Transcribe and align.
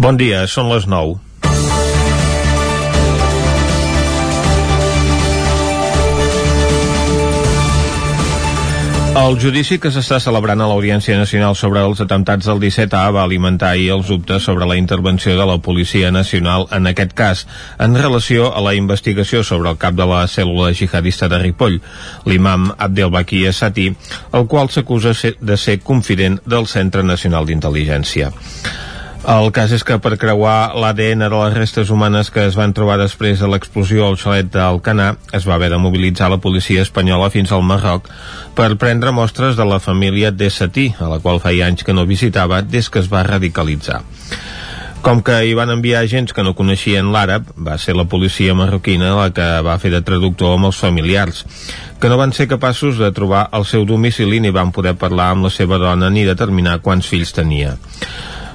Bon 0.00 0.16
dia, 0.16 0.46
són 0.48 0.70
les 0.72 0.86
9. 0.88 1.18
El 9.20 9.36
judici 9.42 9.76
que 9.76 9.90
s'està 9.92 10.16
celebrant 10.24 10.62
a 10.64 10.70
l'Audiència 10.70 11.18
Nacional 11.20 11.52
sobre 11.58 11.84
els 11.84 12.00
atemptats 12.00 12.48
del 12.48 12.62
17A 12.64 13.12
va 13.12 13.26
alimentar 13.28 13.74
ahir 13.74 13.90
els 13.98 14.08
dubtes 14.08 14.48
sobre 14.48 14.64
la 14.70 14.80
intervenció 14.80 15.36
de 15.36 15.44
la 15.44 15.60
Policia 15.60 16.08
Nacional 16.14 16.64
en 16.72 16.88
aquest 16.88 17.12
cas, 17.12 17.44
en 17.76 17.92
relació 18.00 18.54
a 18.56 18.64
la 18.64 18.72
investigació 18.78 19.44
sobre 19.44 19.68
el 19.68 19.76
cap 19.82 20.00
de 20.00 20.08
la 20.08 20.22
cèl·lula 20.24 20.72
jihadista 20.72 21.28
de 21.28 21.44
Ripoll, 21.44 21.82
l'imam 22.24 22.70
Abdelbaki 22.78 23.44
Essati, 23.52 23.90
el 24.32 24.48
qual 24.48 24.72
s'acusa 24.72 25.12
de 25.40 25.60
ser 25.60 25.82
confident 25.84 26.40
del 26.46 26.64
Centre 26.78 27.04
Nacional 27.04 27.44
d'Intel·ligència. 27.44 28.32
El 29.30 29.52
cas 29.54 29.70
és 29.70 29.84
que 29.86 29.94
per 30.02 30.16
creuar 30.18 30.72
l'ADN 30.74 31.20
de 31.22 31.28
les 31.30 31.52
restes 31.54 31.90
humanes 31.94 32.32
que 32.34 32.42
es 32.48 32.56
van 32.58 32.72
trobar 32.74 32.96
després 32.98 33.38
de 33.38 33.46
l'explosió 33.46 34.08
al 34.08 34.16
xalet 34.18 34.48
d'Alcanar 34.50 35.12
es 35.38 35.44
va 35.46 35.54
haver 35.54 35.68
de 35.70 35.78
mobilitzar 35.78 36.32
la 36.32 36.40
policia 36.42 36.82
espanyola 36.82 37.28
fins 37.30 37.52
al 37.54 37.62
Marroc 37.62 38.08
per 38.58 38.74
prendre 38.82 39.12
mostres 39.14 39.54
de 39.54 39.66
la 39.70 39.78
família 39.78 40.32
de 40.34 40.48
Satí, 40.50 40.88
a 40.98 41.06
la 41.12 41.20
qual 41.22 41.38
feia 41.44 41.68
anys 41.70 41.86
que 41.86 41.94
no 41.94 42.08
visitava 42.08 42.58
des 42.62 42.90
que 42.90 42.98
es 42.98 43.12
va 43.12 43.22
radicalitzar. 43.22 44.00
Com 45.06 45.22
que 45.22 45.38
hi 45.46 45.54
van 45.54 45.70
enviar 45.76 46.02
agents 46.02 46.34
que 46.34 46.42
no 46.42 46.56
coneixien 46.58 47.12
l'àrab, 47.14 47.54
va 47.54 47.78
ser 47.78 47.94
la 47.94 48.08
policia 48.10 48.58
marroquina 48.58 49.14
la 49.14 49.30
que 49.30 49.48
va 49.62 49.78
fer 49.78 49.94
de 49.94 50.02
traductor 50.02 50.56
amb 50.56 50.72
els 50.72 50.82
familiars, 50.82 51.44
que 52.02 52.10
no 52.10 52.18
van 52.18 52.34
ser 52.34 52.50
capaços 52.50 52.98
de 52.98 53.14
trobar 53.14 53.46
el 53.54 53.62
seu 53.62 53.86
domicili 53.86 54.42
ni 54.42 54.50
van 54.50 54.74
poder 54.74 54.98
parlar 54.98 55.30
amb 55.36 55.46
la 55.46 55.54
seva 55.54 55.78
dona 55.78 56.10
ni 56.10 56.26
determinar 56.26 56.80
quants 56.82 57.06
fills 57.14 57.30
tenia. 57.38 57.78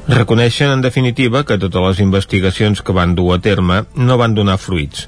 Reconeixen, 0.08 0.70
en 0.70 0.82
definitiva, 0.86 1.42
que 1.50 1.58
totes 1.58 1.82
les 1.82 2.00
investigacions 2.04 2.84
que 2.86 2.94
van 2.94 3.16
dur 3.18 3.32
a 3.34 3.40
terme 3.42 3.80
no 3.98 4.20
van 4.22 4.36
donar 4.38 4.60
fruits, 4.62 5.08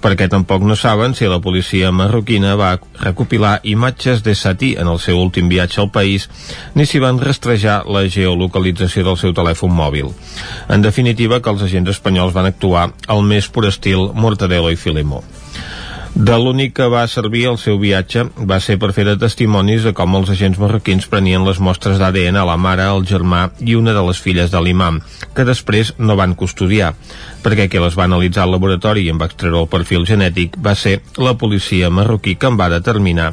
perquè 0.00 0.24
tampoc 0.32 0.64
no 0.64 0.72
saben 0.72 1.12
si 1.12 1.28
la 1.28 1.40
policia 1.44 1.90
marroquina 1.92 2.54
va 2.56 2.70
recopilar 3.02 3.58
imatges 3.68 4.22
de 4.24 4.32
Sati 4.34 4.70
en 4.80 4.88
el 4.88 5.02
seu 5.04 5.20
últim 5.20 5.50
viatge 5.52 5.82
al 5.82 5.90
país, 5.92 6.30
ni 6.74 6.86
si 6.88 6.96
van 6.98 7.20
rastrejar 7.20 7.82
la 7.92 8.06
geolocalització 8.08 9.04
del 9.04 9.20
seu 9.20 9.36
telèfon 9.36 9.68
mòbil. 9.68 10.14
En 10.72 10.80
definitiva, 10.80 11.42
que 11.42 11.52
els 11.52 11.66
agents 11.68 11.92
espanyols 11.98 12.32
van 12.32 12.48
actuar 12.48 12.88
al 13.06 13.20
més 13.20 13.52
pur 13.52 13.68
estil 13.68 14.14
Mortadelo 14.16 14.72
i 14.72 14.80
Filemó. 14.80 15.20
De 16.18 16.34
l'únic 16.34 16.72
que 16.74 16.86
va 16.90 17.04
servir 17.06 17.44
el 17.46 17.60
seu 17.62 17.76
viatge 17.78 18.24
va 18.50 18.56
ser 18.58 18.74
per 18.82 18.88
fer 18.90 19.04
de 19.06 19.12
testimonis 19.22 19.84
de 19.86 19.92
com 19.94 20.16
els 20.18 20.32
agents 20.34 20.58
marroquins 20.58 21.06
prenien 21.06 21.44
les 21.46 21.60
mostres 21.62 22.00
d'ADN 22.00 22.40
a 22.40 22.42
la 22.48 22.56
mare, 22.58 22.88
el 22.90 23.04
germà 23.06 23.44
i 23.62 23.76
una 23.78 23.94
de 23.94 24.02
les 24.02 24.18
filles 24.18 24.50
de 24.50 24.58
l'imam, 24.58 24.98
que 25.36 25.46
després 25.46 25.92
no 26.02 26.16
van 26.18 26.34
custodiar, 26.34 26.90
perquè 27.44 27.68
qui 27.70 27.78
les 27.78 27.94
va 27.94 28.08
analitzar 28.08 28.48
al 28.48 28.56
laboratori 28.56 29.06
i 29.06 29.12
en 29.14 29.22
va 29.22 29.30
extreure 29.30 29.62
el 29.62 29.70
perfil 29.70 30.08
genètic 30.10 30.58
va 30.58 30.74
ser 30.74 30.96
la 31.22 31.36
policia 31.38 31.86
marroquí 31.86 32.34
que 32.34 32.50
en 32.50 32.58
va 32.58 32.66
determinar 32.74 33.30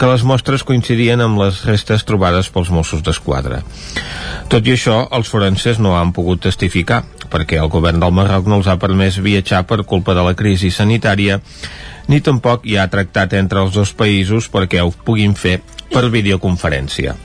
que 0.00 0.08
les 0.08 0.24
mostres 0.24 0.64
coincidien 0.64 1.20
amb 1.20 1.44
les 1.44 1.60
restes 1.68 2.08
trobades 2.08 2.48
pels 2.48 2.72
Mossos 2.72 3.04
d'Esquadra. 3.04 3.60
Tot 4.48 4.64
i 4.64 4.78
això, 4.78 5.02
els 5.12 5.28
forenses 5.28 5.84
no 5.84 5.98
han 6.00 6.16
pogut 6.16 6.46
testificar, 6.48 7.04
perquè 7.28 7.60
el 7.60 7.68
govern 7.68 8.00
del 8.00 8.16
Marroc 8.16 8.48
no 8.48 8.62
els 8.62 8.72
ha 8.72 8.80
permès 8.80 9.20
viatjar 9.20 9.66
per 9.68 9.84
culpa 9.84 10.16
de 10.16 10.24
la 10.24 10.36
crisi 10.36 10.72
sanitària 10.72 11.42
ni 12.08 12.20
tampoc 12.20 12.66
hi 12.66 12.78
ha 12.78 12.88
tractat 12.92 13.36
entre 13.38 13.62
els 13.64 13.74
dos 13.76 13.92
països 13.94 14.48
perquè 14.52 14.82
ho 14.82 14.94
puguin 15.04 15.34
fer 15.34 15.60
per 15.92 16.08
videoconferència. 16.10 17.18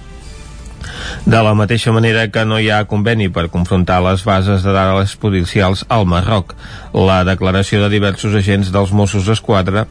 De 1.26 1.40
la 1.44 1.54
mateixa 1.58 1.92
manera 1.92 2.28
que 2.32 2.44
no 2.48 2.60
hi 2.60 2.70
ha 2.72 2.86
conveni 2.88 3.28
per 3.34 3.50
confrontar 3.52 3.98
les 4.06 4.24
bases 4.24 4.64
de 4.64 4.74
dades 4.76 5.16
policials 5.20 5.84
al 5.92 6.06
Marroc, 6.08 6.54
la 6.94 7.18
declaració 7.28 7.82
de 7.84 7.90
diversos 7.92 8.36
agents 8.40 8.72
dels 8.72 8.94
Mossos 8.96 9.28
d'Esquadra 9.28 9.86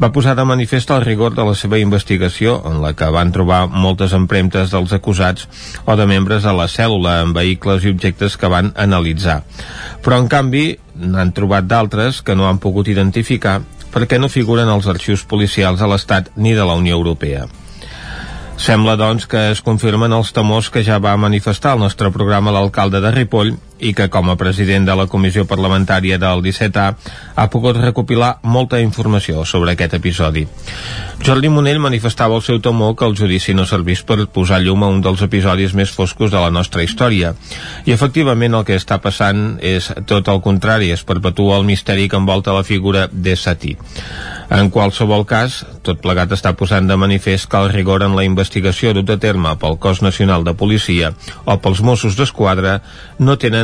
va 0.00 0.12
posar 0.12 0.34
de 0.36 0.44
manifest 0.44 0.92
el 0.94 1.04
rigor 1.06 1.34
de 1.34 1.46
la 1.48 1.56
seva 1.58 1.80
investigació, 1.80 2.58
en 2.68 2.82
la 2.84 2.92
que 2.92 3.08
van 3.16 3.32
trobar 3.32 3.64
moltes 3.68 4.12
empremtes 4.12 4.74
dels 4.74 4.92
acusats 4.92 5.48
o 5.86 5.96
de 5.96 6.08
membres 6.10 6.44
de 6.44 6.52
la 6.52 6.68
cèl·lula 6.68 7.20
en 7.22 7.32
vehicles 7.36 7.84
i 7.84 7.94
objectes 7.94 8.36
que 8.36 8.50
van 8.52 8.72
analitzar. 8.76 9.42
Però, 10.04 10.20
en 10.20 10.28
canvi, 10.28 10.66
n'han 11.00 11.32
trobat 11.34 11.66
d'altres 11.66 12.20
que 12.22 12.36
no 12.36 12.48
han 12.48 12.60
pogut 12.62 12.92
identificar 12.92 13.62
perquè 13.94 14.18
no 14.18 14.28
figuren 14.28 14.68
als 14.68 14.88
arxius 14.90 15.22
policials 15.22 15.78
de 15.78 15.86
l'Estat 15.86 16.32
ni 16.36 16.52
de 16.52 16.66
la 16.66 16.74
Unió 16.74 16.98
Europea. 16.98 17.46
Sembla, 18.58 18.94
doncs, 18.98 19.26
que 19.26 19.50
es 19.50 19.60
confirmen 19.66 20.12
els 20.14 20.30
temors 20.34 20.70
que 20.70 20.84
ja 20.86 21.00
va 21.02 21.16
manifestar 21.18 21.74
el 21.74 21.82
nostre 21.82 22.10
programa 22.14 22.54
l'alcalde 22.54 23.00
de 23.02 23.10
Ripoll 23.14 23.54
i 23.78 23.94
que, 23.94 24.08
com 24.08 24.30
a 24.30 24.36
president 24.38 24.86
de 24.86 24.94
la 24.96 25.06
comissió 25.10 25.44
parlamentària 25.50 26.18
del 26.20 26.42
17A, 26.44 26.86
ha 27.34 27.46
pogut 27.50 27.78
recopilar 27.80 28.38
molta 28.42 28.80
informació 28.80 29.44
sobre 29.44 29.74
aquest 29.74 29.96
episodi. 29.98 30.46
Jordi 31.24 31.48
Monell 31.48 31.80
manifestava 31.82 32.36
el 32.36 32.44
seu 32.46 32.60
temor 32.60 32.94
que 32.98 33.06
el 33.08 33.16
judici 33.18 33.54
no 33.54 33.66
servís 33.66 34.02
per 34.06 34.18
posar 34.32 34.60
llum 34.62 34.84
a 34.84 34.90
un 34.92 35.00
dels 35.04 35.22
episodis 35.24 35.74
més 35.74 35.90
foscos 35.90 36.30
de 36.30 36.40
la 36.40 36.52
nostra 36.54 36.84
història. 36.84 37.34
I, 37.84 37.94
efectivament, 37.94 38.54
el 38.54 38.66
que 38.68 38.78
està 38.78 39.00
passant 39.02 39.58
és 39.62 39.90
tot 40.06 40.28
el 40.28 40.42
contrari, 40.44 40.92
es 40.92 41.04
perpetua 41.04 41.58
el 41.58 41.68
misteri 41.68 42.08
que 42.08 42.20
envolta 42.20 42.54
la 42.54 42.66
figura 42.66 43.08
de 43.10 43.36
Sati. 43.36 43.76
En 44.54 44.68
qualsevol 44.70 45.24
cas, 45.26 45.62
tot 45.82 46.02
plegat 46.04 46.34
està 46.36 46.52
posant 46.58 46.86
de 46.86 46.98
manifest 47.00 47.48
que 47.50 47.58
el 47.58 47.70
rigor 47.72 48.04
en 48.04 48.12
la 48.16 48.26
investigació 48.26 48.92
dut 48.94 49.10
a 49.10 49.16
terme 49.20 49.54
pel 49.60 49.78
Cos 49.80 50.02
Nacional 50.04 50.44
de 50.44 50.52
Policia 50.54 51.14
o 51.44 51.56
pels 51.64 51.80
Mossos 51.80 52.18
d'Esquadra 52.18 52.76
no 53.18 53.38
tenen 53.40 53.63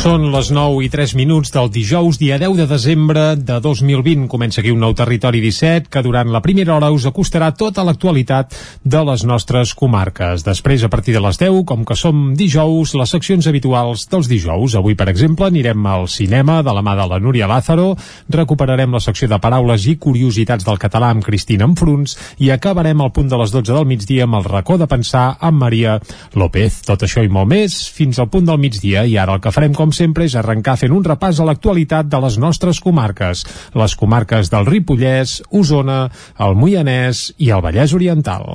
Són 0.00 0.30
les 0.32 0.48
9 0.48 0.78
i 0.80 0.86
3 0.88 1.12
minuts 1.12 1.50
del 1.52 1.66
dijous, 1.68 2.16
dia 2.16 2.38
10 2.40 2.54
de 2.56 2.64
desembre 2.64 3.22
de 3.36 3.58
2020. 3.60 4.30
Comença 4.32 4.62
aquí 4.62 4.70
un 4.72 4.80
nou 4.80 4.94
Territori 4.96 5.42
17 5.44 5.90
que 5.92 6.00
durant 6.00 6.30
la 6.32 6.40
primera 6.40 6.72
hora 6.72 6.88
us 6.88 7.04
acostarà 7.04 7.50
tota 7.52 7.84
l'actualitat 7.84 8.56
de 8.80 9.02
les 9.04 9.26
nostres 9.28 9.74
comarques. 9.76 10.40
Després, 10.46 10.86
a 10.86 10.88
partir 10.88 11.12
de 11.12 11.20
les 11.20 11.36
10, 11.36 11.66
com 11.68 11.84
que 11.84 11.98
som 12.00 12.30
dijous, 12.32 12.94
les 12.96 13.12
seccions 13.12 13.44
habituals 13.44 14.06
dels 14.08 14.30
dijous. 14.30 14.78
Avui, 14.80 14.96
per 14.96 15.10
exemple, 15.12 15.50
anirem 15.50 15.84
al 15.84 16.08
cinema 16.08 16.62
de 16.64 16.72
la 16.72 16.80
mà 16.80 16.96
de 16.96 17.04
la 17.04 17.20
Núria 17.20 17.50
Lázaro, 17.50 17.92
recuperarem 18.32 18.96
la 18.96 19.04
secció 19.04 19.28
de 19.28 19.36
paraules 19.36 19.84
i 19.84 19.98
curiositats 20.00 20.64
del 20.64 20.80
català 20.80 21.12
amb 21.12 21.28
Cristina 21.28 21.68
Enfruns 21.68 22.16
i 22.40 22.48
acabarem 22.56 23.04
al 23.04 23.12
punt 23.12 23.28
de 23.28 23.42
les 23.42 23.52
12 23.52 23.76
del 23.76 23.84
migdia 23.92 24.24
amb 24.24 24.40
el 24.40 24.48
racó 24.48 24.80
de 24.80 24.88
pensar 24.88 25.36
amb 25.36 25.60
Maria 25.60 26.00
López. 26.32 26.80
Tot 26.88 27.04
això 27.04 27.20
i 27.20 27.28
molt 27.28 27.52
més 27.52 27.82
fins 27.92 28.16
al 28.16 28.32
punt 28.32 28.48
del 28.48 28.64
migdia 28.64 29.04
i 29.04 29.20
ara 29.20 29.36
el 29.36 29.44
que 29.44 29.52
farem 29.52 29.76
com 29.76 29.89
com 29.90 29.96
sempre, 29.96 30.26
és 30.28 30.36
arrencar 30.38 30.76
fent 30.78 30.94
un 30.94 31.02
repàs 31.02 31.40
a 31.40 31.46
l'actualitat 31.48 32.06
de 32.06 32.18
les 32.22 32.38
nostres 32.38 32.78
comarques, 32.78 33.42
les 33.74 33.94
comarques 33.98 34.50
del 34.52 34.68
Ripollès, 34.68 35.40
Osona, 35.50 36.04
el 36.38 36.54
Moianès 36.54 37.30
i 37.38 37.50
el 37.50 37.62
Vallès 37.64 37.94
Oriental. 37.96 38.46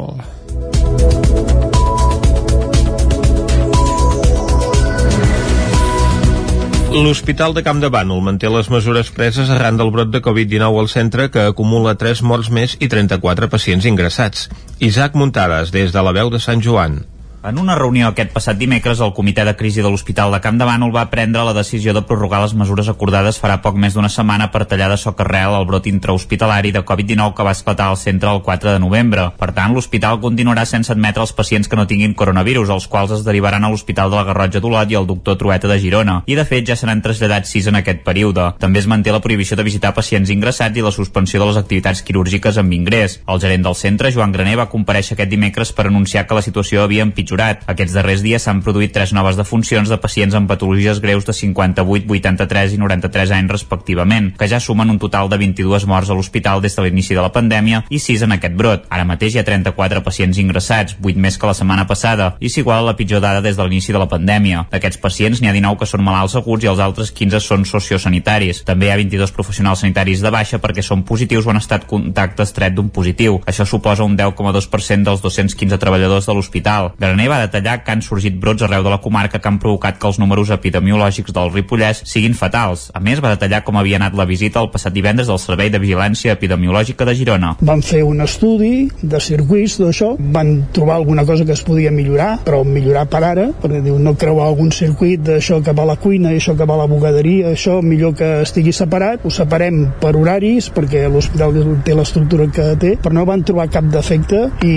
L'Hospital 6.96 7.52
de 7.52 7.60
Camp 7.66 7.82
de 7.84 7.90
Bànol 7.92 8.22
manté 8.24 8.48
les 8.48 8.70
mesures 8.72 9.10
preses 9.12 9.52
arran 9.52 9.76
del 9.76 9.92
brot 9.92 10.14
de 10.14 10.22
Covid-19 10.24 10.80
al 10.80 10.88
centre 10.88 11.28
que 11.34 11.50
acumula 11.50 11.98
3 12.00 12.24
morts 12.24 12.48
més 12.48 12.78
i 12.80 12.88
34 12.88 13.52
pacients 13.52 13.90
ingressats. 13.92 14.48
Isaac 14.80 15.20
Muntades, 15.20 15.76
des 15.76 15.92
de 15.92 16.06
la 16.08 16.16
veu 16.16 16.32
de 16.32 16.40
Sant 16.40 16.64
Joan. 16.64 17.02
En 17.46 17.60
una 17.62 17.76
reunió 17.78 18.08
aquest 18.08 18.32
passat 18.34 18.58
dimecres, 18.58 18.98
el 19.06 19.12
comitè 19.14 19.44
de 19.46 19.52
crisi 19.54 19.84
de 19.86 19.90
l'Hospital 19.94 20.32
de 20.34 20.40
Camp 20.42 20.58
de 20.58 20.66
Bànol 20.66 20.90
va 20.90 21.04
prendre 21.12 21.44
la 21.46 21.52
decisió 21.54 21.94
de 21.94 22.02
prorrogar 22.02 22.40
les 22.42 22.56
mesures 22.58 22.88
acordades 22.90 23.38
farà 23.38 23.60
poc 23.62 23.76
més 23.78 23.94
d'una 23.94 24.10
setmana 24.10 24.48
per 24.50 24.64
tallar 24.66 24.88
de 24.90 24.98
soc 24.98 25.20
arrel 25.22 25.54
el 25.54 25.68
brot 25.70 25.86
intrahospitalari 25.86 26.72
de 26.74 26.82
Covid-19 26.82 27.36
que 27.38 27.46
va 27.46 27.54
esclatar 27.54 27.92
al 27.92 28.00
centre 28.02 28.32
el 28.34 28.42
4 28.42 28.72
de 28.74 28.80
novembre. 28.82 29.28
Per 29.38 29.52
tant, 29.54 29.76
l'hospital 29.76 30.18
continuarà 30.24 30.64
sense 30.66 30.90
admetre 30.90 31.22
els 31.22 31.36
pacients 31.38 31.70
que 31.70 31.78
no 31.78 31.86
tinguin 31.86 32.16
coronavirus, 32.18 32.72
els 32.74 32.88
quals 32.90 33.14
es 33.14 33.22
derivaran 33.28 33.62
a 33.62 33.70
l'Hospital 33.70 34.10
de 34.10 34.18
la 34.18 34.26
Garrotja 34.26 34.64
d'Olot 34.64 34.90
i 34.90 34.98
al 34.98 35.06
doctor 35.06 35.38
Trueta 35.38 35.70
de 35.70 35.78
Girona. 35.86 36.18
I, 36.26 36.34
de 36.34 36.48
fet, 36.50 36.66
ja 36.66 36.80
seran 36.82 37.06
traslladats 37.06 37.54
sis 37.54 37.70
en 37.70 37.78
aquest 37.78 38.02
període. 38.10 38.48
També 38.58 38.82
es 38.82 38.90
manté 38.90 39.14
la 39.14 39.22
prohibició 39.22 39.54
de 39.54 39.68
visitar 39.70 39.94
pacients 39.94 40.34
ingressats 40.34 40.82
i 40.82 40.88
la 40.88 40.96
suspensió 40.96 41.44
de 41.44 41.52
les 41.52 41.62
activitats 41.62 42.02
quirúrgiques 42.02 42.58
amb 42.58 42.74
ingrés. 42.74 43.20
El 43.30 43.46
gerent 43.46 43.70
del 43.70 43.78
centre, 43.78 44.10
Joan 44.18 44.34
Graner, 44.34 44.58
va 44.58 44.70
compareixer 44.74 45.14
aquest 45.14 45.30
dimecres 45.30 45.76
per 45.78 45.86
anunciar 45.92 46.26
que 46.26 46.42
la 46.42 46.46
situació 46.50 46.82
havia 46.82 47.06
empitjorat 47.06 47.35
Preixurat. 47.36 47.66
Aquests 47.68 47.92
darrers 47.92 48.22
dies 48.24 48.44
s'han 48.46 48.62
produït 48.64 48.94
tres 48.96 49.12
noves 49.12 49.36
defuncions 49.36 49.90
de 49.92 49.98
pacients 50.00 50.36
amb 50.38 50.48
patologies 50.48 51.02
greus 51.04 51.26
de 51.28 51.34
58, 51.36 52.08
83 52.08 52.76
i 52.76 52.78
93 52.80 53.34
anys 53.36 53.52
respectivament, 53.52 54.30
que 54.40 54.48
ja 54.48 54.62
sumen 54.64 54.94
un 54.94 55.00
total 55.02 55.28
de 55.28 55.36
22 55.42 55.84
morts 55.86 56.10
a 56.10 56.16
l'hospital 56.16 56.62
des 56.64 56.78
de 56.78 56.86
l'inici 56.86 57.18
de 57.18 57.20
la 57.20 57.34
pandèmia 57.36 57.82
i 57.90 58.00
6 58.00 58.24
en 58.24 58.36
aquest 58.38 58.56
brot. 58.56 58.86
Ara 58.88 59.04
mateix 59.04 59.36
hi 59.36 59.42
ha 59.42 59.44
34 59.44 60.04
pacients 60.06 60.40
ingressats, 60.40 60.96
8 61.04 61.20
més 61.20 61.38
que 61.38 61.50
la 61.50 61.58
setmana 61.58 61.84
passada, 61.90 62.30
i 62.40 62.48
s'iguala 62.48 62.86
la 62.88 62.96
pitjor 62.96 63.20
dada 63.20 63.44
des 63.44 63.60
de 63.60 63.68
l'inici 63.68 63.92
de 63.92 64.00
la 64.00 64.08
pandèmia. 64.08 64.64
D'aquests 64.72 65.02
pacients 65.04 65.42
n'hi 65.42 65.52
ha 65.52 65.58
19 65.58 65.82
que 65.82 65.90
són 65.92 66.06
malalts 66.08 66.38
aguts 66.40 66.64
i 66.64 66.72
els 66.72 66.80
altres 66.80 67.12
15 67.12 67.44
són 67.44 67.68
sociosanitaris. 67.68 68.64
També 68.64 68.88
hi 68.88 68.94
ha 68.94 69.00
22 69.02 69.36
professionals 69.36 69.84
sanitaris 69.84 70.24
de 70.24 70.32
baixa 70.32 70.62
perquè 70.64 70.86
són 70.86 71.04
positius 71.04 71.50
o 71.50 71.52
han 71.52 71.60
estat 71.60 71.84
contacte 71.84 72.48
estret 72.48 72.80
d'un 72.80 72.88
positiu. 72.96 73.42
Això 73.44 73.68
suposa 73.68 74.08
un 74.08 74.16
10,2% 74.16 75.12
dels 75.12 75.26
215 75.26 75.84
treballadors 75.84 76.32
de 76.32 76.40
l'hospital. 76.40 76.94
Graner 76.96 77.25
va 77.32 77.42
detallar 77.44 77.80
que 77.84 77.94
han 77.94 78.04
sorgit 78.06 78.38
brots 78.42 78.66
arreu 78.66 78.84
de 78.86 78.94
la 78.94 79.02
comarca 79.04 79.40
que 79.40 79.50
han 79.50 79.60
provocat 79.60 80.00
que 80.00 80.08
els 80.08 80.20
números 80.22 80.52
epidemiològics 80.56 81.34
del 81.36 81.52
Ripollès 81.54 82.04
siguin 82.10 82.36
fatals. 82.38 82.90
A 82.94 83.02
més, 83.04 83.22
va 83.24 83.34
detallar 83.36 83.64
com 83.66 83.78
havia 83.80 84.00
anat 84.00 84.16
la 84.18 84.28
visita 84.30 84.62
el 84.62 84.72
passat 84.74 84.94
divendres 84.96 85.28
del 85.32 85.40
Servei 85.42 85.72
de 85.74 85.82
Vigilància 85.82 86.36
Epidemiològica 86.36 87.06
de 87.08 87.16
Girona. 87.18 87.56
Van 87.66 87.84
fer 87.86 88.04
un 88.06 88.22
estudi 88.26 88.90
de 89.02 89.22
circuits 89.24 89.78
d'això, 89.82 90.14
van 90.20 90.56
trobar 90.76 91.00
alguna 91.00 91.26
cosa 91.26 91.46
que 91.46 91.56
es 91.56 91.64
podia 91.66 91.92
millorar, 91.92 92.40
però 92.46 92.64
millorar 92.68 93.06
per 93.12 93.24
ara, 93.24 93.48
perquè 93.62 93.82
diu 93.86 93.98
no 94.02 94.16
creuar 94.20 94.50
algun 94.50 94.72
circuit 94.72 95.24
d'això 95.26 95.62
que 95.64 95.74
va 95.76 95.86
a 95.86 95.92
la 95.94 95.98
cuina 96.02 96.34
això 96.36 96.56
que 96.58 96.68
va 96.68 96.76
a 96.76 96.84
la 96.84 96.90
bugaderia, 96.92 97.52
això 97.54 97.80
millor 97.82 98.16
que 98.18 98.30
estigui 98.44 98.74
separat, 98.76 99.26
ho 99.26 99.32
separem 99.34 99.82
per 100.02 100.16
horaris 100.18 100.70
perquè 100.74 101.06
l'hospital 101.12 101.56
té 101.86 101.96
l'estructura 101.96 102.48
que 102.52 102.68
té, 102.82 102.96
però 103.02 103.16
no 103.16 103.26
van 103.28 103.44
trobar 103.48 103.68
cap 103.72 103.88
defecte 103.92 104.46
i 104.66 104.76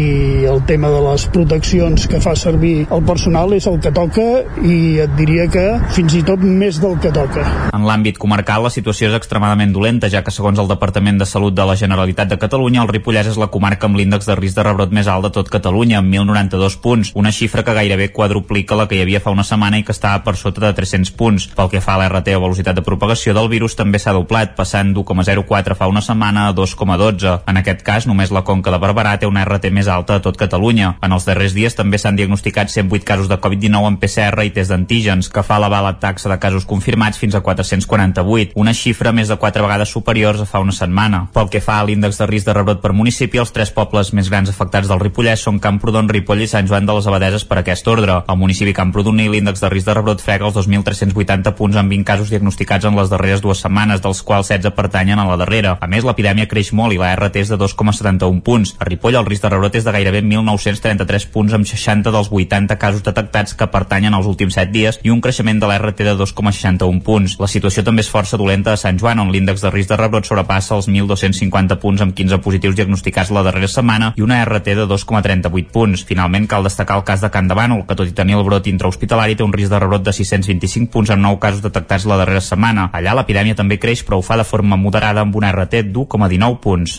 el 0.49 0.63
tema 0.69 0.91
de 0.93 1.01
les 1.11 1.27
proteccions 1.35 2.09
que 2.11 2.21
fa 2.23 2.28
servir 2.37 2.87
el 2.91 3.05
personal 3.07 3.53
és 3.57 3.67
el 3.71 3.79
que 3.81 3.93
toca 3.95 4.27
i 4.65 4.99
et 5.05 5.15
diria 5.17 5.47
que 5.49 5.65
fins 5.95 6.19
i 6.19 6.23
tot 6.27 6.43
més 6.45 6.81
del 6.83 6.99
que 7.01 7.13
toca. 7.15 7.45
En 7.73 7.87
l'àmbit 7.89 8.19
comarcal 8.21 8.67
la 8.67 8.73
situació 8.75 9.09
és 9.09 9.17
extremadament 9.17 9.73
dolenta, 9.73 10.11
ja 10.13 10.25
que 10.25 10.35
segons 10.35 10.59
el 10.59 10.69
Departament 10.69 11.21
de 11.21 11.29
Salut 11.29 11.55
de 11.55 11.65
la 11.69 11.77
Generalitat 11.79 12.29
de 12.33 12.39
Catalunya, 12.41 12.83
el 12.83 12.93
Ripollès 12.93 13.31
és 13.33 13.39
la 13.41 13.51
comarca 13.55 13.89
amb 13.89 13.97
l'índex 14.01 14.29
de 14.29 14.37
risc 14.39 14.59
de 14.59 14.67
rebrot 14.67 14.93
més 14.93 15.09
alt 15.09 15.29
de 15.29 15.33
tot 15.39 15.49
Catalunya, 15.53 16.03
amb 16.03 16.13
1.092 16.13 16.79
punts, 16.83 17.13
una 17.15 17.33
xifra 17.33 17.65
que 17.65 17.77
gairebé 17.77 18.11
quadruplica 18.13 18.77
la 18.77 18.89
que 18.89 18.99
hi 18.99 19.03
havia 19.05 19.23
fa 19.25 19.33
una 19.35 19.47
setmana 19.47 19.79
i 19.81 19.87
que 19.87 19.95
estava 19.95 20.23
per 20.27 20.37
sota 20.37 20.67
de 20.67 20.73
300 20.77 21.15
punts. 21.19 21.49
Pel 21.57 21.71
que 21.73 21.83
fa 21.85 21.97
a 21.97 22.03
l'RT 22.03 22.35
o 22.37 22.43
velocitat 22.45 22.77
de 22.79 22.85
propagació 22.87 23.35
del 23.37 23.49
virus 23.53 23.77
també 23.79 24.01
s'ha 24.03 24.15
doblat, 24.17 24.55
passant 24.59 24.93
d'1,04 24.95 25.79
fa 25.79 25.89
una 25.91 26.03
setmana 26.05 26.49
a 26.49 26.55
2,12. 26.57 27.39
En 27.49 27.61
aquest 27.63 27.85
cas, 27.87 28.09
només 28.11 28.33
la 28.35 28.45
Conca 28.45 28.75
de 28.75 28.81
Barberà 28.83 29.17
té 29.19 29.31
una 29.31 29.45
RT 29.47 29.73
més 29.75 29.89
alta 29.89 30.19
de 30.19 30.25
tot 30.27 30.39
Catalunya. 30.41 30.97
En 31.03 31.15
els 31.15 31.27
darrers 31.29 31.55
dies 31.57 31.77
també 31.79 31.99
s'han 31.99 32.18
diagnosticat 32.19 32.73
108 32.75 33.07
casos 33.07 33.31
de 33.31 33.39
Covid-19 33.39 33.93
en 33.93 33.99
PCR 34.03 34.45
i 34.45 34.53
test 34.55 34.75
d'antígens, 34.75 35.31
que 35.33 35.45
fa 35.47 35.57
elevar 35.57 35.81
la 35.87 35.95
taxa 36.03 36.29
de 36.29 36.39
casos 36.43 36.67
confirmats 36.69 37.19
fins 37.19 37.39
a 37.39 37.43
448, 37.47 38.53
una 38.59 38.75
xifra 38.75 39.13
més 39.15 39.31
de 39.31 39.39
4 39.39 39.65
vegades 39.65 39.95
superiors 39.95 40.43
a 40.43 40.49
fa 40.49 40.61
una 40.65 40.75
setmana. 40.75 41.25
Pel 41.35 41.49
que 41.53 41.63
fa 41.65 41.79
a 41.79 41.87
l'índex 41.87 42.19
de 42.21 42.29
risc 42.29 42.49
de 42.49 42.57
rebrot 42.57 42.83
per 42.83 42.93
municipi, 42.93 43.41
els 43.41 43.55
tres 43.55 43.73
pobles 43.75 44.13
més 44.17 44.29
grans 44.29 44.51
afectats 44.51 44.91
del 44.91 45.01
Ripollès 45.01 45.45
són 45.47 45.61
Camprodon, 45.63 46.11
Ripoll 46.11 46.43
i 46.45 46.51
Sant 46.51 46.69
Joan 46.69 46.87
de 46.89 46.97
les 46.97 47.07
Abadeses 47.07 47.45
per 47.49 47.61
aquest 47.63 47.89
ordre. 47.89 48.21
Al 48.27 48.41
municipi 48.41 48.75
Camprodoní 48.77 49.29
l'índex 49.29 49.63
de 49.63 49.71
risc 49.73 49.89
de 49.89 49.97
rebrot 49.97 50.23
frega 50.25 50.49
els 50.49 50.57
2.380 50.59 51.55
punts 51.59 51.79
amb 51.79 51.95
20 51.95 52.07
casos 52.09 52.33
diagnosticats 52.33 52.89
en 52.89 52.97
les 52.99 53.11
darreres 53.13 53.43
dues 53.45 53.63
setmanes, 53.65 54.03
dels 54.05 54.23
quals 54.27 54.51
16 54.51 54.75
pertanyen 54.77 55.21
a 55.21 55.27
la 55.29 55.39
darrera. 55.41 55.77
A 55.81 55.89
més, 55.91 56.07
l'epidèmia 56.07 56.49
creix 56.51 56.73
molt 56.73 56.97
i 56.97 57.01
la 57.01 57.13
RT 57.17 57.45
és 57.45 57.53
de 57.53 57.59
2,71 57.61 58.43
punts. 58.45 58.75
A 58.79 58.89
Ripoll 58.89 59.19
el 59.21 59.29
risc 59.29 59.45
de 59.45 59.53
rebrot 59.53 59.79
és 59.79 59.87
de 59.87 59.95
gairebé 59.95 60.23
1.933 60.25 61.29
punts 61.33 61.57
amb 61.57 61.69
60 61.69 62.08
dels 62.15 62.31
80 62.33 62.79
casos 62.79 63.03
detectats 63.07 63.55
que 63.55 63.69
pertanyen 63.71 64.15
als 64.15 64.27
últims 64.27 64.55
7 64.59 64.73
dies 64.73 65.01
i 65.03 65.11
un 65.11 65.21
creixement 65.21 65.61
de 65.61 65.69
la 65.71 65.79
RT 65.79 66.07
de 66.07 66.15
2,61 66.19 67.03
punts. 67.05 67.37
La 67.41 67.49
situació 67.51 67.85
també 67.85 68.05
és 68.05 68.11
força 68.11 68.39
dolenta 68.41 68.73
a 68.73 68.81
Sant 68.81 68.99
Joan, 69.01 69.21
on 69.23 69.33
l'índex 69.33 69.63
de 69.65 69.73
risc 69.75 69.93
de 69.93 69.99
rebrot 70.01 70.27
sobrepassa 70.29 70.77
els 70.77 70.89
1.250 70.89 71.79
punts 71.83 72.05
amb 72.05 72.15
15 72.17 72.41
positius 72.45 72.77
diagnosticats 72.79 73.33
la 73.35 73.45
darrera 73.47 73.69
setmana 73.71 74.13
i 74.17 74.25
una 74.25 74.41
RT 74.45 74.77
de 74.79 74.87
2,38 74.91 75.73
punts. 75.73 76.05
Finalment, 76.09 76.49
cal 76.51 76.67
destacar 76.67 76.99
el 76.99 77.07
cas 77.09 77.23
de 77.25 77.31
Can 77.31 77.49
de 77.49 77.57
Bànol, 77.59 77.85
que 77.87 77.97
tot 77.99 78.09
i 78.09 78.15
tenir 78.17 78.39
el 78.39 78.45
brot 78.47 78.67
intrahospitalari 78.71 79.37
té 79.39 79.47
un 79.47 79.53
risc 79.55 79.73
de 79.73 79.83
rebrot 79.83 80.05
de 80.07 80.15
625 80.17 80.91
punts 80.93 81.13
amb 81.15 81.25
9 81.27 81.41
casos 81.43 81.65
detectats 81.65 82.07
la 82.09 82.19
darrera 82.21 82.43
setmana. 82.45 82.89
Allà 82.93 83.15
l'epidèmia 83.19 83.59
també 83.59 83.79
creix, 83.79 84.05
però 84.07 84.19
ho 84.19 84.25
fa 84.25 84.39
de 84.41 84.47
forma 84.49 84.79
moderada 84.81 85.25
amb 85.25 85.37
una 85.37 85.53
RT 85.53 85.85
d'1,19 85.93 86.61
punts. 86.65 86.99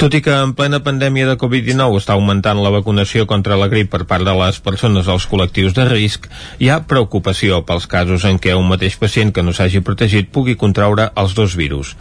Tot 0.00 0.14
i 0.14 0.22
que 0.24 0.34
en 0.34 0.54
plena 0.58 0.82
pandèmia 0.84 1.28
de 1.28 1.38
Covid-19 1.40 2.00
està 2.00 2.16
augmentant 2.16 2.60
la 2.62 2.72
vacunació 2.74 3.26
contra 3.30 3.58
la 3.60 3.68
grip 3.72 3.90
per 3.92 4.04
part 4.10 4.26
de 4.26 4.34
les 4.40 4.60
persones 4.64 5.06
dels 5.06 5.26
col·lectius 5.30 5.76
de 5.76 5.86
risc, 5.88 6.26
hi 6.58 6.70
ha 6.70 6.80
preocupació 6.88 7.60
pels 7.68 7.86
casos 7.90 8.24
en 8.28 8.40
què 8.42 8.56
un 8.56 8.68
mateix 8.68 8.96
pacient 9.00 9.32
que 9.34 9.44
no 9.44 9.54
s'hagi 9.56 9.84
protegit 9.84 10.30
pugui 10.32 10.56
contraure 10.60 11.10
els 11.20 11.36
dos 11.38 11.56
virus. 11.58 11.94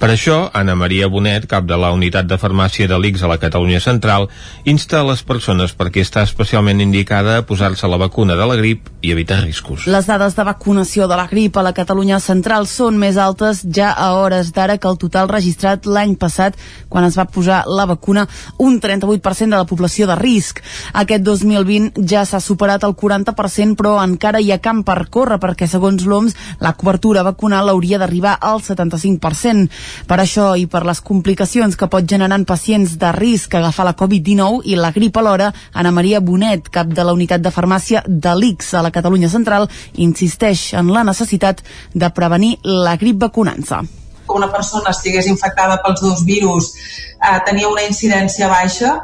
Per 0.00 0.10
això, 0.12 0.38
Anna 0.54 0.76
Maria 0.78 1.08
Bonet, 1.12 1.48
cap 1.50 1.66
de 1.68 1.78
la 1.80 1.92
unitat 1.96 2.28
de 2.28 2.38
farmàcia 2.40 2.88
de 2.90 2.98
l'ICS 3.00 3.24
a 3.24 3.32
la 3.32 3.40
Catalunya 3.42 3.80
Central, 3.80 4.28
insta 4.64 5.00
a 5.00 5.06
les 5.08 5.22
persones 5.26 5.74
perquè 5.76 6.04
està 6.04 6.24
especialment 6.26 6.80
indicada 6.84 7.38
a 7.38 7.46
posar-se 7.46 7.88
la 7.88 8.00
vacuna 8.00 8.36
de 8.36 8.46
la 8.46 8.56
grip 8.58 8.90
i 9.02 9.12
evitar 9.14 9.40
riscos. 9.42 9.86
Les 9.90 10.06
dades 10.08 10.36
de 10.36 10.46
vacunació 10.46 11.06
de 11.08 11.18
la 11.18 11.28
grip 11.30 11.56
a 11.56 11.64
la 11.66 11.74
Catalunya 11.76 12.20
Central 12.20 12.66
són 12.70 12.98
més 13.00 13.16
altes 13.20 13.62
ja 13.64 13.92
a 13.92 14.12
hores 14.20 14.52
d'ara 14.56 14.78
que 14.78 14.90
el 14.90 14.98
total 15.00 15.30
registrat 15.30 15.86
l'any 15.86 16.16
passat 16.20 16.56
quan 16.88 17.06
es 17.06 17.16
va 17.18 17.26
posar 17.30 17.62
la 17.66 17.86
vacuna 17.86 18.26
un 18.58 18.80
38% 18.80 19.50
de 19.50 19.56
la 19.56 19.68
població 19.68 20.06
de 20.10 20.16
risc. 20.18 20.62
Aquest 20.92 21.24
2020 21.26 21.85
ja 21.96 22.24
s'ha 22.26 22.40
superat 22.40 22.84
el 22.86 22.94
40% 22.96 23.76
però 23.78 23.96
encara 24.02 24.40
hi 24.40 24.52
ha 24.52 24.60
camp 24.62 24.84
per 24.86 25.08
córrer 25.12 25.38
perquè 25.42 25.68
segons 25.70 26.06
l'OMS 26.06 26.36
la 26.60 26.72
cobertura 26.78 27.24
vacunal 27.26 27.70
hauria 27.72 27.98
d'arribar 27.98 28.36
al 28.40 28.62
75%. 28.62 29.68
Per 30.06 30.18
això 30.20 30.48
i 30.58 30.66
per 30.70 30.84
les 30.86 31.00
complicacions 31.00 31.76
que 31.76 31.90
pot 31.92 32.06
generar 32.08 32.38
en 32.38 32.46
pacients 32.48 32.96
de 32.98 33.12
risc 33.16 33.54
agafar 33.54 33.86
la 33.88 33.96
Covid-19 33.96 34.62
i 34.64 34.76
la 34.76 34.92
grip 34.92 35.16
alhora, 35.16 35.52
Ana 35.72 35.92
Maria 35.92 36.20
Bonet, 36.20 36.70
cap 36.70 36.88
de 36.88 37.04
la 37.04 37.14
unitat 37.16 37.44
de 37.44 37.52
farmàcia 37.52 38.02
de 38.06 38.34
l'ICS 38.36 38.74
a 38.74 38.82
la 38.86 38.94
Catalunya 38.94 39.30
Central, 39.32 39.68
insisteix 39.94 40.72
en 40.74 40.90
la 40.92 41.04
necessitat 41.04 41.62
de 41.94 42.10
prevenir 42.10 42.56
la 42.64 42.96
grip 42.96 43.22
vacunant-se 43.22 43.84
que 44.26 44.34
una 44.34 44.50
persona 44.50 44.90
estigués 44.90 45.28
infectada 45.30 45.78
pels 45.84 46.00
dos 46.02 46.24
virus 46.26 46.72
eh, 46.74 47.38
tenia 47.46 47.70
una 47.70 47.84
incidència 47.86 48.48
baixa, 48.50 48.96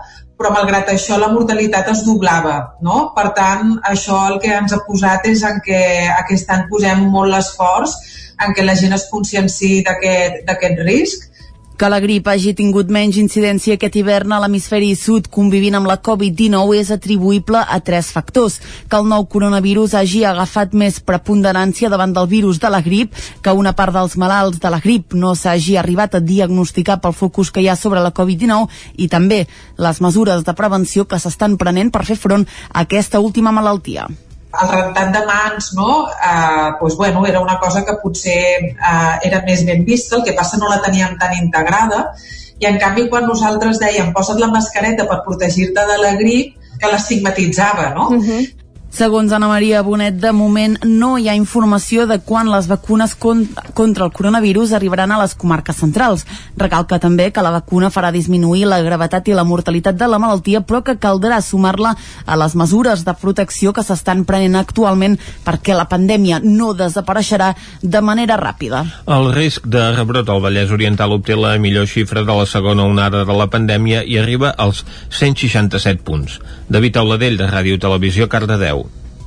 però 0.42 0.50
malgrat 0.56 0.88
això 0.90 1.16
la 1.22 1.30
mortalitat 1.30 1.92
es 1.92 2.02
doblava. 2.02 2.56
No? 2.82 3.12
Per 3.14 3.28
tant, 3.36 3.76
això 3.86 4.18
el 4.32 4.40
que 4.42 4.50
ens 4.58 4.74
ha 4.74 4.82
posat 4.86 5.28
és 5.30 5.44
en 5.46 5.62
què 5.62 5.82
aquest 6.18 6.50
any 6.50 6.66
posem 6.70 7.06
molt 7.14 7.30
l'esforç 7.30 7.94
en 8.42 8.56
què 8.56 8.64
la 8.66 8.74
gent 8.74 8.96
es 8.96 9.06
conscienci 9.12 9.84
d'aquest 9.86 10.82
risc 10.82 11.28
que 11.82 11.88
la 11.90 11.98
grip 11.98 12.28
hagi 12.30 12.52
tingut 12.54 12.92
menys 12.94 13.16
incidència 13.18 13.74
aquest 13.74 13.96
hivern 13.98 14.30
a 14.30 14.36
l'hemisferi 14.38 14.92
sud 14.94 15.24
convivint 15.34 15.74
amb 15.74 15.88
la 15.90 15.96
Covid-19 15.98 16.76
és 16.78 16.92
atribuïble 16.94 17.58
a 17.58 17.78
tres 17.82 18.12
factors. 18.14 18.60
Que 18.86 19.00
el 19.00 19.08
nou 19.10 19.26
coronavirus 19.26 19.96
hagi 19.98 20.22
agafat 20.22 20.78
més 20.78 21.00
preponderància 21.02 21.90
davant 21.90 22.14
del 22.14 22.30
virus 22.30 22.62
de 22.62 22.70
la 22.70 22.84
grip, 22.86 23.18
que 23.42 23.58
una 23.58 23.74
part 23.74 23.98
dels 23.98 24.14
malalts 24.14 24.62
de 24.62 24.70
la 24.70 24.78
grip 24.78 25.18
no 25.18 25.34
s'hagi 25.34 25.74
arribat 25.74 26.14
a 26.14 26.22
diagnosticar 26.22 27.00
pel 27.02 27.18
focus 27.18 27.50
que 27.50 27.66
hi 27.66 27.66
ha 27.66 27.74
sobre 27.74 27.98
la 27.98 28.14
Covid-19 28.14 29.02
i 29.02 29.10
també 29.10 29.48
les 29.74 30.06
mesures 30.06 30.46
de 30.46 30.54
prevenció 30.54 31.10
que 31.10 31.18
s'estan 31.18 31.58
prenent 31.58 31.90
per 31.90 32.06
fer 32.06 32.14
front 32.14 32.46
a 32.46 32.86
aquesta 32.86 33.18
última 33.18 33.50
malaltia 33.50 34.06
el 34.52 34.68
rentat 34.68 35.12
de 35.14 35.22
mans 35.26 35.72
no? 35.76 36.06
eh, 36.12 36.70
doncs, 36.80 36.96
bueno, 36.96 37.26
era 37.26 37.40
una 37.40 37.58
cosa 37.60 37.84
que 37.84 37.96
potser 38.02 38.44
eh, 38.68 39.14
era 39.28 39.42
més 39.46 39.64
ben 39.64 39.84
vista, 39.84 40.16
el 40.16 40.24
que 40.26 40.36
passa 40.36 40.60
no 40.60 40.68
la 40.68 40.82
teníem 40.84 41.16
tan 41.18 41.36
integrada 41.38 42.04
i 42.60 42.68
en 42.68 42.78
canvi 42.78 43.08
quan 43.10 43.26
nosaltres 43.26 43.80
dèiem 43.82 44.12
posa't 44.14 44.40
la 44.40 44.50
mascareta 44.52 45.08
per 45.10 45.22
protegir-te 45.26 45.86
de 45.88 46.00
la 46.02 46.12
grip 46.20 46.58
que 46.78 46.90
l'estigmatitzava, 46.90 47.90
no? 47.94 48.08
Uh 48.10 48.20
-huh. 48.20 48.42
Segons 48.92 49.32
Ana 49.32 49.48
Maria 49.48 49.80
Bonet, 49.80 50.18
de 50.20 50.30
moment 50.36 50.74
no 50.84 51.14
hi 51.16 51.30
ha 51.30 51.34
informació 51.34 52.04
de 52.04 52.18
quan 52.20 52.50
les 52.52 52.66
vacunes 52.68 53.14
con 53.16 53.46
contra 53.72 54.04
el 54.04 54.12
coronavirus 54.12 54.74
arribaran 54.76 55.14
a 55.14 55.18
les 55.22 55.32
comarques 55.34 55.78
centrals. 55.80 56.26
Recalca 56.60 56.98
també 57.00 57.30
que 57.32 57.40
la 57.40 57.54
vacuna 57.54 57.88
farà 57.90 58.10
disminuir 58.12 58.66
la 58.68 58.82
gravetat 58.84 59.30
i 59.30 59.36
la 59.36 59.46
mortalitat 59.48 59.96
de 59.96 60.08
la 60.12 60.18
malaltia, 60.20 60.60
però 60.60 60.82
que 60.84 60.98
caldrà 61.00 61.40
sumar-la 61.40 61.94
a 62.26 62.36
les 62.36 62.54
mesures 62.54 63.06
de 63.06 63.14
protecció 63.16 63.72
que 63.72 63.84
s'estan 63.86 64.26
prenent 64.28 64.60
actualment 64.60 65.16
perquè 65.46 65.72
la 65.72 65.88
pandèmia 65.88 66.42
no 66.44 66.74
desapareixerà 66.76 67.54
de 67.80 68.04
manera 68.04 68.36
ràpida. 68.36 68.84
El 69.08 69.32
risc 69.32 69.64
de 69.72 69.86
rebrot 69.96 70.28
al 70.28 70.44
Vallès 70.44 70.70
Oriental 70.70 71.16
obté 71.16 71.38
la 71.40 71.56
millor 71.56 71.88
xifra 71.88 72.26
de 72.28 72.36
la 72.36 72.44
segona 72.44 72.84
onada 72.84 73.24
de 73.24 73.40
la 73.40 73.48
pandèmia 73.48 74.04
i 74.04 74.20
arriba 74.20 74.52
als 74.52 74.84
167 75.08 76.04
punts. 76.04 76.42
David 76.68 77.00
Auladell, 77.00 77.40
de 77.40 77.48
Ràdio 77.48 77.80
Televisió, 77.80 78.28
Cardedeu. 78.28 78.81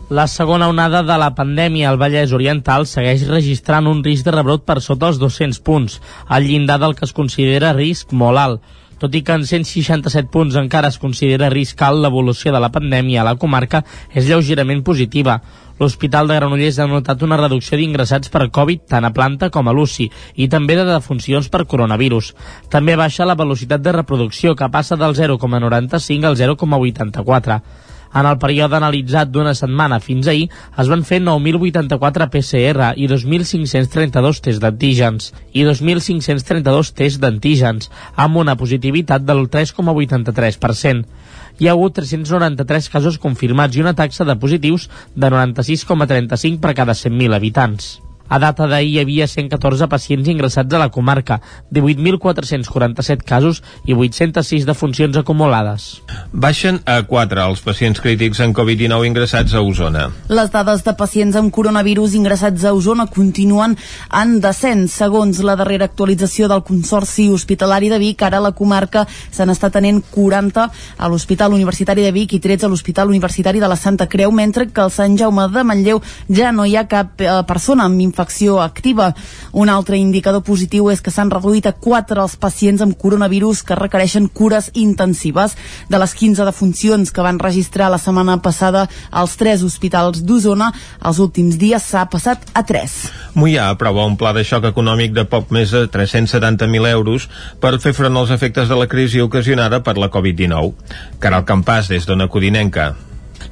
La 0.09 0.27
segona 0.27 0.67
onada 0.69 0.99
de 1.01 1.15
la 1.17 1.31
pandèmia 1.33 1.87
al 1.89 1.95
Vallès 1.97 2.29
Oriental 2.37 2.83
segueix 2.85 3.23
registrant 3.25 3.87
un 3.89 4.03
risc 4.05 4.27
de 4.27 4.33
rebrot 4.35 4.61
per 4.61 4.75
sota 4.85 5.07
els 5.09 5.17
200 5.17 5.57
punts, 5.65 5.95
al 6.29 6.45
llindar 6.45 6.77
del 6.77 6.93
que 6.93 7.07
es 7.07 7.13
considera 7.19 7.71
risc 7.73 8.13
molt 8.13 8.37
alt. 8.37 8.75
Tot 9.01 9.15
i 9.17 9.23
que 9.25 9.33
en 9.33 9.47
167 9.49 10.29
punts 10.29 10.59
encara 10.61 10.91
es 10.93 10.99
considera 11.01 11.49
risc 11.49 11.81
alt, 11.81 12.03
l'evolució 12.03 12.53
de 12.53 12.61
la 12.61 12.69
pandèmia 12.69 13.23
a 13.23 13.25
la 13.31 13.33
comarca 13.41 13.81
és 14.13 14.29
lleugerament 14.29 14.83
positiva. 14.85 15.39
L'Hospital 15.79 16.29
de 16.29 16.37
Granollers 16.37 16.77
ha 16.79 16.87
notat 16.87 17.25
una 17.25 17.41
reducció 17.41 17.81
d'ingressats 17.81 18.29
per 18.29 18.51
Covid 18.53 18.85
tant 18.93 19.09
a 19.09 19.11
planta 19.15 19.49
com 19.49 19.65
a 19.65 19.73
l'UCI 19.73 20.05
i 20.37 20.47
també 20.53 20.77
de 20.77 20.85
defuncions 20.85 21.49
per 21.49 21.65
coronavirus. 21.65 22.35
També 22.69 22.93
baixa 22.95 23.25
la 23.25 23.35
velocitat 23.41 23.81
de 23.81 23.97
reproducció, 23.97 24.53
que 24.53 24.69
passa 24.69 25.01
del 25.01 25.17
0,95 25.17 26.29
al 26.29 26.37
0,84. 26.37 27.59
En 28.15 28.27
el 28.29 28.37
període 28.39 28.77
analitzat 28.77 29.31
d'una 29.31 29.51
setmana 29.59 29.99
fins 30.03 30.29
ahir 30.31 30.45
es 30.81 30.91
van 30.91 31.03
fer 31.07 31.19
9.084 31.23 32.29
PCR 32.31 32.93
i 32.95 33.09
2.532 33.11 34.39
tests 34.45 34.61
d'antígens 34.63 35.33
i 35.51 35.65
2.532 35.67 36.93
tests 36.95 37.19
d'antígens, 37.19 37.91
amb 38.15 38.39
una 38.39 38.55
positivitat 38.55 39.27
del 39.27 39.49
3,83%. 39.51 41.03
Hi 41.59 41.67
ha 41.67 41.75
hagut 41.75 41.99
393 41.99 42.89
casos 42.95 43.19
confirmats 43.19 43.75
i 43.75 43.83
una 43.83 43.95
taxa 43.99 44.23
de 44.23 44.39
positius 44.39 44.89
de 45.15 45.35
96,35 45.35 46.59
per 46.63 46.75
cada 46.75 46.95
100.000 46.95 47.35
habitants. 47.35 48.04
A 48.27 48.39
data 48.41 48.65
d'ahir 48.65 48.89
hi 48.95 48.99
havia 49.01 49.27
114 49.29 49.85
pacients 49.89 50.29
ingressats 50.31 50.73
a 50.73 50.79
la 50.81 50.89
comarca, 50.89 51.39
18.447 51.71 53.21
casos 53.21 53.61
i 53.85 53.93
806 53.93 54.65
defuncions 54.65 55.17
acumulades. 55.17 56.01
Baixen 56.33 56.79
a 56.89 57.01
4 57.05 57.43
els 57.45 57.61
pacients 57.61 58.01
crítics 58.01 58.41
en 58.41 58.55
Covid-19 58.57 59.05
ingressats 59.11 59.53
a 59.53 59.61
Osona. 59.61 60.07
Les 60.29 60.49
dades 60.53 60.81
de 60.85 60.95
pacients 60.97 61.37
amb 61.37 61.53
coronavirus 61.53 62.15
ingressats 62.17 62.65
a 62.65 62.73
Osona 62.73 63.05
continuen 63.13 63.77
en 64.09 64.39
descens. 64.41 64.95
Segons 64.95 65.43
la 65.45 65.57
darrera 65.59 65.85
actualització 65.85 66.49
del 66.49 66.63
Consorci 66.65 67.27
Hospitalari 67.29 67.91
de 67.93 68.01
Vic, 68.01 68.25
ara 68.25 68.41
a 68.41 68.47
la 68.47 68.55
comarca 68.57 69.05
se 69.09 69.45
n'està 69.45 69.69
tenent 69.69 70.01
40 70.15 70.65
a 70.97 71.11
l'Hospital 71.11 71.53
Universitari 71.53 72.01
de 72.01 72.13
Vic 72.15 72.33
i 72.33 72.41
13 72.41 72.65
a 72.65 72.73
l'Hospital 72.73 73.13
Universitari 73.13 73.61
de 73.61 73.69
la 73.69 73.77
Santa 73.77 74.09
Creu, 74.09 74.33
mentre 74.33 74.65
que 74.67 74.81
al 74.81 74.91
Sant 74.91 75.17
Jaume 75.19 75.45
de 75.53 75.63
Manlleu 75.63 76.01
ja 76.29 76.51
no 76.51 76.65
hi 76.65 76.75
ha 76.75 76.87
cap 76.89 77.21
eh, 77.21 77.29
persona 77.45 77.85
amb 77.85 78.01
infecció 78.15 78.61
activa. 78.61 79.13
Un 79.51 79.69
altre 79.69 79.97
indicador 79.99 80.43
positiu 80.47 80.87
és 80.89 81.01
que 81.03 81.11
s'han 81.11 81.31
reduït 81.33 81.67
a 81.67 81.73
4 81.75 82.21
els 82.23 82.37
pacients 82.39 82.81
amb 82.81 82.95
coronavirus 82.95 83.63
que 83.67 83.75
requereixen 83.75 84.29
cures 84.29 84.71
intensives. 84.73 85.57
De 85.91 85.99
les 85.99 86.13
15 86.15 86.45
defuncions 86.47 87.11
que 87.11 87.25
van 87.25 87.39
registrar 87.39 87.89
la 87.91 87.99
setmana 87.99 88.37
passada 88.41 88.87
als 89.11 89.35
tres 89.35 89.63
hospitals 89.63 90.23
d'Osona, 90.23 90.71
els 91.03 91.19
últims 91.19 91.57
dies 91.59 91.83
s'ha 91.83 92.05
passat 92.07 92.45
a 92.53 92.63
3. 92.63 92.95
Mollà 93.35 93.69
aprova 93.73 94.05
un 94.07 94.15
pla 94.15 94.31
de 94.33 94.45
xoc 94.47 94.69
econòmic 94.71 95.11
de 95.15 95.25
poc 95.27 95.51
més 95.51 95.73
de 95.75 95.85
370.000 95.91 96.87
euros 96.93 97.27
per 97.59 97.75
fer 97.83 97.93
front 97.97 98.15
als 98.15 98.31
efectes 98.31 98.71
de 98.71 98.79
la 98.79 98.87
crisi 98.87 99.19
ocasionada 99.21 99.83
per 99.83 99.97
la 99.99 100.11
Covid-19. 100.13 100.71
Caral 101.19 101.43
Campàs, 101.43 101.91
des 101.91 102.07
d'Ona 102.07 102.29
Codinenca. 102.31 102.93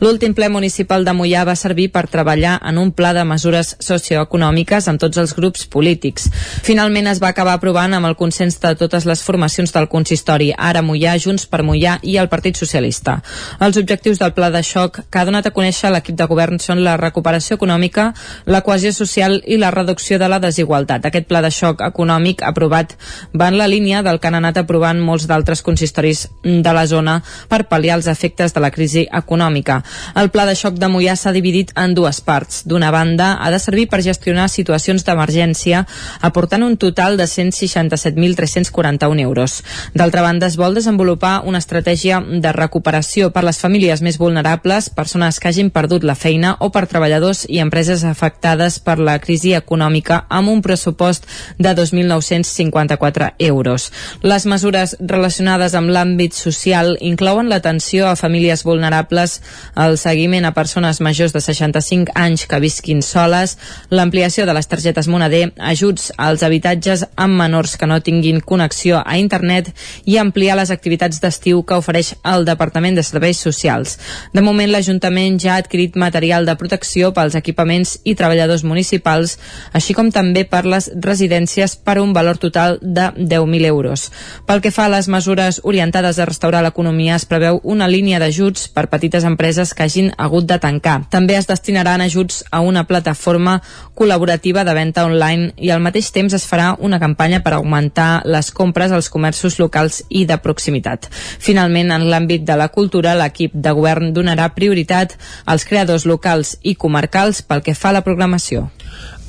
L'últim 0.03 0.33
ple 0.35 0.49
municipal 0.51 1.05
de 1.07 1.13
Mollà 1.15 1.45
va 1.47 1.53
servir 1.55 1.85
per 1.93 2.09
treballar 2.11 2.57
en 2.67 2.75
un 2.81 2.89
pla 2.91 3.13
de 3.15 3.21
mesures 3.23 3.69
socioeconòmiques 3.79 4.89
amb 4.91 4.99
tots 4.99 5.19
els 5.21 5.31
grups 5.37 5.61
polítics. 5.71 6.25
Finalment 6.67 7.07
es 7.07 7.21
va 7.23 7.29
acabar 7.31 7.53
aprovant 7.55 7.95
amb 7.95 8.09
el 8.09 8.17
consens 8.19 8.57
de 8.59 8.73
totes 8.75 9.07
les 9.07 9.21
formacions 9.23 9.71
del 9.71 9.87
consistori, 9.87 10.49
ara 10.57 10.81
Mollà, 10.83 11.13
Junts 11.23 11.45
per 11.47 11.61
Mollà 11.63 11.93
i 12.03 12.17
el 12.19 12.27
Partit 12.27 12.59
Socialista. 12.59 13.21
Els 13.63 13.79
objectius 13.79 14.19
del 14.19 14.33
pla 14.35 14.49
de 14.51 14.59
xoc 14.67 14.99
que 15.07 15.21
ha 15.21 15.23
donat 15.29 15.47
a 15.47 15.53
conèixer 15.55 15.93
l'equip 15.95 16.19
de 16.19 16.27
govern 16.27 16.59
són 16.59 16.83
la 16.83 16.97
recuperació 16.99 17.55
econòmica, 17.55 18.09
la 18.43 18.59
cohesió 18.67 18.91
social 18.91 19.39
i 19.47 19.55
la 19.61 19.71
reducció 19.71 20.19
de 20.19 20.27
la 20.27 20.41
desigualtat. 20.43 21.07
Aquest 21.07 21.31
pla 21.31 21.39
de 21.47 21.53
xoc 21.61 21.79
econòmic 21.87 22.43
aprovat 22.43 22.97
va 23.31 23.47
en 23.47 23.61
la 23.61 23.71
línia 23.71 24.03
del 24.03 24.19
que 24.19 24.27
han 24.27 24.41
anat 24.41 24.59
aprovant 24.65 24.99
molts 24.99 25.31
d'altres 25.31 25.63
consistoris 25.63 26.27
de 26.43 26.75
la 26.75 26.85
zona 26.91 27.21
per 27.47 27.63
pal·liar 27.71 28.01
els 28.01 28.11
efectes 28.11 28.51
de 28.51 28.67
la 28.67 28.75
crisi 28.75 29.07
econòmica. 29.07 29.79
El 30.15 30.29
pla 30.29 30.45
de 30.45 30.55
xoc 30.55 30.75
de 30.81 30.89
Mollà 30.91 31.15
s'ha 31.19 31.33
dividit 31.35 31.71
en 31.79 31.93
dues 31.97 32.21
parts. 32.21 32.63
D'una 32.69 32.91
banda, 32.91 33.37
ha 33.39 33.51
de 33.51 33.59
servir 33.59 33.87
per 33.89 34.01
gestionar 34.05 34.49
situacions 34.49 35.05
d'emergència, 35.05 35.85
aportant 36.21 36.63
un 36.63 36.77
total 36.77 37.17
de 37.17 37.25
167.341 37.29 39.19
euros. 39.21 39.63
D'altra 39.93 40.21
banda, 40.21 40.47
es 40.47 40.57
vol 40.57 40.75
desenvolupar 40.75 41.41
una 41.45 41.59
estratègia 41.59 42.21
de 42.21 42.51
recuperació 42.53 43.31
per 43.33 43.43
les 43.43 43.59
famílies 43.59 44.01
més 44.01 44.17
vulnerables, 44.21 44.89
persones 44.89 45.39
que 45.39 45.49
hagin 45.49 45.71
perdut 45.73 46.03
la 46.03 46.15
feina 46.15 46.55
o 46.59 46.69
per 46.71 46.85
treballadors 46.87 47.45
i 47.49 47.59
empreses 47.63 48.03
afectades 48.03 48.79
per 48.79 48.99
la 48.99 49.17
crisi 49.23 49.53
econòmica 49.57 50.23
amb 50.29 50.49
un 50.49 50.61
pressupost 50.61 51.27
de 51.57 51.73
2.954 51.75 53.33
euros. 53.39 53.91
Les 54.21 54.45
mesures 54.45 54.95
relacionades 54.99 55.75
amb 55.75 55.91
l'àmbit 55.93 56.33
social 56.37 56.95
inclouen 57.01 57.49
l'atenció 57.49 58.07
a 58.09 58.15
famílies 58.19 58.63
vulnerables, 58.63 59.39
el 59.83 59.97
seguiment 59.97 60.45
a 60.45 60.53
persones 60.53 60.99
majors 61.01 61.33
de 61.33 61.41
65 61.41 62.13
anys 62.15 62.45
que 62.49 62.59
visquin 62.63 63.01
soles, 63.03 63.57
l'ampliació 63.89 64.45
de 64.45 64.55
les 64.55 64.67
targetes 64.67 65.07
Moneder, 65.07 65.51
ajuts 65.57 66.11
als 66.17 66.43
habitatges 66.43 67.05
amb 67.15 67.37
menors 67.39 67.77
que 67.77 67.87
no 67.87 68.01
tinguin 68.01 68.41
connexió 68.41 69.01
a 69.05 69.17
internet 69.17 69.71
i 70.05 70.17
ampliar 70.17 70.57
les 70.59 70.71
activitats 70.73 71.21
d'estiu 71.23 71.63
que 71.63 71.77
ofereix 71.79 72.13
el 72.23 72.45
Departament 72.45 72.97
de 72.97 73.05
Serveis 73.07 73.39
Socials. 73.39 73.97
De 74.33 74.41
moment, 74.41 74.71
l'Ajuntament 74.71 75.39
ja 75.39 75.55
ha 75.55 75.61
adquirit 75.63 75.95
material 75.95 76.45
de 76.45 76.57
protecció 76.59 77.13
pels 77.13 77.37
equipaments 77.39 77.97
i 78.03 78.15
treballadors 78.19 78.65
municipals, 78.67 79.37
així 79.73 79.95
com 79.95 80.11
també 80.11 80.43
per 80.43 80.65
les 80.67 80.89
residències 80.99 81.77
per 81.77 81.99
un 82.01 82.11
valor 82.13 82.37
total 82.37 82.79
de 82.81 83.09
10.000 83.15 83.71
euros. 83.71 84.09
Pel 84.47 84.61
que 84.61 84.73
fa 84.75 84.87
a 84.87 84.93
les 84.97 85.07
mesures 85.07 85.61
orientades 85.63 86.19
a 86.19 86.27
restaurar 86.27 86.63
l'economia, 86.65 87.15
es 87.15 87.25
preveu 87.29 87.61
una 87.63 87.87
línia 87.87 88.19
d'ajuts 88.19 88.67
per 88.73 88.89
petites 88.91 89.23
empreses 89.23 89.62
que 89.71 89.85
hagin 89.87 90.09
hagut 90.19 90.43
de 90.49 90.57
tancar. 90.59 90.97
També 91.07 91.37
es 91.39 91.47
destinaran 91.47 92.03
ajuts 92.03 92.41
a 92.51 92.59
una 92.59 92.83
plataforma 92.83 93.61
col·laborativa 93.95 94.65
de 94.67 94.73
venda 94.75 95.05
online 95.07 95.53
i 95.55 95.71
al 95.71 95.79
mateix 95.79 96.11
temps 96.11 96.35
es 96.35 96.43
farà 96.49 96.73
una 96.83 96.99
campanya 96.99 97.39
per 97.45 97.55
augmentar 97.55 98.25
les 98.27 98.51
compres 98.51 98.91
als 98.91 99.07
comerços 99.13 99.55
locals 99.63 100.01
i 100.09 100.25
de 100.27 100.37
proximitat. 100.43 101.07
Finalment, 101.39 101.95
en 101.95 102.09
l'àmbit 102.11 102.43
de 102.43 102.59
la 102.59 102.67
cultura, 102.67 103.15
l'equip 103.15 103.55
de 103.55 103.71
govern 103.71 104.11
donarà 104.11 104.49
prioritat 104.51 105.15
als 105.45 105.63
creadors 105.63 106.03
locals 106.03 106.57
i 106.61 106.75
comarcals 106.75 107.45
pel 107.47 107.63
que 107.63 107.79
fa 107.79 107.93
a 107.93 107.99
la 108.01 108.03
programació. 108.03 108.67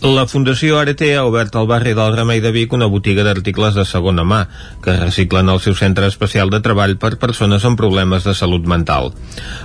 La 0.04 0.26
Fundació 0.28 0.76
Arete 0.76 1.06
ha 1.16 1.22
obert 1.24 1.54
al 1.56 1.64
barri 1.64 1.94
del 1.96 2.10
Remei 2.12 2.42
de 2.44 2.50
Vic 2.52 2.74
una 2.76 2.90
botiga 2.92 3.22
d'articles 3.24 3.72
de 3.72 3.86
segona 3.88 4.20
mà 4.28 4.42
que 4.84 4.92
reciclen 4.98 5.48
el 5.48 5.62
seu 5.64 5.72
centre 5.78 6.04
especial 6.12 6.50
de 6.52 6.58
treball 6.60 6.98
per 7.00 7.14
persones 7.22 7.64
amb 7.64 7.78
problemes 7.80 8.26
de 8.28 8.34
salut 8.36 8.68
mental. 8.68 9.14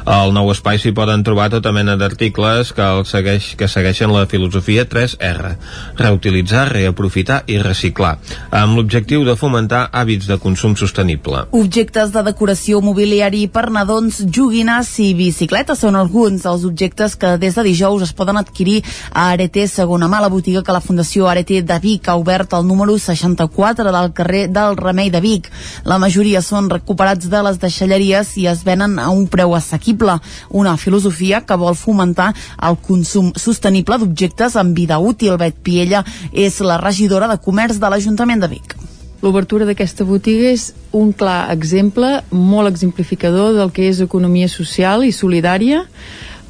Al 0.08 0.32
nou 0.32 0.48
espai 0.54 0.80
s'hi 0.80 0.94
poden 0.96 1.26
trobar 1.28 1.50
tota 1.52 1.74
mena 1.76 1.98
d'articles 2.00 2.72
que, 2.72 2.86
el 2.86 3.04
segueix, 3.04 3.50
que 3.60 3.68
segueixen 3.68 4.14
la 4.16 4.30
filosofia 4.32 4.86
3R, 4.88 5.52
reutilitzar, 6.00 6.70
reaprofitar 6.72 7.42
i 7.52 7.60
reciclar, 7.60 8.14
amb 8.62 8.80
l'objectiu 8.80 9.28
de 9.28 9.36
fomentar 9.36 9.90
hàbits 9.92 10.32
de 10.32 10.40
consum 10.40 10.78
sostenible. 10.80 11.44
Objectes 11.52 12.16
de 12.16 12.24
decoració 12.30 12.80
mobiliari 12.80 13.44
per 13.52 13.66
nadons, 13.76 14.24
joguines 14.24 14.96
i 15.04 15.12
bicicletes 15.20 15.84
són 15.84 16.00
alguns 16.00 16.48
dels 16.48 16.64
objectes 16.72 17.20
que 17.20 17.36
des 17.44 17.60
de 17.60 17.68
dijous 17.68 18.08
es 18.08 18.16
poden 18.16 18.40
adquirir 18.40 18.80
a 19.12 19.34
Arete 19.34 19.68
segona 19.68 20.08
mà. 20.08 20.24
La 20.24 20.29
botiga 20.30 20.64
que 20.64 20.74
la 20.76 20.82
Fundació 20.82 21.28
Arete 21.28 21.62
de 21.62 21.78
Vic 21.84 22.08
ha 22.10 22.16
obert 22.16 22.54
al 22.54 22.66
número 22.68 22.98
64 22.98 23.92
del 23.92 24.12
carrer 24.14 24.48
del 24.50 24.78
Remei 24.78 25.10
de 25.10 25.22
Vic. 25.22 25.50
La 25.84 26.00
majoria 26.00 26.42
són 26.42 26.70
recuperats 26.70 27.30
de 27.30 27.42
les 27.46 27.60
deixalleries 27.62 28.36
i 28.38 28.48
es 28.52 28.64
venen 28.64 28.98
a 29.00 29.10
un 29.12 29.28
preu 29.28 29.56
assequible, 29.58 30.20
una 30.50 30.78
filosofia 30.78 31.42
que 31.46 31.58
vol 31.60 31.76
fomentar 31.76 32.34
el 32.70 32.78
consum 32.86 33.34
sostenible 33.36 34.00
d'objectes 34.00 34.56
amb 34.56 34.78
vida 34.78 35.00
útil. 35.00 35.38
Bet 35.42 35.60
Piella 35.64 36.06
és 36.32 36.62
la 36.62 36.80
regidora 36.80 37.28
de 37.28 37.42
Comerç 37.44 37.82
de 37.82 37.90
l'Ajuntament 37.90 38.46
de 38.46 38.54
Vic. 38.54 38.80
L'obertura 39.20 39.66
d'aquesta 39.68 40.06
botiga 40.08 40.48
és 40.54 40.70
un 40.96 41.12
clar 41.12 41.50
exemple, 41.52 42.22
molt 42.32 42.70
exemplificador 42.72 43.52
del 43.58 43.74
que 43.76 43.90
és 43.90 44.00
economia 44.00 44.48
social 44.48 45.04
i 45.04 45.12
solidària, 45.12 45.84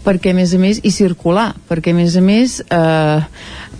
perquè 0.05 0.31
a 0.31 0.37
més 0.37 0.53
a 0.53 0.59
més 0.61 0.79
i 0.85 0.91
circular, 0.93 1.53
perquè 1.69 1.93
a 1.93 1.97
més 1.97 2.15
a 2.15 2.21
més 2.21 2.59
eh, 2.61 3.19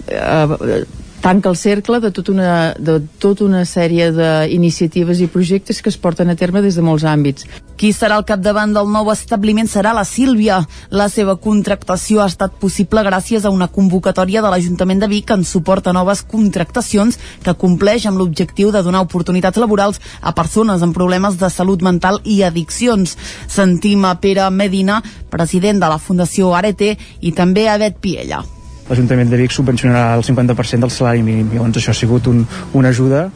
eh, 0.08 0.84
tanca 1.20 1.50
el 1.50 1.58
cercle 1.58 2.00
de, 2.00 2.12
tot 2.12 2.30
una, 2.30 2.74
de 2.80 3.00
tota 3.20 3.44
una 3.46 3.66
sèrie 3.68 4.10
d'iniciatives 4.16 5.20
i 5.20 5.28
projectes 5.32 5.82
que 5.84 5.92
es 5.92 5.98
porten 6.00 6.30
a 6.32 6.36
terme 6.40 6.62
des 6.64 6.78
de 6.80 6.84
molts 6.84 7.04
àmbits. 7.04 7.48
Qui 7.80 7.92
serà 7.96 8.18
al 8.20 8.26
capdavant 8.28 8.74
del 8.76 8.90
nou 8.92 9.12
establiment 9.12 9.68
serà 9.68 9.94
la 9.96 10.06
Sílvia. 10.08 10.62
La 10.92 11.08
seva 11.12 11.36
contractació 11.40 12.24
ha 12.24 12.28
estat 12.32 12.56
possible 12.60 13.04
gràcies 13.04 13.46
a 13.46 13.54
una 13.54 13.70
convocatòria 13.72 14.44
de 14.44 14.52
l'Ajuntament 14.52 15.04
de 15.04 15.10
Vic 15.12 15.32
en 15.36 15.44
suport 15.48 15.88
a 15.88 15.96
noves 15.96 16.24
contractacions 16.24 17.20
que 17.44 17.56
compleix 17.56 18.06
amb 18.08 18.20
l'objectiu 18.20 18.72
de 18.76 18.84
donar 18.84 19.04
oportunitats 19.08 19.60
laborals 19.60 20.00
a 20.22 20.36
persones 20.36 20.84
amb 20.84 20.96
problemes 20.96 21.40
de 21.40 21.50
salut 21.52 21.84
mental 21.84 22.22
i 22.24 22.42
addiccions. 22.44 23.18
Sentim 23.48 24.06
a 24.06 24.16
Pere 24.20 24.50
Medina, 24.52 25.02
president 25.30 25.80
de 25.80 25.92
la 25.92 26.00
Fundació 26.00 26.56
Arete, 26.56 26.96
i 27.22 27.36
també 27.36 27.68
a 27.70 27.78
Bet 27.80 28.00
Piella 28.04 28.44
l'Ajuntament 28.90 29.30
de 29.30 29.38
Vic 29.38 29.54
subvencionarà 29.54 30.18
el 30.18 30.26
50% 30.26 30.86
del 30.86 30.94
salari 30.94 31.24
mínim. 31.24 31.54
Llavors 31.54 31.78
això 31.78 31.94
ha 31.94 31.98
sigut 31.98 32.28
un, 32.28 32.44
una 32.74 32.90
ajuda 32.90 33.30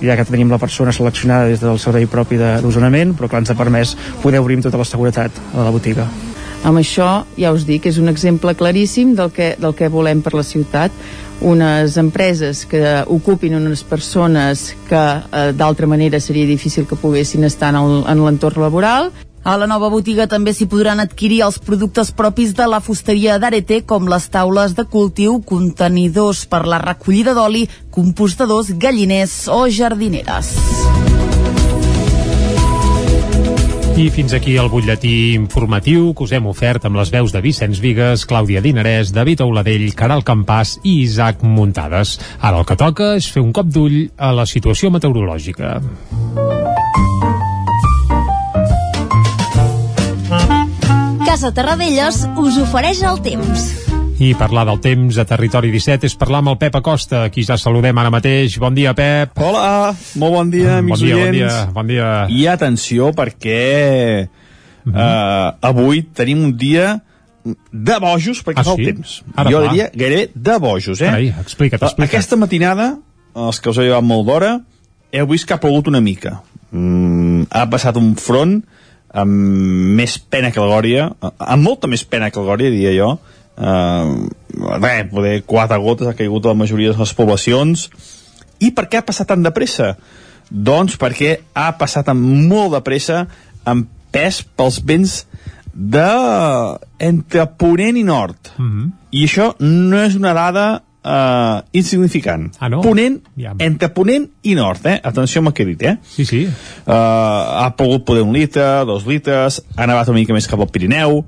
ja 0.00 0.16
que 0.16 0.24
tenim 0.24 0.50
la 0.50 0.58
persona 0.58 0.92
seleccionada 0.96 1.48
des 1.50 1.60
del 1.60 1.78
servei 1.78 2.06
propi 2.08 2.38
d'osonament, 2.40 3.12
però 3.18 3.28
clar, 3.28 3.42
ens 3.44 3.52
ha 3.52 3.58
permès 3.58 3.96
poder 4.22 4.40
obrir 4.40 4.56
amb 4.58 4.68
tota 4.68 4.80
la 4.80 4.88
seguretat 4.88 5.42
a 5.54 5.66
la 5.66 5.72
botiga. 5.74 6.08
Amb 6.64 6.76
això, 6.76 7.24
ja 7.40 7.52
us 7.56 7.64
dic, 7.68 7.86
és 7.88 7.98
un 8.00 8.08
exemple 8.12 8.52
claríssim 8.56 9.14
del 9.16 9.32
que, 9.32 9.54
del 9.60 9.74
que 9.76 9.88
volem 9.92 10.20
per 10.24 10.34
la 10.36 10.44
ciutat 10.44 10.92
unes 11.40 11.96
empreses 11.96 12.66
que 12.68 12.82
ocupin 13.08 13.56
unes 13.56 13.82
persones 13.88 14.74
que 14.88 15.00
eh, 15.00 15.52
d'altra 15.56 15.88
manera 15.88 16.20
seria 16.20 16.44
difícil 16.46 16.86
que 16.86 17.00
poguessin 17.00 17.44
estar 17.48 17.72
en 17.74 18.24
l'entorn 18.24 18.60
laboral 18.60 19.08
a 19.42 19.56
la 19.56 19.66
nova 19.66 19.88
botiga 19.88 20.26
també 20.28 20.52
s'hi 20.52 20.68
podran 20.68 21.00
adquirir 21.00 21.40
els 21.46 21.58
productes 21.64 22.12
propis 22.12 22.52
de 22.56 22.66
la 22.68 22.80
fusteria 22.84 23.38
d'Arete, 23.40 23.82
com 23.88 24.08
les 24.08 24.28
taules 24.28 24.76
de 24.76 24.84
cultiu, 24.84 25.40
contenidors 25.46 26.44
per 26.50 26.66
la 26.68 26.80
recollida 26.82 27.34
d'oli, 27.34 27.66
compostadors, 27.90 28.74
galliners 28.76 29.46
o 29.48 29.64
jardineres. 29.68 30.52
I 34.00 34.06
fins 34.08 34.32
aquí 34.32 34.54
el 34.56 34.70
butlletí 34.72 35.34
informatiu 35.36 36.14
que 36.16 36.24
us 36.24 36.32
hem 36.32 36.46
ofert 36.48 36.86
amb 36.88 36.96
les 36.96 37.10
veus 37.12 37.34
de 37.34 37.42
Vicenç 37.44 37.82
Vigues, 37.84 38.24
Clàudia 38.24 38.62
Dinarès, 38.64 39.12
David 39.12 39.42
Auladell, 39.44 39.90
Caral 39.92 40.24
Campàs 40.24 40.78
i 40.80 41.02
Isaac 41.02 41.44
Muntades. 41.44 42.14
Ara 42.40 42.62
el 42.62 42.68
que 42.68 42.78
toca 42.80 43.12
és 43.18 43.28
fer 43.28 43.44
un 43.44 43.52
cop 43.52 43.68
d'ull 43.68 44.06
a 44.16 44.32
la 44.32 44.48
situació 44.48 44.88
meteorològica. 44.94 45.80
Casa 51.30 51.52
Terradellos 51.54 52.24
us 52.42 52.56
ofereix 52.58 53.04
el 53.06 53.20
temps. 53.22 53.66
I 54.18 54.32
parlar 54.34 54.64
del 54.66 54.80
temps 54.82 55.14
a 55.14 55.24
Territori 55.30 55.68
17 55.70 56.08
és 56.08 56.16
parlar 56.18 56.40
amb 56.42 56.50
el 56.50 56.56
Pep 56.58 56.74
Acosta, 56.80 57.20
qui 57.30 57.44
ja 57.46 57.54
saludem 57.54 58.00
ara 58.02 58.10
mateix. 58.10 58.56
Bon 58.58 58.74
dia, 58.74 58.90
Pep. 58.98 59.38
Hola, 59.38 59.92
molt 60.18 60.34
bon 60.34 60.50
dia, 60.50 60.80
amics 60.80 60.96
bon 60.98 61.06
dia, 61.06 61.20
oients. 61.20 61.36
Bon 61.36 61.38
dia, 61.38 61.76
bon 61.76 61.92
dia. 61.92 62.08
I 62.34 62.48
atenció, 62.50 63.12
perquè 63.14 63.60
uh 64.26 64.90
-huh. 64.90 64.90
uh, 64.90 65.54
avui 65.70 66.02
tenim 66.02 66.42
un 66.48 66.56
dia 66.56 66.98
de 67.70 68.00
bojos 68.00 68.42
perquè 68.42 68.58
Ah, 68.58 68.64
fa 68.64 68.74
sí? 68.74 68.82
el 68.82 68.94
temps. 68.94 69.22
Ara 69.36 69.50
jo 69.50 69.60
va. 69.60 69.68
diria 69.70 69.90
gairebé 69.94 70.32
de 70.34 70.58
bojos, 70.58 71.00
eh? 71.00 71.06
Carai, 71.06 71.28
explica't, 71.28 71.80
explica't. 71.80 72.08
Aquesta 72.10 72.36
matinada, 72.36 72.98
els 73.36 73.60
que 73.60 73.70
us 73.70 73.78
heu 73.78 73.84
llevat 73.84 74.02
molt 74.02 74.26
d'hora, 74.26 74.60
heu 75.12 75.26
vist 75.28 75.46
que 75.46 75.54
ha 75.54 75.60
plogut 75.60 75.86
una 75.86 76.00
mica. 76.00 76.42
Mm, 76.72 77.46
ha 77.50 77.70
passat 77.70 77.96
un 77.96 78.16
front 78.16 78.64
amb 79.12 79.96
més 79.98 80.16
pena 80.18 80.50
que 80.54 80.62
la 80.62 80.70
Gòria, 80.70 81.10
amb 81.20 81.64
molta 81.64 81.90
més 81.90 82.04
pena 82.04 82.30
que 82.30 82.40
la 82.40 82.52
Gòria, 82.52 82.70
diria 82.70 82.94
jo. 82.94 83.10
Uh, 83.60 84.30
res, 84.80 85.08
poder 85.10 85.40
quatre 85.48 85.78
gotes 85.82 86.08
ha 86.08 86.16
caigut 86.16 86.46
a 86.46 86.54
la 86.54 86.60
majoria 86.62 86.94
de 86.94 87.02
les 87.02 87.14
poblacions. 87.16 87.88
I 88.60 88.72
per 88.76 88.86
què 88.88 89.00
ha 89.00 89.06
passat 89.06 89.30
tan 89.32 89.42
de 89.44 89.52
pressa? 89.54 89.94
Doncs 90.50 90.96
perquè 91.00 91.36
ha 91.54 91.70
passat 91.78 92.10
amb 92.12 92.22
molt 92.50 92.74
de 92.76 92.82
pressa, 92.86 93.24
amb 93.64 93.88
pes 94.10 94.42
pels 94.56 94.80
vents 94.86 95.24
de 95.74 96.06
entre 96.98 97.46
Ponent 97.58 97.96
i 97.96 98.04
Nord. 98.04 98.52
Mm 98.56 98.70
-hmm. 98.70 98.90
I 99.10 99.24
això 99.24 99.54
no 99.58 100.02
és 100.02 100.14
una 100.16 100.32
dada 100.34 100.82
uh, 101.04 101.60
insignificant. 101.72 102.50
Ah, 102.60 102.68
no? 102.68 102.80
Ponent, 102.84 103.20
Ja. 103.36 103.54
entre 103.58 103.88
Ponent 103.94 104.28
i 104.42 104.54
Nord, 104.54 104.84
eh? 104.86 105.00
Atenció 105.02 105.40
amb 105.40 105.48
el 105.48 105.54
que 105.54 105.62
he 105.64 105.66
dit, 105.72 105.82
eh? 105.82 105.96
Sí, 106.04 106.24
sí. 106.24 106.42
Uh, 106.86 106.92
ha 106.92 107.70
pogut 107.76 108.04
poder 108.04 108.22
un 108.26 108.32
litre, 108.36 108.84
dos 108.86 109.06
litres, 109.06 109.62
ha 109.76 109.86
nevat 109.86 110.08
una 110.08 110.18
mica 110.20 110.36
més 110.36 110.48
cap 110.50 110.60
al 110.60 110.68
Pirineu, 110.72 111.24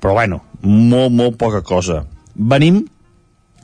però 0.00 0.12
bueno, 0.18 0.42
molt, 0.62 1.12
molt 1.12 1.38
poca 1.40 1.62
cosa. 1.62 2.04
Venim 2.34 2.84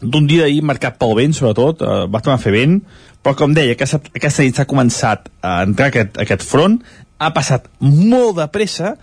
d'un 0.00 0.26
dia 0.26 0.46
d'ahir 0.46 0.62
marcat 0.64 0.96
pel 0.98 1.14
vent, 1.18 1.34
sobretot, 1.36 1.82
uh, 1.82 2.06
va 2.08 2.20
tornar 2.22 2.38
a 2.38 2.42
fer 2.42 2.52
vent, 2.54 2.80
però 3.20 3.34
com 3.36 3.52
deia, 3.52 3.74
aquesta, 3.76 4.00
aquesta 4.16 4.42
nit 4.46 4.56
s'ha 4.56 4.64
començat 4.68 5.28
a 5.44 5.62
entrar 5.66 5.90
aquest, 5.90 6.16
aquest 6.22 6.42
front, 6.46 6.78
ha 7.20 7.34
passat 7.36 7.66
molt 7.84 8.38
de 8.38 8.46
pressa, 8.48 8.94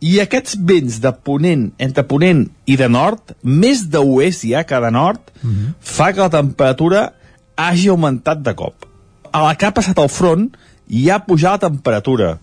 i 0.00 0.18
aquests 0.22 0.54
vents 0.62 1.00
de 1.02 1.10
ponent, 1.26 1.68
entre 1.82 2.04
ponent 2.06 2.44
i 2.70 2.76
de 2.78 2.86
nord, 2.88 3.34
més 3.42 3.82
d'oest 3.90 4.44
ja 4.46 4.62
que 4.64 4.80
de 4.80 4.90
nord, 4.94 5.20
uh 5.42 5.48
-huh. 5.48 5.72
fa 5.80 6.12
que 6.12 6.20
la 6.20 6.30
temperatura 6.30 7.12
hagi 7.56 7.88
augmentat 7.88 8.42
de 8.42 8.54
cop. 8.54 8.86
A 9.32 9.42
la 9.42 9.54
que 9.54 9.66
ha 9.66 9.74
passat 9.74 9.98
el 9.98 10.08
front, 10.08 10.56
ja 10.88 11.16
ha 11.16 11.24
pujat 11.24 11.62
la 11.62 11.68
temperatura. 11.68 12.38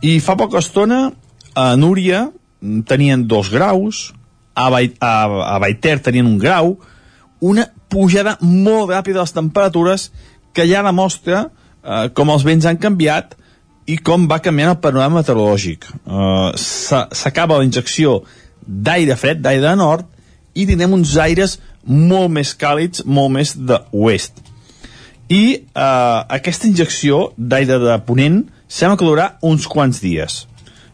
I 0.00 0.20
fa 0.20 0.36
poca 0.36 0.58
estona, 0.58 1.12
a 1.54 1.76
Núria 1.76 2.30
mm, 2.60 2.80
tenien 2.80 3.26
dos 3.26 3.50
graus, 3.50 4.12
a, 4.54 4.70
Bait 4.70 4.96
a, 5.00 5.24
a 5.54 5.58
Baiter 5.58 6.00
tenien 6.00 6.26
un 6.26 6.38
grau, 6.38 6.78
una 7.40 7.66
pujada 7.88 8.36
molt 8.40 8.90
ràpida 8.90 9.20
de 9.20 9.24
les 9.24 9.32
temperatures 9.32 10.12
que 10.52 10.66
ja 10.68 10.82
demostra 10.82 11.50
eh, 11.84 12.08
com 12.14 12.30
els 12.32 12.44
vents 12.44 12.66
han 12.66 12.80
canviat 12.80 13.36
i 13.86 13.98
com 14.02 14.26
va 14.30 14.40
canviant 14.42 14.74
el 14.74 14.80
panorama 14.82 15.20
meteorològic. 15.20 15.86
Uh, 16.04 16.50
S'acaba 16.58 17.60
la 17.60 17.66
injecció 17.66 18.20
d'aire 18.66 19.16
fred, 19.18 19.40
d'aire 19.42 19.62
de 19.62 19.74
nord, 19.78 20.06
i 20.56 20.66
tindrem 20.66 20.96
uns 20.96 21.14
aires 21.20 21.58
molt 21.86 22.32
més 22.34 22.52
càlids, 22.58 23.04
molt 23.06 23.32
més 23.36 23.54
d'oest. 23.54 24.42
I 25.30 25.44
uh, 25.74 26.26
aquesta 26.38 26.68
injecció 26.68 27.30
d'aire 27.36 27.78
de 27.82 27.96
ponent 28.06 28.42
sembla 28.66 28.98
que 28.98 29.06
durarà 29.06 29.28
uns 29.46 29.66
quants 29.70 30.02
dies. 30.02 30.44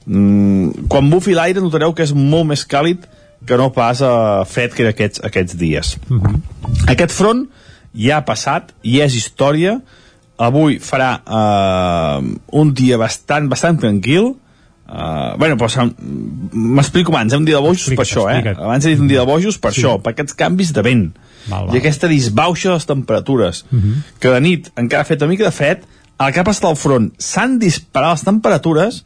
Mm, 0.05 0.89
quan 0.93 1.11
bufi 1.13 1.37
l'aire 1.37 1.63
notareu 1.63 1.95
que 1.97 2.05
és 2.05 2.15
molt 2.17 2.49
més 2.51 2.65
càlid 2.69 3.05
que 3.47 3.59
no 3.59 3.71
pas 3.75 4.01
uh, 4.05 4.45
fred 4.49 4.75
que 4.75 4.85
era 4.85 4.93
aquests, 4.95 5.23
aquests 5.25 5.57
dies. 5.59 5.97
Mm 6.09 6.21
-hmm. 6.21 6.41
Aquest 6.93 7.13
front 7.13 7.47
ja 7.95 8.19
ha 8.19 8.25
passat, 8.25 8.73
i 8.83 9.01
és 9.01 9.15
història, 9.15 9.81
avui 10.43 10.79
farà 10.83 11.13
uh, 11.23 12.23
un 12.61 12.73
dia 12.75 12.99
bastant, 13.01 13.49
bastant 13.53 13.79
tranquil, 13.83 14.35
Uh, 14.93 15.39
bueno, 15.39 15.55
però 15.57 15.87
m'explico 16.53 17.13
abans, 17.15 17.33
eh? 17.33 17.37
un 17.39 17.47
dia 17.47 17.57
de 17.57 17.63
bojos 17.65 17.87
per 17.97 18.05
això, 18.05 18.27
eh? 18.29 18.43
Abans 18.53 18.85
he 18.85 18.91
dit 18.93 19.01
un 19.01 19.07
dia 19.09 19.23
de 19.23 19.27
bojos 19.27 19.57
per 19.57 19.71
Sí. 19.73 19.81
això, 19.81 19.95
per 20.03 20.13
aquests 20.13 20.35
canvis 20.37 20.73
de 20.77 20.83
vent 20.85 21.07
Val, 21.49 21.63
i 21.65 21.67
val. 21.71 21.77
aquesta 21.79 22.09
disbauxa 22.11 22.69
de 22.69 22.75
les 22.75 22.85
temperatures 22.91 23.65
Mhm. 23.71 23.95
que 24.21 24.29
de 24.29 24.41
nit 24.45 24.69
encara 24.77 25.01
ha 25.01 25.09
fet 25.09 25.23
una 25.23 25.31
mica 25.31 25.45
de 25.45 25.51
fred 25.51 25.87
al 26.19 26.35
ha 26.37 26.45
passat 26.45 26.65
al 26.69 26.77
front 26.77 27.09
s'han 27.17 27.59
disparat 27.59 28.19
les 28.19 28.25
temperatures 28.27 29.05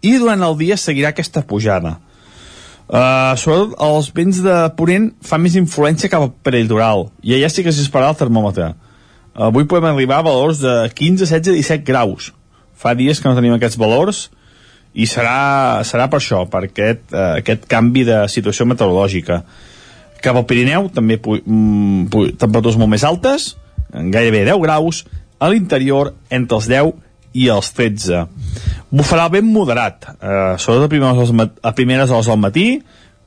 i 0.00 0.16
durant 0.16 0.40
el 0.42 0.56
dia 0.56 0.76
seguirà 0.78 1.08
aquesta 1.12 1.42
pujada 1.42 1.98
uh, 2.88 3.36
sobretot 3.36 3.74
els 3.78 4.10
vents 4.14 4.40
de 4.42 4.56
Ponent 4.78 5.10
fan 5.20 5.42
més 5.42 5.54
influència 5.58 6.08
cap 6.08 6.22
al 6.22 6.32
prelitoral 6.42 7.10
i 7.22 7.34
allà 7.34 7.50
sí 7.50 7.62
que 7.62 7.68
es 7.74 7.76
dispararà 7.82 8.14
el 8.14 8.16
termòmetre 8.16 8.72
avui 9.36 9.66
podem 9.68 9.90
arribar 9.92 10.20
a 10.20 10.26
valors 10.26 10.62
de 10.64 10.74
15, 10.94 11.26
16, 11.28 11.54
17 11.60 11.84
graus. 11.84 12.32
Fa 12.76 12.94
dies 12.96 13.20
que 13.20 13.28
no 13.28 13.36
tenim 13.36 13.54
aquests 13.56 13.78
valors 13.80 14.26
i 14.96 15.06
serà, 15.08 15.82
serà 15.84 16.08
per 16.08 16.20
això, 16.22 16.42
per 16.48 16.64
aquest, 16.70 17.04
uh, 17.12 17.36
aquest 17.42 17.68
canvi 17.68 18.06
de 18.08 18.22
situació 18.32 18.64
meteorològica. 18.68 19.42
Cap 20.24 20.38
al 20.40 20.46
Pirineu 20.48 20.88
també 20.94 21.18
mm, 21.20 22.08
temperatures 22.40 22.78
molt 22.80 22.94
més 22.94 23.04
altes 23.04 23.54
gairebé 23.92 24.44
10 24.44 24.60
graus 24.62 25.04
a 25.38 25.48
l'interior 25.52 26.14
entre 26.30 26.58
els 26.58 26.68
10 26.70 26.92
i 27.36 27.48
els 27.52 27.68
13 27.76 28.24
bufarà 28.90 29.26
vent 29.32 29.48
moderat 29.48 30.06
eh, 30.16 30.54
sobretot 30.56 30.86
a 30.86 30.92
primeres, 30.92 31.18
hores, 31.18 31.50
a 31.62 31.72
primeres 31.76 32.10
hores 32.10 32.30
del 32.30 32.40
matí 32.40 32.66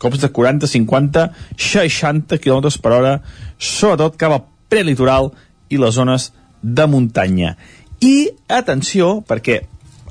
cops 0.01 0.21
de 0.21 0.31
40, 0.33 0.67
50 0.67 1.27
60 1.57 2.39
km 2.41 2.73
per 2.81 2.95
hora 2.97 3.13
sobretot 3.57 4.17
cap 4.17 4.35
al 4.35 4.45
prelitoral 4.69 5.31
i 5.69 5.77
les 5.77 5.95
zones 5.95 6.31
de 6.61 6.85
muntanya. 6.87 7.55
I 8.01 8.29
atenció 8.47 9.19
perquè 9.27 9.61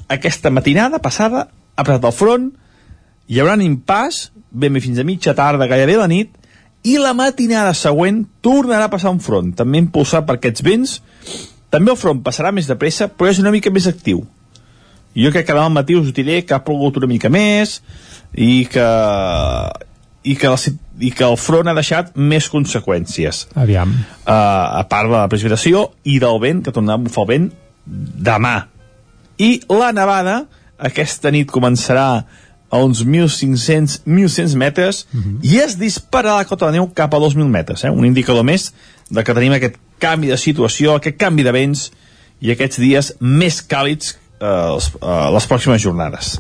aquesta 0.08 0.50
matinada 0.50 1.00
passada 1.04 1.48
ha 1.48 1.84
passat 1.84 2.04
el 2.08 2.16
front 2.16 2.48
hi 3.28 3.40
haurà 3.40 3.58
un 3.58 3.64
impàs 3.66 4.28
ben 4.50 4.72
bé 4.72 4.80
fins 4.80 4.98
a 4.98 5.04
mitja 5.04 5.34
tarda, 5.36 5.68
gairebé 5.68 5.98
la 5.98 6.08
nit 6.08 6.32
i 6.88 6.96
la 7.00 7.12
matinada 7.12 7.74
següent 7.76 8.22
tornarà 8.44 8.86
a 8.88 8.92
passar 8.92 9.12
un 9.12 9.20
front, 9.20 9.52
també 9.52 9.82
impulsat 9.82 10.24
per 10.24 10.38
aquests 10.38 10.64
vents. 10.64 10.98
També 11.68 11.92
el 11.92 11.98
front 12.00 12.22
passarà 12.24 12.52
més 12.54 12.68
de 12.70 12.78
pressa 12.80 13.10
però 13.12 13.28
és 13.28 13.40
una 13.42 13.52
mica 13.52 13.72
més 13.74 13.88
actiu. 13.90 14.22
Jo 15.18 15.32
crec 15.34 15.48
que 15.48 15.56
demà 15.56 15.66
al 15.66 15.74
matí 15.74 15.96
us 15.98 16.12
diré 16.14 16.42
que 16.46 16.54
ha 16.54 16.62
plogut 16.64 16.96
una 17.00 17.10
mica 17.10 17.28
més 17.28 17.80
i 18.32 18.64
que 18.70 18.86
i 20.24 20.34
que, 20.36 20.50
la, 20.50 20.74
i 20.98 21.12
que 21.14 21.24
el 21.24 21.36
front 21.38 21.70
ha 21.70 21.76
deixat 21.76 22.10
més 22.16 22.48
conseqüències 22.50 23.46
Aviam. 23.58 23.92
uh, 24.26 24.80
a 24.80 24.84
part 24.90 25.08
de 25.10 25.16
la 25.16 25.28
precipitació 25.30 25.88
i 26.04 26.18
del 26.22 26.40
vent, 26.42 26.64
que 26.66 26.74
tornarà 26.74 26.98
a 26.98 27.04
bufar 27.04 27.24
el 27.26 27.30
vent 27.32 27.48
demà. 28.28 28.56
I 29.38 29.60
la 29.70 29.92
nevada, 29.94 30.42
aquesta 30.78 31.30
nit 31.34 31.50
començarà 31.50 32.08
a 32.68 32.80
uns 32.84 33.00
1.500-1.100 33.06 34.56
metres 34.60 35.06
i 35.40 35.56
es 35.62 35.78
dispararà 35.80 36.36
la 36.42 36.48
cota 36.48 36.68
de 36.68 36.76
neu 36.76 36.90
cap 36.92 37.14
a 37.14 37.20
2.000 37.22 37.48
metres, 37.48 37.84
eh? 37.84 37.90
un 37.90 38.04
indicador 38.04 38.44
més 38.44 38.72
de 39.08 39.24
que 39.24 39.34
tenim 39.34 39.54
aquest 39.56 39.78
canvi 39.98 40.28
de 40.28 40.36
situació, 40.36 40.98
aquest 40.98 41.16
canvi 41.16 41.46
de 41.46 41.54
vents 41.54 41.88
i 42.44 42.52
aquests 42.52 42.78
dies 42.82 43.12
més 43.20 43.62
càlids 43.64 44.18
eh, 44.40 44.46
les, 44.46 44.90
eh, 45.00 45.28
les 45.34 45.48
pròximes 45.48 45.82
jornades. 45.82 46.36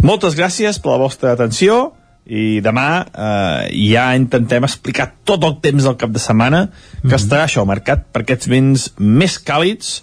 Moltes 0.00 0.38
gràcies 0.38 0.78
per 0.78 0.94
la 0.94 1.02
vostra 1.02 1.34
atenció 1.34 1.97
i 2.28 2.60
demà 2.64 2.88
eh, 3.08 3.70
ja 3.88 4.10
intentem 4.16 4.66
explicar 4.68 5.10
tot 5.24 5.44
el 5.48 5.56
temps 5.64 5.88
del 5.88 5.96
cap 6.00 6.12
de 6.12 6.20
setmana 6.22 6.66
que 7.00 7.16
estarà 7.16 7.46
això 7.48 7.64
marcat 7.68 8.04
per 8.12 8.24
aquests 8.24 8.50
vents 8.52 8.90
més 9.00 9.38
càlids 9.40 10.02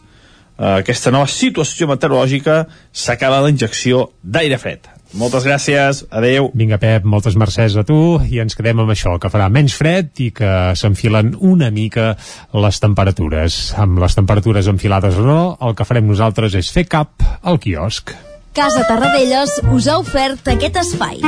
eh, 0.58 0.82
aquesta 0.82 1.14
nova 1.14 1.30
situació 1.30 1.88
meteorològica 1.92 2.66
s'acaba 2.92 3.44
la 3.46 3.54
injecció 3.54 4.10
d'aire 4.24 4.60
fred. 4.62 4.92
Moltes 5.16 5.46
gràcies, 5.48 6.02
adeu. 6.12 6.50
Vinga, 6.60 6.76
Pep, 6.82 7.06
moltes 7.08 7.38
mercès 7.40 7.78
a 7.80 7.86
tu 7.88 8.18
i 8.28 8.42
ens 8.44 8.58
quedem 8.58 8.82
amb 8.84 8.92
això, 8.92 9.14
que 9.22 9.32
farà 9.32 9.48
menys 9.54 9.78
fred 9.78 10.12
i 10.20 10.32
que 10.36 10.52
s'enfilen 10.76 11.36
una 11.40 11.70
mica 11.72 12.16
les 12.52 12.84
temperatures. 12.84 13.60
Amb 13.80 14.02
les 14.04 14.18
temperatures 14.18 14.68
enfilades 14.68 15.22
o 15.22 15.28
no, 15.30 15.42
el 15.64 15.78
que 15.78 15.88
farem 15.88 16.10
nosaltres 16.10 16.58
és 16.60 16.74
fer 16.74 16.90
cap 16.92 17.24
al 17.44 17.62
quiosc. 17.64 18.12
Casa 18.56 18.86
Tarradellas 18.88 19.52
us 19.76 19.90
ha 19.92 19.98
ofert 20.00 20.48
aquest 20.48 20.78
espai. 20.80 21.20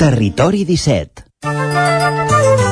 Territori 0.00 0.64
17 0.64 2.69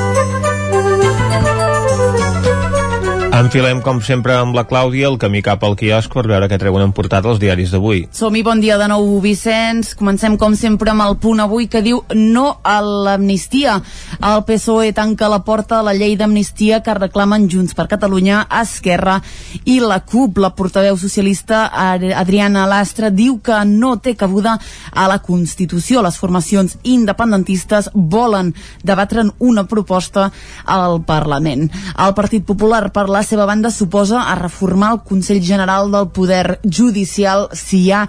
Enfilem, 3.39 3.79
com 3.87 4.01
sempre, 4.03 4.35
amb 4.35 4.57
la 4.57 4.65
Clàudia 4.67 5.07
el 5.07 5.15
camí 5.23 5.39
cap 5.47 5.63
al 5.63 5.77
quiosc 5.79 6.11
per 6.11 6.25
veure 6.27 6.49
què 6.51 6.57
treuen 6.59 6.83
en 6.83 6.91
portada 6.91 7.29
els 7.31 7.39
diaris 7.39 7.71
d'avui. 7.71 8.01
Som-hi, 8.11 8.41
bon 8.43 8.59
dia 8.59 8.75
de 8.81 8.89
nou, 8.91 9.05
Vicenç. 9.23 9.93
Comencem, 9.95 10.35
com 10.41 10.57
sempre, 10.59 10.91
amb 10.91 11.05
el 11.05 11.15
punt 11.23 11.39
avui 11.45 11.69
que 11.71 11.79
diu 11.85 12.01
no 12.19 12.57
a 12.67 12.81
l'amnistia. 12.83 13.77
El 14.19 14.43
PSOE 14.49 14.91
tanca 14.97 15.29
la 15.31 15.39
porta 15.47 15.79
a 15.79 15.85
la 15.87 15.95
llei 15.95 16.17
d'amnistia 16.19 16.81
que 16.83 16.97
reclamen 16.99 17.47
Junts 17.53 17.77
per 17.79 17.87
Catalunya, 17.93 18.41
Esquerra 18.59 19.21
i 19.63 19.79
la 19.85 20.01
CUP. 20.03 20.43
La 20.43 20.51
portaveu 20.59 20.99
socialista 20.99 21.69
Adriana 21.71 22.67
Lastra 22.67 23.13
diu 23.15 23.39
que 23.39 23.61
no 23.71 23.95
té 24.03 24.17
cabuda 24.19 24.57
a 24.91 25.07
la 25.07 25.21
Constitució. 25.23 26.03
Les 26.03 26.19
formacions 26.19 26.75
independentistes 26.83 27.93
volen 27.95 28.51
debatre'n 28.83 29.31
una 29.39 29.69
proposta 29.71 30.27
al 30.67 31.05
Parlament. 31.07 31.69
El 31.95 32.19
Partit 32.19 32.43
Popular, 32.43 32.89
per 32.91 33.07
la 33.07 33.27
seva 33.29 33.45
banda 33.45 33.69
suposa 33.71 34.23
a 34.25 34.35
reformar 34.39 34.95
el 34.95 35.01
Consell 35.05 35.43
General 35.45 35.91
del 35.93 36.09
Poder 36.17 36.59
Judicial 36.65 37.49
si 37.53 37.83
hi 37.85 37.91
ha 37.93 38.07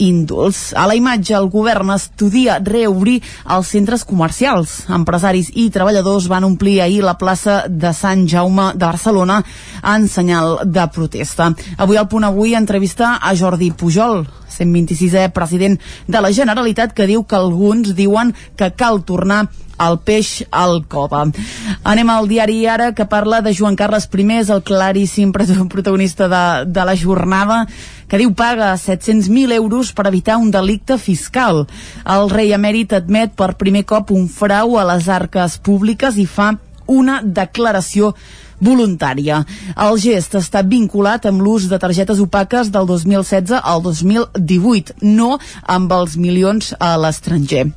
indults. 0.00 0.72
A 0.72 0.86
la 0.88 0.96
imatge, 0.96 1.34
el 1.36 1.50
govern 1.52 1.92
estudia 1.92 2.56
reobrir 2.64 3.18
els 3.52 3.72
centres 3.74 4.06
comercials. 4.08 4.78
Empresaris 4.88 5.50
i 5.60 5.68
treballadors 5.74 6.30
van 6.32 6.48
omplir 6.48 6.80
ahir 6.80 7.02
la 7.04 7.18
plaça 7.20 7.62
de 7.68 7.92
Sant 7.92 8.24
Jaume 8.30 8.70
de 8.72 8.86
Barcelona 8.86 9.42
en 9.94 10.08
senyal 10.08 10.62
de 10.64 10.86
protesta. 10.94 11.50
Avui 11.76 12.00
al 12.00 12.08
punt 12.08 12.24
avui 12.24 12.56
entrevista 12.56 13.18
a 13.20 13.34
Jordi 13.36 13.72
Pujol, 13.76 14.24
126è 14.52 15.28
president 15.36 15.76
de 16.08 16.24
la 16.24 16.32
Generalitat 16.32 16.96
que 16.96 17.08
diu 17.10 17.26
que 17.28 17.36
alguns 17.36 17.92
diuen 17.98 18.32
que 18.56 18.72
cal 18.72 19.02
tornar 19.04 19.46
el 19.80 19.98
peix 20.04 20.42
al 20.50 20.82
cova. 20.88 21.24
Anem 21.84 22.10
al 22.12 22.28
diari 22.28 22.60
ara 22.66 22.92
que 22.94 23.06
parla 23.06 23.40
de 23.42 23.54
Joan 23.54 23.76
Carles 23.76 24.08
I, 24.12 24.26
el 24.52 24.62
claríssim 24.62 25.32
protagonista 25.74 26.28
de, 26.28 26.70
de 26.70 26.84
la 26.84 26.96
jornada, 26.96 27.66
que 28.08 28.18
diu 28.18 28.34
paga 28.34 28.74
700.000 28.76 29.52
euros 29.52 29.92
per 29.92 30.06
evitar 30.06 30.36
un 30.36 30.50
delicte 30.50 30.98
fiscal. 30.98 31.66
El 32.04 32.30
rei 32.30 32.52
emèrit 32.52 32.92
admet 32.92 33.32
per 33.32 33.54
primer 33.56 33.84
cop 33.84 34.10
un 34.12 34.28
frau 34.28 34.76
a 34.78 34.84
les 34.84 35.08
arques 35.08 35.58
públiques 35.58 36.18
i 36.20 36.26
fa 36.26 36.52
una 36.86 37.22
declaració 37.24 38.12
voluntària. 38.62 39.42
El 39.74 39.98
gest 40.02 40.36
està 40.38 40.62
vinculat 40.62 41.26
amb 41.26 41.42
l'ús 41.42 41.68
de 41.70 41.78
targetes 41.82 42.22
opaques 42.22 42.70
del 42.74 42.86
2016 42.86 43.58
al 43.58 43.82
2018, 43.82 45.00
no 45.02 45.38
amb 45.66 45.96
els 45.98 46.16
milions 46.16 46.74
a 46.78 46.94
l'estranger. 47.00 47.70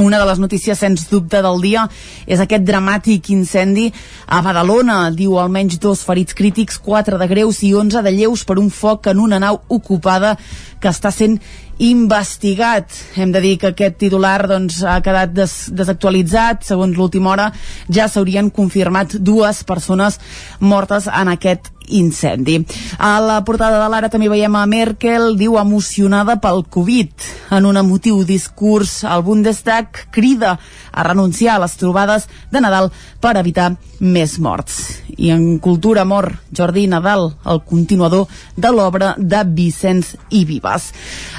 Una 0.00 0.18
de 0.18 0.24
les 0.24 0.38
notícies, 0.40 0.78
sens 0.80 1.02
dubte, 1.10 1.42
del 1.44 1.58
dia 1.60 1.82
és 2.24 2.40
aquest 2.40 2.64
dramàtic 2.64 3.26
incendi 3.34 3.90
a 4.32 4.38
Badalona. 4.40 5.10
Diu 5.12 5.34
almenys 5.36 5.76
dos 5.82 6.00
ferits 6.08 6.32
crítics, 6.38 6.78
quatre 6.80 7.18
de 7.20 7.26
greus 7.28 7.58
i 7.68 7.74
11 7.76 8.00
de 8.06 8.12
lleus 8.14 8.46
per 8.48 8.56
un 8.62 8.70
foc 8.72 9.10
en 9.12 9.20
una 9.20 9.36
nau 9.42 9.60
ocupada 9.68 10.38
que 10.80 10.88
està 10.88 11.12
sent 11.12 11.36
investigat. 11.84 12.88
Hem 13.20 13.34
de 13.34 13.42
dir 13.44 13.58
que 13.60 13.74
aquest 13.74 13.98
titular 14.00 14.38
doncs, 14.48 14.80
ha 14.88 15.02
quedat 15.04 15.36
des 15.36 15.52
desactualitzat. 15.68 16.64
Segons 16.64 16.96
l'última 16.96 17.34
hora 17.34 17.50
ja 17.92 18.08
s'haurien 18.08 18.48
confirmat 18.48 19.18
dues 19.20 19.60
persones 19.68 20.16
mortes 20.60 21.12
en 21.12 21.34
aquest 21.36 21.68
incendi. 21.90 22.60
A 22.98 23.18
la 23.20 23.40
portada 23.44 23.80
de 23.82 23.88
l'Ara 23.90 24.10
també 24.12 24.30
veiem 24.30 24.56
a 24.56 24.66
Merkel, 24.70 25.34
diu 25.40 25.58
emocionada 25.60 26.38
pel 26.40 26.64
Covid. 26.70 27.10
En 27.56 27.66
un 27.66 27.76
emotiu 27.80 28.24
discurs, 28.24 29.02
el 29.04 29.24
Bundestag 29.26 30.06
crida 30.10 30.58
a 30.92 31.02
renunciar 31.06 31.56
a 31.56 31.64
les 31.64 31.76
trobades 31.76 32.28
de 32.50 32.60
Nadal 32.60 32.90
per 33.20 33.36
evitar 33.38 33.74
més 34.00 34.38
morts. 34.40 35.02
I 35.20 35.30
en 35.34 35.58
cultura 35.60 36.06
mor 36.08 36.30
Jordi 36.56 36.86
Nadal, 36.88 37.34
el 37.44 37.60
continuador 37.68 38.26
de 38.56 38.70
l'obra 38.72 39.12
de 39.18 39.42
Vicenç 39.44 40.14
i 40.30 40.44
Vives. 40.48 40.90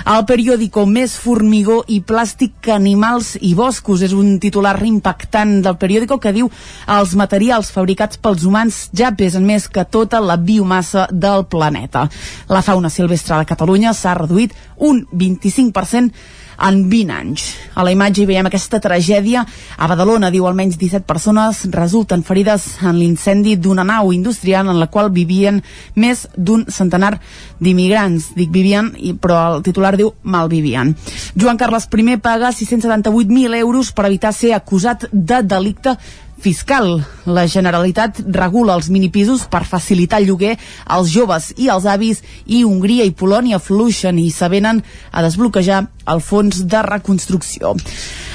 El 0.06 0.26
periòdico 0.30 0.86
Més 0.86 1.16
formigó 1.18 1.82
i 1.88 2.02
plàstic 2.06 2.54
que 2.62 2.74
animals 2.76 3.34
i 3.42 3.54
boscos 3.58 4.04
és 4.06 4.14
un 4.14 4.38
titular 4.44 4.76
impactant 4.86 5.60
del 5.66 5.78
periòdico 5.82 6.20
que 6.22 6.34
diu 6.36 6.50
els 6.88 7.16
materials 7.18 7.72
fabricats 7.74 8.22
pels 8.22 8.46
humans 8.46 8.84
ja 8.98 9.12
pesen 9.18 9.46
més 9.48 9.68
que 9.68 9.86
tota 9.86 10.22
la 10.22 10.38
biomassa 10.42 11.08
del 11.12 11.46
planeta. 11.46 12.08
La 12.50 12.62
fauna 12.66 12.90
silvestre 12.90 13.40
de 13.40 13.50
Catalunya 13.50 13.94
s'ha 13.94 14.18
reduït 14.18 14.54
un 14.78 15.06
25% 15.12 16.40
en 16.62 16.90
20 16.90 17.12
anys. 17.12 17.46
A 17.74 17.84
la 17.84 17.92
imatge 17.94 18.22
hi 18.22 18.28
veiem 18.30 18.48
aquesta 18.48 18.80
tragèdia. 18.84 19.44
A 19.78 19.90
Badalona, 19.90 20.32
diu 20.34 20.46
almenys 20.48 20.78
17 20.80 21.08
persones 21.10 21.64
resulten 21.74 22.24
ferides 22.28 22.68
en 22.86 22.98
l'incendi 23.00 23.58
d'una 23.58 23.86
nau 23.88 24.12
industrial 24.14 24.70
en 24.70 24.80
la 24.80 24.90
qual 24.94 25.12
vivien 25.12 25.62
més 25.96 26.28
d'un 26.38 26.66
centenar 26.70 27.16
d'immigrants. 27.60 28.32
Dic 28.38 28.52
vivien, 28.54 28.92
però 29.22 29.42
el 29.58 29.66
titular 29.66 29.96
diu 29.98 30.14
malvivien. 30.24 30.96
Joan 31.36 31.58
Carles 31.58 31.90
I 31.92 32.18
paga 32.18 32.52
678.000 32.52 33.56
euros 33.56 33.92
per 33.92 34.06
evitar 34.06 34.34
ser 34.34 34.54
acusat 34.54 35.08
de 35.12 35.42
delicte 35.44 35.98
fiscal. 36.42 37.06
La 37.26 37.46
Generalitat 37.48 38.20
regula 38.34 38.76
els 38.76 38.90
minipisos 38.90 39.46
per 39.52 39.64
facilitar 39.70 40.20
el 40.22 40.28
lloguer 40.32 40.58
als 40.86 41.14
joves 41.14 41.52
i 41.58 41.70
als 41.70 41.86
avis 41.86 42.24
i 42.46 42.64
Hongria 42.66 43.06
i 43.06 43.16
Polònia 43.16 43.62
fluixen 43.62 44.20
i 44.20 44.30
s'avenen 44.34 44.84
a 45.12 45.24
desbloquejar 45.24 45.86
el 46.12 46.22
fons 46.26 46.66
de 46.68 46.82
reconstrucció. 46.88 47.76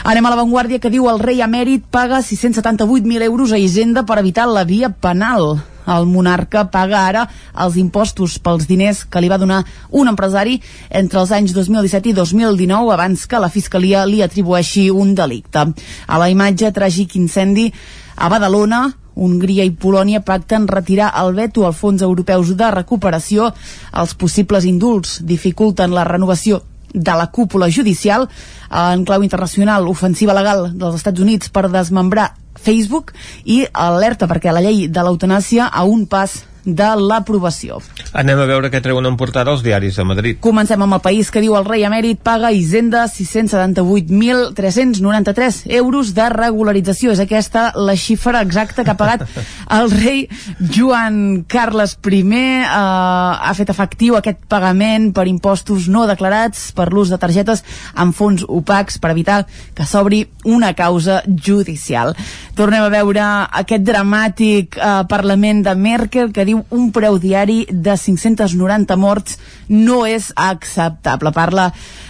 Anem 0.06 0.26
a 0.26 0.32
l'avantguàrdia 0.32 0.80
que 0.80 0.92
diu 0.92 1.10
el 1.10 1.18
rei 1.18 1.42
emèrit 1.42 1.86
paga 1.90 2.22
678.000 2.22 3.26
euros 3.26 3.52
a 3.52 3.58
Hisenda 3.58 4.06
per 4.06 4.20
evitar 4.22 4.46
la 4.46 4.64
via 4.64 4.90
penal 4.90 5.58
el 5.86 6.06
monarca 6.10 6.66
paga 6.72 7.04
ara 7.06 7.24
els 7.64 7.78
impostos 7.80 8.38
pels 8.42 8.66
diners 8.66 9.04
que 9.04 9.22
li 9.22 9.30
va 9.32 9.38
donar 9.38 9.62
un 9.90 10.10
empresari 10.10 10.60
entre 10.90 11.22
els 11.22 11.32
anys 11.32 11.54
2017 11.56 12.10
i 12.10 12.16
2019 12.16 12.92
abans 12.92 13.26
que 13.26 13.40
la 13.42 13.50
Fiscalia 13.52 14.04
li 14.06 14.22
atribueixi 14.22 14.88
un 14.90 15.14
delicte. 15.14 15.66
A 16.06 16.18
la 16.18 16.30
imatge 16.30 16.72
tràgic 16.74 17.16
incendi 17.16 17.70
a 18.16 18.30
Badalona, 18.32 18.86
Hongria 19.16 19.64
i 19.64 19.72
Polònia 19.72 20.20
pacten 20.20 20.66
retirar 20.68 21.08
el 21.22 21.32
veto 21.34 21.64
als 21.64 21.78
fons 21.80 22.02
europeus 22.04 22.52
de 22.56 22.70
recuperació. 22.74 23.48
Els 23.96 24.12
possibles 24.14 24.66
indults 24.68 25.22
dificulten 25.24 25.94
la 25.96 26.04
renovació 26.04 26.60
de 26.92 27.14
la 27.16 27.30
cúpula 27.32 27.70
judicial 27.70 28.28
en 28.70 29.04
clau 29.04 29.24
internacional 29.24 29.88
ofensiva 29.88 30.36
legal 30.36 30.70
dels 30.72 31.00
Estats 31.00 31.20
Units 31.20 31.52
per 31.52 31.68
desmembrar 31.72 32.32
Facebook 32.56 33.14
i 33.44 33.64
alerta 33.72 34.28
perquè 34.30 34.52
la 34.52 34.64
llei 34.64 34.86
de 34.88 35.06
l'eutanàsia 35.06 35.70
a 35.72 35.84
un 35.84 36.06
pas 36.10 36.42
de 36.66 36.88
l'aprovació. 36.98 37.78
Anem 38.16 38.40
a 38.42 38.46
veure 38.48 38.70
què 38.72 38.80
treuen 38.82 39.06
en 39.06 39.16
portada 39.16 39.52
els 39.54 39.62
diaris 39.62 39.96
de 39.96 40.04
Madrid. 40.04 40.40
Comencem 40.42 40.82
amb 40.82 40.94
el 40.98 41.02
país 41.04 41.30
que 41.30 41.40
diu 41.40 41.54
el 41.56 41.64
rei 41.64 41.84
emèrit 41.86 42.18
paga 42.26 42.52
Hisenda 42.52 43.06
678.393 43.06 45.62
euros 45.78 46.14
de 46.16 46.28
regularització. 46.32 47.12
És 47.14 47.20
aquesta 47.22 47.72
la 47.78 47.96
xifra 47.96 48.42
exacta 48.42 48.82
que 48.82 48.90
ha 48.90 48.96
pagat 48.98 49.22
el 49.78 49.90
rei 49.94 50.28
Joan 50.58 51.46
Carles 51.46 51.94
I. 52.02 52.26
Eh, 52.26 52.66
ha 52.66 53.54
fet 53.54 53.70
efectiu 53.70 54.18
aquest 54.18 54.42
pagament 54.50 55.14
per 55.14 55.30
impostos 55.30 55.86
no 55.88 56.06
declarats 56.10 56.74
per 56.74 56.90
l'ús 56.90 57.14
de 57.14 57.18
targetes 57.22 57.62
amb 57.94 58.10
fons 58.16 58.42
opacs 58.48 58.98
per 58.98 59.10
evitar 59.14 59.46
que 59.76 59.84
s'obri 59.86 60.26
una 60.44 60.74
causa 60.74 61.22
judicial. 61.26 62.16
Tornem 62.56 62.80
a 62.80 62.88
veure 62.88 63.22
aquest 63.60 63.82
dramàtic 63.84 64.78
eh, 64.80 65.02
Parlament 65.10 65.58
de 65.66 65.74
Merkel 65.76 66.30
que 66.32 66.46
diu 66.48 66.62
un 66.72 66.86
preu 66.88 67.18
diari 67.20 67.66
de 67.68 67.92
590 68.00 68.96
morts 68.96 69.36
no 69.68 69.98
és 70.08 70.30
acceptable. 70.40 71.34
Parla 71.36 71.66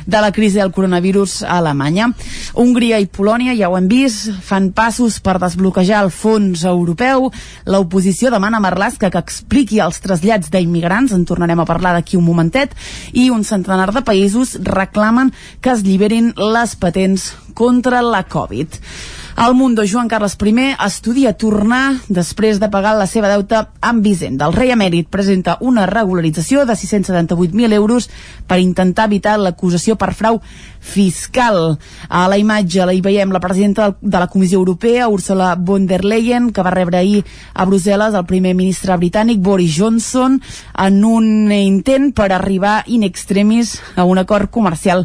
de 0.07 0.21
la 0.23 0.31
crisi 0.31 0.61
del 0.61 0.71
coronavirus 0.71 1.41
a 1.43 1.57
Alemanya. 1.59 2.13
Hongria 2.55 3.01
i 3.03 3.09
Polònia, 3.11 3.57
ja 3.59 3.73
ho 3.73 3.75
hem 3.75 3.91
vist, 3.91 4.31
fan 4.47 4.71
passos 4.71 5.19
per 5.19 5.41
desbloquejar 5.43 6.05
el 6.07 6.13
fons 6.15 6.63
europeu. 6.63 7.27
L'oposició 7.67 8.31
demana 8.31 8.63
a 8.63 8.67
Marlaska 8.69 9.11
que 9.11 9.25
expliqui 9.27 9.83
els 9.83 9.99
trasllats 10.05 10.55
d'immigrants, 10.55 11.11
en 11.11 11.27
tornarem 11.27 11.59
a 11.59 11.67
parlar 11.67 11.97
d'aquí 11.99 12.15
un 12.15 12.27
momentet, 12.29 12.79
i 13.11 13.33
un 13.35 13.43
centenar 13.43 13.91
de 13.91 14.07
països 14.07 14.61
reclamen 14.63 15.35
que 15.59 15.75
es 15.75 15.83
lliberin 15.83 16.37
les 16.39 16.79
patents 16.79 17.33
contra 17.59 17.99
la 17.99 18.23
Covid. 18.31 18.79
El 19.37 19.53
Mundo 19.53 19.83
Joan 19.85 20.09
Carles 20.09 20.39
I 20.41 20.73
estudia 20.81 21.35
tornar 21.37 22.01
després 22.09 22.57
de 22.57 22.71
pagar 22.73 22.95
la 22.97 23.05
seva 23.05 23.29
deuta 23.29 23.67
amb 23.85 24.01
Vicenda. 24.01 24.47
El 24.47 24.55
rei 24.57 24.73
emèrit 24.73 25.11
presenta 25.13 25.59
una 25.61 25.85
regularització 25.85 26.65
de 26.65 26.73
678.000 26.73 27.75
euros 27.77 28.09
per 28.49 28.59
intentar 28.65 29.05
evitar 29.13 29.37
l'acusació 29.37 29.99
per 30.01 30.15
frau 30.15 30.41
fiscal. 30.81 31.77
A 32.09 32.25
la 32.33 32.41
imatge 32.41 32.89
la 32.89 32.97
hi 32.97 33.05
veiem 33.05 33.29
la 33.29 33.45
presidenta 33.45 33.91
de 34.01 34.17
la 34.17 34.31
Comissió 34.33 34.57
Europea, 34.57 35.11
Ursula 35.13 35.55
von 35.55 35.85
der 35.87 36.07
Leyen, 36.07 36.49
que 36.51 36.65
va 36.65 36.73
rebre 36.73 36.97
ahir 36.97 37.23
a 37.53 37.69
Brussel·les 37.69 38.17
el 38.17 38.25
primer 38.25 38.57
ministre 38.57 38.97
britànic 38.97 39.45
Boris 39.45 39.77
Johnson 39.77 40.41
en 40.73 41.05
un 41.05 41.53
intent 41.53 42.15
per 42.17 42.33
arribar 42.33 42.85
in 42.87 43.05
extremis 43.05 43.83
a 43.97 44.09
un 44.09 44.17
acord 44.17 44.49
comercial 44.49 45.05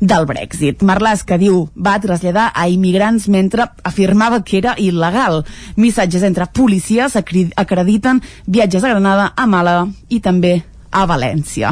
del 0.00 0.26
Brexit. 0.26 0.82
Marlaska 0.82 1.34
que 1.34 1.38
diu 1.38 1.60
va 1.76 2.00
traslladar 2.02 2.50
a 2.56 2.66
immigrants 2.72 3.28
mentre 3.28 3.68
afirmava 3.86 4.40
que 4.42 4.58
era 4.58 4.74
il·legal. 4.80 5.44
Missatges 5.76 6.24
entre 6.26 6.48
policies 6.50 7.14
acrediten 7.16 8.22
viatges 8.46 8.82
a 8.82 8.90
Granada, 8.96 9.30
a 9.36 9.46
Màlaga 9.46 9.86
i 10.08 10.18
també 10.24 10.62
a 10.90 11.04
València. 11.06 11.70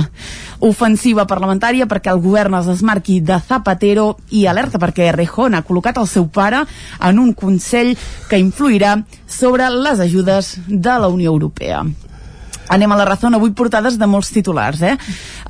Ofensiva 0.62 1.26
parlamentària 1.26 1.88
perquè 1.90 2.12
el 2.12 2.22
govern 2.22 2.54
es 2.60 2.68
desmarqui 2.70 3.18
de 3.20 3.38
Zapatero 3.42 4.12
i 4.30 4.46
alerta 4.46 4.78
perquè 4.78 5.10
Rejón 5.14 5.58
ha 5.58 5.64
col·locat 5.66 5.98
el 5.98 6.06
seu 6.10 6.28
pare 6.30 6.64
en 7.00 7.18
un 7.18 7.32
consell 7.34 7.96
que 8.30 8.38
influirà 8.38 9.00
sobre 9.26 9.70
les 9.74 10.00
ajudes 10.00 10.56
de 10.68 11.00
la 11.02 11.08
Unió 11.08 11.34
Europea. 11.34 11.82
Anem 12.68 12.92
a 12.92 12.98
la 13.00 13.06
raó, 13.08 13.30
avui 13.32 13.54
portades 13.56 13.96
de 13.98 14.06
molts 14.06 14.28
titulars, 14.34 14.82
eh? 14.84 14.96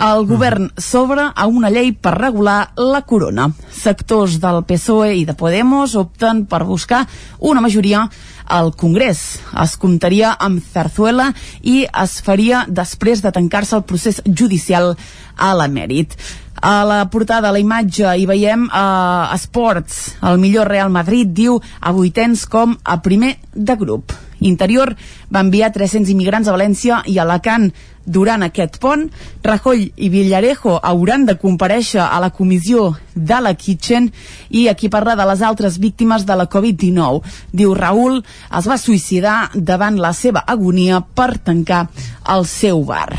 El 0.06 0.24
govern 0.28 0.68
s'obre 0.78 1.24
a 1.34 1.46
una 1.50 1.70
llei 1.70 1.90
per 1.92 2.14
regular 2.14 2.70
la 2.78 3.02
corona. 3.02 3.48
Sectors 3.74 4.38
del 4.38 4.62
PSOE 4.68 5.16
i 5.18 5.24
de 5.26 5.34
Podemos 5.34 5.96
opten 5.98 6.44
per 6.46 6.62
buscar 6.64 7.06
una 7.38 7.60
majoria 7.60 8.06
al 8.46 8.70
Congrés. 8.74 9.40
Es 9.62 9.76
comptaria 9.76 10.32
amb 10.38 10.62
Zarzuela 10.62 11.32
i 11.62 11.82
es 11.86 12.20
faria 12.22 12.64
després 12.68 13.22
de 13.22 13.34
tancar-se 13.34 13.76
el 13.76 13.86
procés 13.88 14.22
judicial 14.24 14.94
a 15.36 15.50
l'emèrit. 15.58 16.14
A 16.62 16.82
la 16.86 17.02
portada, 17.10 17.50
a 17.50 17.54
la 17.54 17.62
imatge, 17.62 18.06
hi 18.06 18.26
veiem 18.26 18.66
uh, 18.66 19.34
esports. 19.34 20.16
El 20.22 20.38
millor 20.42 20.70
Real 20.70 20.90
Madrid 20.90 21.30
diu 21.30 21.60
a 21.80 21.94
vuitens 21.94 22.46
com 22.50 22.78
a 22.82 22.98
primer 23.02 23.36
de 23.54 23.78
grup. 23.78 24.14
Interior 24.40 24.94
va 25.34 25.42
enviar 25.44 25.72
300 25.74 26.10
immigrants 26.12 26.48
a 26.48 26.54
València 26.54 27.02
i 27.06 27.18
a 27.18 27.24
Alacant 27.24 27.70
durant 28.08 28.42
aquest 28.42 28.78
pont. 28.80 29.04
Rajoy 29.44 29.84
i 29.96 30.08
Villarejo 30.08 30.78
hauran 30.82 31.26
de 31.28 31.36
compareixer 31.40 32.02
a 32.04 32.20
la 32.22 32.30
comissió 32.30 32.90
de 33.14 33.40
la 33.44 33.54
Kitchen 33.54 34.10
i 34.50 34.66
aquí 34.68 34.88
parla 34.88 35.16
de 35.18 35.26
les 35.28 35.42
altres 35.42 35.78
víctimes 35.78 36.26
de 36.26 36.36
la 36.38 36.48
Covid-19. 36.48 37.22
Diu 37.52 37.74
Raül 37.74 38.22
es 38.22 38.68
va 38.68 38.78
suïcidar 38.80 39.50
davant 39.54 39.98
la 40.00 40.12
seva 40.12 40.44
agonia 40.46 41.00
per 41.00 41.36
tancar 41.38 41.86
el 42.34 42.46
seu 42.46 42.84
bar. 42.84 43.10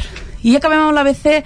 I 0.44 0.56
acabem 0.56 0.88
amb 0.88 0.96
l'ABC 0.96 1.44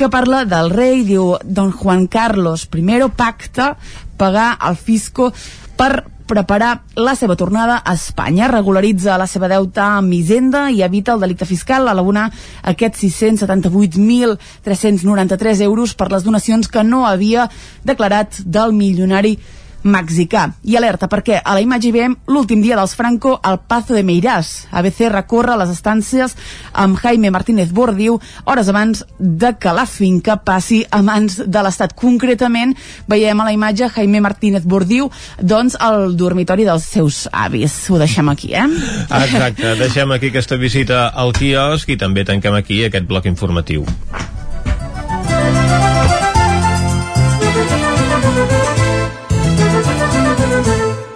que 0.00 0.08
parla 0.08 0.46
del 0.48 0.70
rei, 0.72 1.02
diu 1.04 1.34
Don 1.44 1.72
Juan 1.76 2.06
Carlos 2.08 2.68
I 2.72 3.08
pacta 3.14 3.76
pagar 4.16 4.56
al 4.58 4.76
fisco 4.76 5.32
per 5.80 6.04
preparar 6.28 6.84
la 6.94 7.16
seva 7.16 7.32
tornada 7.40 7.80
a 7.80 7.96
Espanya. 7.96 8.52
Regularitza 8.52 9.16
la 9.18 9.26
seva 9.26 9.48
deuta 9.48 9.96
amb 9.96 10.12
Hisenda 10.12 10.70
i 10.70 10.82
evita 10.84 11.12
el 11.16 11.20
delicte 11.24 11.46
fiscal 11.48 11.88
a 11.88 11.94
l'abonar 11.96 12.28
aquests 12.68 13.00
678.393 13.08 15.64
euros 15.64 15.96
per 15.96 16.12
les 16.12 16.20
donacions 16.26 16.68
que 16.68 16.84
no 16.84 17.06
havia 17.08 17.48
declarat 17.88 18.44
del 18.44 18.76
milionari 18.76 19.38
mexicà. 19.82 20.50
I 20.64 20.76
alerta 20.76 21.08
perquè 21.10 21.40
a 21.42 21.54
la 21.56 21.62
imatge 21.62 21.92
veiem 21.94 22.16
l'últim 22.28 22.62
dia 22.62 22.76
dels 22.78 22.94
Franco 22.96 23.38
al 23.42 23.60
Pazo 23.68 23.94
de 23.94 24.02
Meirás. 24.04 24.66
ABC 24.70 25.08
recorre 25.10 25.56
les 25.60 25.72
estàncies 25.72 26.36
amb 26.72 26.98
Jaime 27.00 27.30
Martínez 27.30 27.72
Bordiu 27.72 28.20
hores 28.44 28.68
abans 28.68 29.04
de 29.18 29.54
que 29.58 29.72
la 29.76 29.86
finca 29.86 30.36
passi 30.44 30.82
a 30.90 31.02
mans 31.02 31.40
de 31.46 31.62
l'Estat. 31.62 31.94
Concretament, 31.94 32.74
veiem 33.08 33.40
a 33.40 33.48
la 33.48 33.54
imatge 33.56 33.90
Jaime 33.94 34.20
Martínez 34.20 34.66
Bordiu 34.66 35.10
doncs 35.40 35.76
al 35.80 36.16
dormitori 36.16 36.66
dels 36.68 36.84
seus 36.84 37.26
avis. 37.32 37.78
Ho 37.90 37.98
deixem 38.00 38.28
aquí, 38.28 38.54
eh? 38.54 38.66
Exacte, 39.22 39.74
deixem 39.80 40.12
aquí 40.12 40.30
aquesta 40.30 40.60
visita 40.60 41.08
al 41.08 41.34
quiosc 41.36 41.88
i 41.88 41.98
també 42.00 42.24
tanquem 42.24 42.54
aquí 42.56 42.84
aquest 42.84 43.08
bloc 43.08 43.26
informatiu. 43.30 43.86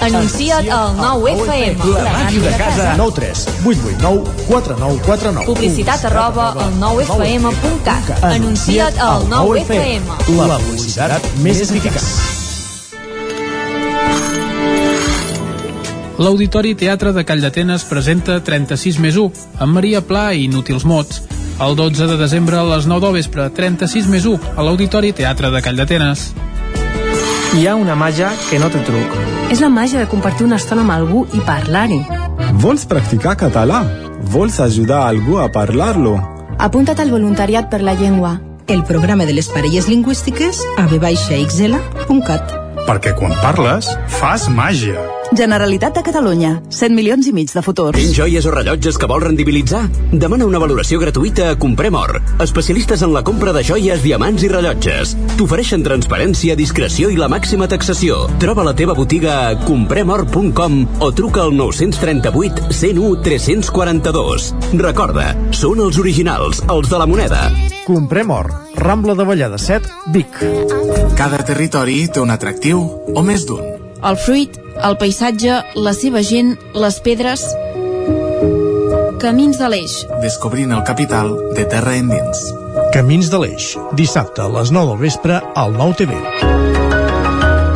Anuncia't 0.00 0.70
al 0.70 0.96
9FM. 0.96 1.84
La 1.94 2.12
màquina 2.12 2.50
de 2.50 2.56
casa. 2.56 2.94
9 2.96 3.12
3 3.16 3.46
8 3.64 3.78
8 3.90 4.00
9 4.00 4.24
4 4.48 4.76
9 4.78 5.00
4 5.06 5.32
9. 5.32 5.46
Publicitat 5.46 6.04
arroba 6.10 6.50
al 6.52 6.74
9FM.cat. 6.80 8.24
Anuncia't 8.24 8.98
al 8.98 9.26
9FM. 9.28 10.36
La 10.38 10.58
publicitat 10.58 11.32
més 11.44 11.64
eficaç. 11.66 12.10
L'Auditori 16.20 16.74
Teatre 16.76 17.14
de 17.16 17.24
Call 17.24 17.40
d'Atenes 17.40 17.86
presenta 17.88 18.42
36 18.44 18.98
més 19.00 19.16
1, 19.16 19.46
amb 19.64 19.72
Maria 19.72 20.02
Pla 20.04 20.34
i 20.36 20.44
Inútils 20.50 20.84
Mots. 20.84 21.22
El 21.60 21.76
12 21.76 22.06
de 22.10 22.18
desembre 22.20 22.58
a 22.60 22.64
les 22.64 22.84
9 22.88 23.06
del 23.06 23.16
vespre, 23.16 23.48
36 23.56 24.06
més 24.12 24.28
1, 24.28 24.52
a 24.56 24.64
l'Auditori 24.64 25.14
Teatre 25.16 25.48
de 25.52 25.64
Call 25.64 25.80
d'Atenes. 25.80 26.30
Hi 27.50 27.64
ha 27.66 27.72
una 27.74 27.96
màgia 27.98 28.28
que 28.46 28.60
no 28.62 28.68
té 28.70 28.78
truc. 28.86 29.14
És 29.50 29.58
la 29.58 29.68
màgia 29.74 29.98
de 29.98 30.06
compartir 30.10 30.44
una 30.46 30.58
estona 30.60 30.84
amb 30.84 30.94
algú 30.94 31.24
i 31.34 31.40
parlar-hi. 31.42 31.98
Vols 32.62 32.84
practicar 32.86 33.34
català? 33.40 33.80
Vols 34.30 34.60
ajudar 34.62 35.00
algú 35.08 35.40
a 35.42 35.48
parlar-lo? 35.50 36.14
Apunta't 36.62 37.02
al 37.02 37.10
voluntariat 37.10 37.66
per 37.72 37.82
la 37.82 37.96
llengua. 37.98 38.36
El 38.70 38.84
programa 38.86 39.26
de 39.26 39.34
les 39.34 39.50
parelles 39.50 39.90
lingüístiques 39.90 40.62
a 40.78 40.86
vxl.cat. 40.86 42.54
Perquè 42.86 43.16
quan 43.18 43.34
parles, 43.42 43.90
fas 44.20 44.46
màgia. 44.46 45.02
Generalitat 45.32 45.94
de 45.94 46.02
Catalunya. 46.02 46.50
100 46.74 46.94
milions 46.94 47.26
i 47.26 47.32
mig 47.32 47.52
de 47.54 47.62
futur. 47.62 47.92
Tens 47.94 48.12
joies 48.16 48.46
o 48.46 48.50
rellotges 48.50 48.98
que 48.98 49.06
vols 49.06 49.22
rendibilitzar? 49.22 49.84
Demana 50.10 50.46
una 50.48 50.58
valoració 50.58 50.98
gratuïta 50.98 51.50
a 51.52 51.58
Comprem 51.58 51.94
Or. 51.94 52.18
Especialistes 52.42 53.04
en 53.06 53.14
la 53.14 53.22
compra 53.22 53.54
de 53.54 53.62
joies, 53.62 54.02
diamants 54.02 54.42
i 54.42 54.50
rellotges. 54.50 55.14
T'ofereixen 55.38 55.84
transparència, 55.86 56.56
discreció 56.58 57.12
i 57.14 57.18
la 57.20 57.30
màxima 57.30 57.68
taxació. 57.70 58.24
Troba 58.42 58.66
la 58.66 58.74
teva 58.74 58.96
botiga 58.98 59.36
a 59.46 59.54
compremor.com 59.62 60.80
o 60.98 61.12
truca 61.14 61.44
al 61.46 61.54
938 61.56 62.72
101 62.74 63.22
342. 63.22 64.50
Recorda, 64.82 65.30
són 65.54 65.84
els 65.86 66.00
originals, 66.02 66.64
els 66.68 66.90
de 66.90 66.98
la 66.98 67.06
moneda. 67.06 67.46
Comprem 67.86 68.34
Or. 68.34 68.50
Rambla 68.80 69.14
de 69.14 69.24
Vallada 69.28 69.58
7, 69.58 70.10
Vic. 70.10 70.42
Cada 71.18 71.44
territori 71.46 72.02
té 72.10 72.18
un 72.22 72.34
atractiu 72.34 72.82
o 73.14 73.22
més 73.22 73.46
d'un. 73.46 73.62
El 74.00 74.16
fruit, 74.16 74.54
el 74.84 74.96
paisatge, 75.00 75.60
la 75.74 75.92
seva 75.96 76.22
gent, 76.26 76.54
les 76.74 77.00
pedres... 77.04 77.44
Camins 79.20 79.58
de 79.60 79.68
l'Eix. 79.68 79.98
Descobrint 80.22 80.72
el 80.72 80.80
capital 80.88 81.34
de 81.56 81.66
terra 81.68 81.92
endins. 81.98 82.40
Camins 82.94 83.28
de 83.28 83.40
l'Eix. 83.42 83.74
Dissabte 83.98 84.40
a 84.40 84.48
les 84.48 84.72
9 84.72 84.94
del 84.94 85.02
vespre 85.02 85.42
al 85.60 85.76
9 85.76 85.98
TV. 86.00 86.16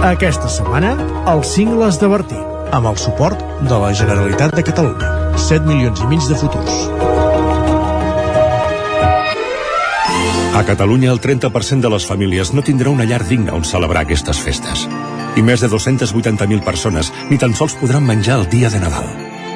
Aquesta 0.08 0.48
setmana, 0.48 0.94
els 1.34 1.52
cingles 1.52 2.00
de 2.00 2.08
Bertí 2.08 2.40
amb 2.74 2.88
el 2.90 2.96
suport 2.98 3.38
de 3.68 3.76
la 3.78 3.92
Generalitat 3.94 4.56
de 4.56 4.64
Catalunya. 4.66 5.10
7 5.38 5.68
milions 5.68 6.00
i 6.00 6.08
mig 6.10 6.24
de 6.26 6.38
futurs. 6.40 6.80
A 10.54 10.62
Catalunya, 10.66 11.12
el 11.12 11.20
30% 11.20 11.84
de 11.84 11.92
les 11.92 12.06
famílies 12.08 12.54
no 12.54 12.64
tindrà 12.66 12.90
una 12.90 13.06
llar 13.06 13.22
digna 13.28 13.54
on 13.54 13.68
celebrar 13.68 14.06
aquestes 14.06 14.40
festes. 14.40 14.88
I 15.36 15.42
més 15.42 15.62
de 15.64 15.68
280.000 15.70 16.62
persones 16.62 17.10
ni 17.30 17.38
tan 17.38 17.54
sols 17.58 17.74
podran 17.80 18.06
menjar 18.06 18.38
el 18.40 18.48
dia 18.50 18.70
de 18.70 18.80
Nadal. 18.82 19.08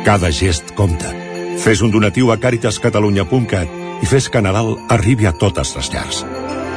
Cada 0.06 0.30
gest 0.34 0.74
compta. 0.78 1.12
Fes 1.58 1.82
un 1.82 1.92
donatiu 1.94 2.32
a 2.32 2.38
caritascatalunya.cat 2.38 4.02
i 4.02 4.06
fes 4.06 4.28
que 4.30 4.42
Nadal 4.42 4.74
arribi 4.94 5.26
a 5.26 5.34
totes 5.34 5.74
les 5.76 5.90
llars. 5.94 6.24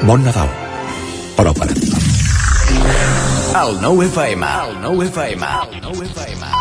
Bon 0.05 0.21
Nadal. 0.21 0.49
Però 1.37 1.53
per 1.57 1.69
a 1.69 1.75
tothom. 1.77 2.09
El 3.61 3.81
9 3.81 4.05
FM. 4.07 4.51
El 4.65 4.77
9 4.85 5.07
FM. 5.09 5.49
El 5.65 5.81
9 5.81 6.05
FM. 6.07 6.51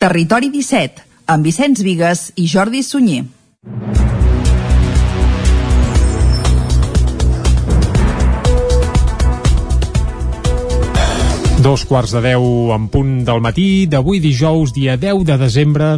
Territori 0.00 0.48
17, 0.48 1.02
amb 1.28 1.44
Vicenç 1.44 1.82
Vigues 1.84 2.30
i 2.40 2.46
Jordi 2.48 2.80
Sunyer. 2.82 3.26
Dos 11.60 11.82
quarts 11.84 12.14
de 12.16 12.22
deu 12.24 12.70
en 12.72 12.86
punt 12.88 13.18
del 13.28 13.42
matí 13.44 13.84
d'avui 13.84 14.16
dijous, 14.16 14.70
dia 14.72 14.94
10 14.96 15.26
de 15.28 15.34
desembre 15.36 15.88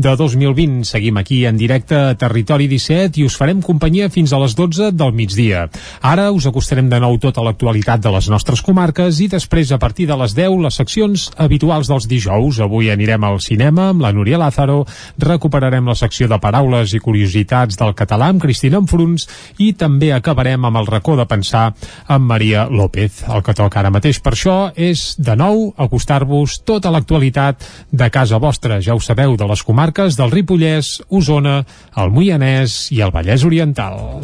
de 0.00 0.12
2020. 0.16 0.86
Seguim 0.88 1.18
aquí 1.20 1.42
en 1.44 1.58
directe 1.60 1.92
a 1.94 2.14
Territori 2.16 2.64
17 2.70 3.20
i 3.20 3.26
us 3.28 3.36
farem 3.36 3.60
companyia 3.60 4.08
fins 4.08 4.32
a 4.32 4.38
les 4.40 4.54
12 4.56 4.88
del 4.96 5.12
migdia. 5.12 5.66
Ara 6.00 6.30
us 6.32 6.46
acostarem 6.48 6.88
de 6.88 7.02
nou 7.04 7.18
tota 7.20 7.44
l'actualitat 7.44 8.00
de 8.00 8.12
les 8.14 8.30
nostres 8.32 8.62
comarques 8.64 9.20
i 9.20 9.28
després, 9.28 9.74
a 9.76 9.78
partir 9.82 10.06
de 10.08 10.16
les 10.16 10.32
10, 10.32 10.56
les 10.64 10.80
seccions 10.80 11.26
habituals 11.36 11.92
dels 11.92 12.08
dijous. 12.08 12.62
Avui 12.64 12.88
anirem 12.88 13.28
al 13.28 13.42
cinema 13.44 13.90
amb 13.90 14.00
la 14.00 14.14
Núria 14.16 14.40
Lázaro, 14.40 14.86
recuperarem 15.18 15.84
la 15.84 15.98
secció 16.00 16.30
de 16.32 16.40
paraules 16.40 16.96
i 16.96 17.02
curiositats 17.04 17.76
del 17.76 17.92
català 17.92 18.30
amb 18.32 18.40
Cristina 18.40 18.80
Enfruns 18.80 19.28
i 19.60 19.74
també 19.76 20.14
acabarem 20.16 20.64
amb 20.64 20.80
el 20.80 20.88
racó 20.88 21.20
de 21.20 21.28
pensar 21.28 21.74
amb 22.08 22.24
Maria 22.24 22.64
López. 22.72 23.26
El 23.28 23.44
que 23.44 23.58
toca 23.58 23.84
ara 23.84 23.92
mateix 23.92 24.24
per 24.24 24.32
això 24.32 24.58
és 24.72 25.09
de 25.18 25.34
nou 25.38 25.70
acostar-vos 25.76 26.60
tota 26.68 26.92
l'actualitat 26.94 27.64
de 27.90 28.10
casa 28.10 28.38
vostra, 28.38 28.80
ja 28.84 28.94
ho 28.94 29.00
sabeu, 29.00 29.36
de 29.36 29.48
les 29.50 29.62
comarques 29.66 30.18
del 30.18 30.30
Ripollès, 30.30 31.00
Osona, 31.08 31.62
el 31.96 32.14
Moianès 32.14 32.86
i 32.94 33.02
el 33.02 33.14
Vallès 33.14 33.44
Oriental. 33.44 34.20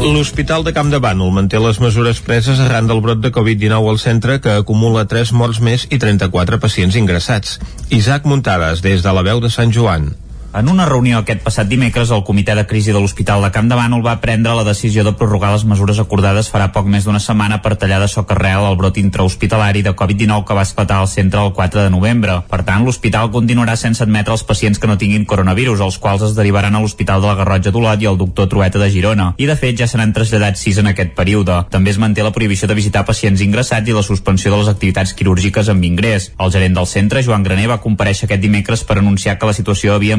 L'Hospital 0.00 0.64
de 0.64 0.72
Camp 0.72 0.88
de 0.88 0.96
Bànol 0.96 1.28
manté 1.36 1.58
les 1.60 1.76
mesures 1.84 2.22
preses 2.24 2.62
arran 2.64 2.86
del 2.88 3.02
brot 3.04 3.20
de 3.20 3.28
Covid-19 3.36 3.90
al 3.90 4.00
centre 4.00 4.38
que 4.40 4.54
acumula 4.62 5.04
3 5.04 5.34
morts 5.36 5.60
més 5.60 5.84
i 5.92 5.98
34 6.00 6.56
pacients 6.62 6.96
ingressats. 6.96 7.58
Isaac 7.92 8.24
Muntades, 8.24 8.80
des 8.80 9.04
de 9.04 9.12
la 9.12 9.26
veu 9.26 9.44
de 9.44 9.52
Sant 9.52 9.76
Joan. 9.76 10.08
En 10.52 10.66
una 10.66 10.82
reunió 10.82 11.20
aquest 11.20 11.44
passat 11.44 11.68
dimecres, 11.70 12.10
el 12.10 12.24
comitè 12.26 12.56
de 12.58 12.64
crisi 12.66 12.90
de 12.90 12.98
l'Hospital 12.98 13.44
de 13.44 13.52
Camp 13.54 13.68
de 13.70 13.76
Bànol 13.78 14.00
va 14.02 14.16
prendre 14.18 14.50
la 14.58 14.64
decisió 14.66 15.04
de 15.06 15.12
prorrogar 15.14 15.52
les 15.52 15.62
mesures 15.62 16.00
acordades 16.02 16.48
farà 16.50 16.72
poc 16.74 16.88
més 16.90 17.04
d'una 17.06 17.20
setmana 17.22 17.60
per 17.62 17.76
tallar 17.78 18.00
de 18.02 18.08
soc 18.10 18.32
arrel 18.34 18.66
el 18.66 18.74
brot 18.80 18.98
intrahospitalari 18.98 19.84
de 19.86 19.92
Covid-19 19.94 20.42
que 20.48 20.56
va 20.58 20.64
esclatar 20.66 20.96
al 20.98 21.06
centre 21.08 21.38
el 21.44 21.52
4 21.54 21.84
de 21.84 21.92
novembre. 21.94 22.40
Per 22.50 22.60
tant, 22.66 22.82
l'hospital 22.82 23.30
continuarà 23.30 23.76
sense 23.78 24.02
admetre 24.02 24.34
els 24.34 24.42
pacients 24.42 24.82
que 24.82 24.90
no 24.90 24.96
tinguin 24.98 25.24
coronavirus, 25.24 25.84
els 25.86 26.00
quals 26.02 26.26
es 26.26 26.34
derivaran 26.34 26.74
a 26.74 26.82
l'Hospital 26.82 27.22
de 27.22 27.30
la 27.30 27.36
Garrotja 27.38 27.70
d'Olot 27.70 28.02
i 28.02 28.10
al 28.10 28.18
doctor 28.18 28.50
Trueta 28.50 28.82
de 28.82 28.90
Girona. 28.90 29.28
I, 29.38 29.46
de 29.46 29.54
fet, 29.54 29.78
ja 29.78 29.86
se 29.86 30.02
n'han 30.02 30.16
traslladat 30.16 30.58
sis 30.58 30.82
en 30.82 30.90
aquest 30.90 31.14
període. 31.14 31.60
També 31.70 31.94
es 31.94 32.02
manté 32.02 32.26
la 32.26 32.34
prohibició 32.34 32.66
de 32.66 32.74
visitar 32.74 33.04
pacients 33.06 33.46
ingressats 33.46 33.86
i 33.86 33.94
la 33.94 34.02
suspensió 34.02 34.50
de 34.50 34.58
les 34.64 34.74
activitats 34.74 35.14
quirúrgiques 35.14 35.70
amb 35.70 35.86
ingrés. 35.86 36.32
El 36.42 36.50
gerent 36.50 36.74
del 36.74 36.90
centre, 36.90 37.22
Joan 37.22 37.46
Graner, 37.46 37.70
va 37.70 37.78
compareixer 37.86 38.26
aquest 38.26 38.42
dimecres 38.42 38.82
per 38.82 38.98
anunciar 38.98 39.38
que 39.38 39.46
la 39.46 39.54
situació 39.54 39.94
havia. 39.94 40.18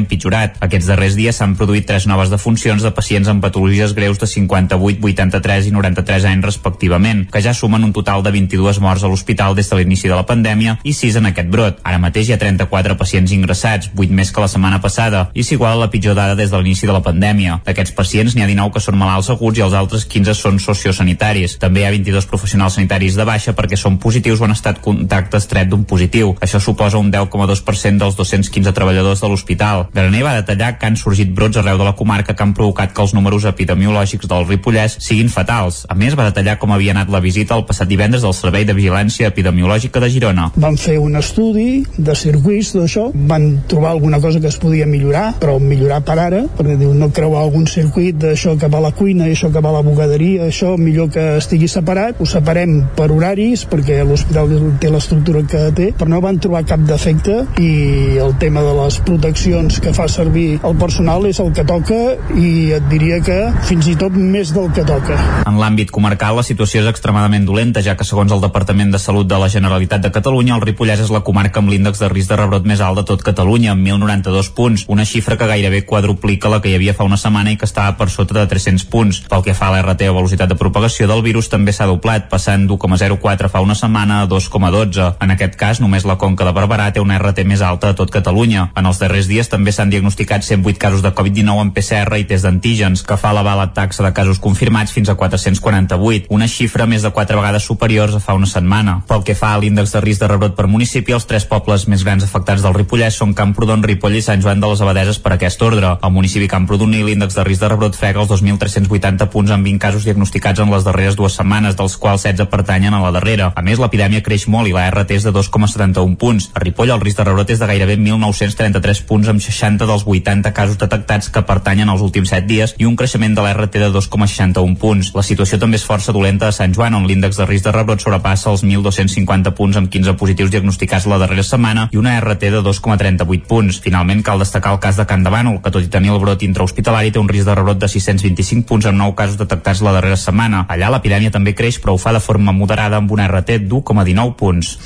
Aquests 0.62 0.88
darrers 0.90 1.16
dies 1.18 1.36
s'han 1.36 1.56
produït 1.58 1.86
tres 1.88 2.06
noves 2.06 2.30
defuncions 2.30 2.82
de 2.82 2.92
pacients 2.94 3.28
amb 3.28 3.42
patologies 3.42 3.94
greus 3.96 4.20
de 4.20 4.28
58, 4.30 5.00
83 5.02 5.68
i 5.68 5.72
93 5.74 6.26
anys 6.30 6.46
respectivament, 6.46 7.24
que 7.32 7.42
ja 7.42 7.54
sumen 7.54 7.84
un 7.84 7.92
total 7.92 8.22
de 8.22 8.32
22 8.34 8.80
morts 8.84 9.02
a 9.02 9.10
l'hospital 9.10 9.56
des 9.58 9.70
de 9.70 9.78
l'inici 9.78 10.08
de 10.08 10.14
la 10.14 10.26
pandèmia 10.28 10.78
i 10.82 10.92
6 10.94 11.18
en 11.20 11.30
aquest 11.32 11.50
brot. 11.50 11.80
Ara 11.82 11.98
mateix 12.02 12.28
hi 12.28 12.36
ha 12.36 12.40
34 12.40 12.96
pacients 13.00 13.32
ingressats, 13.32 13.90
8 13.96 14.12
més 14.12 14.32
que 14.32 14.44
la 14.44 14.50
setmana 14.50 14.80
passada, 14.80 15.28
i 15.34 15.44
s'iguala 15.44 15.80
la 15.80 15.90
pitjor 15.90 16.14
dada 16.18 16.36
des 16.38 16.50
de 16.50 16.60
l'inici 16.60 16.86
de 16.86 16.94
la 16.94 17.02
pandèmia. 17.04 17.60
D'aquests 17.66 17.94
pacients 17.96 18.36
n'hi 18.36 18.44
ha 18.44 18.50
19 18.50 18.72
que 18.74 18.84
són 18.84 18.98
malalts 19.00 19.30
aguts 19.34 19.58
i 19.58 19.66
els 19.66 19.76
altres 19.78 20.06
15 20.06 20.34
són 20.38 20.60
sociosanitaris. 20.62 21.58
També 21.62 21.82
hi 21.82 21.88
ha 21.88 21.94
22 21.94 22.28
professionals 22.30 22.78
sanitaris 22.78 23.18
de 23.18 23.26
baixa 23.28 23.56
perquè 23.56 23.78
són 23.78 23.98
positius 24.02 24.40
o 24.40 24.46
han 24.46 24.56
estat 24.56 24.80
contacte 24.84 25.40
estret 25.40 25.70
d'un 25.70 25.84
positiu. 25.88 26.34
Això 26.40 26.60
suposa 26.60 27.00
un 27.00 27.10
10,2% 27.12 27.98
dels 28.02 28.16
215 28.18 28.72
treballadors 28.76 29.22
de 29.22 29.30
l'hospital. 29.30 29.86
Graner 30.12 30.26
va 30.26 30.34
detallar 30.36 30.74
que 30.76 30.84
han 30.84 30.96
sorgit 31.00 31.30
brots 31.32 31.56
arreu 31.56 31.78
de 31.80 31.84
la 31.86 31.94
comarca 31.96 32.34
que 32.36 32.44
han 32.44 32.50
provocat 32.52 32.90
que 32.92 33.00
els 33.00 33.14
números 33.16 33.46
epidemiològics 33.48 34.28
del 34.28 34.42
Ripollès 34.44 34.98
siguin 35.00 35.30
fatals. 35.32 35.86
A 35.88 35.94
més, 35.96 36.12
va 36.18 36.26
detallar 36.26 36.58
com 36.60 36.74
havia 36.74 36.92
anat 36.92 37.08
la 37.08 37.22
visita 37.24 37.56
el 37.56 37.64
passat 37.64 37.88
divendres 37.88 38.20
del 38.26 38.34
Servei 38.36 38.66
de 38.68 38.74
Vigilància 38.76 39.30
Epidemiològica 39.32 40.02
de 40.04 40.10
Girona. 40.12 40.50
Van 40.60 40.76
fer 40.76 40.98
un 41.00 41.16
estudi 41.16 41.80
de 41.96 42.16
circuits 42.18 42.74
d'això, 42.76 43.06
van 43.30 43.46
trobar 43.72 43.94
alguna 43.94 44.20
cosa 44.20 44.42
que 44.42 44.50
es 44.52 44.58
podia 44.60 44.84
millorar, 44.90 45.30
però 45.40 45.54
millorar 45.56 46.02
per 46.04 46.18
ara, 46.26 46.42
perquè 46.58 46.76
diu 46.82 46.92
no 46.92 47.08
creuar 47.08 47.46
algun 47.46 47.64
circuit 47.64 48.20
d'això 48.20 48.58
que 48.60 48.68
va 48.68 48.82
a 48.82 48.86
la 48.90 48.92
cuina 48.92 49.30
això 49.32 49.48
que 49.48 49.64
va 49.64 49.72
a 49.72 49.78
la 49.78 49.82
bugaderia, 49.88 50.50
això 50.50 50.74
millor 50.76 51.08
que 51.16 51.38
estigui 51.38 51.72
separat, 51.72 52.20
ho 52.20 52.28
separem 52.28 52.82
per 53.00 53.08
horaris 53.16 53.64
perquè 53.64 54.02
l'hospital 54.04 54.52
té 54.76 54.92
l'estructura 54.92 55.40
que 55.48 55.64
té, 55.72 55.88
però 55.96 56.12
no 56.12 56.20
van 56.20 56.36
trobar 56.36 56.66
cap 56.68 56.84
defecte 56.84 57.46
i 57.56 57.72
el 58.20 58.36
tema 58.36 58.60
de 58.68 58.76
les 58.82 59.00
proteccions 59.08 59.80
que 59.80 59.96
fa 59.96 60.01
servir 60.10 60.60
el 60.64 60.76
personal 60.80 61.26
és 61.28 61.38
el 61.42 61.52
que 61.54 61.64
toca 61.68 61.98
i 62.38 62.72
et 62.76 62.88
diria 62.90 63.20
que 63.24 63.38
fins 63.68 63.88
i 63.90 63.96
tot 63.98 64.14
més 64.16 64.52
del 64.54 64.70
que 64.74 64.84
toca. 64.88 65.18
En 65.46 65.58
l'àmbit 65.60 65.92
comarcal, 65.94 66.36
la 66.38 66.46
situació 66.46 66.82
és 66.82 66.90
extremadament 66.90 67.46
dolenta, 67.46 67.82
ja 67.84 67.96
que 67.98 68.06
segons 68.08 68.32
el 68.32 68.42
Departament 68.42 68.92
de 68.94 69.00
Salut 69.02 69.28
de 69.28 69.38
la 69.38 69.50
Generalitat 69.52 70.02
de 70.02 70.12
Catalunya, 70.14 70.56
el 70.56 70.64
Ripollès 70.66 71.04
és 71.04 71.12
la 71.14 71.22
comarca 71.26 71.62
amb 71.62 71.72
l'índex 71.72 72.02
de 72.02 72.10
risc 72.12 72.32
de 72.32 72.40
rebrot 72.40 72.66
més 72.68 72.80
alt 72.80 73.00
de 73.00 73.06
tot 73.08 73.22
Catalunya, 73.22 73.76
amb 73.76 73.86
1.092 73.86 74.52
punts, 74.56 74.86
una 74.88 75.06
xifra 75.08 75.38
que 75.38 75.48
gairebé 75.50 75.84
quadruplica 75.86 76.50
la 76.52 76.60
que 76.62 76.72
hi 76.72 76.76
havia 76.78 76.96
fa 76.96 77.06
una 77.08 77.20
setmana 77.20 77.52
i 77.52 77.58
que 77.60 77.68
estava 77.68 77.96
per 77.98 78.08
sota 78.10 78.38
de 78.40 78.46
300 78.50 78.86
punts. 78.90 79.22
Pel 79.30 79.44
que 79.46 79.54
fa 79.54 79.70
a 79.70 79.76
l'RT 79.76 80.08
o 80.10 80.16
velocitat 80.16 80.50
de 80.50 80.58
propagació 80.58 81.08
del 81.10 81.22
virus 81.22 81.50
també 81.52 81.74
s'ha 81.74 81.88
doblat, 81.90 82.28
passant 82.32 82.66
d'1,04 82.66 83.50
fa 83.52 83.62
una 83.64 83.76
setmana 83.78 84.22
a 84.22 84.28
2,12. 84.30 85.12
En 85.22 85.34
aquest 85.36 85.56
cas, 85.60 85.80
només 85.84 86.06
la 86.08 86.18
Conca 86.18 86.46
de 86.48 86.54
Barberà 86.56 86.90
té 86.92 87.02
una 87.04 87.18
RT 87.20 87.46
més 87.48 87.62
alta 87.62 87.92
de 87.92 87.98
tot 88.00 88.10
Catalunya. 88.10 88.70
En 88.76 88.88
els 88.88 89.00
darrers 89.02 89.28
dies 89.30 89.50
també 89.52 89.72
s'han 89.72 89.91
diagnosticat 89.92 90.42
108 90.46 90.80
casos 90.80 91.04
de 91.04 91.12
Covid-19 91.12 91.66
en 91.66 91.72
PCR 91.76 92.18
i 92.18 92.26
test 92.28 92.48
d'antígens, 92.48 93.04
que 93.06 93.18
fa 93.20 93.30
elevar 93.30 93.54
la 93.58 93.68
taxa 93.76 94.02
de 94.02 94.12
casos 94.16 94.40
confirmats 94.42 94.92
fins 94.92 95.12
a 95.12 95.16
448, 95.20 96.26
una 96.32 96.48
xifra 96.48 96.86
més 96.88 97.04
de 97.04 97.12
4 97.12 97.38
vegades 97.38 97.68
superiors 97.68 98.16
a 98.16 98.22
fa 98.24 98.34
una 98.38 98.48
setmana. 98.48 99.00
Pel 99.08 99.24
que 99.26 99.36
fa 99.38 99.52
a 99.54 99.60
l'índex 99.60 99.92
de 99.94 100.02
risc 100.04 100.24
de 100.24 100.30
rebrot 100.32 100.56
per 100.56 100.66
municipi, 100.70 101.14
els 101.14 101.28
tres 101.28 101.46
pobles 101.48 101.86
més 101.90 102.04
grans 102.06 102.24
afectats 102.24 102.64
del 102.64 102.74
Ripollès 102.74 103.18
són 103.20 103.34
Camprodon, 103.36 103.84
Ripoll 103.84 104.16
i 104.18 104.24
Sant 104.24 104.42
Joan 104.42 104.60
de 104.62 104.70
les 104.70 104.82
Abadeses 104.84 105.20
per 105.22 105.34
aquest 105.36 105.62
ordre. 105.62 105.96
Al 106.00 106.14
municipi 106.14 106.48
Camprodoní 106.48 107.02
l'índex 107.04 107.36
de 107.36 107.44
risc 107.46 107.62
de 107.62 107.70
rebrot 107.72 107.98
frega 107.98 108.22
els 108.22 108.32
2.380 108.32 109.28
punts 109.32 109.52
amb 109.54 109.68
20 109.68 109.82
casos 109.82 110.06
diagnosticats 110.08 110.62
en 110.62 110.72
les 110.72 110.86
darreres 110.86 111.18
dues 111.18 111.36
setmanes, 111.38 111.76
dels 111.76 111.96
quals 112.00 112.24
16 112.26 112.48
pertanyen 112.52 112.94
a 112.94 113.02
la 113.02 113.12
darrera. 113.14 113.52
A 113.56 113.62
més, 113.66 113.80
l'epidèmia 113.82 114.22
creix 114.24 114.48
molt 114.48 114.70
i 114.70 114.74
la 114.76 114.88
RT 114.90 115.18
és 115.18 115.26
de 115.28 115.34
2,71 115.34 116.16
punts. 116.20 116.50
A 116.54 116.62
Ripoll 116.62 116.94
el 116.94 117.02
risc 117.02 117.20
de 117.20 117.28
rebrot 117.28 117.50
és 117.52 117.60
de 117.60 117.68
gairebé 117.68 117.98
1.933 117.98 119.04
punts 119.08 119.30
amb 119.32 119.42
60 119.42 119.81
dels 119.88 120.06
80 120.06 120.52
casos 120.56 120.78
detectats 120.78 121.28
que 121.32 121.42
pertanyen 121.46 121.88
als 121.88 122.02
últims 122.04 122.30
7 122.30 122.46
dies 122.46 122.74
i 122.78 122.86
un 122.88 122.96
creixement 122.96 123.34
de 123.36 123.42
l'RT 123.44 123.82
de 123.82 123.90
2,61 123.94 124.76
punts. 124.78 125.12
La 125.16 125.24
situació 125.26 125.58
també 125.58 125.80
és 125.80 125.86
força 125.86 126.14
dolenta 126.14 126.48
a 126.48 126.56
Sant 126.56 126.74
Joan, 126.76 126.94
on 126.94 127.06
l'índex 127.08 127.40
de 127.40 127.46
risc 127.48 127.66
de 127.66 127.74
rebrot 127.74 128.02
sobrepassa 128.02 128.50
els 128.52 128.64
1.250 128.64 129.54
punts 129.58 129.80
amb 129.80 129.90
15 129.90 130.16
positius 130.20 130.52
diagnosticats 130.54 131.08
la 131.10 131.18
darrera 131.22 131.44
setmana 131.46 131.88
i 131.92 132.00
una 132.00 132.14
RT 132.20 132.52
de 132.56 132.62
2,38 132.64 133.46
punts. 133.48 133.80
Finalment, 133.82 134.22
cal 134.22 134.42
destacar 134.42 134.74
el 134.76 134.80
cas 134.82 134.98
de 135.00 135.06
Can 135.06 135.24
Bànol, 135.24 135.60
que 135.62 135.72
tot 135.74 135.84
i 135.84 135.90
tenir 135.90 136.12
el 136.12 136.20
brot 136.22 136.42
intrahospitalari 136.44 137.12
té 137.12 137.20
un 137.20 137.30
risc 137.30 137.48
de 137.48 137.56
rebrot 137.56 137.80
de 137.80 137.88
625 137.88 138.66
punts 138.68 138.88
amb 138.90 138.98
9 139.00 139.16
casos 139.18 139.38
detectats 139.40 139.82
la 139.82 139.94
darrera 139.96 140.18
setmana. 140.20 140.66
Allà 140.68 140.90
l'epidèmia 140.92 141.32
també 141.34 141.54
creix, 141.56 141.80
però 141.82 141.96
ho 141.96 142.00
fa 142.00 142.12
de 142.12 142.20
forma 142.20 142.52
moderada 142.52 143.00
amb 143.00 143.10
una 143.12 143.28
RT 143.30 143.62
d'1,19 143.68 144.36
punts. 144.38 144.76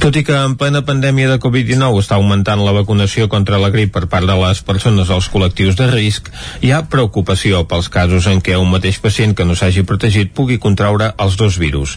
Tot 0.00 0.16
i 0.16 0.24
que 0.26 0.36
en 0.36 0.56
plena 0.60 0.84
pandèmia 0.86 1.28
de 1.30 1.38
Covid-19 1.42 2.00
està 2.00 2.16
augmentant 2.16 2.64
la 2.64 2.74
vacunació 2.76 3.28
contra 3.28 3.60
la 3.60 3.70
grip 3.74 3.92
per 3.94 4.06
part 4.10 4.26
de 4.26 4.36
les 4.40 4.62
persones 4.66 5.10
als 5.10 5.28
col·lectius 5.32 5.76
de 5.78 5.86
risc, 5.90 6.30
hi 6.64 6.72
ha 6.72 6.82
preocupació 6.90 7.62
pels 7.68 7.90
casos 7.92 8.26
en 8.30 8.40
què 8.44 8.56
un 8.58 8.70
mateix 8.72 9.00
pacient 9.02 9.34
que 9.36 9.46
no 9.46 9.56
s'hagi 9.58 9.84
protegit 9.88 10.32
pugui 10.36 10.58
contraure 10.58 11.12
els 11.20 11.36
dos 11.40 11.58
virus. 11.60 11.96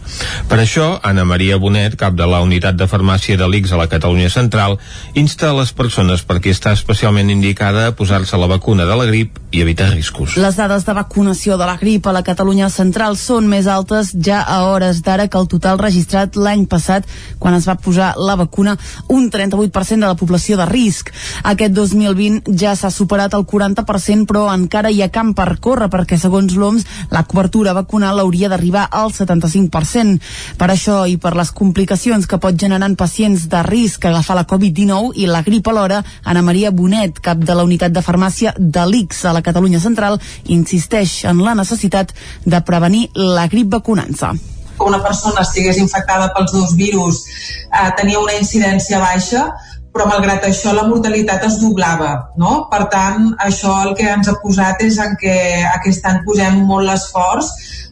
Per 0.49 0.59
això, 0.61 0.99
Anna 1.03 1.25
Maria 1.27 1.57
Bonet, 1.61 1.97
cap 1.99 2.17
de 2.19 2.27
la 2.29 2.41
unitat 2.45 2.77
de 2.79 2.87
farmàcia 2.91 3.37
de 3.39 3.47
l'ICS 3.49 3.73
a 3.73 3.81
la 3.83 3.89
Catalunya 3.91 4.29
Central, 4.33 4.77
insta 5.19 5.49
a 5.51 5.57
les 5.57 5.73
persones 5.73 6.23
per 6.27 6.39
qui 6.43 6.53
està 6.53 6.73
especialment 6.75 7.29
indicada 7.33 7.87
a 7.87 7.95
posar-se 7.95 8.37
la 8.37 8.49
vacuna 8.51 8.87
de 8.89 8.97
la 8.99 9.07
grip 9.09 9.39
i 9.53 9.61
evitar 9.61 9.91
riscos. 9.93 10.37
Les 10.41 10.57
dades 10.57 10.85
de 10.85 10.95
vacunació 10.97 11.57
de 11.57 11.67
la 11.69 11.77
grip 11.77 12.07
a 12.07 12.15
la 12.15 12.23
Catalunya 12.25 12.69
Central 12.73 13.17
són 13.19 13.47
més 13.49 13.67
altes 13.69 14.13
ja 14.17 14.41
a 14.41 14.63
hores 14.69 15.03
d'ara 15.05 15.27
que 15.27 15.37
el 15.39 15.49
total 15.51 15.79
registrat 15.81 16.35
l'any 16.35 16.65
passat 16.69 17.05
quan 17.39 17.53
es 17.57 17.67
va 17.69 17.77
posar 17.77 18.13
la 18.17 18.35
vacuna 18.39 18.77
un 19.13 19.29
38% 19.31 19.99
de 19.99 20.09
la 20.09 20.17
població 20.17 20.57
de 20.57 20.65
risc. 20.69 21.11
Aquest 21.43 21.73
2020 21.77 22.32
ja 22.59 22.73
s'ha 22.75 22.91
superat 22.93 23.33
el 23.37 23.45
40% 23.49 24.27
però 24.29 24.45
encara 24.53 24.91
hi 24.91 25.01
ha 25.03 25.11
camp 25.13 25.33
per 25.37 25.57
córrer 25.63 25.89
perquè 25.93 26.17
segons 26.19 26.55
l'OMS 26.57 26.85
la 27.13 27.23
cobertura 27.29 27.73
vacunal 27.77 28.21
hauria 28.23 28.49
d'arribar 28.49 28.87
al 28.91 29.11
75%. 29.13 30.19
Per 30.57 30.69
això 30.69 31.03
i 31.09 31.17
per 31.17 31.35
les 31.37 31.51
complicacions 31.51 32.27
que 32.27 32.39
pot 32.41 32.57
generar 32.59 32.89
en 32.89 32.97
pacients 32.99 33.47
de 33.49 33.63
risc 33.67 34.05
agafar 34.05 34.37
la 34.39 34.47
Covid-19 34.47 35.13
i 35.21 35.27
la 35.27 35.43
grip 35.43 35.67
alhora, 35.67 36.03
Ana 36.23 36.41
Maria 36.41 36.71
Bonet, 36.71 37.19
cap 37.19 37.37
de 37.37 37.55
la 37.55 37.63
unitat 37.67 37.93
de 37.93 38.05
farmàcia 38.05 38.55
de 38.57 38.87
l'ICS 38.89 39.25
a 39.25 39.35
la 39.37 39.43
Catalunya 39.45 39.81
Central, 39.83 40.19
insisteix 40.45 41.23
en 41.29 41.43
la 41.43 41.55
necessitat 41.55 42.15
de 42.45 42.63
prevenir 42.65 43.09
la 43.15 43.47
grip 43.47 43.71
vacunant-se 43.73 44.33
que 44.73 44.83
una 44.83 45.03
persona 45.03 45.43
estigués 45.45 45.77
infectada 45.77 46.31
pels 46.33 46.51
dos 46.51 46.75
virus 46.75 47.23
eh, 47.25 47.91
tenia 47.97 48.19
una 48.19 48.33
incidència 48.39 48.99
baixa, 48.99 49.45
però 49.93 50.07
malgrat 50.09 50.47
això 50.47 50.73
la 50.73 50.87
mortalitat 50.89 51.45
es 51.47 51.59
doblava, 51.61 52.11
no? 52.41 52.63
Per 52.71 52.81
tant, 52.93 53.29
això 53.45 53.75
el 53.85 53.93
que 53.97 54.07
ens 54.09 54.29
ha 54.29 54.39
posat 54.41 54.81
és 54.85 54.97
en 55.03 55.13
què 55.21 55.35
aquest 55.69 56.05
any 56.09 56.23
posem 56.25 56.63
molt 56.69 56.89
l'esforç 56.89 57.51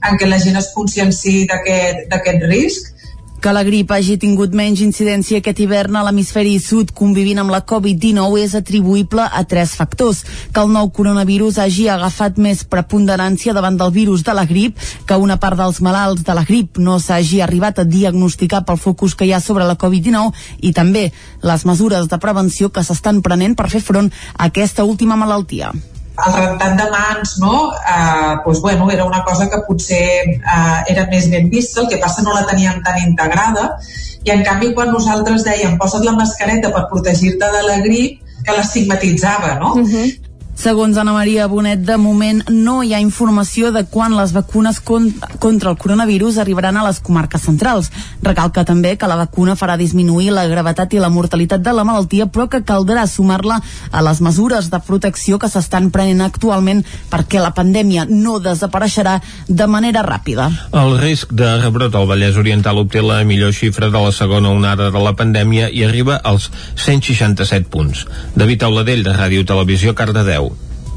en 0.09 0.17
què 0.17 0.29
la 0.29 0.39
gent 0.41 0.57
es 0.57 0.71
conscienci 0.73 1.45
d'aquest 1.49 2.47
risc 2.49 2.90
que 3.41 3.51
la 3.51 3.63
grip 3.65 3.89
hagi 3.89 4.19
tingut 4.21 4.53
menys 4.53 4.83
incidència 4.85 5.39
aquest 5.41 5.59
hivern 5.63 5.95
a 5.97 6.03
l'hemisferi 6.05 6.53
sud 6.61 6.91
convivint 6.93 7.39
amb 7.41 7.49
la 7.49 7.63
Covid-19 7.65 8.37
és 8.37 8.53
atribuïble 8.59 9.25
a 9.25 9.41
tres 9.49 9.73
factors. 9.79 10.21
Que 10.53 10.61
el 10.61 10.69
nou 10.69 10.91
coronavirus 10.93 11.57
hagi 11.63 11.87
agafat 11.89 12.37
més 12.37 12.61
preponderància 12.69 13.55
davant 13.57 13.79
del 13.79 13.93
virus 13.95 14.21
de 14.27 14.35
la 14.37 14.45
grip, 14.45 14.77
que 15.09 15.17
una 15.17 15.39
part 15.41 15.57
dels 15.57 15.81
malalts 15.81 16.21
de 16.27 16.35
la 16.37 16.45
grip 16.45 16.77
no 16.77 16.99
s'hagi 17.01 17.41
arribat 17.41 17.81
a 17.81 17.87
diagnosticar 17.87 18.61
pel 18.67 18.77
focus 18.77 19.17
que 19.17 19.25
hi 19.25 19.33
ha 19.33 19.41
sobre 19.41 19.65
la 19.65 19.77
Covid-19 19.77 20.61
i 20.61 20.73
també 20.77 21.07
les 21.41 21.65
mesures 21.65 22.11
de 22.11 22.21
prevenció 22.21 22.69
que 22.69 22.85
s'estan 22.85 23.23
prenent 23.25 23.57
per 23.57 23.71
fer 23.73 23.81
front 23.81 24.11
a 24.37 24.51
aquesta 24.51 24.85
última 24.85 25.17
malaltia 25.17 25.73
el 26.11 26.33
rentat 26.35 26.75
de 26.77 26.87
mans 26.91 27.37
no? 27.39 27.71
eh, 27.73 28.33
doncs, 28.45 28.61
bueno, 28.61 28.89
era 28.91 29.05
una 29.05 29.23
cosa 29.23 29.49
que 29.49 29.61
potser 29.67 30.05
eh, 30.27 30.79
era 30.91 31.07
més 31.11 31.29
ben 31.31 31.49
vista, 31.49 31.81
el 31.81 31.89
que 31.89 32.01
passa 32.03 32.23
no 32.25 32.35
la 32.35 32.45
teníem 32.49 32.81
tan 32.83 32.99
integrada 33.03 33.77
i 34.23 34.33
en 34.33 34.43
canvi 34.45 34.73
quan 34.77 34.91
nosaltres 34.93 35.45
dèiem 35.47 35.77
posa't 35.81 36.03
la 36.05 36.17
mascareta 36.17 36.73
per 36.73 36.87
protegir-te 36.91 37.53
de 37.55 37.63
la 37.67 37.79
grip 37.85 38.19
que 38.45 38.57
l'estigmatitzava, 38.57 39.55
no? 39.61 39.73
Uh 39.77 39.87
-huh. 39.87 40.05
Segons 40.61 40.93
Ana 41.01 41.15
Maria 41.15 41.47
Bonet, 41.49 41.79
de 41.81 41.95
moment 41.97 42.43
no 42.53 42.83
hi 42.85 42.91
ha 42.93 42.99
informació 43.01 43.71
de 43.73 43.81
quan 43.89 44.13
les 44.13 44.29
vacunes 44.35 44.77
con 44.85 45.07
contra 45.41 45.71
el 45.71 45.77
coronavirus 45.81 46.37
arribaran 46.37 46.77
a 46.77 46.83
les 46.85 46.99
comarques 47.01 47.41
centrals. 47.47 47.87
Recalca 48.21 48.61
també 48.63 48.91
que 48.93 49.09
la 49.09 49.15
vacuna 49.17 49.55
farà 49.57 49.73
disminuir 49.79 50.29
la 50.29 50.43
gravetat 50.51 50.93
i 50.93 51.01
la 51.01 51.09
mortalitat 51.09 51.63
de 51.65 51.73
la 51.73 51.85
malaltia, 51.87 52.27
però 52.29 52.45
que 52.45 52.61
caldrà 52.61 53.07
sumar-la 53.09 53.57
a 53.89 54.03
les 54.05 54.21
mesures 54.21 54.69
de 54.69 54.81
protecció 54.85 55.39
que 55.41 55.49
s'estan 55.49 55.89
prenent 55.89 56.21
actualment 56.21 56.85
perquè 57.09 57.41
la 57.41 57.55
pandèmia 57.57 58.05
no 58.05 58.37
desapareixerà 58.37 59.17
de 59.47 59.65
manera 59.65 60.05
ràpida. 60.05 60.51
El 60.77 60.99
risc 61.01 61.33
de 61.33 61.55
rebrot 61.63 61.97
al 61.97 62.05
Vallès 62.05 62.37
Oriental 62.37 62.83
obté 62.83 63.01
la 63.01 63.23
millor 63.25 63.57
xifra 63.57 63.89
de 63.89 64.05
la 64.05 64.13
segona 64.13 64.53
onada 64.53 64.93
de 64.93 65.03
la 65.09 65.17
pandèmia 65.17 65.73
i 65.73 65.87
arriba 65.89 66.21
als 66.21 66.51
167 66.75 67.65
punts. 67.73 68.05
David 68.37 68.69
Auladell, 68.69 69.01
de 69.01 69.17
Ràdio 69.17 69.41
Televisió, 69.41 69.97
Cardedeu. 69.97 70.50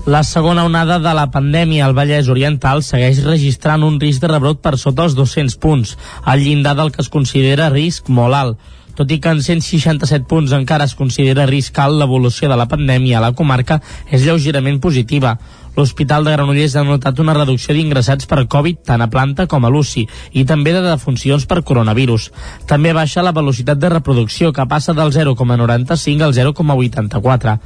La 0.06 0.22
segona 0.22 0.66
onada 0.68 0.98
de 1.00 1.12
la 1.16 1.30
pandèmia 1.32 1.86
al 1.86 1.94
Vallès 1.96 2.26
Oriental 2.28 2.82
segueix 2.84 3.22
registrant 3.24 3.86
un 3.86 3.94
risc 4.02 4.20
de 4.20 4.28
rebrot 4.28 4.58
per 4.60 4.74
sota 4.76 5.06
els 5.08 5.14
200 5.16 5.54
punts, 5.62 5.94
al 6.28 6.42
llindar 6.44 6.74
del 6.76 6.90
que 6.92 7.00
es 7.00 7.08
considera 7.08 7.70
risc 7.72 8.10
molt 8.12 8.36
alt. 8.36 8.58
Tot 8.98 9.10
i 9.10 9.16
que 9.18 9.32
en 9.32 9.40
167 9.40 10.28
punts 10.28 10.52
encara 10.52 10.84
es 10.84 10.92
considera 10.94 11.46
risc 11.48 11.80
alt, 11.80 11.96
l'evolució 11.96 12.50
de 12.52 12.58
la 12.60 12.68
pandèmia 12.68 13.16
a 13.16 13.22
la 13.24 13.32
comarca 13.32 13.80
és 14.10 14.26
lleugerament 14.26 14.76
positiva. 14.84 15.38
L'Hospital 15.74 16.28
de 16.28 16.36
Granollers 16.36 16.76
ha 16.76 16.84
notat 16.84 17.24
una 17.24 17.34
reducció 17.34 17.72
d'ingressats 17.72 18.28
per 18.28 18.44
Covid 18.44 18.84
tant 18.84 19.00
a 19.00 19.08
planta 19.08 19.48
com 19.48 19.64
a 19.64 19.72
l'UCI 19.72 20.04
i 20.36 20.44
també 20.44 20.76
de 20.76 20.84
defuncions 20.84 21.48
per 21.48 21.62
coronavirus. 21.64 22.28
També 22.68 22.92
baixa 22.92 23.24
la 23.24 23.32
velocitat 23.32 23.80
de 23.80 23.94
reproducció 23.96 24.52
que 24.52 24.68
passa 24.68 24.92
del 24.92 25.16
0,95 25.16 26.28
al 26.28 26.36
0,84. 26.36 27.58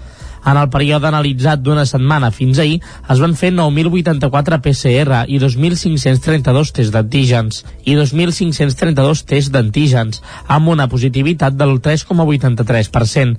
En 0.45 0.57
el 0.57 0.68
període 0.70 1.09
analitzat 1.09 1.62
d'una 1.62 1.84
setmana 1.89 2.30
fins 2.34 2.61
ahir 2.62 2.78
es 3.11 3.22
van 3.22 3.34
fer 3.39 3.51
9.084 3.55 4.61
PCR 4.64 5.22
i 5.26 5.41
2.532 5.43 6.72
tests 6.78 6.95
d'antígens 6.95 7.62
i 7.84 7.97
2.532 7.99 9.24
tests 9.28 9.53
d'antígens 9.55 10.22
amb 10.47 10.72
una 10.74 10.89
positivitat 10.89 11.59
del 11.59 11.78
3,83%. 11.82 13.36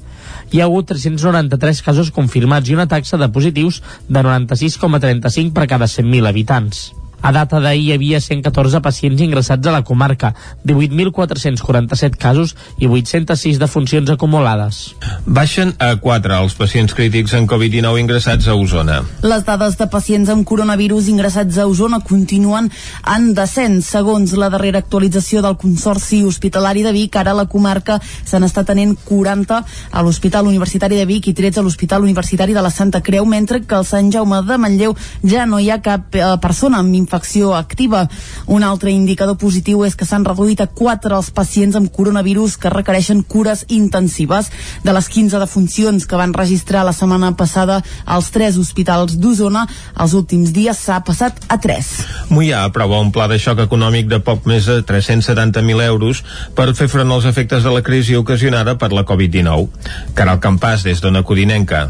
Hi 0.51 0.61
ha 0.61 0.69
hagut 0.69 0.91
393 0.93 1.83
casos 1.85 2.11
confirmats 2.11 2.69
i 2.69 2.77
una 2.77 2.89
taxa 2.91 3.17
de 3.17 3.31
positius 3.31 3.83
de 4.07 4.23
96,35 4.23 5.53
per 5.53 5.67
cada 5.67 5.87
100.000 5.87 6.27
habitants. 6.27 6.98
A 7.21 7.31
data 7.35 7.59
d'ahir 7.59 7.89
hi 7.89 7.93
havia 7.95 8.19
114 8.21 8.81
pacients 8.83 9.21
ingressats 9.21 9.67
a 9.67 9.73
la 9.73 9.83
comarca, 9.83 10.33
18.447 10.65 12.17
casos 12.19 12.55
i 12.77 12.87
806 12.87 13.59
defuncions 13.59 14.09
acumulades. 14.09 14.95
Baixen 15.25 15.73
a 15.79 15.95
4 15.99 16.37
els 16.39 16.55
pacients 16.59 16.93
crítics 16.95 17.33
en 17.37 17.47
Covid-19 17.49 18.03
ingressats 18.03 18.47
a 18.47 18.55
Osona. 18.55 19.01
Les 19.23 19.43
dades 19.47 19.77
de 19.79 19.87
pacients 19.91 20.29
amb 20.31 20.47
coronavirus 20.47 21.09
ingressats 21.11 21.59
a 21.59 21.67
Osona 21.67 22.01
continuen 22.05 22.69
en 23.15 23.29
descens. 23.37 23.89
Segons 23.89 24.35
la 24.39 24.51
darrera 24.53 24.79
actualització 24.83 25.43
del 25.45 25.57
Consorci 25.59 26.21
Hospitalari 26.23 26.83
de 26.85 26.93
Vic, 26.95 27.15
ara 27.19 27.33
a 27.35 27.39
la 27.41 27.47
comarca 27.51 27.99
se 28.03 28.39
n'està 28.39 28.63
tenent 28.67 28.95
40 29.05 29.59
a 29.91 30.05
l'Hospital 30.05 30.47
Universitari 30.47 30.99
de 30.99 31.07
Vic 31.09 31.31
i 31.31 31.35
13 31.35 31.59
a 31.59 31.65
l'Hospital 31.65 32.05
Universitari 32.05 32.55
de 32.55 32.63
la 32.63 32.71
Santa 32.71 33.01
Creu, 33.01 33.25
mentre 33.25 33.61
que 33.61 33.75
al 33.75 33.87
Sant 33.87 34.11
Jaume 34.13 34.41
de 34.47 34.57
Manlleu 34.57 34.95
ja 35.23 35.45
no 35.49 35.59
hi 35.59 35.69
ha 35.71 35.81
cap 35.83 36.15
eh, 36.15 36.25
persona 36.41 36.79
amb 36.79 36.93
infecció 37.09 37.55
activa. 37.55 38.07
Un 38.45 38.63
altre 38.63 38.91
indicador 38.91 39.37
positiu 39.41 39.81
és 39.85 39.95
que 39.97 40.05
s'han 40.05 40.25
reduït 40.27 40.61
a 40.61 40.67
4 40.69 41.15
els 41.17 41.31
pacients 41.33 41.75
amb 41.75 41.89
coronavirus 41.89 42.57
que 42.61 42.69
requereixen 42.69 43.23
cures 43.23 43.65
intensives. 43.67 44.51
De 44.85 44.93
les 44.93 45.09
15 45.09 45.41
defuncions 45.41 46.05
que 46.05 46.19
van 46.19 46.35
registrar 46.37 46.85
la 46.85 46.93
setmana 46.93 47.33
passada 47.35 47.81
als 48.05 48.29
3 48.35 48.59
hospitals 48.61 49.17
d'Osona, 49.17 49.65
els 49.97 50.13
últims 50.13 50.53
dies 50.53 50.77
s'ha 50.77 50.99
passat 51.01 51.39
a 51.49 51.57
3. 51.57 51.89
Mollà 52.29 52.63
aprova 52.67 53.01
un 53.01 53.11
pla 53.11 53.27
de 53.27 53.39
xoc 53.41 53.63
econòmic 53.65 54.09
de 54.11 54.21
poc 54.21 54.45
més 54.45 54.69
de 54.69 54.83
370.000 54.85 55.87
euros 55.87 56.21
per 56.55 56.69
fer 56.75 56.89
front 56.91 57.09
als 57.11 57.25
efectes 57.25 57.65
de 57.65 57.73
la 57.73 57.81
crisi 57.81 58.15
ocasionada 58.19 58.77
per 58.77 58.93
la 58.93 59.05
Covid-19. 59.07 60.13
Caral 60.13 60.43
Campàs, 60.43 60.85
des 60.85 61.01
d'Ona 61.01 61.23
Codinenca. 61.25 61.87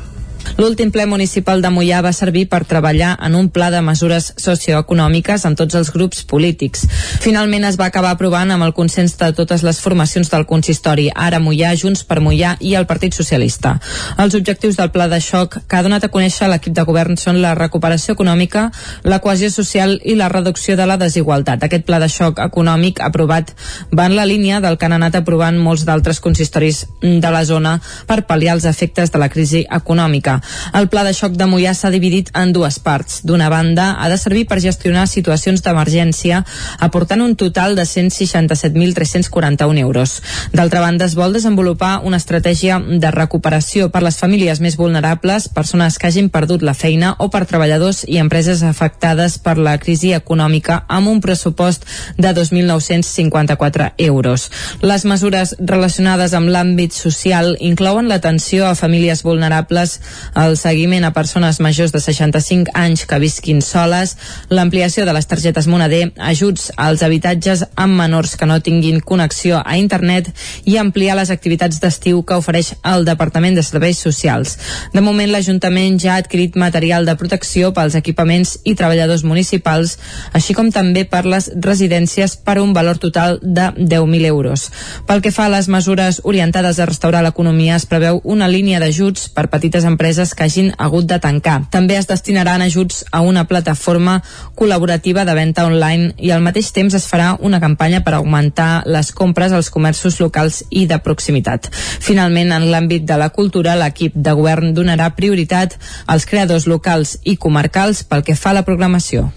L'últim 0.60 0.90
ple 0.92 1.06
municipal 1.08 1.62
de 1.64 1.70
Mollà 1.72 2.02
va 2.04 2.12
servir 2.12 2.46
per 2.52 2.66
treballar 2.68 3.14
en 3.24 3.36
un 3.40 3.48
pla 3.48 3.70
de 3.72 3.80
mesures 3.80 4.34
socioeconòmiques 4.36 5.46
amb 5.48 5.56
tots 5.56 5.78
els 5.80 5.92
grups 5.96 6.26
polítics. 6.28 6.84
Finalment 7.24 7.64
es 7.70 7.78
va 7.80 7.88
acabar 7.88 8.12
aprovant 8.12 8.52
amb 8.52 8.66
el 8.66 8.74
consens 8.76 9.16
de 9.22 9.30
totes 9.38 9.64
les 9.64 9.80
formacions 9.80 10.28
del 10.32 10.44
consistori, 10.50 11.08
ara 11.16 11.40
Mollà, 11.40 11.72
Junts 11.80 12.04
per 12.04 12.20
Mollà 12.20 12.58
i 12.60 12.74
el 12.76 12.88
Partit 12.90 13.16
Socialista. 13.16 13.78
Els 14.20 14.36
objectius 14.36 14.76
del 14.76 14.92
pla 14.92 15.08
de 15.08 15.22
xoc 15.24 15.62
que 15.64 15.80
ha 15.80 15.84
donat 15.86 16.04
a 16.04 16.12
conèixer 16.12 16.50
l'equip 16.52 16.76
de 16.76 16.86
govern 16.88 17.16
són 17.16 17.40
la 17.40 17.56
recuperació 17.56 18.18
econòmica, 18.18 18.68
la 19.04 19.22
cohesió 19.24 19.50
social 19.56 19.96
i 20.04 20.18
la 20.20 20.28
reducció 20.28 20.76
de 20.76 20.90
la 20.90 21.00
desigualtat. 21.00 21.64
Aquest 21.64 21.88
pla 21.88 22.02
de 22.04 22.12
xoc 22.12 22.44
econòmic 22.44 23.00
aprovat 23.06 23.56
va 23.96 24.10
en 24.12 24.18
la 24.20 24.28
línia 24.28 24.60
del 24.60 24.78
que 24.78 24.90
han 24.90 24.98
anat 25.00 25.16
aprovant 25.22 25.58
molts 25.58 25.88
d'altres 25.88 26.20
consistoris 26.20 26.86
de 27.02 27.32
la 27.32 27.46
zona 27.46 27.78
per 28.08 28.26
pal·liar 28.28 28.60
els 28.60 28.68
efectes 28.68 29.16
de 29.16 29.24
la 29.24 29.32
crisi 29.32 29.66
econòmica. 29.80 30.29
El 30.78 30.90
pla 30.92 31.04
de 31.08 31.14
xoc 31.18 31.36
de 31.40 31.48
Mollà 31.50 31.74
s'ha 31.74 31.92
dividit 31.94 32.30
en 32.38 32.54
dues 32.54 32.80
parts. 32.84 33.22
D'una 33.24 33.50
banda, 33.50 33.92
ha 34.00 34.10
de 34.12 34.18
servir 34.22 34.46
per 34.50 34.60
gestionar 34.64 35.08
situacions 35.08 35.64
d'emergència, 35.66 36.44
aportant 36.80 37.22
un 37.26 37.36
total 37.40 37.76
de 37.80 37.86
167.341 37.90 39.80
euros. 39.80 40.20
D'altra 40.54 40.82
banda, 40.86 41.06
es 41.06 41.16
vol 41.16 41.34
desenvolupar 41.34 42.00
una 42.04 42.18
estratègia 42.22 42.80
de 42.80 43.12
recuperació 43.12 43.90
per 43.90 44.04
les 44.06 44.18
famílies 44.18 44.62
més 44.62 44.78
vulnerables, 44.78 45.50
persones 45.50 45.98
que 45.98 46.08
hagin 46.10 46.30
perdut 46.30 46.64
la 46.66 46.76
feina 46.78 47.16
o 47.20 47.30
per 47.34 47.46
treballadors 47.50 48.04
i 48.08 48.20
empreses 48.22 48.64
afectades 48.64 49.38
per 49.40 49.58
la 49.58 49.78
crisi 49.82 50.14
econòmica 50.14 50.84
amb 50.88 51.10
un 51.12 51.22
pressupost 51.22 51.86
de 52.18 52.34
2.954 52.36 53.92
euros. 54.10 54.50
Les 54.82 55.06
mesures 55.06 55.56
relacionades 55.60 56.34
amb 56.38 56.52
l'àmbit 56.54 56.96
social 56.96 57.56
inclouen 57.60 58.10
l'atenció 58.10 58.68
a 58.68 58.76
famílies 58.76 59.24
vulnerables 59.24 60.00
el 60.36 60.58
seguiment 60.58 61.06
a 61.06 61.14
persones 61.14 61.60
majors 61.60 61.94
de 61.96 62.02
65 62.04 62.74
anys 62.74 63.06
que 63.10 63.20
visquin 63.22 63.62
soles, 63.62 64.16
l'ampliació 64.50 65.06
de 65.06 65.14
les 65.16 65.28
targetes 65.28 65.68
Moneder, 65.68 66.12
ajuts 66.18 66.70
als 66.78 67.04
habitatges 67.04 67.66
amb 67.76 67.98
menors 68.00 68.36
que 68.38 68.48
no 68.50 68.60
tinguin 68.62 69.00
connexió 69.02 69.62
a 69.64 69.78
internet 69.78 70.30
i 70.66 70.78
ampliar 70.78 71.18
les 71.20 71.32
activitats 71.34 71.80
d'estiu 71.82 72.24
que 72.26 72.38
ofereix 72.40 72.74
el 72.84 73.06
Departament 73.08 73.56
de 73.56 73.64
Serveis 73.64 74.02
Socials. 74.04 74.58
De 74.94 75.02
moment, 75.02 75.32
l'Ajuntament 75.32 76.00
ja 76.02 76.16
ha 76.16 76.24
adquirit 76.24 76.58
material 76.60 77.06
de 77.08 77.16
protecció 77.20 77.72
pels 77.74 77.96
equipaments 77.96 78.58
i 78.66 78.76
treballadors 78.76 79.24
municipals, 79.24 79.98
així 80.34 80.56
com 80.58 80.72
també 80.76 81.06
per 81.06 81.26
les 81.26 81.52
residències 81.56 82.36
per 82.36 82.60
un 82.60 82.74
valor 82.74 83.00
total 83.00 83.40
de 83.42 83.72
10.000 83.78 84.26
euros. 84.30 84.70
Pel 85.08 85.24
que 85.24 85.34
fa 85.36 85.48
a 85.48 85.54
les 85.56 85.70
mesures 85.72 86.22
orientades 86.24 86.80
a 86.80 86.88
restaurar 86.90 87.24
l'economia, 87.24 87.78
es 87.78 87.88
preveu 87.90 88.22
una 88.24 88.50
línia 88.52 88.80
d'ajuts 88.82 89.30
per 89.36 89.48
petites 89.50 89.86
empreses 89.86 90.09
que 90.18 90.44
hagin 90.44 90.74
hagut 90.78 91.06
de 91.06 91.20
tancar. 91.20 91.70
També 91.70 91.96
es 91.98 92.08
destinaran 92.08 92.62
ajuts 92.62 93.04
a 93.12 93.22
una 93.22 93.46
plataforma 93.46 94.22
col·laborativa 94.56 95.26
de 95.26 95.36
venda 95.38 95.66
online 95.66 96.14
i 96.18 96.32
al 96.32 96.42
mateix 96.42 96.72
temps 96.74 96.96
es 96.98 97.06
farà 97.08 97.36
una 97.40 97.60
campanya 97.60 98.02
per 98.04 98.16
augmentar 98.18 98.84
les 98.86 99.12
compres 99.12 99.52
als 99.54 99.70
comerços 99.70 100.20
locals 100.20 100.64
i 100.70 100.86
de 100.90 100.98
proximitat. 101.00 101.70
Finalment, 102.00 102.52
en 102.56 102.70
l'àmbit 102.72 103.06
de 103.06 103.18
la 103.18 103.30
cultura, 103.30 103.76
l'equip 103.76 104.16
de 104.16 104.34
govern 104.34 104.74
donarà 104.74 105.12
prioritat 105.16 105.78
als 106.08 106.26
creadors 106.26 106.66
locals 106.66 107.18
i 107.24 107.38
comarcals 107.38 108.04
pel 108.04 108.24
que 108.24 108.36
fa 108.36 108.52
a 108.52 108.60
la 108.60 108.66
programació. 108.66 109.30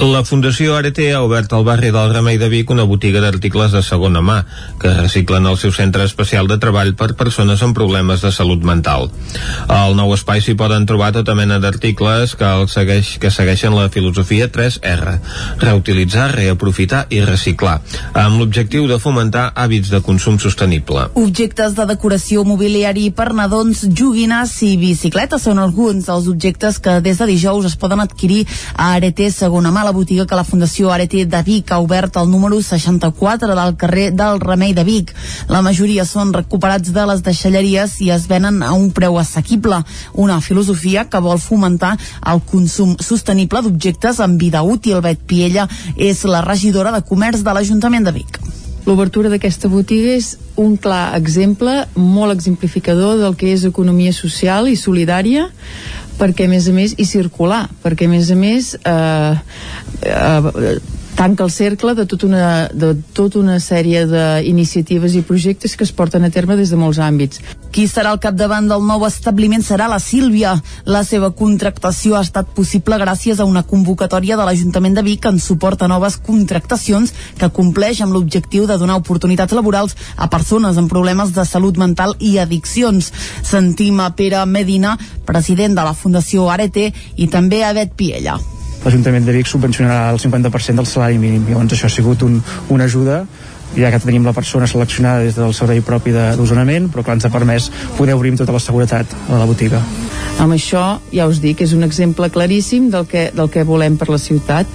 La 0.00 0.24
Fundació 0.24 0.76
Arete 0.76 1.10
ha 1.12 1.22
obert 1.24 1.52
al 1.52 1.64
barri 1.64 1.90
del 1.92 2.12
Remei 2.12 2.38
de 2.38 2.48
Vic 2.52 2.70
una 2.70 2.84
botiga 2.88 3.20
d'articles 3.24 3.72
de 3.72 3.82
segona 3.82 4.20
mà 4.20 4.42
que 4.80 4.92
reciclen 4.96 5.46
el 5.46 5.56
seu 5.60 5.72
centre 5.72 6.04
especial 6.04 6.48
de 6.48 6.58
treball 6.62 6.94
per 6.96 7.14
persones 7.16 7.62
amb 7.64 7.76
problemes 7.76 8.22
de 8.24 8.32
salut 8.32 8.64
mental. 8.64 9.10
Al 9.72 9.96
nou 9.96 10.05
espai 10.14 10.42
s'hi 10.44 10.54
poden 10.54 10.86
trobar 10.86 11.10
tota 11.16 11.34
mena 11.34 11.58
d'articles 11.58 12.36
que, 12.38 12.46
el 12.46 12.68
segueix, 12.70 13.16
que 13.18 13.30
segueixen 13.34 13.74
la 13.74 13.88
filosofia 13.90 14.46
3R, 14.52 15.16
reutilitzar, 15.62 16.28
reaprofitar 16.36 17.06
i 17.10 17.22
reciclar, 17.24 17.80
amb 18.14 18.38
l'objectiu 18.40 18.86
de 18.86 19.00
fomentar 19.02 19.48
hàbits 19.54 19.90
de 19.90 20.02
consum 20.04 20.38
sostenible. 20.42 21.08
Objectes 21.18 21.74
de 21.76 21.86
decoració, 21.88 22.44
mobiliari 22.46 23.08
per 23.10 23.32
nadons, 23.34 23.86
joguines 23.90 24.54
i 24.66 24.76
bicicletes 24.80 25.46
són 25.48 25.58
alguns 25.62 26.06
dels 26.06 26.28
objectes 26.30 26.78
que 26.82 26.98
des 27.00 27.18
de 27.18 27.30
dijous 27.32 27.66
es 27.66 27.76
poden 27.80 28.00
adquirir 28.04 28.44
a 28.74 28.92
Arete 28.94 29.30
segona 29.34 29.72
mà, 29.72 29.84
la 29.84 29.94
botiga 29.96 30.26
que 30.26 30.38
la 30.38 30.44
Fundació 30.44 30.92
Arete 30.92 31.24
de 31.26 31.42
Vic 31.46 31.72
ha 31.72 31.80
obert 31.82 32.16
al 32.16 32.30
número 32.30 32.60
64 32.62 33.54
del 33.54 33.76
carrer 33.76 34.10
del 34.12 34.40
Remei 34.40 34.74
de 34.74 34.84
Vic. 34.84 35.12
La 35.48 35.62
majoria 35.62 36.04
són 36.04 36.32
recuperats 36.34 36.92
de 36.92 37.06
les 37.10 37.22
deixalleries 37.26 37.98
i 38.04 38.10
es 38.14 38.26
venen 38.28 38.62
a 38.62 38.72
un 38.76 38.90
preu 38.96 39.18
assequible, 39.18 39.82
una 40.14 40.40
filosofia 40.40 41.06
que 41.10 41.22
vol 41.22 41.40
fomentar 41.42 41.96
el 42.32 42.42
consum 42.50 42.96
sostenible 43.00 43.62
d'objectes 43.62 44.20
amb 44.20 44.40
vida 44.40 44.62
útil. 44.62 45.00
Bet 45.04 45.22
Piella 45.26 45.68
és 45.96 46.24
la 46.24 46.44
regidora 46.44 46.92
de 46.94 47.04
Comerç 47.06 47.44
de 47.44 47.54
l'Ajuntament 47.56 48.06
de 48.06 48.14
Vic. 48.16 48.40
L'obertura 48.86 49.30
d'aquesta 49.32 49.66
botiga 49.66 50.12
és 50.14 50.36
un 50.62 50.76
clar 50.78 51.16
exemple, 51.18 51.72
molt 51.98 52.36
exemplificador 52.36 53.16
del 53.18 53.34
que 53.34 53.50
és 53.50 53.64
economia 53.66 54.12
social 54.14 54.68
i 54.70 54.76
solidària, 54.78 55.48
perquè 56.20 56.46
a 56.46 56.52
més 56.52 56.68
a 56.70 56.74
més 56.76 56.94
i 56.96 57.04
circular, 57.04 57.66
perquè 57.82 58.06
a 58.06 58.12
més 58.12 58.30
a 58.30 58.36
més 58.38 58.76
eh, 58.78 59.34
eh, 60.06 60.78
tanca 61.16 61.44
el 61.44 61.50
cercle 61.50 61.94
de, 61.94 62.04
tot 62.04 62.24
una, 62.28 62.68
de 62.68 62.92
tota 63.16 63.40
una 63.40 63.56
sèrie 63.58 64.04
d'iniciatives 64.06 65.14
i 65.16 65.22
projectes 65.24 65.72
que 65.74 65.86
es 65.88 65.92
porten 65.96 66.26
a 66.26 66.30
terme 66.30 66.58
des 66.58 66.70
de 66.70 66.76
molts 66.76 67.00
àmbits. 67.00 67.40
Qui 67.72 67.86
serà 67.88 68.12
al 68.12 68.20
capdavant 68.20 68.68
del 68.68 68.84
nou 68.84 69.06
establiment 69.08 69.64
serà 69.64 69.88
la 69.88 69.98
Sílvia. 69.98 70.52
La 70.84 71.02
seva 71.08 71.30
contractació 71.32 72.18
ha 72.18 72.24
estat 72.26 72.50
possible 72.54 72.98
gràcies 73.00 73.40
a 73.40 73.46
una 73.48 73.64
convocatòria 73.64 74.36
de 74.36 74.44
l'Ajuntament 74.44 74.98
de 74.98 75.04
Vic 75.06 75.24
en 75.30 75.40
suport 75.40 75.82
a 75.82 75.88
noves 75.88 76.18
contractacions 76.20 77.14
que 77.40 77.48
compleix 77.48 78.02
amb 78.04 78.12
l'objectiu 78.12 78.68
de 78.68 78.76
donar 78.76 78.98
oportunitats 79.00 79.56
laborals 79.56 79.96
a 80.16 80.28
persones 80.28 80.76
amb 80.76 80.92
problemes 80.92 81.32
de 81.32 81.46
salut 81.48 81.80
mental 81.80 82.12
i 82.20 82.36
addiccions. 82.38 83.08
Sentim 83.42 84.04
a 84.04 84.10
Pere 84.16 84.44
Medina, 84.44 84.98
president 85.24 85.80
de 85.80 85.88
la 85.88 85.96
Fundació 85.96 86.50
Arete, 86.52 86.92
i 87.16 87.30
també 87.32 87.64
a 87.64 87.72
Bet 87.72 87.96
Piella 87.96 88.36
l'Ajuntament 88.86 89.26
de 89.26 89.34
Vic 89.34 89.50
subvencionarà 89.50 90.12
el 90.14 90.22
50% 90.22 90.78
del 90.78 90.86
salari 90.86 91.18
mínim. 91.18 91.44
Llavors 91.48 91.74
això 91.74 91.90
ha 91.90 91.92
sigut 91.92 92.22
un, 92.22 92.38
una 92.70 92.86
ajuda 92.86 93.24
ja 93.74 93.90
que 93.90 93.98
tenim 94.00 94.24
la 94.24 94.32
persona 94.32 94.66
seleccionada 94.70 95.24
des 95.24 95.34
del 95.36 95.52
servei 95.54 95.82
propi 95.84 96.12
d'osonament, 96.14 96.86
però 96.92 97.02
clar, 97.04 97.16
ens 97.18 97.26
ha 97.26 97.32
permès 97.32 97.68
poder 97.96 98.14
obrir 98.14 98.32
amb 98.32 98.40
tota 98.40 98.54
la 98.54 98.62
seguretat 98.62 99.16
a 99.28 99.40
la 99.40 99.48
botiga. 99.48 99.80
Amb 100.40 100.54
això, 100.54 100.84
ja 101.12 101.26
us 101.28 101.40
dic, 101.42 101.62
és 101.64 101.72
un 101.74 101.84
exemple 101.84 102.28
claríssim 102.32 102.90
del 102.92 103.08
que, 103.10 103.30
del 103.34 103.50
que 103.52 103.64
volem 103.68 103.96
per 103.98 104.08
la 104.12 104.20
ciutat. 104.20 104.70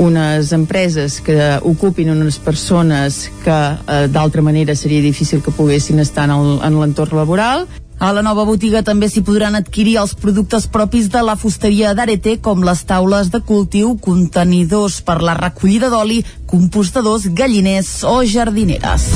Unes 0.00 0.52
empreses 0.56 1.18
que 1.24 1.56
ocupin 1.64 2.12
unes 2.12 2.38
persones 2.38 3.26
que 3.44 3.56
eh, 3.56 4.06
d'altra 4.12 4.44
manera 4.44 4.76
seria 4.76 5.02
difícil 5.02 5.42
que 5.42 5.54
poguessin 5.56 6.00
estar 6.04 6.28
en 6.30 6.80
l'entorn 6.80 7.16
laboral 7.16 7.66
a 7.98 8.12
la 8.12 8.22
nova 8.22 8.44
botiga 8.44 8.82
també 8.84 9.08
s'hi 9.08 9.22
podran 9.24 9.56
adquirir 9.56 9.96
els 10.02 10.14
productes 10.20 10.66
propis 10.68 11.08
de 11.12 11.22
la 11.24 11.36
fusteria 11.40 11.94
d'Arete, 11.96 12.38
com 12.44 12.64
les 12.64 12.84
taules 12.84 13.30
de 13.32 13.40
cultiu, 13.40 13.96
contenidors 14.00 15.00
per 15.00 15.22
la 15.24 15.36
recollida 15.38 15.88
d'oli, 15.92 16.22
compostadors, 16.46 17.28
galliners 17.32 18.02
o 18.04 18.20
jardineres. 18.24 19.08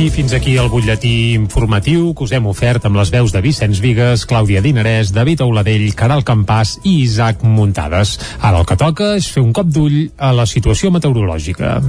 I 0.00 0.06
fins 0.08 0.32
aquí 0.32 0.54
el 0.56 0.70
butlletí 0.72 1.34
informatiu 1.36 2.14
que 2.16 2.24
us 2.24 2.32
hem 2.32 2.46
ofert 2.48 2.86
amb 2.88 2.96
les 2.96 3.10
veus 3.12 3.34
de 3.34 3.42
Vicenç 3.44 3.82
Vigues, 3.84 4.24
Clàudia 4.24 4.62
Dinarès, 4.64 5.12
David 5.12 5.42
Auladell, 5.44 5.90
Caral 5.92 6.24
Campàs 6.24 6.78
i 6.88 7.02
Isaac 7.02 7.44
Muntades. 7.44 8.16
Ara 8.40 8.62
el 8.62 8.68
que 8.68 8.80
toca 8.80 9.12
és 9.20 9.28
fer 9.28 9.44
un 9.44 9.52
cop 9.52 9.68
d'ull 9.68 10.06
a 10.16 10.32
la 10.32 10.48
situació 10.48 10.88
meteorològica. 10.94 11.80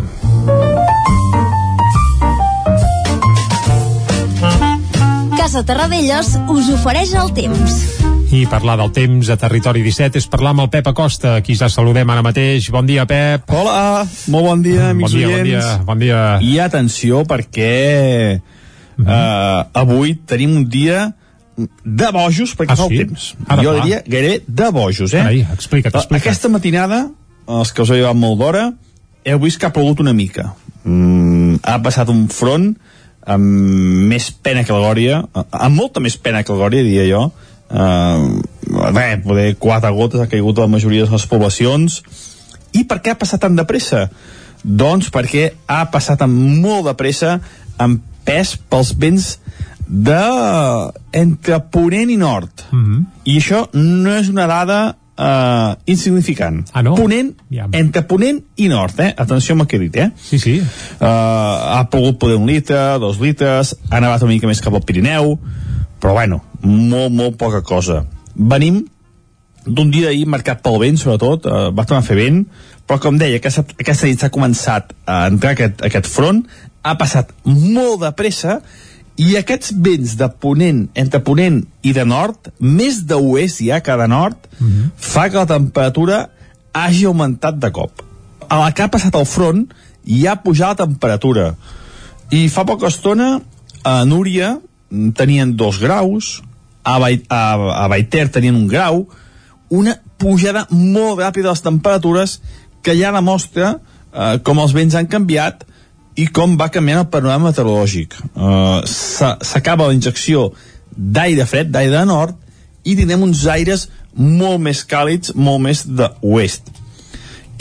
Casa 5.41 5.63
Terradellos 5.65 6.35
us 6.53 6.67
ofereix 6.69 7.15
el 7.17 7.31
temps. 7.33 7.75
I 8.29 8.43
parlar 8.45 8.75
del 8.77 8.91
temps 8.93 9.31
a 9.33 9.37
Territori 9.41 9.81
17 9.81 10.19
és 10.21 10.27
parlar 10.29 10.51
amb 10.53 10.61
el 10.61 10.67
Pep 10.69 10.91
Acosta, 10.91 11.31
qui 11.41 11.55
ja 11.57 11.65
saludem 11.65 12.11
ara 12.13 12.21
mateix. 12.21 12.67
Bon 12.69 12.85
dia, 12.85 13.07
Pep. 13.09 13.49
Hola, 13.49 14.03
molt 14.29 14.45
bon 14.45 14.61
dia, 14.61 14.91
amics 14.91 15.07
bon 15.07 15.17
dia, 15.17 15.31
oients. 15.31 15.39
Bon 15.41 15.49
dia, 15.49 15.87
bon 15.87 16.03
dia. 16.03 16.19
I 16.45 16.59
atenció, 16.61 17.23
perquè 17.25 18.37
uh 18.37 19.01
-huh. 19.01 19.07
uh, 19.07 19.81
avui 19.81 20.13
tenim 20.13 20.53
un 20.57 20.69
dia 20.69 21.15
de 21.57 22.11
bojos 22.13 22.53
perquè 22.55 22.73
Ah, 22.73 22.75
fa 22.75 22.87
sí? 22.87 22.93
el 22.99 23.07
temps. 23.07 23.33
Ara 23.47 23.63
jo 23.63 23.71
clar. 23.71 23.81
diria 23.81 24.03
gairebé 24.05 24.43
de 24.45 24.69
bojos, 24.69 25.13
eh? 25.13 25.17
Carai, 25.17 25.41
explica't, 25.41 25.95
explica't. 25.95 26.21
Aquesta 26.21 26.49
matinada, 26.49 27.09
els 27.47 27.73
que 27.73 27.81
us 27.81 27.89
heu 27.89 27.95
llevat 27.95 28.15
molt 28.15 28.37
d'hora, 28.37 28.73
heu 29.25 29.39
vist 29.39 29.57
que 29.57 29.65
ha 29.65 29.73
plogut 29.73 29.99
una 29.99 30.13
mica. 30.13 30.53
Mm, 30.83 31.55
ha 31.63 31.81
passat 31.81 32.09
un 32.09 32.29
front 32.29 32.77
amb 33.25 34.09
més 34.09 34.31
pena 34.31 34.63
que 34.65 34.73
la 34.73 34.81
glòria, 34.81 35.21
amb 35.35 35.75
molta 35.75 36.01
més 36.03 36.17
pena 36.17 36.43
que 36.43 36.53
la 36.53 36.63
glòria, 36.63 36.85
diria 36.85 37.07
jo. 37.09 37.23
Uh, 37.71 38.41
res, 38.91 39.21
poder 39.23 39.55
quatre 39.61 39.91
gotes 39.95 40.21
ha 40.21 40.29
caigut 40.31 40.59
a 40.59 40.65
la 40.65 40.73
majoria 40.73 41.05
de 41.05 41.13
les 41.13 41.27
poblacions. 41.29 42.01
I 42.75 42.85
per 42.87 43.01
què 43.03 43.13
ha 43.13 43.19
passat 43.19 43.43
tan 43.45 43.55
de 43.55 43.65
pressa? 43.67 44.07
Doncs 44.63 45.09
perquè 45.13 45.51
ha 45.67 45.83
passat 45.91 46.21
amb 46.25 46.61
molt 46.63 46.89
de 46.89 46.95
pressa, 46.97 47.39
amb 47.81 48.01
pes 48.27 48.55
pels 48.69 48.93
vents 48.99 49.35
de 49.87 50.23
entre 51.11 51.59
Ponent 51.71 52.09
i 52.09 52.17
Nord. 52.17 52.67
Mm 52.71 52.83
-hmm. 52.83 53.05
I 53.25 53.37
això 53.37 53.67
no 53.73 54.15
és 54.15 54.29
una 54.29 54.47
dada 54.47 54.95
uh, 55.21 55.75
insignificant. 55.85 56.65
Ah, 56.73 56.81
no? 56.81 56.95
Ponent, 56.97 57.35
Ja. 57.53 57.67
entre 57.71 58.01
Ponent 58.09 58.41
i 58.57 58.67
Nord, 58.71 58.99
eh? 58.99 59.11
Atenció 59.17 59.53
amb 59.55 59.65
el 59.65 59.67
que 59.67 59.77
he 59.77 59.83
dit, 59.85 59.95
eh? 60.01 60.09
Sí, 60.17 60.39
sí. 60.39 60.55
Uh, 60.61 61.05
ha 61.05 61.83
pogut 61.93 62.17
poder 62.19 62.39
un 62.39 62.47
litre, 62.49 62.79
dos 62.99 63.19
litres, 63.21 63.75
ha 63.89 64.01
nevat 64.01 64.23
una 64.25 64.33
mica 64.33 64.49
més 64.49 64.61
cap 64.61 64.73
al 64.73 64.83
Pirineu, 64.87 65.37
però 66.01 66.15
bueno, 66.17 66.41
molt, 66.63 67.13
molt 67.13 67.37
poca 67.37 67.61
cosa. 67.61 68.01
Venim 68.35 68.81
d'un 69.65 69.91
dia 69.93 70.09
d'ahir 70.09 70.25
marcat 70.25 70.63
pel 70.65 70.79
vent, 70.81 70.97
sobretot, 70.97 71.45
uh, 71.45 71.69
va 71.69 71.85
tornar 71.85 72.01
a 72.01 72.07
fer 72.07 72.17
vent, 72.17 72.45
però 72.87 72.99
com 72.99 73.17
deia, 73.21 73.37
aquesta, 73.37 73.63
aquesta 73.79 74.07
nit 74.09 74.19
s'ha 74.19 74.31
començat 74.33 74.95
a 75.05 75.27
entrar 75.29 75.53
aquest, 75.53 75.83
aquest 75.85 76.09
front, 76.09 76.41
ha 76.81 76.95
passat 76.97 77.29
molt 77.45 78.01
de 78.01 78.09
pressa, 78.17 78.61
i 79.21 79.35
aquests 79.37 79.73
vents 79.85 80.15
de 80.17 80.27
ponent, 80.41 80.85
entre 80.97 81.21
ponent 81.25 81.61
i 81.85 81.93
de 81.93 82.05
nord, 82.07 82.49
més 82.59 83.01
d'oest 83.05 83.61
ja 83.61 83.81
que 83.85 83.97
de 83.97 84.07
nord, 84.07 84.37
mm 84.57 84.67
-hmm. 84.67 84.89
fa 84.97 85.29
que 85.29 85.37
la 85.37 85.45
temperatura 85.45 86.29
hagi 86.73 87.05
augmentat 87.05 87.59
de 87.59 87.71
cop. 87.71 88.01
A 88.47 88.59
la 88.59 88.71
que 88.71 88.83
ha 88.83 88.87
passat 88.87 89.15
el 89.15 89.25
front, 89.25 89.67
ja 90.05 90.31
ha 90.31 90.41
pujat 90.43 90.79
la 90.79 90.85
temperatura. 90.85 91.55
I 92.29 92.49
fa 92.49 92.63
poca 92.65 92.87
estona, 92.87 93.41
a 93.83 94.05
Núria 94.05 94.59
mm, 94.89 95.09
tenien 95.11 95.55
dos 95.55 95.79
graus, 95.79 96.41
a, 96.83 96.99
Bait 96.99 97.25
a, 97.29 97.53
a 97.83 97.87
Baiter 97.87 98.29
tenien 98.29 98.55
un 98.55 98.67
grau, 98.67 99.07
una 99.69 100.01
pujada 100.17 100.67
molt 100.69 101.19
ràpida 101.19 101.43
de 101.43 101.49
les 101.49 101.61
temperatures 101.61 102.41
que 102.81 102.95
ja 102.97 103.11
demostra 103.11 103.79
eh, 104.13 104.39
com 104.43 104.59
els 104.59 104.73
vents 104.73 104.95
han 104.95 105.07
canviat 105.07 105.65
i 106.19 106.27
com 106.27 106.57
va 106.59 106.69
canviant 106.73 107.03
el 107.05 107.09
panorama 107.11 107.51
meteorològic. 107.51 108.17
Uh, 108.35 108.81
S'acaba 108.85 109.87
la 109.87 109.95
injecció 109.95 110.49
d'aire 110.91 111.45
fred, 111.47 111.71
d'aire 111.71 111.93
de 111.93 112.05
nord, 112.09 112.35
i 112.83 112.95
tindrem 112.97 113.23
uns 113.23 113.45
aires 113.47 113.87
molt 114.15 114.59
més 114.63 114.83
càlids, 114.87 115.35
molt 115.35 115.61
més 115.63 115.85
d'oest. 115.87 116.67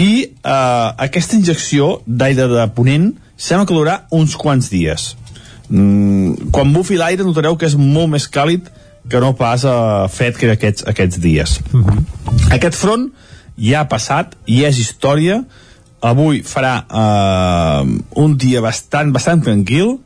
I 0.00 0.10
uh, 0.40 0.96
aquesta 1.06 1.36
injecció 1.36 1.98
d'aire 2.06 2.48
de 2.50 2.66
ponent 2.74 3.12
sembla 3.36 3.68
que 3.68 3.76
durarà 3.76 3.96
uns 4.16 4.36
quants 4.36 4.70
dies. 4.72 5.14
Mm, 5.68 6.50
quan 6.50 6.72
bufi 6.74 6.98
l'aire 6.98 7.24
notareu 7.24 7.56
que 7.56 7.68
és 7.68 7.76
molt 7.78 8.10
més 8.10 8.26
càlid 8.32 8.66
que 9.10 9.20
no 9.22 9.34
pas 9.36 9.64
uh, 9.64 10.08
fred 10.12 10.36
que 10.40 10.50
aquests, 10.50 10.84
aquests 10.88 11.20
dies. 11.20 11.58
Uh 11.72 11.84
-huh. 11.84 12.00
Aquest 12.56 12.74
front 12.74 13.10
ja 13.56 13.80
ha 13.80 13.88
passat, 13.88 14.36
i 14.46 14.64
és 14.64 14.78
història, 14.78 15.44
avui 16.00 16.42
farà 16.46 16.74
uh, 16.86 17.88
un 18.22 18.36
dia 18.40 18.62
bastant, 18.64 19.12
bastant 19.12 19.44
tranquil, 19.44 19.98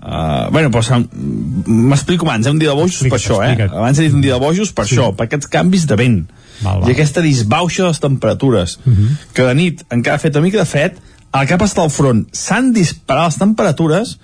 Uh, 0.00 0.48
bueno, 0.48 0.70
però 0.72 0.96
m'explico 1.12 2.24
abans, 2.24 2.46
eh? 2.46 2.50
un 2.50 2.58
dia 2.58 2.70
de 2.70 2.74
bojos 2.74 3.02
per 3.04 3.18
això, 3.18 3.42
eh? 3.44 3.66
Abans 3.68 3.98
he 3.98 4.06
dit 4.06 4.14
un 4.16 4.22
dia 4.24 4.38
de 4.38 4.40
bojos 4.40 4.70
per 4.72 4.86
sí. 4.88 4.94
això, 4.94 5.10
per 5.12 5.26
aquests 5.26 5.50
canvis 5.52 5.84
de 5.90 5.98
vent. 6.00 6.22
Val, 6.62 6.80
val. 6.80 6.88
I 6.88 6.94
aquesta 6.94 7.20
disbauxa 7.20 7.82
de 7.82 7.90
les 7.90 8.00
temperatures. 8.00 8.78
Uh 8.80 8.94
-huh. 8.94 9.10
Que 9.36 9.44
de 9.44 9.54
nit 9.54 9.84
encara 9.90 10.16
ha 10.16 10.18
fet 10.18 10.36
una 10.36 10.46
mica 10.46 10.58
de 10.58 10.64
fred, 10.64 10.96
al 11.32 11.46
cap 11.46 11.60
està 11.60 11.82
al 11.82 11.90
front 11.90 12.24
s'han 12.32 12.72
disparat 12.72 13.26
les 13.26 13.38
temperatures 13.38 14.18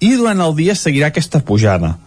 i 0.00 0.14
durant 0.16 0.40
el 0.40 0.56
dia 0.56 0.74
seguirà 0.74 1.06
aquesta 1.12 1.40
pujada. 1.40 1.98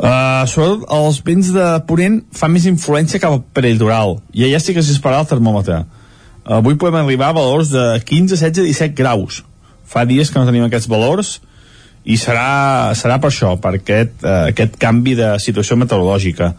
Uh, 0.00 0.46
sobretot 0.48 0.86
els 0.96 1.22
vents 1.22 1.52
de 1.52 1.82
Ponent 1.86 2.22
fan 2.32 2.52
més 2.52 2.64
influència 2.64 3.20
cap 3.20 3.32
al 3.32 3.42
peritoral 3.52 4.22
i 4.32 4.44
allà 4.44 4.58
sí 4.58 4.72
que 4.72 4.82
s'hi 4.82 4.94
dispararà 4.94 5.20
el 5.20 5.26
termòmetre. 5.26 5.80
Uh, 5.80 5.99
avui 6.44 6.76
podem 6.76 7.00
arribar 7.02 7.30
a 7.30 7.36
valors 7.36 7.70
de 7.72 7.84
15, 8.04 8.36
16, 8.36 8.66
17 8.66 8.94
graus. 8.96 9.42
Fa 9.86 10.04
dies 10.06 10.30
que 10.30 10.38
no 10.38 10.46
tenim 10.48 10.66
aquests 10.66 10.88
valors 10.90 11.38
i 12.04 12.16
serà, 12.16 12.92
serà 12.96 13.18
per 13.20 13.30
això, 13.30 13.56
per 13.60 13.74
aquest, 13.76 14.22
eh, 14.24 14.52
aquest 14.54 14.78
canvi 14.80 15.16
de 15.18 15.34
situació 15.42 15.76
meteorològica. 15.76 16.54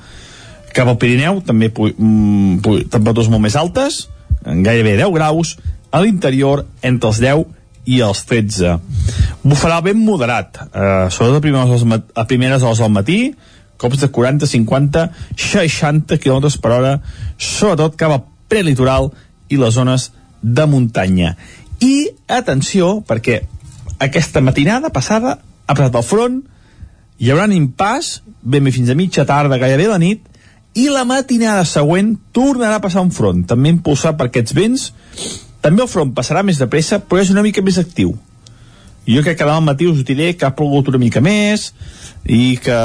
Cap 0.72 0.88
al 0.88 1.00
Pirineu 1.02 1.42
també 1.46 1.72
pu 1.74 1.90
mm, 1.92 2.60
pu 2.64 2.78
temperatures 2.84 3.32
molt 3.32 3.44
més 3.44 3.58
altes, 3.60 4.06
gairebé 4.46 4.98
10 5.00 5.16
graus, 5.16 5.58
a 5.92 6.00
l'interior 6.04 6.66
entre 6.82 7.10
els 7.12 7.20
10 7.20 7.46
i 7.92 8.00
els 8.06 8.22
13. 8.30 8.78
Bufarà 9.44 9.82
ben 9.84 9.98
moderat, 9.98 10.62
eh, 10.62 11.10
sobretot 11.10 11.40
a 11.40 11.42
primeres, 11.42 11.70
hores, 11.70 12.04
a 12.16 12.28
primeres 12.30 12.64
hores 12.64 12.80
del 12.80 12.94
matí, 12.94 13.20
cops 13.82 14.00
de 14.00 14.12
40, 14.14 14.46
50, 14.46 15.08
60 15.36 16.20
km 16.22 16.54
per 16.62 16.72
hora, 16.78 16.94
sobretot 17.38 17.98
cap 17.98 18.14
al 18.14 18.24
prelitoral 18.48 19.10
i 19.52 19.60
les 19.60 19.76
zones 19.76 20.10
de 20.42 20.66
muntanya. 20.66 21.36
I, 21.82 22.10
atenció, 22.28 23.00
perquè 23.08 23.42
aquesta 24.02 24.42
matinada 24.42 24.90
passada 24.94 25.38
ha 25.38 25.76
passat 25.76 25.98
el 25.98 26.08
front, 26.08 26.42
hi 27.22 27.30
haurà 27.30 27.46
un 27.50 27.56
impàs, 27.58 28.20
ben 28.42 28.66
bé 28.66 28.74
fins 28.74 28.90
a 28.90 28.98
mitja 28.98 29.28
tarda, 29.30 29.60
gairebé 29.62 29.88
la 29.92 30.00
nit, 30.02 30.26
i 30.74 30.88
la 30.90 31.04
matinada 31.06 31.66
següent 31.68 32.16
tornarà 32.34 32.80
a 32.80 32.84
passar 32.84 33.04
un 33.04 33.12
front, 33.12 33.44
també 33.48 33.74
impulsat 33.74 34.18
per 34.18 34.30
aquests 34.30 34.56
vents. 34.58 34.90
També 35.62 35.84
el 35.84 35.92
front 35.92 36.14
passarà 36.18 36.42
més 36.48 36.58
de 36.58 36.68
pressa, 36.72 37.02
però 37.04 37.22
és 37.22 37.30
una 37.34 37.44
mica 37.46 37.62
més 37.62 37.78
actiu. 37.78 38.16
Jo 39.06 39.22
crec 39.26 39.38
que 39.38 39.46
demà 39.46 39.60
al 39.60 39.66
matí 39.66 39.90
us 39.90 40.02
diré 40.06 40.32
que 40.38 40.48
ha 40.48 40.56
plogut 40.56 40.90
una 40.90 41.02
mica 41.02 41.22
més 41.22 41.72
i 42.26 42.58
que, 42.62 42.80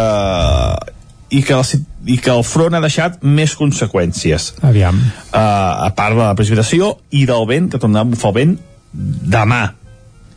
i 1.31 1.43
que, 1.43 1.55
el, 1.55 1.87
i 2.07 2.18
que 2.22 2.31
el 2.31 2.45
front 2.47 2.74
ha 2.77 2.81
deixat 2.81 3.18
més 3.22 3.57
conseqüències. 3.59 4.53
Aviam. 4.62 5.01
Uh, 5.33 5.89
a 5.89 5.91
part 5.97 6.14
de 6.14 6.22
la 6.22 6.37
precipitació 6.39 6.95
i 7.11 7.24
del 7.27 7.49
vent, 7.51 7.72
que 7.72 7.83
tornarà 7.83 8.07
a 8.07 8.11
bufar 8.12 8.31
el 8.35 8.39
vent 8.41 8.55
demà 8.97 9.64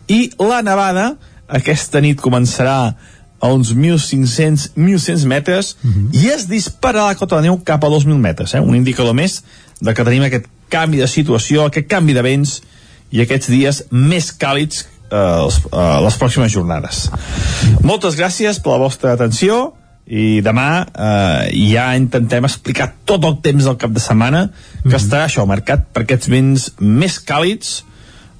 i 0.09 0.25
la 0.41 0.59
nevada 0.65 1.13
aquesta 1.47 2.01
nit 2.01 2.19
començarà 2.21 2.79
a 3.39 3.49
uns 3.53 3.71
1.500-1.100 3.71 5.25
metres 5.29 5.75
uh 5.79 5.89
-huh. 5.89 6.07
i 6.11 6.27
es 6.33 6.47
dispararà 6.49 7.07
la 7.07 7.15
cota 7.15 7.37
de 7.37 7.47
neu 7.47 7.61
cap 7.63 7.83
a 7.83 7.87
2.000 7.87 8.17
metres, 8.17 8.53
eh? 8.53 8.59
un 8.59 8.75
indicador 8.75 9.13
més 9.13 9.43
de 9.79 9.93
que 9.93 10.03
tenim 10.03 10.23
aquest 10.23 10.45
canvi 10.69 10.97
de 10.97 11.07
situació, 11.07 11.65
aquest 11.65 11.87
canvi 11.87 12.13
de 12.13 12.21
vents 12.21 12.61
i 13.11 13.21
aquests 13.21 13.47
dies 13.47 13.83
més 13.91 14.33
càlids 14.37 14.85
eh, 15.11 15.45
les, 15.45 15.57
eh, 15.71 16.01
les 16.03 16.17
pròximes 16.17 16.51
jornades. 16.51 17.09
Moltes 17.81 18.15
gràcies 18.15 18.59
per 18.59 18.71
la 18.71 18.77
vostra 18.77 19.13
atenció 19.13 19.73
i 20.09 20.39
demà 20.41 20.69
eh, 20.89 21.51
ja 21.69 21.91
intentem 21.97 22.47
explicar 22.47 22.89
tot 23.05 23.25
el 23.29 23.37
temps 23.45 23.69
del 23.69 23.77
cap 23.77 23.93
de 23.93 24.01
setmana 24.01 24.47
que 24.81 24.97
estarà 24.97 25.27
això, 25.27 25.45
marcat 25.45 25.85
per 25.93 26.05
aquests 26.05 26.31
vents 26.33 26.65
més 26.81 27.19
càlids 27.21 27.83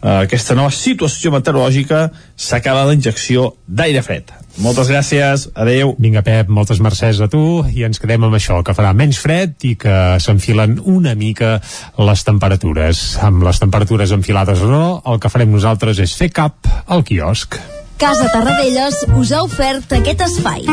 uh, 0.01 0.23
aquesta 0.23 0.57
nova 0.57 0.73
situació 0.73 1.31
meteorològica 1.35 2.07
s'acaba 2.39 2.87
la 2.87 2.95
injecció 2.97 3.53
d'aire 3.67 4.03
fred. 4.05 4.33
Moltes 4.59 4.89
gràcies, 4.91 5.45
adeu. 5.55 5.93
Vinga, 6.01 6.23
Pep, 6.25 6.49
moltes 6.51 6.81
mercès 6.83 7.21
a 7.23 7.29
tu 7.31 7.63
i 7.71 7.85
ens 7.87 8.01
quedem 8.01 8.25
amb 8.27 8.35
això, 8.35 8.59
que 8.65 8.75
farà 8.75 8.91
menys 8.97 9.21
fred 9.21 9.55
i 9.69 9.75
que 9.79 9.95
s'enfilen 10.19 10.79
una 10.83 11.15
mica 11.19 11.57
les 12.01 12.27
temperatures. 12.27 13.03
Amb 13.23 13.45
les 13.47 13.61
temperatures 13.61 14.15
enfilades 14.15 14.65
o 14.65 14.71
no, 14.71 14.85
el 15.07 15.21
que 15.21 15.31
farem 15.31 15.53
nosaltres 15.53 16.01
és 16.03 16.15
fer 16.17 16.33
cap 16.33 16.73
al 16.87 17.05
quiosc. 17.07 17.61
Casa 17.99 18.29
Tarradellas 18.31 18.95
us 19.19 19.33
ha 19.35 19.43
ofert 19.43 19.91
aquest 19.99 20.23
espai. 20.23 20.63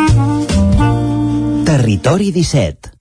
Territori 1.66 2.30
17 2.30 2.94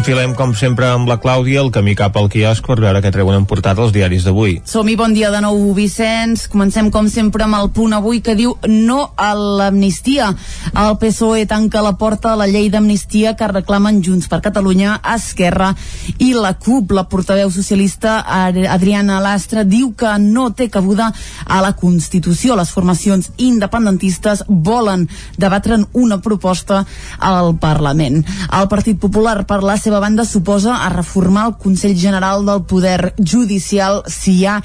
Enfilem, 0.00 0.32
com 0.32 0.54
sempre, 0.56 0.86
amb 0.88 1.10
la 1.10 1.18
Clàudia 1.20 1.60
el 1.60 1.68
camí 1.74 1.92
cap 1.92 2.14
al 2.16 2.30
quiosc 2.32 2.64
per 2.64 2.78
veure 2.80 3.02
què 3.04 3.10
treuen 3.12 3.36
en 3.36 3.44
portada 3.44 3.82
els 3.84 3.90
diaris 3.92 4.24
d'avui. 4.24 4.54
Som-hi, 4.64 4.94
bon 4.96 5.12
dia 5.12 5.28
de 5.28 5.42
nou, 5.44 5.58
Vicenç. 5.76 6.46
Comencem, 6.48 6.86
com 6.88 7.04
sempre, 7.12 7.44
amb 7.44 7.58
el 7.58 7.68
punt 7.76 7.92
avui 7.92 8.22
que 8.24 8.32
diu 8.38 8.54
no 8.64 9.10
a 9.20 9.34
l'amnistia. 9.36 10.30
El 10.72 10.96
PSOE 11.02 11.42
tanca 11.50 11.82
la 11.84 11.92
porta 12.00 12.30
a 12.32 12.38
la 12.40 12.46
llei 12.48 12.70
d'amnistia 12.72 13.34
que 13.36 13.50
reclamen 13.50 13.98
Junts 14.00 14.30
per 14.32 14.38
Catalunya, 14.46 14.94
Esquerra 15.16 15.74
i 16.16 16.30
la 16.32 16.54
CUP. 16.56 16.96
La 16.96 17.04
portaveu 17.04 17.52
socialista 17.52 18.22
Adriana 18.24 19.20
Lastra 19.20 19.66
diu 19.68 19.92
que 19.92 20.14
no 20.24 20.48
té 20.56 20.70
cabuda 20.72 21.10
a 21.44 21.60
la 21.60 21.74
Constitució. 21.76 22.56
Les 22.56 22.72
formacions 22.72 23.34
independentistes 23.36 24.46
volen 24.48 25.10
debatre'n 25.36 25.84
una 25.92 26.22
proposta 26.24 26.86
al 27.20 27.52
Parlament. 27.60 28.24
El 28.48 28.72
Partit 28.72 28.96
Popular, 28.96 29.44
per 29.44 29.60
la 29.60 29.76
seva 29.76 29.89
seva 29.90 29.98
banda 29.98 30.24
suposa 30.24 30.84
a 30.84 30.88
reformar 30.88 31.48
el 31.48 31.56
Consell 31.58 31.96
General 31.98 32.44
del 32.46 32.62
Poder 32.62 33.12
Judicial 33.18 34.04
si 34.06 34.36
hi 34.38 34.44
ha 34.46 34.60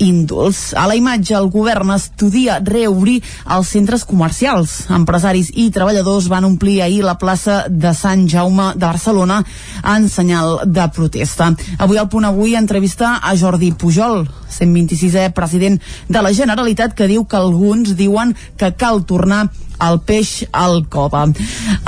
índols. 0.00 0.72
A 0.72 0.86
la 0.88 0.96
imatge, 0.96 1.34
el 1.36 1.50
govern 1.52 1.92
estudia 1.92 2.56
reobrir 2.64 3.18
els 3.44 3.74
centres 3.76 4.06
comercials. 4.08 4.86
Empresaris 4.88 5.52
i 5.52 5.68
treballadors 5.74 6.30
van 6.32 6.48
omplir 6.48 6.78
ahir 6.80 7.04
la 7.04 7.18
plaça 7.20 7.66
de 7.68 7.92
Sant 7.92 8.24
Jaume 8.24 8.70
de 8.72 8.86
Barcelona 8.86 9.42
en 9.84 10.08
senyal 10.08 10.62
de 10.64 10.88
protesta. 10.96 11.52
Avui 11.76 12.00
al 12.00 12.08
punt 12.08 12.24
avui 12.24 12.56
entrevista 12.56 13.18
a 13.20 13.36
Jordi 13.36 13.74
Pujol, 13.76 14.24
126è 14.48 15.28
president 15.36 15.76
de 16.08 16.24
la 16.24 16.32
Generalitat, 16.32 16.96
que 16.96 17.10
diu 17.10 17.28
que 17.28 17.36
alguns 17.36 17.98
diuen 18.00 18.32
que 18.56 18.72
cal 18.80 19.04
tornar 19.04 19.50
el 19.80 20.00
peix 20.06 20.44
al 20.52 20.84
cova. 20.88 21.26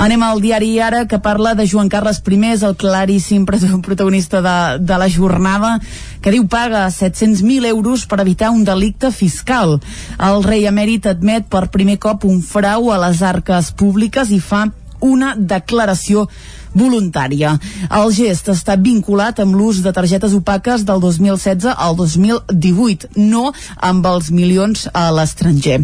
Anem 0.01 0.23
al 0.27 0.43
diari 0.43 0.73
Ara, 0.81 1.07
que 1.09 1.21
parla 1.23 1.55
de 1.55 1.67
Joan 1.69 1.89
Carles 1.93 2.23
I, 2.27 2.41
el 2.67 2.77
claríssim 2.77 3.47
protagonista 3.47 4.43
de, 4.43 4.85
de 4.85 4.99
la 4.99 5.09
jornada, 5.11 5.79
que 6.21 6.31
diu 6.31 6.47
paga 6.49 6.87
700.000 6.89 7.67
euros 7.67 8.07
per 8.07 8.21
evitar 8.21 8.51
un 8.51 8.65
delicte 8.65 9.11
fiscal. 9.11 9.81
El 10.19 10.43
rei 10.45 10.67
emèrit 10.67 11.07
admet 11.07 11.49
per 11.49 11.69
primer 11.71 11.99
cop 11.99 12.25
un 12.25 12.43
frau 12.43 12.93
a 12.93 13.01
les 13.09 13.23
arques 13.23 13.73
públiques 13.73 14.31
i 14.31 14.41
fa 14.41 14.69
una 15.03 15.35
declaració 15.37 16.29
voluntària. 16.75 17.57
El 17.91 18.13
gest 18.17 18.49
està 18.53 18.79
vinculat 18.81 19.43
amb 19.43 19.59
l'ús 19.59 19.83
de 19.85 19.93
targetes 19.93 20.37
opaques 20.39 20.87
del 20.89 21.03
2016 21.03 21.75
al 21.77 21.99
2018, 21.99 23.13
no 23.17 23.51
amb 23.77 24.07
els 24.15 24.31
milions 24.31 24.89
a 24.95 25.11
l'estranger. 25.13 25.83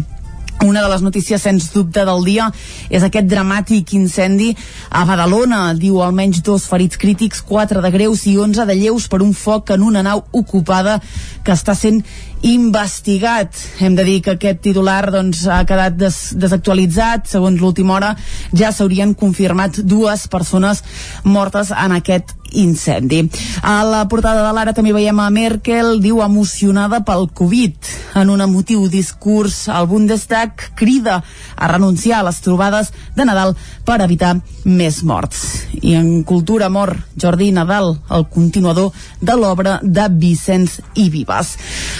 Una 0.65 0.81
de 0.83 0.89
les 0.91 1.01
notícies, 1.01 1.41
sens 1.41 1.69
dubte, 1.71 2.01
del 2.03 2.25
dia 2.27 2.49
és 2.91 3.03
aquest 3.05 3.29
dramàtic 3.31 3.93
incendi 3.95 4.49
a 4.91 5.05
Badalona. 5.07 5.61
Diu 5.79 6.01
almenys 6.03 6.41
dos 6.43 6.65
ferits 6.67 6.99
crítics, 6.99 7.39
quatre 7.47 7.79
de 7.79 7.91
greus 7.93 8.25
i 8.27 8.35
onze 8.37 8.65
de 8.67 8.75
lleus 8.75 9.07
per 9.07 9.21
un 9.23 9.31
foc 9.31 9.71
en 9.71 9.85
una 9.87 10.03
nau 10.03 10.25
ocupada 10.35 10.97
que 11.47 11.55
està 11.55 11.77
sent 11.79 12.01
investigat. 12.43 13.55
Hem 13.79 13.95
de 13.95 14.03
dir 14.03 14.17
que 14.25 14.35
aquest 14.35 14.59
titular 14.67 15.13
doncs, 15.15 15.45
ha 15.47 15.61
quedat 15.63 15.95
des 15.95 16.19
desactualitzat. 16.35 17.31
Segons 17.31 17.63
l'última 17.63 17.95
hora 17.95 18.11
ja 18.51 18.73
s'haurien 18.75 19.15
confirmat 19.15 19.79
dues 19.79 20.27
persones 20.27 20.83
mortes 21.23 21.71
en 21.71 21.95
aquest 22.01 22.35
incendi. 22.51 23.23
A 23.61 23.83
la 23.83 24.05
portada 24.07 24.45
de 24.45 24.53
l'Ara 24.55 24.73
també 24.73 24.93
veiem 24.95 25.19
a 25.19 25.29
Merkel, 25.33 25.99
diu 26.03 26.21
emocionada 26.25 27.01
pel 27.05 27.27
Covid. 27.33 27.75
En 28.19 28.29
un 28.29 28.41
emotiu 28.41 28.87
discurs, 28.89 29.67
el 29.67 29.87
Bundestag 29.87 30.71
crida 30.75 31.21
a 31.55 31.67
renunciar 31.67 32.19
a 32.19 32.27
les 32.29 32.41
trobades 32.41 32.93
de 33.15 33.25
Nadal 33.25 33.55
per 33.85 33.99
evitar 34.01 34.35
més 34.65 35.01
morts. 35.03 35.67
I 35.81 35.95
en 35.99 36.23
cultura 36.23 36.69
mor 36.69 36.95
Jordi 37.19 37.51
Nadal, 37.51 37.95
el 38.09 38.25
continuador 38.31 38.91
de 39.21 39.35
l'obra 39.35 39.79
de 39.83 40.07
Vicenç 40.09 40.79
i 40.95 41.09
Vives. 41.09 41.55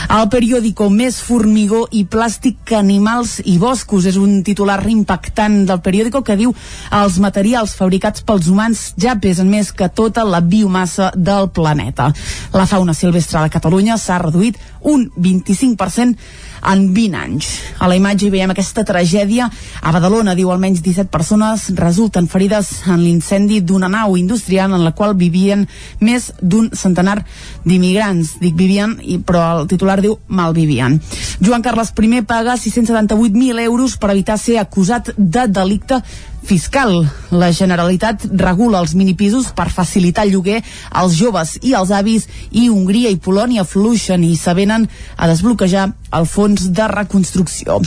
El 0.10 0.30
periòdico 0.32 0.90
Més 0.90 1.20
formigó 1.24 1.86
i 1.96 2.06
plàstic 2.10 2.60
que 2.66 2.78
animals 2.80 3.38
i 3.46 3.58
boscos 3.62 4.08
és 4.10 4.18
un 4.20 4.42
titular 4.44 4.80
impactant 4.90 5.62
del 5.70 5.82
periòdico 5.86 6.24
que 6.26 6.38
diu 6.40 6.54
els 6.96 7.20
materials 7.22 7.76
fabricats 7.78 8.24
pels 8.26 8.50
humans 8.50 8.94
ja 9.00 9.16
pesen 9.22 9.50
més 9.52 9.72
que 9.72 9.90
tota 9.90 10.26
la 10.28 10.39
biomassa 10.42 11.12
del 11.16 11.50
planeta. 11.56 12.12
La 12.54 12.66
fauna 12.66 12.94
silvestre 12.94 13.42
de 13.44 13.54
Catalunya 13.54 13.98
s'ha 13.98 14.20
reduït 14.22 14.58
un 14.82 15.10
25% 15.18 16.16
en 16.62 16.94
20 16.94 17.16
anys. 17.16 17.50
A 17.80 17.88
la 17.88 17.96
imatge 17.96 18.28
hi 18.28 18.32
veiem 18.34 18.52
aquesta 18.52 18.84
tragèdia. 18.88 19.50
A 19.82 19.94
Badalona, 19.96 20.36
diu, 20.36 20.52
almenys 20.52 20.82
17 20.84 21.12
persones 21.12 21.70
resulten 21.78 22.28
ferides 22.32 22.72
en 22.88 23.00
l'incendi 23.04 23.62
d'una 23.62 23.90
nau 23.92 24.18
industrial 24.20 24.74
en 24.76 24.84
la 24.84 24.94
qual 24.96 25.16
vivien 25.20 25.66
més 26.00 26.32
d'un 26.42 26.70
centenar 26.76 27.20
d'immigrants. 27.66 28.38
Dic 28.44 28.56
vivien, 28.60 28.98
però 29.26 29.62
el 29.62 29.70
titular 29.72 30.00
diu 30.04 30.18
malvivien. 30.28 31.00
Joan 31.40 31.64
Carles 31.64 31.94
I 32.00 32.22
paga 32.24 32.56
678.000 32.56 33.60
euros 33.64 33.98
per 33.98 34.12
evitar 34.12 34.38
ser 34.38 34.60
acusat 34.60 35.14
de 35.18 35.48
delicte 35.48 36.04
fiscal. 36.44 37.06
La 37.32 37.52
Generalitat 37.54 38.26
regula 38.32 38.82
els 38.84 38.96
minipisos 38.98 39.52
per 39.56 39.70
facilitar 39.74 40.26
el 40.26 40.34
lloguer 40.34 40.60
als 40.92 41.18
joves 41.20 41.58
i 41.62 41.74
als 41.78 41.92
avis 41.96 42.28
i 42.52 42.68
Hongria 42.70 43.12
i 43.14 43.20
Polònia 43.22 43.66
fluixen 43.68 44.24
i 44.24 44.36
s'avenen 44.38 44.88
a 45.18 45.30
desbloquejar 45.30 45.90
el 46.18 46.26
fons 46.26 46.70
de 46.74 46.88
reconstrucció. 46.90 47.80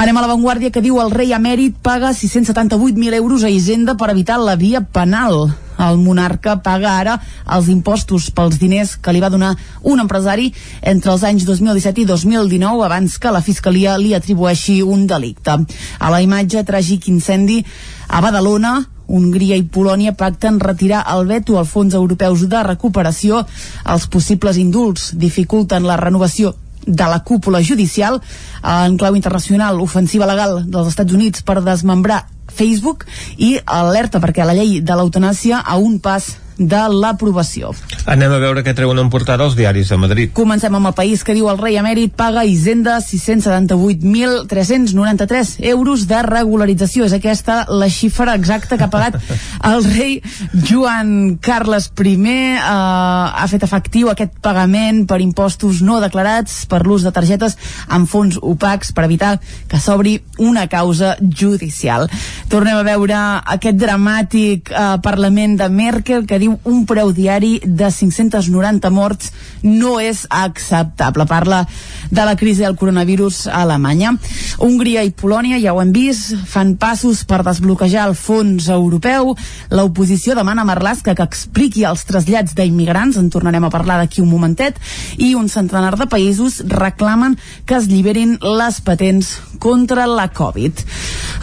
Anem 0.00 0.16
a 0.16 0.22
l'avantguàrdia 0.24 0.70
que 0.72 0.84
diu 0.84 1.00
el 1.02 1.10
rei 1.12 1.34
emèrit 1.36 1.76
paga 1.82 2.14
678.000 2.16 3.18
euros 3.18 3.44
a 3.44 3.50
Hisenda 3.50 3.96
per 3.96 4.12
evitar 4.14 4.38
la 4.40 4.56
via 4.56 4.80
penal 4.80 5.50
el 5.86 5.98
monarca 6.02 6.58
paga 6.64 6.96
ara 6.98 7.16
els 7.56 7.70
impostos 7.72 8.30
pels 8.34 8.58
diners 8.60 8.96
que 9.00 9.12
li 9.14 9.22
va 9.22 9.32
donar 9.32 9.54
un 9.82 10.00
empresari 10.02 10.50
entre 10.82 11.12
els 11.14 11.24
anys 11.24 11.46
2017 11.48 12.04
i 12.04 12.08
2019 12.08 12.86
abans 12.86 13.18
que 13.18 13.32
la 13.32 13.42
Fiscalia 13.44 13.96
li 13.98 14.14
atribueixi 14.14 14.80
un 14.82 15.06
delicte. 15.10 15.58
A 15.98 16.12
la 16.12 16.22
imatge 16.22 16.64
tràgic 16.66 17.08
incendi 17.10 17.60
a 18.08 18.20
Badalona, 18.20 18.78
Hongria 19.10 19.56
i 19.58 19.66
Polònia 19.66 20.14
pacten 20.14 20.60
retirar 20.62 21.02
el 21.10 21.26
veto 21.26 21.58
als 21.58 21.70
fons 21.74 21.94
europeus 21.98 22.46
de 22.48 22.62
recuperació. 22.62 23.44
Els 23.90 24.06
possibles 24.06 24.58
indults 24.60 25.10
dificulten 25.18 25.86
la 25.86 25.98
renovació 25.98 26.54
de 26.86 27.06
la 27.10 27.20
cúpula 27.24 27.60
judicial 27.62 28.20
en 28.62 28.96
clau 28.96 29.16
internacional 29.18 29.80
ofensiva 29.82 30.28
legal 30.30 30.62
dels 30.66 30.94
Estats 30.94 31.12
Units 31.12 31.42
per 31.42 31.60
desmembrar 31.64 32.22
Facebook 32.54 33.06
i 33.38 33.56
alerta 33.64 34.20
perquè 34.20 34.46
la 34.46 34.56
llei 34.58 34.80
de 34.80 34.96
l'eutanàsia 34.96 35.62
a 35.64 35.78
un 35.78 35.98
pas 36.02 36.34
de 36.60 36.84
l'aprovació. 36.92 37.72
Anem 38.10 38.32
a 38.36 38.38
veure 38.42 38.62
què 38.64 38.74
treuen 38.76 38.98
en 39.00 39.08
portada 39.12 39.44
els 39.48 39.56
diaris 39.56 39.88
de 39.88 39.96
Madrid. 40.00 40.32
Comencem 40.36 40.74
amb 40.76 40.86
el 40.90 40.94
país 40.96 41.24
que 41.24 41.34
diu 41.36 41.48
el 41.48 41.58
rei 41.58 41.76
emèrit 41.80 42.12
paga 42.16 42.44
Hisenda 42.44 43.00
678.393 43.00 45.56
euros 45.72 46.06
de 46.10 46.22
regularització. 46.26 47.04
És 47.08 47.14
aquesta 47.16 47.64
la 47.68 47.88
xifra 47.88 48.34
exacta 48.36 48.76
que 48.76 48.84
ha 48.84 48.90
pagat 48.92 49.16
el 49.72 49.84
rei 49.88 50.22
Joan 50.52 51.38
Carles 51.40 51.92
I. 51.96 52.16
Eh, 52.20 52.60
ha 52.60 53.46
fet 53.48 53.64
efectiu 53.64 54.12
aquest 54.12 54.36
pagament 54.44 55.08
per 55.08 55.24
impostos 55.24 55.80
no 55.86 56.00
declarats 56.02 56.66
per 56.68 56.84
l'ús 56.84 57.02
de 57.06 57.12
targetes 57.14 57.56
amb 57.88 58.08
fons 58.10 58.38
opacs 58.42 58.92
per 58.92 59.04
evitar 59.08 59.40
que 59.68 59.78
s'obri 59.80 60.22
una 60.38 60.68
causa 60.68 61.16
judicial. 61.20 62.10
Tornem 62.52 62.76
a 62.76 62.82
veure 62.84 63.14
aquest 63.56 63.76
dramàtic 63.80 64.70
eh, 64.70 64.98
Parlament 65.02 65.56
de 65.60 65.68
Merkel 65.72 66.26
que 66.26 66.38
diu 66.42 66.49
diu 66.50 66.58
un 66.70 66.84
preu 66.86 67.12
diari 67.14 67.58
de 67.64 67.90
590 67.90 68.90
morts 68.90 69.30
no 69.62 69.98
és 70.00 70.26
acceptable. 70.30 71.26
Parla 71.26 71.66
de 72.10 72.24
la 72.24 72.36
crisi 72.36 72.64
del 72.64 72.76
coronavirus 72.76 73.46
a 73.48 73.62
Alemanya. 73.62 74.14
Hongria 74.58 75.04
i 75.04 75.12
Polònia, 75.12 75.60
ja 75.60 75.74
ho 75.74 75.80
hem 75.82 75.92
vist, 75.92 76.34
fan 76.46 76.74
passos 76.80 77.22
per 77.24 77.42
desbloquejar 77.46 78.08
el 78.08 78.16
fons 78.18 78.68
europeu. 78.68 79.34
L'oposició 79.70 80.34
demana 80.34 80.62
a 80.62 80.68
Marlaska 80.68 81.14
que 81.14 81.26
expliqui 81.26 81.84
els 81.84 82.04
trasllats 82.08 82.56
d'immigrants, 82.56 83.18
en 83.20 83.30
tornarem 83.30 83.64
a 83.64 83.72
parlar 83.72 84.00
d'aquí 84.00 84.22
un 84.22 84.30
momentet, 84.30 84.78
i 85.18 85.34
un 85.34 85.48
centenar 85.48 85.96
de 85.98 86.08
països 86.10 86.60
reclamen 86.66 87.36
que 87.66 87.78
es 87.78 87.88
lliberin 87.90 88.38
les 88.40 88.80
patents 88.80 89.36
contra 89.60 90.06
la 90.08 90.28
Covid. 90.32 90.82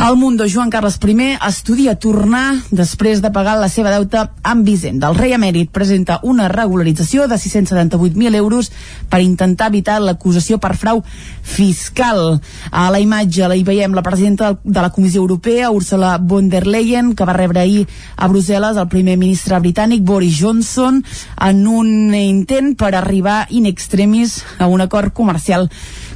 El 0.07 0.17
Mundo 0.17 0.45
Joan 0.49 0.69
Carles 0.69 0.97
I 0.97 1.37
estudia 1.47 1.95
tornar 1.95 2.57
després 2.71 3.21
de 3.21 3.31
pagar 3.31 3.57
la 3.57 3.69
seva 3.69 3.93
deuta 3.93 4.31
amb 4.43 4.65
Vicent. 4.65 4.96
El 5.03 5.15
rei 5.15 5.33
emèrit 5.35 5.69
presenta 5.73 6.19
una 6.23 6.47
regularització 6.47 7.27
de 7.27 7.35
678.000 7.35 8.35
euros 8.35 8.71
per 9.09 9.21
intentar 9.21 9.67
evitar 9.69 9.99
l'acusació 10.01 10.57
per 10.57 10.75
frau 10.77 11.03
fiscal. 11.43 12.39
A 12.71 12.87
la 12.91 13.01
imatge 13.03 13.47
la 13.47 13.57
hi 13.57 13.63
veiem 13.67 13.93
la 13.93 14.03
presidenta 14.05 14.55
de 14.63 14.81
la 14.81 14.91
Comissió 14.95 15.21
Europea, 15.21 15.71
Ursula 15.71 16.17
von 16.17 16.49
der 16.49 16.65
Leyen, 16.67 17.13
que 17.15 17.25
va 17.25 17.37
rebre 17.37 17.61
ahir 17.61 17.85
a 18.15 18.27
Brussel·les 18.27 18.77
el 18.77 18.89
primer 18.91 19.17
ministre 19.17 19.59
britànic 19.59 20.03
Boris 20.03 20.39
Johnson 20.39 21.03
en 21.41 21.65
un 21.67 22.15
intent 22.15 22.75
per 22.77 22.93
arribar 22.95 23.45
in 23.49 23.65
extremis 23.65 24.41
a 24.59 24.67
un 24.67 24.81
acord 24.81 25.13
comercial 25.13 25.69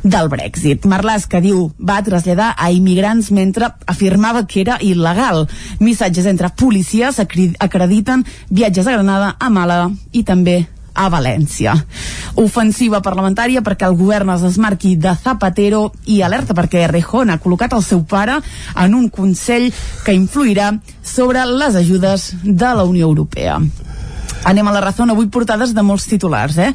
del 0.04 0.30
Brexit. 0.30 0.86
Marlaska 0.86 1.32
que 1.32 1.42
diu 1.46 1.70
va 1.80 2.02
traslladar 2.04 2.52
a 2.58 2.72
immigrants 2.76 3.32
mentre 3.32 3.70
afirmava 3.88 4.44
que 4.48 4.62
era 4.66 4.78
il·legal. 4.82 5.46
Missatges 5.80 6.28
entre 6.28 6.50
policies 6.50 7.22
acrediten 7.22 8.26
viatges 8.50 8.88
a 8.88 8.98
Granada, 8.98 9.36
a 9.40 9.50
Màlaga 9.50 9.92
i 10.12 10.26
també 10.28 10.66
a 10.94 11.08
València. 11.10 11.76
Ofensiva 12.42 13.02
parlamentària 13.04 13.62
perquè 13.64 13.88
el 13.88 13.96
govern 14.00 14.34
es 14.34 14.44
desmarqui 14.44 14.98
de 15.00 15.14
Zapatero 15.16 15.86
i 16.06 16.22
alerta 16.22 16.56
perquè 16.58 16.84
Rejón 16.92 17.32
ha 17.32 17.40
col·locat 17.40 17.78
el 17.78 17.86
seu 17.86 18.04
pare 18.04 18.42
en 18.76 18.98
un 18.98 19.08
consell 19.10 19.72
que 20.06 20.16
influirà 20.18 20.74
sobre 21.02 21.46
les 21.48 21.80
ajudes 21.80 22.34
de 22.44 22.76
la 22.76 22.84
Unió 22.84 23.08
Europea. 23.08 23.60
Anem 24.44 24.68
a 24.68 24.72
la 24.74 24.82
raó, 24.82 25.06
avui 25.06 25.28
portades 25.30 25.74
de 25.78 25.84
molts 25.86 26.08
titulars, 26.10 26.58
eh? 26.58 26.72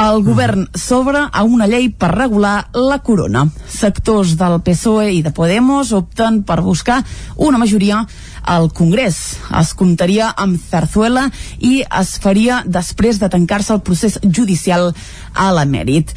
El 0.00 0.22
govern 0.24 0.64
s'obre 0.72 1.26
a 1.28 1.42
una 1.44 1.68
llei 1.68 1.90
per 1.90 2.08
regular 2.14 2.68
la 2.72 2.98
corona. 3.04 3.44
Sectors 3.68 4.32
del 4.40 4.60
PSOE 4.64 5.10
i 5.12 5.20
de 5.22 5.32
Podemos 5.36 5.92
opten 5.92 6.40
per 6.48 6.62
buscar 6.64 7.02
una 7.36 7.60
majoria 7.60 8.00
al 8.42 8.70
Congrés. 8.72 9.38
Es 9.58 9.72
comptaria 9.78 10.30
amb 10.36 10.60
Zarzuela 10.60 11.28
i 11.58 11.82
es 11.84 12.16
faria 12.22 12.62
després 12.66 13.20
de 13.22 13.30
tancar-se 13.32 13.74
el 13.74 13.82
procés 13.86 14.18
judicial 14.22 14.90
a 15.34 15.50
l'emèrit. 15.56 16.12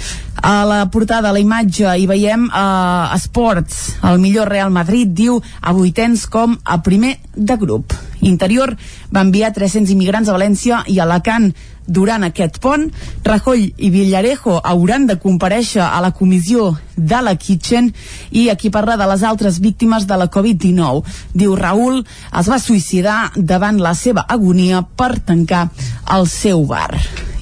A 0.46 0.66
la 0.68 0.82
portada, 0.92 1.30
a 1.30 1.34
la 1.34 1.42
imatge, 1.42 1.88
hi 1.88 2.08
veiem 2.10 2.50
eh, 2.50 3.16
esports. 3.16 3.96
El 4.04 4.20
millor 4.22 4.52
Real 4.52 4.74
Madrid 4.74 5.14
diu 5.16 5.40
a 5.62 5.74
vuitens 5.74 6.28
com 6.28 6.58
a 6.64 6.82
primer 6.84 7.16
de 7.36 7.58
grup. 7.58 7.96
Interior 8.26 8.76
va 9.14 9.24
enviar 9.26 9.54
300 9.54 9.94
immigrants 9.94 10.30
a 10.30 10.36
València 10.36 10.84
i 10.92 11.00
Alacant 11.00 11.52
durant 11.88 12.24
aquest 12.26 12.60
pont. 12.64 12.88
Rajoy 13.26 13.68
i 13.78 13.90
Villarejo 13.94 14.60
hauran 14.64 15.08
de 15.08 15.18
compareixer 15.22 15.84
a 15.86 16.02
la 16.02 16.12
comissió 16.12 16.74
de 16.96 17.22
la 17.22 17.36
Kitchen 17.36 17.92
i 18.32 18.50
aquí 18.50 18.72
parla 18.72 18.98
de 18.98 19.08
les 19.10 19.24
altres 19.24 19.60
víctimes 19.60 20.08
de 20.08 20.18
la 20.18 20.30
Covid-19. 20.32 21.04
Diu 21.34 21.56
Raül 21.56 22.02
es 22.40 22.50
va 22.50 22.60
suïcidar 22.60 23.32
davant 23.36 23.82
la 23.82 23.94
seva 23.94 24.26
agonia 24.28 24.82
per 24.84 25.20
tancar 25.20 25.68
el 26.16 26.30
seu 26.32 26.66
bar. 26.66 26.92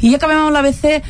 I 0.04 0.16
acabem 0.18 0.42
amb 0.42 0.52
l'ABC 0.52 1.04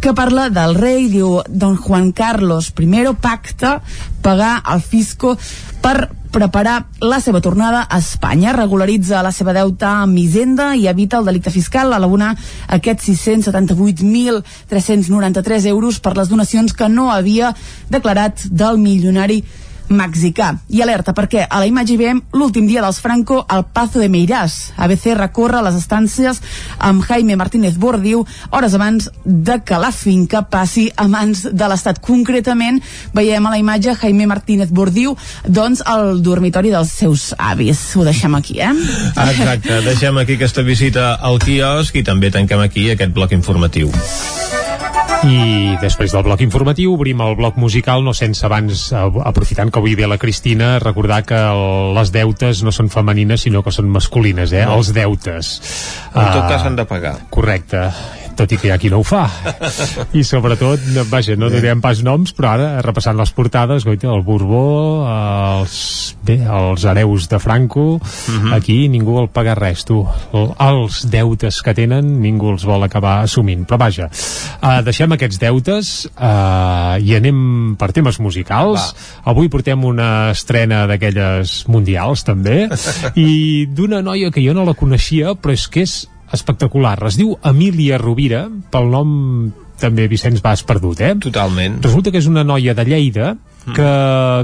que 0.00 0.14
parla 0.16 0.48
del 0.48 0.74
rei, 0.74 1.10
diu 1.12 1.42
Don 1.46 1.76
Juan 1.76 2.12
Carlos 2.16 2.72
I 2.72 3.04
pacta 3.20 3.82
pagar 4.22 4.62
al 4.64 4.80
fisco 4.80 5.36
per 5.82 6.08
preparar 6.30 6.86
la 7.00 7.20
seva 7.20 7.40
tornada 7.40 7.86
a 7.90 7.98
Espanya. 7.98 8.52
Regularitza 8.52 9.22
la 9.22 9.32
seva 9.32 9.52
deuta 9.52 10.02
amb 10.02 10.18
Hisenda 10.18 10.74
i 10.74 10.86
evita 10.86 11.18
el 11.18 11.24
delicte 11.26 11.50
fiscal 11.50 11.92
a 11.92 11.98
l'abonar 11.98 12.36
aquests 12.68 13.08
678.393 13.26 15.66
euros 15.66 16.00
per 16.00 16.16
les 16.16 16.28
donacions 16.28 16.72
que 16.72 16.88
no 16.88 17.12
havia 17.12 17.54
declarat 17.90 18.46
del 18.48 18.78
milionari 18.78 19.44
mexicà. 19.90 20.54
I 20.70 20.82
alerta 20.82 21.12
perquè 21.12 21.44
a 21.44 21.58
la 21.60 21.68
imatge 21.68 21.98
veiem 21.98 22.22
l'últim 22.32 22.66
dia 22.68 22.82
dels 22.82 23.00
Franco 23.02 23.42
al 23.48 23.66
Pazo 23.74 24.00
de 24.00 24.08
Meirás. 24.08 24.72
ABC 24.78 25.12
recorre 25.18 25.62
les 25.66 25.76
estàncies 25.76 26.40
amb 26.78 27.04
Jaime 27.04 27.36
Martínez 27.36 27.76
Bordiu 27.78 28.24
hores 28.50 28.74
abans 28.78 29.10
de 29.24 29.58
que 29.66 29.78
la 29.82 29.90
finca 29.92 30.42
passi 30.42 30.88
a 30.96 31.08
mans 31.10 31.42
de 31.50 31.68
l'Estat. 31.68 32.00
Concretament, 32.00 32.80
veiem 33.14 33.46
a 33.46 33.54
la 33.54 33.60
imatge 33.60 33.96
Jaime 34.00 34.28
Martínez 34.30 34.70
Bordiu 34.70 35.16
doncs 35.46 35.82
al 35.84 36.22
dormitori 36.22 36.70
dels 36.70 36.94
seus 36.94 37.30
avis. 37.38 37.82
Ho 37.96 38.06
deixem 38.06 38.34
aquí, 38.38 38.60
eh? 38.62 38.72
Exacte, 39.10 39.82
deixem 39.86 40.22
aquí 40.22 40.38
aquesta 40.38 40.62
visita 40.62 41.14
al 41.16 41.40
quiosc 41.42 41.96
i 41.98 42.06
també 42.06 42.30
tanquem 42.30 42.62
aquí 42.62 42.90
aquest 42.94 43.14
bloc 43.16 43.34
informatiu. 43.36 43.90
I 45.20 45.76
després 45.82 46.14
del 46.14 46.22
bloc 46.24 46.40
informatiu 46.40 46.94
obrim 46.94 47.20
el 47.20 47.34
bloc 47.36 47.58
musical, 47.60 48.00
no 48.06 48.14
sense 48.16 48.40
abans, 48.46 48.86
eh, 48.96 49.00
aprofitant 49.28 49.68
que 49.70 49.78
avui 49.78 49.92
ve 49.98 50.06
la 50.08 50.16
Cristina, 50.18 50.78
recordar 50.80 51.22
que 51.28 51.36
el, 51.36 51.92
les 51.96 52.12
deutes 52.14 52.62
no 52.64 52.72
són 52.72 52.88
femenines, 52.88 53.44
sinó 53.44 53.60
que 53.62 53.72
són 53.74 53.90
masculines, 53.92 54.52
eh? 54.56 54.64
No. 54.64 54.78
Els 54.80 54.94
deutes. 54.96 55.52
En 56.14 56.24
tot 56.32 56.40
Ah, 56.44 56.48
cas 56.48 56.64
han 56.64 56.76
de 56.80 56.86
pagar. 56.88 57.18
Correcte 57.30 57.90
tot 58.40 58.52
i 58.54 58.56
que 58.56 58.68
hi 58.68 58.70
ha 58.72 58.78
qui 58.80 58.88
no 58.88 59.00
ho 59.02 59.04
fa 59.04 59.26
i 60.16 60.22
sobretot, 60.24 60.80
vaja, 61.10 61.34
no 61.36 61.50
direm 61.52 61.82
pas 61.84 61.98
noms 62.06 62.30
però 62.32 62.54
ara, 62.54 62.68
repassant 62.80 63.18
les 63.18 63.32
portades 63.36 63.84
goita, 63.84 64.08
el 64.08 64.22
Borbó, 64.24 65.02
els 65.60 66.14
bé, 66.24 66.38
els 66.48 66.86
hereus 66.88 67.26
de 67.28 67.38
Franco 67.42 67.98
Mhm. 68.00 68.54
aquí 68.54 68.88
ningú 68.88 69.12
vol 69.18 69.28
pagar 69.28 69.58
res 69.58 69.84
tu, 69.84 69.98
El- 70.32 70.54
els 70.56 71.02
deutes 71.10 71.60
que 71.60 71.74
tenen 71.74 72.14
ningú 72.22 72.54
els 72.54 72.64
vol 72.64 72.82
acabar 72.86 73.18
assumint 73.26 73.66
però 73.68 73.76
vaja, 73.82 74.08
uh, 74.62 74.80
deixem 74.86 75.09
aquests 75.16 75.40
deutes 75.42 75.90
uh, 76.12 76.96
i 77.00 77.14
anem 77.18 77.74
per 77.80 77.90
temes 77.96 78.20
musicals 78.22 78.92
avui 79.28 79.50
portem 79.52 79.84
una 79.84 80.30
estrena 80.34 80.84
d'aquelles 80.90 81.64
mundials 81.70 82.24
també 82.26 82.64
i 83.18 83.66
d'una 83.66 84.02
noia 84.04 84.30
que 84.34 84.44
jo 84.44 84.54
no 84.56 84.66
la 84.68 84.76
coneixia 84.78 85.34
però 85.34 85.56
és 85.56 85.68
que 85.70 85.84
és 85.86 86.00
espectacular. 86.32 86.98
Es 87.08 87.18
diu 87.18 87.34
Emília 87.46 87.98
Rovira, 87.98 88.44
pel 88.70 88.90
nom 88.92 89.10
també 89.80 90.06
Vicenç 90.10 90.42
Bas 90.44 90.62
perdut, 90.66 91.00
eh? 91.02 91.14
Totalment. 91.18 91.80
Resulta 91.82 92.12
que 92.12 92.20
és 92.20 92.28
una 92.30 92.44
noia 92.46 92.74
de 92.76 92.84
Lleida 92.86 93.34
que 93.64 93.90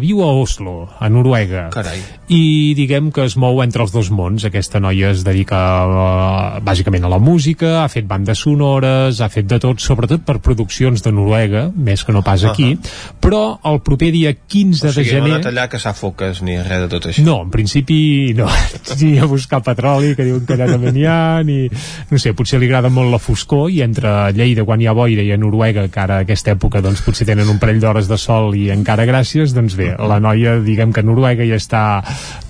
viu 0.02 0.22
a 0.22 0.30
Oslo, 0.36 0.88
a 0.98 1.08
Noruega. 1.08 1.68
Carai. 1.74 2.00
I 2.28 2.74
diguem 2.76 3.12
que 3.14 3.24
es 3.26 3.36
mou 3.38 3.62
entre 3.62 3.84
els 3.84 3.92
dos 3.94 4.10
mons. 4.10 4.44
Aquesta 4.48 4.80
noia 4.82 5.12
es 5.14 5.22
dedica 5.26 5.58
uh, 5.86 6.60
bàsicament 6.64 7.06
a 7.06 7.10
la 7.12 7.20
música, 7.22 7.82
ha 7.84 7.88
fet 7.92 8.06
bandes 8.08 8.42
sonores, 8.44 9.20
ha 9.22 9.30
fet 9.32 9.48
de 9.48 9.60
tot, 9.62 9.80
sobretot 9.82 10.24
per 10.26 10.38
produccions 10.44 11.04
de 11.04 11.12
Noruega, 11.14 11.66
més 11.72 12.04
que 12.04 12.14
no 12.14 12.24
pas 12.26 12.44
aquí. 12.44 12.74
Però 13.22 13.58
el 13.66 13.80
proper 13.86 14.10
dia 14.14 14.34
15 14.36 14.90
O 14.90 14.92
sigui, 14.92 15.04
de 15.04 15.10
gener... 15.10 15.30
no 15.30 15.40
ha 15.40 15.46
tallar 15.46 15.68
que 15.72 15.80
foques 15.96 16.42
ni 16.42 16.58
res 16.60 16.84
de 16.84 16.90
tot 16.92 17.08
això. 17.10 17.24
No, 17.24 17.40
en 17.46 17.50
principi 17.54 18.34
no. 18.36 18.50
Ni 19.00 19.16
a 19.20 19.26
buscar 19.28 19.62
petroli, 19.64 20.14
que 20.16 20.24
diuen 20.26 20.44
que 20.46 20.56
allà 20.56 20.68
també 20.70 20.92
n'hi 20.94 21.06
ha, 21.08 21.42
ni... 21.46 21.66
No 22.10 22.20
sé, 22.20 22.32
potser 22.36 22.60
li 22.60 22.68
agrada 22.68 22.90
molt 22.92 23.12
la 23.12 23.20
foscor 23.22 23.70
i 23.72 23.82
entre 23.84 24.12
Lleida, 24.36 24.66
quan 24.66 24.82
hi 24.82 24.88
ha 24.90 24.94
boira, 24.96 25.24
i 25.24 25.32
a 25.32 25.38
Noruega, 25.40 25.86
que 25.92 26.02
ara 26.02 26.20
a 26.20 26.26
aquesta 26.26 26.52
època 26.56 26.82
doncs, 26.84 27.02
potser 27.06 27.26
tenen 27.28 27.48
un 27.52 27.60
parell 27.62 27.80
d'hores 27.82 28.10
de 28.10 28.18
sol 28.20 28.54
i 28.58 28.68
encara 28.74 29.05
gràcies, 29.08 29.54
doncs 29.56 29.76
bé, 29.78 29.92
la 29.96 30.18
noia, 30.22 30.56
diguem 30.64 30.92
que 30.92 31.04
Noruega 31.06 31.46
ja 31.48 31.58
està 31.60 31.82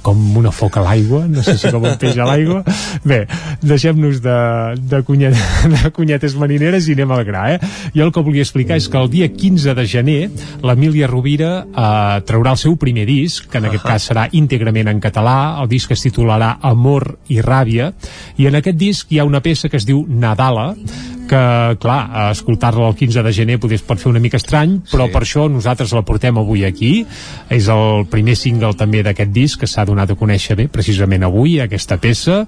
com 0.07 0.21
una 0.39 0.53
foca 0.55 0.81
a 0.81 0.85
l'aigua, 0.87 1.25
no 1.27 1.43
sé 1.43 1.57
si 1.59 1.71
com 1.75 1.83
un 1.83 1.97
peix 1.99 2.19
a 2.23 2.27
l'aigua. 2.29 2.61
Bé, 3.07 3.25
deixem-nos 3.67 4.21
de, 4.23 4.37
de, 4.79 5.01
cunyet, 5.07 5.35
de 5.75 5.91
cunyetes 5.97 6.37
marineres 6.39 6.87
i 6.87 6.95
anem 6.95 7.15
al 7.17 7.25
gra, 7.27 7.43
eh? 7.57 7.73
Jo 7.97 8.07
el 8.07 8.13
que 8.15 8.23
volia 8.27 8.47
explicar 8.47 8.79
és 8.79 8.87
que 8.93 9.01
el 9.01 9.11
dia 9.11 9.29
15 9.33 9.75
de 9.75 9.87
gener 9.91 10.21
l'Emília 10.67 11.11
Rovira 11.11 11.51
eh, 11.65 12.23
traurà 12.29 12.55
el 12.55 12.63
seu 12.63 12.79
primer 12.79 13.09
disc, 13.09 13.51
que 13.51 13.59
en 13.59 13.67
aquest 13.71 13.87
cas 13.87 14.09
serà 14.13 14.29
íntegrament 14.39 14.93
en 14.93 15.03
català, 15.03 15.57
el 15.63 15.71
disc 15.73 15.91
es 15.91 16.07
titularà 16.07 16.55
Amor 16.63 17.17
i 17.35 17.43
Ràbia, 17.43 17.91
i 18.39 18.47
en 18.47 18.63
aquest 18.63 18.79
disc 18.79 19.11
hi 19.11 19.19
ha 19.19 19.27
una 19.27 19.43
peça 19.43 19.73
que 19.73 19.81
es 19.81 19.89
diu 19.89 20.05
Nadala, 20.07 20.73
que, 21.29 21.77
clar, 21.83 22.31
escoltar-la 22.31 22.89
el 22.91 22.97
15 22.97 23.22
de 23.27 23.33
gener 23.35 23.59
potser 23.61 23.81
es 23.81 23.85
pot 23.87 24.01
fer 24.01 24.11
una 24.11 24.22
mica 24.22 24.39
estrany, 24.41 24.79
però 24.91 25.09
sí. 25.09 25.12
per 25.14 25.22
això 25.24 25.47
nosaltres 25.51 25.93
la 25.97 26.05
portem 26.07 26.39
avui 26.41 26.64
aquí. 26.66 26.93
És 27.53 27.68
el 27.72 28.07
primer 28.11 28.37
single 28.39 28.74
també 28.79 29.03
d'aquest 29.07 29.33
disc 29.35 29.61
que 29.61 29.68
s'ha 29.70 29.87
donat 29.89 30.12
a 30.12 30.18
conèixer 30.18 30.57
bé 30.59 30.68
precisament 30.72 31.27
avui, 31.27 31.59
aquesta 31.61 31.99
peça, 32.03 32.45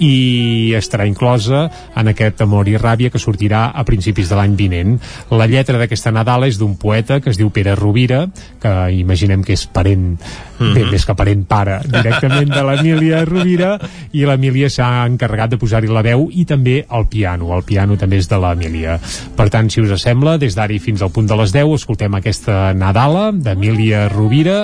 i 0.00 0.72
estarà 0.78 1.06
inclosa 1.08 1.66
en 1.98 2.12
aquest 2.12 2.40
Amor 2.44 2.70
i 2.70 2.78
Ràbia 2.80 3.12
que 3.12 3.20
sortirà 3.22 3.68
a 3.74 3.84
principis 3.88 4.30
de 4.30 4.38
l'any 4.38 4.56
vinent. 4.58 4.96
La 5.30 5.48
lletra 5.50 5.78
d'aquesta 5.80 6.12
Nadala 6.14 6.48
és 6.50 6.58
d'un 6.60 6.76
poeta 6.80 7.20
que 7.20 7.30
es 7.32 7.40
diu 7.40 7.52
Pere 7.54 7.76
Rovira, 7.78 8.24
que 8.62 8.72
imaginem 8.96 9.44
que 9.44 9.56
és 9.56 9.66
parent, 9.66 10.16
bé, 10.58 10.86
més 10.90 11.04
que 11.06 11.16
parent 11.18 11.44
pare, 11.48 11.80
directament 11.88 12.50
de 12.52 12.64
l'Emília 12.66 13.24
Rovira, 13.28 13.74
i 14.16 14.24
l'Emília 14.28 14.70
s'ha 14.72 14.88
encarregat 15.06 15.54
de 15.54 15.60
posar-hi 15.60 15.90
la 15.92 16.04
veu 16.06 16.28
i 16.32 16.46
també 16.48 16.80
el 16.88 17.08
piano. 17.12 17.52
El 17.56 17.66
piano 17.68 17.98
també 18.00 18.21
és 18.22 18.30
de 18.30 18.38
l'Emília. 18.40 18.98
Per 19.36 19.48
tant, 19.52 19.68
si 19.72 19.82
us 19.82 19.92
sembla, 20.02 20.38
des 20.40 20.56
d'ara 20.56 20.78
fins 20.82 21.02
al 21.02 21.10
punt 21.12 21.28
de 21.28 21.36
les 21.38 21.52
10 21.54 21.74
escoltem 21.76 22.14
aquesta 22.16 22.72
Nadala 22.78 23.30
d'Emília 23.34 24.06
Rovira, 24.12 24.58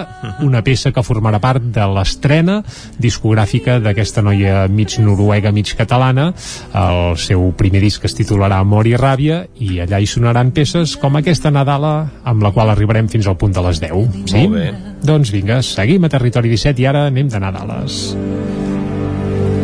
una 0.46 0.62
peça 0.64 0.92
que 0.94 1.04
formarà 1.04 1.40
part 1.42 1.62
de 1.74 1.84
l'estrena 1.92 2.61
discogràfica 3.02 3.78
d'aquesta 3.82 4.22
noia 4.24 4.66
mig 4.72 4.96
noruega, 5.02 5.52
mig 5.52 5.74
catalana. 5.76 6.30
El 6.72 7.18
seu 7.20 7.50
primer 7.59 7.82
disc 7.84 8.04
es 8.09 8.16
titularà 8.16 8.62
Amor 8.62 8.88
i 8.88 8.96
Ràbia 8.98 9.42
i 9.61 9.82
allà 9.84 10.00
hi 10.00 10.09
sonaran 10.09 10.52
peces 10.56 10.96
com 11.00 11.18
aquesta 11.18 11.52
Nadala 11.54 11.94
amb 12.28 12.44
la 12.44 12.52
qual 12.54 12.72
arribarem 12.72 13.11
fins 13.11 13.28
al 13.28 13.38
punt 13.40 13.54
de 13.56 13.64
les 13.68 13.82
10. 13.84 14.22
Sí? 14.30 14.46
Molt 14.46 14.56
bé. 14.56 14.68
Doncs 15.09 15.32
vinga, 15.34 15.61
seguim 15.62 16.06
a 16.06 16.12
Territori 16.12 16.50
17 16.54 16.82
i 16.82 16.88
ara 16.90 17.06
anem 17.11 17.30
de 17.30 17.42
Nadales. 17.42 18.00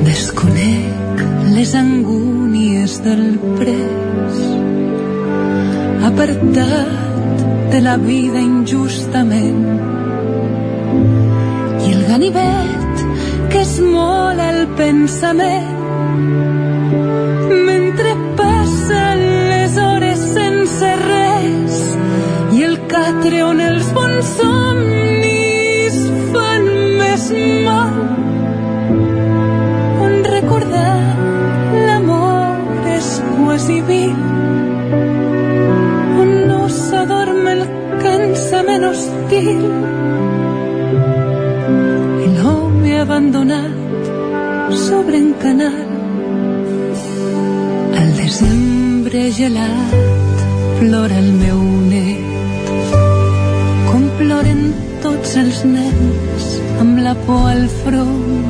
Desconec 0.04 1.24
les 1.54 1.74
angúnies 2.84 3.02
del 3.02 3.38
pres 3.58 4.36
apartat 6.04 7.70
de 7.72 7.80
la 7.80 7.96
vida 7.96 8.38
injustament. 8.40 9.80
I 11.86 11.92
el 11.92 12.02
ganivet 12.08 13.04
que 13.50 13.60
es 13.60 13.80
mola 13.80 14.50
el 14.50 14.66
pensament 14.76 15.80
mentre 17.70 18.14
passen 18.36 19.22
les 19.52 19.78
hores 19.78 20.20
sense 20.34 20.90
res 21.06 21.80
i 22.52 22.62
el 22.68 22.76
catre 22.88 23.42
on 23.44 23.60
els 23.60 23.92
bons 23.96 24.36
somnis 24.40 25.96
fan 26.34 26.68
més 27.00 27.30
mal 27.64 28.23
on 36.22 36.30
no 36.48 36.68
s'adorm 36.68 37.46
el 37.52 37.62
cansament 38.02 38.84
hostil 38.88 39.62
i 42.24 42.26
l'home 42.34 42.92
abandonat 43.04 43.72
sobre 44.86 45.16
en 45.24 45.30
canal. 45.44 45.88
Al 48.00 48.10
desembre 48.20 49.22
gelat 49.38 49.96
plora 50.82 51.16
el 51.24 51.32
meu 51.44 51.64
net. 51.88 52.68
Com 53.88 54.04
ploren 54.20 54.62
tots 55.06 55.38
els 55.44 55.64
nens 55.64 56.52
amb 56.84 57.00
la 57.06 57.16
por 57.24 57.48
al 57.54 57.64
front. 57.80 58.46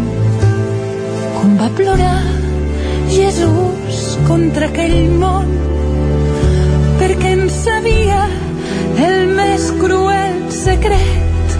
Com 1.38 1.56
va 1.62 1.70
plorar 1.78 2.20
Jesús 3.14 3.83
contra 4.26 4.66
aquell 4.70 5.10
món 5.20 5.48
perquè 7.00 7.32
en 7.36 7.48
sabia 7.52 8.22
el 9.06 9.18
més 9.36 9.66
cruel 9.80 10.36
secret 10.54 11.56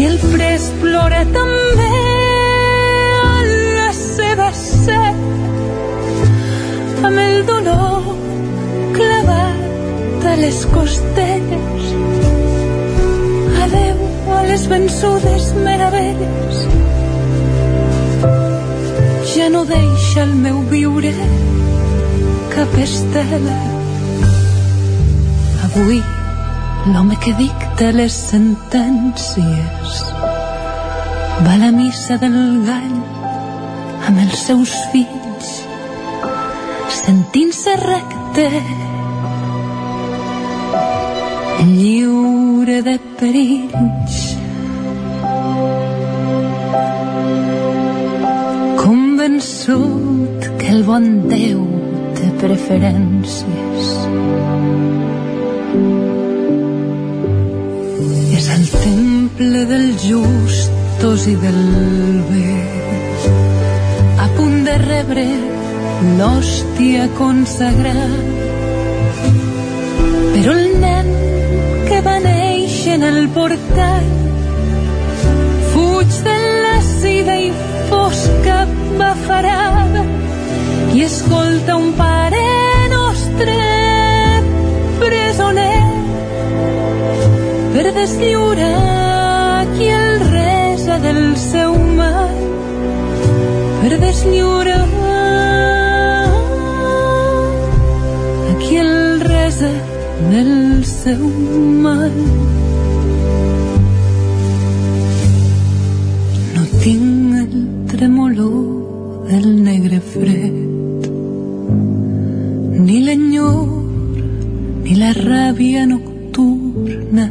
i 0.00 0.06
el 0.08 0.18
pres 0.32 0.68
plora 0.82 1.22
també 1.34 1.90
a 3.22 3.42
la 3.78 3.90
seva 3.98 4.48
set 4.58 5.22
amb 7.10 7.18
el 7.26 7.36
dolor 7.50 8.10
clavat 8.98 10.28
a 10.32 10.34
les 10.42 10.60
costelles 10.74 11.90
adeu 13.64 13.98
a 14.38 14.42
les 14.50 14.66
vençudes 14.68 15.52
meravelles. 15.64 16.56
Ja 19.34 19.48
no 19.50 19.64
deixa 19.64 20.22
el 20.22 20.34
meu 20.46 20.60
viure 20.70 21.14
que 22.54 22.66
fes 22.76 22.96
tele. 23.12 23.58
Avui, 25.68 26.00
l'home 26.92 27.18
que 27.24 27.34
dicta 27.40 27.92
les 27.92 28.14
sentències. 28.30 30.00
Va 31.44 31.54
a 31.58 31.62
la 31.66 31.72
missa 31.74 32.18
del 32.22 32.40
gall 32.68 32.98
amb 34.08 34.26
els 34.26 34.38
seus 34.46 34.74
fills 34.92 35.24
sentint-se 37.04 37.74
recte. 37.76 38.48
Lliure 41.68 42.80
de 42.86 42.94
perills. 43.18 44.18
Convençut 48.84 50.50
que 50.58 50.68
el 50.76 50.84
bon 50.88 51.08
Déu 51.28 51.73
preferències. 52.40 53.90
És 58.38 58.48
el 58.56 58.64
temple 58.74 59.64
dels 59.70 60.06
justos 60.08 61.26
i 61.30 61.36
del 61.42 61.60
bé, 62.30 62.54
a 64.24 64.28
punt 64.36 64.62
de 64.68 64.76
rebre 64.84 65.26
l'hòstia 66.18 67.08
consagrat. 67.18 68.18
Però 70.34 70.56
el 70.58 70.68
nen 70.82 71.10
que 71.88 72.00
va 72.04 72.18
néixer 72.24 72.98
en 72.98 73.08
el 73.12 73.22
portal 73.38 74.10
fuig 75.72 76.20
de 76.26 76.36
la 76.66 76.76
sida 76.90 77.38
i 77.46 77.50
fosca 77.90 78.64
bafarada 78.98 80.23
i 80.94 81.02
escolta 81.02 81.74
un 81.74 81.92
pare 81.98 82.42
nostre 82.88 83.54
presoner 85.00 85.82
per 87.74 87.86
deslliurar 87.96 89.66
qui 89.74 89.90
el 89.90 90.22
resa 90.30 90.98
del 91.02 91.22
seu 91.50 91.74
mal 91.98 92.38
per 93.82 93.98
deslliurar 94.06 94.82
qui 98.62 98.76
el 98.86 98.96
resa 99.34 99.72
del 100.30 100.84
seu 100.96 101.26
mal 101.88 102.53
ni 115.14 115.22
la 115.22 115.30
ràbia 115.30 115.86
nocturna. 115.86 117.28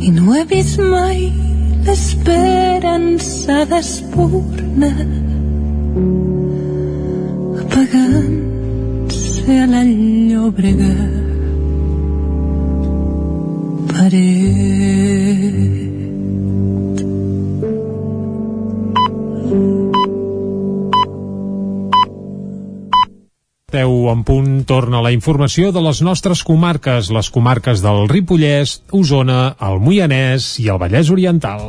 I 0.00 0.10
no 0.10 0.32
he 0.34 0.44
vist 0.44 0.78
mai 0.78 1.32
l'esperança 1.86 3.64
d'espurna 3.70 4.90
apagant-se 7.60 9.52
a 9.62 9.66
la 9.66 9.82
llòbrega 9.84 11.19
torna 24.80 25.02
la 25.04 25.10
informació 25.12 25.74
de 25.76 25.80
les 25.84 25.98
nostres 26.00 26.40
comarques, 26.46 27.10
les 27.12 27.28
comarques 27.28 27.82
del 27.84 28.06
Ripollès, 28.08 28.78
Osona, 28.96 29.40
el 29.60 29.76
Moianès 29.84 30.54
i 30.62 30.70
el 30.72 30.78
Vallès 30.80 31.10
Oriental. 31.12 31.60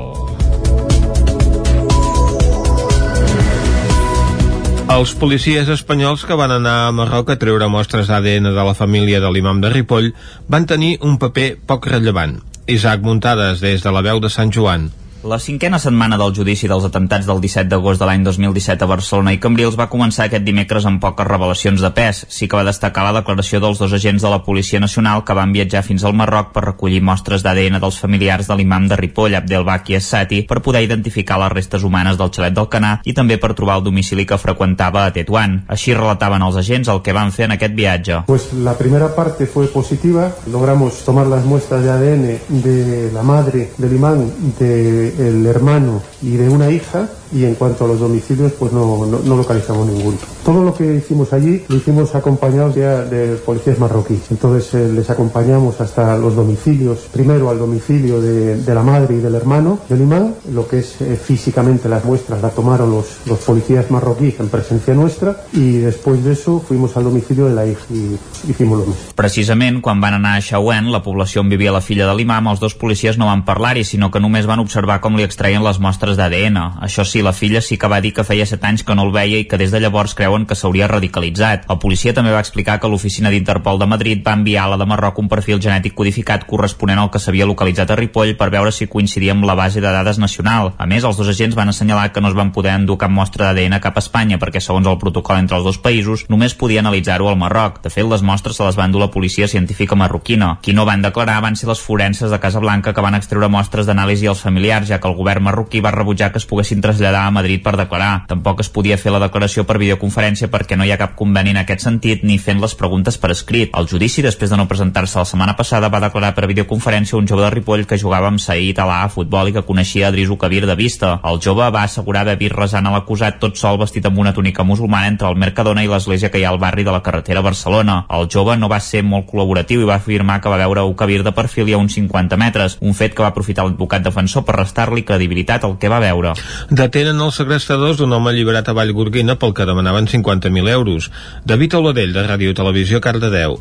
Els 4.96 5.16
policies 5.20 5.68
espanyols 5.76 6.24
que 6.28 6.40
van 6.40 6.56
anar 6.56 6.78
a 6.86 6.96
Marroc 6.96 7.34
a 7.34 7.40
treure 7.42 7.68
mostres 7.72 8.08
d'ADN 8.08 8.54
de 8.56 8.68
la 8.70 8.78
família 8.80 9.20
de 9.20 9.32
l'imam 9.32 9.60
de 9.60 9.74
Ripoll 9.76 10.14
van 10.48 10.70
tenir 10.72 10.96
un 11.04 11.20
paper 11.20 11.50
poc 11.68 11.92
rellevant. 11.92 12.40
Isaac 12.72 13.04
Muntades, 13.04 13.60
des 13.60 13.84
de 13.84 13.92
la 13.92 14.08
veu 14.08 14.24
de 14.24 14.32
Sant 14.32 14.56
Joan. 14.56 14.88
La 15.24 15.38
cinquena 15.38 15.78
setmana 15.78 16.18
del 16.18 16.32
judici 16.34 16.66
dels 16.66 16.86
atemptats 16.88 17.28
del 17.30 17.38
17 17.44 17.70
d'agost 17.70 18.00
de 18.02 18.08
l'any 18.10 18.24
2017 18.26 18.82
a 18.82 18.88
Barcelona 18.90 19.36
i 19.36 19.38
Cambrils 19.38 19.76
va 19.78 19.86
començar 19.92 20.26
aquest 20.26 20.42
dimecres 20.42 20.88
amb 20.90 20.98
poques 21.04 21.28
revelacions 21.28 21.84
de 21.86 21.92
pes. 21.94 22.24
Sí 22.26 22.48
que 22.50 22.58
va 22.58 22.66
destacar 22.66 23.04
la 23.06 23.12
declaració 23.20 23.60
dels 23.62 23.78
dos 23.78 23.94
agents 23.94 24.26
de 24.26 24.32
la 24.34 24.40
Policia 24.42 24.80
Nacional 24.82 25.22
que 25.24 25.36
van 25.38 25.54
viatjar 25.54 25.84
fins 25.86 26.02
al 26.04 26.16
Marroc 26.18 26.50
per 26.56 26.64
recollir 26.66 27.04
mostres 27.06 27.46
d'ADN 27.46 27.78
dels 27.84 28.00
familiars 28.02 28.50
de 28.50 28.58
l'imam 28.58 28.88
de 28.90 28.98
Ripoll, 28.98 29.36
Abdelbaki 29.38 30.00
Essati, 30.00 30.42
per 30.50 30.58
poder 30.66 30.82
identificar 30.88 31.38
les 31.44 31.54
restes 31.54 31.86
humanes 31.86 32.18
del 32.18 32.34
xalet 32.34 32.58
del 32.58 32.72
Canà 32.74 32.96
i 33.06 33.14
també 33.14 33.38
per 33.38 33.54
trobar 33.54 33.78
el 33.78 33.86
domicili 33.86 34.26
que 34.26 34.42
freqüentava 34.42 35.06
a 35.06 35.14
Tetuán. 35.14 35.60
Així 35.70 35.94
relataven 35.94 36.42
els 36.48 36.58
agents 36.64 36.90
el 36.90 37.04
que 37.06 37.14
van 37.14 37.30
fer 37.30 37.46
en 37.46 37.56
aquest 37.60 37.78
viatge. 37.78 38.24
Pues 38.26 38.50
la 38.58 38.74
primera 38.74 39.14
parte 39.14 39.46
fue 39.46 39.68
positiva, 39.68 40.32
logramos 40.50 41.06
tomar 41.06 41.28
las 41.28 41.46
muestras 41.46 41.84
de 41.86 41.92
ADN 41.92 42.64
de 42.66 43.12
la 43.14 43.22
madre 43.22 43.70
del 43.78 43.94
imán, 44.02 44.26
de 44.58 45.11
el 45.20 45.46
hermano 45.46 46.02
y 46.22 46.38
de 46.38 46.50
una 46.50 46.70
hija 46.70 47.10
y 47.34 47.46
en 47.46 47.56
cuanto 47.56 47.86
a 47.86 47.88
los 47.88 48.00
domicilios 48.00 48.52
pues 48.54 48.72
no, 48.72 49.06
no, 49.06 49.20
no 49.20 49.36
localizamos 49.38 49.88
ninguno. 49.88 50.18
Todo 50.44 50.64
lo 50.64 50.74
que 50.74 50.96
hicimos 50.96 51.32
allí 51.34 51.64
lo 51.68 51.78
hicimos 51.78 52.14
acompañados 52.16 52.76
ya 52.76 53.04
de 53.04 53.36
policías 53.38 53.80
marroquíes. 53.80 54.32
Entonces 54.32 54.74
eh, 54.74 54.92
les 54.94 55.10
acompañamos 55.10 55.80
hasta 55.80 56.18
los 56.18 56.36
domicilios, 56.36 57.08
primero 57.12 57.50
al 57.50 57.60
domicilio 57.60 58.22
de, 58.22 58.58
de, 58.58 58.76
la 58.76 58.84
madre 58.84 59.16
y 59.16 59.20
del 59.20 59.36
hermano 59.36 59.80
del 59.88 60.02
imán, 60.02 60.36
lo 60.52 60.68
que 60.68 60.80
es 60.80 61.02
eh, 61.02 61.16
físicamente 61.16 61.88
las 61.88 62.04
muestras 62.04 62.42
la 62.42 62.50
tomaron 62.50 62.92
los, 62.92 63.20
los 63.26 63.40
policías 63.40 63.90
marroquíes 63.92 64.40
en 64.40 64.50
presencia 64.50 64.94
nuestra 64.94 65.44
y 65.54 65.78
después 65.78 66.24
de 66.24 66.34
eso 66.34 66.60
fuimos 66.60 66.98
al 66.98 67.06
domicilio 67.06 67.46
de 67.46 67.56
la 67.56 67.66
hija 67.66 67.86
y 67.90 68.18
hicimos 68.50 68.80
lo 68.80 68.86
mismo. 68.86 69.02
Precisament 69.16 69.82
quan 69.82 70.02
van 70.02 70.16
anar 70.16 70.38
a 70.38 70.42
Xauent, 70.42 70.90
la 70.92 71.02
població 71.04 71.42
on 71.42 71.50
vivia 71.50 71.72
la 71.72 71.82
filla 71.82 72.08
de 72.08 72.16
l'imam, 72.18 72.48
els 72.52 72.62
dos 72.62 72.76
policies 72.76 73.18
no 73.18 73.28
van 73.30 73.44
parlar-hi, 73.46 73.84
sinó 73.86 74.12
que 74.12 74.22
només 74.24 74.48
van 74.50 74.62
observar 74.64 75.01
com 75.02 75.18
li 75.18 75.26
extraien 75.26 75.64
les 75.66 75.80
mostres 75.82 76.18
d'ADN. 76.18 76.58
Això 76.86 77.04
sí, 77.08 77.24
la 77.26 77.34
filla 77.34 77.62
sí 77.62 77.78
que 77.82 77.90
va 77.92 78.00
dir 78.02 78.14
que 78.16 78.24
feia 78.24 78.46
7 78.46 78.68
anys 78.70 78.84
que 78.88 78.96
no 78.96 79.08
el 79.08 79.12
veia 79.16 79.42
i 79.42 79.48
que 79.50 79.58
des 79.60 79.74
de 79.74 79.82
llavors 79.82 80.14
creuen 80.16 80.46
que 80.46 80.56
s'hauria 80.56 80.88
radicalitzat. 80.88 81.66
El 81.74 81.80
policia 81.82 82.14
també 82.14 82.32
va 82.32 82.44
explicar 82.44 82.78
que 82.80 82.90
l'oficina 82.92 83.32
d'Interpol 83.34 83.82
de 83.82 83.90
Madrid 83.90 84.22
va 84.26 84.38
enviar 84.38 84.68
a 84.68 84.74
la 84.74 84.80
de 84.80 84.88
Marroc 84.88 85.20
un 85.20 85.30
perfil 85.32 85.60
genètic 85.62 85.96
codificat 85.98 86.46
corresponent 86.48 87.02
al 87.02 87.10
que 87.12 87.20
s'havia 87.20 87.50
localitzat 87.50 87.92
a 87.92 87.98
Ripoll 88.00 88.36
per 88.38 88.52
veure 88.54 88.72
si 88.72 88.88
coincidia 88.88 89.34
amb 89.36 89.46
la 89.50 89.58
base 89.58 89.82
de 89.82 89.92
dades 89.92 90.22
nacional. 90.22 90.74
A 90.78 90.86
més, 90.86 91.04
els 91.04 91.18
dos 91.18 91.30
agents 91.34 91.58
van 91.58 91.74
assenyalar 91.74 92.12
que 92.14 92.22
no 92.22 92.30
es 92.30 92.38
van 92.38 92.54
poder 92.54 92.76
endur 92.78 93.00
cap 93.02 93.12
mostra 93.12 93.50
d'ADN 93.50 93.80
cap 93.82 93.98
a 93.98 94.06
Espanya 94.06 94.40
perquè, 94.42 94.62
segons 94.62 94.88
el 94.88 95.00
protocol 95.02 95.42
entre 95.42 95.58
els 95.58 95.66
dos 95.66 95.82
països, 95.82 96.28
només 96.30 96.56
podia 96.56 96.84
analitzar-ho 96.86 97.30
al 97.30 97.40
Marroc. 97.42 97.82
De 97.84 97.90
fet, 97.90 98.06
les 98.06 98.22
mostres 98.22 98.60
se 98.60 98.68
les 98.68 98.78
va 98.78 98.86
endur 98.86 99.02
la 99.02 99.12
policia 99.12 99.48
científica 99.48 99.96
marroquina. 99.96 100.58
Qui 100.62 100.76
no 100.78 100.86
van 100.86 101.02
declarar 101.02 101.40
van 101.42 101.58
ser 101.58 101.70
les 101.72 101.82
forenses 101.82 102.32
de 102.32 102.40
Casablanca 102.40 102.94
que 102.94 103.04
van 103.04 103.18
extreure 103.18 103.50
mostres 103.50 103.90
d'anàlisi 103.90 104.30
als 104.30 104.44
familiars, 104.46 104.91
ja 104.92 105.00
que 105.00 105.10
el 105.10 105.18
govern 105.18 105.48
marroquí 105.48 105.82
va 105.82 105.96
rebutjar 105.96 106.32
que 106.32 106.40
es 106.42 106.46
poguessin 106.46 106.82
traslladar 106.84 107.26
a 107.26 107.32
Madrid 107.32 107.64
per 107.64 107.78
declarar. 107.80 108.26
Tampoc 108.28 108.62
es 108.62 108.70
podia 108.70 109.00
fer 109.02 109.14
la 109.16 109.24
declaració 109.24 109.66
per 109.68 109.80
videoconferència 109.82 110.52
perquè 110.52 110.78
no 110.78 110.86
hi 110.86 110.92
ha 110.94 111.00
cap 111.02 111.16
conveni 111.20 111.56
en 111.56 111.62
aquest 111.64 111.86
sentit 111.88 112.26
ni 112.28 112.38
fent 112.38 112.62
les 112.62 112.76
preguntes 112.76 113.18
per 113.18 113.32
escrit. 113.34 113.72
El 113.78 113.88
judici, 113.88 114.24
després 114.26 114.52
de 114.52 114.60
no 114.60 114.68
presentar-se 114.70 115.20
la 115.20 115.28
setmana 115.28 115.56
passada, 115.58 115.90
va 115.90 116.04
declarar 116.04 116.34
per 116.36 116.50
videoconferència 116.52 117.18
un 117.18 117.28
jove 117.28 117.46
de 117.46 117.52
Ripoll 117.56 117.88
que 117.88 118.00
jugava 118.02 118.30
amb 118.32 118.42
Saïd 118.44 118.80
Alà 118.84 119.02
a 119.06 119.12
futbol 119.14 119.50
i 119.50 119.56
que 119.56 119.66
coneixia 119.68 120.10
Adriso 120.10 120.38
Kabir 120.38 120.66
de 120.68 120.76
vista. 120.76 121.18
El 121.28 121.42
jove 121.44 121.70
va 121.72 121.86
assegurar 121.88 122.26
haver 122.26 122.38
vist 122.40 122.56
resant 122.58 122.88
a 122.88 122.94
l'acusat 122.94 123.40
tot 123.42 123.58
sol 123.60 123.80
vestit 123.82 124.06
amb 124.06 124.20
una 124.22 124.34
túnica 124.34 124.64
musulmana 124.68 125.08
entre 125.08 125.30
el 125.30 125.40
Mercadona 125.40 125.84
i 125.84 125.90
l'església 125.92 126.32
que 126.32 126.42
hi 126.42 126.46
ha 126.46 126.52
al 126.54 126.60
barri 126.62 126.84
de 126.84 126.94
la 126.94 127.04
carretera 127.04 127.40
a 127.40 127.48
Barcelona. 127.48 128.06
El 128.10 128.28
jove 128.32 128.58
no 128.58 128.70
va 128.72 128.80
ser 128.80 129.04
molt 129.04 129.28
col·laboratiu 129.32 129.82
i 129.82 129.90
va 129.90 129.98
afirmar 130.00 130.40
que 130.42 130.52
va 130.52 130.60
veure 130.62 130.86
un 130.88 130.98
Kabir 130.98 131.22
de 131.24 131.34
perfil 131.36 131.70
i 131.70 131.78
a 131.78 131.82
uns 131.82 131.96
50 131.98 132.38
metres, 132.38 132.78
un 132.82 132.94
fet 132.98 133.16
que 133.16 133.24
va 133.24 133.32
aprofitar 133.32 133.66
l'advocat 133.66 134.06
defensor 134.06 134.46
per 134.46 134.58
restar-li 134.82 135.04
credibilitat 135.06 135.66
al 135.66 135.78
que 135.80 135.90
va 135.90 136.02
veure. 136.02 136.34
Detenen 136.70 137.20
els 137.22 137.38
segrestadors 137.38 138.00
d'un 138.00 138.14
home 138.14 138.32
alliberat 138.32 138.70
a 138.70 138.74
Vallgorguina 138.74 139.38
pel 139.38 139.54
que 139.54 139.66
demanaven 139.66 140.08
50.000 140.08 140.70
euros. 140.70 141.12
David 141.46 141.76
Oladell, 141.76 142.14
de 142.14 142.26
Ràdio 142.28 142.56
Televisió, 142.56 143.02
Cardedeu. 143.02 143.60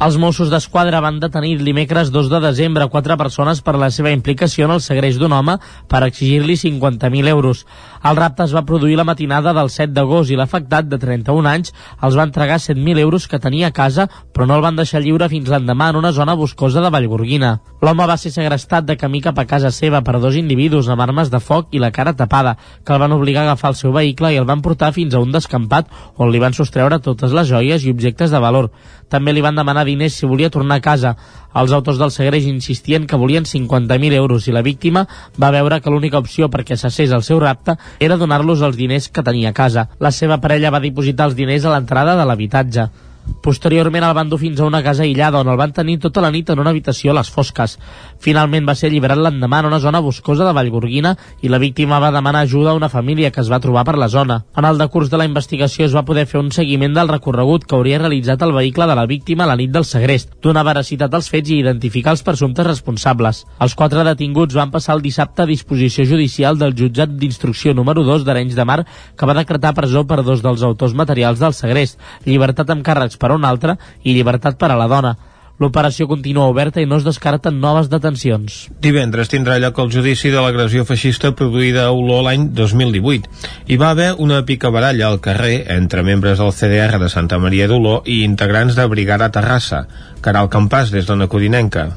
Els 0.00 0.14
Mossos 0.16 0.48
d'Esquadra 0.48 1.02
van 1.04 1.18
detenir 1.20 1.58
dimecres 1.60 2.08
2 2.08 2.30
de 2.32 2.38
desembre 2.40 2.86
quatre 2.88 3.18
persones 3.20 3.58
per 3.60 3.74
la 3.76 3.90
seva 3.92 4.14
implicació 4.14 4.64
en 4.64 4.70
el 4.72 4.80
segreix 4.80 5.18
d'un 5.20 5.34
home 5.36 5.58
per 5.92 6.00
exigir-li 6.06 6.54
50.000 6.56 7.28
euros. 7.28 7.66
El 8.08 8.16
rapte 8.16 8.46
es 8.46 8.54
va 8.56 8.62
produir 8.64 8.96
la 8.96 9.04
matinada 9.04 9.52
del 9.52 9.68
7 9.68 9.92
d'agost 9.92 10.32
i 10.32 10.38
l'afectat, 10.40 10.88
de 10.88 10.96
31 10.96 11.50
anys, 11.50 11.74
els 12.00 12.16
va 12.16 12.24
entregar 12.24 12.56
7.000 12.56 13.02
euros 13.02 13.26
que 13.28 13.42
tenia 13.44 13.68
a 13.68 13.74
casa, 13.76 14.06
però 14.32 14.46
no 14.48 14.56
el 14.56 14.64
van 14.64 14.80
deixar 14.80 15.02
lliure 15.04 15.28
fins 15.28 15.52
l'endemà 15.52 15.90
en 15.92 15.98
una 16.00 16.14
zona 16.16 16.32
boscosa 16.32 16.80
de 16.80 16.88
Vallgorguina. 16.88 17.58
L'home 17.84 18.06
va 18.08 18.16
ser 18.16 18.32
segrestat 18.32 18.88
de 18.88 18.96
camí 18.96 19.20
cap 19.20 19.36
a 19.36 19.44
casa 19.44 19.68
seva 19.68 20.00
per 20.00 20.16
dos 20.16 20.40
individus 20.40 20.88
amb 20.88 21.04
armes 21.04 21.28
de 21.28 21.42
foc 21.44 21.76
i 21.76 21.84
la 21.84 21.92
cara 21.92 22.16
tapada, 22.16 22.56
que 22.86 22.96
el 22.96 23.04
van 23.04 23.12
obligar 23.12 23.44
a 23.44 23.50
agafar 23.50 23.74
el 23.74 23.76
seu 23.76 23.92
vehicle 23.92 24.32
i 24.32 24.40
el 24.40 24.48
van 24.48 24.64
portar 24.64 24.94
fins 24.96 25.12
a 25.12 25.20
un 25.20 25.36
descampat 25.36 25.92
on 26.16 26.32
li 26.32 26.40
van 26.40 26.56
sostreure 26.56 27.02
totes 27.04 27.36
les 27.36 27.52
joies 27.52 27.84
i 27.84 27.92
objectes 27.92 28.32
de 28.32 28.40
valor. 28.40 28.72
També 29.10 29.34
li 29.34 29.42
van 29.42 29.58
demanar 29.58 29.84
diners 29.88 30.14
si 30.16 30.28
volia 30.30 30.52
tornar 30.54 30.78
a 30.78 30.84
casa. 30.84 31.16
Els 31.60 31.74
autors 31.74 31.98
del 31.98 32.12
segreix 32.14 32.46
insistien 32.46 33.08
que 33.10 33.18
volien 33.18 33.44
50.000 33.44 34.14
euros 34.14 34.46
i 34.46 34.54
la 34.54 34.62
víctima 34.62 35.06
va 35.34 35.50
veure 35.50 35.80
que 35.82 35.90
l'única 35.90 36.22
opció 36.22 36.48
perquè 36.48 36.78
cessés 36.78 37.10
el 37.10 37.26
seu 37.26 37.42
rapte 37.42 37.74
era 37.98 38.16
donar-los 38.16 38.62
els 38.62 38.78
diners 38.78 39.10
que 39.10 39.26
tenia 39.26 39.50
a 39.50 39.56
casa. 39.56 39.88
La 39.98 40.14
seva 40.14 40.38
parella 40.40 40.70
va 40.70 40.84
dipositar 40.86 41.26
els 41.26 41.38
diners 41.38 41.66
a 41.66 41.74
l'entrada 41.74 42.14
de 42.16 42.26
l'habitatge. 42.30 42.88
Posteriorment 43.40 44.04
el 44.04 44.12
van 44.12 44.28
dur 44.28 44.38
fins 44.40 44.60
a 44.60 44.66
una 44.68 44.82
casa 44.84 45.04
aïllada 45.06 45.40
on 45.40 45.48
el 45.48 45.56
van 45.56 45.72
tenir 45.72 45.96
tota 46.02 46.20
la 46.20 46.30
nit 46.34 46.50
en 46.52 46.60
una 46.60 46.74
habitació 46.74 47.12
a 47.12 47.14
les 47.16 47.30
fosques. 47.32 47.78
Finalment 48.20 48.66
va 48.68 48.74
ser 48.76 48.90
alliberat 48.90 49.16
l'endemà 49.16 49.62
en 49.62 49.68
una 49.70 49.78
zona 49.80 50.02
boscosa 50.04 50.44
de 50.44 50.52
Vallgorguina 50.56 51.14
i 51.40 51.48
la 51.48 51.60
víctima 51.62 52.00
va 52.02 52.10
demanar 52.12 52.42
ajuda 52.44 52.74
a 52.74 52.76
una 52.76 52.90
família 52.92 53.30
que 53.30 53.40
es 53.40 53.50
va 53.50 53.60
trobar 53.60 53.86
per 53.88 53.96
la 53.96 54.10
zona. 54.12 54.42
En 54.56 54.68
el 54.68 54.78
decurs 54.78 55.08
de 55.10 55.16
la 55.16 55.24
investigació 55.24 55.86
es 55.86 55.96
va 55.96 56.04
poder 56.04 56.26
fer 56.26 56.40
un 56.40 56.50
seguiment 56.52 56.92
del 56.96 57.08
recorregut 57.08 57.64
que 57.64 57.78
hauria 57.78 58.02
realitzat 58.02 58.42
el 58.42 58.52
vehicle 58.52 58.86
de 58.90 58.98
la 58.98 59.06
víctima 59.06 59.48
la 59.48 59.56
nit 59.56 59.72
del 59.72 59.88
segrest, 59.88 60.36
donar 60.42 60.66
veracitat 60.68 61.14
als 61.14 61.30
fets 61.32 61.48
i 61.48 61.60
identificar 61.62 62.12
els 62.12 62.24
presumptes 62.26 62.66
responsables. 62.66 63.44
Els 63.60 63.74
quatre 63.74 64.04
detinguts 64.04 64.58
van 64.58 64.74
passar 64.74 64.98
el 64.98 65.04
dissabte 65.06 65.46
a 65.46 65.48
disposició 65.48 66.04
judicial 66.04 66.60
del 66.60 66.76
jutjat 66.76 67.16
d'instrucció 67.16 67.72
número 67.72 68.04
2 68.04 68.26
d'Arenys 68.28 68.58
de 68.58 68.68
Mar 68.68 68.82
que 69.16 69.26
va 69.26 69.38
decretar 69.38 69.72
presó 69.74 70.04
per 70.04 70.20
dos 70.24 70.44
dels 70.44 70.62
autors 70.66 70.92
materials 70.92 71.40
del 71.40 71.56
segrest, 71.56 71.98
llibertat 72.26 72.68
amb 72.68 72.84
càrrecs 73.10 73.18
per 73.18 73.32
un 73.34 73.44
altre 73.44 73.76
i 74.04 74.14
llibertat 74.14 74.58
per 74.58 74.70
a 74.70 74.78
la 74.78 74.88
dona. 74.88 75.16
L'operació 75.60 76.06
continua 76.08 76.48
oberta 76.48 76.80
i 76.80 76.86
no 76.86 76.96
es 76.96 77.04
descarten 77.04 77.60
noves 77.60 77.90
detencions. 77.90 78.70
Divendres 78.80 79.28
tindrà 79.28 79.58
lloc 79.60 79.78
el 79.78 79.90
judici 79.92 80.30
de 80.32 80.40
l'agressió 80.40 80.86
feixista 80.88 81.34
produïda 81.36 81.84
a 81.84 81.92
Olor 81.92 82.24
l'any 82.24 82.48
2018. 82.56 83.28
Hi 83.68 83.76
va 83.76 83.90
haver 83.90 84.14
una 84.16 84.40
picabaralla 84.46 85.10
al 85.10 85.20
carrer 85.20 85.66
entre 85.68 86.02
membres 86.02 86.38
del 86.38 86.54
CDR 86.56 86.98
de 86.98 87.10
Santa 87.10 87.38
Maria 87.38 87.68
d'Olor 87.68 88.08
i 88.08 88.22
integrants 88.24 88.74
de 88.74 88.88
Brigada 88.88 89.28
Terrassa. 89.28 89.84
Caral 90.22 90.48
Campàs, 90.48 90.94
des 90.96 91.04
d'Ona 91.04 91.28
Codinenca. 91.28 91.90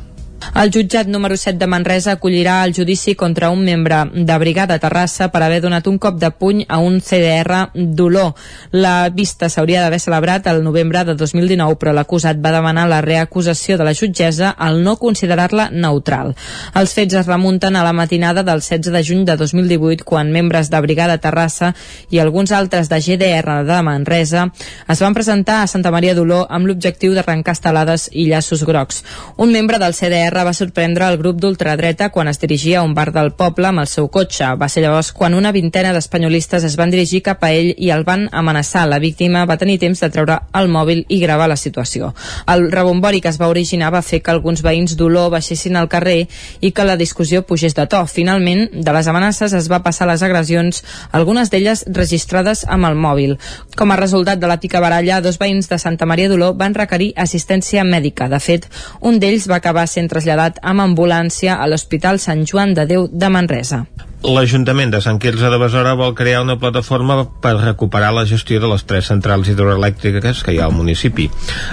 El 0.55 0.71
jutjat 0.71 1.07
número 1.07 1.37
7 1.37 1.57
de 1.57 1.67
Manresa 1.67 2.13
acollirà 2.17 2.63
el 2.65 2.73
judici 2.75 3.15
contra 3.15 3.49
un 3.49 3.63
membre 3.65 4.03
de 4.13 4.37
Brigada 4.37 4.77
Terrassa 4.79 5.29
per 5.31 5.41
haver 5.43 5.61
donat 5.63 5.87
un 5.87 5.97
cop 5.97 6.19
de 6.19 6.29
puny 6.31 6.63
a 6.67 6.77
un 6.77 6.99
CDR 7.01 7.69
d'olor. 7.73 8.33
La 8.71 9.09
vista 9.09 9.49
s'hauria 9.49 9.81
d'haver 9.81 9.99
celebrat 10.03 10.47
el 10.51 10.63
novembre 10.63 11.03
de 11.07 11.15
2019, 11.15 11.77
però 11.79 11.93
l'acusat 11.93 12.41
va 12.43 12.53
demanar 12.55 12.87
la 12.89 13.01
reacusació 13.01 13.77
de 13.77 13.87
la 13.87 13.95
jutgessa 13.97 14.49
al 14.51 14.83
no 14.83 14.97
considerar-la 15.01 15.69
neutral. 15.71 16.33
Els 16.75 16.93
fets 16.93 17.17
es 17.21 17.29
remunten 17.29 17.75
a 17.75 17.83
la 17.83 17.93
matinada 17.93 18.43
del 18.43 18.61
16 18.61 18.93
de 18.93 19.03
juny 19.03 19.25
de 19.25 19.37
2018, 19.37 20.03
quan 20.03 20.31
membres 20.31 20.69
de 20.69 20.81
Brigada 20.81 21.17
Terrassa 21.17 21.73
i 22.09 22.19
alguns 22.19 22.51
altres 22.51 22.89
de 22.89 22.99
GDR 22.99 23.63
de 23.65 23.81
Manresa 23.81 24.49
es 24.89 24.99
van 25.01 25.13
presentar 25.13 25.61
a 25.61 25.67
Santa 25.67 25.91
Maria 25.91 26.15
d'Olor 26.15 26.47
amb 26.49 26.67
l'objectiu 26.67 27.13
d'arrencar 27.13 27.55
estelades 27.55 28.09
i 28.11 28.27
llaços 28.29 28.63
grocs. 28.65 29.03
Un 29.37 29.51
membre 29.53 29.79
del 29.79 29.93
CDR 29.93 30.32
Esquerra 30.33 30.49
va 30.49 30.57
sorprendre 30.57 31.07
el 31.11 31.19
grup 31.19 31.37
d'ultradreta 31.37 32.07
quan 32.09 32.27
es 32.27 32.39
dirigia 32.41 32.79
a 32.79 32.83
un 32.83 32.95
bar 32.97 33.11
del 33.13 33.27
poble 33.37 33.67
amb 33.69 33.83
el 33.83 33.87
seu 33.91 34.07
cotxe. 34.09 34.47
Va 34.57 34.65
ser 34.65 34.81
llavors 34.81 35.11
quan 35.13 35.35
una 35.37 35.51
vintena 35.53 35.91
d'espanyolistes 35.93 36.63
es 36.65 36.73
van 36.79 36.89
dirigir 36.89 37.19
cap 37.21 37.43
a 37.45 37.51
ell 37.53 37.69
i 37.77 37.91
el 37.93 38.01
van 38.07 38.23
amenaçar. 38.31 38.87
La 38.89 38.97
víctima 38.97 39.43
va 39.45 39.59
tenir 39.61 39.75
temps 39.77 40.01
de 40.01 40.09
treure 40.09 40.39
el 40.57 40.71
mòbil 40.73 41.03
i 41.05 41.19
gravar 41.21 41.51
la 41.51 41.55
situació. 41.55 42.15
El 42.49 42.65
rebombori 42.71 43.21
que 43.21 43.29
es 43.29 43.37
va 43.37 43.51
originar 43.51 43.91
va 43.93 44.01
fer 44.01 44.23
que 44.23 44.33
alguns 44.33 44.63
veïns 44.65 44.95
d'Olor 44.97 45.29
baixessin 45.35 45.77
al 45.77 45.91
carrer 45.91 46.23
i 46.61 46.71
que 46.71 46.87
la 46.89 46.97
discussió 46.97 47.43
pugés 47.45 47.77
de 47.77 47.85
to. 47.85 48.01
Finalment, 48.09 48.65
de 48.73 48.97
les 48.97 49.11
amenaces 49.13 49.53
es 49.53 49.69
va 49.69 49.83
passar 49.85 50.09
les 50.09 50.25
agressions, 50.25 50.81
algunes 51.11 51.53
d'elles 51.53 51.85
registrades 51.93 52.65
amb 52.65 52.89
el 52.89 52.97
mòbil. 52.97 53.37
Com 53.77 53.93
a 53.93 53.99
resultat 54.01 54.41
de 54.41 54.49
la 54.49 54.57
picabaralla, 54.57 55.21
dos 55.21 55.37
veïns 55.37 55.69
de 55.69 55.77
Santa 55.77 56.09
Maria 56.09 56.33
d'Olor 56.33 56.57
van 56.57 56.73
requerir 56.73 57.13
assistència 57.21 57.85
mèdica. 57.85 58.31
De 58.33 58.41
fet, 58.41 58.65
un 58.99 59.21
d'ells 59.21 59.45
va 59.45 59.61
acabar 59.61 59.85
sent 59.85 60.09
traslladat 60.23 60.59
amb 60.63 60.79
ambulància 60.79 61.57
a 61.59 61.67
l'Hospital 61.67 62.19
Sant 62.19 62.45
Joan 62.47 62.73
de 62.77 62.87
Déu 62.87 63.09
de 63.11 63.29
Manresa. 63.29 63.83
L'Ajuntament 64.23 64.87
de 64.87 65.01
Sant 65.03 65.17
Quirze 65.19 65.49
de 65.51 65.57
Besora 65.59 65.97
vol 65.99 66.13
crear 66.15 66.39
una 66.45 66.55
plataforma 66.55 67.25
per 67.43 67.57
recuperar 67.59 68.13
la 68.15 68.23
gestió 68.23 68.61
de 68.63 68.69
les 68.71 68.85
tres 68.87 69.09
centrals 69.11 69.49
hidroelèctriques 69.51 70.45
que 70.45 70.53
hi 70.55 70.61
ha 70.61 70.69
al 70.69 70.75
municipi. 70.75 71.25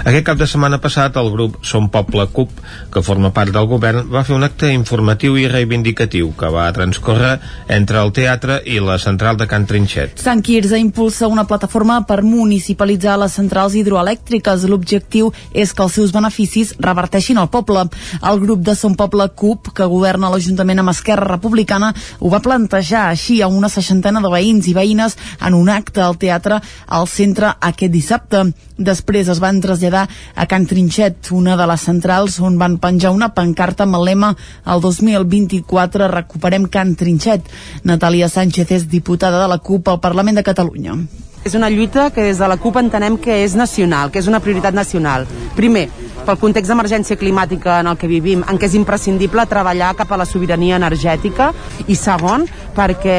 Aquest 0.03 0.25
cap 0.27 0.41
de 0.41 0.47
setmana 0.51 0.81
passat 0.83 1.15
el 1.15 1.29
grup 1.31 1.61
Som 1.63 1.87
Poble 1.93 2.25
CUP, 2.35 2.51
que 2.91 3.03
forma 3.07 3.31
part 3.31 3.55
del 3.55 3.69
govern, 3.71 4.09
va 4.11 4.25
fer 4.27 4.35
un 4.35 4.43
acte 4.43 4.67
informatiu 4.67 5.37
i 5.39 5.45
reivindicatiu 5.47 6.33
que 6.35 6.49
va 6.51 6.65
transcórrer 6.75 7.37
entre 7.71 8.01
el 8.03 8.11
teatre 8.11 8.59
i 8.67 8.81
la 8.83 8.97
central 8.99 9.39
de 9.39 9.47
Can 9.47 9.69
Trinxet. 9.71 10.19
Sant 10.19 10.43
Quirze 10.43 10.75
impulsa 10.75 11.31
una 11.31 11.47
plataforma 11.47 12.01
per 12.03 12.19
municipalitzar 12.27 13.15
les 13.23 13.39
centrals 13.39 13.79
hidroelèctriques. 13.79 14.67
L'objectiu 14.67 15.31
és 15.53 15.71
que 15.71 15.87
els 15.87 15.95
seus 16.01 16.11
beneficis 16.11 16.75
reverteixin 16.83 17.39
al 17.39 17.47
poble. 17.47 17.87
El 18.19 18.43
grup 18.43 18.67
de 18.67 18.75
Som 18.75 18.99
Poble 18.99 19.31
CUP, 19.39 19.71
que 19.71 19.87
governa 19.87 20.35
l'Ajuntament 20.35 20.83
amb 20.83 20.91
Esquerra 20.91 21.31
Republicana, 21.31 21.95
ho 22.19 22.27
va 22.27 22.40
plantejar 22.43 23.07
així 23.09 23.39
a 23.41 23.47
una 23.47 23.69
seixantena 23.69 24.21
de 24.21 24.31
veïns 24.33 24.67
i 24.67 24.75
veïnes 24.77 25.17
en 25.39 25.55
un 25.57 25.69
acte 25.69 26.01
al 26.03 26.17
teatre 26.21 26.59
al 26.87 27.07
centre 27.07 27.53
aquest 27.69 27.93
dissabte. 27.93 28.43
Després 28.77 29.29
es 29.29 29.41
van 29.43 29.61
traslladar 29.61 30.07
a 30.35 30.47
Can 30.49 30.65
Trinxet, 30.69 31.31
una 31.31 31.55
de 31.57 31.67
les 31.69 31.87
centrals 31.87 32.39
on 32.41 32.57
van 32.61 32.77
penjar 32.81 33.13
una 33.15 33.31
pancarta 33.35 33.85
amb 33.85 33.99
el 33.99 34.07
lema 34.11 34.35
el 34.65 34.81
2024 34.81 36.11
recuperem 36.11 36.67
Can 36.69 36.95
Trinxet. 36.95 37.49
Natàlia 37.83 38.29
Sánchez 38.29 38.77
és 38.77 38.87
diputada 38.89 39.41
de 39.41 39.51
la 39.51 39.61
CUP 39.61 39.89
al 39.89 40.01
Parlament 40.03 40.41
de 40.41 40.47
Catalunya. 40.47 40.97
És 41.43 41.55
una 41.57 41.71
lluita 41.73 42.11
que 42.13 42.21
des 42.21 42.37
de 42.37 42.47
la 42.47 42.59
CUP 42.61 42.75
entenem 42.77 43.15
que 43.17 43.39
és 43.41 43.55
nacional, 43.57 44.11
que 44.13 44.19
és 44.21 44.27
una 44.29 44.39
prioritat 44.39 44.75
nacional. 44.77 45.25
Primer, 45.57 45.87
pel 46.21 46.37
context 46.37 46.69
d'emergència 46.69 47.17
climàtica 47.17 47.79
en 47.81 47.89
el 47.89 47.97
que 47.97 48.09
vivim, 48.09 48.43
en 48.45 48.59
què 48.61 48.67
és 48.69 48.75
imprescindible 48.77 49.47
treballar 49.49 49.95
cap 49.97 50.11
a 50.13 50.19
la 50.21 50.27
sobirania 50.29 50.77
energètica, 50.77 51.49
i 51.89 51.97
segon, 51.97 52.45
perquè 52.77 53.17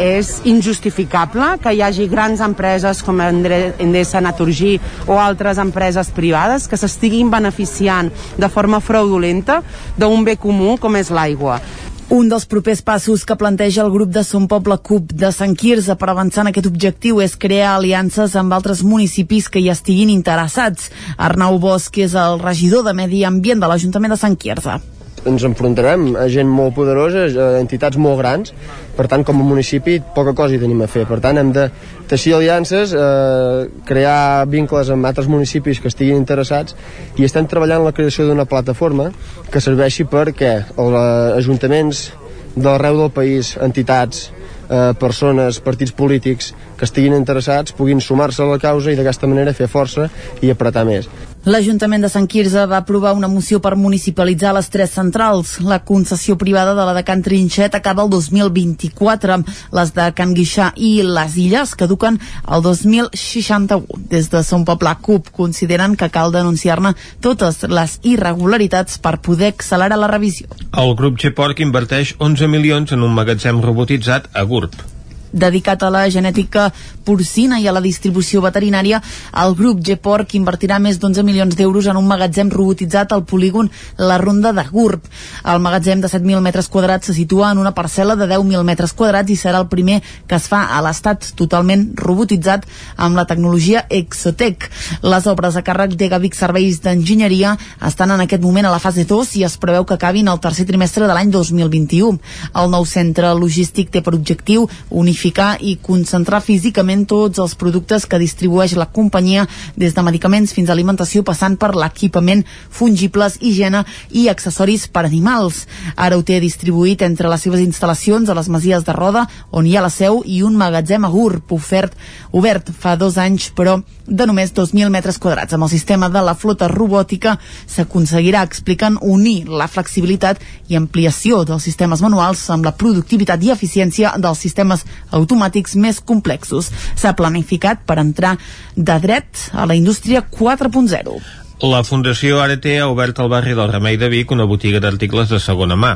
és 0.00 0.30
injustificable 0.48 1.50
que 1.60 1.74
hi 1.76 1.82
hagi 1.84 2.08
grans 2.08 2.40
empreses 2.40 3.02
com 3.04 3.20
Endesa, 3.20 4.22
Naturgy 4.24 4.78
o 5.06 5.18
altres 5.20 5.60
empreses 5.60 6.08
privades 6.16 6.64
que 6.68 6.80
s'estiguin 6.80 7.28
beneficiant 7.30 8.08
de 8.38 8.48
forma 8.48 8.80
fraudulenta 8.80 9.60
d'un 9.98 10.24
bé 10.24 10.38
comú 10.40 10.78
com 10.80 10.96
és 10.96 11.12
l'aigua. 11.12 11.60
Un 12.08 12.30
dels 12.32 12.46
propers 12.48 12.80
passos 12.80 13.26
que 13.28 13.36
planteja 13.36 13.82
el 13.82 13.90
grup 13.92 14.08
de 14.08 14.22
Som 14.24 14.46
Poble 14.48 14.78
CUP 14.80 15.12
de 15.12 15.28
Sant 15.28 15.52
Quirze 15.60 15.92
per 16.00 16.08
avançar 16.08 16.40
en 16.46 16.48
aquest 16.54 16.70
objectiu 16.70 17.20
és 17.20 17.36
crear 17.36 17.74
aliances 17.74 18.32
amb 18.32 18.56
altres 18.56 18.80
municipis 18.80 19.52
que 19.52 19.60
hi 19.60 19.68
estiguin 19.68 20.08
interessats. 20.16 20.88
Arnau 21.18 21.60
Bosch 21.60 22.00
és 22.00 22.16
el 22.16 22.40
regidor 22.40 22.88
de 22.88 22.96
Medi 22.96 23.26
Ambient 23.28 23.60
de 23.60 23.68
l'Ajuntament 23.68 24.16
de 24.16 24.24
Sant 24.24 24.40
Quirze 24.40 24.80
ens 25.26 25.44
enfrontarem 25.46 26.12
a 26.16 26.26
gent 26.30 26.48
molt 26.50 26.76
poderosa, 26.76 27.26
a 27.28 27.48
entitats 27.60 27.98
molt 27.98 28.20
grans, 28.20 28.52
per 28.96 29.06
tant, 29.10 29.24
com 29.26 29.40
a 29.40 29.46
municipi, 29.46 29.98
poca 30.14 30.34
cosa 30.36 30.54
hi 30.54 30.60
tenim 30.62 30.82
a 30.82 30.88
fer. 30.90 31.04
Per 31.08 31.20
tant, 31.24 31.38
hem 31.38 31.52
de 31.54 31.68
teixir 32.10 32.34
aliances, 32.36 32.94
eh, 32.94 33.68
crear 33.88 34.46
vincles 34.46 34.90
amb 34.90 35.06
altres 35.06 35.28
municipis 35.28 35.80
que 35.80 35.88
estiguin 35.88 36.16
interessats 36.16 36.76
i 37.16 37.24
estem 37.24 37.46
treballant 37.46 37.84
la 37.84 37.92
creació 37.92 38.26
d'una 38.26 38.46
plataforma 38.46 39.10
que 39.50 39.60
serveixi 39.60 40.04
perquè 40.04 40.54
els 40.76 40.98
ajuntaments 41.38 42.08
d'arreu 42.56 42.98
del 42.98 43.10
país, 43.14 43.56
entitats, 43.62 44.30
eh, 44.68 44.92
persones, 44.98 45.60
partits 45.60 45.92
polítics 45.92 46.52
que 46.76 46.84
estiguin 46.84 47.16
interessats 47.16 47.72
puguin 47.72 48.00
sumar-se 48.00 48.42
a 48.42 48.50
la 48.50 48.58
causa 48.58 48.92
i 48.92 48.98
d'aquesta 48.98 49.30
manera 49.30 49.56
fer 49.56 49.68
força 49.68 50.08
i 50.42 50.50
apretar 50.50 50.84
més. 50.88 51.08
L'Ajuntament 51.46 52.02
de 52.02 52.08
Sant 52.10 52.26
Quirze 52.26 52.64
va 52.66 52.80
aprovar 52.82 53.12
una 53.14 53.28
moció 53.30 53.60
per 53.62 53.76
municipalitzar 53.78 54.50
les 54.56 54.68
tres 54.74 54.90
centrals. 54.90 55.52
La 55.62 55.78
concessió 55.86 56.34
privada 56.36 56.74
de 56.74 56.84
la 56.84 56.94
de 56.96 57.04
Can 57.06 57.22
Trinxet 57.22 57.74
acaba 57.78 58.02
el 58.02 58.10
2024. 58.10 59.38
Les 59.78 59.94
de 59.94 60.08
Can 60.18 60.34
Guixà 60.34 60.72
i 60.74 60.90
les 61.06 61.38
Illes 61.38 61.76
caduquen 61.78 62.18
el 62.42 62.66
2061. 62.66 64.02
Des 64.10 64.28
de 64.34 64.42
Son 64.42 64.66
Poble 64.66 64.96
CUP 65.00 65.30
consideren 65.30 65.94
que 65.96 66.10
cal 66.10 66.34
denunciar-ne 66.34 66.96
totes 67.22 67.62
les 67.70 67.98
irregularitats 68.02 68.98
per 68.98 69.20
poder 69.22 69.54
accelerar 69.54 70.02
la 70.02 70.10
revisió. 70.10 70.50
El 70.74 70.94
grup 70.98 71.22
Geport 71.22 71.62
inverteix 71.62 72.16
11 72.18 72.50
milions 72.50 72.92
en 72.92 73.06
un 73.06 73.14
magatzem 73.14 73.62
robotitzat 73.62 74.32
a 74.34 74.42
GURB 74.42 74.98
dedicat 75.32 75.82
a 75.82 75.90
la 75.90 76.08
genètica 76.10 76.72
porcina 77.08 77.56
i 77.60 77.66
a 77.68 77.72
la 77.72 77.80
distribució 77.84 78.42
veterinària, 78.44 79.00
el 79.42 79.54
grup 79.56 79.80
Gporc 79.86 80.34
invertirà 80.36 80.76
més 80.82 80.98
d'11 81.00 81.24
milions 81.24 81.56
d'euros 81.56 81.88
en 81.88 81.96
un 81.96 82.08
magatzem 82.08 82.50
robotitzat 82.52 83.14
al 83.16 83.24
polígon 83.24 83.70
La 83.96 84.18
Ronda 84.20 84.52
de 84.52 84.64
Gurb. 84.68 85.06
El 85.48 85.62
magatzem 85.64 86.02
de 86.04 86.10
7.000 86.12 86.44
metres 86.44 86.68
quadrats 86.68 87.08
se 87.08 87.16
situa 87.16 87.52
en 87.52 87.62
una 87.62 87.72
parcel·la 87.76 88.16
de 88.18 88.28
10.000 88.28 88.66
metres 88.68 88.92
quadrats 88.92 89.32
i 89.32 89.38
serà 89.40 89.62
el 89.62 89.70
primer 89.72 90.02
que 90.28 90.36
es 90.36 90.48
fa 90.52 90.66
a 90.76 90.82
l'estat 90.84 91.30
totalment 91.38 91.86
robotitzat 91.96 92.66
amb 92.96 93.16
la 93.16 93.24
tecnologia 93.30 93.86
Exotec. 93.88 94.68
Les 95.02 95.28
obres 95.30 95.56
a 95.56 95.64
càrrec 95.64 95.96
de 95.96 96.10
Gavic 96.12 96.36
Serveis 96.36 96.82
d'Enginyeria 96.84 97.54
estan 97.88 98.12
en 98.12 98.24
aquest 98.24 98.44
moment 98.44 98.68
a 98.68 98.74
la 98.74 98.82
fase 98.82 99.06
2 99.08 99.36
i 99.40 99.46
es 99.48 99.56
preveu 99.60 99.86
que 99.88 99.96
acabin 99.96 100.28
el 100.28 100.42
tercer 100.44 100.66
trimestre 100.68 101.06
de 101.06 101.14
l'any 101.14 101.32
2021. 101.32 102.18
El 102.60 102.70
nou 102.74 102.84
centre 102.88 103.32
logístic 103.38 103.92
té 103.94 104.04
per 104.04 104.16
objectiu 104.18 104.68
unificar 104.90 105.54
i 105.60 105.78
concentrar 105.82 106.42
físicament 106.44 106.97
tots 107.06 107.38
els 107.38 107.54
productes 107.54 108.06
que 108.06 108.18
distribueix 108.18 108.74
la 108.76 108.88
companyia 108.90 109.46
des 109.76 109.94
de 109.94 110.02
medicaments 110.02 110.52
fins 110.56 110.70
a 110.70 110.72
alimentació 110.72 111.22
passant 111.22 111.56
per 111.56 111.74
l'equipament, 111.76 112.44
fungibles, 112.70 113.38
higiene 113.40 113.84
i 114.10 114.28
accessoris 114.28 114.88
per 114.88 115.04
animals. 115.06 115.66
Ara 115.96 116.16
ho 116.16 116.22
té 116.22 116.40
distribuït 116.40 117.02
entre 117.06 117.28
les 117.28 117.44
seves 117.44 117.60
instal·lacions 117.60 118.28
a 118.28 118.38
les 118.38 118.48
Masies 118.48 118.84
de 118.84 118.96
Roda, 118.96 119.26
on 119.50 119.66
hi 119.66 119.76
ha 119.76 119.84
la 119.84 119.92
seu 119.92 120.22
i 120.24 120.42
un 120.42 120.56
magatzem 120.58 121.04
a 121.04 121.12
GURB 121.12 121.52
ofert, 121.52 121.94
obert 122.32 122.72
fa 122.72 122.96
dos 122.96 123.18
anys, 123.18 123.50
però 123.54 123.78
de 124.08 124.26
només 124.26 124.52
2.000 124.56 124.88
metres 124.90 125.18
quadrats. 125.20 125.52
Amb 125.54 125.66
el 125.66 125.72
sistema 125.72 126.08
de 126.08 126.22
la 126.24 126.34
flota 126.34 126.68
robòtica 126.68 127.36
s'aconseguirà, 127.68 128.42
expliquen, 128.46 128.96
unir 129.02 129.48
la 129.48 129.68
flexibilitat 129.68 130.40
i 130.68 130.78
ampliació 130.78 131.42
dels 131.48 131.66
sistemes 131.68 132.02
manuals 132.04 132.46
amb 132.50 132.64
la 132.64 132.72
productivitat 132.72 133.42
i 133.44 133.52
eficiència 133.52 134.14
dels 134.16 134.40
sistemes 134.40 134.84
automàtics 135.12 135.76
més 135.76 136.00
complexos. 136.00 136.70
S'ha 136.94 137.16
planificat 137.18 137.84
per 137.88 137.98
entrar 138.00 138.36
de 138.76 138.98
dret 139.02 139.50
a 139.52 139.66
la 139.66 139.76
indústria 139.78 140.22
4.0. 140.22 141.47
La 141.58 141.80
Fundació 141.82 142.36
Arete 142.38 142.76
ha 142.78 142.86
obert 142.86 143.18
al 143.18 143.26
barri 143.32 143.50
del 143.58 143.66
Remei 143.66 143.96
de 143.98 144.06
Vic 144.08 144.30
una 144.30 144.44
botiga 144.46 144.78
d'articles 144.78 145.26
de 145.26 145.40
segona 145.42 145.74
mà, 145.74 145.88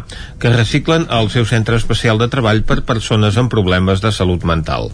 que 0.43 0.51
reciclen 0.51 1.05
al 1.07 1.29
seu 1.31 1.45
centre 1.47 1.77
especial 1.79 2.19
de 2.19 2.27
treball 2.27 2.65
per 2.67 2.81
persones 2.83 3.39
amb 3.39 3.47
problemes 3.51 4.03
de 4.03 4.11
salut 4.11 4.43
mental. 4.43 4.91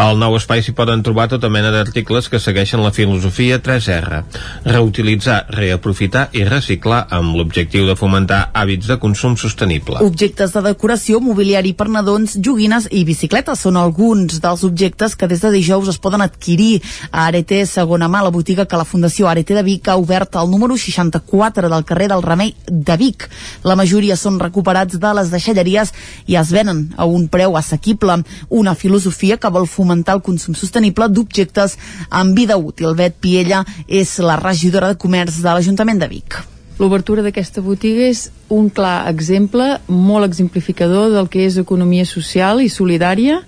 Al 0.00 0.16
nou 0.16 0.38
espai 0.38 0.62
s'hi 0.64 0.72
poden 0.72 1.02
trobar 1.04 1.26
tota 1.28 1.50
mena 1.52 1.68
d'articles 1.74 2.30
que 2.32 2.40
segueixen 2.40 2.80
la 2.80 2.92
filosofia 2.96 3.58
3R, 3.60 4.22
reutilitzar, 4.64 5.42
reaprofitar 5.52 6.30
i 6.32 6.46
reciclar 6.48 7.02
amb 7.12 7.36
l'objectiu 7.36 7.84
de 7.84 7.98
fomentar 8.00 8.40
hàbits 8.56 8.88
de 8.88 8.96
consum 9.04 9.36
sostenible. 9.36 10.00
Objectes 10.08 10.56
de 10.56 10.64
decoració, 10.70 11.20
mobiliari 11.20 11.74
per 11.76 11.90
nadons, 11.92 12.38
joguines 12.40 12.88
i 12.96 13.04
bicicletes 13.04 13.66
són 13.68 13.76
alguns 13.76 14.40
dels 14.40 14.64
objectes 14.64 15.20
que 15.20 15.28
des 15.28 15.44
de 15.44 15.52
dijous 15.52 15.92
es 15.92 16.00
poden 16.00 16.24
adquirir 16.24 16.80
a 17.10 17.28
Arete 17.28 17.60
Segona 17.68 18.08
Mà, 18.08 18.24
la 18.24 18.32
botiga 18.32 18.64
que 18.64 18.80
la 18.80 18.88
Fundació 18.88 19.28
Arete 19.28 19.52
de 19.52 19.68
Vic 19.68 19.92
ha 19.92 19.97
obert 19.98 20.36
al 20.36 20.50
número 20.50 20.76
64 20.78 21.68
del 21.68 21.84
carrer 21.84 22.08
del 22.08 22.22
Remei 22.22 22.54
de 22.66 22.96
Vic. 22.96 23.28
La 23.64 23.76
majoria 23.76 24.16
són 24.16 24.40
recuperats 24.40 24.98
de 24.98 25.14
les 25.18 25.32
deixalleries 25.34 25.92
i 26.26 26.38
es 26.40 26.52
venen 26.54 26.86
a 26.96 27.06
un 27.06 27.28
preu 27.28 27.56
assequible. 27.58 28.20
Una 28.48 28.74
filosofia 28.74 29.36
que 29.36 29.50
vol 29.52 29.66
fomentar 29.68 30.16
el 30.16 30.22
consum 30.22 30.54
sostenible 30.54 31.08
d'objectes 31.12 31.76
amb 32.10 32.38
vida 32.38 32.56
útil. 32.56 32.94
Bet 32.94 33.18
Piella 33.20 33.64
és 33.86 34.18
la 34.22 34.38
regidora 34.40 34.92
de 34.94 35.00
comerç 35.00 35.42
de 35.42 35.50
l'Ajuntament 35.50 36.00
de 36.00 36.08
Vic. 36.08 36.38
L'obertura 36.78 37.24
d'aquesta 37.26 37.58
botiga 37.60 38.06
és 38.06 38.28
un 38.54 38.68
clar 38.70 39.08
exemple, 39.10 39.80
molt 39.90 40.28
exemplificador 40.28 41.10
del 41.10 41.26
que 41.28 41.42
és 41.48 41.58
economia 41.58 42.06
social 42.06 42.62
i 42.62 42.70
solidària, 42.70 43.40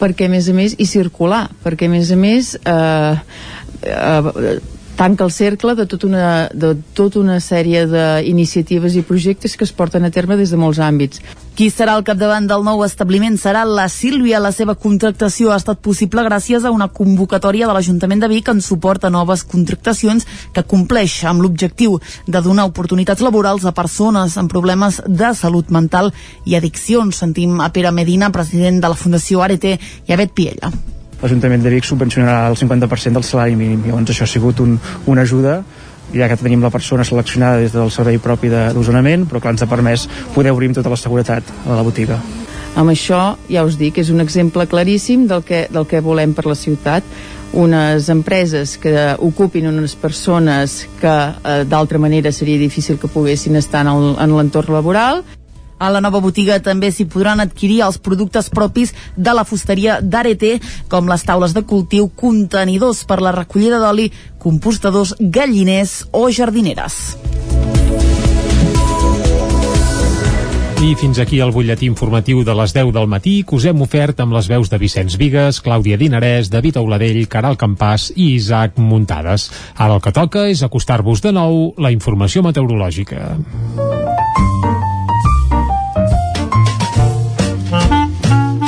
perquè 0.00 0.26
a 0.26 0.32
més 0.32 0.48
a 0.50 0.54
més, 0.56 0.74
i 0.74 0.86
circular, 0.90 1.46
perquè 1.62 1.86
a 1.86 1.92
més 1.92 2.10
a 2.10 2.18
més 2.18 2.56
eh, 2.58 3.14
eh, 3.86 4.58
tanca 4.96 5.24
el 5.24 5.30
cercle 5.30 5.74
de, 5.76 5.86
tot 5.86 6.04
una, 6.04 6.48
de 6.52 6.74
tota 6.96 7.20
una 7.20 7.36
sèrie 7.44 7.84
d'iniciatives 7.86 8.96
i 8.96 9.04
projectes 9.06 9.56
que 9.56 9.66
es 9.68 9.72
porten 9.76 10.08
a 10.08 10.10
terme 10.10 10.38
des 10.40 10.50
de 10.50 10.58
molts 10.58 10.80
àmbits. 10.80 11.20
Qui 11.56 11.68
serà 11.72 11.94
al 11.96 12.04
capdavant 12.04 12.48
del 12.48 12.64
nou 12.64 12.82
establiment 12.84 13.36
serà 13.40 13.62
la 13.68 13.86
Sílvia. 13.92 14.40
La 14.40 14.52
seva 14.52 14.74
contractació 14.76 15.52
ha 15.52 15.60
estat 15.60 15.80
possible 15.84 16.24
gràcies 16.26 16.64
a 16.64 16.72
una 16.72 16.88
convocatòria 16.88 17.68
de 17.68 17.76
l'Ajuntament 17.76 18.24
de 18.24 18.32
Vic 18.32 18.50
en 18.52 18.60
suport 18.64 19.04
a 19.04 19.12
noves 19.12 19.44
contractacions 19.44 20.26
que 20.52 20.64
compleix 20.64 21.22
amb 21.28 21.44
l'objectiu 21.44 22.00
de 22.26 22.44
donar 22.44 22.68
oportunitats 22.68 23.24
laborals 23.24 23.64
a 23.64 23.76
persones 23.76 24.36
amb 24.36 24.52
problemes 24.52 25.00
de 25.06 25.32
salut 25.36 25.72
mental 25.72 26.12
i 26.44 26.56
addiccions. 26.56 27.16
Sentim 27.16 27.60
a 27.60 27.70
Pere 27.72 27.92
Medina, 27.92 28.32
president 28.32 28.82
de 28.82 28.92
la 28.92 29.00
Fundació 29.00 29.44
Arete, 29.44 29.78
i 30.06 30.12
a 30.12 30.20
Bet 30.20 30.36
Piella 30.36 30.72
l'Ajuntament 31.22 31.62
de 31.64 31.72
Vic 31.72 31.88
subvencionarà 31.88 32.46
el 32.50 32.56
50% 32.60 33.18
del 33.18 33.24
salari 33.24 33.56
mínim. 33.56 33.84
Llavors 33.86 34.12
això 34.12 34.26
ha 34.26 34.30
sigut 34.30 34.60
un, 34.60 34.78
una 35.06 35.22
ajuda 35.22 35.62
ja 36.14 36.28
que 36.30 36.36
tenim 36.38 36.62
la 36.62 36.70
persona 36.70 37.04
seleccionada 37.04 37.58
des 37.62 37.72
del 37.74 37.90
servei 37.90 38.18
propi 38.22 38.50
d'osonament, 38.52 39.26
però 39.26 39.40
que 39.42 39.50
ens 39.50 39.62
ha 39.62 39.70
permès 39.70 40.06
poder 40.34 40.52
obrir 40.54 40.70
amb 40.70 40.78
tota 40.78 40.92
la 40.92 41.00
seguretat 41.00 41.48
a 41.66 41.74
la 41.74 41.82
botiga. 41.82 42.20
Amb 42.76 42.92
això, 42.92 43.36
ja 43.48 43.64
us 43.64 43.78
dic, 43.80 43.98
és 43.98 44.10
un 44.12 44.20
exemple 44.20 44.66
claríssim 44.68 45.24
del 45.26 45.42
que, 45.42 45.64
del 45.72 45.86
que 45.88 46.02
volem 46.04 46.34
per 46.36 46.44
la 46.46 46.54
ciutat 46.54 47.04
unes 47.56 48.10
empreses 48.12 48.76
que 48.76 49.14
ocupin 49.22 49.68
unes 49.70 49.94
persones 49.96 50.82
que 51.00 51.14
eh, 51.14 51.64
d'altra 51.64 51.98
manera 51.98 52.32
seria 52.32 52.58
difícil 52.58 52.98
que 53.00 53.08
poguessin 53.08 53.56
estar 53.56 53.86
en 53.86 54.36
l'entorn 54.36 54.74
laboral 54.74 55.24
a 55.78 55.90
la 55.90 56.00
nova 56.00 56.20
botiga 56.24 56.58
també 56.64 56.90
s'hi 56.92 57.08
podran 57.10 57.40
adquirir 57.40 57.82
els 57.86 57.98
productes 57.98 58.50
propis 58.50 58.94
de 59.16 59.34
la 59.36 59.44
fusteria 59.44 60.00
d'Arete, 60.00 60.56
com 60.88 61.08
les 61.08 61.24
taules 61.26 61.54
de 61.56 61.64
cultiu, 61.68 62.08
contenidors 62.08 63.04
per 63.04 63.20
la 63.20 63.34
recollida 63.36 63.80
d'oli, 63.82 64.10
compostadors, 64.38 65.14
galliners 65.20 66.04
o 66.12 66.28
jardineres. 66.30 67.16
I 70.76 70.92
fins 70.94 71.16
aquí 71.18 71.38
el 71.40 71.54
butlletí 71.56 71.86
informatiu 71.88 72.42
de 72.44 72.52
les 72.54 72.74
10 72.76 72.92
del 72.92 73.08
matí 73.08 73.38
que 73.48 73.56
us 73.56 73.64
hem 73.64 73.80
ofert 73.80 74.20
amb 74.20 74.36
les 74.36 74.46
veus 74.46 74.68
de 74.68 74.78
Vicenç 74.78 75.16
Vigues, 75.16 75.62
Clàudia 75.64 75.96
Dinarès, 75.96 76.50
David 76.52 76.76
Auladell, 76.76 77.22
Caral 77.32 77.56
Campàs 77.56 78.10
i 78.14 78.34
Isaac 78.36 78.76
Muntades. 78.76 79.48
Ara 79.74 79.96
el 79.96 80.04
que 80.04 80.12
toca 80.12 80.44
és 80.52 80.62
acostar-vos 80.62 81.24
de 81.24 81.32
nou 81.32 81.72
la 81.80 81.94
informació 81.96 82.44
meteorològica. 82.44 83.32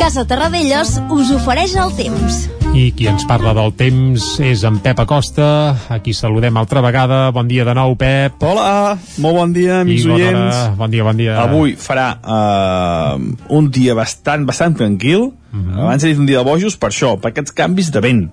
Casa 0.09 0.23
Terradellos 0.25 0.95
us 1.13 1.29
ofereix 1.37 1.75
el 1.77 1.91
temps. 1.93 2.37
I 2.73 2.87
qui 2.97 3.05
ens 3.11 3.27
parla 3.29 3.51
del 3.53 3.75
temps 3.77 4.23
és 4.41 4.63
en 4.65 4.79
Pep 4.81 5.03
Acosta, 5.03 5.49
a 5.93 5.99
qui 6.01 6.15
saludem 6.17 6.57
altra 6.57 6.81
vegada. 6.81 7.19
Bon 7.37 7.45
dia 7.45 7.67
de 7.69 7.75
nou, 7.77 7.93
Pep. 8.01 8.41
Hola, 8.41 8.95
molt 9.21 9.37
bon 9.37 9.53
dia, 9.53 9.83
amics 9.83 10.07
I 10.07 10.09
bona 10.09 10.31
hora. 10.31 10.31
oients. 10.47 10.79
Bon 10.81 10.95
dia, 10.97 11.05
bon 11.05 11.21
dia. 11.21 11.37
Avui 11.43 11.77
farà 11.77 12.07
uh, 12.25 13.21
un 13.53 13.69
dia 13.69 13.99
bastant, 14.01 14.49
bastant 14.49 14.81
tranquil. 14.81 15.29
Uh 15.29 15.61
-huh. 15.61 15.85
Abans 15.85 16.03
he 16.03 16.15
dit 16.15 16.25
un 16.25 16.33
dia 16.33 16.39
de 16.41 16.49
bojos 16.49 16.81
per 16.81 16.89
això, 16.89 17.21
per 17.21 17.35
aquests 17.35 17.53
canvis 17.53 17.93
de 17.93 18.01
vent 18.01 18.31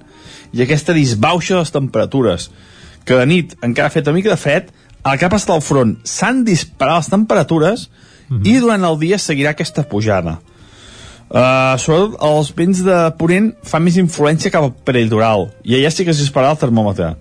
i 0.54 0.62
aquesta 0.62 0.94
disbauxa 0.94 1.56
de 1.56 1.60
les 1.60 1.72
temperatures 1.72 2.52
que 3.04 3.20
de 3.20 3.26
nit 3.26 3.58
encara 3.62 3.88
ha 3.88 3.92
fet 3.92 4.08
una 4.08 4.16
mica 4.16 4.30
de 4.30 4.38
fred, 4.38 4.72
al 5.04 5.20
ha 5.22 5.30
passat 5.30 5.50
al 5.50 5.62
front 5.62 5.98
s'han 6.06 6.46
disparat 6.46 7.04
les 7.04 7.10
temperatures 7.10 7.90
uh 8.30 8.38
-huh. 8.38 8.48
i 8.48 8.60
durant 8.60 8.84
el 8.84 8.98
dia 8.98 9.18
seguirà 9.18 9.50
aquesta 9.50 9.84
pujada. 9.84 10.40
Uh, 11.26 11.74
sobretot 11.82 12.20
els 12.22 12.52
vents 12.54 12.82
de 12.86 12.96
Ponent 13.18 13.50
fan 13.66 13.82
més 13.82 13.98
influència 13.98 14.52
cap 14.54 14.68
al 14.68 14.74
peritoral 14.86 15.48
i 15.66 15.74
allà 15.74 15.90
sí 15.90 16.06
que 16.06 16.14
es 16.14 16.22
dispararà 16.22 16.54
el 16.54 16.62
termòmetre. 16.62 17.16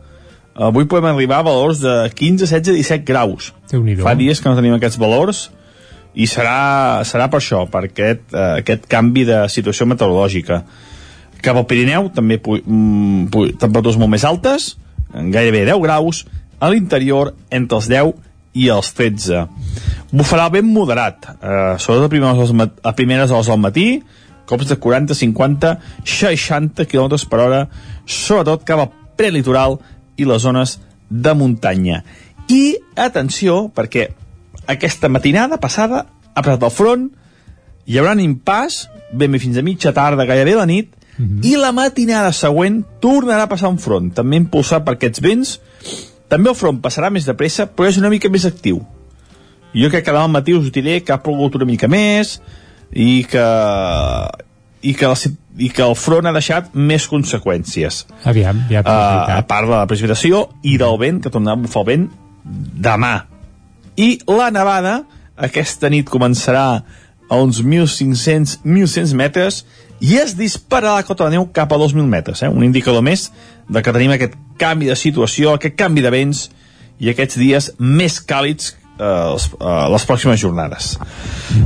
Avui 0.55 0.87
podem 0.87 1.09
arribar 1.11 1.41
a 1.41 1.47
valors 1.49 1.81
de 1.83 1.95
15, 2.15 2.47
16, 2.47 2.77
17 2.77 3.09
graus. 3.09 3.51
Fa 4.05 4.15
dies 4.15 4.39
que 4.39 4.51
no 4.51 4.59
tenim 4.59 4.77
aquests 4.77 5.01
valors 5.01 5.49
i 6.15 6.29
serà, 6.31 7.01
serà 7.09 7.27
per 7.33 7.41
això 7.41 7.65
per 7.71 7.87
aquest, 7.89 8.29
uh, 8.37 8.61
aquest 8.61 8.87
canvi 8.93 9.25
de 9.31 9.41
situació 9.51 9.89
meteorològica. 9.91 10.61
Cap 11.45 11.59
al 11.59 11.67
Pirineu 11.69 12.13
també 12.15 12.39
pu 12.41 12.61
mm, 12.61 13.27
pu 13.33 13.49
temperatures 13.57 13.99
molt 14.01 14.13
més 14.13 14.25
altes 14.29 14.75
gairebé 15.15 15.65
10 15.65 15.81
graus. 15.83 16.25
A 16.61 16.71
l'interior 16.71 17.35
entre 17.51 17.79
els 17.81 17.89
10 17.91 18.15
i 18.55 18.69
els 18.71 18.93
13. 18.95 19.45
Bufarà 20.15 20.49
ben 20.53 20.67
moderat, 20.71 21.27
eh, 21.27 21.75
sobretot 21.79 22.07
a 22.07 22.09
primeres, 22.09 22.39
hores, 22.39 22.71
a 22.83 22.93
primeres 22.95 23.31
hores 23.31 23.51
del 23.51 23.59
matí, 23.59 23.89
cops 24.47 24.69
de 24.69 24.77
40, 24.77 25.15
50, 25.15 25.79
60 26.05 26.87
km 26.87 27.19
per 27.29 27.41
hora, 27.41 27.69
sobretot 28.07 28.65
cap 28.65 28.81
al 28.81 28.93
prelitoral 29.17 29.79
i 30.17 30.27
les 30.29 30.43
zones 30.43 30.79
de 31.11 31.35
muntanya. 31.35 32.03
I, 32.49 32.77
atenció, 32.97 33.71
perquè 33.75 34.11
aquesta 34.71 35.09
matinada 35.09 35.59
passada 35.61 36.07
ha 36.35 36.43
passat 36.43 36.63
el 36.63 36.75
front, 36.75 37.09
hi 37.87 37.99
haurà 37.99 38.15
un 38.17 38.23
impàs, 38.25 38.85
ben 39.13 39.33
bé 39.33 39.41
fins 39.41 39.59
a 39.59 39.65
mitja 39.65 39.93
tarda, 39.97 40.27
gairebé 40.29 40.55
la 40.57 40.67
nit, 40.67 40.91
mm 41.17 41.25
-hmm. 41.25 41.45
i 41.45 41.57
la 41.57 41.73
matinada 41.73 42.33
següent 42.33 42.85
tornarà 43.01 43.43
a 43.43 43.49
passar 43.49 43.69
un 43.69 43.79
front, 43.79 44.13
també 44.15 44.37
impulsat 44.37 44.85
per 44.85 44.95
aquests 44.95 45.21
vents, 45.21 45.61
també 46.35 46.51
el 46.51 46.59
front 46.59 46.81
passarà 46.83 47.13
més 47.15 47.29
de 47.29 47.37
pressa, 47.39 47.69
però 47.71 47.87
és 47.87 48.01
una 48.01 48.11
mica 48.11 48.31
més 48.33 48.47
actiu. 48.49 48.83
Jo 49.75 49.91
crec 49.91 50.05
que 50.07 50.15
demà 50.15 50.27
al 50.27 50.33
matí 50.35 50.55
us 50.55 50.71
diré 50.75 51.01
que 51.03 51.15
ha 51.15 51.21
plogut 51.23 51.55
una 51.59 51.69
mica 51.69 51.87
més 51.91 52.41
i 52.91 53.23
que, 53.31 53.45
i 54.83 54.95
que, 54.99 55.07
el, 55.07 55.37
i 55.63 55.71
que 55.75 55.87
el 55.87 55.95
front 55.99 56.27
ha 56.27 56.35
deixat 56.35 56.75
més 56.75 57.07
conseqüències. 57.11 58.05
Aviam, 58.31 58.65
ja 58.71 58.83
uh, 58.83 59.39
a 59.39 59.41
part 59.47 59.71
de 59.71 59.77
la 59.77 59.87
precipitació 59.91 60.49
i 60.67 60.77
del 60.81 60.99
vent, 60.99 61.23
que 61.23 61.31
tornarà 61.31 61.59
a 61.59 61.63
bufar 61.63 61.85
el 61.85 61.91
vent 61.93 62.11
demà. 62.89 63.15
I 63.95 64.11
la 64.27 64.51
nevada, 64.55 65.01
aquesta 65.39 65.91
nit 65.91 66.11
començarà 66.11 66.67
a 67.31 67.41
uns 67.41 67.63
1.500-1.100 67.63 69.15
metres 69.19 69.63
i 70.03 70.19
es 70.21 70.35
dispararà 70.37 70.99
la 70.99 71.07
cota 71.07 71.29
de 71.29 71.39
neu 71.39 71.47
cap 71.55 71.73
a 71.73 71.79
2.000 71.81 72.11
metres, 72.11 72.43
eh? 72.43 72.51
un 72.51 72.67
indicador 72.67 73.03
més 73.07 73.31
de 73.69 73.83
que 73.83 73.93
tenim 73.93 74.15
aquest 74.15 74.35
canvi 74.61 74.89
de 74.91 74.97
situació, 74.99 75.55
aquest 75.55 75.77
canvi 75.79 76.05
de 76.05 76.13
vents 76.15 76.49
i 77.01 77.11
aquests 77.11 77.39
dies 77.41 77.71
més 77.79 78.21
càlids 78.23 78.75
eh, 78.99 79.05
les, 79.05 79.47
eh, 79.59 79.77
les 79.95 80.09
pròximes 80.09 80.41
jornades. 80.41 80.95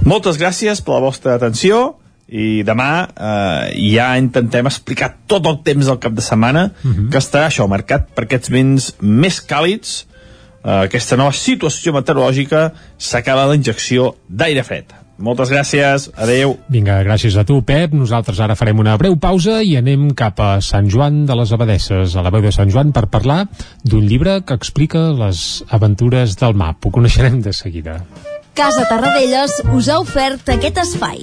Moltes 0.08 0.40
gràcies 0.40 0.82
per 0.84 0.96
la 0.96 1.04
vostra 1.04 1.36
atenció 1.36 1.98
i 2.28 2.62
demà 2.66 2.90
eh, 3.08 3.88
ja 3.94 4.10
intentem 4.20 4.68
explicar 4.68 5.14
tot 5.30 5.46
el 5.48 5.62
temps 5.64 5.88
del 5.88 6.00
cap 6.02 6.12
de 6.12 6.24
setmana 6.24 6.68
uh 6.68 6.90
-huh. 6.90 7.08
que 7.10 7.18
estarà 7.18 7.48
això 7.48 7.66
marcat 7.68 8.08
per 8.14 8.24
aquests 8.24 8.50
vents 8.50 8.94
més 9.00 9.40
càlids 9.40 10.04
eh, 10.64 10.84
aquesta 10.84 11.16
nova 11.16 11.32
situació 11.32 11.92
meteorològica 11.92 12.72
s'acaba 12.98 13.46
la 13.46 13.54
injecció 13.54 14.14
d'aire 14.28 14.62
fred 14.62 14.92
moltes 15.18 15.50
gràcies, 15.52 16.08
adeu 16.16 16.56
Vinga, 16.72 17.00
gràcies 17.06 17.36
a 17.38 17.44
tu, 17.48 17.60
Pep. 17.66 17.94
Nosaltres 17.96 18.40
ara 18.44 18.56
farem 18.58 18.78
una 18.80 18.96
breu 19.00 19.18
pausa 19.20 19.60
i 19.66 19.76
anem 19.80 20.10
cap 20.18 20.40
a 20.40 20.50
Sant 20.64 20.88
Joan 20.92 21.24
de 21.28 21.36
les 21.38 21.52
Abadesses, 21.54 22.16
a 22.16 22.24
la 22.24 22.32
veu 22.34 22.44
de 22.44 22.54
Sant 22.54 22.70
Joan, 22.72 22.94
per 22.96 23.08
parlar 23.12 23.44
d'un 23.84 24.06
llibre 24.06 24.40
que 24.46 24.56
explica 24.58 25.08
les 25.16 25.62
aventures 25.68 26.38
del 26.38 26.56
map. 26.58 26.80
Ho 26.84 26.94
coneixerem 26.94 27.42
de 27.42 27.52
seguida. 27.52 28.00
Casa 28.58 28.88
Tarradellas 28.90 29.60
us 29.70 29.90
ha 29.90 30.00
ofert 30.02 30.50
aquest 30.56 30.82
espai. 30.82 31.22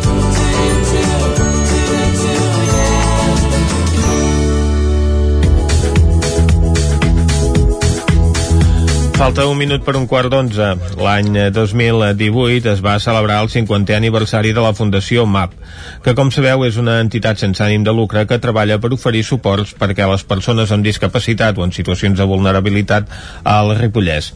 Falta 9.21 9.43
un 9.45 9.53
minut 9.53 9.83
per 9.85 9.93
un 9.99 10.07
quart 10.09 10.31
d'onze. 10.33 10.67
L'any 10.97 11.35
2018 11.53 12.71
es 12.71 12.79
va 12.81 12.95
celebrar 12.97 13.35
el 13.43 13.51
50è 13.53 13.93
aniversari 13.93 14.49
de 14.49 14.63
la 14.65 14.71
Fundació 14.73 15.27
MAP, 15.29 15.53
que 16.01 16.15
com 16.17 16.31
sabeu 16.33 16.65
és 16.65 16.79
una 16.81 16.95
entitat 17.03 17.37
sense 17.37 17.61
ànim 17.61 17.85
de 17.85 17.93
lucre 17.93 18.23
que 18.25 18.39
treballa 18.41 18.79
per 18.81 18.89
oferir 18.97 19.21
suports 19.27 19.75
perquè 19.77 20.09
les 20.09 20.25
persones 20.25 20.73
amb 20.73 20.89
discapacitat 20.89 21.61
o 21.61 21.67
en 21.67 21.75
situacions 21.77 22.17
de 22.17 22.27
vulnerabilitat 22.33 23.13
al 23.45 23.75
Ripollès. 23.77 24.31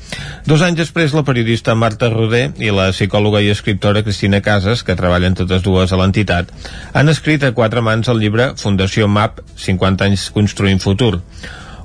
Dos 0.46 0.62
anys 0.62 0.84
després, 0.84 1.18
la 1.18 1.26
periodista 1.26 1.74
Marta 1.74 2.14
Roder 2.14 2.52
i 2.62 2.70
la 2.70 2.92
psicòloga 2.94 3.42
i 3.42 3.50
escriptora 3.58 4.06
Cristina 4.06 4.44
Casas, 4.46 4.86
que 4.86 5.00
treballen 5.02 5.34
totes 5.34 5.66
dues 5.66 5.90
a 5.90 6.04
l'entitat, 6.04 6.54
han 6.94 7.10
escrit 7.10 7.42
a 7.42 7.56
quatre 7.58 7.82
mans 7.82 8.14
el 8.14 8.22
llibre 8.22 8.52
Fundació 8.62 9.10
MAP, 9.10 9.42
50 9.66 10.12
anys 10.12 10.30
construint 10.38 10.78
futur, 10.78 11.16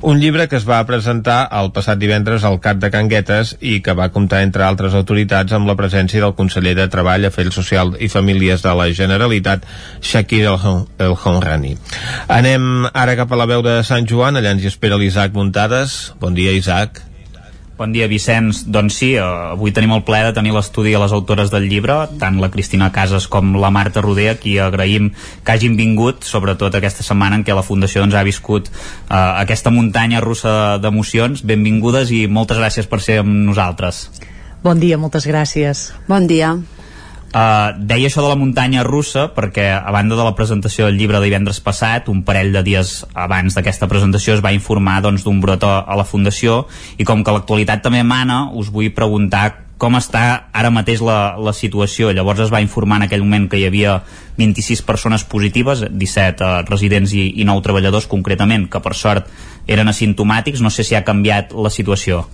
un 0.03 0.21
llibre 0.21 0.49
que 0.49 0.57
es 0.57 0.65
va 0.69 0.81
presentar 0.89 1.49
el 1.61 1.71
passat 1.77 1.99
divendres 2.01 2.45
al 2.45 2.59
CAT 2.65 2.81
de 2.81 2.91
Canguetes 2.93 3.55
i 3.61 3.81
que 3.85 3.95
va 3.97 4.09
comptar, 4.15 4.41
entre 4.47 4.65
altres 4.65 4.97
autoritats, 4.97 5.53
amb 5.53 5.69
la 5.69 5.77
presència 5.77 6.23
del 6.25 6.35
conseller 6.39 6.75
de 6.79 6.89
Treball, 6.93 7.27
Afers 7.29 7.55
Social 7.55 7.93
i 8.01 8.09
Famílies 8.09 8.65
de 8.65 8.75
la 8.77 8.89
Generalitat, 8.97 9.69
Shakir 10.01 10.47
El 10.49 11.15
Honrani. 11.25 11.77
Anem 12.29 12.89
ara 12.93 13.19
cap 13.21 13.33
a 13.33 13.43
la 13.43 13.49
veu 13.51 13.63
de 13.67 13.81
Sant 13.85 14.09
Joan, 14.09 14.41
allà 14.41 14.57
ens 14.57 14.65
hi 14.65 14.73
espera 14.73 15.01
l'Isaac 15.01 15.37
Muntades. 15.37 16.01
Bon 16.21 16.35
dia, 16.35 16.57
Isaac. 16.57 17.10
Bon 17.81 17.95
dia, 17.97 18.05
Vicenç. 18.13 18.67
Doncs 18.69 18.99
sí, 19.01 19.15
eh, 19.17 19.25
avui 19.25 19.73
tenim 19.73 19.95
el 19.95 20.03
plaer 20.05 20.27
de 20.27 20.35
tenir 20.37 20.51
l'estudi 20.53 20.93
a 20.93 20.99
les 21.01 21.15
autores 21.17 21.49
del 21.49 21.65
llibre, 21.71 21.95
tant 22.21 22.37
la 22.37 22.51
Cristina 22.53 22.91
Casas 22.93 23.25
com 23.25 23.55
la 23.57 23.71
Marta 23.73 24.03
Roder, 24.05 24.27
a 24.29 24.35
qui 24.37 24.59
agraïm 24.61 25.07
que 25.17 25.55
hagin 25.55 25.79
vingut, 25.79 26.21
sobretot 26.29 26.77
aquesta 26.77 27.07
setmana 27.07 27.39
en 27.41 27.45
què 27.47 27.57
la 27.57 27.65
Fundació 27.65 28.03
doncs, 28.03 28.19
ha 28.21 28.27
viscut 28.27 28.69
eh, 28.69 29.17
aquesta 29.17 29.73
muntanya 29.73 30.21
russa 30.21 30.77
d'emocions. 30.77 31.41
Benvingudes 31.41 32.13
i 32.13 32.27
moltes 32.29 32.61
gràcies 32.61 32.85
per 32.85 33.01
ser 33.01 33.23
amb 33.23 33.33
nosaltres. 33.49 34.11
Bon 34.61 34.77
dia, 34.77 35.01
moltes 35.01 35.25
gràcies. 35.25 35.89
Bon 36.05 36.29
dia. 36.29 36.53
Uh, 37.31 37.77
deia 37.79 38.09
això 38.09 38.25
de 38.25 38.31
la 38.33 38.35
muntanya 38.35 38.83
russa 38.83 39.29
perquè 39.31 39.69
a 39.71 39.93
banda 39.95 40.17
de 40.19 40.25
la 40.27 40.35
presentació 40.35 40.89
del 40.89 40.97
llibre 40.99 41.21
de 41.21 41.29
divendres 41.29 41.61
passat, 41.63 42.09
un 42.11 42.25
parell 42.27 42.51
de 42.57 42.65
dies 42.67 43.05
abans 43.15 43.55
d'aquesta 43.55 43.87
presentació 43.87 44.35
es 44.35 44.43
va 44.43 44.51
informar 44.51 44.97
doncs, 45.05 45.23
d'un 45.23 45.39
brot 45.39 45.63
a, 45.63 45.85
la 45.95 46.07
Fundació 46.09 46.65
i 46.99 47.07
com 47.07 47.23
que 47.23 47.35
l'actualitat 47.37 47.85
també 47.87 48.03
mana, 48.03 48.49
us 48.51 48.73
vull 48.75 48.91
preguntar 48.91 49.71
com 49.81 49.95
està 49.95 50.51
ara 50.53 50.73
mateix 50.75 51.01
la, 51.07 51.39
la 51.41 51.55
situació. 51.57 52.11
Llavors 52.13 52.43
es 52.45 52.51
va 52.53 52.61
informar 52.61 52.99
en 52.99 53.07
aquell 53.07 53.23
moment 53.23 53.47
que 53.49 53.63
hi 53.63 53.65
havia 53.69 54.01
26 54.37 54.83
persones 54.85 55.23
positives, 55.25 55.87
17 55.87 56.45
uh, 56.45 56.59
residents 56.69 57.15
i, 57.15 57.31
i 57.41 57.47
9 57.49 57.63
treballadors 57.65 58.11
concretament, 58.11 58.67
que 58.69 58.83
per 58.83 58.93
sort 58.99 59.31
eren 59.71 59.89
asimptomàtics. 59.89 60.61
No 60.61 60.75
sé 60.75 60.85
si 60.85 60.99
ha 60.99 61.07
canviat 61.07 61.55
la 61.55 61.73
situació. 61.73 62.27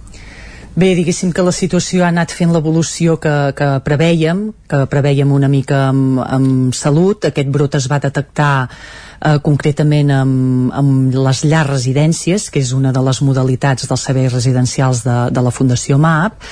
Bé, 0.77 0.91
diguéssim 0.93 1.31
que 1.33 1.41
la 1.41 1.55
situació 1.57 2.03
ha 2.05 2.11
anat 2.13 2.35
fent 2.37 2.51
l'evolució 2.53 3.15
que, 3.17 3.31
que 3.57 3.69
preveiem, 3.81 4.43
que 4.69 4.83
preveiem 4.93 5.31
una 5.33 5.49
mica 5.49 5.87
amb, 5.89 6.19
amb 6.21 6.77
salut. 6.77 7.25
Aquest 7.25 7.49
brot 7.49 7.79
es 7.79 7.87
va 7.89 7.97
detectar 8.03 8.51
eh, 8.69 9.39
concretament 9.47 10.13
amb, 10.13 10.75
amb 10.77 11.17
les 11.17 11.41
llars 11.49 11.71
residències, 11.71 12.51
que 12.53 12.61
és 12.61 12.75
una 12.77 12.93
de 12.93 13.01
les 13.09 13.23
modalitats 13.25 13.89
dels 13.89 14.05
serveis 14.11 14.37
residencials 14.37 15.01
de, 15.07 15.17
de 15.33 15.47
la 15.49 15.55
Fundació 15.61 15.97
MAP. 15.97 16.45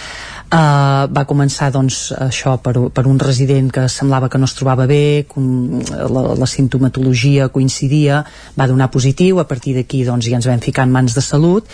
Uh, 0.54 1.08
va 1.10 1.24
començar 1.26 1.66
doncs 1.74 2.12
això 2.14 2.52
per, 2.62 2.76
per 2.94 3.02
un 3.10 3.16
resident 3.18 3.72
que 3.74 3.88
semblava 3.90 4.28
que 4.30 4.38
no 4.38 4.46
es 4.46 4.52
trobava 4.54 4.84
bé 4.86 5.24
com 5.26 5.80
la, 5.82 6.22
la 6.38 6.46
sintomatologia 6.46 7.48
coincidia, 7.50 8.20
va 8.54 8.68
donar 8.70 8.86
positiu 8.94 9.40
a 9.42 9.46
partir 9.50 9.74
d'aquí 9.74 10.04
doncs 10.06 10.28
ja 10.28 10.38
ens 10.38 10.46
vam 10.46 10.62
ficar 10.62 10.84
en 10.86 10.94
mans 10.94 11.16
de 11.16 11.24
salut. 11.26 11.66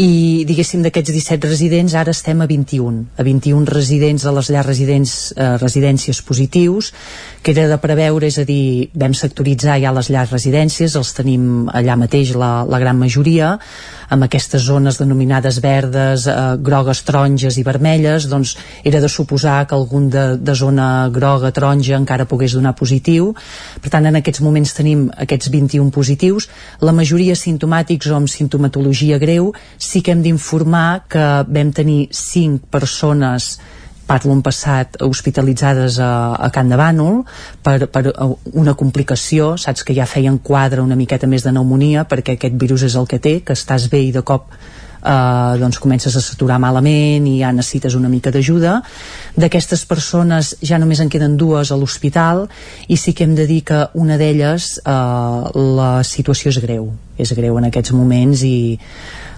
I 0.00 0.46
diguéssim 0.48 0.80
d'aquests 0.86 1.12
17 1.12 1.50
residents 1.50 1.98
ara 2.00 2.14
estem 2.16 2.40
a 2.40 2.48
21 2.48 3.02
a 3.20 3.28
21 3.28 3.68
residents 3.68 4.24
de 4.24 4.32
les 4.38 4.50
llars 4.56 4.70
residents, 4.72 5.14
uh, 5.36 5.58
residències 5.60 6.22
positius 6.24 6.94
que 7.44 7.52
era 7.52 7.68
de 7.68 7.76
preveure, 7.76 8.24
és 8.24 8.38
a 8.40 8.46
dir 8.48 8.88
vam 8.96 9.12
sectoritzar 9.12 9.76
ja 9.82 9.92
les 9.92 10.08
llars 10.08 10.32
residències 10.32 10.94
els 10.96 11.10
tenim 11.12 11.68
allà 11.68 11.98
mateix 12.00 12.32
la, 12.40 12.64
la 12.64 12.80
gran 12.80 12.96
majoria 12.96 13.58
amb 14.14 14.24
aquestes 14.24 14.64
zones 14.64 14.96
denominades 15.00 15.58
verdes, 15.60 16.24
eh, 16.26 16.36
grogues, 16.64 17.02
taronges 17.04 17.58
i 17.60 17.64
vermelles, 17.66 18.28
doncs 18.32 18.54
era 18.84 19.02
de 19.02 19.10
suposar 19.12 19.66
que 19.68 19.76
algun 19.76 20.08
de, 20.08 20.24
de 20.40 20.54
zona 20.56 21.10
groga, 21.12 21.52
taronja 21.52 21.98
encara 22.00 22.28
pogués 22.30 22.56
donar 22.56 22.74
positiu. 22.78 23.34
Per 23.84 23.92
tant, 23.92 24.08
en 24.08 24.16
aquests 24.20 24.40
moments 24.44 24.72
tenim 24.76 25.06
aquests 25.26 25.52
21 25.52 25.92
positius, 25.92 26.48
la 26.80 26.96
majoria 26.96 27.36
simptomàtics 27.36 28.08
o 28.08 28.16
amb 28.16 28.32
sintomatologia 28.32 29.20
greu, 29.20 29.52
sí 29.76 30.00
que 30.00 30.16
hem 30.16 30.24
d'informar 30.24 31.04
que 31.12 31.28
vam 31.44 31.76
tenir 31.76 32.08
5 32.08 32.72
persones 32.72 33.58
parlo 34.06 34.32
en 34.36 34.42
passat, 34.44 34.98
hospitalitzades 35.02 35.98
a, 36.02 36.36
a 36.36 36.50
Can 36.54 36.70
de 36.72 36.78
Bànol 36.80 37.22
per, 37.64 37.88
per 37.92 38.04
una 38.52 38.76
complicació, 38.78 39.54
saps 39.60 39.84
que 39.84 39.96
ja 39.96 40.08
feien 40.08 40.38
quadre 40.38 40.84
una 40.84 40.98
miqueta 40.98 41.30
més 41.30 41.44
de 41.44 41.52
pneumonia 41.54 42.06
perquè 42.08 42.36
aquest 42.38 42.56
virus 42.60 42.86
és 42.90 42.96
el 43.00 43.08
que 43.10 43.20
té, 43.22 43.38
que 43.44 43.56
estàs 43.56 43.88
bé 43.92 44.04
i 44.04 44.12
de 44.14 44.24
cop 44.26 44.52
eh, 45.04 45.58
doncs 45.60 45.78
comences 45.78 46.16
a 46.16 46.22
saturar 46.24 46.58
malament 46.62 47.28
i 47.28 47.38
ja 47.42 47.52
necessites 47.52 47.94
una 47.98 48.08
mica 48.08 48.32
d'ajuda. 48.34 48.80
D'aquestes 49.36 49.84
persones 49.86 50.54
ja 50.62 50.78
només 50.80 51.00
en 51.04 51.12
queden 51.12 51.36
dues 51.36 51.70
a 51.70 51.78
l'hospital 51.78 52.46
i 52.88 52.96
sí 52.96 53.12
que 53.12 53.24
hem 53.24 53.34
de 53.34 53.46
dir 53.46 53.62
que 53.68 53.84
una 53.94 54.18
d'elles 54.20 54.78
eh, 54.80 55.60
la 55.80 55.92
situació 56.02 56.54
és 56.54 56.60
greu. 56.64 56.92
És 57.18 57.30
greu 57.36 57.58
en 57.58 57.68
aquests 57.68 57.92
moments 57.94 58.42
i 58.42 58.56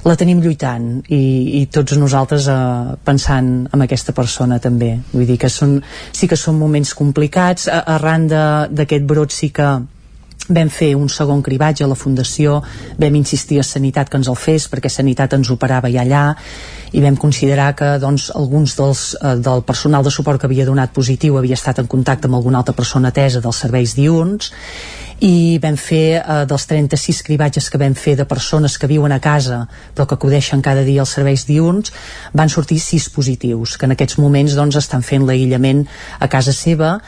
la 0.06 0.14
tenim 0.16 0.38
lluitant 0.40 0.86
i, 1.10 1.22
i 1.60 1.66
tots 1.72 1.96
nosaltres 1.98 2.46
eh, 2.48 2.94
pensant 3.04 3.50
en 3.74 3.82
aquesta 3.82 4.14
persona 4.16 4.60
també. 4.62 4.94
Vull 5.12 5.26
dir 5.26 5.38
que 5.42 5.50
són, 5.50 5.80
sí 6.14 6.28
que 6.30 6.38
són 6.38 6.58
moments 6.60 6.94
complicats. 6.94 7.66
Arran 7.68 8.28
d'aquest 8.30 9.06
brot 9.08 9.34
sí 9.34 9.50
que 9.50 9.68
vam 10.48 10.70
fer 10.70 10.94
un 10.94 11.08
segon 11.10 11.42
cribatge 11.42 11.84
a 11.84 11.88
la 11.90 11.98
Fundació, 11.98 12.60
vam 12.98 13.14
insistir 13.18 13.58
a 13.58 13.66
Sanitat 13.66 14.10
que 14.10 14.18
ens 14.20 14.28
el 14.30 14.38
fes 14.38 14.68
perquè 14.70 14.90
Sanitat 14.92 15.34
ens 15.34 15.50
operava 15.50 15.90
ja 15.90 16.04
allà 16.04 16.26
i 16.94 17.02
vam 17.02 17.16
considerar 17.18 17.72
que 17.76 17.96
doncs, 18.02 18.30
alguns 18.34 18.76
dels, 18.78 19.16
eh, 19.20 19.34
del 19.42 19.64
personal 19.66 20.04
de 20.04 20.10
suport 20.10 20.40
que 20.40 20.46
havia 20.46 20.66
donat 20.66 20.94
positiu 20.94 21.38
havia 21.38 21.58
estat 21.58 21.80
en 21.82 21.90
contacte 21.90 22.30
amb 22.30 22.38
alguna 22.38 22.62
altra 22.62 22.76
persona 22.76 23.08
atesa 23.08 23.42
dels 23.42 23.58
serveis 23.64 23.96
diurns 23.98 24.52
i 25.26 25.58
vam 25.62 25.76
fer 25.80 26.20
eh, 26.20 26.44
dels 26.46 26.66
36 26.70 27.22
cribatges 27.26 27.70
que 27.70 27.80
vam 27.82 27.94
fer 27.98 28.16
de 28.16 28.24
persones 28.24 28.78
que 28.78 28.86
viuen 28.86 29.12
a 29.12 29.20
casa 29.20 29.64
però 29.94 30.06
que 30.06 30.14
acudeixen 30.14 30.62
cada 30.62 30.84
dia 30.84 31.02
als 31.02 31.16
serveis 31.18 31.46
diurns 31.48 31.92
van 32.32 32.48
sortir 32.48 32.78
6 32.78 33.10
positius 33.10 33.76
que 33.76 33.86
en 33.86 33.96
aquests 33.96 34.18
moments 34.22 34.54
doncs, 34.54 34.76
estan 34.76 35.02
fent 35.02 35.26
l'aïllament 35.26 35.86
a 36.20 36.28
casa 36.28 36.52
seva 36.52 37.00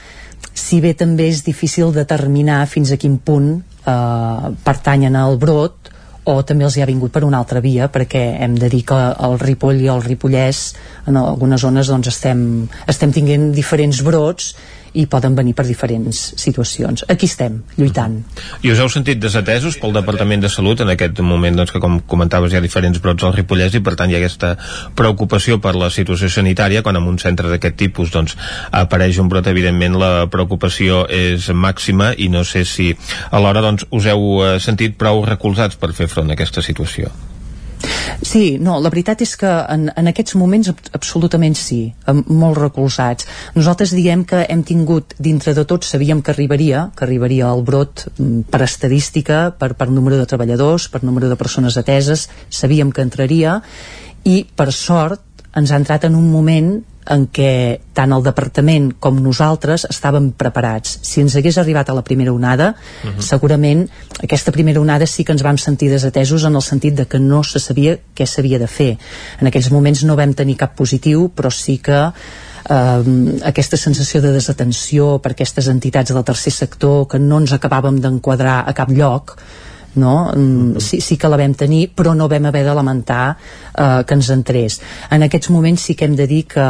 si 0.53 0.81
bé 0.85 0.95
també 0.99 1.29
és 1.33 1.45
difícil 1.47 1.93
determinar 1.95 2.65
fins 2.71 2.93
a 2.93 2.99
quin 3.01 3.19
punt 3.19 3.55
eh, 3.59 4.51
pertanyen 4.65 5.17
al 5.17 5.39
brot 5.39 5.93
o 6.29 6.43
també 6.45 6.67
els 6.67 6.77
hi 6.77 6.83
ha 6.85 6.89
vingut 6.89 7.13
per 7.15 7.25
una 7.25 7.41
altra 7.41 7.63
via 7.65 7.89
perquè 7.93 8.25
hem 8.45 8.57
de 8.61 8.69
dir 8.73 8.83
que 8.89 8.99
el 9.29 9.39
Ripoll 9.41 9.81
i 9.81 9.89
el 9.93 10.03
Ripollès 10.05 10.63
en 11.09 11.17
algunes 11.21 11.63
zones 11.65 11.89
doncs 11.89 12.11
estem, 12.13 12.43
estem 12.87 13.15
tinguent 13.17 13.51
diferents 13.57 14.03
brots 14.05 14.53
i 14.95 15.07
poden 15.11 15.37
venir 15.37 15.55
per 15.57 15.67
diferents 15.67 16.21
situacions. 16.41 17.05
Aquí 17.09 17.29
estem, 17.29 17.61
lluitant. 17.77 18.19
I 18.63 18.73
us 18.73 18.81
heu 18.83 18.91
sentit 18.93 19.21
desatesos 19.21 19.79
pel 19.81 19.95
Departament 19.97 20.45
de 20.45 20.51
Salut 20.53 20.81
en 20.85 20.93
aquest 20.95 21.21
moment, 21.21 21.57
doncs, 21.59 21.73
que 21.75 21.83
com 21.83 21.99
comentaves 22.01 22.53
hi 22.53 22.59
ha 22.59 22.65
diferents 22.65 23.01
brots 23.05 23.27
al 23.27 23.35
Ripollès 23.37 23.77
i 23.77 23.83
per 23.85 23.97
tant 23.99 24.11
hi 24.11 24.17
ha 24.17 24.23
aquesta 24.23 24.55
preocupació 24.99 25.61
per 25.65 25.75
la 25.79 25.91
situació 25.95 26.31
sanitària 26.33 26.83
quan 26.83 26.97
en 27.01 27.09
un 27.09 27.19
centre 27.23 27.51
d'aquest 27.53 27.79
tipus 27.79 28.13
doncs, 28.15 28.37
apareix 28.73 29.19
un 29.23 29.29
brot, 29.29 29.47
evidentment 29.47 29.99
la 29.99 30.13
preocupació 30.33 31.05
és 31.09 31.51
màxima 31.55 32.13
i 32.17 32.29
no 32.33 32.45
sé 32.45 32.65
si 32.69 32.93
alhora 33.31 33.65
doncs, 33.65 33.89
us 33.91 34.07
heu 34.11 34.29
eh, 34.45 34.55
sentit 34.63 34.97
prou 35.01 35.25
recolzats 35.27 35.77
per 35.81 35.93
fer 35.97 36.09
front 36.11 36.31
a 36.31 36.39
aquesta 36.39 36.65
situació. 36.65 37.13
Sí, 38.23 38.59
no, 38.63 38.79
la 38.83 38.91
veritat 38.93 39.23
és 39.25 39.35
que 39.41 39.51
en, 39.73 39.89
en 39.95 40.11
aquests 40.11 40.37
moments 40.41 40.71
absolutament 40.97 41.57
sí, 41.59 41.81
molt 42.27 42.59
recolzats. 42.59 43.29
Nosaltres 43.57 43.95
diem 43.97 44.25
que 44.29 44.45
hem 44.49 44.65
tingut, 44.67 45.15
dintre 45.19 45.55
de 45.57 45.65
tot, 45.69 45.87
sabíem 45.87 46.23
que 46.23 46.35
arribaria, 46.35 46.89
que 46.97 47.07
arribaria 47.07 47.51
el 47.53 47.65
brot 47.67 48.07
mm, 48.17 48.49
per 48.53 48.63
estadística, 48.67 49.49
per, 49.59 49.73
per 49.79 49.91
número 49.93 50.19
de 50.21 50.29
treballadors, 50.29 50.89
per 50.93 51.05
número 51.05 51.31
de 51.31 51.39
persones 51.41 51.79
ateses, 51.81 52.29
sabíem 52.51 52.93
que 52.93 53.05
entraria 53.05 53.61
i, 54.25 54.43
per 54.45 54.71
sort, 54.75 55.25
ens 55.57 55.73
ha 55.73 55.81
entrat 55.81 56.07
en 56.09 56.17
un 56.19 56.31
moment 56.31 56.77
en 57.11 57.27
què 57.33 57.81
tant 57.97 58.13
el 58.15 58.25
departament 58.25 58.91
com 59.01 59.19
nosaltres 59.23 59.87
estàvem 59.89 60.31
preparats. 60.39 60.99
Si 61.03 61.23
ens 61.25 61.37
hagués 61.39 61.59
arribat 61.59 61.89
a 61.89 61.97
la 61.97 62.05
primera 62.05 62.33
onada, 62.33 62.75
uh 62.75 63.11
-huh. 63.11 63.23
segurament 63.23 63.89
aquesta 64.23 64.53
primera 64.53 64.81
onada 64.81 65.07
sí 65.07 65.25
que 65.25 65.33
ens 65.33 65.43
vam 65.43 65.59
sentir 65.59 65.91
desatesos 65.91 66.45
en 66.45 66.55
el 66.55 66.63
sentit 66.63 66.95
de 66.95 67.07
que 67.07 67.19
no 67.19 67.43
se 67.45 67.59
sabia 67.59 67.99
què 68.17 68.27
s'havia 68.27 68.59
de 68.59 68.67
fer. 68.67 68.99
En 69.41 69.47
aquells 69.47 69.71
moments 69.71 70.05
no 70.05 70.17
vam 70.17 70.35
tenir 70.35 70.57
cap 70.57 70.75
positiu, 70.77 71.31
però 71.35 71.51
sí 71.51 71.79
que 71.79 72.13
eh, 72.71 73.41
aquesta 73.45 73.77
sensació 73.77 74.21
de 74.21 74.33
desatenció 74.33 75.19
per 75.19 75.33
aquestes 75.33 75.69
entitats 75.69 76.13
del 76.13 76.25
tercer 76.25 76.53
sector 76.53 77.07
que 77.09 77.19
no 77.19 77.39
ens 77.39 77.53
acabàvem 77.53 78.01
d'enquadrar 78.01 78.65
a 78.67 78.73
cap 78.73 78.91
lloc 78.91 79.37
no? 79.95 80.33
Mm, 80.35 80.81
sí, 80.81 81.01
sí 81.01 81.17
que 81.17 81.29
la 81.29 81.41
vam 81.41 81.55
tenir 81.55 81.89
però 81.95 82.15
no 82.15 82.29
vam 82.29 82.51
haver 82.51 82.65
de 82.67 82.75
lamentar 82.75 83.37
eh, 83.37 84.05
que 84.07 84.15
ens 84.15 84.31
entrés 84.31 84.81
en 85.11 85.25
aquests 85.27 85.51
moments 85.51 85.89
sí 85.89 85.95
que 85.95 86.05
hem 86.05 86.17
de 86.17 86.27
dir 86.27 86.45
que 86.47 86.69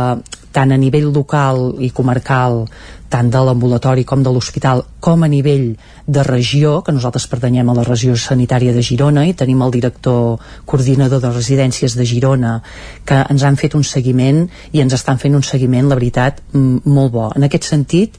tant 0.52 0.72
a 0.72 0.78
nivell 0.80 1.10
local 1.12 1.74
i 1.78 1.90
comarcal 1.94 2.64
tant 3.08 3.30
de 3.32 3.40
l'ambulatori 3.40 4.04
com 4.04 4.22
de 4.22 4.32
l'hospital 4.32 4.82
com 5.00 5.22
a 5.24 5.28
nivell 5.28 5.76
de 6.06 6.22
regió 6.26 6.80
que 6.84 6.92
nosaltres 6.92 7.26
pertanyem 7.30 7.68
a 7.68 7.76
la 7.78 7.84
regió 7.86 8.16
sanitària 8.16 8.74
de 8.76 8.84
Girona 8.84 9.24
i 9.28 9.36
tenim 9.36 9.62
el 9.64 9.72
director 9.72 10.38
coordinador 10.68 11.22
de 11.24 11.32
residències 11.32 11.96
de 11.96 12.04
Girona 12.08 12.58
que 13.08 13.22
ens 13.28 13.44
han 13.44 13.56
fet 13.56 13.76
un 13.78 13.84
seguiment 13.84 14.44
i 14.72 14.84
ens 14.84 14.96
estan 14.96 15.18
fent 15.18 15.36
un 15.36 15.44
seguiment, 15.44 15.88
la 15.88 15.96
veritat, 15.96 16.42
molt 16.52 17.12
bo. 17.12 17.30
En 17.36 17.48
aquest 17.48 17.68
sentit, 17.68 18.18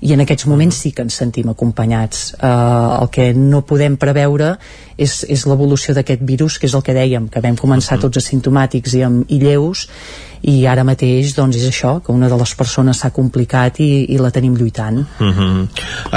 i 0.00 0.14
en 0.14 0.22
aquests 0.24 0.46
moments 0.48 0.78
sí 0.82 0.92
que 0.96 1.04
ens 1.04 1.18
sentim 1.20 1.50
acompanyats. 1.52 2.30
Eh, 2.38 2.48
el 2.48 3.10
que 3.12 3.30
no 3.36 3.62
podem 3.68 3.98
preveure 4.00 4.54
és, 4.96 5.20
és 5.28 5.46
l'evolució 5.48 5.94
d'aquest 5.96 6.24
virus 6.24 6.58
que 6.58 6.68
és 6.70 6.74
el 6.76 6.84
que 6.86 6.96
dèiem, 6.96 7.28
que 7.28 7.44
vam 7.44 7.58
començar 7.60 8.00
tots 8.00 8.20
asimptomàtics 8.22 8.96
i, 8.96 9.04
amb, 9.06 9.24
i 9.28 9.40
lleus 9.42 9.86
i 10.42 10.64
ara 10.66 10.84
mateix 10.86 11.34
doncs 11.36 11.58
és 11.60 11.66
això, 11.68 11.98
que 12.04 12.12
una 12.12 12.28
de 12.30 12.36
les 12.40 12.54
persones 12.56 13.02
s'ha 13.02 13.10
complicat 13.12 13.80
i, 13.84 13.90
i 14.14 14.18
la 14.20 14.30
tenim 14.32 14.56
lluitant. 14.56 15.04
Mm 15.18 15.32
-hmm. 15.32 15.68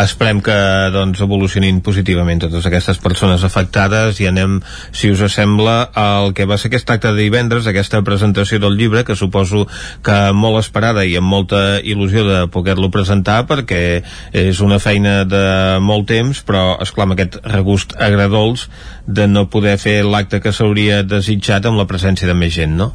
Esperem 0.04 0.42
que 0.42 0.58
doncs 0.94 1.22
evolucionin 1.22 1.82
positivament 1.82 2.42
totes 2.42 2.66
aquestes 2.66 2.98
persones 2.98 3.44
afectades 3.44 4.20
i 4.20 4.28
anem, 4.28 4.62
si 4.92 5.12
us 5.12 5.34
sembla, 5.34 5.90
al 5.94 6.34
que 6.34 6.46
va 6.46 6.58
ser 6.58 6.68
aquest 6.68 6.90
acte 6.90 7.12
de 7.12 7.22
divendres, 7.22 7.68
aquesta 7.68 8.02
presentació 8.02 8.60
del 8.60 8.78
llibre, 8.78 9.04
que 9.04 9.16
suposo 9.16 9.68
que 10.02 10.32
molt 10.34 10.60
esperada 10.60 11.06
i 11.06 11.16
amb 11.16 11.28
molta 11.28 11.82
il·lusió 11.82 12.24
de 12.24 12.48
poder-lo 12.48 12.90
presentar 12.92 13.46
perquè 13.48 14.04
és 14.32 14.60
una 14.60 14.80
feina 14.80 15.26
de 15.26 15.80
molt 15.82 16.08
temps, 16.08 16.44
però 16.46 16.82
esclar, 16.82 17.04
amb 17.04 17.14
aquest 17.14 17.40
regust 17.44 17.94
agradols 18.00 18.70
de 19.06 19.28
no 19.28 19.50
poder 19.50 19.78
fer 19.78 20.04
l'acte 20.06 20.40
que 20.40 20.54
s'hauria 20.54 21.04
desitjat 21.04 21.66
amb 21.66 21.78
la 21.78 21.88
presència 21.90 22.28
de 22.28 22.34
més 22.34 22.54
gent, 22.54 22.78
no? 22.78 22.94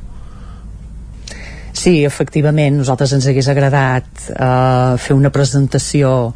Sí, 1.79 2.03
efectivament, 2.03 2.81
nosaltres 2.81 3.13
ens 3.15 3.27
hagués 3.31 3.49
agradat 3.53 4.09
eh, 4.35 4.95
fer 4.99 5.15
una 5.15 5.31
presentació 5.31 6.33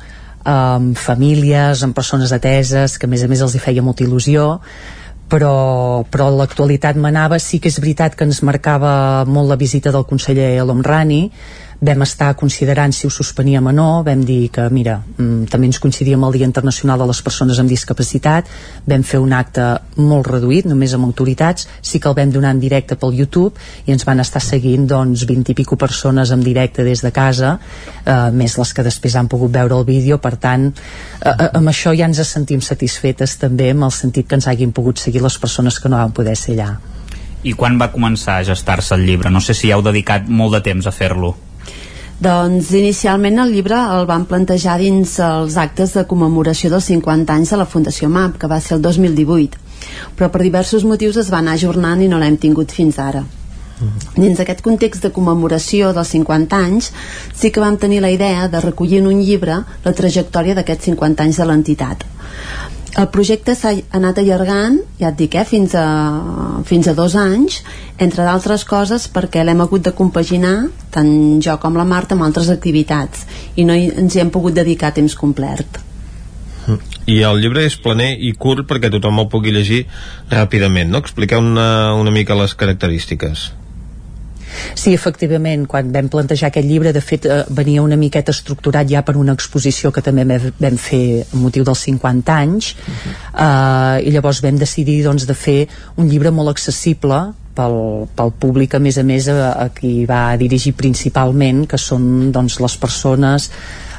amb 0.46 0.98
famílies, 0.98 1.82
amb 1.82 1.96
persones 1.96 2.30
ateses, 2.34 2.94
que 2.98 3.08
a 3.08 3.10
més 3.10 3.24
a 3.24 3.30
més 3.30 3.42
els 3.42 3.56
hi 3.56 3.62
feia 3.62 3.82
molta 3.82 4.04
il·lusió, 4.06 4.44
però, 5.32 6.04
però 6.12 6.28
l'actualitat 6.36 6.98
manava, 7.00 7.40
sí 7.42 7.58
que 7.58 7.72
és 7.72 7.80
veritat 7.82 8.14
que 8.14 8.26
ens 8.28 8.42
marcava 8.46 9.24
molt 9.26 9.50
la 9.50 9.58
visita 9.58 9.90
del 9.94 10.06
conseller 10.06 10.52
El 10.62 10.70
Homrani, 10.70 11.24
vam 11.82 12.04
estar 12.06 12.30
considerant 12.38 12.92
si 12.94 13.08
ho 13.08 13.10
suspeníem 13.10 13.66
o 13.66 13.72
no, 13.74 14.04
vam 14.06 14.20
dir 14.22 14.50
que, 14.54 14.68
mira, 14.70 15.00
mm, 15.02 15.48
també 15.50 15.66
ens 15.66 15.80
coincidia 15.82 16.14
amb 16.14 16.28
el 16.28 16.38
Dia 16.38 16.46
Internacional 16.46 16.98
de 16.98 17.08
les 17.10 17.22
Persones 17.22 17.58
amb 17.58 17.68
Discapacitat, 17.68 18.46
vam 18.86 19.02
fer 19.02 19.18
un 19.18 19.32
acte 19.32 19.64
molt 19.96 20.28
reduït, 20.30 20.68
només 20.70 20.94
amb 20.94 21.04
autoritats, 21.04 21.66
sí 21.82 21.98
que 21.98 22.08
el 22.08 22.14
vam 22.14 22.30
donar 22.30 22.52
en 22.54 22.60
directe 22.60 22.94
pel 22.94 23.18
YouTube 23.18 23.58
i 23.86 23.92
ens 23.92 24.06
van 24.06 24.20
estar 24.20 24.40
seguint 24.40 24.86
doncs 24.86 25.26
20 25.26 25.50
i 25.50 25.54
pico 25.54 25.76
persones 25.76 26.30
en 26.30 26.40
directe 26.40 26.84
des 26.84 27.02
de 27.02 27.10
casa, 27.10 27.58
eh, 28.06 28.30
més 28.30 28.56
les 28.58 28.72
que 28.72 28.82
després 28.82 29.16
han 29.16 29.28
pogut 29.28 29.50
veure 29.50 29.76
el 29.76 29.84
vídeo, 29.84 30.18
per 30.18 30.36
tant, 30.36 30.70
eh, 31.20 31.28
eh, 31.28 31.50
amb 31.52 31.68
això 31.68 31.96
ja 31.98 32.06
ens 32.06 32.22
sentim 32.22 32.60
satisfetes 32.60 33.38
també 33.38 33.70
amb 33.70 33.82
el 33.82 33.90
sentit 33.90 34.28
que 34.28 34.36
ens 34.36 34.46
hagin 34.46 34.70
pogut 34.70 34.98
seguir 34.98 35.22
les 35.22 35.38
persones 35.38 35.80
que 35.80 35.88
no 35.88 35.96
van 35.96 36.12
poder 36.12 36.36
ser 36.36 36.54
allà. 36.54 36.78
I 37.42 37.54
quan 37.54 37.74
va 37.76 37.90
començar 37.90 38.38
a 38.38 38.44
gestar-se 38.44 38.94
el 38.94 39.04
llibre? 39.04 39.30
No 39.30 39.40
sé 39.40 39.52
si 39.52 39.72
heu 39.72 39.82
dedicat 39.82 40.28
molt 40.28 40.54
de 40.54 40.60
temps 40.60 40.86
a 40.86 40.92
fer-lo. 40.92 41.34
Doncs 42.22 42.68
inicialment 42.78 43.40
el 43.42 43.50
llibre 43.50 43.74
el 43.96 44.04
van 44.06 44.28
plantejar 44.30 44.76
dins 44.78 45.16
els 45.24 45.56
actes 45.58 45.94
de 45.96 46.04
commemoració 46.06 46.68
dels 46.70 46.86
50 46.92 47.34
anys 47.34 47.50
de 47.50 47.58
la 47.58 47.66
Fundació 47.66 48.10
MAP, 48.12 48.36
que 48.38 48.50
va 48.52 48.60
ser 48.62 48.76
el 48.76 48.82
2018. 48.84 49.58
Però 50.18 50.28
per 50.30 50.42
diversos 50.44 50.84
motius 50.86 51.18
es 51.18 51.32
va 51.32 51.40
anar 51.42 51.56
ajornant 51.58 52.04
i 52.04 52.10
no 52.12 52.20
l'hem 52.22 52.36
tingut 52.44 52.70
fins 52.76 53.00
ara. 53.02 53.24
Dins 54.14 54.38
aquest 54.38 54.62
context 54.62 55.02
de 55.02 55.10
commemoració 55.16 55.90
dels 55.96 56.14
50 56.14 56.62
anys, 56.68 56.92
sí 57.34 57.50
que 57.50 57.64
vam 57.64 57.80
tenir 57.82 57.98
la 58.04 58.12
idea 58.14 58.46
de 58.46 58.60
recollir 58.62 59.02
en 59.02 59.10
un 59.10 59.18
llibre 59.26 59.58
la 59.82 59.96
trajectòria 60.02 60.54
d'aquests 60.54 60.92
50 60.92 61.26
anys 61.26 61.42
de 61.42 61.48
l'entitat 61.50 62.06
el 62.98 63.08
projecte 63.08 63.54
s'ha 63.56 63.72
anat 63.96 64.18
allargant, 64.20 64.78
ja 65.00 65.10
et 65.12 65.16
dic, 65.18 65.34
eh, 65.34 65.44
fins, 65.48 65.74
a, 65.78 66.62
fins 66.68 66.88
a 66.88 66.94
dos 66.94 67.14
anys, 67.16 67.62
entre 67.98 68.26
d'altres 68.26 68.66
coses 68.68 69.08
perquè 69.12 69.44
l'hem 69.44 69.62
hagut 69.64 69.84
de 69.86 69.94
compaginar, 69.96 70.68
tant 70.92 71.40
jo 71.40 71.56
com 71.62 71.78
la 71.78 71.88
Marta, 71.88 72.14
amb 72.14 72.26
altres 72.26 72.50
activitats, 72.52 73.24
i 73.56 73.64
no 73.64 73.76
hi, 73.76 73.88
ens 74.04 74.16
hi 74.16 74.20
hem 74.20 74.30
pogut 74.34 74.54
dedicar 74.54 74.92
temps 74.92 75.16
complet. 75.16 75.80
I 77.10 77.22
el 77.26 77.40
llibre 77.42 77.64
és 77.66 77.74
planer 77.82 78.12
i 78.22 78.30
curt 78.38 78.68
perquè 78.68 78.92
tothom 78.92 79.18
el 79.18 79.26
pugui 79.32 79.50
llegir 79.50 79.80
ràpidament, 80.30 80.92
no? 80.92 81.00
Expliqueu 81.02 81.42
una, 81.42 81.96
una 81.98 82.12
mica 82.14 82.38
les 82.38 82.54
característiques. 82.54 83.50
Sí, 84.74 84.92
efectivament, 84.94 85.66
quan 85.70 85.92
vam 85.94 86.08
plantejar 86.12 86.50
aquest 86.50 86.68
llibre, 86.68 86.92
de 86.92 87.00
fet, 87.00 87.26
eh, 87.26 87.42
venia 87.50 87.82
una 87.82 87.96
miqueta 87.96 88.32
estructurat 88.32 88.88
ja 88.88 89.02
per 89.02 89.16
una 89.16 89.34
exposició 89.36 89.92
que 89.92 90.02
també 90.02 90.24
vam 90.24 90.78
fer 90.78 91.04
amb 91.32 91.42
motiu 91.42 91.64
dels 91.64 91.84
50 91.88 92.32
anys, 92.32 92.72
uh 92.72 92.92
-huh. 92.92 93.12
eh, 93.46 94.08
i 94.08 94.10
llavors 94.10 94.42
vam 94.42 94.58
decidir 94.58 95.02
doncs, 95.04 95.26
de 95.26 95.34
fer 95.34 95.68
un 95.96 96.08
llibre 96.08 96.30
molt 96.30 96.50
accessible 96.50 97.32
pel, 97.54 98.08
pel 98.16 98.32
públic, 98.38 98.74
a 98.74 98.78
més 98.78 98.98
a 98.98 99.02
més, 99.02 99.28
a, 99.28 99.52
a 99.52 99.68
qui 99.68 100.04
va 100.08 100.36
dirigir 100.36 100.74
principalment, 100.74 101.66
que 101.66 101.78
són 101.78 102.32
doncs, 102.32 102.60
les 102.60 102.76
persones 102.76 103.50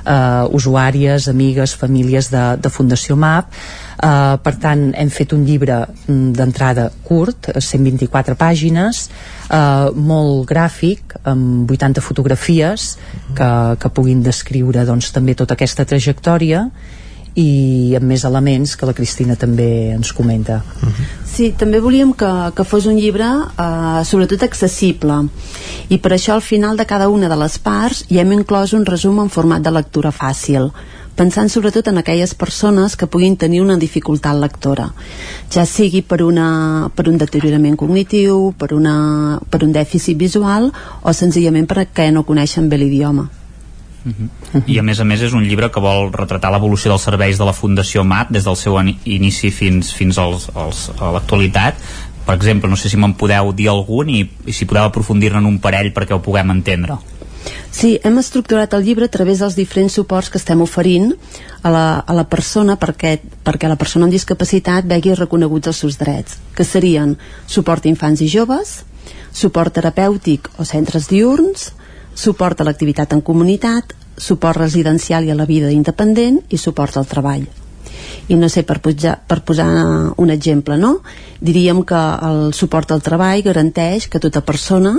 eh, 0.05 0.43
usuàries, 0.59 1.27
amigues, 1.31 1.75
famílies 1.80 2.30
de, 2.34 2.43
de 2.61 2.69
Fundació 2.73 3.15
MAP, 3.15 3.51
Uh, 4.03 4.35
per 4.43 4.57
tant, 4.59 4.81
hem 4.99 5.07
fet 5.13 5.31
un 5.31 5.45
llibre 5.47 5.77
mm, 5.85 6.34
d'entrada 6.35 6.89
curt, 7.07 7.47
124 7.55 8.35
pàgines, 8.35 9.05
uh, 9.47 9.93
molt 9.95 10.43
gràfic, 10.49 11.13
amb 11.30 11.71
80 11.71 12.03
fotografies 12.03 12.88
que, 13.38 13.47
que 13.80 13.91
puguin 13.95 14.25
descriure 14.25 14.84
doncs, 14.89 15.13
també 15.15 15.38
tota 15.39 15.55
aquesta 15.55 15.85
trajectòria 15.88 16.65
i 17.39 17.93
amb 17.97 18.05
més 18.11 18.23
elements 18.27 18.76
que 18.77 18.85
la 18.85 18.93
Cristina 18.93 19.35
també 19.39 19.68
ens 19.95 20.14
comenta. 20.14 20.61
Sí, 21.26 21.51
també 21.57 21.80
volíem 21.81 22.14
que, 22.14 22.30
que 22.53 22.65
fos 22.68 22.85
un 22.85 22.99
llibre 22.99 23.26
eh, 23.26 24.01
sobretot 24.05 24.45
accessible 24.45 25.23
i 25.89 25.97
per 25.97 26.14
això 26.14 26.35
al 26.38 26.45
final 26.45 26.77
de 26.77 26.85
cada 26.85 27.10
una 27.10 27.30
de 27.30 27.38
les 27.39 27.57
parts 27.57 28.03
hi 28.10 28.22
hem 28.22 28.35
inclòs 28.38 28.76
un 28.77 28.85
resum 28.85 29.23
en 29.23 29.34
format 29.34 29.64
de 29.65 29.73
lectura 29.73 30.14
fàcil 30.14 30.69
pensant 31.15 31.49
sobretot 31.49 31.88
en 31.88 31.97
aquelles 32.01 32.34
persones 32.34 32.95
que 32.97 33.07
puguin 33.07 33.38
tenir 33.38 33.61
una 33.61 33.77
dificultat 33.77 34.38
lectora, 34.39 34.88
ja 35.53 35.65
sigui 35.69 36.01
per, 36.01 36.23
una, 36.26 36.89
per 36.95 37.07
un 37.10 37.19
deteriorament 37.22 37.77
cognitiu, 37.77 38.51
per, 38.57 38.73
una, 38.73 39.39
per 39.49 39.61
un 39.65 39.73
dèficit 39.76 40.18
visual 40.18 40.72
o 41.03 41.14
senzillament 41.14 41.69
perquè 41.69 42.10
no 42.11 42.26
coneixen 42.26 42.69
bé 42.69 42.81
l'idioma. 42.81 43.30
-huh. 44.11 44.63
I 44.67 44.80
a 44.80 44.84
més 44.84 44.99
a 44.99 45.03
més 45.03 45.21
és 45.21 45.34
un 45.34 45.43
llibre 45.43 45.69
que 45.71 45.80
vol 45.80 46.11
retratar 46.11 46.51
l'evolució 46.51 46.91
dels 46.91 47.03
serveis 47.03 47.38
de 47.38 47.45
la 47.45 47.53
Fundació 47.53 48.03
MAT 48.03 48.31
des 48.31 48.43
del 48.43 48.55
seu 48.55 48.80
inici 49.05 49.51
fins, 49.51 49.93
fins 49.93 50.17
als, 50.17 50.49
als, 50.55 50.91
a 50.99 51.11
l'actualitat. 51.11 51.75
Per 52.25 52.35
exemple, 52.35 52.69
no 52.69 52.75
sé 52.75 52.89
si 52.89 52.97
me'n 52.97 53.13
podeu 53.13 53.51
dir 53.53 53.69
algun 53.69 54.09
i, 54.09 54.30
i 54.45 54.53
si 54.53 54.65
podeu 54.65 54.84
aprofundir-ne 54.84 55.39
en 55.39 55.45
un 55.45 55.59
parell 55.59 55.91
perquè 55.93 56.13
ho 56.13 56.21
puguem 56.21 56.51
entendre. 56.51 56.97
Sí, 57.71 57.99
hem 58.03 58.17
estructurat 58.21 58.73
el 58.77 58.85
llibre 58.85 59.05
a 59.09 59.11
través 59.11 59.41
dels 59.41 59.55
diferents 59.57 59.95
suports 59.97 60.30
que 60.30 60.38
estem 60.38 60.61
oferint 60.61 61.13
a 61.63 61.71
la, 61.73 61.99
a 61.99 62.13
la 62.13 62.23
persona 62.30 62.77
perquè, 62.80 63.17
perquè 63.43 63.67
la 63.67 63.75
persona 63.75 64.05
amb 64.05 64.13
discapacitat 64.13 64.88
vegi 64.88 65.15
reconeguts 65.17 65.67
els 65.67 65.81
seus 65.84 65.97
drets, 65.99 66.38
que 66.55 66.63
serien 66.63 67.17
suport 67.47 67.85
a 67.85 67.89
infants 67.89 68.21
i 68.21 68.30
joves, 68.31 68.84
suport 69.34 69.73
terapèutic 69.73 70.51
o 70.57 70.67
centres 70.69 71.09
diurns, 71.11 71.73
suport 72.15 72.61
a 72.61 72.68
l'activitat 72.68 73.14
en 73.14 73.22
comunitat, 73.22 73.94
suport 74.18 74.57
residencial 74.57 75.26
i 75.26 75.31
a 75.31 75.35
la 75.35 75.49
vida 75.49 75.72
independent 75.72 76.41
i 76.49 76.57
suport 76.57 76.98
al 76.98 77.10
treball 77.10 77.45
i 78.27 78.35
no 78.40 78.48
sé, 78.49 78.64
per, 78.64 78.80
pujar, 78.80 79.18
per 79.27 79.41
posar 79.44 79.68
un 80.18 80.30
exemple 80.30 80.77
no? 80.77 80.99
diríem 81.41 81.84
que 81.84 81.99
el 82.30 82.53
suport 82.53 82.91
al 82.91 83.02
treball 83.03 83.44
garanteix 83.44 84.07
que 84.07 84.22
tota 84.23 84.44
persona 84.45 84.95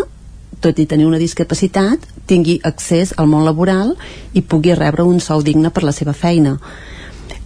tot 0.64 0.78
i 0.78 0.86
tenir 0.88 1.04
una 1.04 1.20
discapacitat, 1.20 2.04
tingui 2.30 2.58
accés 2.64 3.12
al 3.18 3.28
món 3.28 3.44
laboral 3.44 3.94
i 4.32 4.40
pugui 4.40 4.72
rebre 4.78 5.04
un 5.04 5.20
sou 5.20 5.42
digne 5.44 5.68
per 5.74 5.82
la 5.84 5.92
seva 5.92 6.14
feina. 6.16 6.54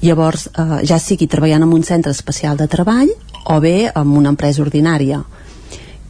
Llavors, 0.02 0.46
eh, 0.52 0.84
ja 0.86 1.00
sigui 1.02 1.26
treballant 1.26 1.64
en 1.66 1.72
un 1.74 1.82
centre 1.82 2.12
especial 2.14 2.56
de 2.56 2.68
treball 2.68 3.10
o 3.46 3.58
bé 3.60 3.90
en 3.90 4.14
una 4.20 4.30
empresa 4.34 4.62
ordinària 4.62 5.24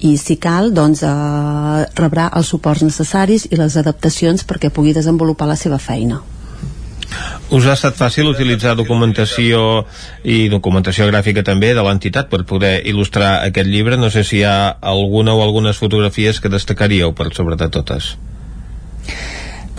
i 0.00 0.16
si 0.16 0.36
cal 0.38 0.72
doncs 0.74 1.02
eh, 1.02 1.84
rebrà 1.98 2.28
els 2.38 2.50
suports 2.54 2.84
necessaris 2.86 3.48
i 3.50 3.58
les 3.58 3.76
adaptacions 3.76 4.44
perquè 4.46 4.70
pugui 4.70 4.94
desenvolupar 4.96 5.48
la 5.48 5.56
seva 5.58 5.78
feina. 5.78 6.20
Us 7.48 7.64
ha 7.64 7.72
estat 7.72 7.96
fàcil 7.96 8.28
utilitzar 8.28 8.74
documentació 8.76 9.86
i 10.22 10.50
documentació 10.52 11.06
gràfica 11.08 11.42
també 11.44 11.72
de 11.74 11.84
l'entitat 11.84 12.28
per 12.28 12.42
poder 12.44 12.74
il·lustrar 12.84 13.38
aquest 13.46 13.70
llibre? 13.72 13.96
No 13.96 14.10
sé 14.12 14.24
si 14.24 14.42
hi 14.42 14.44
ha 14.44 14.76
alguna 14.92 15.34
o 15.34 15.42
algunes 15.42 15.80
fotografies 15.80 16.42
que 16.44 16.52
destacaríeu 16.52 17.14
per 17.16 17.32
sobre 17.32 17.56
de 17.56 17.70
totes. 17.72 18.16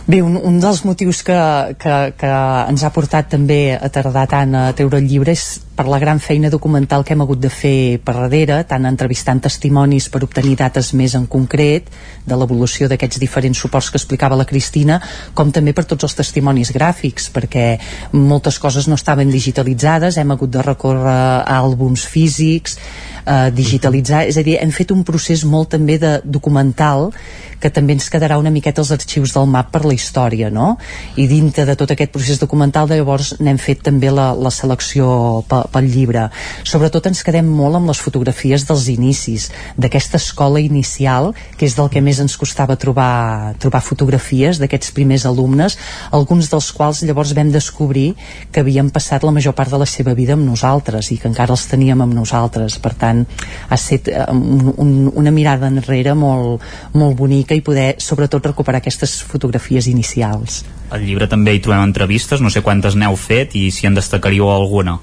Bé, 0.09 0.23
un, 0.25 0.39
un 0.41 0.55
dels 0.57 0.81
motius 0.89 1.21
que, 1.21 1.37
que, 1.77 1.95
que 2.17 2.29
ens 2.71 2.83
ha 2.83 2.89
portat 2.89 3.29
també 3.29 3.77
a 3.77 3.91
tardar 3.93 4.25
tant 4.31 4.55
a 4.57 4.63
treure 4.73 4.97
el 4.97 5.05
llibre 5.05 5.37
és 5.37 5.59
per 5.80 5.88
la 5.88 5.97
gran 5.97 6.19
feina 6.19 6.49
documental 6.51 7.06
que 7.07 7.14
hem 7.15 7.22
hagut 7.23 7.39
de 7.39 7.47
fer 7.47 8.01
per 8.03 8.18
darrere, 8.18 8.57
tant 8.68 8.84
entrevistant 8.84 9.39
testimonis 9.45 10.10
per 10.11 10.19
obtenir 10.26 10.57
dates 10.60 10.89
més 10.91 11.14
en 11.15 11.23
concret 11.31 11.88
de 12.27 12.35
l'evolució 12.35 12.89
d'aquests 12.91 13.22
diferents 13.22 13.61
suports 13.64 13.88
que 13.88 13.95
explicava 13.95 14.35
la 14.35 14.47
Cristina, 14.49 14.99
com 15.34 15.53
també 15.56 15.72
per 15.72 15.85
tots 15.88 16.03
els 16.03 16.18
testimonis 16.19 16.73
gràfics, 16.76 17.30
perquè 17.31 17.69
moltes 18.11 18.60
coses 18.60 18.91
no 18.91 18.99
estaven 18.99 19.31
digitalitzades, 19.31 20.19
hem 20.19 20.35
hagut 20.35 20.51
de 20.51 20.65
recórrer 20.68 21.15
a 21.15 21.61
àlbums 21.61 22.03
físics, 22.03 22.76
eh, 23.23 23.47
digitalitzar, 23.56 24.26
és 24.27 24.35
a 24.35 24.43
dir, 24.43 24.57
hem 24.60 24.76
fet 24.76 24.91
un 24.91 25.06
procés 25.07 25.45
molt 25.47 25.72
també 25.77 25.95
de 25.97 26.18
documental 26.26 27.14
que 27.60 27.69
també 27.69 27.93
ens 27.93 28.07
quedarà 28.11 28.38
una 28.39 28.51
miqueta 28.51 28.81
als 28.81 28.91
arxius 28.95 29.34
del 29.35 29.47
MAP 29.51 29.72
per 29.73 29.84
la 29.85 29.93
història, 29.93 30.49
no? 30.49 30.77
I 31.19 31.27
dintre 31.27 31.65
de 31.68 31.76
tot 31.80 31.91
aquest 31.91 32.14
procés 32.15 32.39
documental, 32.39 32.88
de 32.88 32.99
llavors 32.99 33.35
n'hem 33.39 33.60
fet 33.60 33.84
també 33.84 34.11
la, 34.15 34.31
la 34.34 34.51
selecció 34.51 35.43
pel, 35.49 35.68
pel 35.71 35.89
llibre. 35.89 36.27
Sobretot 36.67 37.09
ens 37.09 37.23
quedem 37.25 37.47
molt 37.47 37.79
amb 37.79 37.91
les 37.91 38.01
fotografies 38.01 38.65
dels 38.67 38.87
inicis, 38.91 39.49
d'aquesta 39.77 40.19
escola 40.19 40.61
inicial, 40.61 41.31
que 41.57 41.67
és 41.67 41.75
del 41.77 41.89
que 41.93 42.03
més 42.03 42.19
ens 42.21 42.37
costava 42.39 42.77
trobar, 42.79 43.55
trobar 43.61 43.83
fotografies 43.85 44.59
d'aquests 44.61 44.93
primers 44.95 45.25
alumnes, 45.29 45.77
alguns 46.11 46.49
dels 46.51 46.71
quals 46.75 47.03
llavors 47.05 47.33
vam 47.37 47.51
descobrir 47.53 48.13
que 48.51 48.63
havien 48.63 48.89
passat 48.93 49.23
la 49.23 49.33
major 49.35 49.55
part 49.57 49.71
de 49.71 49.79
la 49.81 49.87
seva 49.89 50.15
vida 50.17 50.35
amb 50.37 50.47
nosaltres 50.47 51.11
i 51.13 51.19
que 51.21 51.29
encara 51.29 51.55
els 51.55 51.67
teníem 51.69 52.01
amb 52.05 52.15
nosaltres. 52.17 52.79
Per 52.83 52.93
tant, 52.99 53.25
ha 53.69 53.77
estat 53.77 54.09
un, 54.31 54.73
un, 54.77 54.91
una 55.15 55.33
mirada 55.35 55.69
enrere 55.69 56.15
molt, 56.17 56.65
molt 56.93 57.17
bonica 57.19 57.55
i 57.55 57.63
poder 57.65 57.93
sobretot 58.01 58.51
recuperar 58.51 58.81
aquestes 58.83 59.19
fotografies 59.25 59.87
inicials. 59.91 60.63
Al 60.89 61.05
llibre 61.05 61.27
també 61.29 61.53
hi 61.53 61.61
trobem 61.61 61.85
entrevistes, 61.85 62.41
no 62.41 62.49
sé 62.49 62.63
quantes 62.65 62.97
n'heu 62.97 63.17
fet 63.19 63.53
i 63.59 63.69
si 63.73 63.85
en 63.89 63.97
destacaríeu 63.97 64.49
alguna. 64.49 64.97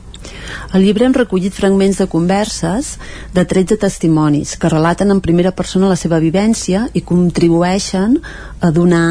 Al 0.72 0.82
llibre 0.84 1.06
hem 1.06 1.14
recollit 1.16 1.54
fragments 1.56 2.00
de 2.02 2.06
converses 2.10 2.94
de 3.34 3.44
13 3.44 3.78
testimonis 3.82 4.56
que 4.60 4.70
relaten 4.72 5.10
en 5.14 5.22
primera 5.24 5.52
persona 5.56 5.90
la 5.90 5.98
seva 6.00 6.20
vivència 6.22 6.86
i 6.94 7.04
contribueixen 7.06 8.18
a 8.60 8.72
donar 8.74 9.06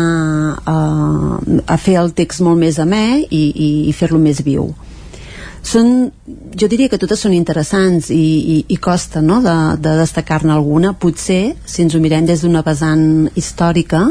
a, 0.65 0.77
a 1.65 1.77
fer 1.77 1.99
el 2.01 2.13
text 2.17 2.43
molt 2.45 2.59
més 2.61 2.79
amè 2.81 3.07
i, 3.29 3.45
i, 3.51 3.69
i 3.89 3.95
fer-lo 3.95 4.21
més 4.21 4.43
viu 4.45 4.73
són, 5.65 6.11
jo 6.53 6.67
diria 6.69 6.89
que 6.91 6.99
totes 7.01 7.23
són 7.25 7.33
interessants 7.33 8.11
i, 8.13 8.21
i, 8.55 8.57
i 8.69 8.77
costa 8.77 9.21
no? 9.25 9.39
de, 9.43 9.55
de 9.81 9.95
destacar-ne 9.99 10.53
alguna 10.53 10.93
potser, 10.93 11.55
si 11.65 11.83
ens 11.83 11.95
ho 11.95 12.01
mirem 12.03 12.27
des 12.29 12.45
d'una 12.45 12.61
vessant 12.65 13.29
històrica 13.35 14.03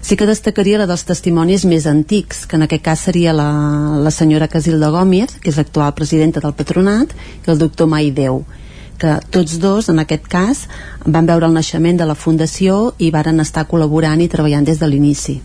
sí 0.00 0.16
que 0.16 0.28
destacaria 0.28 0.80
la 0.80 0.88
dels 0.88 1.04
testimonis 1.08 1.66
més 1.68 1.86
antics 1.90 2.46
que 2.48 2.56
en 2.56 2.66
aquest 2.66 2.84
cas 2.88 3.06
seria 3.08 3.34
la, 3.36 3.50
la 4.00 4.12
senyora 4.14 4.48
Casilda 4.48 4.90
Gómez 4.94 5.36
que 5.40 5.52
és 5.52 5.60
l'actual 5.60 5.92
presidenta 5.98 6.40
del 6.40 6.56
patronat 6.56 7.12
i 7.12 7.52
el 7.52 7.60
doctor 7.60 7.92
Maideu 7.92 8.44
que 8.96 9.18
tots 9.30 9.58
dos, 9.60 9.90
en 9.92 10.00
aquest 10.00 10.24
cas, 10.32 10.62
van 11.04 11.26
veure 11.28 11.44
el 11.44 11.52
naixement 11.52 12.00
de 12.00 12.06
la 12.08 12.16
fundació 12.16 12.94
i 12.96 13.10
varen 13.12 13.44
estar 13.44 13.66
col·laborant 13.68 14.22
i 14.24 14.30
treballant 14.32 14.64
des 14.64 14.80
de 14.80 14.88
l'inici. 14.88 15.36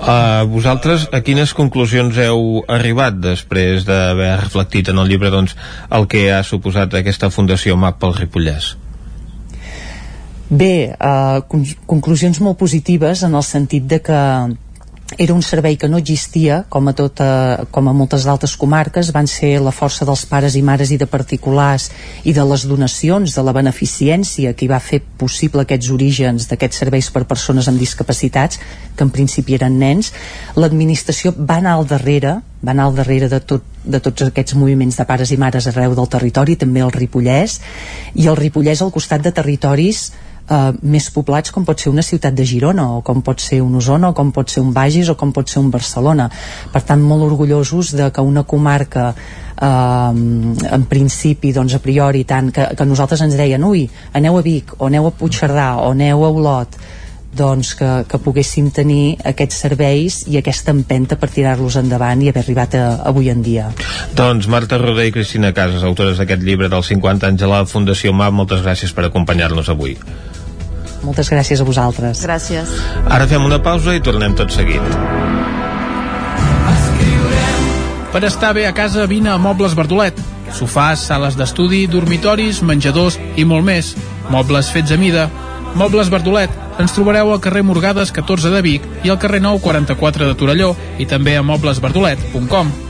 Uh, 0.00 0.46
vosaltres 0.48 1.08
a 1.12 1.20
quines 1.20 1.52
conclusions 1.56 2.16
heu 2.22 2.62
arribat 2.72 3.18
després 3.20 3.84
d'haver 3.88 4.30
reflectit 4.40 4.88
en 4.88 5.00
el 5.02 5.10
llibre 5.10 5.32
doncs, 5.34 5.56
el 5.92 6.06
que 6.08 6.28
ha 6.32 6.40
suposat 6.46 6.94
aquesta 6.96 7.28
Fundació 7.34 7.76
MAP 7.76 7.98
pel 8.00 8.16
Ripollès? 8.16 8.72
Bé, 10.50 10.96
uh, 10.96 11.44
conclusions 11.86 12.40
molt 12.42 12.58
positives 12.58 13.22
en 13.26 13.36
el 13.38 13.44
sentit 13.46 13.84
de 13.90 14.00
que 14.02 14.20
era 15.18 15.34
un 15.34 15.42
servei 15.42 15.76
que 15.76 15.88
no 15.88 15.98
existia 15.98 16.64
com 16.68 16.88
a, 16.88 16.92
tota, 16.94 17.66
com 17.70 17.88
a 17.88 17.94
moltes 17.96 18.24
d'altres 18.26 18.54
comarques 18.56 19.10
van 19.14 19.26
ser 19.26 19.56
la 19.62 19.72
força 19.74 20.06
dels 20.06 20.22
pares 20.30 20.54
i 20.54 20.62
mares 20.62 20.92
i 20.94 20.98
de 21.00 21.08
particulars 21.10 21.90
i 22.24 22.34
de 22.36 22.44
les 22.46 22.66
donacions 22.68 23.34
de 23.34 23.42
la 23.42 23.54
beneficència 23.56 24.54
que 24.54 24.66
hi 24.66 24.70
va 24.70 24.78
fer 24.78 25.00
possible 25.18 25.64
aquests 25.66 25.90
orígens 25.90 26.46
d'aquests 26.50 26.84
serveis 26.84 27.10
per 27.10 27.24
persones 27.26 27.68
amb 27.68 27.82
discapacitats 27.82 28.60
que 28.96 29.04
en 29.04 29.10
principi 29.10 29.58
eren 29.58 29.78
nens. 29.80 30.12
L'administració 30.54 31.34
va 31.36 31.58
anar 31.58 31.78
al 31.78 31.88
darrere 31.90 32.38
va 32.60 32.74
anar 32.74 32.90
al 32.90 32.96
darrere 32.96 33.28
de, 33.32 33.40
tot, 33.40 33.64
de 33.84 34.00
tots 34.04 34.26
aquests 34.26 34.54
moviments 34.54 34.98
de 35.00 35.06
pares 35.08 35.30
i 35.32 35.38
mares 35.40 35.66
arreu 35.70 35.94
del 35.96 36.10
territori 36.12 36.58
també 36.60 36.82
el 36.84 36.92
Ripollès 36.92 37.56
i 38.14 38.28
el 38.28 38.36
Ripollès 38.36 38.82
al 38.84 38.92
costat 38.92 39.24
de 39.24 39.32
territoris 39.32 40.10
eh, 40.50 40.72
més 40.82 41.08
poblats 41.14 41.54
com 41.54 41.64
pot 41.66 41.80
ser 41.80 41.92
una 41.92 42.04
ciutat 42.06 42.36
de 42.36 42.46
Girona 42.46 42.86
o 42.96 43.00
com 43.06 43.22
pot 43.26 43.40
ser 43.42 43.60
un 43.64 43.76
Osona 43.80 44.10
o 44.10 44.16
com 44.16 44.32
pot 44.34 44.50
ser 44.50 44.64
un 44.64 44.74
Bagis 44.76 45.10
o 45.12 45.16
com 45.16 45.32
pot 45.32 45.48
ser 45.48 45.62
un 45.62 45.70
Barcelona 45.70 46.28
per 46.72 46.82
tant 46.86 47.02
molt 47.02 47.26
orgullosos 47.28 47.94
de 47.96 48.10
que 48.10 48.24
una 48.24 48.44
comarca 48.44 49.10
eh, 49.14 49.66
en 49.66 50.88
principi 50.90 51.54
doncs 51.56 51.76
a 51.78 51.82
priori 51.82 52.24
tant 52.24 52.50
que, 52.54 52.72
que 52.76 52.88
nosaltres 52.88 53.22
ens 53.26 53.38
deien 53.38 53.64
ui, 53.64 53.86
aneu 54.12 54.38
a 54.38 54.46
Vic 54.46 54.74
o 54.78 54.90
aneu 54.90 55.06
a 55.06 55.14
Puigcerdà 55.14 55.76
o 55.84 55.92
aneu 55.94 56.24
a 56.24 56.34
Olot 56.40 56.80
doncs 57.30 57.76
que, 57.78 57.88
que 58.10 58.18
poguéssim 58.18 58.72
tenir 58.74 59.14
aquests 59.30 59.60
serveis 59.62 60.16
i 60.26 60.38
aquesta 60.40 60.74
empenta 60.74 61.18
per 61.20 61.30
tirar-los 61.30 61.76
endavant 61.78 62.22
i 62.24 62.30
haver 62.30 62.42
arribat 62.42 62.74
a, 62.74 62.86
avui 63.06 63.30
en 63.30 63.44
dia. 63.46 63.68
Doncs 64.18 64.48
Marta 64.50 64.80
Roder 64.82 65.06
i 65.08 65.14
Cristina 65.14 65.52
Casas, 65.54 65.86
autores 65.86 66.18
d'aquest 66.18 66.42
llibre 66.42 66.70
dels 66.72 66.90
50 66.90 67.30
anys 67.30 67.44
de 67.44 67.50
la 67.50 67.62
Fundació 67.70 68.12
MAP, 68.12 68.34
moltes 68.34 68.66
gràcies 68.66 68.94
per 68.96 69.06
acompanyar-nos 69.06 69.70
avui. 69.70 69.94
Moltes 71.02 71.30
gràcies 71.32 71.60
a 71.60 71.66
vosaltres. 71.66 72.24
Gràcies. 72.26 72.72
Ara 73.08 73.26
fem 73.30 73.44
una 73.44 73.60
pausa 73.62 73.94
i 73.96 74.02
tornem 74.04 74.34
tot 74.36 74.52
seguit. 74.52 74.84
Per 78.10 78.24
estar 78.26 78.52
bé 78.56 78.66
a 78.66 78.74
casa, 78.74 79.06
vine 79.06 79.30
a 79.30 79.38
Mobles 79.38 79.76
Verdolet. 79.78 80.18
Sofàs, 80.50 81.04
sales 81.06 81.36
d'estudi, 81.38 81.84
dormitoris, 81.86 82.58
menjadors 82.66 83.20
i 83.38 83.46
molt 83.46 83.64
més. 83.64 83.94
Mobles 84.34 84.72
fets 84.74 84.90
a 84.90 84.98
mida. 84.98 85.28
Mobles 85.78 86.10
Verdolet. 86.10 86.50
Ens 86.82 86.96
trobareu 86.96 87.30
al 87.30 87.40
carrer 87.44 87.62
Morgades 87.62 88.10
14 88.10 88.50
de 88.50 88.62
Vic 88.66 88.86
i 89.04 89.14
al 89.14 89.20
carrer 89.22 89.40
9 89.44 89.62
44 89.62 90.26
de 90.26 90.38
Torelló 90.42 90.74
i 90.98 91.06
també 91.06 91.36
a 91.38 91.46
moblesverdolet.com. 91.46 92.89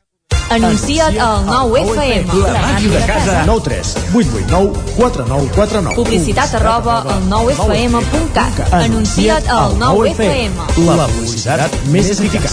Anuncia't 0.51 1.15
al 1.23 1.45
9FM. 1.47 2.27
La 2.43 2.59
màquina 2.59 2.99
de 2.99 3.05
casa. 3.07 3.43
9 3.47 3.61
3 3.63 3.91
8 4.13 4.31
8 4.35 4.47
9 4.49 4.81
4 4.97 5.25
9 5.29 5.49
4 5.55 5.81
9. 5.81 5.95
Publicitat 5.95 6.55
arroba 6.59 6.97
al 7.07 7.23
9FM.cat. 7.31 8.59
Anuncia't 8.73 9.47
al 9.47 9.77
9FM. 9.79 10.59
La 10.89 11.07
publicitat 11.07 11.79
més 11.95 12.11
eficaç. 12.11 12.51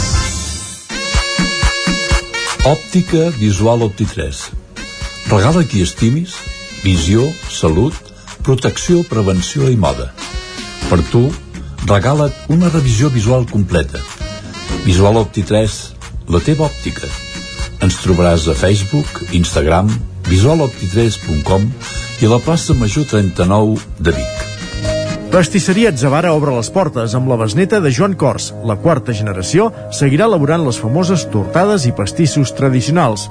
Òptica 2.71 3.33
Visual 3.41 3.83
Opti3. 3.91 4.47
Regala 5.35 5.67
qui 5.67 5.83
estimis, 5.83 6.39
visió, 6.87 7.27
salut, 7.51 7.95
protecció, 8.47 9.03
prevenció 9.11 9.67
i 9.67 9.77
moda. 9.77 10.13
Per 10.87 11.03
tu, 11.11 11.27
regala't 11.91 12.47
una 12.47 12.71
revisió 12.71 13.11
visual 13.11 13.51
completa. 13.51 13.99
Visual 14.87 15.19
Opti3, 15.27 15.81
la 16.31 16.47
teva 16.47 16.71
òptica. 16.71 17.11
Ens 17.79 17.95
trobaràs 18.03 18.49
a 18.51 18.57
Facebook, 18.59 19.21
Instagram, 19.39 19.91
visualopti3.com 20.27 21.67
i 22.19 22.27
a 22.27 22.31
la 22.33 22.39
plaça 22.43 22.75
Major 22.75 23.07
39 23.07 23.79
de 24.03 24.15
Vic. 24.17 24.49
Pastisseria 25.31 25.93
Atzavara 25.93 26.33
obre 26.35 26.57
les 26.57 26.71
portes 26.75 27.15
amb 27.15 27.31
la 27.31 27.37
besneta 27.39 27.79
de 27.85 27.93
Joan 27.95 28.17
Cors. 28.19 28.49
La 28.67 28.79
quarta 28.83 29.15
generació 29.15 29.69
seguirà 29.95 30.27
elaborant 30.27 30.65
les 30.67 30.81
famoses 30.83 31.27
tortades 31.31 31.87
i 31.87 31.95
pastissos 31.95 32.51
tradicionals. 32.59 33.29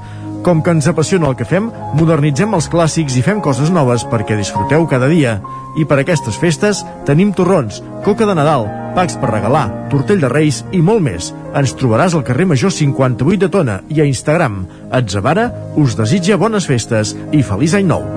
Com 0.48 0.62
que 0.64 0.72
ens 0.72 0.86
apassiona 0.88 1.28
el 1.28 1.34
que 1.36 1.44
fem, 1.44 1.66
modernitzem 1.98 2.54
els 2.56 2.70
clàssics 2.72 3.18
i 3.18 3.22
fem 3.26 3.42
coses 3.44 3.68
noves 3.68 4.06
perquè 4.08 4.32
disfruteu 4.38 4.86
cada 4.88 5.04
dia. 5.10 5.34
I 5.76 5.84
per 5.84 5.98
aquestes 6.00 6.38
festes 6.40 6.80
tenim 7.04 7.34
torrons, 7.36 7.82
coca 8.06 8.24
de 8.24 8.32
Nadal, 8.38 8.64
packs 8.96 9.18
per 9.20 9.28
regalar, 9.28 9.66
tortell 9.92 10.24
de 10.24 10.30
reis 10.32 10.62
i 10.72 10.80
molt 10.80 11.04
més. 11.04 11.28
Ens 11.52 11.76
trobaràs 11.76 12.16
al 12.16 12.24
carrer 12.24 12.48
Major 12.48 12.72
58 12.72 13.42
de 13.44 13.52
Tona 13.52 13.76
i 13.92 14.00
a 14.00 14.08
Instagram. 14.08 14.62
Atzavara 14.88 15.50
us 15.76 15.98
desitja 16.00 16.40
bones 16.40 16.64
festes 16.64 17.12
i 17.28 17.44
feliç 17.44 17.76
any 17.76 17.84
nou. 17.92 18.08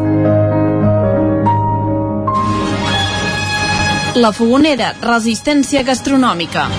La 4.15 4.31
Fogonera, 4.31 4.95
resistència 5.03 5.83
gastronòmica. 5.83 6.69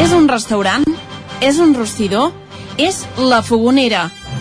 És 0.00 0.16
un 0.16 0.32
restaurant? 0.32 0.88
És 1.44 1.60
un 1.60 1.76
rostidor? 1.76 2.32
És 2.80 3.04
La 3.20 3.44
Fogonera, 3.44 4.08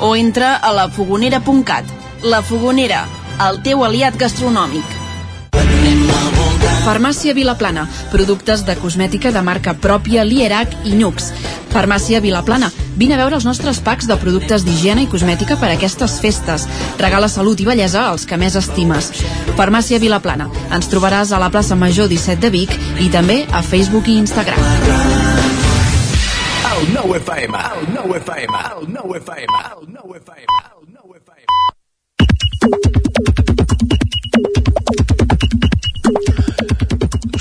o 0.00 0.14
entra 0.16 0.56
a 0.56 0.72
lafogonera.cat. 0.72 1.84
La 2.22 2.42
Fogonera, 2.42 3.06
el 3.48 3.60
teu 3.62 3.84
aliat 3.84 4.16
gastronòmic. 4.16 4.84
Farmàcia 6.86 7.34
Vilaplana, 7.34 7.88
productes 8.12 8.62
de 8.64 8.76
cosmètica 8.78 9.32
de 9.34 9.42
marca 9.42 9.74
pròpia 9.74 10.22
Lierac 10.24 10.76
i 10.86 10.94
Nux. 10.94 11.32
Farmàcia 11.72 12.20
Vilaplana, 12.22 12.70
vine 12.94 13.16
a 13.16 13.18
veure 13.18 13.36
els 13.40 13.44
nostres 13.44 13.80
packs 13.82 14.06
de 14.06 14.16
productes 14.22 14.62
d'higiene 14.64 15.02
i 15.02 15.10
cosmètica 15.10 15.58
per 15.58 15.72
a 15.72 15.74
aquestes 15.74 16.20
festes. 16.22 16.68
Regala 17.02 17.28
salut 17.28 17.60
i 17.60 17.66
bellesa 17.66 18.06
als 18.12 18.24
que 18.24 18.38
més 18.38 18.54
estimes. 18.54 19.10
Farmàcia 19.58 19.98
Vilaplana. 19.98 20.46
Ens 20.70 20.86
trobaràs 20.92 21.34
a 21.34 21.42
la 21.42 21.50
plaça 21.50 21.74
Major 21.74 22.06
17 22.06 22.38
de 22.46 22.54
Vic 22.54 22.78
i 23.02 23.10
també 23.10 23.42
a 23.50 23.66
Facebook 23.66 24.06
i 24.06 24.20
Instagram. 24.22 25.15
El 26.76 26.90
nou 26.92 27.14
FM, 27.16 27.56
el 27.76 27.86
nou 27.94 28.10
FM, 28.18 28.58
el 28.76 28.84
nou 28.92 29.14
FM, 29.16 29.60
el 29.70 29.86
nou 29.94 30.12
FM, 30.18 30.58
el 30.74 30.84
nou 30.92 31.14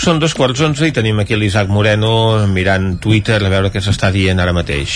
Són 0.05 0.19
dos 0.21 0.35
quarts 0.37 0.59
onze 0.61 0.85
i 0.85 0.93
tenim 0.93 1.17
aquí 1.17 1.33
l'Isaac 1.33 1.71
Moreno 1.73 2.09
mirant 2.51 2.99
Twitter 3.01 3.39
a 3.41 3.49
veure 3.49 3.71
què 3.73 3.81
s'està 3.81 4.11
dient 4.13 4.37
ara 4.37 4.51
mateix. 4.53 4.91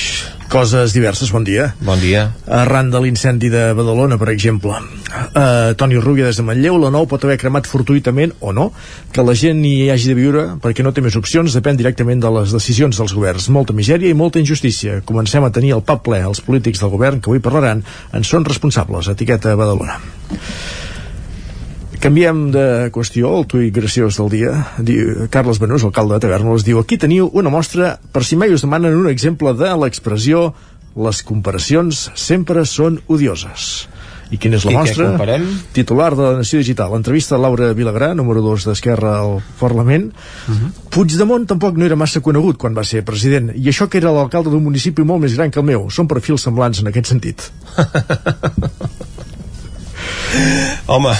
Coses 0.54 0.94
diverses, 0.94 1.32
bon 1.34 1.48
dia. 1.48 1.72
Bon 1.82 1.98
dia. 1.98 2.28
Arran 2.46 2.92
de 2.94 3.00
l'incendi 3.02 3.50
de 3.50 3.64
Badalona, 3.74 4.20
per 4.22 4.28
exemple. 4.30 4.76
Uh, 5.10 5.74
Toni 5.82 5.98
Rubia 5.98 6.28
des 6.28 6.38
de 6.38 6.46
Manlleu, 6.46 6.78
la 6.78 6.92
nou 6.94 7.08
pot 7.10 7.26
haver 7.26 7.40
cremat 7.42 7.66
fortuïtament 7.66 8.36
o 8.46 8.54
no. 8.54 8.68
Que 9.10 9.26
la 9.26 9.34
gent 9.34 9.64
hi 9.66 9.90
hagi 9.90 10.12
de 10.12 10.18
viure 10.20 10.44
perquè 10.62 10.86
no 10.86 10.94
té 10.94 11.02
més 11.02 11.18
opcions 11.18 11.58
depèn 11.58 11.80
directament 11.80 12.22
de 12.22 12.30
les 12.36 12.54
decisions 12.54 13.02
dels 13.02 13.16
governs. 13.18 13.50
Molta 13.50 13.74
misèria 13.74 14.14
i 14.14 14.20
molta 14.20 14.38
injustícia. 14.38 15.00
Comencem 15.10 15.42
a 15.42 15.50
tenir 15.50 15.74
el 15.80 15.82
pap 15.90 16.06
ple. 16.06 16.22
Els 16.22 16.44
polítics 16.46 16.86
del 16.86 16.94
govern 16.94 17.18
que 17.18 17.34
avui 17.34 17.42
parlaran 17.42 17.82
en 18.14 18.30
són 18.30 18.46
responsables. 18.46 19.10
Etiqueta 19.10 19.58
Badalona. 19.58 19.98
Canviem 22.00 22.46
de 22.54 22.88
qüestió, 22.96 23.34
el 23.36 23.46
tuit 23.52 23.74
graciós 23.76 24.16
del 24.16 24.30
dia. 24.32 24.54
Diu, 24.80 25.26
Carles 25.34 25.60
Benús, 25.60 25.84
alcalde 25.84 26.16
de 26.16 26.24
Tavernoles, 26.24 26.64
diu 26.64 26.80
aquí 26.80 26.96
teniu 26.96 27.28
una 27.36 27.52
mostra 27.52 27.98
per 28.14 28.24
si 28.24 28.38
mai 28.40 28.54
us 28.56 28.64
demanen 28.64 28.96
un 28.96 29.10
exemple 29.12 29.52
de 29.60 29.74
l'expressió 29.82 30.54
les 30.96 31.20
comparacions 31.28 32.06
sempre 32.16 32.64
són 32.64 33.02
odioses. 33.12 33.90
I 34.32 34.40
quina 34.40 34.56
és 34.56 34.64
la 34.64 34.72
I 34.72 34.78
mostra? 34.78 35.10
comparem? 35.12 35.46
Titular 35.76 36.14
de 36.16 36.24
la 36.24 36.38
Nació 36.40 36.62
Digital. 36.62 36.96
Entrevista 36.96 37.36
a 37.36 37.42
Laura 37.42 37.74
Vilagrà, 37.76 38.14
número 38.16 38.46
2 38.46 38.70
d'Esquerra 38.70 39.18
al 39.20 39.42
Parlament. 39.60 40.14
Uh 40.14 40.56
-huh. 40.56 40.72
Puigdemont 40.96 41.48
tampoc 41.48 41.76
no 41.76 41.86
era 41.86 41.98
massa 41.98 42.22
conegut 42.22 42.58
quan 42.58 42.78
va 42.78 42.84
ser 42.84 43.04
president, 43.04 43.52
i 43.56 43.68
això 43.68 43.90
que 43.90 43.98
era 43.98 44.12
l'alcalde 44.12 44.50
d'un 44.50 44.64
municipi 44.64 45.04
molt 45.04 45.22
més 45.22 45.36
gran 45.36 45.52
que 45.52 45.60
el 45.60 45.66
meu. 45.66 45.90
Són 45.90 46.08
perfils 46.08 46.44
semblants 46.44 46.80
en 46.80 46.88
aquest 46.88 47.08
sentit. 47.08 47.52
Home, 50.88 51.14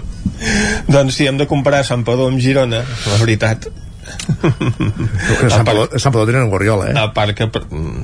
doncs 0.94 1.18
si 1.18 1.28
hem 1.28 1.38
de 1.38 1.46
comparar 1.50 1.84
Sant 1.86 2.04
Padó 2.06 2.28
amb 2.30 2.40
Girona, 2.42 2.82
la 2.82 3.20
veritat... 3.20 3.70
Sant 4.10 5.66
Padó, 5.66 5.84
a 5.86 6.00
Sant 6.02 6.12
Padó 6.12 6.24
tenen 6.26 6.48
un 6.48 6.50
Guardiola, 6.50 6.90
eh? 6.90 6.96
A 6.98 7.10
part 7.14 7.36
que, 7.36 7.46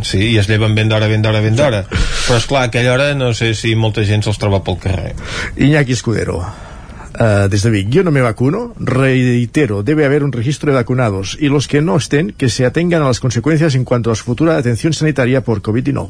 sí, 0.06 0.20
i 0.32 0.36
es 0.38 0.48
lleven 0.50 0.76
ben 0.76 0.90
d'hora, 0.92 1.08
ben 1.10 1.24
d'hora, 1.24 1.40
ben 1.42 1.56
d'hora. 1.58 1.82
Però, 1.90 2.38
és 2.38 2.46
clar 2.46 2.66
a 2.66 2.70
aquella 2.70 2.94
hora 2.94 3.10
no 3.18 3.32
sé 3.34 3.52
si 3.58 3.74
molta 3.74 4.04
gent 4.06 4.22
se'ls 4.26 4.38
troba 4.42 4.62
pel 4.66 4.78
carrer. 4.82 5.12
Iñaki 5.56 5.96
Escudero. 5.96 6.42
Uh, 7.16 7.48
desde 7.48 7.70
Vic, 7.70 7.88
yo 7.88 8.04
no 8.04 8.10
me 8.12 8.20
vacuno, 8.20 8.74
reitero, 8.78 9.82
debe 9.82 10.04
haber 10.04 10.22
un 10.22 10.32
registro 10.32 10.70
de 10.70 10.76
vacunados 10.76 11.38
y 11.40 11.48
los 11.48 11.66
que 11.66 11.80
no 11.80 11.96
estén, 11.96 12.32
que 12.32 12.50
se 12.50 12.66
atengan 12.66 13.00
a 13.00 13.06
las 13.06 13.20
consecuencias 13.20 13.74
en 13.74 13.84
cuanto 13.84 14.10
a 14.10 14.14
su 14.14 14.24
futura 14.24 14.58
atención 14.58 14.92
sanitaria 14.92 15.40
por 15.40 15.62
COVID-19. 15.62 16.08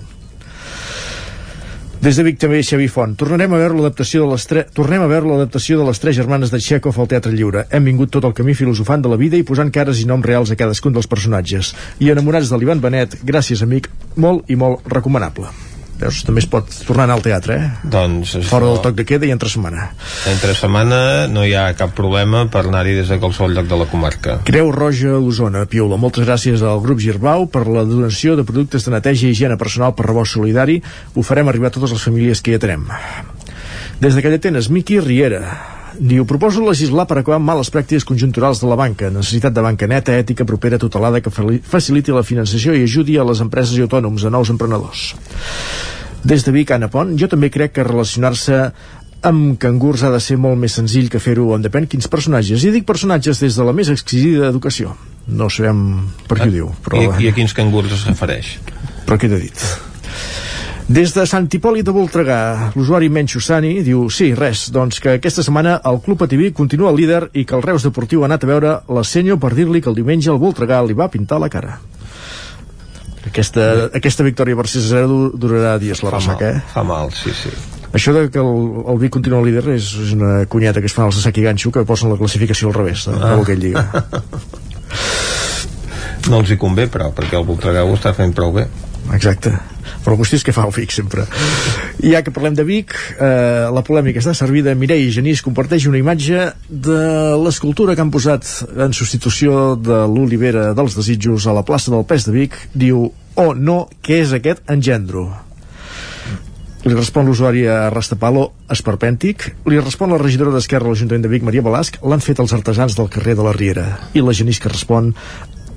Des 1.96 2.18
de 2.18 2.22
Vic 2.26 2.36
també 2.36 2.58
Xavi 2.60 2.86
Font. 2.92 3.14
Tornarem 3.16 3.54
a 3.56 3.60
veure 3.60 3.78
l'adaptació 3.78 4.26
de 4.26 4.34
les 4.34 4.44
tre... 4.46 4.66
tornem 4.76 5.00
a 5.02 5.08
veure 5.08 5.30
l'adaptació 5.30 5.78
de 5.80 5.86
les 5.88 6.00
tres 6.02 6.18
germanes 6.18 6.52
de 6.52 6.60
Chekhov 6.60 6.98
al 7.00 7.08
Teatre 7.08 7.32
Lliure. 7.32 7.64
Hem 7.72 7.88
vingut 7.88 8.12
tot 8.12 8.26
el 8.28 8.34
camí 8.36 8.54
filosofant 8.54 9.02
de 9.02 9.12
la 9.12 9.18
vida 9.20 9.40
i 9.40 9.46
posant 9.48 9.72
cares 9.72 10.02
i 10.02 10.08
noms 10.08 10.28
reals 10.28 10.52
a 10.52 10.58
cadascun 10.60 10.94
dels 10.94 11.08
personatges. 11.08 11.72
I 11.98 12.12
enamorats 12.12 12.52
de 12.52 12.60
l'Ivan 12.60 12.84
Benet, 12.84 13.16
gràcies 13.24 13.64
amic, 13.64 13.88
molt 14.14 14.52
i 14.52 14.60
molt 14.60 14.84
recomanable. 14.92 15.48
Veus, 15.96 16.18
també 16.26 16.42
es 16.42 16.48
pot 16.52 16.68
tornar 16.84 17.04
a 17.04 17.08
anar 17.08 17.14
al 17.16 17.22
teatre, 17.24 17.54
eh? 17.56 17.68
Doncs 17.88 18.34
Fora 18.50 18.66
del 18.68 18.80
toc 18.84 18.96
de 18.98 19.06
queda 19.08 19.24
i 19.24 19.30
entre 19.32 19.48
setmana. 19.48 19.90
entre 20.28 20.52
setmana 20.54 21.26
no 21.32 21.44
hi 21.44 21.54
ha 21.56 21.70
cap 21.78 21.94
problema 21.96 22.44
per 22.52 22.66
anar-hi 22.66 22.94
des 22.98 23.08
de 23.08 23.18
qualsevol 23.22 23.54
lloc 23.56 23.70
de 23.70 23.78
la 23.80 23.86
comarca. 23.88 24.40
Creu 24.44 24.72
Roja 24.72 25.16
Osona, 25.16 25.64
Piula. 25.66 25.96
Moltes 25.96 26.26
gràcies 26.26 26.62
al 26.62 26.82
grup 26.84 27.00
Girbau 27.00 27.46
per 27.48 27.66
la 27.66 27.84
donació 27.88 28.36
de 28.36 28.44
productes 28.44 28.84
de 28.84 28.92
neteja 28.92 29.26
i 29.26 29.30
higiene 29.32 29.56
personal 29.56 29.94
per 29.96 30.06
rebost 30.06 30.36
solidari. 30.36 30.82
Ho 31.14 31.22
farem 31.24 31.48
arribar 31.48 31.68
a 31.72 31.76
totes 31.78 31.96
les 31.96 32.02
famílies 32.02 32.42
que 32.42 32.52
hi 32.52 32.60
atenem. 32.60 32.84
Des 34.00 34.14
de 34.14 34.20
Callatenes, 34.20 34.68
Miqui 34.68 35.00
Riera. 35.00 35.75
Diu, 35.96 36.26
proposo 36.28 36.64
legislar 36.64 37.06
per 37.08 37.20
acabar 37.20 37.38
amb 37.40 37.48
males 37.48 37.70
pràctiques 37.72 38.04
conjunturals 38.04 38.60
de 38.60 38.68
la 38.68 38.76
banca, 38.76 39.08
necessitat 39.12 39.54
de 39.56 39.64
banca 39.64 39.88
neta, 39.88 40.12
ètica, 40.12 40.44
propera, 40.48 40.78
tutelada, 40.78 41.22
que 41.24 41.32
faciliti 41.32 42.12
la 42.12 42.24
finançació 42.26 42.74
i 42.76 42.84
ajudi 42.84 43.16
a 43.16 43.24
les 43.24 43.40
empreses 43.40 43.78
i 43.78 43.84
autònoms, 43.86 44.26
a 44.26 44.32
nous 44.34 44.52
emprenedors. 44.52 45.08
Des 46.26 46.44
de 46.44 46.52
Vic, 46.52 46.72
Anna 46.74 46.90
Pont, 46.92 47.14
jo 47.16 47.28
també 47.32 47.48
crec 47.54 47.76
que 47.78 47.86
relacionar-se 47.86 48.60
amb 49.26 49.56
cangurs 49.62 50.04
ha 50.04 50.12
de 50.12 50.20
ser 50.20 50.36
molt 50.38 50.58
més 50.60 50.76
senzill 50.76 51.08
que 51.10 51.20
fer-ho 51.22 51.48
on 51.56 51.64
depèn 51.64 51.88
quins 51.90 52.08
personatges. 52.12 52.64
I 52.66 52.74
dic 52.74 52.86
personatges 52.88 53.40
des 53.42 53.56
de 53.56 53.66
la 53.66 53.74
més 53.76 53.90
exquisida 53.92 54.50
educació. 54.52 54.94
No 55.26 55.48
sabem 55.50 55.80
per 56.28 56.40
què 56.42 56.50
ho 56.50 56.54
diu, 56.54 56.70
però... 56.84 57.00
I, 57.00 57.26
I 57.26 57.32
a 57.32 57.36
quins 57.36 57.56
cangurs 57.56 57.94
es 57.96 58.04
refereix? 58.06 58.56
Però 59.06 59.18
què 59.18 59.30
t'he 59.30 59.40
dit? 59.48 59.64
Des 60.86 61.10
de 61.10 61.24
Sant 61.26 61.48
Hipòlit 61.50 61.82
de 61.82 61.90
Voltregà, 61.90 62.70
l'usuari 62.76 63.08
Menxo 63.10 63.40
Sani 63.42 63.80
diu 63.82 64.04
sí, 64.14 64.28
res, 64.38 64.68
doncs 64.70 65.00
que 65.02 65.16
aquesta 65.16 65.42
setmana 65.42 65.80
el 65.90 65.98
Club 66.04 66.22
ATV 66.22 66.52
continua 66.54 66.92
líder 66.94 67.24
i 67.34 67.42
que 67.42 67.56
el 67.58 67.64
Reus 67.64 67.82
Deportiu 67.82 68.22
ha 68.22 68.28
anat 68.30 68.46
a 68.46 68.50
veure 68.52 68.74
la 68.94 69.02
Senyo 69.02 69.34
per 69.42 69.50
dir-li 69.58 69.82
que 69.82 69.90
el 69.90 69.98
diumenge 69.98 70.30
el 70.30 70.38
Voltregà 70.38 70.78
li 70.86 70.94
va 70.94 71.08
pintar 71.10 71.40
la 71.42 71.50
cara. 71.50 71.80
Aquesta, 73.26 73.90
aquesta 73.98 74.22
victòria 74.22 74.54
per 74.54 74.68
6-0 74.70 75.10
du- 75.10 75.32
durarà 75.42 75.74
dies 75.82 76.04
la 76.06 76.14
ressaca, 76.14 76.52
eh? 76.54 76.62
fa 76.70 76.86
mal, 76.86 77.10
sí, 77.10 77.34
sí. 77.34 77.50
Això 77.90 78.14
de 78.14 78.28
que 78.30 78.38
el, 78.38 78.62
el 78.86 79.02
Vic 79.02 79.10
continua 79.18 79.42
líder 79.42 79.66
és, 79.74 79.90
és 80.06 80.14
una 80.14 80.44
cunyeta 80.46 80.78
que 80.78 80.86
es 80.86 80.94
fan 80.94 81.10
els 81.10 81.18
de 81.18 81.26
sac 81.26 81.42
i 81.42 81.48
ganxo 81.48 81.74
que 81.74 81.82
posen 81.88 82.14
la 82.14 82.20
classificació 82.20 82.70
al 82.70 82.78
revés 82.78 83.08
de, 83.10 83.18
ah. 83.18 83.40
ell 83.42 83.62
diga. 83.66 83.88
no 86.30 86.44
els 86.44 86.54
hi 86.54 86.62
convé, 86.62 86.86
però, 86.86 87.10
perquè 87.10 87.34
el 87.40 87.48
Voltregà 87.48 87.82
ho 87.82 87.98
està 87.98 88.14
fent 88.14 88.36
prou 88.38 88.54
bé. 88.54 88.68
Exacte 89.14 89.52
però 90.02 90.14
la 90.14 90.20
qüestió 90.20 90.38
és 90.40 90.44
que 90.46 90.54
fa 90.54 90.64
el 90.66 90.74
Vic 90.74 90.94
sempre 90.94 91.26
i 92.02 92.12
ja 92.12 92.22
que 92.26 92.34
parlem 92.34 92.56
de 92.58 92.64
Vic 92.66 92.94
eh, 93.16 93.68
la 93.74 93.84
polèmica 93.86 94.22
està 94.22 94.34
servida 94.38 94.74
Mireia 94.78 95.12
Genís 95.14 95.44
comparteix 95.46 95.86
una 95.90 96.00
imatge 96.00 96.50
de 96.68 97.00
l'escultura 97.42 97.94
que 97.94 98.02
han 98.04 98.12
posat 98.14 98.46
en 98.74 98.94
substitució 98.96 99.74
de 99.78 100.04
l'Olivera 100.10 100.72
dels 100.76 100.98
Desitjos 100.98 101.46
a 101.46 101.56
la 101.56 101.64
plaça 101.66 101.94
del 101.94 102.06
Pes 102.08 102.26
de 102.26 102.34
Vic 102.34 102.58
diu, 102.74 103.08
oh 103.36 103.50
no, 103.54 103.86
què 104.02 104.22
és 104.24 104.32
aquest 104.36 104.64
engendro? 104.72 105.28
Li 106.86 106.94
respon 106.94 107.26
l'usuari 107.26 107.64
a 107.66 107.88
Rastapalo 107.90 108.44
Esperpèntic. 108.70 109.48
Li 109.66 109.80
respon 109.80 110.12
la 110.14 110.20
regidora 110.22 110.52
d'Esquerra 110.54 110.86
a 110.86 110.92
l'Ajuntament 110.92 111.24
de 111.24 111.30
Vic, 111.32 111.42
Maria 111.42 111.64
Balasc. 111.66 111.98
L'han 112.06 112.22
fet 112.22 112.38
els 112.38 112.54
artesans 112.54 112.94
del 112.94 113.08
carrer 113.10 113.34
de 113.34 113.42
la 113.42 113.54
Riera. 113.56 113.86
I 114.14 114.22
la 114.22 114.34
Genís 114.38 114.60
que 114.62 114.70
respon 114.70 115.10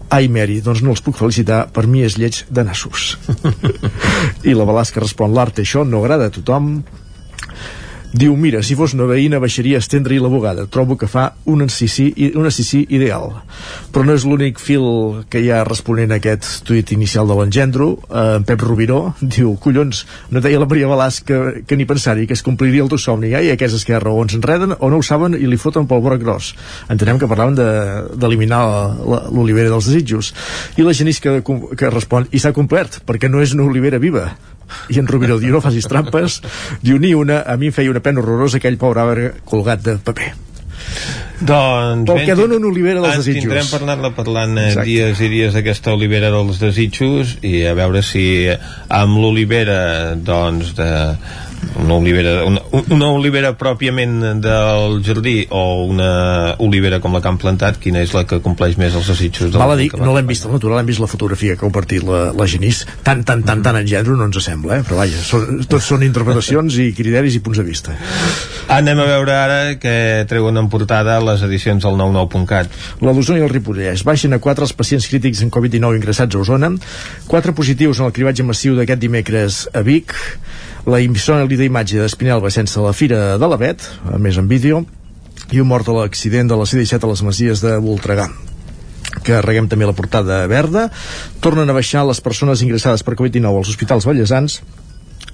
Ai, 0.09 0.25
Mary, 0.25 0.57
doncs 0.65 0.81
no 0.81 0.95
els 0.95 1.03
puc 1.05 1.19
felicitar, 1.19 1.67
per 1.73 1.83
mi 1.85 2.01
és 2.01 2.15
lleig 2.17 2.41
de 2.49 2.63
nassos. 2.65 3.11
I 4.49 4.55
la 4.57 4.65
Balasca 4.65 5.03
respon, 5.03 5.35
l'art 5.37 5.61
això 5.61 5.83
no 5.85 6.01
agrada 6.01 6.31
a 6.31 6.33
tothom, 6.33 6.79
Diu, 8.09 8.33
mira, 8.33 8.63
si 8.65 8.73
fos 8.73 8.95
una 8.95 9.05
veïna 9.05 9.37
baixaria 9.37 9.77
a 9.77 9.83
estendre-hi 9.83 10.17
la 10.17 10.31
bugada. 10.33 10.63
Trobo 10.65 10.95
que 10.97 11.05
fa 11.05 11.27
un 11.45 11.61
encicí, 11.61 12.07
un 12.33 12.47
encicí 12.49 12.81
ideal. 12.89 13.35
Però 13.93 14.01
no 14.05 14.15
és 14.17 14.25
l'únic 14.25 14.57
fil 14.57 14.87
que 15.29 15.43
hi 15.43 15.51
ha 15.53 15.59
responent 15.67 16.15
a 16.15 16.17
aquest 16.17 16.63
tuit 16.65 16.89
inicial 16.95 17.29
de 17.29 17.37
l'engendro. 17.37 17.91
Eh, 18.09 18.23
en 18.39 18.47
Pep 18.49 18.65
Rubiró 18.65 19.13
diu, 19.21 19.53
collons, 19.61 20.01
no 20.33 20.41
deia 20.41 20.57
la 20.57 20.65
Maria 20.65 20.89
Balàs 20.89 21.21
que, 21.21 21.61
que 21.69 21.77
ni 21.77 21.85
pensar-hi, 21.85 22.25
que 22.25 22.33
es 22.33 22.45
compliria 22.45 22.81
el 22.81 22.89
teu 22.89 22.97
somni. 22.97 23.35
Ai, 23.37 23.53
aquestes 23.53 23.85
que 23.85 24.01
raó 24.01 24.25
ens 24.25 24.33
enreden 24.39 24.73
o 24.79 24.89
no 24.89 25.03
ho 25.03 25.05
saben 25.05 25.37
i 25.37 25.45
li 25.45 25.61
foten 25.61 25.85
pel 25.85 26.01
broc 26.01 26.25
gros. 26.25 26.55
Entenem 26.89 27.21
que 27.21 27.29
parlaven 27.29 27.59
d'eliminar 28.17 28.63
de, 29.05 29.25
l'olivera 29.29 29.69
dels 29.69 29.85
desitjos. 29.85 30.33
I 30.81 30.87
la 30.87 30.97
Genís 30.97 31.21
que, 31.21 31.43
que 31.45 31.93
respon, 31.93 32.25
i 32.33 32.41
s'ha 32.41 32.57
complert, 32.57 33.03
perquè 33.05 33.29
no 33.29 33.45
és 33.45 33.53
una 33.53 33.69
olivera 33.69 34.01
viva 34.01 34.31
i 34.89 34.99
en 35.01 35.07
Rubiró 35.09 35.39
diu 35.39 35.55
no 35.55 35.63
facis 35.63 35.87
trampes. 35.89 36.41
Diu 36.83 36.99
ni 37.01 37.15
una, 37.17 37.41
a 37.45 37.57
mi 37.57 37.71
em 37.71 37.75
feia 37.75 37.91
una 37.91 38.03
pena 38.03 38.23
horrorosa 38.23 38.59
aquell 38.59 38.79
pobre 38.81 39.03
arbre 39.05 39.33
colgat 39.49 39.83
de 39.85 39.97
paper. 40.03 40.31
Doncs 41.39 42.09
Pel 42.09 42.25
que 42.27 42.35
dona 42.35 42.57
una 42.57 42.67
olivera 42.67 42.99
dels 43.03 43.21
desitjos. 43.21 43.45
Tindrem 43.45 43.67
per 43.71 43.79
anar-la 43.85 44.09
parlant 44.15 44.57
eh, 44.59 44.71
dies 44.83 45.21
i 45.23 45.29
dies 45.31 45.55
d'aquesta 45.55 45.93
olivera 45.95 46.31
dels 46.33 46.59
desitjos 46.59 47.37
i 47.47 47.61
a 47.69 47.75
veure 47.77 48.01
si 48.03 48.23
amb 48.49 49.21
l'olivera 49.21 49.79
doncs 50.15 50.73
de 50.75 50.89
una 51.79 51.95
olivera, 51.95 52.43
una, 52.45 52.61
una 52.91 53.09
olivera 53.11 53.53
pròpiament 53.57 54.41
del 54.43 54.99
jardí 55.05 55.43
o 55.49 55.85
una 55.87 56.55
olivera 56.63 56.99
com 57.03 57.15
la 57.15 57.21
que 57.23 57.31
han 57.31 57.39
plantat, 57.41 57.79
quina 57.81 58.03
és 58.03 58.13
la 58.15 58.25
que 58.27 58.41
compleix 58.43 58.77
més 58.79 58.95
els 58.95 59.09
desitjos 59.09 59.51
de 59.53 59.61
Val 59.61 59.73
a 59.73 59.77
dir, 59.79 59.89
no 59.99 60.13
l'hem 60.15 60.29
vist 60.29 60.47
al 60.47 60.55
natural, 60.55 60.79
hem 60.81 60.89
vist 60.89 61.03
la 61.03 61.09
fotografia 61.11 61.55
que 61.55 61.63
ha 61.63 61.67
compartit 61.67 62.05
la, 62.07 62.29
la 62.35 62.47
Genís, 62.49 62.83
tan, 63.05 63.23
tan, 63.27 63.43
tan, 63.47 63.63
tan 63.65 63.79
en 63.79 63.87
gènere 63.89 64.17
no 64.17 64.27
ens 64.29 64.41
sembla, 64.43 64.79
eh? 64.79 64.85
però 64.87 64.99
vaja, 65.01 65.21
són, 65.25 65.63
tots 65.69 65.89
són 65.91 66.05
interpretacions 66.07 66.79
i 66.83 66.89
criteris 66.95 67.39
i 67.39 67.43
punts 67.45 67.61
de 67.61 67.67
vista. 67.67 67.95
Anem 68.69 69.01
a 69.01 69.07
veure 69.09 69.35
ara 69.35 69.59
que 69.81 70.25
treuen 70.29 70.59
en 70.61 70.69
portada 70.71 71.17
les 71.23 71.43
edicions 71.47 71.83
del 71.83 71.97
99.cat. 71.99 72.79
La 73.05 73.15
d'Osona 73.15 73.41
i 73.41 73.45
el 73.47 73.53
Ripollès 73.53 74.05
baixen 74.07 74.35
a 74.35 74.41
4 74.43 74.67
els 74.67 74.75
pacients 74.77 75.07
crítics 75.09 75.43
en 75.45 75.51
Covid-19 75.53 75.99
ingressats 75.99 76.37
a 76.37 76.43
Osona, 76.43 76.71
4 77.27 77.55
positius 77.57 78.01
en 78.01 78.09
el 78.09 78.15
cribatge 78.15 78.45
massiu 78.45 78.77
d'aquest 78.77 79.01
dimecres 79.01 79.63
a 79.73 79.83
Vic, 79.85 80.15
la 80.89 80.99
insòlida 81.03 81.65
imatge 81.67 82.01
d'Espinelva 82.01 82.49
sense 82.53 82.81
la 82.81 82.93
Fira 82.97 83.37
de 83.37 83.49
l'Avet, 83.49 83.85
a 84.09 84.17
més 84.21 84.39
en 84.41 84.47
vídeo, 84.49 84.83
i 85.53 85.61
un 85.61 85.69
mort 85.69 85.87
a 85.89 85.95
l'accident 85.95 86.49
de 86.49 86.57
la 86.57 86.65
C-17 86.69 87.05
a 87.05 87.11
les 87.11 87.23
Masies 87.25 87.63
de 87.63 87.77
Voltregà. 87.83 88.27
Que 89.25 89.39
reguem 89.41 89.67
també 89.69 89.87
la 89.89 89.95
portada 89.97 90.43
verda. 90.49 90.87
Tornen 91.41 91.69
a 91.69 91.75
baixar 91.75 92.05
les 92.07 92.21
persones 92.21 92.61
ingressades 92.65 93.03
per 93.05 93.15
Covid-19 93.17 93.61
als 93.61 93.71
hospitals 93.73 94.05
ballesans 94.09 94.59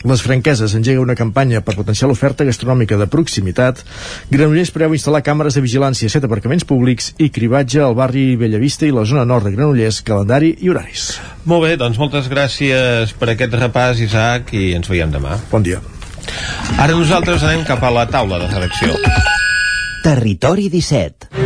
les 0.06 0.22
franqueses 0.22 0.76
engega 0.78 1.02
una 1.02 1.16
campanya 1.18 1.62
per 1.66 1.76
potenciar 1.76 2.08
l'oferta 2.10 2.46
gastronòmica 2.46 2.98
de 3.00 3.08
proximitat. 3.10 3.82
Granollers 4.30 4.72
preveu 4.76 4.94
instal·lar 4.98 5.24
càmeres 5.26 5.58
de 5.58 5.64
vigilància 5.66 6.10
a 6.10 6.14
set 6.14 6.28
aparcaments 6.28 6.68
públics 6.68 7.14
i 7.18 7.32
cribatge 7.34 7.82
al 7.82 7.98
barri 7.98 8.36
Bellavista 8.40 8.86
i 8.86 8.94
la 8.94 9.06
zona 9.10 9.26
nord 9.26 9.50
de 9.50 9.56
Granollers, 9.56 10.04
calendari 10.06 10.54
i 10.62 10.70
horaris. 10.70 11.16
Molt 11.50 11.66
bé, 11.66 11.74
doncs 11.82 12.00
moltes 12.02 12.30
gràcies 12.32 13.16
per 13.18 13.34
aquest 13.34 13.58
repàs, 13.58 14.02
Isaac, 14.06 14.54
i 14.54 14.74
ens 14.78 14.90
veiem 14.92 15.14
demà. 15.14 15.40
Bon 15.52 15.66
dia. 15.66 15.82
Ara 16.78 16.94
nosaltres 16.94 17.44
anem 17.46 17.66
cap 17.66 17.84
a 17.84 17.94
la 17.94 18.06
taula 18.10 18.42
de 18.42 18.50
redacció. 18.54 18.94
Territori 20.06 20.70
17 20.70 21.45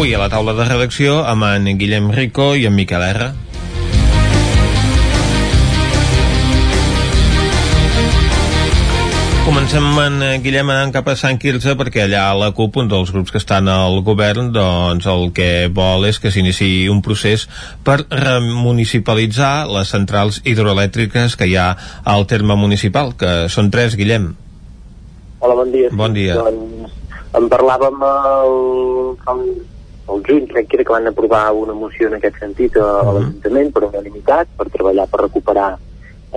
Avui 0.00 0.14
a 0.16 0.18
la 0.22 0.30
taula 0.32 0.54
de 0.56 0.64
redacció 0.64 1.18
amb 1.28 1.44
en 1.44 1.66
Guillem 1.76 2.06
Rico 2.14 2.54
i 2.56 2.62
en 2.64 2.72
Miquel 2.72 3.02
R. 3.04 3.24
Comencem 9.44 9.88
en 10.00 10.14
Guillem 10.40 10.72
anant 10.72 10.94
cap 10.94 11.10
a 11.12 11.14
Sant 11.20 11.36
Quirze 11.42 11.74
perquè 11.76 12.06
allà 12.06 12.22
a 12.30 12.38
la 12.40 12.48
CUP, 12.56 12.78
un 12.80 12.88
dels 12.88 13.12
grups 13.12 13.34
que 13.34 13.36
estan 13.42 13.68
al 13.68 14.00
govern, 14.06 14.48
doncs 14.54 15.04
el 15.04 15.34
que 15.36 15.68
vol 15.68 16.08
és 16.08 16.16
que 16.16 16.32
s'iniciï 16.32 16.86
un 16.88 17.02
procés 17.04 17.44
per 17.84 17.98
remunicipalitzar 18.08 19.66
les 19.68 19.92
centrals 19.92 20.38
hidroelèctriques 20.46 21.36
que 21.36 21.50
hi 21.50 21.58
ha 21.60 21.74
al 22.14 22.24
terme 22.24 22.56
municipal, 22.56 23.12
que 23.20 23.50
són 23.52 23.68
tres, 23.68 23.98
Guillem. 24.00 24.30
Hola, 25.44 25.58
bon 25.60 25.76
dia. 25.76 25.92
Bon 25.92 26.16
dia. 26.16 26.40
Doncs 26.40 26.96
en 27.36 27.52
parlàvem 27.52 28.00
el, 28.08 28.56
el 29.34 29.44
el 30.14 30.22
juny 30.26 30.46
crec 30.46 30.68
que 30.68 30.76
era 30.76 30.84
que 30.84 30.92
van 30.92 31.06
aprovar 31.06 31.52
una 31.52 31.72
moció 31.72 32.08
en 32.08 32.14
aquest 32.14 32.38
sentit 32.38 32.76
a, 32.76 32.88
a 33.00 33.12
l'Ajuntament 33.12 33.72
per 33.74 33.84
unanimitat 33.88 34.48
per 34.56 34.68
treballar 34.70 35.06
per 35.10 35.22
recuperar 35.26 35.70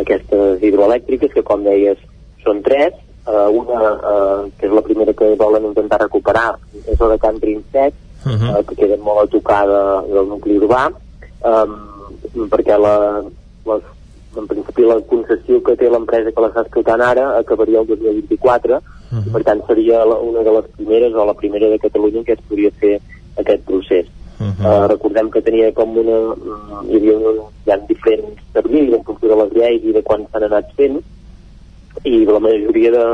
aquestes 0.01 0.63
hidroelèctriques 0.63 1.33
que 1.33 1.45
com 1.45 1.63
deies 1.65 1.97
són 2.43 2.61
tres 2.65 2.93
uh, 3.27 3.49
una 3.49 3.79
uh, 3.93 4.51
que 4.57 4.67
és 4.67 4.73
la 4.73 4.83
primera 4.85 5.13
que 5.13 5.33
volen 5.39 5.69
intentar 5.71 6.01
recuperar 6.03 6.53
és 6.85 6.99
la 6.99 7.13
de 7.13 7.19
Can 7.21 7.39
Trinset 7.39 7.93
uh 8.25 8.31
-huh. 8.31 8.59
uh, 8.59 8.65
que 8.67 8.75
queda 8.75 8.97
molt 8.97 9.23
a 9.23 9.31
tocar 9.37 9.63
de, 9.67 10.13
del 10.13 10.27
nucli 10.27 10.57
urbà 10.57 10.89
um, 10.89 12.47
perquè 12.49 12.77
la, 12.79 13.23
les, 13.65 13.83
en 14.37 14.47
principi 14.47 14.81
la 14.81 14.99
concessió 15.01 15.61
que 15.63 15.75
té 15.75 15.89
l'empresa 15.89 16.31
que 16.31 16.41
l'està 16.41 16.61
explotant 16.61 17.01
ara 17.01 17.37
acabaria 17.37 17.79
el 17.79 17.87
2024 17.87 18.75
uh 18.75 18.79
-huh. 18.79 19.31
per 19.31 19.43
tant 19.43 19.65
seria 19.67 20.05
la, 20.05 20.15
una 20.15 20.41
de 20.43 20.51
les 20.51 20.65
primeres 20.77 21.13
o 21.13 21.25
la 21.25 21.33
primera 21.33 21.67
de 21.69 21.79
Catalunya 21.79 22.23
que 22.23 22.33
es 22.33 22.41
podria 22.41 22.71
fer 22.79 22.99
aquest 23.41 23.65
procés. 23.65 24.05
Uh 24.39 24.47
-huh. 24.47 24.65
uh, 24.67 24.87
recordem 24.87 25.29
que 25.29 25.41
tenia 25.41 25.71
com 25.71 25.97
una... 25.97 26.19
Uh, 26.33 26.81
hi 26.89 26.95
havia 26.97 27.17
un, 27.17 27.41
hi 27.65 27.71
ha 27.71 27.77
diferents 27.87 28.39
terminis 28.53 28.93
en 28.93 29.03
funció 29.03 29.29
de 29.29 29.35
les 29.41 29.51
lleis 29.53 29.83
i 29.83 29.93
de 29.93 30.01
quan 30.01 30.25
s'han 30.31 30.43
anat 30.43 30.71
fent 30.77 30.99
i 32.03 32.25
la 32.25 32.39
majoria 32.39 32.91
de, 32.91 33.05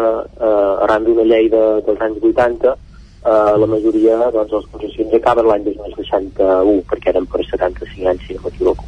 uh, 0.47 0.83
arran 0.83 1.03
d'una 1.03 1.23
llei 1.23 1.49
de, 1.49 1.63
dels 1.85 2.01
anys 2.01 2.23
80 2.23 2.71
uh, 2.71 3.53
la 3.61 3.67
majoria 3.67 4.31
doncs 4.31 4.51
les 4.51 4.69
concessions 4.71 5.13
acaben 5.13 5.45
l'any 5.45 5.63
2061 5.67 6.81
perquè 6.89 7.11
eren 7.13 7.27
per 7.27 7.43
75 7.45 8.07
anys 8.07 8.23
si 8.27 8.33
no 8.33 8.41
m'equivoco 8.45 8.85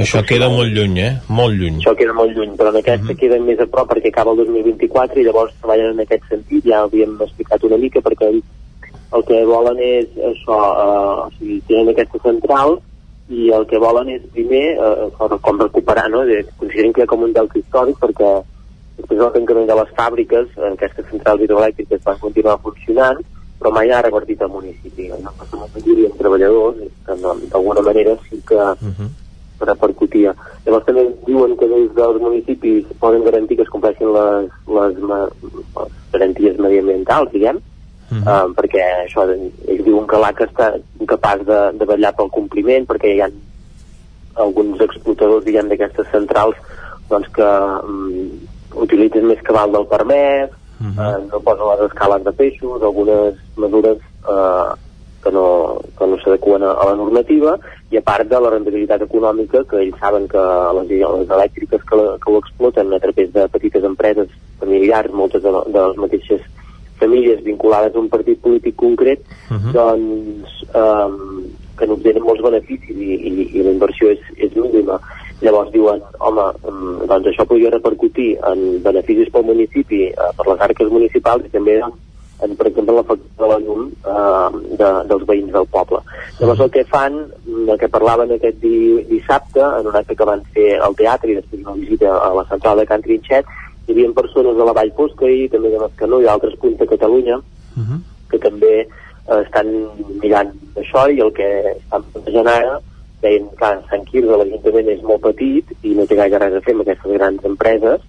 això 0.00 0.22
queda 0.24 0.48
molt 0.48 0.70
lluny, 0.72 0.98
eh? 1.02 1.10
Molt 1.28 1.56
lluny. 1.58 1.80
Això 1.80 1.92
queda 1.98 2.14
molt 2.16 2.32
lluny, 2.36 2.54
però 2.56 2.70
en 2.70 2.78
aquesta 2.78 3.04
uh 3.04 3.10
-huh. 3.10 3.18
queda 3.20 3.38
més 3.40 3.58
a 3.60 3.66
prop 3.66 3.90
perquè 3.90 4.08
acaba 4.08 4.30
el 4.32 4.38
2024 4.38 5.20
i 5.20 5.24
llavors 5.24 5.52
treballen 5.60 5.90
en 5.92 6.00
aquest 6.00 6.22
sentit, 6.30 6.64
ja 6.64 6.82
ho 6.82 6.86
havíem 6.86 7.18
explicat 7.20 7.64
una 7.64 7.76
mica 7.76 8.00
perquè 8.00 8.40
el 9.16 9.24
que 9.26 9.40
volen 9.44 9.80
és 9.82 10.06
això, 10.30 10.58
eh, 10.84 11.26
o 11.26 11.30
sigui, 11.38 11.58
tenen 11.68 11.90
aquesta 11.92 12.20
central 12.22 12.78
i 13.30 13.50
el 13.54 13.66
que 13.70 13.78
volen 13.78 14.08
és 14.10 14.22
primer 14.34 14.64
eh, 14.74 15.10
com 15.42 15.58
recuperar, 15.58 16.08
no? 16.10 16.24
De, 16.26 16.42
consideren 16.58 16.92
que 16.92 17.02
hi 17.02 17.06
ha 17.06 17.10
com 17.10 17.26
un 17.26 17.34
deute 17.34 17.58
històric 17.58 17.98
perquè 18.02 18.30
després 19.00 19.20
del 19.20 19.32
tancament 19.36 19.68
de 19.70 19.76
les 19.80 19.92
fàbriques 19.98 20.50
eh, 20.58 20.72
aquestes 20.72 21.08
centrals 21.10 21.42
hidroelèctriques 21.46 22.04
van 22.06 22.20
continuar 22.22 22.58
funcionant 22.64 23.22
però 23.60 23.72
mai 23.76 23.90
ha 23.92 24.02
revertit 24.02 24.42
al 24.42 24.52
municipi 24.52 25.08
no? 25.10 25.18
la 25.22 25.66
majoria 25.74 26.08
de 26.08 26.18
treballadors 26.18 26.78
que 27.06 27.16
d'alguna 27.22 27.82
manera 27.88 28.16
sí 28.28 28.40
que 28.48 28.56
uh 28.56 28.76
-huh. 28.78 29.08
repercutia 29.60 30.34
llavors 30.64 30.86
també 30.86 31.04
diuen 31.26 31.56
que 31.56 31.68
des 31.68 31.90
dels 31.94 32.20
municipis 32.20 32.86
poden 32.98 33.24
garantir 33.24 33.56
que 33.56 33.62
es 33.62 33.74
compleixin 33.74 34.12
les, 34.12 34.48
les, 34.76 34.94
les 35.10 35.92
garanties 36.12 36.58
mediambientals 36.58 37.32
diguem 37.32 37.56
Uh 37.56 37.79
-huh. 38.18 38.24
uh, 38.26 38.54
perquè 38.56 38.82
això, 39.04 39.26
ells 39.30 39.84
diuen 39.84 40.06
que 40.06 40.18
l'ACA 40.18 40.44
està 40.46 40.72
incapaç 41.00 41.46
de, 41.46 41.60
de 41.78 41.84
vetllar 41.84 42.14
pel 42.16 42.30
compliment 42.30 42.86
perquè 42.86 43.14
hi 43.14 43.20
ha 43.22 43.30
alguns 44.34 44.80
explotadors 44.80 45.44
diguem 45.44 45.68
d'aquestes 45.68 46.06
centrals 46.12 46.56
doncs 47.10 47.28
que 47.34 47.50
um, 47.84 48.30
utilitzen 48.74 49.26
més 49.26 49.42
cabal 49.42 49.72
del 49.72 49.86
permès 49.86 50.50
uh 50.50 50.86
-huh. 50.86 51.08
eh, 51.08 51.26
no 51.32 51.40
posen 51.40 51.66
les 51.70 51.90
escales 51.90 52.24
de 52.24 52.32
peixos, 52.32 52.82
algunes 52.82 53.34
mesures 53.56 53.98
eh, 54.28 54.70
que 55.22 55.30
no, 55.30 55.80
que 55.98 56.06
no 56.06 56.16
s'adequen 56.18 56.62
a, 56.62 56.72
a 56.72 56.84
la 56.90 56.96
normativa 56.96 57.58
i 57.90 57.96
a 57.96 58.02
part 58.02 58.28
de 58.28 58.40
la 58.40 58.50
rendibilitat 58.50 59.02
econòmica 59.02 59.64
que 59.64 59.76
ells 59.82 59.98
saben 60.00 60.26
que 60.28 60.42
les, 60.76 60.88
les 60.88 61.30
elèctriques 61.36 61.82
que, 61.84 61.96
que 62.22 62.30
ho 62.30 62.38
exploten 62.38 62.92
a 62.92 62.98
través 62.98 63.32
de 63.32 63.48
petites 63.48 63.84
empreses 63.84 64.28
familiars, 64.58 65.12
moltes 65.12 65.42
de, 65.42 65.50
de 65.50 65.86
les 65.88 65.96
mateixes 65.96 66.40
famílies 67.00 67.42
vinculades 67.44 67.96
a 67.96 68.02
un 68.02 68.10
partit 68.12 68.38
polític 68.44 68.76
concret, 68.76 69.24
uh 69.50 69.56
-huh. 69.56 69.72
doncs 69.72 70.62
eh, 70.74 71.08
que 71.78 71.88
n'obtenen 71.88 72.22
molts 72.22 72.44
beneficis 72.44 72.92
i, 72.92 73.14
i, 73.16 73.48
i 73.56 73.64
la 73.64 73.72
inversió 73.72 74.12
és, 74.12 74.20
és 74.36 74.54
mínima. 74.54 75.00
Llavors 75.40 75.72
diuen, 75.72 76.02
home, 76.20 76.44
doncs 77.08 77.30
això 77.30 77.46
podria 77.48 77.72
repercutir 77.72 78.34
en 78.50 78.82
beneficis 78.84 79.32
pel 79.32 79.48
municipi, 79.48 80.02
eh, 80.12 80.30
per 80.36 80.46
les 80.50 80.60
arques 80.68 80.92
municipals 80.92 81.46
i 81.46 81.52
també 81.54 81.78
en, 81.80 81.94
en 82.44 82.56
per 82.56 82.66
exemple, 82.68 82.96
la 82.98 83.06
factura 83.08 83.46
de 83.46 83.48
la 83.52 83.58
llum 83.64 83.86
eh, 83.88 84.76
de, 84.82 84.90
dels 85.08 85.24
veïns 85.30 85.52
del 85.56 85.70
poble. 85.72 86.02
Llavors 86.40 86.60
el 86.66 86.70
que 86.76 86.84
fan, 86.92 87.16
el 87.64 87.80
que 87.80 87.88
parlaven 87.88 88.36
aquest 88.36 88.60
di, 88.60 88.76
dissabte, 89.08 89.64
en 89.64 89.88
un 89.88 89.96
acte 89.96 90.16
que 90.16 90.28
van 90.28 90.44
fer 90.52 90.74
al 90.76 90.96
teatre 91.00 91.32
i 91.32 91.40
després 91.40 91.64
una 91.64 91.78
visita 91.80 92.12
a 92.18 92.30
la 92.36 92.44
central 92.52 92.82
de 92.82 92.86
Can 92.92 93.08
Trinxet, 93.08 93.48
hi 93.90 93.96
havia 93.96 94.12
persones 94.14 94.56
de 94.56 94.66
la 94.66 94.74
Vall 94.76 94.92
Fosca 94.96 95.28
i 95.28 95.48
també 95.52 95.72
de 95.72 95.80
Mascanó 95.82 96.20
i 96.20 96.28
d'altres 96.28 96.54
punts 96.62 96.78
de 96.78 96.86
Catalunya 96.86 97.36
uh 97.38 97.82
-huh. 97.82 97.98
que 98.30 98.38
també 98.38 98.74
eh, 98.80 99.40
estan 99.42 99.66
mirant 100.22 100.52
això 100.76 101.08
i 101.10 101.20
el 101.20 101.32
que 101.32 101.48
estan 101.76 102.02
plantejant 102.12 102.48
ara 102.48 102.80
deien, 103.22 103.48
clar, 103.56 103.82
Sant 103.90 104.04
Quirze 104.04 104.36
l'Ajuntament 104.36 104.88
és 104.88 105.02
molt 105.02 105.22
petit 105.22 105.64
i 105.82 105.94
no 105.94 106.06
té 106.06 106.14
gaire 106.16 106.38
res 106.38 106.54
a 106.54 106.60
fer 106.60 106.74
amb 106.74 106.82
aquestes 106.82 107.12
grans 107.18 107.44
empreses 107.44 108.00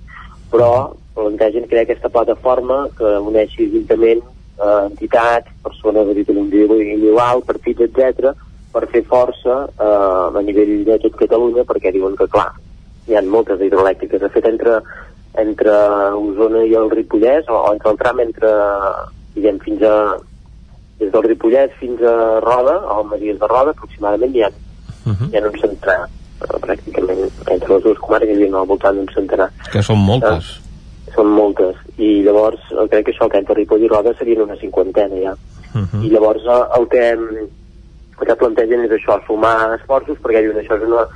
però 0.52 0.94
plantegen 1.16 1.68
crear 1.68 1.84
aquesta 1.84 2.10
plataforma 2.10 2.88
que 2.98 3.04
uneixi 3.04 3.66
Ajuntament, 3.66 4.22
eh, 4.66 4.86
entitats, 4.86 5.50
persones 5.64 6.08
de 6.08 6.14
títol 6.14 6.38
individual, 6.38 7.42
partits, 7.42 7.82
etc 7.82 8.36
per 8.72 8.88
fer 8.88 9.04
força 9.04 9.68
eh, 9.68 10.38
a 10.40 10.42
nivell 10.42 10.84
de 10.88 10.98
tot 11.04 11.18
Catalunya 11.20 11.66
perquè 11.68 11.92
diuen 11.92 12.16
que, 12.16 12.28
clar, 12.32 12.52
hi 13.08 13.18
ha 13.18 13.24
moltes 13.26 13.62
hidroelèctriques. 13.62 14.22
De 14.24 14.30
fet, 14.32 14.48
entre 14.48 14.80
entre 15.40 15.72
Osona 16.18 16.66
i 16.68 16.74
el 16.76 16.90
Ripollès, 16.92 17.48
o, 17.50 17.56
o 17.56 17.74
entre 17.74 17.92
el 17.92 17.98
tram 17.98 18.20
entre, 18.20 18.52
diguem, 19.36 19.60
fins 19.64 19.82
a 19.88 19.96
des 21.00 21.12
del 21.12 21.24
Ripollès 21.24 21.72
fins 21.80 22.02
a 22.02 22.40
Roda, 22.44 22.78
o 22.94 23.04
Masies 23.04 23.40
de 23.40 23.48
Roda, 23.48 23.72
aproximadament 23.72 24.36
hi 24.36 24.44
ha, 24.44 24.50
uh 24.50 25.14
-huh. 25.14 25.30
hi 25.32 25.38
ha 25.38 25.48
un 25.48 25.60
centenar 25.60 26.10
pràcticament 26.42 27.30
entre 27.52 27.74
les 27.74 27.84
dues 27.84 28.00
comarques 28.02 28.30
hi 28.30 28.34
havia 28.34 28.60
al 28.60 28.68
voltant 28.68 28.98
d'un 28.98 29.10
centenar. 29.14 29.50
Que 29.72 29.82
són 29.86 30.00
moltes. 30.06 30.52
Eh, 31.08 31.14
són 31.16 31.32
moltes. 31.36 31.76
I 31.98 32.22
llavors, 32.26 32.62
crec 32.90 33.06
que 33.06 33.14
això 33.14 33.30
que 33.30 33.42
entre 33.42 33.56
Ripoll 33.56 33.84
i 33.86 33.90
Roda 33.92 34.14
serien 34.18 34.42
una 34.42 34.58
cinquantena 34.58 35.16
ja. 35.22 35.34
Uh 35.74 35.82
-huh. 35.82 36.04
I 36.06 36.10
llavors 36.10 36.44
el 36.78 36.88
que, 36.88 37.12
el 37.12 38.26
que 38.28 38.36
plantegen 38.36 38.86
és 38.86 38.92
això, 38.92 39.20
sumar 39.26 39.76
esforços, 39.80 40.18
perquè 40.22 40.42
diuen 40.42 40.58
això 40.58 40.76
és 40.78 40.84
una, 40.84 41.08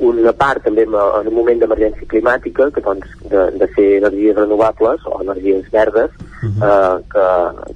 una 0.00 0.32
part 0.32 0.64
també 0.64 0.86
en 0.88 1.28
un 1.28 1.34
moment 1.34 1.60
d'emergència 1.60 2.08
climàtica 2.08 2.70
que 2.72 2.82
doncs 2.84 3.10
de, 3.28 3.42
de 3.60 3.66
fer 3.74 3.88
energies 3.98 4.36
renovables 4.36 5.04
o 5.06 5.20
energies 5.22 5.68
verdes 5.70 6.10
uh 6.10 6.48
-huh. 6.48 6.62
eh, 6.68 6.96
que, 7.12 7.26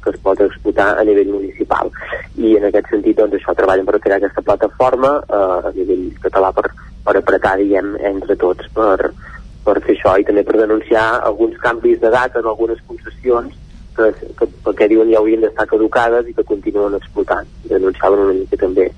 que 0.03 0.11
es 0.11 0.21
pot 0.23 0.41
explotar 0.41 0.99
a 0.99 1.05
nivell 1.05 1.33
municipal 1.33 1.91
i 2.37 2.57
en 2.57 2.65
aquest 2.65 2.89
sentit 2.91 3.17
doncs 3.17 3.35
això 3.35 3.55
treballen 3.55 3.87
per 3.87 4.01
crear 4.01 4.19
aquesta 4.19 4.43
plataforma 4.43 5.23
eh, 5.29 5.69
a 5.69 5.73
nivell 5.75 6.07
català 6.21 6.53
per, 6.53 6.71
per 7.05 7.17
apretar 7.17 7.57
diguem 7.59 7.97
entre 8.01 8.37
tots 8.37 8.69
per, 8.75 9.13
per 9.65 9.81
fer 9.81 9.95
això 9.97 10.19
i 10.19 10.25
també 10.25 10.43
per 10.43 10.57
denunciar 10.57 11.21
alguns 11.21 11.57
canvis 11.59 12.01
de 12.01 12.11
data 12.11 12.39
en 12.39 12.47
algunes 12.47 12.79
concessions 12.87 13.53
que, 13.97 14.13
que, 14.39 14.75
que 14.77 14.89
diuen 14.89 15.11
ja 15.11 15.19
haurien 15.19 15.41
d'estar 15.41 15.67
caducades 15.67 16.27
i 16.29 16.35
que 16.35 16.45
continuen 16.45 16.95
explotant 16.95 17.47
denunciaven 17.65 18.19
una 18.19 18.33
mica 18.33 18.57
també 18.57 18.91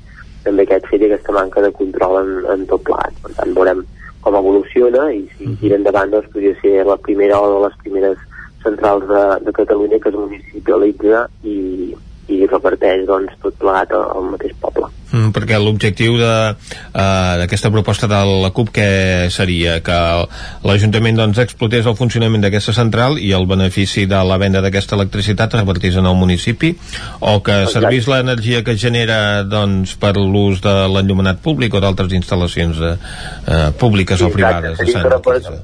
també 0.47 0.67
aquest 0.67 0.89
fet 0.91 1.03
i 1.03 1.11
aquesta 1.11 1.35
manca 1.37 1.63
de 1.65 1.73
control 1.75 2.21
en, 2.23 2.33
en 2.55 2.65
tot 2.71 2.85
plat. 2.87 3.21
Per 3.25 3.35
tant, 3.37 3.55
veurem 3.59 3.85
com 4.25 4.39
evoluciona 4.39 5.07
i 5.15 5.23
si 5.37 5.45
mhm. 5.47 5.61
tira 5.63 5.79
endavant 5.79 6.15
doncs, 6.15 6.31
podria 6.33 6.57
ser 6.63 6.75
la 6.89 6.99
primera 7.09 7.39
o 7.43 7.53
de 7.53 7.63
les 7.67 7.79
primeres 7.85 8.23
centrals 8.65 9.07
de, 9.11 9.25
de 9.47 9.55
Catalunya 9.55 10.01
que 10.03 10.11
es 10.11 10.19
municipalitza 10.19 11.27
i, 11.47 11.59
i 12.35 12.47
reparteix 12.51 13.07
doncs, 13.07 13.37
tot 13.43 13.59
plegat 13.63 13.95
al 13.99 14.33
mateix 14.33 14.57
poble. 14.63 14.91
Mm, 15.17 15.33
perquè 15.33 15.57
l'objectiu 15.61 16.17
d'aquesta 16.21 17.71
uh, 17.71 17.73
proposta 17.73 18.09
de 18.11 18.19
la 18.43 18.51
CUP 18.53 18.73
que 18.75 18.89
seria? 19.33 19.79
Que 19.85 19.99
l'Ajuntament 20.67 21.21
doncs, 21.21 21.41
explotés 21.43 21.87
el 21.89 21.97
funcionament 21.99 22.45
d'aquesta 22.45 22.75
central 22.77 23.17
i 23.23 23.33
el 23.37 23.47
benefici 23.49 24.07
de 24.11 24.21
la 24.29 24.37
venda 24.43 24.61
d'aquesta 24.65 24.97
electricitat 24.99 25.57
repartís 25.57 25.97
en 25.97 26.09
el 26.11 26.19
municipi 26.19 26.75
o 27.21 27.41
que 27.43 27.63
Exacte. 27.63 27.73
servís 27.79 28.11
l'energia 28.11 28.63
que 28.67 28.77
genera 28.77 29.45
doncs, 29.49 29.97
per 30.01 30.17
l'ús 30.19 30.61
de 30.65 30.75
l'enllumenat 30.93 31.41
públic 31.45 31.75
o 31.75 31.81
d'altres 31.81 32.13
instal·lacions 32.13 32.83
de, 32.83 32.93
uh, 32.97 33.73
públiques 33.81 34.21
sí, 34.21 34.29
o 34.29 34.33
privades 34.35 34.77
de 34.77 34.93
Sant 34.93 35.09
Quirze 35.23 35.57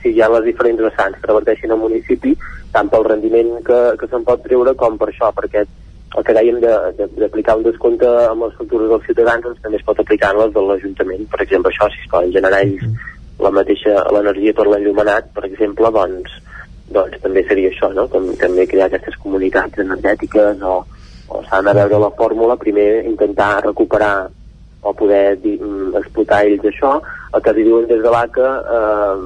si 0.00 0.14
hi 0.16 0.20
ha 0.24 0.30
les 0.32 0.46
diferents 0.46 0.80
vessants 0.80 1.18
que 1.20 1.28
reverteixin 1.28 1.74
al 1.74 1.82
municipi 1.82 2.32
tant 2.72 2.88
pel 2.88 3.04
rendiment 3.04 3.58
que, 3.66 3.80
que 4.00 4.08
se'n 4.08 4.24
pot 4.24 4.40
treure 4.46 4.72
com 4.80 4.96
per 4.96 5.10
això, 5.10 5.28
per 5.36 5.44
aquest 5.44 5.68
el 6.14 6.24
que 6.24 6.34
dèiem 6.36 6.60
d'aplicar 6.62 7.56
un 7.58 7.64
descompte 7.66 8.06
amb 8.28 8.46
les 8.46 8.54
factures 8.58 8.90
dels 8.92 9.06
ciutadans 9.08 9.42
doncs, 9.42 9.60
també 9.64 9.80
es 9.80 9.86
pot 9.86 10.00
aplicar 10.00 10.30
en 10.34 10.40
les 10.42 10.52
de 10.54 10.62
l'Ajuntament. 10.62 11.24
Per 11.32 11.40
exemple 11.42 11.72
això, 11.72 11.88
si 11.90 12.02
es 12.04 12.10
poden 12.12 12.34
generar 12.36 12.60
ells 12.62 12.84
la 13.42 13.50
mateixa 13.50 13.96
l'energia 14.14 14.54
per 14.54 14.68
l'enllumenat 14.68 15.32
per 15.34 15.44
exemple, 15.48 15.90
doncs, 15.96 16.36
doncs 16.94 17.18
també 17.24 17.42
seria 17.48 17.72
això, 17.72 17.90
no? 17.96 18.06
Com, 18.12 18.30
també 18.38 18.68
crear 18.70 18.86
aquestes 18.90 19.18
comunitats 19.24 19.82
energètiques 19.82 20.62
o, 20.62 20.76
o 21.34 21.42
s'han 21.48 21.66
de 21.66 21.74
veure 21.80 22.00
la 22.04 22.12
fórmula, 22.20 22.60
primer 22.62 22.88
intentar 23.10 23.64
recuperar 23.66 24.28
o 24.84 24.92
poder 24.94 25.40
dir, 25.42 25.56
mm, 25.58 25.96
explotar 25.98 26.44
ells 26.46 26.70
això, 26.70 26.94
el 27.34 27.42
que 27.42 27.54
els 27.56 27.62
diuen 27.64 27.90
des 27.90 28.02
de 28.04 28.14
l'ACA 28.14 28.48
eh, 28.78 29.20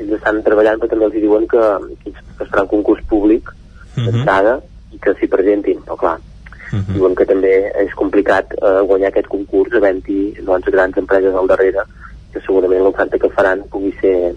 ells 0.00 0.16
estan 0.16 0.40
treballant 0.46 0.80
però 0.80 0.94
també 0.94 1.10
els 1.10 1.20
diuen 1.20 1.48
que, 1.50 1.64
que 2.04 2.12
es 2.16 2.48
farà 2.48 2.64
un 2.64 2.72
concurs 2.72 3.04
públic 3.10 3.50
uh 3.52 4.08
-huh 4.08 4.62
i 4.62 4.71
que 5.02 5.14
s'hi 5.18 5.28
presentin, 5.28 5.82
però 5.86 5.96
clar, 5.96 6.18
uh 6.18 6.76
mhm. 6.76 6.84
-huh. 6.84 6.94
diuen 6.94 7.14
que 7.14 7.26
també 7.26 7.52
és 7.84 7.92
complicat 7.94 8.46
eh, 8.54 8.80
guanyar 8.86 9.08
aquest 9.08 9.28
concurs 9.28 9.74
havent-hi 9.74 10.20
doncs, 10.46 10.70
grans 10.70 10.96
empreses 10.96 11.34
al 11.34 11.46
darrere 11.46 11.82
que 12.32 12.40
segurament 12.40 12.82
l'oferta 12.82 13.18
que 13.18 13.34
faran 13.36 13.62
pugui 13.70 13.92
ser 14.00 14.34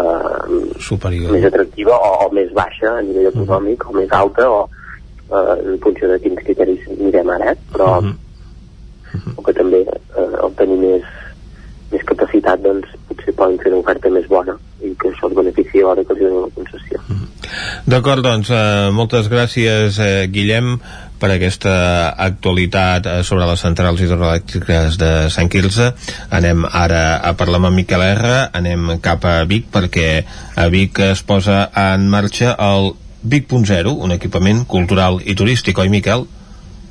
eh, 0.00 0.80
superior 0.80 1.32
més 1.32 1.44
atractiva 1.44 1.92
o, 1.92 2.10
o 2.26 2.32
més 2.32 2.50
baixa 2.52 2.88
a 2.98 3.02
nivell 3.02 3.30
mhm. 3.32 3.42
econòmic 3.42 3.84
uh 3.84 3.86
-huh. 3.86 3.96
o 3.96 4.00
més 4.00 4.10
alta 4.12 4.50
o 4.50 4.68
eh, 5.30 5.72
en 5.72 5.78
funció 5.78 6.08
de 6.08 6.18
quins 6.20 6.40
criteris 6.44 6.80
mirem 6.98 7.28
ara, 7.30 7.52
eh? 7.52 7.56
però 7.72 7.98
uh 7.98 8.04
-huh. 8.04 8.14
Uh 9.14 9.20
-huh. 9.20 9.32
o 9.36 9.42
que 9.42 9.52
també 9.52 9.80
eh, 10.18 10.34
el 10.44 10.52
tenir 10.54 10.78
més, 10.78 11.04
més 11.92 12.02
capacitat 12.04 12.60
doncs 12.60 12.88
potser 13.28 13.36
poden 13.36 13.58
fer 13.60 13.72
una 13.72 13.82
oferta 13.82 14.10
més 14.10 14.26
bona 14.28 14.56
i 14.82 14.94
que 14.98 15.10
això 15.10 15.28
els 15.28 15.36
beneficia 15.36 15.82
a 15.82 15.88
l'hora 15.88 16.04
que 16.04 16.14
els 16.14 16.22
donen 16.22 16.42
la 16.46 16.54
concessió. 16.54 17.00
Uh 17.08 17.16
-huh. 17.16 17.26
D'acord, 17.86 18.22
doncs, 18.22 18.50
eh, 18.50 18.90
moltes 18.92 19.28
gràcies, 19.28 19.98
eh, 19.98 20.28
Guillem, 20.28 20.80
per 21.18 21.30
aquesta 21.30 22.14
actualitat 22.16 23.06
eh, 23.06 23.22
sobre 23.22 23.46
les 23.46 23.60
centrals 23.60 24.00
hidroelèctriques 24.00 24.96
de 24.96 25.30
Sant 25.30 25.48
Quirze. 25.48 25.94
Anem 26.30 26.64
ara 26.64 27.16
a 27.16 27.34
parlar 27.34 27.60
amb 27.64 27.76
Miquel 27.76 28.02
R, 28.02 28.50
anem 28.52 29.00
cap 29.00 29.24
a 29.24 29.44
Vic, 29.44 29.66
perquè 29.72 30.24
a 30.56 30.68
Vic 30.68 30.98
es 30.98 31.22
posa 31.22 31.70
en 31.74 32.08
marxa 32.08 32.54
el 32.58 32.92
Vic.0, 33.22 33.96
un 33.98 34.12
equipament 34.12 34.64
cultural 34.64 35.20
i 35.24 35.34
turístic, 35.34 35.78
oi, 35.78 35.88
Miquel? 35.88 36.26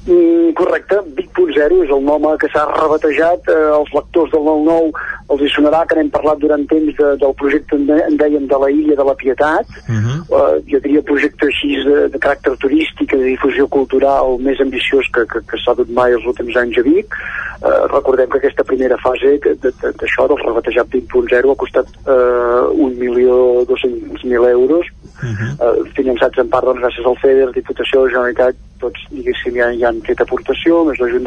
Mm, 0.07 0.53
correcte, 0.53 1.01
Vic.0 1.37 1.83
és 1.85 1.93
el 1.93 2.03
nom 2.03 2.25
que 2.41 2.49
s'ha 2.53 2.65
rebatejat, 2.71 3.49
eh, 3.53 3.69
els 3.79 3.93
lectors 3.93 4.31
del 4.33 4.41
9-9 4.41 5.17
els 5.27 5.41
hi 5.43 5.49
sonarà 5.51 5.81
que 5.87 5.97
n'hem 5.97 6.09
parlat 6.11 6.39
durant 6.39 6.63
temps 6.71 6.93
de, 6.99 7.07
del 7.19 7.33
projecte, 7.39 7.75
en 7.75 8.15
dèiem, 8.19 8.45
de 8.47 8.59
la 8.61 8.69
Illa 8.71 8.95
de 8.95 9.05
la 9.09 9.15
Pietat, 9.19 9.67
uh 9.83 9.95
-huh. 9.95 10.19
uh, 10.37 10.55
jo 10.71 10.79
diria 10.79 11.01
projecte 11.03 11.47
així 11.47 11.83
de, 11.83 12.07
de 12.13 12.19
caràcter 12.25 12.55
turístic, 12.63 13.11
de 13.11 13.23
difusió 13.35 13.67
cultural 13.67 14.39
més 14.39 14.59
ambiciós 14.61 15.05
que, 15.13 15.25
que, 15.31 15.39
que 15.49 15.57
s'ha 15.63 15.73
dut 15.73 15.89
mai 15.89 16.13
els 16.13 16.25
últims 16.25 16.55
anys 16.55 16.77
a 16.77 16.81
Vic. 16.81 17.07
Uh, 17.57 17.87
recordem 17.91 18.29
que 18.29 18.37
aquesta 18.37 18.63
primera 18.63 18.97
fase 18.97 19.39
d'això, 19.99 20.27
del 20.27 20.43
rebatejat 20.45 20.87
Vic.0, 20.93 21.51
ha 21.51 21.55
costat 21.63 21.87
uh, 22.05 22.71
1.200.000 22.71 24.49
euros, 24.49 24.85
uh 24.87 25.27
-huh. 25.27 25.51
uh, 25.59 25.89
finançats 25.93 26.37
en 26.37 26.49
part 26.49 26.65
doncs, 26.65 26.81
gràcies 26.81 27.05
al 27.05 27.17
FEDER, 27.17 27.51
Diputació, 27.51 28.07
Generalitat, 28.07 28.55
tots, 28.79 28.99
diguéssim, 29.09 29.55
ja, 29.55 29.67
ja 29.73 29.87
han 29.89 30.01
fet 30.01 30.21
aportació, 30.21 30.85
més 30.85 30.99
l'Ajuntament, 30.99 31.26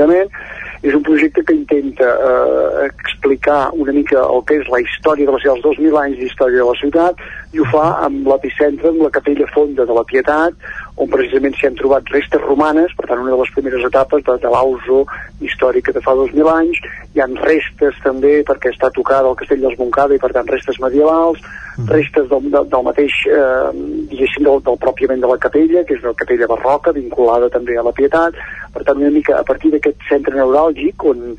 és 0.82 0.94
un 0.96 1.02
projecte 1.04 1.42
que 1.44 1.54
intenta 1.54 2.08
eh, 2.08 2.86
explicar 2.86 3.70
una 3.76 3.92
mica 3.92 4.22
el 4.22 4.44
que 4.48 4.60
és 4.62 4.70
la 4.72 4.80
història 4.80 5.28
de 5.28 5.34
la 5.34 5.40
ciutat, 5.42 5.58
els 5.60 5.80
2.000 5.80 6.00
anys 6.02 6.20
d'història 6.22 6.62
de 6.62 6.68
la 6.70 6.78
ciutat, 6.80 7.24
i 7.52 7.60
ho 7.60 7.66
fa 7.72 7.86
amb 8.06 8.28
l'epicentre, 8.30 8.88
amb 8.88 9.04
la 9.04 9.12
capella 9.12 9.48
fonda 9.52 9.84
de 9.84 9.96
la 9.98 10.06
Pietat, 10.08 10.56
on 10.96 11.08
precisament 11.12 11.54
s'hi 11.56 11.68
han 11.68 11.78
trobat 11.78 12.10
restes 12.12 12.42
romanes, 12.42 12.92
per 12.96 13.06
tant 13.08 13.22
una 13.22 13.32
de 13.34 13.40
les 13.40 13.52
primeres 13.54 13.84
etapes 13.86 14.24
de, 14.26 14.36
de 14.42 14.52
l'auso 14.52 15.04
històrica 15.40 15.94
de 15.96 16.02
fa 16.04 16.14
2.000 16.18 16.50
anys, 16.52 16.82
hi 17.14 17.22
han 17.24 17.36
restes 17.40 17.96
també 18.04 18.40
perquè 18.46 18.74
està 18.74 18.90
tocada 18.94 19.30
el 19.30 19.38
castell 19.38 19.64
dels 19.64 19.78
Montcada 19.80 20.16
i 20.16 20.22
per 20.22 20.32
tant 20.36 20.50
restes 20.50 20.80
medievals, 20.82 21.40
restes 21.88 22.28
del, 22.28 22.50
del, 22.52 22.68
del 22.68 22.84
mateix, 22.84 23.16
eh, 23.30 23.70
diguéssim, 24.10 24.44
del, 24.44 24.60
del 24.66 24.78
pròpiament 24.82 25.22
de 25.22 25.30
la 25.30 25.38
capella, 25.40 25.84
que 25.86 25.96
és 25.96 26.04
una 26.04 26.16
capella 26.18 26.50
barroca 26.50 26.92
vinculada 26.96 27.48
també 27.52 27.78
a 27.78 27.86
la 27.86 27.94
Pietat, 27.96 28.36
per 28.74 28.84
tant 28.84 29.00
una 29.00 29.14
mica 29.14 29.38
a 29.38 29.46
partir 29.46 29.72
d'aquest 29.72 30.04
centre 30.10 30.36
neuràlgic 30.36 31.06
on, 31.08 31.32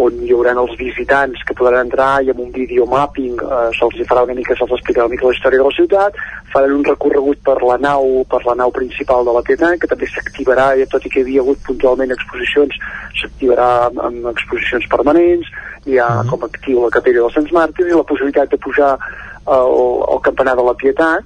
on 0.00 0.22
hi 0.24 0.32
haurà 0.32 0.54
els 0.56 0.72
visitants 0.80 1.42
que 1.46 1.56
podran 1.58 1.86
entrar 1.86 2.22
i 2.24 2.32
amb 2.32 2.40
un 2.46 2.50
videomapping 2.54 3.42
eh, 3.44 3.68
se'ls 3.76 4.00
farà 4.08 4.24
una 4.26 4.38
mica, 4.38 4.56
se'ls 4.56 4.72
explicarà 4.78 5.06
una 5.06 5.14
mica 5.14 5.28
la 5.28 5.36
història 5.36 5.60
de 5.60 5.68
la 5.68 5.76
ciutat, 5.76 6.18
faran 6.54 6.78
un 6.78 6.86
recorregut 6.88 7.42
per 7.44 7.58
la 7.62 7.78
nau, 7.80 8.24
per 8.28 8.42
la 8.48 8.56
nau 8.58 8.72
principal 8.72 8.91
de 8.98 9.32
la 9.32 9.42
Pietat, 9.42 9.78
que 9.80 9.86
també 9.86 10.06
s'activarà, 10.06 10.76
i 10.76 10.86
tot 10.86 11.04
i 11.06 11.10
que 11.10 11.20
hi 11.20 11.22
havia 11.22 11.40
hagut 11.40 11.58
puntualment 11.66 12.12
exposicions, 12.12 12.78
s'activarà 13.20 13.88
amb, 13.88 14.00
amb 14.00 14.30
exposicions 14.32 14.86
permanents, 14.88 15.46
hi 15.86 15.98
ha 15.98 16.08
uh 16.08 16.22
-huh. 16.22 16.30
com 16.30 16.44
actiu 16.44 16.82
la 16.82 16.90
capella 16.90 17.20
dels 17.20 17.34
Sants 17.34 17.52
Màrtirs 17.52 17.90
i 17.90 17.96
la 17.96 18.08
possibilitat 18.10 18.50
de 18.50 18.58
pujar 18.58 18.98
al, 19.46 19.72
al 20.12 20.20
campanar 20.22 20.56
de 20.56 20.62
la 20.62 20.74
Pietat, 20.74 21.24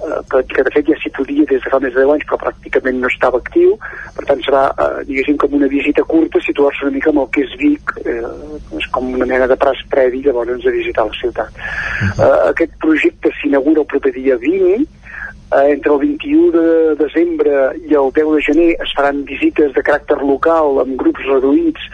eh, 0.00 0.20
que, 0.30 0.54
que 0.54 0.62
de 0.62 0.70
fet 0.70 0.86
ja 0.86 0.96
s'hi 1.00 1.10
podia 1.10 1.44
des 1.44 1.62
de 1.62 1.70
fa 1.70 1.80
més 1.80 1.94
de 1.94 2.00
10 2.00 2.12
anys 2.14 2.26
però 2.28 2.38
pràcticament 2.42 3.00
no 3.00 3.08
estava 3.08 3.38
actiu 3.38 3.78
per 4.16 4.24
tant 4.28 4.40
serà, 4.46 4.62
eh, 4.84 5.04
diguéssim, 5.08 5.36
com 5.36 5.54
una 5.54 5.66
visita 5.66 6.04
curta 6.04 6.40
situar-se 6.40 6.84
una 6.86 6.94
mica 6.96 7.10
amb 7.10 7.20
el 7.24 7.30
que 7.34 7.42
és 7.46 7.56
Vic 7.62 7.94
eh, 8.04 8.78
és 8.78 8.86
com 8.94 9.14
una 9.14 9.26
mena 9.26 9.46
de 9.46 9.56
pras 9.56 9.82
previ 9.90 10.22
llavors 10.22 10.66
a 10.66 10.70
visitar 10.70 11.06
la 11.06 11.18
ciutat 11.20 11.50
uh 11.50 11.58
-huh. 11.58 12.24
eh, 12.24 12.48
aquest 12.50 12.72
projecte 12.78 13.30
s'inaugura 13.40 13.80
el 13.80 13.86
proper 13.86 14.12
dia 14.12 14.36
20 14.36 14.74
eh, 14.74 14.86
entre 15.50 15.92
el 15.92 15.98
21 15.98 16.50
de 16.52 16.94
desembre 17.00 17.72
i 17.88 17.94
el 17.96 18.12
10 18.12 18.32
de 18.36 18.42
gener 18.50 18.70
es 18.84 18.92
faran 18.96 19.24
visites 19.24 19.72
de 19.72 19.84
caràcter 19.84 20.18
local 20.20 20.82
amb 20.82 20.98
grups 21.00 21.24
reduïts 21.30 21.88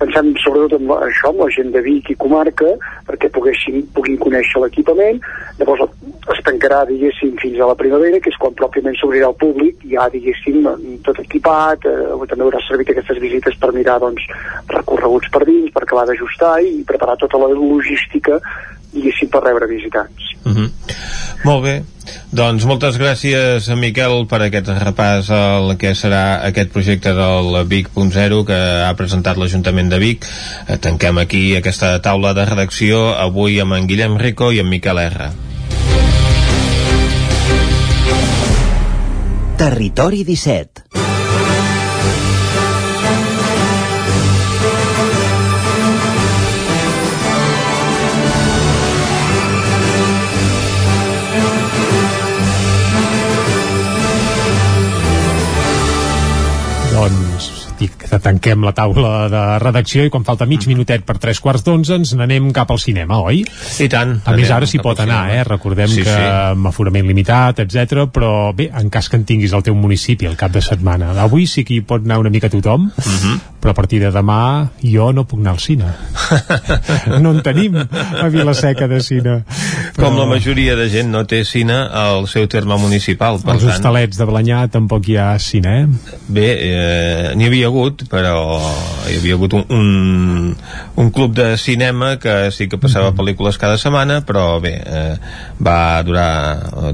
pensant 0.00 0.34
sobretot 0.42 0.76
en 0.76 0.90
això, 0.96 1.30
amb 1.30 1.42
la 1.42 1.48
gent 1.52 1.70
de 1.72 1.80
Vic 1.84 2.10
i 2.12 2.16
comarca, 2.20 2.74
perquè 3.08 3.30
poguessin, 3.32 3.80
puguin 3.96 4.18
conèixer 4.20 4.60
l'equipament, 4.60 5.20
llavors 5.58 5.86
es 6.34 6.42
tancarà, 6.44 6.82
diguéssim, 6.88 7.32
fins 7.40 7.60
a 7.60 7.70
la 7.70 7.78
primavera, 7.78 8.20
que 8.20 8.30
és 8.32 8.38
quan 8.40 8.54
pròpiament 8.58 8.96
s'obrirà 9.00 9.30
al 9.30 9.38
públic, 9.40 9.80
ja, 9.88 10.08
diguéssim, 10.12 10.68
tot 11.06 11.20
equipat, 11.22 11.88
eh, 11.88 12.28
també 12.28 12.44
haurà 12.44 12.60
servit 12.66 12.92
aquestes 12.92 13.20
visites 13.22 13.56
per 13.62 13.72
mirar, 13.72 13.98
doncs, 14.04 14.28
recorreguts 14.74 15.32
per 15.32 15.44
dins, 15.48 15.72
per 15.72 15.86
acabar 15.86 16.06
d'ajustar 16.10 16.58
i 16.60 16.82
preparar 16.86 17.16
tota 17.22 17.40
la 17.40 17.52
logística 17.54 18.40
diguéssim, 18.96 19.30
per 19.32 19.44
rebre 19.44 19.68
visitants. 19.70 20.32
Uh 20.44 20.54
-huh. 20.54 20.70
Molt 21.44 21.62
bé. 21.64 21.82
Doncs 22.30 22.64
moltes 22.66 22.98
gràcies, 22.98 23.68
Miquel, 23.78 24.26
per 24.26 24.40
aquest 24.42 24.68
repàs 24.68 25.30
al 25.30 25.76
que 25.78 25.94
serà 25.94 26.42
aquest 26.46 26.72
projecte 26.74 27.12
del 27.14 27.64
Vic.0 27.70 28.44
que 28.44 28.58
ha 28.86 28.94
presentat 28.98 29.36
l'Ajuntament 29.36 29.90
de 29.90 29.98
Vic. 29.98 30.26
Eh, 30.68 30.78
tanquem 30.78 31.18
aquí 31.18 31.56
aquesta 31.56 32.00
taula 32.02 32.34
de 32.34 32.44
redacció 32.44 33.14
avui 33.14 33.60
amb 33.60 33.78
en 33.78 33.86
Guillem 33.86 34.18
Rico 34.18 34.52
i 34.52 34.60
en 34.60 34.68
Miquel 34.68 34.98
R. 34.98 35.30
Territori 39.56 40.24
17 40.24 41.05
doncs 56.96 57.46
dic 57.76 57.92
que 58.00 58.18
tanquem 58.24 58.62
la 58.64 58.72
taula 58.72 59.26
de 59.28 59.40
redacció 59.60 60.06
i 60.06 60.10
quan 60.12 60.24
falta 60.24 60.46
mig 60.48 60.64
minutet 60.68 61.02
per 61.04 61.18
tres 61.20 61.42
quarts 61.44 61.64
d'onze 61.66 61.98
ens 61.98 62.14
n'anem 62.16 62.48
cap 62.56 62.70
al 62.72 62.80
cinema, 62.80 63.18
oi? 63.20 63.42
I 63.84 63.88
tant. 63.92 64.14
A 64.24 64.32
més 64.36 64.50
ara 64.54 64.64
s'hi 64.68 64.80
pot 64.80 65.02
anar, 65.04 65.26
eh? 65.34 65.42
Recordem 65.44 65.90
Sí, 65.92 66.00
que 66.06 66.08
sí. 66.14 66.22
amb 66.54 66.70
aforament 66.72 67.06
limitat, 67.06 67.60
etc. 67.66 68.06
però 68.12 68.54
bé, 68.56 68.70
en 68.72 68.88
cas 68.90 69.10
que 69.12 69.20
en 69.20 69.26
tinguis 69.28 69.52
al 69.52 69.62
teu 69.66 69.76
municipi 69.76 70.24
el 70.30 70.38
cap 70.40 70.54
de 70.56 70.62
setmana. 70.64 71.12
Avui 71.20 71.46
sí 71.46 71.64
que 71.68 71.76
hi 71.76 71.82
pot 71.84 72.04
anar 72.06 72.18
una 72.22 72.30
mica 72.32 72.48
tothom, 72.48 72.88
Mhm. 72.96 73.40
Però 73.66 73.74
a 73.74 73.80
partir 73.82 73.98
de 73.98 74.12
demà 74.14 74.70
jo 74.78 75.08
no 75.10 75.24
puc 75.26 75.40
anar 75.42 75.56
al 75.56 75.58
cine. 75.58 75.88
no 77.22 77.32
en 77.34 77.40
tenim 77.42 77.74
a 77.74 78.28
Vilaseca 78.30 78.86
de 78.86 79.00
cine. 79.02 79.32
Com 79.96 80.14
la 80.14 80.26
majoria 80.30 80.76
de 80.78 80.84
gent 80.92 81.10
no 81.10 81.24
té 81.26 81.40
cine 81.42 81.74
al 81.74 82.28
seu 82.30 82.46
terme 82.46 82.76
municipal, 82.78 83.40
per 83.42 83.56
Els 83.56 83.64
tant... 83.64 83.72
hostalets 83.72 84.20
de 84.20 84.28
Balanyà 84.28 84.60
tampoc 84.70 85.08
hi 85.10 85.16
ha 85.18 85.32
cine, 85.42 85.72
eh? 85.80 86.12
Bé, 86.36 86.44
eh, 86.68 87.32
n'hi 87.34 87.48
havia 87.50 87.72
hagut, 87.72 88.04
però 88.12 88.36
hi 89.08 89.16
havia 89.18 89.34
hagut 89.34 89.58
un, 89.58 89.66
un, 89.74 90.54
un 91.02 91.10
club 91.10 91.34
de 91.34 91.48
cinema 91.58 92.12
que 92.22 92.36
sí 92.54 92.68
que 92.70 92.78
passava 92.78 93.10
pel·lícules 93.18 93.58
cada 93.58 93.80
setmana, 93.82 94.20
però 94.28 94.60
bé, 94.62 94.76
eh, 94.78 95.16
va 95.58 95.80
durar 96.06 96.30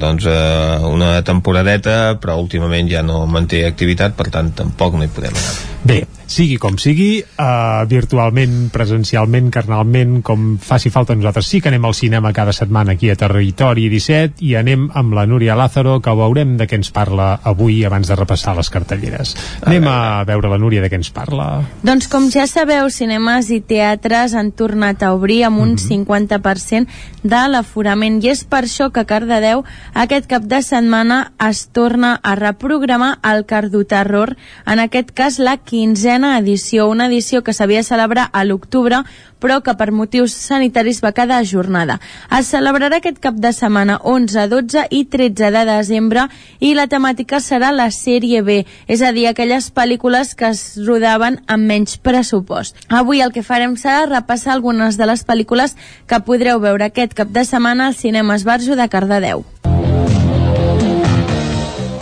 doncs, 0.01 0.25
eh, 0.25 0.81
una 0.89 1.19
temporadeta, 1.21 2.17
però 2.17 2.41
últimament 2.41 2.89
ja 2.89 3.05
no 3.05 3.27
manté 3.29 3.67
activitat, 3.69 4.17
per 4.17 4.31
tant 4.33 4.55
tampoc 4.65 4.97
no 4.97 5.05
hi 5.05 5.13
podem 5.13 5.37
anar. 5.37 5.72
Bé, 5.83 6.05
sigui 6.31 6.57
com 6.63 6.77
sigui, 6.79 7.25
uh, 7.43 7.83
virtualment, 7.91 8.69
presencialment, 8.71 9.49
carnalment, 9.51 10.21
com 10.23 10.55
faci 10.63 10.93
falta 10.95 11.17
nosaltres 11.19 11.49
sí 11.51 11.59
que 11.61 11.73
anem 11.73 11.85
al 11.89 11.97
cinema 11.99 12.31
cada 12.33 12.55
setmana 12.55 12.95
aquí 12.95 13.11
a 13.11 13.17
Territori 13.19 13.89
17 13.91 14.45
i 14.47 14.55
anem 14.61 14.87
amb 14.95 15.17
la 15.17 15.27
Núria 15.27 15.57
Lázaro 15.59 15.97
que 16.01 16.15
veurem 16.15 16.55
de 16.61 16.69
què 16.71 16.79
ens 16.79 16.93
parla 16.95 17.33
avui 17.43 17.81
abans 17.85 18.09
de 18.09 18.17
repassar 18.17 18.55
les 18.57 18.71
cartelleres. 18.71 19.35
Anem 19.67 19.89
a 19.91 20.23
veure 20.29 20.53
la 20.53 20.61
Núria 20.63 20.85
de 20.85 20.91
què 20.93 21.01
ens 21.01 21.11
parla. 21.11 21.49
Doncs 21.83 22.07
com 22.13 22.31
ja 22.31 22.47
sabeu, 22.47 22.87
cinemes 22.87 23.51
i 23.51 23.59
teatres 23.61 24.37
han 24.39 24.53
tornat 24.55 25.03
a 25.03 25.13
obrir 25.17 25.43
amb 25.49 25.65
un 25.65 25.75
50% 25.83 27.27
de 27.27 27.43
l'aforament 27.51 28.21
i 28.23 28.31
és 28.33 28.45
per 28.47 28.63
això 28.69 28.93
que 28.95 29.03
a 29.03 29.09
Cardedeu 29.11 29.67
aquest 29.99 30.31
cap 30.31 30.47
de 30.47 30.63
setmana 30.63 31.33
es 31.43 31.67
torna 31.75 32.15
a 32.23 32.37
reprogramar 32.39 33.17
el 33.27 33.45
Cardoterror, 33.51 34.37
en 34.67 34.87
aquest 34.87 35.11
cas 35.11 35.43
la 35.43 35.59
quinzena 35.73 36.37
edició, 36.37 36.87
una 36.93 37.07
edició 37.09 37.41
que 37.43 37.55
s'havia 37.57 37.81
de 37.81 37.89
celebrar 37.89 38.29
a 38.37 38.45
l'octubre 38.45 38.99
però 39.43 39.59
que 39.65 39.73
per 39.75 39.91
motius 39.91 40.35
sanitaris 40.39 41.01
va 41.03 41.11
quedar 41.17 41.41
ajornada. 41.43 41.97
Es 42.39 42.53
celebrarà 42.53 43.01
aquest 43.01 43.19
cap 43.25 43.41
de 43.43 43.51
setmana 43.57 43.97
11, 44.07 44.45
12 44.53 44.85
i 44.95 45.03
13 45.11 45.51
de 45.57 45.65
desembre 45.67 46.29
i 46.61 46.75
la 46.79 46.87
temàtica 46.93 47.41
serà 47.43 47.73
la 47.75 47.89
sèrie 47.91 48.45
B, 48.47 48.61
és 48.87 49.03
a 49.03 49.11
dir, 49.17 49.27
aquelles 49.27 49.73
pel·lícules 49.75 50.37
que 50.39 50.53
es 50.53 50.63
rodaven 50.87 51.41
amb 51.49 51.67
menys 51.73 51.97
pressupost. 51.99 52.79
Avui 52.89 53.25
el 53.25 53.35
que 53.35 53.43
farem 53.43 53.75
serà 53.81 54.07
repassar 54.07 54.55
algunes 54.55 55.01
de 55.01 55.09
les 55.11 55.27
pel·lícules 55.27 55.75
que 56.07 56.23
podreu 56.23 56.63
veure 56.63 56.87
aquest 56.87 57.17
cap 57.19 57.33
de 57.33 57.49
setmana 57.49 57.89
al 57.89 57.99
Cinema 57.99 58.37
Esbarjo 58.37 58.77
de 58.77 58.89
Cardedeu. 58.89 59.45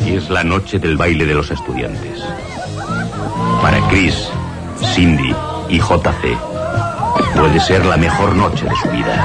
Y 0.04 0.16
es 0.16 0.28
la 0.28 0.42
noche 0.42 0.80
del 0.80 0.96
baile 0.96 1.24
de 1.24 1.34
los 1.34 1.52
estudiantes. 1.52 2.18
Para 3.62 3.80
Chris, 3.88 4.28
Cindy 4.94 5.34
y 5.68 5.78
JC 5.78 6.36
puede 7.34 7.60
ser 7.60 7.84
la 7.86 7.96
mejor 7.96 8.34
noche 8.34 8.64
de 8.64 8.76
su 8.76 8.88
vida. 8.88 9.24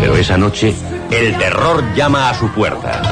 Pero 0.00 0.16
esa 0.16 0.36
noche, 0.36 0.74
el 1.10 1.36
terror 1.36 1.84
llama 1.94 2.30
a 2.30 2.34
su 2.34 2.48
puerta. 2.52 3.02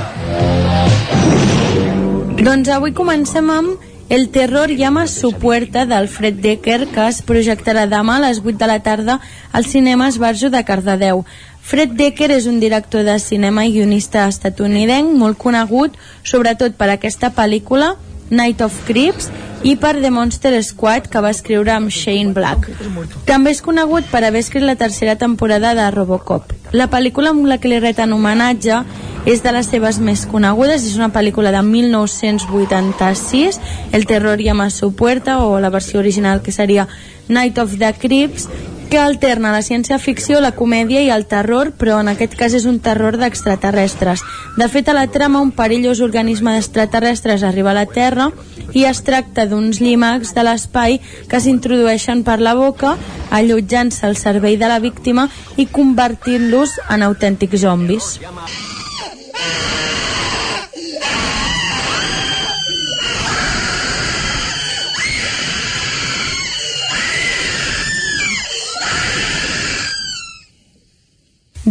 Doncs 2.36 2.68
avui 2.70 2.92
comencem 2.94 3.48
amb 3.50 3.94
El 4.08 4.28
terror 4.28 4.70
llama 4.70 5.02
a 5.02 5.06
su 5.08 5.32
puerta 5.32 5.84
d'Alfred 5.84 6.34
Decker 6.38 6.86
que 6.94 7.08
es 7.10 7.24
projectarà 7.26 7.88
demà 7.90 8.20
a 8.20 8.22
les 8.22 8.38
8 8.38 8.54
de 8.60 8.68
la 8.70 8.78
tarda 8.78 9.16
al 9.50 9.66
cinema 9.66 10.06
Esbarjo 10.06 10.46
de 10.48 10.62
Cardedeu. 10.62 11.24
Fred 11.66 11.96
Decker 11.98 12.30
és 12.30 12.46
un 12.46 12.60
director 12.62 13.02
de 13.02 13.16
cinema 13.18 13.64
i 13.66 13.72
guionista 13.74 14.28
estatunidenc 14.30 15.10
molt 15.18 15.40
conegut 15.42 15.98
sobretot 16.22 16.78
per 16.78 16.92
aquesta 16.92 17.32
pel·lícula 17.34 17.96
Night 18.30 18.60
of 18.64 18.74
Creeps 18.86 19.30
i 19.66 19.76
per 19.80 20.00
The 20.00 20.10
Monster 20.10 20.62
Squad 20.62 21.08
que 21.10 21.20
va 21.24 21.30
escriure 21.34 21.72
amb 21.74 21.90
Shane 21.90 22.32
Black. 22.36 22.68
També 23.26 23.50
és 23.54 23.62
conegut 23.64 24.04
per 24.12 24.24
haver 24.24 24.42
escrit 24.44 24.64
la 24.66 24.76
tercera 24.76 25.16
temporada 25.16 25.74
de 25.74 25.90
Robocop. 25.90 26.52
La 26.72 26.90
pel·lícula 26.92 27.30
amb 27.32 27.46
la 27.46 27.58
que 27.58 27.68
li 27.70 27.78
reten 27.82 28.12
homenatge 28.12 28.82
és 29.26 29.42
de 29.42 29.50
les 29.50 29.66
seves 29.66 29.98
més 29.98 30.26
conegudes, 30.30 30.84
és 30.86 30.94
una 30.98 31.10
pel·lícula 31.14 31.50
de 31.50 31.62
1986, 31.66 33.60
El 33.92 34.06
terror 34.06 34.38
llama 34.38 34.66
a 34.66 34.70
su 34.70 34.94
puerta, 34.94 35.40
o 35.42 35.58
la 35.58 35.70
versió 35.70 35.98
original 35.98 36.42
que 36.42 36.52
seria 36.52 36.86
Night 37.28 37.58
of 37.58 37.78
the 37.78 37.92
Creeps, 37.94 38.48
que 38.90 38.98
alterna 38.98 39.52
la 39.52 39.62
ciència-ficció, 39.62 40.40
la 40.40 40.52
comèdia 40.56 41.02
i 41.02 41.10
el 41.10 41.26
terror, 41.26 41.72
però 41.78 41.98
en 42.02 42.10
aquest 42.12 42.36
cas 42.38 42.54
és 42.56 42.66
un 42.68 42.78
terror 42.82 43.18
d'extraterrestres. 43.20 44.22
De 44.56 44.68
fet, 44.72 44.88
a 44.88 44.94
la 44.96 45.06
trama, 45.12 45.42
un 45.42 45.52
perillós 45.52 46.00
organisme 46.04 46.54
d'extraterrestres 46.54 47.42
arriba 47.42 47.72
a 47.72 47.78
la 47.80 47.86
Terra 47.86 48.30
i 48.72 48.84
es 48.88 49.02
tracta 49.06 49.46
d'uns 49.46 49.80
llimacs 49.80 50.34
de 50.36 50.46
l'espai 50.46 51.00
que 51.30 51.40
s'introdueixen 51.40 52.22
per 52.26 52.38
la 52.40 52.54
boca, 52.58 52.96
allotjant-se 53.30 54.06
al 54.06 54.16
servei 54.16 54.56
de 54.60 54.70
la 54.70 54.80
víctima 54.80 55.28
i 55.56 55.66
convertint-los 55.66 56.78
en 56.90 57.06
autèntics 57.10 57.66
zombis. 57.66 58.16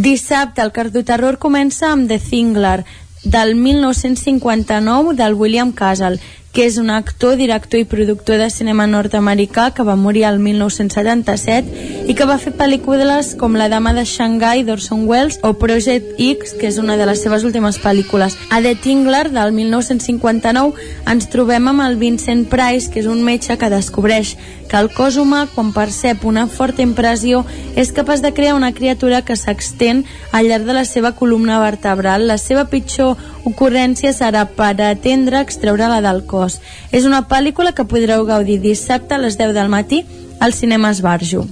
Dissabte 0.05 0.61
el 0.61 0.69
cardoterror 0.69 1.39
comença 1.41 1.87
amb 1.89 2.05
The 2.05 2.19
Thingler, 2.21 2.83
del 3.23 3.55
1959 3.57 5.15
del 5.17 5.33
William 5.33 5.71
Castle, 5.71 6.19
que 6.55 6.63
és 6.63 6.77
un 6.79 6.89
actor, 6.89 7.35
director 7.35 7.81
i 7.81 7.83
productor 7.83 8.39
de 8.39 8.47
cinema 8.49 8.85
nord-americà 8.87 9.73
que 9.75 9.83
va 9.83 9.97
morir 9.99 10.23
al 10.23 10.37
1977 10.39 12.07
i 12.07 12.15
que 12.15 12.27
va 12.29 12.37
fer 12.39 12.53
pel·lícules 12.55 13.33
com 13.35 13.57
La 13.59 13.67
dama 13.67 13.91
de 13.93 14.05
Shanghai 14.07 14.63
d'Orson 14.63 15.03
Welles 15.09 15.41
o 15.43 15.51
Project 15.59 16.15
X, 16.15 16.55
que 16.55 16.69
és 16.71 16.79
una 16.79 16.95
de 16.95 17.09
les 17.09 17.19
seves 17.19 17.43
últimes 17.43 17.75
pel·lícules. 17.83 18.37
A 18.55 18.61
The 18.63 18.71
Tingler, 18.79 19.25
del 19.35 19.51
1959, 19.51 20.79
ens 21.11 21.27
trobem 21.27 21.67
amb 21.67 21.83
el 21.83 21.99
Vincent 21.99 22.45
Price, 22.47 22.87
que 22.87 23.03
és 23.03 23.11
un 23.11 23.25
metge 23.27 23.59
que 23.59 23.73
descobreix 23.73 24.37
que 24.69 24.79
el 24.79 24.89
cos 24.95 25.19
humà, 25.19 25.45
quan 25.51 25.75
percep 25.75 26.23
una 26.25 26.47
forta 26.47 26.81
impressió, 26.85 27.43
és 27.75 27.91
capaç 27.91 28.23
de 28.23 28.31
crear 28.33 28.55
una 28.55 28.71
criatura 28.73 29.25
que 29.27 29.35
s'extén 29.35 30.05
al 30.31 30.47
llarg 30.47 30.65
de 30.65 30.79
la 30.79 30.85
seva 30.87 31.11
columna 31.19 31.59
vertebral. 31.59 32.29
La 32.31 32.39
seva 32.39 32.69
pitjor 32.71 33.19
ocurrència 33.45 34.13
serà 34.13 34.45
per 34.45 34.73
atendre 34.83 35.41
extreure-la 35.45 36.01
del 36.05 36.23
cos. 36.29 36.59
És 36.91 37.05
una 37.05 37.23
pel·lícula 37.29 37.73
que 37.77 37.87
podreu 37.87 38.25
gaudir 38.25 38.59
dissabte 38.63 39.15
a 39.15 39.21
les 39.21 39.37
10 39.37 39.53
del 39.57 39.69
matí 39.69 40.05
al 40.39 40.53
cinema 40.53 40.91
Esbarjo. 40.91 41.45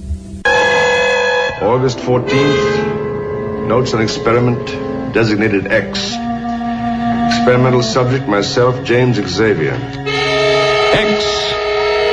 August 1.62 2.00
14th, 2.04 3.68
notes 3.68 3.94
an 3.94 4.02
experiment 4.02 4.74
designated 5.14 5.70
X. 5.72 6.10
Experimental 7.30 7.82
subject 7.82 8.28
myself, 8.28 8.84
James 8.84 9.18
Xavier. 9.18 10.13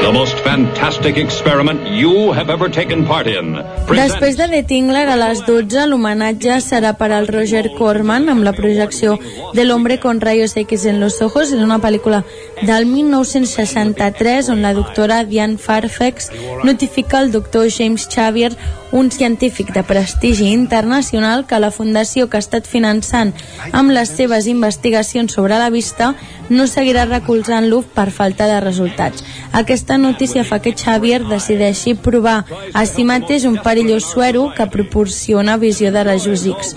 The 0.02 0.12
most 0.12 0.40
fantastic 0.40 1.16
experiment 1.18 1.86
you 1.86 2.32
have 2.34 2.50
ever 2.50 2.68
taken 2.70 3.06
part 3.06 3.28
in. 3.28 3.54
Després 3.86 4.34
de 4.40 4.48
The 4.50 4.64
Tingler 4.66 5.04
a 5.14 5.18
les 5.20 5.44
12 5.46 5.86
l'homenatge 5.92 6.58
serà 6.66 6.96
per 6.98 7.12
al 7.14 7.30
Roger 7.30 7.68
Corman 7.78 8.26
amb 8.34 8.42
la 8.42 8.56
projecció 8.58 9.20
de 9.54 9.66
l'hombre 9.68 10.00
con 10.02 10.20
rayos 10.20 10.58
X 10.58 10.88
en 10.90 11.00
los 11.00 11.22
ojos 11.22 11.54
és 11.54 11.62
una 11.62 11.78
pel·lícula 11.84 12.24
del 12.66 12.90
1963 12.90 14.50
on 14.50 14.66
la 14.66 14.74
doctora 14.74 15.22
Diane 15.24 15.62
Fairfax 15.62 16.32
notifica 16.66 17.20
al 17.20 17.32
doctor 17.32 17.70
James 17.70 18.10
Xavier 18.10 18.56
un 18.92 19.10
científic 19.12 19.72
de 19.74 19.84
prestigi 19.84 20.52
internacional 20.52 21.46
que 21.48 21.60
la 21.60 21.72
fundació 21.72 22.28
que 22.28 22.38
ha 22.38 22.44
estat 22.44 22.68
finançant 22.68 23.32
amb 23.72 23.94
les 23.96 24.12
seves 24.18 24.48
investigacions 24.52 25.34
sobre 25.38 25.58
la 25.62 25.70
vista 25.70 26.14
no 26.50 26.68
seguirà 26.68 27.06
recolzant-lo 27.08 27.82
per 27.96 28.10
falta 28.12 28.48
de 28.50 28.60
resultats. 28.60 29.24
Aquesta 29.56 29.91
notícia 29.98 30.44
fa 30.44 30.60
que 30.60 30.74
Xavier 30.78 31.24
decideixi 31.28 31.96
provar 31.96 32.46
a 32.74 32.86
si 32.86 33.04
mateix 33.04 33.46
un 33.46 33.58
perillós 33.64 34.06
suero 34.12 34.52
que 34.56 34.68
proporciona 34.68 35.58
visió 35.58 35.92
de 35.92 36.04
rajos 36.04 36.46
X. 36.46 36.76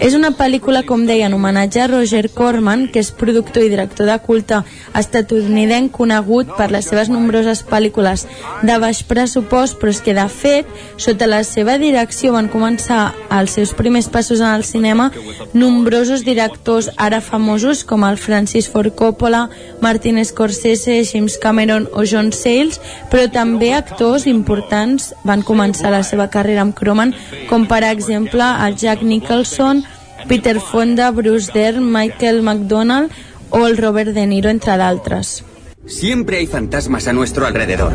És 0.00 0.14
una 0.14 0.32
pel·lícula, 0.36 0.84
com 0.86 1.06
deia, 1.06 1.26
en 1.26 1.34
homenatge 1.34 1.80
a 1.82 1.88
Roger 1.90 2.28
Corman, 2.30 2.88
que 2.92 3.00
és 3.02 3.10
productor 3.10 3.64
i 3.64 3.70
director 3.72 4.06
de 4.06 4.18
culte 4.24 4.62
estatunidenc 4.98 5.92
conegut 5.92 6.52
per 6.56 6.70
les 6.72 6.88
seves 6.88 7.10
nombroses 7.12 7.64
pel·lícules 7.66 8.26
de 8.62 8.78
baix 8.82 9.02
pressupost, 9.06 9.78
però 9.80 9.92
és 9.92 10.02
que, 10.04 10.14
de 10.16 10.28
fet, 10.28 10.68
sota 10.96 11.28
la 11.30 11.42
seva 11.46 11.78
direcció 11.78 12.32
van 12.36 12.50
començar 12.52 13.12
els 13.30 13.54
seus 13.58 13.72
primers 13.76 14.08
passos 14.12 14.40
en 14.40 14.52
el 14.52 14.64
cinema 14.64 15.10
nombrosos 15.52 16.24
directors 16.24 16.90
ara 16.96 17.20
famosos 17.20 17.84
com 17.84 18.04
el 18.04 18.18
Francis 18.18 18.68
Ford 18.68 18.94
Coppola, 18.96 19.48
Martin 19.80 20.22
Scorsese, 20.24 21.02
James 21.04 21.38
Cameron 21.38 21.88
o 21.92 22.04
John 22.08 22.32
Sayles, 22.52 22.80
però 23.10 23.28
també 23.32 23.72
actors 23.72 24.26
importants 24.28 25.12
van 25.24 25.44
començar 25.46 25.92
la 25.92 26.02
seva 26.04 26.28
carrera 26.32 26.64
amb 26.66 26.76
Croman, 26.76 27.14
com 27.48 27.66
per 27.70 27.82
exemple 27.88 28.44
el 28.66 28.76
Jack 28.76 29.02
Nicholson, 29.02 29.84
Peter 30.28 30.58
Fonda, 30.60 31.10
Bruce 31.10 31.52
Dern, 31.54 31.84
Michael 31.92 32.42
McDonald 32.42 33.10
o 33.50 33.66
el 33.66 33.76
Robert 33.76 34.12
De 34.12 34.26
Niro, 34.26 34.50
entre 34.50 34.76
d'altres. 34.76 35.42
Siempre 35.86 36.38
hay 36.38 36.46
fantasmas 36.46 37.08
a 37.08 37.12
nuestro 37.12 37.46
alrededor. 37.46 37.92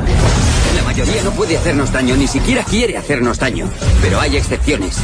La 0.76 0.84
mayoría 0.84 1.24
no 1.24 1.32
puede 1.32 1.58
hacernos 1.58 1.92
daño, 1.94 2.18
ni 2.18 2.28
siquiera 2.28 2.64
quiere 2.64 2.98
hacernos 2.98 3.40
daño. 3.40 3.70
Pero 4.02 4.20
hay 4.20 4.36
excepciones. 4.36 4.98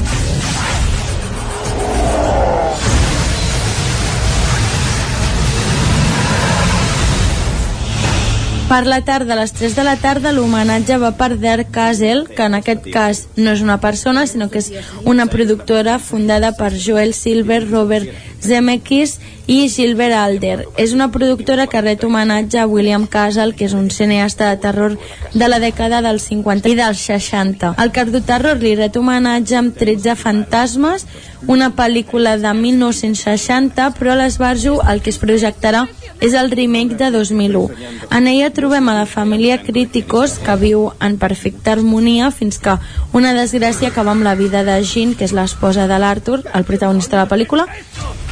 Per 8.73 8.87
la 8.87 9.03
tarda, 9.05 9.35
a 9.35 9.37
les 9.37 9.51
3 9.53 9.75
de 9.77 9.83
la 9.85 9.91
tarda, 10.01 10.31
l'homenatge 10.33 10.95
va 10.97 11.11
per 11.13 11.35
Der 11.37 11.67
Castle, 11.69 12.23
que 12.25 12.47
en 12.49 12.55
aquest 12.57 12.87
cas 12.89 13.19
no 13.37 13.51
és 13.53 13.61
una 13.61 13.75
persona, 13.83 14.23
sinó 14.25 14.47
que 14.49 14.63
és 14.63 14.71
una 15.05 15.27
productora 15.29 15.99
fundada 16.01 16.55
per 16.57 16.71
Joel 16.73 17.13
Silver, 17.13 17.59
Robert 17.67 18.09
Zemeckis 18.41 19.19
i 19.47 19.67
Gilbert 19.69 20.15
Alder. 20.15 20.67
És 20.77 20.93
una 20.93 21.09
productora 21.11 21.67
que 21.67 21.81
ret 21.81 22.03
homenatge 22.03 22.59
a 22.59 22.67
William 22.67 23.05
Castle, 23.07 23.53
que 23.57 23.65
és 23.67 23.73
un 23.75 23.89
cineasta 23.91 24.49
de 24.49 24.61
terror 24.63 24.97
de 25.33 25.49
la 25.49 25.59
dècada 25.59 26.01
dels 26.05 26.29
50 26.29 26.71
i 26.71 26.77
dels 26.79 27.03
60. 27.09 27.73
El 27.83 27.91
Cardoterror 27.95 28.61
li 28.61 28.75
ret 28.79 28.95
homenatge 28.97 29.57
amb 29.59 29.75
13 29.77 30.15
fantasmes, 30.19 31.05
una 31.47 31.73
pel·lícula 31.75 32.37
de 32.39 32.53
1960, 32.55 33.89
però 33.97 34.13
a 34.13 34.19
l'Esbarjo 34.21 34.77
el 34.87 35.03
que 35.03 35.11
es 35.11 35.19
projectarà 35.19 35.87
és 36.23 36.37
el 36.39 36.51
remake 36.51 36.95
de 36.95 37.11
2001. 37.11 37.67
En 38.15 38.27
ella 38.31 38.53
trobem 38.55 38.87
a 38.87 38.95
la 39.01 39.05
família 39.05 39.59
Críticos, 39.61 40.37
que 40.39 40.55
viu 40.55 40.87
en 41.03 41.17
perfecta 41.19 41.73
harmonia 41.75 42.31
fins 42.31 42.61
que 42.63 42.77
una 43.11 43.33
desgràcia 43.35 43.91
acaba 43.91 44.15
amb 44.15 44.23
la 44.23 44.37
vida 44.39 44.63
de 44.63 44.79
Jean, 44.87 45.17
que 45.19 45.27
és 45.27 45.35
l'esposa 45.35 45.87
de 45.91 45.99
l'Arthur, 45.99 46.43
el 46.53 46.63
protagonista 46.63 47.17
de 47.17 47.25
la 47.25 47.31
pel·lícula, 47.31 47.67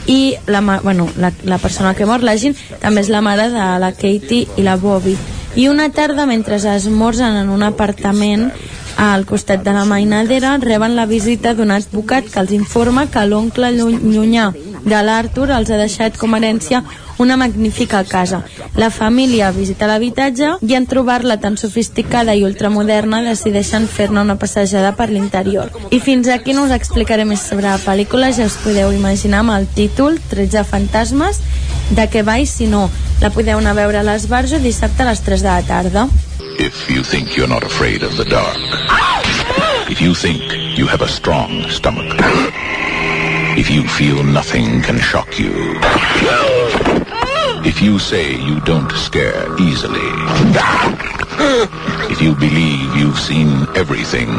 i 0.08 0.36
la, 0.48 0.62
bueno, 0.84 1.10
la, 1.18 1.32
la 1.44 1.58
persona 1.58 1.94
que 1.94 2.06
mor, 2.06 2.24
la 2.24 2.36
Jean, 2.36 2.56
també 2.82 3.04
és 3.04 3.10
la 3.10 3.22
mare 3.22 3.50
de 3.54 3.70
la 3.82 3.92
Katie 3.94 4.48
i 4.58 4.66
la 4.66 4.78
Bobby. 4.78 5.18
I 5.56 5.68
una 5.68 5.90
tarda, 5.92 6.26
mentre 6.26 6.56
esmorzen 6.56 7.36
en 7.36 7.50
un 7.50 7.64
apartament 7.64 8.52
al 8.98 9.26
costat 9.26 9.64
de 9.64 9.74
la 9.74 9.86
mainadera, 9.86 10.58
reben 10.58 10.96
la 10.96 11.06
visita 11.06 11.54
d'un 11.54 11.72
advocat 11.72 12.28
que 12.32 12.40
els 12.40 12.52
informa 12.56 13.08
que 13.12 13.26
l'oncle 13.26 13.72
llunyà 13.74 14.52
de 14.86 15.02
l'Arthur 15.04 15.50
els 15.52 15.70
ha 15.72 15.80
deixat 15.80 16.18
com 16.18 16.34
a 16.34 16.40
herència 16.40 16.84
una 17.22 17.38
magnífica 17.38 18.04
casa. 18.04 18.42
La 18.76 18.90
família 18.90 19.52
visita 19.52 19.88
l'habitatge 19.88 20.56
i 20.68 20.76
en 20.76 20.88
trobar-la 20.90 21.38
tan 21.40 21.58
sofisticada 21.58 22.36
i 22.36 22.44
ultramoderna 22.48 23.22
decideixen 23.26 23.88
fer-ne 23.88 24.24
una 24.26 24.38
passejada 24.42 24.96
per 24.98 25.10
l'interior. 25.12 25.72
I 25.92 26.00
fins 26.00 26.30
aquí 26.34 26.56
no 26.58 26.66
us 26.66 26.76
explicaré 26.76 27.26
més 27.26 27.44
sobre 27.46 27.70
la 27.70 27.80
pel·lícula, 27.82 28.32
ja 28.34 28.50
us 28.50 28.58
podeu 28.64 28.92
imaginar 28.96 29.44
amb 29.46 29.56
el 29.58 29.70
títol 29.76 30.20
13 30.32 30.66
fantasmes, 30.66 31.42
de 31.92 32.08
què 32.10 32.26
va 32.26 32.40
i 32.40 32.48
si 32.48 32.68
no, 32.72 32.90
la 33.22 33.30
podeu 33.30 33.60
anar 33.60 33.76
a 33.76 33.80
veure 33.84 34.02
a 34.02 34.06
l'Esbarjo 34.08 34.60
dissabte 34.64 35.04
a 35.04 35.12
les 35.12 35.22
3 35.22 35.46
de 35.46 35.52
la 35.52 35.62
tarda. 35.68 36.08
If 36.58 36.90
you 36.90 37.04
think 37.04 37.38
you're 37.38 37.48
not 37.48 37.64
afraid 37.64 38.04
of 38.04 38.18
the 38.18 38.26
dark, 38.26 38.58
if 39.90 40.02
you 40.02 40.14
think 40.14 40.42
you 40.78 40.88
have 40.88 41.02
a 41.02 41.08
strong 41.08 41.70
stomach, 41.70 42.16
if 43.58 43.70
you 43.70 43.84
feel 43.88 44.24
nothing 44.24 44.82
can 44.82 45.00
shock 45.00 45.40
you, 45.40 45.80
if 47.64 47.82
you 47.82 48.00
say 48.00 48.36
you 48.36 48.60
don't 48.62 48.92
scare 48.92 49.46
easily, 49.60 50.00
if 52.12 52.22
you 52.22 52.36
believe 52.36 52.96
you've 52.96 53.20
seen 53.20 53.68
everything, 53.76 54.30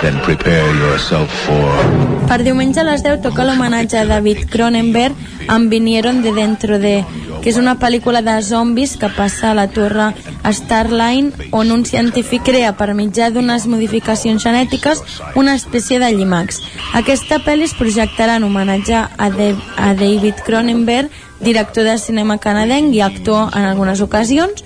then 0.00 0.18
prepare 0.24 0.66
yourself 0.76 1.28
for... 1.44 2.26
Per 2.28 2.42
diumenge 2.46 2.80
a 2.80 2.84
les 2.86 3.02
10 3.04 3.20
toca 3.24 3.44
l'homenatge 3.44 3.98
a 3.98 4.06
David 4.08 4.46
Cronenberg 4.52 5.16
amb 5.50 5.70
Vinieron 5.72 6.22
de 6.22 6.32
Dentro 6.32 6.78
de, 6.78 7.00
que 7.42 7.50
és 7.50 7.58
una 7.60 7.74
pel·lícula 7.80 8.22
de 8.24 8.36
zombis 8.44 8.96
que 9.00 9.10
passa 9.16 9.50
a 9.50 9.56
la 9.58 9.66
torre 9.72 10.10
Starline 10.46 11.50
on 11.56 11.72
un 11.74 11.84
científic 11.84 12.44
crea 12.48 12.72
per 12.78 12.92
mitjà 12.94 13.30
d'unes 13.34 13.66
modificacions 13.68 14.44
genètiques 14.44 15.02
una 15.34 15.56
espècie 15.58 15.98
de 16.00 16.12
llimacs. 16.14 16.62
Aquesta 16.94 17.40
pel·li 17.44 17.68
es 17.68 17.76
projectarà 17.76 18.38
en 18.38 18.46
homenatge 18.48 18.96
a, 19.00 19.30
de, 19.34 19.52
a 19.76 19.92
David 19.98 20.44
Cronenberg, 20.46 21.10
director 21.40 21.84
de 21.88 21.96
cinema 21.98 22.38
canadenc 22.38 22.94
i 22.94 23.02
actor 23.04 23.48
en 23.56 23.64
algunes 23.64 24.00
ocasions, 24.04 24.64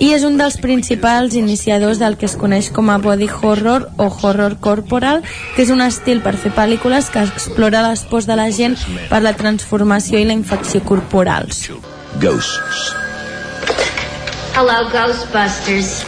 i 0.00 0.12
és 0.12 0.24
un 0.28 0.36
dels 0.36 0.58
principals 0.60 1.34
iniciadors 1.38 2.00
del 2.02 2.16
que 2.20 2.28
es 2.28 2.36
coneix 2.36 2.68
com 2.74 2.90
a 2.90 2.98
body 2.98 3.28
horror 3.30 3.88
o 3.96 4.10
horror 4.10 4.58
corporal, 4.60 5.22
que 5.54 5.64
és 5.64 5.72
un 5.72 5.80
estil 5.84 6.22
per 6.24 6.36
fer 6.36 6.52
pel·lícules 6.56 7.10
que 7.12 7.24
explora 7.24 7.84
les 7.88 8.04
pors 8.10 8.28
de 8.28 8.36
la 8.36 8.50
gent 8.50 8.76
per 9.10 9.22
la 9.24 9.34
transformació 9.38 10.20
i 10.20 10.28
la 10.28 10.36
infecció 10.36 10.82
corporals. 10.84 11.70
Ghosts. 12.20 12.94
Hello, 14.56 14.88
Ghostbusters. 14.92 16.04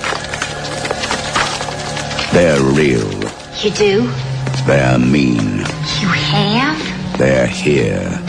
They're 2.32 2.62
real. 2.76 3.08
You 3.62 3.70
do? 3.72 4.08
They're 4.66 4.98
mean. 4.98 5.64
You 6.00 6.08
have? 6.08 6.78
They're 7.18 7.46
here. 7.46 8.27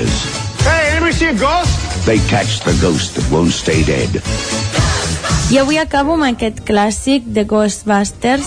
Ghostbusters. 0.00 0.64
Hey, 0.64 0.90
anybody 0.92 1.12
see 1.12 1.26
a 1.26 1.34
ghost? 1.34 2.06
They 2.06 2.18
catch 2.28 2.60
the 2.60 2.76
ghost 2.80 3.14
that 3.16 3.30
won't 3.30 3.52
stay 3.52 3.82
dead. 3.84 4.22
I 5.50 5.58
avui 5.58 5.78
acabo 5.78 6.14
amb 6.14 6.28
aquest 6.30 6.62
clàssic 6.64 7.26
de 7.26 7.44
Ghostbusters 7.44 8.46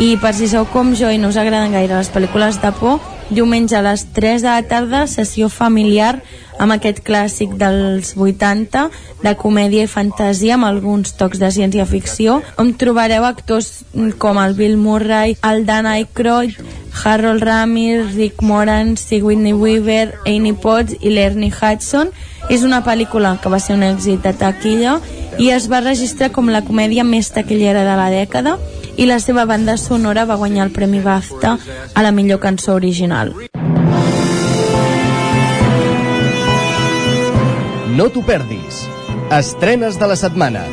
i 0.00 0.14
per 0.22 0.34
si 0.34 0.48
sou 0.48 0.66
com 0.70 0.94
jo 0.94 1.10
i 1.10 1.18
no 1.18 1.30
us 1.32 1.38
agraden 1.40 1.74
gaire 1.74 1.96
les 1.96 2.10
pel·lícules 2.10 2.60
de 2.62 2.70
por, 2.78 3.00
diumenge 3.30 3.76
a 3.76 3.82
les 3.82 4.06
3 4.14 4.44
de 4.44 4.50
la 4.50 4.62
tarda, 4.68 5.06
sessió 5.10 5.48
familiar 5.48 6.20
amb 6.64 6.72
aquest 6.72 7.02
clàssic 7.04 7.54
dels 7.60 8.14
80 8.16 8.88
de 9.22 9.32
comèdia 9.40 9.84
i 9.84 9.90
fantasia 9.90 10.56
amb 10.56 10.68
alguns 10.68 11.12
tocs 11.18 11.40
de 11.42 11.50
ciència-ficció 11.52 12.40
on 12.60 12.72
trobareu 12.80 13.26
actors 13.28 13.84
com 14.18 14.40
el 14.40 14.56
Bill 14.56 14.78
Murray, 14.80 15.36
el 15.44 15.64
Dan 15.68 15.86
Aykroyd 15.90 16.56
Harold 17.04 17.42
Ramis, 17.42 18.14
Rick 18.14 18.42
Moran, 18.42 18.96
Sigourney 18.96 19.52
Weaver, 19.52 20.14
Amy 20.26 20.54
Potts 20.54 20.96
i 21.00 21.12
l'Ernie 21.12 21.52
Hudson 21.52 22.12
és 22.48 22.64
una 22.64 22.80
pel·lícula 22.86 23.36
que 23.42 23.52
va 23.52 23.60
ser 23.60 23.76
un 23.76 23.84
èxit 23.84 24.24
de 24.24 24.32
taquilla 24.38 24.98
i 25.42 25.50
es 25.50 25.68
va 25.70 25.82
registrar 25.84 26.30
com 26.32 26.52
la 26.52 26.62
comèdia 26.64 27.04
més 27.04 27.32
taquillera 27.34 27.84
de 27.84 27.98
la 27.98 28.08
dècada 28.12 28.56
i 28.96 29.08
la 29.10 29.18
seva 29.18 29.44
banda 29.44 29.76
sonora 29.76 30.24
va 30.24 30.38
guanyar 30.38 30.68
el 30.68 30.72
Premi 30.72 31.02
BAFTA 31.02 31.58
a 31.94 32.06
la 32.06 32.14
millor 32.14 32.40
cançó 32.40 32.78
original. 32.78 33.34
No 37.94 38.08
t'ho 38.10 38.24
perdis. 38.26 38.80
Estrenes 39.36 40.00
de 40.00 40.08
la 40.10 40.16
setmana. 40.18 40.64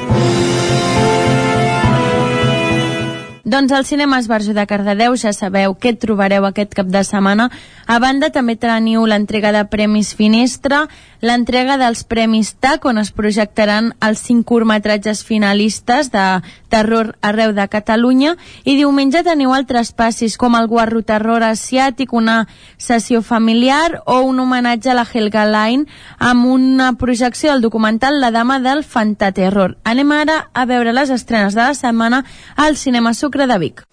Doncs 3.51 3.73
al 3.73 3.83
Cinema 3.83 4.17
Esbarjo 4.17 4.53
de 4.55 4.63
Cardedeu 4.63 5.17
ja 5.19 5.33
sabeu 5.35 5.73
què 5.75 5.91
trobareu 5.99 6.45
aquest 6.47 6.71
cap 6.71 6.87
de 6.87 7.01
setmana. 7.03 7.49
A 7.83 7.97
banda 7.99 8.29
també 8.31 8.53
teniu 8.55 9.03
l'entrega 9.03 9.51
de 9.51 9.65
Premis 9.67 10.13
Finestra, 10.15 10.85
l'entrega 11.19 11.75
dels 11.75 12.05
Premis 12.07 12.53
TAC, 12.63 12.87
on 12.87 13.01
es 13.01 13.11
projectaran 13.11 13.89
els 13.99 14.21
cinc 14.23 14.45
curtmetratges 14.47 15.25
finalistes 15.27 16.13
de 16.13 16.23
terror 16.71 17.17
arreu 17.19 17.51
de 17.51 17.65
Catalunya, 17.67 18.37
i 18.63 18.77
diumenge 18.79 19.19
teniu 19.27 19.51
altres 19.51 19.91
passis 19.91 20.37
com 20.39 20.55
el 20.55 20.69
Guarro 20.71 21.03
Terror 21.03 21.43
Asiàtic, 21.43 22.15
una 22.15 22.45
sessió 22.77 23.19
familiar 23.19 23.99
o 24.05 24.21
un 24.21 24.39
homenatge 24.39 24.93
a 24.93 24.95
la 24.95 25.03
Helga 25.03 25.43
Line 25.49 25.91
amb 26.19 26.47
una 26.47 26.93
projecció 26.93 27.51
del 27.51 27.67
documental 27.67 28.21
La 28.21 28.31
dama 28.31 28.61
del 28.63 28.85
fantaterror. 28.85 29.75
Anem 29.83 30.15
ara 30.15 30.39
a 30.53 30.63
veure 30.65 30.95
les 30.95 31.11
estrenes 31.11 31.59
de 31.59 31.65
la 31.67 31.75
setmana 31.75 32.23
al 32.55 32.79
Cinema 32.79 33.13
Sucre 33.13 33.40
de 33.47 33.57
Vic. 33.57 33.83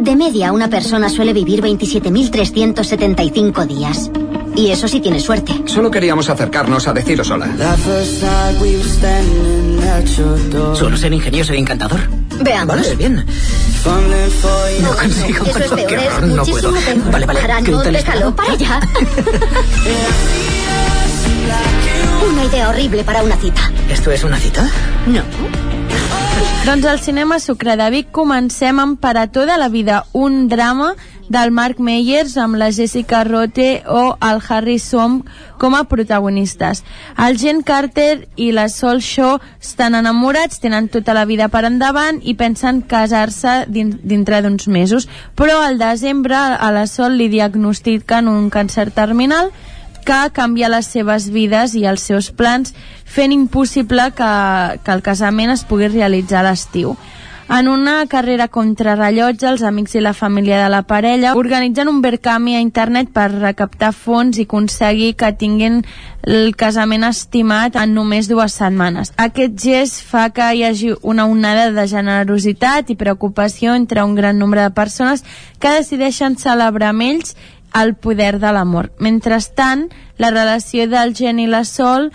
De 0.00 0.16
media, 0.16 0.52
una 0.52 0.68
persona 0.68 1.08
suele 1.08 1.32
vivir 1.32 1.62
27.375 1.62 3.66
días. 3.66 4.10
Y 4.56 4.70
eso 4.70 4.88
sí 4.88 5.00
tiene 5.00 5.20
suerte. 5.20 5.52
Solo 5.66 5.90
queríamos 5.90 6.28
acercarnos 6.28 6.88
a 6.88 6.92
deciros 6.92 7.30
hola. 7.30 7.48
Suelo 10.74 10.96
ser 10.96 11.12
ingenioso 11.12 11.54
y 11.54 11.58
encantador. 11.58 12.00
Veamos. 12.42 12.76
Vale, 12.76 12.96
bien. 12.96 13.24
No 14.82 14.96
consigo. 14.96 15.44
Eso 15.44 15.58
es 15.58 15.70
peor, 15.70 15.86
Qué 15.86 15.94
es 15.96 16.20
no 16.22 16.44
puedo. 16.44 16.72
peor. 16.72 17.10
Vale, 17.12 17.26
vale. 17.26 17.40
Para, 17.40 17.62
¿qué 17.62 17.70
no, 17.70 17.82
déjalo, 17.82 18.34
para 18.34 18.52
allá. 18.52 18.80
Una 22.32 22.44
idea 22.44 22.68
horrible 22.70 23.04
para 23.04 23.22
una 23.22 23.36
cita. 23.36 23.70
¿Esto 23.88 24.10
es 24.10 24.24
una 24.24 24.36
cita? 24.38 24.68
No. 25.06 25.22
Doncs 26.66 26.86
al 26.90 26.98
cinema 26.98 27.38
Sucre 27.38 27.76
de 27.78 27.84
Vic 27.94 28.08
comencem 28.10 28.80
amb 28.82 28.98
Per 28.98 29.12
a 29.16 29.28
tota 29.30 29.54
la 29.56 29.68
vida, 29.70 30.04
un 30.12 30.48
drama 30.48 30.94
del 31.28 31.50
Mark 31.50 31.78
Meyers 31.78 32.36
amb 32.36 32.56
la 32.58 32.70
Jessica 32.72 33.24
Rote 33.24 33.84
o 33.86 34.16
el 34.22 34.40
Harry 34.48 34.78
Som 34.78 35.20
com 35.58 35.74
a 35.74 35.84
protagonistes. 35.84 36.82
El 37.16 37.38
Jen 37.38 37.62
Carter 37.62 38.26
i 38.36 38.50
la 38.52 38.68
Sol 38.68 39.00
Shaw 39.00 39.38
estan 39.60 39.94
enamorats, 39.94 40.60
tenen 40.62 40.88
tota 40.88 41.14
la 41.14 41.24
vida 41.24 41.48
per 41.48 41.64
endavant 41.66 42.20
i 42.22 42.34
pensen 42.34 42.82
casar-se 42.82 43.64
din 43.68 43.94
dintre 44.02 44.42
d'uns 44.42 44.68
mesos, 44.68 45.08
però 45.34 45.62
al 45.62 45.78
desembre 45.78 46.36
a 46.36 46.70
la 46.74 46.86
Sol 46.90 47.16
li 47.16 47.30
diagnostiquen 47.32 48.28
un 48.28 48.50
càncer 48.50 48.90
terminal 48.90 49.52
que 50.06 50.22
canvia 50.32 50.70
les 50.70 50.86
seves 50.86 51.28
vides 51.34 51.74
i 51.74 51.84
els 51.90 52.06
seus 52.06 52.30
plans, 52.30 52.72
fent 53.04 53.34
impossible 53.34 54.12
que, 54.16 54.32
que 54.84 54.94
el 54.94 55.02
casament 55.02 55.52
es 55.52 55.66
pugui 55.66 55.90
realitzar 55.90 56.44
a 56.44 56.48
l'estiu. 56.50 56.94
En 57.48 57.68
una 57.68 58.08
carrera 58.10 58.48
contrarrellotge, 58.50 59.46
els 59.46 59.62
amics 59.62 59.94
i 59.94 60.00
la 60.02 60.16
família 60.18 60.58
de 60.64 60.70
la 60.72 60.80
parella 60.82 61.36
organitzen 61.38 61.86
un 61.86 62.00
verkami 62.02 62.56
a 62.56 62.62
internet 62.62 63.12
per 63.14 63.28
recaptar 63.30 63.92
fons 63.94 64.40
i 64.40 64.48
aconseguir 64.48 65.12
que 65.14 65.30
tinguin 65.38 65.84
el 66.26 66.56
casament 66.58 67.06
estimat 67.06 67.78
en 67.78 67.94
només 67.94 68.26
dues 68.26 68.58
setmanes. 68.58 69.12
Aquest 69.14 69.54
gest 69.62 70.02
fa 70.10 70.26
que 70.34 70.48
hi 70.58 70.64
hagi 70.66 70.90
una 71.02 71.28
onada 71.30 71.70
de 71.70 71.86
generositat 71.86 72.90
i 72.90 72.98
preocupació 72.98 73.78
entre 73.78 74.02
un 74.02 74.18
gran 74.18 74.42
nombre 74.42 74.66
de 74.66 74.74
persones 74.74 75.22
que 75.62 75.70
decideixen 75.78 76.34
celebrar 76.42 76.90
amb 76.90 77.06
ells 77.06 77.36
el 77.82 77.94
poder 77.94 78.38
de 78.40 78.52
l'amor. 78.52 78.90
Mentrestant, 78.98 79.90
la 80.18 80.30
relació 80.30 80.88
del 80.88 81.14
Gen 81.14 81.38
i 81.42 81.46
la 81.50 81.64
Sol 81.64 82.10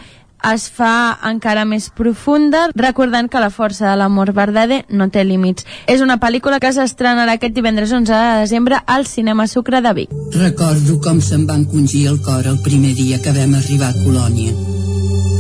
es 0.49 0.65
fa 0.73 1.19
encara 1.29 1.67
més 1.69 1.89
profunda, 1.93 2.63
recordant 2.75 3.29
que 3.29 3.41
la 3.43 3.51
força 3.53 3.91
de 3.91 3.97
l'amor 3.99 4.31
verdader 4.33 4.81
no 4.89 5.09
té 5.13 5.23
límits. 5.23 5.67
És 5.85 6.01
una 6.01 6.17
pel·lícula 6.21 6.59
que 6.59 6.73
s'estrenarà 6.73 7.37
aquest 7.37 7.53
divendres 7.53 7.93
11 7.93 8.09
de 8.09 8.39
desembre 8.41 8.81
al 8.87 9.05
Cinema 9.05 9.47
Sucre 9.47 9.81
de 9.85 9.93
Vic. 9.93 10.15
Recordo 10.33 10.97
com 11.03 11.21
se'm 11.21 11.45
va 11.49 11.59
encongir 11.61 12.07
el 12.09 12.21
cor 12.25 12.47
el 12.49 12.61
primer 12.65 12.95
dia 12.97 13.21
que 13.21 13.35
vam 13.37 13.53
arribar 13.59 13.91
a 13.93 13.99
Colònia. 14.01 14.57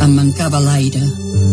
Em 0.01 0.15
mancava 0.17 0.61
l'aire, 0.61 1.01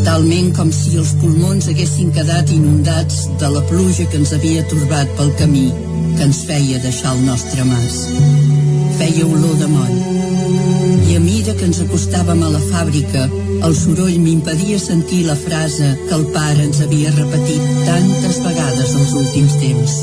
talment 0.05 0.55
com 0.57 0.70
si 0.73 0.97
els 0.97 1.12
pulmons 1.20 1.69
haguessin 1.69 2.12
quedat 2.16 2.53
inundats 2.53 3.27
de 3.40 3.51
la 3.53 3.65
pluja 3.69 4.09
que 4.09 4.20
ens 4.20 4.32
havia 4.36 4.65
torbat 4.69 5.12
pel 5.16 5.35
camí 5.40 5.69
que 6.16 6.24
ens 6.24 6.45
feia 6.49 6.81
deixar 6.82 7.15
el 7.15 7.27
nostre 7.27 7.65
mas. 7.65 8.57
Feia 8.99 9.27
olor 9.27 9.55
de 9.57 9.69
moll. 9.70 9.99
I 11.09 11.16
a 11.16 11.20
mida 11.23 11.55
que 11.55 11.69
ens 11.69 11.79
acostàvem 11.85 12.43
a 12.43 12.51
la 12.51 12.62
fàbrica, 12.73 13.29
el 13.66 13.77
soroll 13.79 14.19
m'impedia 14.25 14.79
sentir 14.83 15.20
la 15.29 15.37
frase 15.39 15.93
que 16.09 16.16
el 16.19 16.27
pare 16.35 16.66
ens 16.66 16.83
havia 16.83 17.15
repetit 17.15 17.70
tantes 17.87 18.43
vegades 18.45 18.97
els 18.99 19.15
últims 19.23 19.57
temps. 19.62 19.99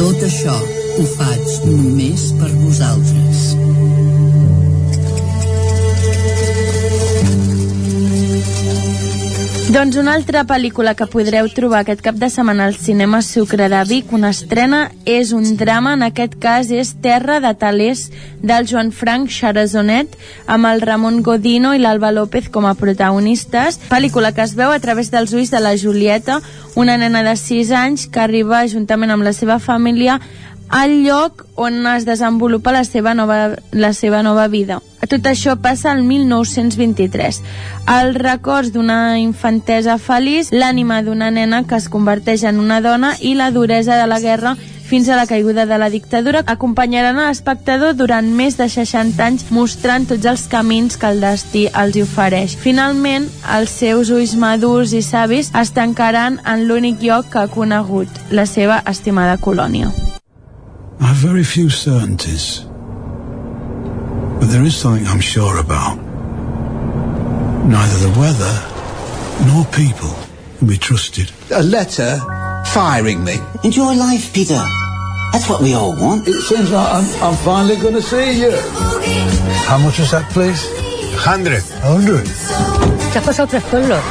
Tot 0.00 0.24
això 0.30 0.56
ho 0.56 1.08
faig 1.18 1.56
només 1.68 2.30
per 2.40 2.50
vosaltres. 2.64 3.47
Doncs 9.68 9.98
una 10.00 10.14
altra 10.16 10.46
pel·lícula 10.48 10.94
que 10.96 11.04
podreu 11.12 11.44
trobar 11.52 11.82
aquest 11.82 12.00
cap 12.00 12.16
de 12.16 12.30
setmana 12.32 12.64
al 12.70 12.76
cinema 12.80 13.18
Sucre 13.20 13.66
de 13.68 13.82
Vic, 13.84 14.14
una 14.16 14.30
estrena, 14.32 14.86
és 15.04 15.34
un 15.36 15.44
drama, 15.60 15.92
en 15.92 16.06
aquest 16.06 16.38
cas 16.40 16.70
és 16.72 16.94
Terra 17.04 17.36
de 17.44 17.50
Talers 17.52 18.06
del 18.40 18.64
Joan 18.70 18.94
Frank 18.96 19.28
Xarazonet 19.28 20.16
amb 20.48 20.70
el 20.70 20.80
Ramon 20.80 21.20
Godino 21.20 21.74
i 21.76 21.82
l'Alba 21.84 22.14
López 22.16 22.48
com 22.48 22.64
a 22.64 22.72
protagonistes. 22.80 23.76
Pel·lícula 23.92 24.32
que 24.32 24.46
es 24.48 24.56
veu 24.56 24.72
a 24.72 24.80
través 24.80 25.12
dels 25.12 25.36
ulls 25.36 25.52
de 25.52 25.60
la 25.60 25.76
Julieta, 25.76 26.40
una 26.74 26.96
nena 26.96 27.20
de 27.26 27.36
6 27.36 27.76
anys 27.76 28.08
que 28.08 28.24
arriba 28.24 28.64
juntament 28.72 29.12
amb 29.12 29.28
la 29.28 29.36
seva 29.36 29.60
família 29.60 30.16
al 30.68 31.02
lloc 31.04 31.46
on 31.56 31.86
es 31.86 32.04
desenvolupa 32.04 32.72
la 32.72 32.84
seva 32.84 33.14
nova, 33.14 33.56
la 33.72 33.92
seva 33.92 34.22
nova 34.22 34.48
vida. 34.48 34.80
Tot 35.08 35.24
això 35.30 35.54
passa 35.62 35.92
al 35.92 36.02
1923. 36.04 37.42
Els 37.88 38.18
records 38.18 38.72
d'una 38.74 39.18
infantesa 39.18 39.96
feliç, 39.98 40.50
l'ànima 40.52 41.02
d'una 41.02 41.30
nena 41.30 41.62
que 41.64 41.78
es 41.78 41.88
converteix 41.88 42.44
en 42.44 42.58
una 42.60 42.82
dona 42.84 43.14
i 43.20 43.34
la 43.34 43.50
duresa 43.50 43.96
de 43.96 44.06
la 44.10 44.20
guerra 44.20 44.56
fins 44.88 45.08
a 45.08 45.16
la 45.16 45.26
caiguda 45.26 45.66
de 45.66 45.76
la 45.78 45.90
dictadura, 45.90 46.42
acompanyaran 46.46 47.18
a 47.18 47.28
l'espectador 47.28 47.92
durant 47.94 48.30
més 48.32 48.56
de 48.56 48.70
60 48.72 49.24
anys 49.24 49.44
mostrant 49.52 50.08
tots 50.08 50.24
els 50.24 50.46
camins 50.48 50.96
que 50.96 51.12
el 51.12 51.20
destí 51.20 51.66
els 51.76 52.00
ofereix. 52.00 52.56
Finalment, 52.56 53.28
els 53.58 53.78
seus 53.84 54.08
ulls 54.10 54.34
madurs 54.40 54.96
i 54.96 55.04
savis 55.04 55.52
es 55.52 55.74
tancaran 55.76 56.40
en 56.44 56.64
l'únic 56.68 57.04
lloc 57.04 57.28
que 57.32 57.44
ha 57.44 57.52
conegut, 57.52 58.08
la 58.32 58.48
seva 58.48 58.82
estimada 58.88 59.36
colònia. 59.36 59.92
I 61.00 61.06
have 61.06 61.16
very 61.16 61.44
few 61.44 61.70
certainties. 61.70 62.60
But 64.40 64.46
there 64.50 64.64
is 64.64 64.76
something 64.76 65.06
I'm 65.06 65.20
sure 65.20 65.58
about. 65.58 65.96
Neither 67.66 67.98
the 68.08 68.18
weather 68.18 68.54
nor 69.46 69.64
people 69.66 70.14
can 70.58 70.66
be 70.66 70.76
trusted. 70.78 71.30
A 71.54 71.62
letter 71.62 72.18
firing 72.66 73.22
me. 73.24 73.36
Enjoy 73.62 73.94
life, 73.94 74.32
Peter. 74.34 74.60
That's 75.32 75.48
what 75.48 75.60
we 75.62 75.74
all 75.74 75.94
want. 75.94 76.26
It 76.26 76.40
seems 76.42 76.70
like 76.72 76.88
I'm, 76.92 77.22
I'm 77.22 77.36
finally 77.44 77.76
going 77.76 77.94
to 77.94 78.02
see 78.02 78.40
you. 78.40 78.50
How 79.66 79.78
much 79.78 80.00
is 80.00 80.10
that, 80.10 80.28
please? 80.32 80.60
Hundred. 81.14 81.62
Hundred. 81.82 82.26
Se 82.26 83.18
ha 83.18 83.24
pasado 83.24 83.48
tres 83.48 83.62
pueblos. 83.64 84.02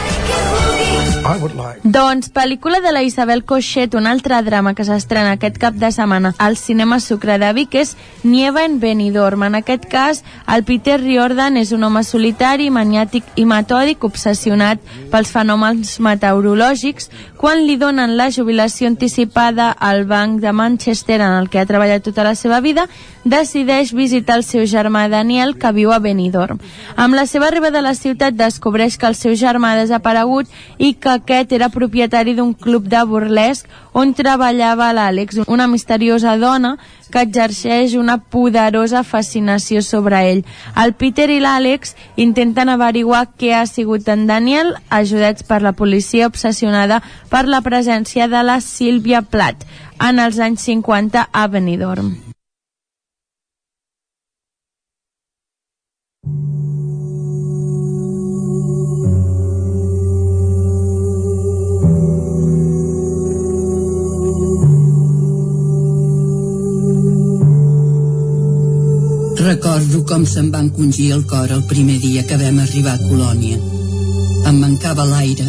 Like. 1.27 1.81
Doncs, 1.83 2.29
pel·lícula 2.31 2.79
de 2.79 2.93
la 2.95 3.01
Isabel 3.03 3.43
Coixet, 3.43 3.95
un 3.99 4.05
altre 4.07 4.37
drama 4.45 4.71
que 4.73 4.85
s'estrena 4.87 5.33
aquest 5.35 5.57
cap 5.59 5.75
de 5.75 5.89
setmana 5.91 6.31
al 6.39 6.55
cinema 6.55 7.01
Sucre 7.03 7.35
de 7.41 7.49
Vic 7.51 7.75
és 7.75 7.97
Nieva 8.23 8.63
en 8.63 8.79
Benidorm. 8.79 9.43
En 9.43 9.57
aquest 9.59 9.89
cas, 9.91 10.23
el 10.47 10.63
Peter 10.63 10.95
Riordan 11.01 11.57
és 11.59 11.73
un 11.75 11.83
home 11.83 12.05
solitari, 12.07 12.69
maniàtic 12.71 13.27
i 13.35 13.43
metòdic, 13.43 14.07
obsessionat 14.07 14.79
pels 15.11 15.33
fenòmens 15.35 15.97
meteorològics. 15.99 17.11
Quan 17.37 17.65
li 17.67 17.75
donen 17.75 18.15
la 18.15 18.29
jubilació 18.31 18.87
anticipada 18.87 19.69
al 19.71 20.05
Banc 20.07 20.39
de 20.39 20.55
Manchester, 20.55 21.19
en 21.19 21.35
el 21.41 21.51
que 21.51 21.59
ha 21.59 21.67
treballat 21.67 22.07
tota 22.07 22.23
la 22.23 22.35
seva 22.39 22.61
vida, 22.61 22.87
decideix 23.27 23.91
visitar 23.91 24.37
el 24.39 24.47
seu 24.47 24.63
germà 24.63 25.09
Daniel, 25.11 25.57
que 25.59 25.73
viu 25.75 25.91
a 25.91 25.99
Benidorm. 25.99 26.63
Amb 26.95 27.19
la 27.19 27.27
seva 27.27 27.51
arribada 27.51 27.83
a 27.83 27.85
la 27.85 27.95
ciutat 27.99 28.33
descobreix 28.39 28.95
que 28.97 29.11
el 29.11 29.19
seu 29.19 29.35
germà 29.35 29.73
ha 29.73 29.81
desaparegut 29.83 30.47
i 30.77 30.93
que 30.95 31.16
aquest 31.18 31.52
era 31.57 31.69
propietari 31.73 32.35
d'un 32.38 32.53
club 32.53 32.88
de 32.89 33.02
burlesc 33.10 33.68
on 33.98 34.14
treballava 34.14 34.91
l'Àlex, 34.94 35.41
una 35.48 35.68
misteriosa 35.68 36.38
dona 36.38 36.76
que 37.11 37.23
exerceix 37.26 37.95
una 37.98 38.18
poderosa 38.18 39.03
fascinació 39.03 39.81
sobre 39.81 40.22
ell. 40.31 40.44
El 40.76 40.94
Peter 40.94 41.30
i 41.34 41.39
l'Àlex 41.44 41.95
intenten 42.15 42.69
averiguar 42.69 43.26
què 43.39 43.53
ha 43.57 43.65
sigut 43.65 44.07
en 44.14 44.27
Daniel, 44.30 44.76
ajudats 44.89 45.44
per 45.44 45.61
la 45.65 45.73
policia 45.73 46.30
obsessionada 46.30 47.02
per 47.31 47.48
la 47.48 47.64
presència 47.65 48.30
de 48.31 48.44
la 48.44 48.61
Sílvia 48.61 49.22
Plath 49.22 49.68
en 49.99 50.19
els 50.22 50.39
anys 50.39 50.69
50 50.69 51.30
a 51.31 51.48
Benidorm. 51.48 52.15
Recordo 69.47 70.01
com 70.03 70.25
se'm 70.27 70.49
va 70.51 70.59
encongir 70.65 71.07
el 71.15 71.23
cor 71.31 71.55
el 71.55 71.63
primer 71.71 71.97
dia 72.03 72.27
que 72.27 72.41
vam 72.43 72.59
arribar 72.65 72.97
a 72.97 73.03
Colònia. 73.07 73.76
Em 74.45 74.59
mancava 74.61 75.05
l'aire, 75.07 75.45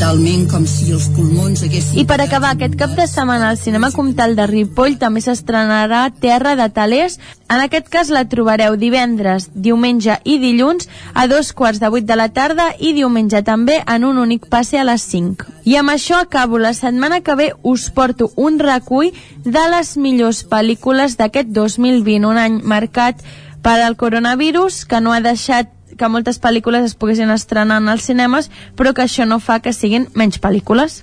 talment 0.00 0.46
com 0.50 0.64
si 0.66 0.90
els 0.92 1.06
pulmons 1.14 1.62
haguessin... 1.62 2.00
I 2.00 2.04
per 2.08 2.16
acabar, 2.24 2.54
aquest 2.54 2.74
cap 2.80 2.94
de 2.98 3.06
setmana 3.08 3.50
al 3.52 3.58
Cinema 3.60 3.92
Comtal 3.94 4.34
de 4.34 4.46
Ripoll 4.50 4.96
també 4.98 5.22
s'estrenarà 5.22 6.00
Terra 6.20 6.56
de 6.58 6.66
Talers. 6.74 7.18
En 7.46 7.62
aquest 7.62 7.86
cas 7.92 8.10
la 8.12 8.24
trobareu 8.28 8.74
divendres, 8.80 9.50
diumenge 9.54 10.16
i 10.24 10.38
dilluns 10.42 10.88
a 11.14 11.28
dos 11.30 11.52
quarts 11.52 11.80
de 11.80 11.92
vuit 11.94 12.08
de 12.08 12.18
la 12.18 12.30
tarda 12.34 12.70
i 12.80 12.94
diumenge 12.96 13.44
també 13.46 13.78
en 13.84 14.08
un 14.08 14.18
únic 14.24 14.48
passe 14.50 14.80
a 14.80 14.88
les 14.88 15.06
5. 15.12 15.46
I 15.70 15.78
amb 15.80 15.94
això 15.94 16.18
acabo. 16.18 16.58
La 16.58 16.74
setmana 16.74 17.20
que 17.20 17.38
ve 17.38 17.52
us 17.62 17.86
porto 17.94 18.32
un 18.36 18.58
recull 18.58 19.12
de 19.44 19.64
les 19.76 19.94
millors 19.96 20.42
pel·lícules 20.50 21.16
d'aquest 21.20 21.54
2020, 21.54 22.28
un 22.32 22.42
any 22.42 22.60
marcat 22.64 23.22
per 23.64 23.80
al 23.80 23.96
coronavirus 23.96 24.84
que 24.84 25.00
no 25.00 25.14
ha 25.14 25.22
deixat 25.24 25.70
que 25.98 26.08
moltes 26.08 26.40
pel·lícules 26.42 26.84
es 26.90 26.94
poguessin 26.94 27.30
estrenar 27.34 27.80
als 27.88 28.06
cinemes, 28.10 28.50
però 28.76 28.94
que 28.94 29.02
això 29.06 29.26
no 29.26 29.40
fa 29.40 29.60
que 29.60 29.72
siguin 29.72 30.08
menys 30.14 30.40
pel·lícules. 30.40 31.02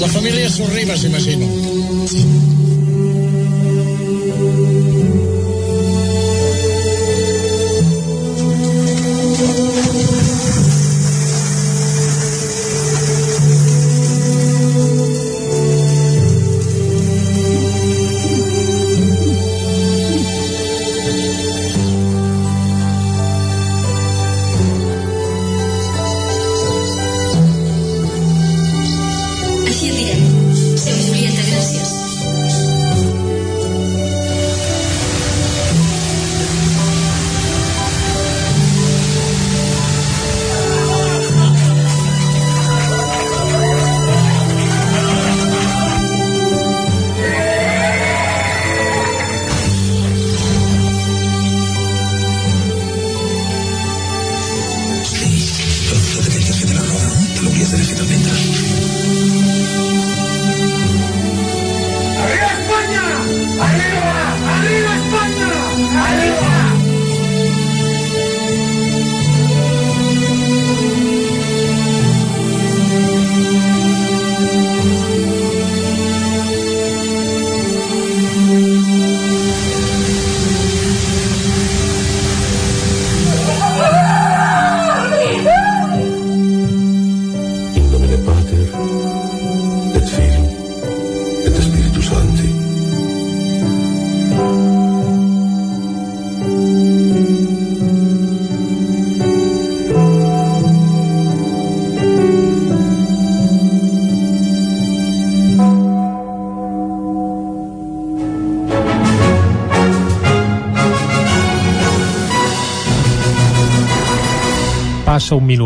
La 0.00 0.08
família 0.08 0.50
Sorribas, 0.50 1.04
imagino. 1.04 2.61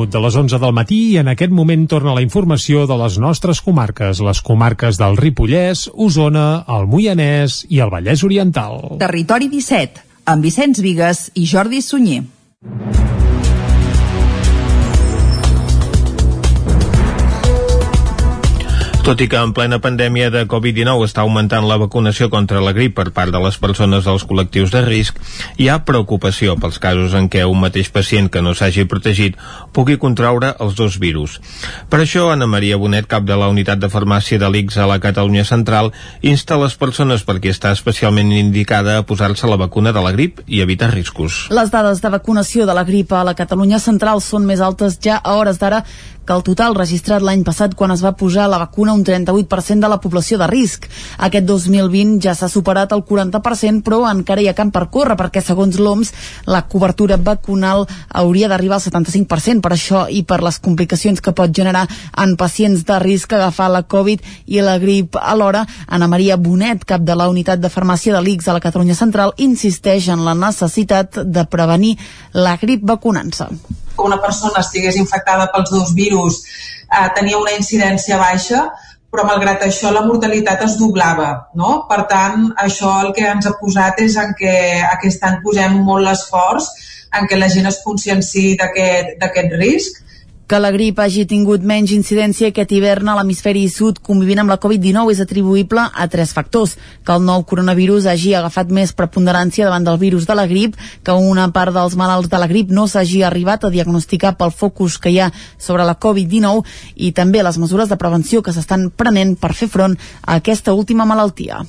Minut 0.07 0.15
de 0.15 0.21
les 0.23 0.37
11 0.37 0.59
del 0.63 0.73
matí 0.73 0.99
i 1.13 1.19
en 1.19 1.29
aquest 1.29 1.53
moment 1.53 1.87
torna 1.91 2.15
la 2.15 2.23
informació 2.23 2.87
de 2.87 2.97
les 3.01 3.19
nostres 3.19 3.61
comarques, 3.61 4.21
les 4.21 4.41
comarques 4.41 4.99
del 4.99 5.17
Ripollès, 5.17 5.89
Osona, 5.95 6.65
el 6.69 6.87
Moianès 6.87 7.65
i 7.69 7.81
el 7.81 7.91
Vallès 7.91 8.23
Oriental. 8.23 8.99
Territori 9.01 9.49
17, 9.51 10.05
amb 10.27 10.47
Vicenç 10.47 10.81
Vigues 10.81 11.31
i 11.35 11.47
Jordi 11.47 11.83
Sunyer. 11.83 12.23
Tot 19.07 19.21
i 19.23 19.29
que 19.31 19.39
en 19.39 19.53
plena 19.55 19.77
pandèmia 19.79 20.33
de 20.35 20.41
Covid-19 20.51 21.05
està 21.07 21.23
augmentant 21.23 21.63
la 21.71 21.77
vacunació 21.79 22.27
contra 22.27 22.59
la 22.59 22.73
grip 22.75 22.97
per 22.97 23.13
part 23.15 23.31
de 23.31 23.39
les 23.39 23.55
persones 23.63 24.03
dels 24.03 24.25
col·lectius 24.27 24.73
de 24.75 24.81
risc, 24.83 25.21
hi 25.63 25.69
ha 25.71 25.77
preocupació 25.87 26.57
pels 26.59 26.81
casos 26.83 27.15
en 27.15 27.29
què 27.31 27.45
un 27.47 27.61
mateix 27.63 27.93
pacient 27.95 28.27
que 28.27 28.43
no 28.43 28.51
s'hagi 28.59 28.83
protegit 28.91 29.37
pugui 29.71 29.95
contraure 30.03 30.49
els 30.59 30.75
dos 30.75 30.97
virus. 30.99 31.37
Per 31.87 32.01
això, 32.03 32.33
Anna 32.33 32.49
Maria 32.51 32.81
Bonet, 32.83 33.07
cap 33.07 33.23
de 33.29 33.37
la 33.39 33.47
unitat 33.53 33.79
de 33.79 33.93
farmàcia 33.93 34.41
de 34.43 34.51
l'ICS 34.51 34.81
a 34.83 34.89
la 34.91 34.99
Catalunya 34.99 35.47
Central, 35.47 35.93
insta 36.27 36.59
les 36.59 36.75
persones 36.75 37.23
per 37.23 37.39
qui 37.39 37.55
està 37.55 37.71
especialment 37.79 38.35
indicada 38.35 38.99
a 38.99 39.07
posar-se 39.07 39.47
la 39.47 39.61
vacuna 39.63 39.95
de 39.95 40.03
la 40.03 40.11
grip 40.19 40.43
i 40.49 40.65
evitar 40.67 40.91
riscos. 40.91 41.45
Les 41.55 41.71
dades 41.71 42.03
de 42.03 42.11
vacunació 42.11 42.67
de 42.67 42.75
la 42.75 42.83
grip 42.83 43.15
a 43.15 43.23
la 43.23 43.39
Catalunya 43.39 43.79
Central 43.79 44.19
són 44.19 44.51
més 44.51 44.59
altes 44.59 44.99
ja 44.99 45.23
a 45.23 45.39
hores 45.39 45.63
d'ara 45.63 45.85
que 46.27 46.35
el 46.35 46.43
total 46.43 46.75
registrat 46.75 47.23
l'any 47.23 47.45
passat 47.47 47.75
quan 47.79 47.95
es 47.95 48.03
va 48.05 48.13
posar 48.19 48.49
la 48.51 48.59
vacuna 48.59 48.93
un 48.93 49.05
38% 49.07 49.81
de 49.81 49.89
la 49.89 50.01
població 50.03 50.39
de 50.41 50.49
risc. 50.51 50.89
Aquest 51.23 51.47
2020 51.47 52.19
ja 52.25 52.35
s'ha 52.35 52.49
superat 52.53 52.93
el 52.93 53.05
40%, 53.07 53.85
però 53.87 54.03
encara 54.11 54.43
hi 54.43 54.49
ha 54.51 54.57
camp 54.59 54.73
per 54.75 54.89
córrer, 54.91 55.17
perquè 55.17 55.43
segons 55.45 55.79
l'OMS 55.79 56.13
la 56.51 56.65
cobertura 56.67 57.17
vacunal 57.17 57.87
hauria 58.09 58.51
d'arribar 58.51 58.81
al 58.81 58.85
75%. 58.85 59.63
Per 59.63 59.73
això 59.73 60.05
i 60.11 60.25
per 60.27 60.43
les 60.43 60.59
complicacions 60.59 61.23
que 61.23 61.35
pot 61.37 61.55
generar 61.55 61.87
en 62.23 62.37
pacients 62.37 62.85
de 62.85 62.99
risc 63.03 63.33
agafar 63.33 63.71
la 63.71 63.85
Covid 63.87 64.27
i 64.47 64.61
la 64.61 64.79
grip 64.83 65.17
alhora, 65.21 65.65
Ana 65.87 66.11
Maria 66.11 66.37
Bonet, 66.37 66.85
cap 66.85 67.07
de 67.07 67.15
la 67.15 67.31
unitat 67.31 67.63
de 67.63 67.71
farmàcia 67.73 68.15
de 68.17 68.23
l'ICS 68.27 68.51
a 68.51 68.59
la 68.59 68.65
Catalunya 68.65 68.99
Central, 68.99 69.35
insisteix 69.39 70.11
en 70.11 70.27
la 70.27 70.35
necessitat 70.35 71.23
de 71.25 71.47
prevenir 71.51 71.97
la 72.35 72.57
grip 72.61 72.83
vacunant-se 72.87 73.51
que 73.97 74.07
una 74.07 74.21
persona 74.23 74.63
estigués 74.63 74.99
infectada 75.01 75.49
pels 75.55 75.73
dos 75.73 75.95
virus 75.97 76.43
eh, 76.45 77.09
tenia 77.17 77.41
una 77.41 77.57
incidència 77.57 78.21
baixa, 78.21 78.67
però 79.11 79.25
malgrat 79.27 79.63
això 79.65 79.93
la 79.95 80.05
mortalitat 80.07 80.63
es 80.67 80.77
doblava. 80.79 81.29
No? 81.57 81.87
Per 81.91 82.03
tant, 82.11 82.51
això 82.63 82.93
el 83.05 83.13
que 83.17 83.27
ens 83.31 83.49
ha 83.49 83.57
posat 83.61 84.03
és 84.05 84.19
en 84.21 84.35
què 84.39 84.57
aquest 84.93 85.25
any 85.25 85.41
posem 85.45 85.79
molt 85.89 86.05
l'esforç 86.07 86.69
en 87.17 87.29
què 87.31 87.39
la 87.39 87.49
gent 87.49 87.71
es 87.71 87.81
conscienci 87.85 88.57
d'aquest 88.61 89.57
risc 89.57 90.03
que 90.47 90.61
la 90.63 90.71
grip 90.71 91.01
hagi 91.03 91.25
tingut 91.27 91.65
menys 91.67 91.91
incidència 91.91 92.53
aquest 92.53 92.71
hivern 92.73 93.09
a 93.11 93.17
l'hemisferi 93.19 93.65
sud 93.73 93.99
convivint 94.07 94.45
amb 94.45 94.53
la 94.53 94.59
Covid-19 94.63 95.15
és 95.15 95.23
atribuïble 95.25 95.83
a 95.91 96.07
tres 96.13 96.33
factors. 96.37 96.77
Que 97.03 97.17
el 97.17 97.25
nou 97.27 97.43
coronavirus 97.51 98.07
hagi 98.13 98.35
agafat 98.39 98.71
més 98.71 98.95
preponderància 98.95 99.67
davant 99.67 99.87
del 99.87 99.99
virus 99.99 100.29
de 100.29 100.37
la 100.39 100.47
grip, 100.47 100.77
que 101.03 101.13
una 101.13 101.49
part 101.53 101.75
dels 101.75 101.97
malalts 101.99 102.31
de 102.31 102.39
la 102.39 102.51
grip 102.51 102.71
no 102.71 102.87
s'hagi 102.87 103.25
arribat 103.27 103.67
a 103.67 103.73
diagnosticar 103.75 104.37
pel 104.39 104.55
focus 104.55 105.01
que 105.03 105.11
hi 105.11 105.19
ha 105.21 105.33
sobre 105.59 105.87
la 105.89 105.99
Covid-19 105.99 106.63
i 106.97 107.11
també 107.13 107.43
les 107.43 107.59
mesures 107.59 107.91
de 107.91 107.99
prevenció 107.99 108.43
que 108.43 108.55
s'estan 108.55 108.91
prenent 108.95 109.35
per 109.41 109.55
fer 109.55 109.69
front 109.73 109.99
a 110.23 110.39
aquesta 110.39 110.75
última 110.75 111.05
malaltia 111.05 111.65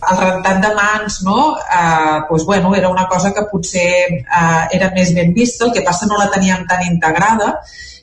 el 0.00 0.16
rentat 0.16 0.62
de 0.64 0.70
mans 0.76 1.18
no? 1.26 1.58
eh, 1.60 2.20
doncs, 2.28 2.46
bueno, 2.46 2.74
era 2.74 2.88
una 2.88 3.06
cosa 3.08 3.34
que 3.36 3.44
potser 3.50 3.90
eh, 4.16 4.62
era 4.72 4.88
més 4.94 5.12
ben 5.14 5.34
vista, 5.36 5.66
el 5.66 5.74
que 5.74 5.84
passa 5.84 6.08
no 6.08 6.16
la 6.16 6.30
teníem 6.32 6.64
tan 6.70 6.86
integrada 6.86 7.58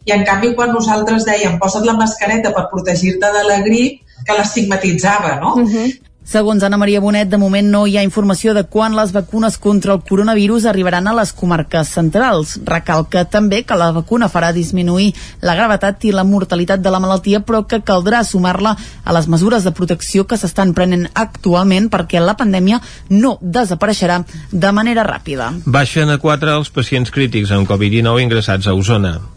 i 0.07 0.15
en 0.15 0.25
canvi 0.27 0.53
quan 0.55 0.73
nosaltres 0.75 1.27
dèiem 1.27 1.59
posa't 1.61 1.85
la 1.85 1.97
mascareta 1.99 2.53
per 2.55 2.67
protegir-te 2.71 3.31
de 3.37 3.45
la 3.47 3.61
grip, 3.65 4.03
que 4.25 4.35
l'estigmatitzava, 4.37 5.39
no? 5.41 5.55
Uh 5.61 5.67
-huh. 5.67 5.87
Segons 6.27 6.61
Anna 6.63 6.75
Maria 6.75 6.99
Bonet, 6.99 7.29
de 7.31 7.37
moment 7.39 7.69
no 7.71 7.85
hi 7.87 7.93
ha 7.95 8.01
informació 8.03 8.53
de 8.53 8.65
quan 8.67 8.97
les 8.97 9.13
vacunes 9.15 9.57
contra 9.57 9.93
el 9.93 10.01
coronavirus 10.01 10.65
arribaran 10.65 11.07
a 11.07 11.13
les 11.15 11.31
comarques 11.31 11.87
centrals. 11.87 12.59
Recalca 12.65 13.23
també 13.31 13.61
que 13.63 13.77
la 13.79 13.93
vacuna 13.95 14.27
farà 14.27 14.51
disminuir 14.51 15.13
la 15.39 15.55
gravetat 15.55 16.03
i 16.03 16.11
la 16.11 16.25
mortalitat 16.25 16.81
de 16.81 16.91
la 16.91 16.99
malaltia, 16.99 17.39
però 17.39 17.65
que 17.65 17.79
caldrà 17.79 18.25
sumar-la 18.25 18.75
a 19.05 19.13
les 19.13 19.27
mesures 19.27 19.63
de 19.63 19.71
protecció 19.71 20.27
que 20.27 20.35
s'estan 20.35 20.73
prenent 20.73 21.07
actualment 21.13 21.87
perquè 21.89 22.19
la 22.19 22.35
pandèmia 22.35 22.81
no 23.07 23.37
desapareixerà 23.39 24.25
de 24.51 24.71
manera 24.71 25.07
ràpida. 25.07 25.53
Baixen 25.65 26.09
a 26.09 26.17
4 26.17 26.57
els 26.57 26.69
pacients 26.69 27.09
crítics 27.09 27.51
amb 27.51 27.71
Covid-19 27.71 28.21
ingressats 28.27 28.67
a 28.67 28.75
Osona. 28.75 29.36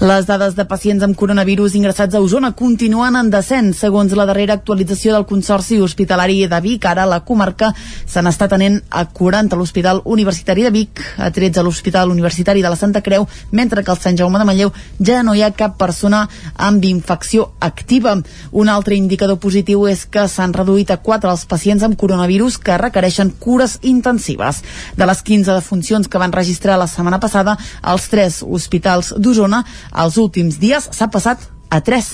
Les 0.00 0.24
dades 0.24 0.54
de 0.56 0.64
pacients 0.64 1.02
amb 1.04 1.12
coronavirus 1.12 1.74
ingressats 1.76 2.16
a 2.16 2.22
Osona 2.24 2.54
continuen 2.56 3.18
en 3.18 3.26
descens. 3.28 3.82
Segons 3.82 4.14
la 4.16 4.24
darrera 4.24 4.54
actualització 4.56 5.12
del 5.12 5.26
Consorci 5.28 5.76
Hospitalari 5.84 6.46
de 6.48 6.60
Vic, 6.64 6.86
ara 6.88 7.04
la 7.04 7.18
comarca 7.20 7.68
se 8.08 8.22
n'està 8.24 8.46
tenent 8.48 8.78
a 8.88 9.02
40 9.04 9.52
a 9.52 9.58
l'Hospital 9.60 10.00
Universitari 10.08 10.64
de 10.64 10.70
Vic, 10.72 11.02
a 11.20 11.28
13 11.28 11.60
a 11.60 11.64
l'Hospital 11.66 12.08
Universitari 12.14 12.62
de 12.64 12.70
la 12.72 12.78
Santa 12.80 13.02
Creu, 13.04 13.26
mentre 13.52 13.84
que 13.84 13.92
al 13.92 13.98
Sant 14.00 14.16
Jaume 14.16 14.40
de 14.40 14.46
Manlleu 14.48 14.72
ja 15.04 15.18
no 15.22 15.34
hi 15.36 15.42
ha 15.44 15.50
cap 15.52 15.76
persona 15.76 16.22
amb 16.56 16.88
infecció 16.88 17.50
activa. 17.60 18.16
Un 18.52 18.72
altre 18.72 18.96
indicador 18.96 19.36
positiu 19.36 19.84
és 19.84 20.06
que 20.08 20.24
s'han 20.32 20.56
reduït 20.56 20.94
a 20.96 20.96
4 21.04 21.28
els 21.28 21.44
pacients 21.44 21.84
amb 21.84 22.00
coronavirus 22.00 22.56
que 22.56 22.80
requereixen 22.80 23.34
cures 23.36 23.76
intensives. 23.82 24.64
De 24.96 25.04
les 25.04 25.20
15 25.20 25.60
defuncions 25.60 26.08
que 26.08 26.24
van 26.24 26.32
registrar 26.32 26.80
la 26.80 26.88
setmana 26.88 27.20
passada, 27.20 27.58
els 27.84 28.08
tres 28.08 28.40
hospitals 28.48 29.12
d'Osona 29.20 29.60
els 29.92 30.18
últims 30.20 30.60
dies 30.60 30.90
s'ha 30.92 31.10
passat 31.10 31.48
a 31.70 31.80
3. 31.86 32.10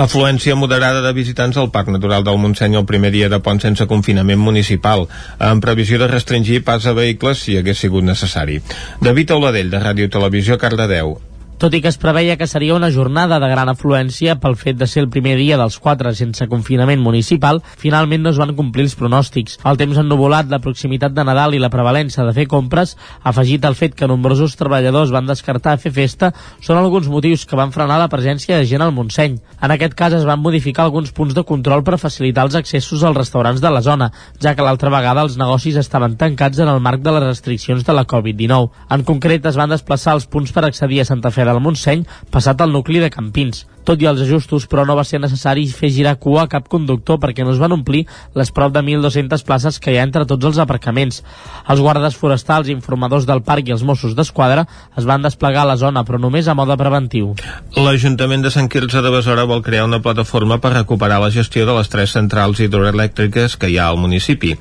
Afluència 0.00 0.56
moderada 0.56 1.02
de 1.04 1.12
visitants 1.12 1.56
al 1.60 1.70
Parc 1.70 1.90
Natural 1.92 2.24
del 2.24 2.40
Montseny 2.40 2.78
el 2.80 2.88
primer 2.88 3.12
dia 3.12 3.28
de 3.28 3.40
pont 3.44 3.60
sense 3.60 3.86
confinament 3.90 4.40
municipal, 4.40 5.06
amb 5.38 5.64
previsió 5.64 6.00
de 6.00 6.10
restringir 6.10 6.62
pas 6.64 6.86
a 6.86 6.96
vehicles 6.96 7.44
si 7.44 7.58
hagués 7.58 7.84
sigut 7.84 8.04
necessari. 8.04 8.60
David 9.00 9.36
Auladell, 9.36 9.72
de 9.72 9.82
Ràdio 9.82 10.12
Televisió, 10.12 10.58
Cardedeu 10.58 11.18
tot 11.58 11.72
i 11.72 11.80
que 11.80 11.88
es 11.88 11.96
preveia 11.96 12.36
que 12.36 12.46
seria 12.46 12.74
una 12.74 12.90
jornada 12.92 13.38
de 13.40 13.48
gran 13.48 13.70
afluència 13.72 14.34
pel 14.36 14.58
fet 14.60 14.76
de 14.76 14.86
ser 14.86 15.00
el 15.02 15.08
primer 15.08 15.38
dia 15.38 15.56
dels 15.56 15.78
quatre 15.80 16.10
sense 16.12 16.44
confinament 16.50 17.00
municipal, 17.00 17.62
finalment 17.80 18.20
no 18.22 18.32
es 18.34 18.40
van 18.40 18.52
complir 18.58 18.84
els 18.84 18.96
pronòstics. 19.00 19.56
El 19.64 19.80
temps 19.80 19.96
ennuvolat, 20.02 20.50
la 20.52 20.60
proximitat 20.60 21.14
de 21.16 21.24
Nadal 21.24 21.56
i 21.56 21.60
la 21.62 21.70
prevalença 21.72 22.26
de 22.26 22.34
fer 22.36 22.44
compres, 22.52 22.92
afegit 23.24 23.64
al 23.64 23.78
fet 23.78 23.96
que 23.96 24.08
nombrosos 24.10 24.58
treballadors 24.60 25.14
van 25.14 25.30
descartar 25.30 25.78
fer 25.80 25.94
festa, 25.96 26.30
són 26.60 26.76
alguns 26.76 27.08
motius 27.08 27.46
que 27.48 27.56
van 27.56 27.72
frenar 27.72 27.96
la 28.02 28.10
presència 28.12 28.60
de 28.60 28.68
gent 28.68 28.84
al 28.84 28.92
Montseny. 28.92 29.40
En 29.56 29.72
aquest 29.72 29.96
cas 29.96 30.12
es 30.12 30.28
van 30.28 30.44
modificar 30.44 30.84
alguns 30.84 31.14
punts 31.16 31.32
de 31.32 31.46
control 31.48 31.86
per 31.86 31.96
facilitar 31.96 32.44
els 32.44 32.58
accessos 32.60 33.00
als 33.00 33.16
restaurants 33.16 33.64
de 33.64 33.72
la 33.72 33.80
zona, 33.80 34.10
ja 34.44 34.52
que 34.52 34.66
l'altra 34.66 34.92
vegada 34.92 35.24
els 35.24 35.40
negocis 35.40 35.80
estaven 35.80 36.20
tancats 36.20 36.60
en 36.60 36.68
el 36.68 36.84
marc 36.84 37.00
de 37.00 37.16
les 37.16 37.28
restriccions 37.30 37.88
de 37.88 37.96
la 37.96 38.04
Covid-19. 38.04 38.68
En 38.92 39.08
concret, 39.08 39.48
es 39.48 39.56
van 39.56 39.72
desplaçar 39.72 40.18
els 40.20 40.28
punts 40.28 40.52
per 40.52 40.66
accedir 40.68 41.00
a 41.00 41.08
Santa 41.08 41.32
Fe 41.32 41.45
del 41.46 41.62
Montseny 41.62 42.04
passat 42.30 42.60
al 42.60 42.74
nucli 42.74 43.02
de 43.02 43.10
Campins. 43.14 43.64
Tot 43.86 44.02
i 44.02 44.08
els 44.10 44.20
ajustos, 44.24 44.66
però 44.66 44.82
no 44.86 44.96
va 44.98 45.04
ser 45.06 45.20
necessari 45.22 45.66
fer 45.70 45.92
girar 45.94 46.16
cua 46.18 46.44
a 46.44 46.50
cap 46.50 46.66
conductor 46.68 47.20
perquè 47.22 47.44
no 47.46 47.52
es 47.54 47.60
van 47.62 47.76
omplir 47.76 48.02
les 48.34 48.50
prop 48.50 48.72
de 48.74 48.82
1.200 48.82 49.44
places 49.46 49.78
que 49.78 49.92
hi 49.94 50.00
ha 50.00 50.06
entre 50.06 50.26
tots 50.26 50.48
els 50.50 50.58
aparcaments. 50.58 51.22
Els 51.70 51.82
guardes 51.84 52.16
forestals, 52.18 52.70
informadors 52.72 53.28
del 53.28 53.44
parc 53.46 53.68
i 53.70 53.74
els 53.76 53.84
Mossos 53.86 54.16
d'Esquadra 54.18 54.66
es 54.98 55.06
van 55.06 55.22
desplegar 55.22 55.62
a 55.62 55.70
la 55.70 55.76
zona, 55.78 56.02
però 56.02 56.18
només 56.18 56.48
a 56.48 56.56
mode 56.58 56.74
preventiu. 56.80 57.34
L'Ajuntament 57.78 58.42
de 58.42 58.50
Sant 58.50 58.70
Quirze 58.72 59.02
de 59.04 59.12
Besora 59.14 59.46
vol 59.46 59.62
crear 59.62 59.86
una 59.86 60.02
plataforma 60.02 60.58
per 60.58 60.74
recuperar 60.74 61.20
la 61.22 61.30
gestió 61.30 61.66
de 61.68 61.78
les 61.78 61.90
tres 61.92 62.16
centrals 62.16 62.60
hidroelèctriques 62.64 63.54
que 63.60 63.70
hi 63.70 63.78
ha 63.78 63.86
al 63.92 64.00
municipi. 64.02 64.56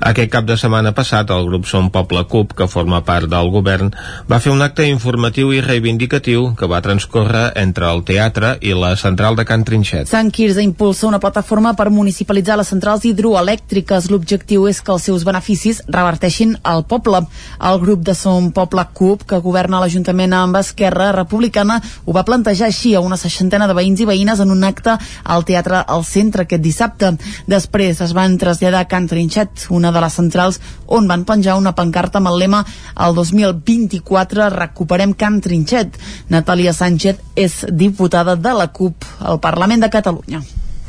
Aquest 0.00 0.32
cap 0.34 0.50
de 0.50 0.58
setmana 0.58 0.94
passat, 0.98 1.30
el 1.30 1.46
grup 1.46 1.70
Som 1.70 1.92
Poble 1.94 2.24
CUP, 2.26 2.56
que 2.58 2.70
forma 2.70 3.04
part 3.06 3.30
del 3.30 3.52
govern, 3.54 3.94
va 4.30 4.42
fer 4.42 4.50
un 4.50 4.66
acte 4.66 4.88
informatiu 4.90 5.54
i 5.54 5.62
reivindicatiu 5.62 6.50
que 6.58 6.70
va 6.70 6.82
transcorrer 6.82 7.46
entre 7.62 7.86
el 7.90 8.02
teatre 8.08 8.56
i 8.64 8.72
la 8.72 8.94
central 8.96 9.36
de 9.36 9.44
Can 9.44 9.62
Trinxet. 9.64 10.08
Sant 10.08 10.30
Quirze 10.32 10.62
impulsa 10.64 11.06
una 11.06 11.20
plataforma 11.20 11.74
per 11.76 11.90
municipalitzar 11.92 12.56
les 12.56 12.70
centrals 12.72 13.04
hidroelèctriques. 13.04 14.08
L'objectiu 14.08 14.64
és 14.70 14.80
que 14.80 14.94
els 14.94 15.04
seus 15.04 15.26
beneficis 15.28 15.82
reverteixin 15.84 16.54
al 16.64 16.86
poble. 16.88 17.20
El 17.60 17.80
grup 17.82 18.00
de 18.06 18.14
Som 18.16 18.50
Poble 18.56 18.86
CUP, 18.96 19.26
que 19.28 19.42
governa 19.44 19.82
l'Ajuntament 19.82 20.32
amb 20.38 20.56
Esquerra 20.62 21.10
Republicana, 21.12 21.76
ho 22.06 22.16
va 22.16 22.24
plantejar 22.24 22.70
així 22.70 22.94
a 22.94 23.02
una 23.04 23.20
seixantena 23.20 23.68
de 23.68 23.76
veïns 23.76 24.00
i 24.00 24.08
veïnes 24.08 24.40
en 24.40 24.54
un 24.54 24.64
acte 24.64 24.96
al 25.24 25.44
Teatre 25.44 25.84
al 25.84 26.06
Centre 26.08 26.46
aquest 26.48 26.64
dissabte. 26.64 27.12
Després 27.46 28.00
es 28.00 28.16
van 28.16 28.38
traslladar 28.40 28.86
a 28.86 28.88
Can 28.88 29.10
Trinxet, 29.12 29.68
una 29.68 29.92
de 29.92 30.00
les 30.00 30.16
centrals 30.16 30.60
on 30.86 31.08
van 31.10 31.26
penjar 31.28 31.58
una 31.60 31.74
pancarta 31.76 32.20
amb 32.20 32.32
el 32.32 32.40
lema 32.40 32.64
el 33.04 33.14
2024 33.14 34.48
recuperem 34.54 35.12
Can 35.12 35.40
Trinxet. 35.44 35.98
Natàlia 36.32 36.72
Sánchez 36.72 37.20
és 37.36 37.60
diputada 37.70 38.36
de 38.40 38.53
la 38.54 38.68
CUP 38.72 39.04
al 39.20 39.40
Parlament 39.40 39.82
de 39.84 39.90
Catalunya. 39.90 40.42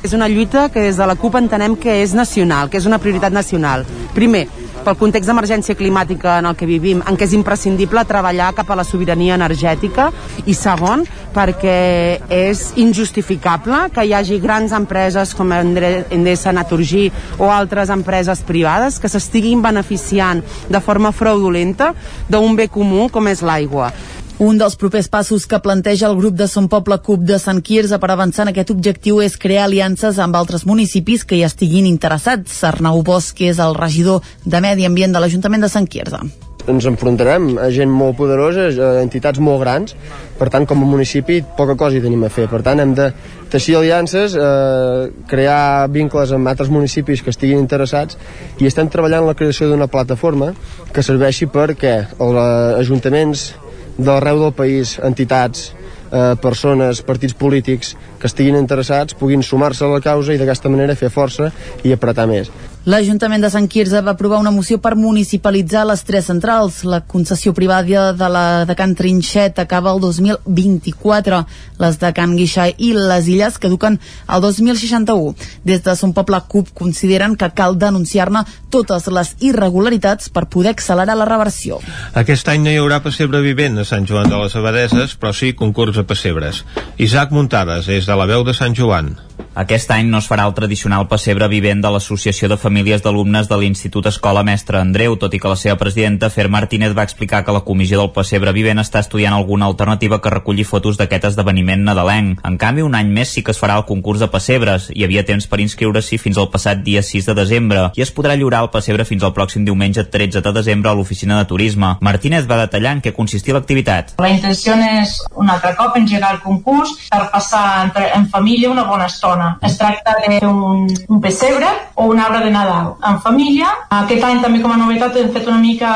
És 0.06 0.14
una 0.14 0.28
lluita 0.30 0.70
que 0.70 0.84
des 0.86 0.98
de 0.98 1.06
la 1.08 1.16
CUP 1.18 1.40
entenem 1.40 1.76
que 1.82 2.02
és 2.04 2.14
nacional, 2.14 2.70
que 2.70 2.78
és 2.78 2.86
una 2.86 3.00
prioritat 3.02 3.34
nacional. 3.34 3.86
Primer, 4.14 4.44
pel 4.86 4.98
context 5.00 5.26
d'emergència 5.26 5.74
climàtica 5.74 6.36
en 6.38 6.46
el 6.46 6.56
que 6.60 6.68
vivim, 6.70 7.00
en 7.02 7.16
què 7.18 7.26
és 7.26 7.34
imprescindible 7.34 8.04
treballar 8.06 8.52
cap 8.54 8.70
a 8.70 8.78
la 8.78 8.86
sobirania 8.86 9.34
energètica, 9.34 10.12
i 10.46 10.54
segon, 10.54 11.08
perquè 11.34 12.20
és 12.30 12.62
injustificable 12.78 13.88
que 13.96 14.06
hi 14.06 14.14
hagi 14.14 14.38
grans 14.44 14.76
empreses 14.78 15.34
com 15.34 15.56
Endesa, 15.56 16.54
Naturgy 16.54 17.08
o 17.40 17.50
altres 17.50 17.90
empreses 17.90 18.44
privades 18.46 19.00
que 19.02 19.10
s'estiguin 19.10 19.64
beneficiant 19.66 20.46
de 20.70 20.84
forma 20.86 21.12
fraudulenta 21.12 21.96
d'un 22.30 22.54
bé 22.56 22.70
comú 22.70 23.10
com 23.10 23.34
és 23.34 23.42
l'aigua 23.42 23.90
Un 24.38 24.58
dels 24.60 24.74
propers 24.76 25.08
passos 25.08 25.46
que 25.48 25.62
planteja 25.64 26.10
el 26.10 26.18
grup 26.18 26.34
de 26.36 26.50
Son 26.52 26.66
Poble 26.68 26.98
CUP 27.00 27.22
de 27.24 27.38
Sant 27.40 27.62
Quirze 27.64 27.96
per 28.04 28.10
avançar 28.12 28.44
en 28.44 28.50
aquest 28.52 28.74
objectiu 28.74 29.22
és 29.24 29.38
crear 29.40 29.64
aliances 29.64 30.20
amb 30.20 30.36
altres 30.36 30.66
municipis 30.68 31.24
que 31.24 31.38
hi 31.38 31.46
estiguin 31.48 31.88
interessats. 31.88 32.58
Arnau 32.68 33.00
Bosch 33.00 33.40
és 33.48 33.62
el 33.64 33.78
regidor 33.80 34.28
de 34.44 34.60
Medi 34.60 34.84
Ambient 34.84 35.16
de 35.16 35.24
l'Ajuntament 35.24 35.64
de 35.64 35.72
Sant 35.72 35.88
Quirze 35.88 36.20
ens 36.66 36.86
enfrontarem 36.90 37.60
a 37.62 37.68
gent 37.70 37.92
molt 37.94 38.16
poderosa, 38.18 38.64
a 38.82 39.02
entitats 39.04 39.38
molt 39.38 39.60
grans, 39.62 39.94
per 40.40 40.48
tant, 40.50 40.66
com 40.66 40.82
a 40.82 40.88
municipi, 40.90 41.44
poca 41.58 41.76
cosa 41.78 42.00
hi 42.00 42.02
tenim 42.02 42.24
a 42.26 42.32
fer. 42.34 42.48
Per 42.50 42.64
tant, 42.66 42.82
hem 42.82 42.96
de 42.98 43.12
teixir 43.54 43.76
aliances, 43.78 44.34
eh, 44.34 45.12
crear 45.30 45.88
vincles 45.94 46.34
amb 46.34 46.50
altres 46.50 46.72
municipis 46.74 47.22
que 47.22 47.30
estiguin 47.30 47.62
interessats 47.62 48.18
i 48.58 48.66
estem 48.66 48.90
treballant 48.90 49.28
la 49.28 49.36
creació 49.38 49.70
d'una 49.70 49.86
plataforma 49.88 50.54
que 50.92 51.06
serveixi 51.06 51.46
perquè 51.46 51.96
els 52.18 52.42
ajuntaments 52.82 53.52
d'arreu 53.98 54.40
del 54.44 54.54
país, 54.54 54.98
entitats, 55.04 55.72
eh, 56.12 56.36
persones, 56.42 57.02
partits 57.02 57.34
polítics 57.34 57.96
que 58.20 58.28
estiguin 58.28 58.60
interessats 58.60 59.16
puguin 59.18 59.44
sumar-se 59.44 59.86
a 59.86 59.92
la 59.92 60.02
causa 60.02 60.34
i 60.34 60.42
d'aquesta 60.42 60.70
manera 60.70 60.96
fer 60.96 61.10
força 61.10 61.52
i 61.84 61.94
apretar 61.94 62.28
més. 62.28 62.52
L'Ajuntament 62.86 63.42
de 63.42 63.50
Sant 63.50 63.66
Quirze 63.66 63.98
va 64.06 64.12
aprovar 64.14 64.38
una 64.38 64.52
moció 64.54 64.76
per 64.78 64.92
municipalitzar 64.94 65.88
les 65.90 66.04
tres 66.06 66.28
centrals. 66.30 66.84
La 66.86 67.00
concessió 67.02 67.50
privada 67.58 68.12
de 68.14 68.28
la 68.30 68.44
de 68.70 68.76
Can 68.78 68.94
Trinxet 68.94 69.58
acaba 69.58 69.90
el 69.96 70.04
2024. 70.04 71.40
Les 71.82 71.98
de 71.98 72.12
Can 72.14 72.36
Guixà 72.38 72.68
i 72.78 72.92
les 72.94 73.26
Illes 73.26 73.58
caduquen 73.58 73.98
el 74.30 74.46
2061. 74.46 75.34
Des 75.66 75.82
de 75.82 75.96
Son 75.98 76.14
Poble 76.14 76.44
CUP 76.46 76.70
consideren 76.78 77.34
que 77.34 77.50
cal 77.58 77.80
denunciar-ne 77.82 78.46
totes 78.70 79.10
les 79.10 79.34
irregularitats 79.42 80.30
per 80.30 80.46
poder 80.46 80.76
accelerar 80.76 81.18
la 81.18 81.26
reversió. 81.26 81.82
Aquest 82.14 82.54
any 82.54 82.68
no 82.68 82.70
hi 82.70 82.78
haurà 82.78 83.02
pessebre 83.02 83.42
vivent 83.42 83.82
a 83.82 83.88
Sant 83.90 84.06
Joan 84.06 84.30
de 84.30 84.38
les 84.44 84.54
Abadeses, 84.62 85.18
però 85.18 85.34
sí 85.34 85.56
concurs 85.58 85.98
de 85.98 86.06
pessebres. 86.06 86.62
Isaac 87.02 87.34
Muntades, 87.34 87.90
és 87.90 88.06
de 88.06 88.14
la 88.14 88.30
veu 88.30 88.46
de 88.46 88.54
Sant 88.54 88.78
Joan. 88.78 89.16
Aquest 89.56 89.92
any 89.96 90.10
no 90.12 90.20
es 90.20 90.26
farà 90.28 90.44
el 90.50 90.54
tradicional 90.54 91.06
pessebre 91.08 91.48
vivent 91.48 91.80
de 91.80 91.90
l'Associació 91.92 92.50
de 92.52 92.58
Famílies 92.60 93.02
d'Alumnes 93.04 93.48
de 93.48 93.56
l'Institut 93.60 94.08
Escola 94.10 94.44
Mestre 94.44 94.82
Andreu, 94.82 95.14
tot 95.20 95.34
i 95.34 95.40
que 95.40 95.52
la 95.52 95.56
seva 95.56 95.78
presidenta, 95.80 96.30
Fer 96.30 96.50
Martínez, 96.52 96.92
va 96.98 97.06
explicar 97.08 97.40
que 97.46 97.56
la 97.56 97.64
comissió 97.68 98.02
del 98.02 98.12
pessebre 98.16 98.52
vivent 98.56 98.82
està 98.84 99.00
estudiant 99.00 99.34
alguna 99.34 99.70
alternativa 99.72 100.20
que 100.22 100.34
reculli 100.34 100.66
fotos 100.68 101.00
d'aquest 101.00 101.30
esdeveniment 101.32 101.86
nadalenc. 101.88 102.42
En 102.48 102.58
canvi, 102.60 102.84
un 102.84 102.98
any 103.00 103.14
més 103.16 103.32
sí 103.32 103.46
que 103.48 103.56
es 103.56 103.62
farà 103.62 103.78
el 103.80 103.86
concurs 103.88 104.20
de 104.24 104.28
pessebres. 104.32 104.90
Hi 104.92 105.08
havia 105.08 105.26
temps 105.28 105.48
per 105.52 105.62
inscriure-s'hi 105.64 106.20
fins 106.20 106.38
al 106.38 106.52
passat 106.52 106.84
dia 106.84 107.04
6 107.04 107.32
de 107.32 107.38
desembre 107.40 107.88
i 107.96 108.04
es 108.04 108.12
podrà 108.12 108.36
lliurar 108.36 108.66
el 108.66 108.72
pessebre 108.76 109.08
fins 109.08 109.24
al 109.24 109.34
pròxim 109.38 109.64
diumenge 109.64 110.04
13 110.04 110.44
de 110.44 110.56
desembre 110.60 110.92
a 110.92 110.96
l'oficina 110.96 111.40
de 111.40 111.48
turisme. 111.48 111.96
Martínez 112.02 112.48
va 112.52 112.60
detallar 112.66 112.98
en 112.98 113.06
què 113.08 113.16
consistia 113.16 113.56
l'activitat. 113.56 114.18
La 114.20 114.34
intenció 114.36 114.76
és 115.00 115.16
un 115.40 115.48
altre 115.50 115.72
cop 115.80 115.96
engegar 115.96 116.36
el 116.36 116.44
concurs 116.44 116.92
per 117.08 117.24
passar 117.32 117.66
entre, 117.86 118.12
en 118.20 118.28
família 118.28 118.74
una 118.76 118.84
bona 118.84 119.08
estona 119.08 119.25
setmana. 119.26 119.58
Es 119.62 119.78
tracta 119.78 120.16
d'un 120.22 120.88
un 121.08 121.22
pessebre 121.22 121.68
o 121.96 122.06
un 122.06 122.20
arbre 122.20 122.44
de 122.44 122.52
Nadal 122.52 122.96
en 123.08 123.20
família. 123.22 123.68
Aquest 123.90 124.24
any 124.24 124.42
també 124.42 124.62
com 124.62 124.72
a 124.72 124.78
novetat 124.78 125.16
hem 125.18 125.32
fet 125.34 125.48
una 125.48 125.60
mica 125.60 125.92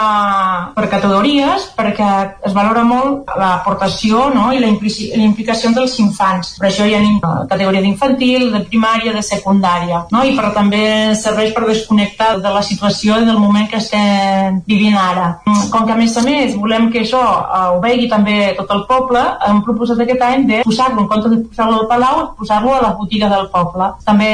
per 0.75 0.87
categories 0.89 1.69
perquè 1.77 2.09
es 2.45 2.53
valora 2.53 2.83
molt 2.83 3.29
l'aportació 3.37 4.29
no? 4.33 4.49
i 4.53 4.59
la, 4.59 4.69
la 4.69 5.25
implicació 5.25 5.71
dels 5.75 5.97
infants. 5.99 6.55
Per 6.59 6.69
això 6.69 6.87
hi 6.87 6.95
ha 6.95 7.03
categoria 7.49 7.81
d'infantil, 7.81 8.49
de 8.53 8.63
primària, 8.69 9.13
de 9.13 9.23
secundària. 9.25 10.05
No? 10.11 10.23
I 10.23 10.35
però 10.37 10.53
també 10.55 11.15
serveix 11.19 11.53
per 11.55 11.67
desconnectar 11.67 12.37
de 12.39 12.53
la 12.53 12.63
situació 12.63 13.19
i 13.19 13.27
del 13.27 13.39
moment 13.39 13.67
que 13.69 13.81
estem 13.81 14.61
vivint 14.67 14.97
ara. 14.97 15.29
Com 15.69 15.85
que 15.85 15.93
a 15.93 15.99
més 15.99 16.15
a 16.17 16.23
més 16.25 16.55
volem 16.55 16.89
que 16.93 17.03
això 17.03 17.21
eh, 17.21 17.65
ho 17.73 17.79
vegi 17.83 18.07
també 18.09 18.53
tot 18.57 18.71
el 18.75 18.85
poble, 18.89 19.21
hem 19.47 19.61
proposat 19.65 19.99
aquest 20.03 20.23
any 20.25 20.47
de 20.49 20.61
posar-lo, 20.65 21.03
en 21.03 21.11
compte 21.11 21.31
de 21.33 21.41
posar-lo 21.49 21.81
al 21.81 21.89
Palau, 21.91 22.23
posar-lo 22.39 22.73
a 22.75 22.81
la 22.83 22.93
botiga 22.97 23.18
del 23.27 23.49
poble. 23.51 23.89
També 24.05 24.29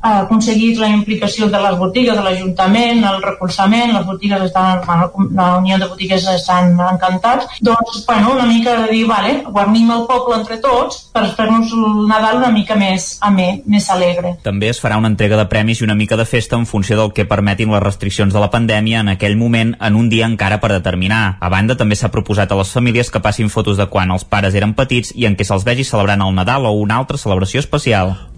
ha 0.00 0.12
aconseguit 0.24 0.80
la 0.80 0.88
implicació 0.90 1.46
de 1.52 1.60
les 1.62 1.78
botigues, 1.78 2.16
de 2.16 2.24
l'Ajuntament, 2.24 3.04
el 3.06 3.22
recolzament, 3.22 3.92
les 3.94 4.06
botigues 4.06 4.42
estan, 4.48 4.80
bueno, 4.86 5.10
la 5.36 5.58
Unió 5.58 5.78
de 5.78 5.86
Botigues 5.86 6.26
estan 6.26 6.72
encantats. 6.80 7.46
Doncs, 7.60 8.04
bueno, 8.06 8.32
una 8.32 8.46
mica 8.46 8.74
de 8.80 8.90
dir, 8.90 9.06
vale, 9.06 9.42
guarnim 9.46 9.90
el 9.92 10.06
poble 10.08 10.40
entre 10.40 10.58
tots 10.58 11.04
per 11.12 11.26
fer-nos 11.36 11.72
el 11.76 12.06
Nadal 12.08 12.40
una 12.40 12.50
mica 12.50 12.74
més 12.78 13.18
amè, 13.22 13.62
més 13.66 13.88
alegre. 13.92 14.36
També 14.42 14.70
es 14.72 14.80
farà 14.82 14.98
una 14.98 15.10
entrega 15.12 15.38
de 15.38 15.46
premis 15.50 15.80
i 15.80 15.86
una 15.86 15.96
mica 15.98 16.16
de 16.16 16.26
festa 16.26 16.56
en 16.56 16.66
funció 16.66 16.96
del 16.98 17.12
que 17.12 17.28
permetin 17.28 17.72
les 17.72 17.82
restriccions 17.84 18.32
de 18.34 18.40
la 18.40 18.50
pandèmia 18.50 19.02
en 19.04 19.12
aquell 19.12 19.36
moment 19.36 19.74
en 19.80 19.96
un 19.98 20.08
dia 20.12 20.26
encara 20.26 20.60
per 20.62 20.72
determinar. 20.72 21.36
A 21.40 21.50
banda, 21.52 21.76
també 21.78 21.96
s'ha 21.98 22.12
proposat 22.14 22.52
a 22.52 22.58
les 22.58 22.72
famílies 22.72 23.10
que 23.12 23.22
passin 23.22 23.50
fotos 23.52 23.78
de 23.78 23.86
quan 23.92 24.10
els 24.10 24.24
pares 24.24 24.56
eren 24.58 24.74
petits 24.78 25.12
i 25.14 25.26
en 25.28 25.36
què 25.36 25.46
se'ls 25.46 25.66
vegi 25.68 25.84
celebrant 25.84 26.24
el 26.24 26.34
Nadal 26.34 26.66
o 26.66 26.72
una 26.80 26.98
altra 27.02 27.20
celebració 27.20 27.60
especial. 27.60 27.91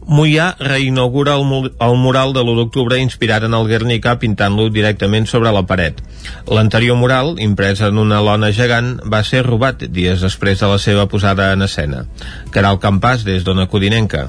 Mollà 0.05 0.51
reinaugura 0.61 1.39
el, 1.39 1.71
el 1.81 1.95
mural 1.97 2.35
de 2.37 2.43
l'1 2.43 2.59
d'octubre 2.59 2.99
inspirat 3.01 3.47
en 3.47 3.57
el 3.57 3.69
Guernica 3.71 4.19
pintant-lo 4.21 4.69
directament 4.69 5.25
sobre 5.31 5.53
la 5.57 5.65
paret. 5.65 6.03
L'anterior 6.45 6.99
mural, 7.01 7.35
imprès 7.41 7.81
en 7.81 8.03
una 8.03 8.21
lona 8.21 8.53
gegant, 8.53 8.99
va 9.09 9.25
ser 9.25 9.47
robat 9.49 9.87
dies 9.89 10.21
després 10.21 10.61
de 10.61 10.69
la 10.69 10.79
seva 10.79 11.09
posada 11.09 11.53
en 11.57 11.65
escena. 11.65 12.05
Caral 12.53 12.83
Campàs, 12.85 13.25
des 13.25 13.49
d'Ona 13.49 13.71
Codinenca. 13.73 14.29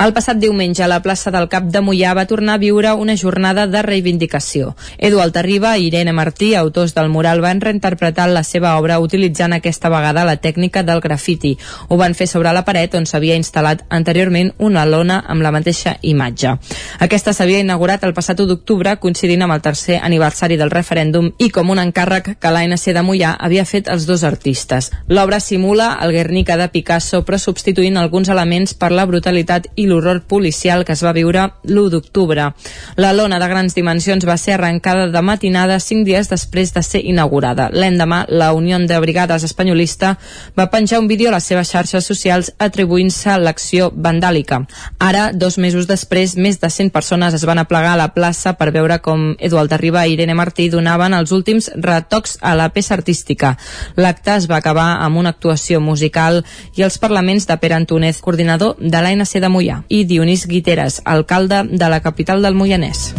El 0.00 0.12
passat 0.16 0.38
diumenge, 0.40 0.86
la 0.88 1.00
plaça 1.02 1.30
del 1.30 1.48
Cap 1.52 1.66
de 1.72 1.82
Mollà 1.84 2.14
va 2.16 2.26
tornar 2.26 2.54
a 2.56 2.62
viure 2.62 2.92
una 2.94 3.16
jornada 3.16 3.66
de 3.66 3.82
reivindicació. 3.82 4.74
Edu 4.98 5.20
Altarriba 5.20 5.76
i 5.78 5.88
Irene 5.88 6.12
Martí, 6.12 6.54
autors 6.54 6.94
del 6.94 7.08
mural, 7.08 7.40
van 7.40 7.60
reinterpretar 7.60 8.28
la 8.30 8.42
seva 8.44 8.76
obra 8.78 8.98
utilitzant 9.00 9.52
aquesta 9.52 9.90
vegada 9.92 10.24
la 10.24 10.36
tècnica 10.36 10.82
del 10.82 11.00
grafiti. 11.00 11.56
Ho 11.88 11.96
van 11.96 12.14
fer 12.14 12.28
sobre 12.30 12.52
la 12.52 12.64
paret 12.64 12.94
on 12.94 13.06
s'havia 13.06 13.38
instal·lat 13.40 13.84
anteriorment 13.88 14.52
una 14.58 14.86
lona 14.86 15.20
amb 15.26 15.42
la 15.42 15.52
mateixa 15.54 15.96
imatge. 16.02 16.54
Aquesta 17.00 17.34
s'havia 17.36 17.60
inaugurat 17.64 18.04
el 18.04 18.14
passat 18.14 18.40
1 18.40 18.48
d'octubre, 18.50 18.96
coincidint 19.00 19.42
amb 19.42 19.56
el 19.56 19.64
tercer 19.64 20.00
aniversari 20.02 20.56
del 20.60 20.70
referèndum 20.70 21.32
i 21.38 21.50
com 21.50 21.70
un 21.70 21.80
encàrrec 21.82 22.34
que 22.40 22.52
l'ANC 22.52 22.90
de 22.94 23.04
Mollà 23.06 23.34
havia 23.38 23.64
fet 23.64 23.88
els 23.88 24.06
dos 24.06 24.24
artistes. 24.24 24.90
L'obra 25.08 25.40
simula 25.40 25.92
el 26.02 26.12
Guernica 26.12 26.56
de 26.56 26.68
Picasso, 26.68 27.24
però 27.24 27.38
substituint 27.38 27.96
alguns 27.96 28.28
elements 28.28 28.74
per 28.74 28.92
la 28.92 29.06
brutalitat 29.06 29.69
i 29.76 29.86
l'horror 29.86 30.22
policial 30.22 30.84
que 30.84 30.92
es 30.92 31.04
va 31.04 31.12
viure 31.12 31.46
l'1 31.64 31.90
d'octubre. 31.90 32.50
La 32.96 33.12
lona 33.12 33.38
de 33.38 33.48
grans 33.48 33.74
dimensions 33.74 34.26
va 34.26 34.36
ser 34.36 34.54
arrencada 34.54 35.08
de 35.08 35.22
matinada 35.22 35.78
cinc 35.80 36.06
dies 36.06 36.28
després 36.30 36.74
de 36.74 36.82
ser 36.82 37.04
inaugurada. 37.04 37.70
L'endemà, 37.72 38.24
la 38.28 38.52
Unió 38.52 38.78
de 38.78 38.98
Brigades 39.00 39.44
Espanyolista 39.44 40.16
va 40.56 40.70
penjar 40.70 41.00
un 41.00 41.08
vídeo 41.08 41.28
a 41.28 41.34
les 41.34 41.44
seves 41.44 41.70
xarxes 41.72 42.06
socials 42.06 42.52
atribuint-se 42.58 43.36
l'acció 43.38 43.90
vandàlica. 43.94 44.60
Ara, 44.98 45.30
dos 45.32 45.58
mesos 45.58 45.88
després, 45.90 46.36
més 46.36 46.60
de 46.60 46.70
100 46.70 46.90
persones 46.94 47.34
es 47.34 47.44
van 47.44 47.58
aplegar 47.58 47.94
a 47.94 48.00
la 48.00 48.12
plaça 48.14 48.54
per 48.58 48.70
veure 48.70 49.00
com 49.02 49.34
Eduard 49.38 49.72
Arriba 49.72 50.06
i 50.06 50.14
Irene 50.14 50.36
Martí 50.38 50.68
donaven 50.70 51.14
els 51.14 51.32
últims 51.32 51.70
retocs 51.74 52.38
a 52.40 52.54
la 52.54 52.68
peça 52.74 52.94
artística. 52.94 53.56
L'acte 53.96 54.36
es 54.36 54.48
va 54.50 54.60
acabar 54.60 55.00
amb 55.04 55.18
una 55.18 55.34
actuació 55.34 55.80
musical 55.80 56.44
i 56.76 56.86
els 56.86 56.98
parlaments 56.98 57.46
de 57.48 57.56
Pere 57.58 57.74
Antúnez, 57.74 58.20
coordinador 58.20 58.76
de 58.78 59.02
l'ANC 59.02 59.38
de 59.40 59.48
Mollà 59.60 59.82
i 59.92 60.04
Dionís 60.08 60.46
Guiteres, 60.48 61.02
alcalde 61.04 61.64
de 61.68 61.88
la 61.92 62.00
capital 62.00 62.40
del 62.42 62.56
Moianès. 62.56 63.12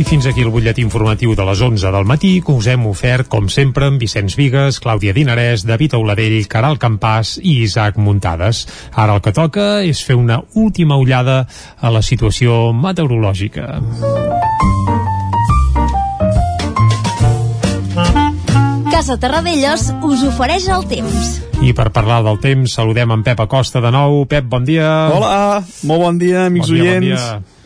I 0.00 0.04
fins 0.04 0.24
aquí 0.24 0.40
el 0.40 0.48
butlletí 0.48 0.80
informatiu 0.80 1.34
de 1.36 1.44
les 1.44 1.60
11 1.60 1.90
del 1.92 2.06
matí 2.08 2.30
que 2.40 2.52
us 2.52 2.68
hem 2.72 2.86
ofert, 2.88 3.28
com 3.28 3.50
sempre, 3.52 3.90
amb 3.90 4.00
Vicenç 4.00 4.36
Vigues, 4.38 4.78
Clàudia 4.80 5.12
Dinarès, 5.12 5.66
David 5.68 5.96
Auladell, 5.98 6.38
Caral 6.48 6.78
Campàs 6.80 7.34
i 7.42 7.58
Isaac 7.66 7.98
Muntades. 8.00 8.66
Ara 8.92 9.18
el 9.18 9.20
que 9.20 9.34
toca 9.36 9.82
és 9.84 10.00
fer 10.04 10.16
una 10.16 10.40
última 10.54 10.96
ullada 10.96 11.42
a 11.80 11.92
la 11.92 12.00
situació 12.00 12.72
meteorològica. 12.72 13.76
Casa 18.90 19.20
Terradellos 19.20 19.90
us 20.00 20.26
ofereix 20.32 20.68
el 20.72 20.88
temps. 20.88 21.49
I 21.60 21.74
per 21.76 21.90
parlar 21.92 22.22
del 22.24 22.38
temps, 22.40 22.72
saludem 22.72 23.10
en 23.12 23.22
Pep 23.24 23.40
Acosta 23.44 23.82
de 23.84 23.90
nou. 23.92 24.22
Pep, 24.28 24.46
bon 24.48 24.64
dia. 24.64 24.88
Hola, 25.12 25.60
molt 25.84 26.00
bon 26.06 26.20
dia, 26.20 26.46
amics 26.48 26.70
bon 26.70 26.78
dia, 26.78 26.94
oients. 26.94 27.24
Bon 27.26 27.42
dia. 27.42 27.58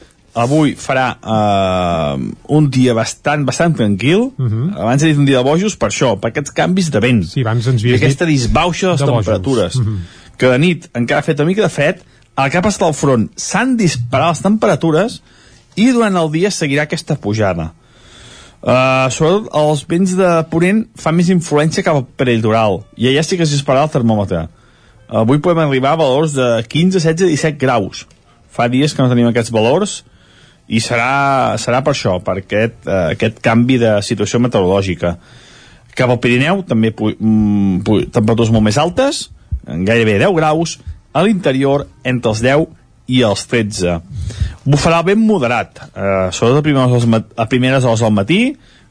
Avui 0.42 0.72
farà 0.74 1.04
uh, 1.22 2.24
un 2.58 2.66
dia 2.74 2.96
bastant 2.98 3.44
bastant 3.46 3.76
tranquil. 3.78 4.32
Uh 4.34 4.48
-huh. 4.48 4.66
Abans 4.82 5.02
he 5.02 5.12
dit 5.12 5.18
un 5.18 5.28
dia 5.28 5.38
de 5.38 5.44
bojos 5.46 5.76
per 5.76 5.88
això, 5.90 6.18
per 6.18 6.32
aquests 6.32 6.50
canvis 6.50 6.90
de 6.90 7.00
vent. 7.00 7.22
Sí, 7.24 7.40
abans 7.46 7.66
ens 7.66 7.82
I 7.82 7.86
havies 7.86 8.02
aquesta 8.02 8.26
dit 8.26 8.34
disbauxa 8.34 8.86
de 8.86 8.92
les 8.92 9.00
de 9.00 9.06
temperatures. 9.06 9.76
Uh 9.76 9.86
-huh. 9.86 9.98
Que 10.36 10.46
de 10.48 10.58
nit 10.58 10.90
encara 10.92 11.20
ha 11.20 11.22
fet 11.22 11.38
una 11.38 11.46
mica 11.46 11.62
de 11.62 11.68
fred, 11.68 12.02
al 12.34 12.50
cap 12.50 12.66
està 12.66 12.86
al 12.86 12.94
front 12.94 13.30
s'han 13.36 13.76
disparat 13.76 14.28
les 14.28 14.42
temperatures 14.42 15.22
i 15.76 15.92
durant 15.92 16.16
el 16.16 16.32
dia 16.32 16.50
seguirà 16.50 16.82
aquesta 16.82 17.14
pujada. 17.14 17.72
Uh, 18.64 19.10
sobretot 19.12 19.50
els 19.60 19.82
vents 19.84 20.14
de 20.16 20.28
Ponent 20.48 20.86
fan 20.96 21.12
més 21.18 21.28
influència 21.28 21.84
cap 21.84 21.98
al 21.98 22.06
peritoral. 22.16 22.80
I 22.96 23.10
allà 23.10 23.24
sí 23.26 23.36
que 23.36 23.44
es 23.44 23.52
dispararà 23.52 23.84
el 23.84 23.92
termòmetre. 23.92 24.46
Avui 25.20 25.42
podem 25.44 25.66
arribar 25.66 25.92
a 25.92 26.00
valors 26.00 26.32
de 26.32 26.46
15, 26.72 26.96
16, 26.96 27.28
17 27.36 27.60
graus. 27.60 28.06
Fa 28.48 28.70
dies 28.72 28.94
que 28.94 29.04
no 29.04 29.10
tenim 29.12 29.28
aquests 29.28 29.52
valors 29.52 29.98
i 30.64 30.80
serà, 30.80 31.58
serà 31.60 31.82
per 31.84 31.92
això, 31.92 32.16
per 32.24 32.38
aquest, 32.40 32.78
eh, 32.88 33.00
aquest 33.18 33.42
canvi 33.44 33.76
de 33.82 33.98
situació 34.06 34.40
meteorològica. 34.40 35.18
Cap 35.94 36.10
al 36.10 36.22
Pirineu, 36.22 36.62
també 36.64 36.94
mm, 36.96 37.84
temperatures 38.14 38.50
molt 38.54 38.64
més 38.64 38.80
altes, 38.80 39.26
gairebé 39.66 40.16
10 40.24 40.32
graus, 40.40 40.78
a 41.12 41.22
l'interior 41.22 41.84
entre 42.02 42.32
els 42.32 42.40
10 42.42 42.64
i 43.06 43.22
els 43.26 43.44
13. 43.51 43.98
Bufarà 44.64 45.02
ben 45.05 45.20
moderat, 45.20 45.82
eh, 45.93 46.31
sobretot 46.32 46.59
a 46.59 46.62
primeres, 46.62 46.93
hores, 46.93 47.24
a 47.36 47.47
primeres 47.48 47.85
hores 47.85 48.01
del 48.01 48.12
matí, 48.16 48.40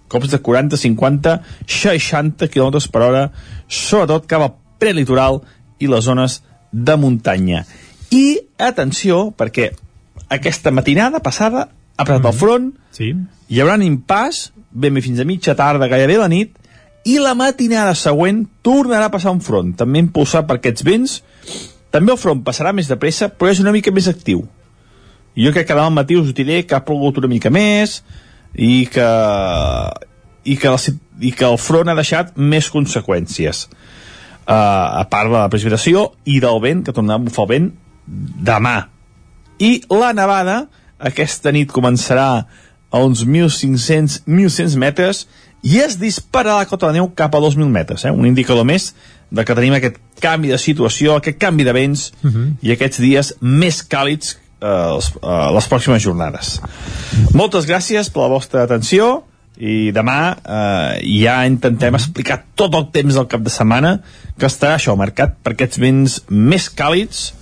cops 0.07 0.29
de 0.29 0.39
40, 0.39 0.77
50, 0.77 1.41
60 1.65 2.49
km 2.53 2.81
per 2.91 3.01
hora, 3.01 3.23
sobretot 3.67 4.27
cap 4.29 4.41
al 4.45 4.53
prelitoral 4.79 5.41
i 5.79 5.89
les 5.89 6.05
zones 6.05 6.41
de 6.71 6.95
muntanya. 6.97 7.65
I, 8.13 8.39
atenció, 8.61 9.31
perquè 9.33 9.71
aquesta 10.29 10.71
matinada 10.71 11.19
passada 11.19 11.69
ha 11.97 12.05
passat 12.05 12.21
mm 12.21 12.25
-hmm. 12.25 12.33
el 12.33 12.39
front, 12.39 12.73
sí. 12.91 13.15
hi 13.49 13.61
haurà 13.61 13.75
un 13.75 13.81
impàs, 13.81 14.51
ben 14.71 14.93
bé 14.93 15.01
fins 15.01 15.19
a 15.19 15.25
mitja 15.25 15.55
tarda, 15.55 15.87
gairebé 15.87 16.17
la 16.17 16.27
nit, 16.27 16.57
i 17.03 17.19
la 17.19 17.33
matinada 17.35 17.93
següent 17.95 18.45
tornarà 18.63 19.05
a 19.05 19.11
passar 19.11 19.31
un 19.31 19.41
front, 19.41 19.75
també 19.75 19.99
impulsat 19.99 20.47
per 20.47 20.55
aquests 20.55 20.83
vents. 20.83 21.23
També 21.93 22.13
el 22.13 22.17
front 22.17 22.41
passarà 22.41 22.73
més 22.73 22.89
de 22.89 22.97
pressa, 22.97 23.29
però 23.29 23.51
és 23.53 23.61
una 23.61 23.73
mica 23.75 23.93
més 23.93 24.09
actiu. 24.09 24.41
Jo 25.37 25.51
crec 25.53 25.67
que 25.69 25.75
demà 25.77 25.89
al 25.89 25.93
matí 25.93 26.17
us 26.17 26.31
diré 26.33 26.63
que 26.65 26.77
ha 26.77 26.85
plogut 26.85 27.19
una 27.21 27.29
mica 27.29 27.51
més 27.53 27.99
i 28.53 28.85
que, 28.89 29.05
i 30.45 30.57
que, 30.57 30.71
el, 30.71 30.97
i 31.21 31.33
que 31.37 31.45
el 31.45 31.59
front 31.61 31.89
ha 31.89 31.97
deixat 31.97 32.33
més 32.37 32.69
conseqüències. 32.73 33.67
Uh, 34.43 34.53
a 34.53 35.05
part 35.09 35.29
de 35.29 35.37
la 35.37 35.49
precipitació 35.53 36.09
i 36.25 36.39
del 36.43 36.59
vent, 36.65 36.83
que 36.83 36.93
tornarà 36.97 37.21
a 37.21 37.23
bufar 37.23 37.45
el 37.45 37.51
vent 37.53 37.69
demà. 38.49 38.75
I 39.61 39.71
la 39.93 40.11
nevada, 40.17 40.57
aquesta 40.97 41.53
nit 41.53 41.71
començarà 41.71 42.27
a 42.93 43.01
uns 43.01 43.23
1.500-1.100 43.25 44.77
metres 44.81 45.27
i 45.63 45.79
es 45.79 45.95
dispararà 45.99 46.59
la 46.59 46.67
cota 46.67 46.91
de 46.91 46.99
neu 46.99 47.09
cap 47.15 47.35
a 47.35 47.41
2.000 47.41 47.71
metres, 47.71 48.03
eh? 48.03 48.11
un 48.11 48.27
indicador 48.27 48.67
més 48.67 48.91
de 49.31 49.45
que 49.47 49.55
tenim 49.55 49.73
aquest 49.77 49.97
canvi 50.21 50.51
de 50.51 50.59
situació, 50.59 51.17
aquest 51.17 51.39
canvi 51.41 51.63
de 51.63 51.73
vents 51.73 52.11
uh 52.21 52.29
-huh. 52.29 52.47
i 52.61 52.71
aquests 52.71 52.99
dies 52.99 53.33
més 53.39 53.81
càlids 53.81 54.37
eh, 54.61 54.67
les, 54.67 55.11
eh, 55.21 55.51
les 55.55 55.67
pròximes 55.67 56.03
jornades. 56.03 56.59
Moltes 57.33 57.65
gràcies 57.65 58.09
per 58.09 58.21
la 58.23 58.33
vostra 58.35 58.63
atenció 58.63 59.23
i 59.57 59.91
demà 59.93 60.35
eh, 60.35 61.21
ja 61.21 61.45
intentem 61.45 61.93
explicar 61.95 62.43
tot 62.55 62.73
el 62.73 62.89
temps 62.91 63.13
del 63.15 63.27
cap 63.27 63.41
de 63.41 63.49
setmana 63.53 63.99
que 64.39 64.49
estarà 64.49 64.75
això 64.79 64.95
marcat 64.97 65.37
per 65.43 65.53
aquests 65.53 65.79
vents 65.79 66.21
més 66.29 66.69
càlids 66.73 67.33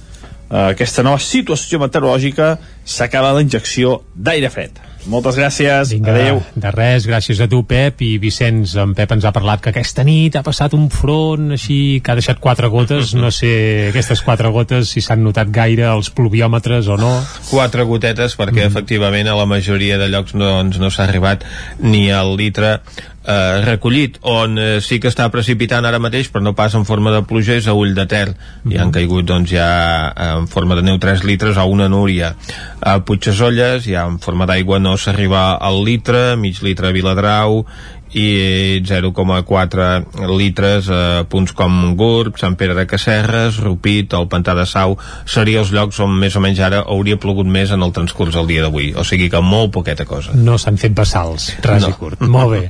eh, 0.52 0.74
aquesta 0.74 1.04
nova 1.08 1.20
situació 1.24 1.80
meteorològica 1.80 2.58
s'acaba 2.84 3.32
la 3.34 3.42
injecció 3.46 4.02
d'aire 4.16 4.52
fred 4.52 4.91
moltes 5.10 5.38
gràcies, 5.40 5.94
Vinga, 5.96 6.14
adeu 6.14 6.42
de 6.54 6.72
res, 6.74 7.08
gràcies 7.10 7.42
a 7.42 7.48
tu 7.50 7.62
Pep 7.68 8.02
i 8.06 8.16
Vicenç, 8.22 8.76
en 8.82 8.94
Pep 8.98 9.14
ens 9.16 9.26
ha 9.26 9.34
parlat 9.36 9.64
que 9.64 9.72
aquesta 9.72 10.06
nit 10.08 10.36
ha 10.38 10.44
passat 10.46 10.76
un 10.78 10.90
front 10.94 11.52
així 11.58 12.02
que 12.04 12.14
ha 12.14 12.18
deixat 12.20 12.42
quatre 12.44 12.70
gotes, 12.74 13.16
no 13.18 13.32
sé 13.34 13.54
aquestes 13.90 14.24
quatre 14.26 14.52
gotes 14.54 14.94
si 14.94 15.04
s'han 15.04 15.24
notat 15.26 15.52
gaire 15.54 15.88
els 15.92 16.12
pluviòmetres 16.16 16.92
o 16.92 17.00
no. 17.02 17.14
Quatre 17.50 17.86
gotetes 17.90 18.38
perquè 18.40 18.66
mm. 18.66 18.72
efectivament 18.74 19.32
a 19.32 19.38
la 19.40 19.48
majoria 19.50 19.98
de 20.02 20.12
llocs 20.12 20.36
no, 20.38 20.48
doncs, 20.62 20.82
no 20.82 20.92
s'ha 20.92 21.08
arribat 21.08 21.48
ni 21.82 22.10
al 22.12 22.36
litre 22.38 22.80
eh, 23.26 23.62
recollit 23.66 24.18
on 24.22 24.58
eh, 24.58 24.80
sí 24.82 25.00
que 25.00 25.10
està 25.12 25.28
precipitant 25.34 25.86
ara 25.86 26.02
mateix 26.02 26.30
però 26.32 26.44
no 26.46 26.56
pas 26.58 26.74
en 26.78 26.86
forma 26.90 27.14
de 27.14 27.22
pluja 27.28 27.58
és 27.60 27.68
a 27.68 27.76
Ull 27.78 27.94
de 27.96 28.06
Ter 28.06 28.30
mm 28.30 28.34
-hmm. 28.34 28.74
i 28.74 28.78
han 28.78 28.92
caigut 28.92 29.26
doncs 29.26 29.52
ja 29.52 30.14
eh, 30.16 30.38
en 30.38 30.48
forma 30.48 30.76
de 30.76 30.82
neu 30.82 30.98
3 30.98 31.24
litres 31.24 31.58
a 31.58 31.64
una 31.64 31.90
núria 31.90 32.36
a 32.82 33.00
Puigdesolles 33.06 33.86
ja 33.86 34.06
en 34.06 34.20
forma 34.20 34.46
d'aigua 34.46 34.80
no 34.80 34.98
s'arriba 34.98 35.54
al 35.56 35.84
litre 35.84 36.36
mig 36.36 36.62
litre 36.62 36.88
a 36.88 36.92
Viladrau 36.92 37.66
i 38.14 38.82
0,4 38.84 40.30
litres 40.38 40.90
a 40.92 41.24
punts 41.30 41.54
com 41.56 41.96
Gurb, 42.00 42.38
Sant 42.40 42.58
Pere 42.60 42.76
de 42.76 42.86
Casserres, 42.90 43.60
Rupit, 43.64 44.14
el 44.18 44.28
Pantà 44.32 44.56
de 44.58 44.66
Sau, 44.70 44.98
seria 45.26 45.62
els 45.62 45.72
llocs 45.76 46.00
on 46.04 46.14
més 46.20 46.36
o 46.36 46.44
menys 46.44 46.60
ara 46.64 46.84
hauria 46.84 47.20
plogut 47.22 47.48
més 47.48 47.72
en 47.72 47.84
el 47.84 47.94
transcurs 47.96 48.36
del 48.36 48.50
dia 48.50 48.66
d'avui. 48.66 48.92
O 48.98 49.06
sigui 49.08 49.30
que 49.32 49.42
molt 49.44 49.72
poqueta 49.76 50.06
cosa. 50.10 50.36
No 50.36 50.58
s'han 50.62 50.80
fet 50.82 50.96
bassals, 50.98 51.52
ras 51.64 51.86
no. 51.86 51.92
i 51.94 51.98
curt. 52.00 52.26
Molt 52.28 52.56
bé. 52.56 52.62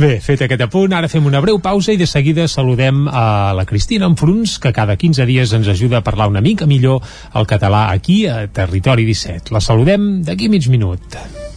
Bé, 0.00 0.12
fet 0.24 0.46
aquest 0.46 0.66
apunt, 0.66 0.94
ara 0.96 1.10
fem 1.12 1.26
una 1.26 1.42
breu 1.44 1.60
pausa 1.62 1.92
i 1.92 2.00
de 2.00 2.08
seguida 2.08 2.48
saludem 2.48 3.06
a 3.08 3.52
la 3.56 3.66
Cristina 3.68 4.08
Enfruns, 4.08 4.58
que 4.62 4.72
cada 4.76 4.96
15 4.96 5.26
dies 5.28 5.52
ens 5.56 5.68
ajuda 5.72 6.00
a 6.00 6.06
parlar 6.06 6.30
una 6.32 6.44
mica 6.44 6.66
millor 6.66 7.02
el 7.34 7.48
català 7.48 7.90
aquí 7.92 8.24
a 8.26 8.46
Territori 8.48 9.04
17. 9.08 9.52
La 9.54 9.64
saludem 9.64 10.22
d'aquí 10.26 10.48
mig 10.52 10.70
minut. 10.72 11.20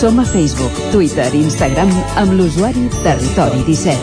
Som 0.00 0.18
a 0.18 0.24
Facebook, 0.24 0.72
Twitter 0.92 1.34
i 1.34 1.38
Instagram 1.40 1.88
amb 2.20 2.32
l'usuari 2.36 2.82
Territori 3.00 3.62
17. 3.64 3.96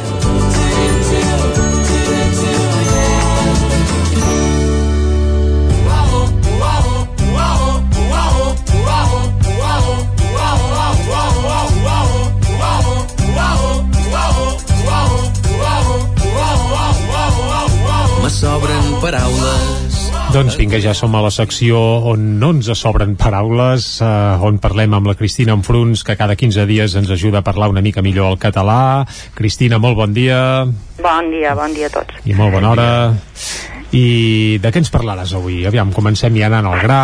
Me 18.24 18.30
sobren 18.30 18.98
paraules 19.02 19.43
Doncs 20.34 20.56
vinga, 20.58 20.80
ja 20.82 20.96
som 20.98 21.14
a 21.14 21.20
la 21.22 21.30
secció 21.30 21.78
on 22.10 22.24
no 22.42 22.50
ens 22.56 22.66
sobren 22.80 23.12
paraules, 23.20 23.86
eh, 24.02 24.08
on 24.42 24.58
parlem 24.58 24.96
amb 24.98 25.06
la 25.12 25.14
Cristina 25.20 25.54
Enfruns, 25.54 26.02
que 26.04 26.16
cada 26.18 26.34
15 26.36 26.66
dies 26.66 26.96
ens 26.98 27.12
ajuda 27.14 27.44
a 27.44 27.46
parlar 27.46 27.70
una 27.70 27.84
mica 27.86 28.02
millor 28.02 28.32
el 28.32 28.40
català. 28.42 29.06
Cristina, 29.38 29.78
molt 29.78 29.96
bon 29.96 30.14
dia. 30.14 30.66
Bon 31.04 31.30
dia, 31.30 31.54
bon 31.54 31.74
dia 31.78 31.86
a 31.86 31.94
tots. 31.94 32.18
I 32.26 32.34
molt 32.34 32.52
bona 32.56 32.72
hora. 32.72 32.88
I 33.94 34.58
de 34.58 34.72
què 34.74 34.82
ens 34.82 34.90
parlaràs 34.90 35.36
avui? 35.38 35.60
Aviam, 35.70 35.92
comencem 35.94 36.34
ja 36.42 36.48
anant 36.50 36.66
al 36.72 36.80
gra. 36.82 36.98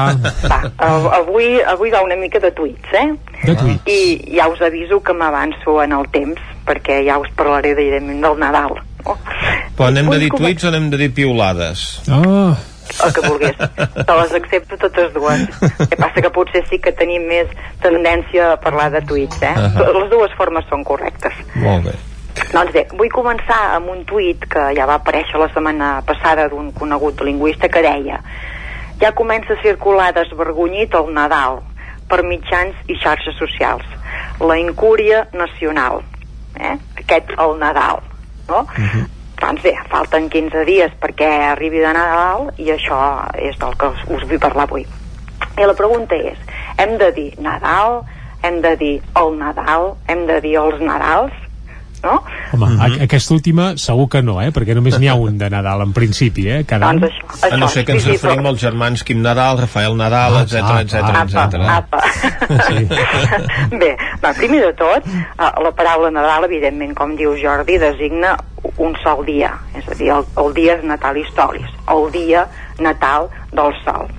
Va, 0.49 0.59
av- 0.87 1.11
avui, 1.19 1.59
avui 1.61 1.91
va 1.93 2.01
una 2.01 2.17
mica 2.17 2.41
de 2.41 2.49
tuits, 2.57 2.89
eh? 2.97 3.11
De 3.45 3.53
tuits. 3.53 3.85
I 3.85 4.39
ja 4.39 4.47
us 4.49 4.61
aviso 4.65 5.03
que 5.05 5.13
m'avanço 5.13 5.83
en 5.85 5.93
el 5.93 6.09
temps, 6.09 6.41
perquè 6.65 7.03
ja 7.05 7.19
us 7.21 7.29
parlaré 7.37 7.75
evidentment 7.77 8.25
del 8.25 8.39
Nadal. 8.41 8.73
No? 9.05 9.15
Però 9.77 9.85
anem 9.93 10.09
de 10.09 10.17
dir 10.25 10.31
tuits 10.33 10.65
o 10.65 10.73
anem 10.73 10.89
de 10.89 10.97
dir 11.05 11.13
piulades? 11.13 12.01
Oh. 12.09 12.57
El 13.05 13.13
que 13.15 13.23
volgués. 13.25 13.57
Te 13.57 14.17
les 14.21 14.35
accepto 14.39 14.77
totes 14.81 15.13
dues. 15.13 15.45
El 15.69 15.89
que 15.89 15.99
passa 15.99 16.23
que 16.25 16.31
potser 16.33 16.63
sí 16.69 16.79
que 16.83 16.93
tenim 16.95 17.27
més 17.29 17.51
tendència 17.83 18.53
a 18.53 18.59
parlar 18.61 18.89
de 18.95 19.03
tuits, 19.07 19.41
eh? 19.41 19.55
Ahà. 19.55 19.89
Les 19.99 20.09
dues 20.11 20.35
formes 20.37 20.65
són 20.71 20.85
correctes. 20.87 21.35
Molt 21.55 21.89
bé. 21.89 21.97
Doncs 22.53 22.71
bé, 22.73 22.85
vull 22.95 23.11
començar 23.13 23.59
amb 23.75 23.91
un 23.91 24.05
tuit 24.07 24.45
que 24.49 24.69
ja 24.77 24.85
va 24.89 24.99
aparèixer 25.01 25.41
la 25.41 25.49
setmana 25.53 25.99
passada 26.07 26.47
d'un 26.49 26.71
conegut 26.77 27.21
lingüista 27.25 27.69
que 27.69 27.83
deia 27.83 28.21
ja 28.99 29.11
comença 29.15 29.53
a 29.53 29.61
circular 29.61 30.11
desvergonyit 30.13 30.95
el 30.99 31.13
Nadal 31.15 31.61
per 32.11 32.23
mitjans 32.27 32.75
i 32.91 32.97
xarxes 32.99 33.37
socials. 33.39 33.85
La 34.41 34.57
incúria 34.59 35.27
nacional. 35.33 36.01
Eh? 36.59 36.75
Aquest 37.03 37.31
el 37.37 37.55
Nadal. 37.61 38.03
No? 38.49 38.65
Doncs 39.39 39.63
bé, 39.63 39.73
falten 39.91 40.27
15 40.29 40.65
dies 40.67 40.95
perquè 40.99 41.29
arribi 41.53 41.79
de 41.79 41.91
Nadal 41.95 42.49
i 42.59 42.71
això 42.75 42.99
és 43.39 43.57
del 43.59 43.75
que 43.79 43.91
us, 43.93 44.01
us 44.11 44.25
vull 44.27 44.41
parlar 44.41 44.67
avui. 44.67 44.85
I 45.59 45.67
la 45.67 45.75
pregunta 45.75 46.15
és, 46.15 46.39
hem 46.79 46.97
de 46.99 47.11
dir 47.15 47.29
Nadal, 47.43 48.01
hem 48.43 48.59
de 48.63 48.75
dir 48.79 48.95
el 49.19 49.37
Nadal, 49.39 49.93
hem 50.11 50.25
de 50.27 50.41
dir 50.43 50.57
els 50.59 50.83
Nadals, 50.83 51.35
no? 52.03 52.23
Home, 52.51 52.65
mm 52.65 52.77
-hmm. 52.79 53.03
aquesta 53.03 53.33
última 53.33 53.77
segur 53.77 54.07
que 54.09 54.21
no, 54.21 54.41
eh? 54.41 54.51
perquè 54.51 54.75
només 54.75 54.99
n'hi 54.99 55.07
ha 55.07 55.15
un 55.15 55.37
de 55.37 55.49
Nadal 55.49 55.81
en 55.81 55.93
principi, 55.93 56.47
eh? 56.49 56.63
Cada 56.65 56.89
any. 56.89 57.03
A 57.51 57.57
no 57.57 57.67
ser 57.67 57.85
que 57.85 57.91
ens 57.91 58.03
sí, 58.03 58.09
sí, 58.09 58.17
referim 58.17 58.45
als 58.45 58.59
germans 58.59 59.03
Quim 59.03 59.21
Nadal, 59.21 59.57
Rafael 59.57 59.95
Nadal, 59.95 60.37
Ah, 60.37 60.41
etc 60.41 60.55
etc 60.83 60.95
apa, 61.03 61.23
etc. 61.23 61.53
apa. 61.67 61.99
Bé, 63.81 63.97
va, 64.23 64.33
primer 64.33 64.61
de 64.61 64.73
tot, 64.73 65.03
eh, 65.05 65.63
la 65.63 65.71
paraula 65.71 66.11
Nadal, 66.11 66.43
evidentment, 66.45 66.93
com 66.93 67.15
diu 67.15 67.35
Jordi, 67.35 67.77
designa 67.77 68.37
un 68.77 68.95
sol 69.03 69.25
dia, 69.27 69.51
és 69.75 69.87
a 69.87 69.97
dir, 69.99 70.09
el, 70.15 70.25
el 70.43 70.53
dia 70.53 70.77
de 70.79 70.87
Natal 70.87 71.17
Historis, 71.17 71.69
el 71.89 72.09
dia 72.15 72.47
natal 72.79 73.29
del 73.51 73.75
sol. 73.83 74.09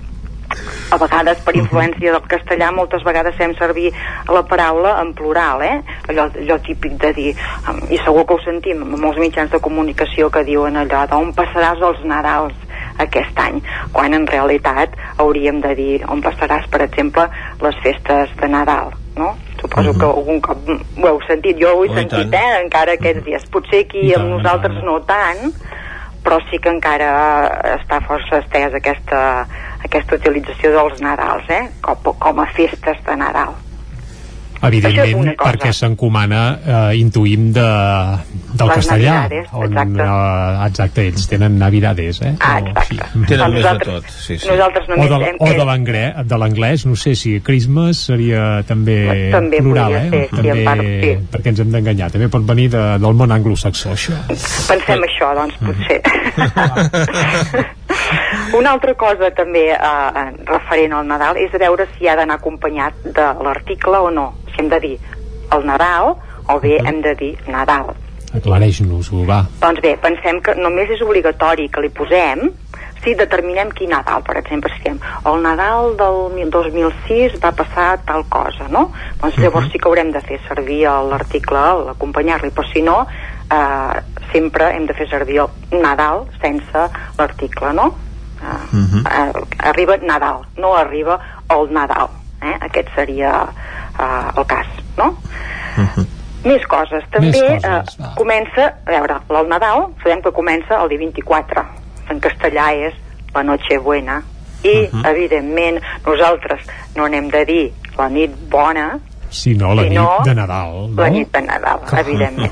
a 0.91 0.97
vegades 0.99 1.39
per 1.45 1.53
influència 1.55 2.11
del 2.11 2.25
castellà 2.27 2.71
moltes 2.75 3.05
vegades 3.07 3.37
fem 3.39 3.53
servir 3.55 3.93
la 4.27 4.41
paraula 4.43 4.97
en 4.99 5.13
plural, 5.15 5.63
eh? 5.63 5.77
Allò, 6.11 6.27
allò 6.43 6.57
típic 6.65 6.97
de 6.99 7.13
dir, 7.15 7.29
um, 7.71 7.79
i 7.87 7.99
segur 8.03 8.25
que 8.27 8.35
ho 8.35 8.43
sentim 8.43 8.83
en 8.83 8.99
molts 8.99 9.21
mitjans 9.23 9.53
de 9.53 9.61
comunicació 9.63 10.29
que 10.29 10.43
diuen 10.47 10.75
allò 10.81 11.05
d'on 11.07 11.31
passaràs 11.37 11.79
els 11.91 12.03
Nadals 12.03 12.57
aquest 12.99 13.39
any, 13.39 13.61
quan 13.95 14.13
en 14.17 14.27
realitat 14.27 14.97
hauríem 15.17 15.61
de 15.63 15.75
dir 15.79 15.93
on 16.11 16.23
passaràs, 16.25 16.67
per 16.67 16.83
exemple, 16.89 17.29
les 17.63 17.79
festes 17.85 18.35
de 18.41 18.51
Nadal, 18.51 18.91
no? 19.17 19.37
Suposo 19.59 19.93
que 19.97 20.05
algun 20.05 20.39
cop 20.41 20.57
ho 20.69 21.07
heu 21.07 21.19
sentit, 21.27 21.57
jo 21.61 21.75
ho 21.77 21.83
he 21.85 21.89
Oh, 21.89 21.93
sentit, 21.95 22.31
tant. 22.31 22.33
eh, 22.33 22.61
encara 22.63 22.93
aquests 22.93 23.23
dies. 23.25 23.45
Potser 23.51 23.83
aquí 23.85 24.13
amb 24.13 24.23
tant, 24.23 24.29
nosaltres 24.37 24.83
no 24.83 24.99
tant, 25.01 25.53
però 26.23 26.37
sí 26.49 26.57
que 26.61 26.69
encara 26.69 27.09
està 27.75 27.99
força 28.05 28.39
estès 28.39 28.73
aquesta, 28.77 29.47
aquesta 29.83 30.15
utilització 30.15 30.71
dels 30.71 31.01
Nadals, 31.01 31.49
eh? 31.49 31.69
Com, 31.81 31.95
com 32.19 32.39
a 32.39 32.45
festes 32.55 32.97
de 33.05 33.15
Nadal. 33.17 33.55
Evidentment, 34.61 35.31
perquè 35.39 35.71
s'encomana, 35.73 36.41
eh, 36.61 36.97
intuïm, 36.99 37.47
de, 37.55 37.65
del 38.53 38.67
Les 38.67 38.75
castellà. 38.77 39.13
Navidades, 39.23 39.47
on, 39.53 39.65
exacte. 39.71 40.03
eh, 40.05 40.65
exacte, 40.67 41.05
ells 41.07 41.27
tenen 41.31 41.57
Navidades, 41.57 42.21
eh? 42.21 42.35
Ah, 42.39 42.59
O- 42.61 42.67
exacte. 42.67 42.85
sí. 42.91 42.97
Tenen 42.97 43.25
Doncs 43.25 43.31
més 43.31 43.39
de 43.41 43.47
nosaltres- 43.57 43.95
tot, 44.03 44.09
sí, 44.11 44.37
sí. 44.37 44.47
Nosaltres 44.51 44.85
O 44.87 44.91
només 44.91 45.09
de, 45.09 45.15
hem... 45.31 45.35
o 45.39 45.49
de 45.59 45.65
l'anglès, 45.65 46.13
de 46.27 46.37
l'anglès, 46.37 46.85
no 46.85 46.95
sé 46.95 47.15
si 47.15 47.39
Christmas 47.41 47.97
seria 48.11 48.61
també, 48.67 49.29
També 49.33 49.57
plural, 49.61 49.95
eh? 49.97 50.09
ser, 50.09 50.23
sí, 50.29 50.35
també, 50.35 50.51
en 50.59 50.65
part, 50.65 50.81
sí. 50.81 51.11
Perquè 51.31 51.47
ens 51.55 51.59
hem 51.65 51.71
d'enganyar, 51.71 52.11
també 52.11 52.29
pot 52.29 52.45
venir 52.45 52.69
de, 52.69 52.83
del 53.01 53.13
món 53.17 53.31
anglosaxó, 53.31 53.91
això. 53.97 54.13
Pensem 54.29 55.01
això, 55.09 55.33
doncs, 55.41 55.55
potser. 55.65 56.01
Una 58.59 58.73
altra 58.75 58.93
cosa 58.99 59.31
també 59.35 59.67
eh, 59.73 60.23
referent 60.49 60.97
al 60.97 61.07
Nadal 61.09 61.39
és 61.41 61.53
veure 61.63 61.87
si 61.95 62.07
ha 62.07 62.15
d'anar 62.19 62.39
acompanyat 62.39 63.03
de 63.17 63.27
l'article 63.45 64.05
o 64.07 64.11
no. 64.13 64.27
Si 64.51 64.61
hem 64.61 64.69
de 64.71 64.79
dir 64.83 64.95
el 65.55 65.67
Nadal 65.67 66.15
o 66.49 66.59
bé 66.59 66.77
hem 66.83 67.01
de 67.03 67.15
dir 67.15 67.33
Nadal. 67.47 67.93
Aclareix-nos-ho, 68.31 69.25
va. 69.27 69.41
Doncs 69.59 69.81
bé, 69.83 69.97
pensem 69.99 70.39
que 70.43 70.55
només 70.55 70.91
és 70.93 71.01
obligatori 71.03 71.67
que 71.71 71.83
li 71.83 71.91
posem 71.91 72.47
si 73.03 73.15
determinem 73.15 73.69
quin 73.73 73.89
Nadal, 73.89 74.21
per 74.23 74.37
exemple, 74.37 74.69
si 74.75 74.83
diem 74.83 74.99
el 75.25 75.41
Nadal 75.41 75.95
del 75.97 76.19
mil- 76.35 76.51
2006 76.51 77.39
va 77.43 77.51
passar 77.51 77.99
tal 78.05 78.25
cosa, 78.29 78.67
no? 78.69 78.91
Doncs 79.21 79.37
llavors 79.41 79.71
sí 79.71 79.79
que 79.79 79.87
haurem 79.89 80.11
de 80.11 80.21
fer 80.21 80.39
servir 80.47 80.83
l'article, 81.09 81.63
l'acompanyar-li, 81.87 82.51
però 82.51 82.67
si 82.71 82.81
no, 82.81 83.07
eh, 83.49 84.01
sempre 84.31 84.71
hem 84.75 84.85
de 84.85 84.93
fer 84.93 85.09
servir 85.09 85.39
el 85.41 85.81
Nadal 85.81 86.25
sense 86.41 86.85
l'article, 87.17 87.73
no? 87.73 87.95
Eh, 88.41 89.03
eh, 89.05 89.45
arriba 89.59 89.97
Nadal, 90.01 90.45
no 90.57 90.75
arriba 90.75 91.19
el 91.49 91.71
Nadal, 91.73 92.09
eh? 92.41 92.55
Aquest 92.61 92.89
seria 92.95 93.47
eh, 93.99 94.31
el 94.37 94.45
cas, 94.45 94.67
no? 94.97 95.15
Més 96.43 96.63
coses. 96.67 97.03
També 97.11 97.31
coses, 97.61 97.99
eh, 97.99 98.07
comença, 98.17 98.73
a 98.85 98.89
veure, 98.89 99.19
el 99.29 99.47
Nadal, 99.49 99.87
sabem 100.01 100.21
que 100.21 100.31
comença 100.31 100.81
el 100.81 100.89
dia 100.89 100.97
24. 100.97 101.80
En 102.09 102.19
castellà 102.19 102.71
és 102.87 102.93
la 103.35 103.43
Nochebuena. 103.43 104.21
I, 104.63 104.89
evidentment, 105.09 105.79
nosaltres 106.05 106.61
no 106.95 107.07
n'hem 107.09 107.29
de 107.33 107.45
dir 107.45 107.63
la 107.97 108.09
nit 108.09 108.31
bona, 108.49 108.99
Si 109.31 109.53
no, 109.55 109.69
la 109.73 109.83
Si 109.83 109.89
nit 109.95 110.25
de 110.25 110.33
Nadal, 110.35 110.73
no? 110.91 111.01
la 111.01 111.07
nit 111.09 111.29
de 111.31 111.41
Nadal, 111.41 111.79
evidentment. 112.01 112.51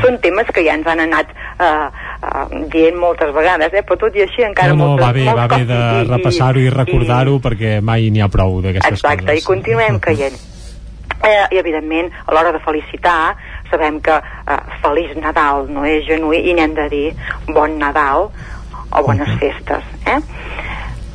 Són 0.00 0.16
temes 0.24 0.48
que 0.56 0.62
ja 0.64 0.72
ens 0.72 0.86
han 0.88 1.02
anat 1.04 1.28
eh, 1.60 1.66
eh, 1.68 2.62
dient 2.72 2.96
moltes 2.96 3.28
vegades, 3.36 3.74
eh? 3.76 3.82
però 3.84 3.98
tot 4.00 4.16
i 4.16 4.22
així 4.24 4.42
encara 4.42 4.72
no, 4.72 4.78
no, 4.78 4.86
moltes, 4.94 5.04
va 5.04 5.12
bé, 5.12 5.26
va 5.36 5.46
bé 5.52 5.58
de 5.68 5.76
i- 5.76 6.00
i- 6.00 6.08
repassar-ho 6.08 6.58
i 6.64 6.70
recordar-ho 6.72 7.36
perquè 7.44 7.74
mai 7.84 8.08
n'hi 8.10 8.22
ha 8.24 8.28
prou 8.32 8.62
d'aquestes 8.64 8.96
Exacte, 9.04 9.26
coses. 9.26 9.42
i 9.42 9.46
continuem 9.46 10.00
caient. 10.00 10.40
Eh, 11.24 11.44
I, 11.52 11.58
evidentment, 11.60 12.08
a 12.26 12.32
l'hora 12.32 12.52
de 12.56 12.58
felicitar, 12.64 13.36
sabem 13.70 14.00
que 14.00 14.16
eh, 14.16 14.56
Feliç 14.80 15.14
Nadal 15.20 15.68
no 15.68 15.84
és 15.84 16.06
genuí 16.08 16.40
i 16.48 16.54
n'hem 16.56 16.72
de 16.74 16.88
dir 16.88 17.06
Bon 17.52 17.76
Nadal 17.78 18.30
o 18.94 19.02
Bones 19.02 19.38
Festes. 19.40 19.84
Eh? 20.06 20.20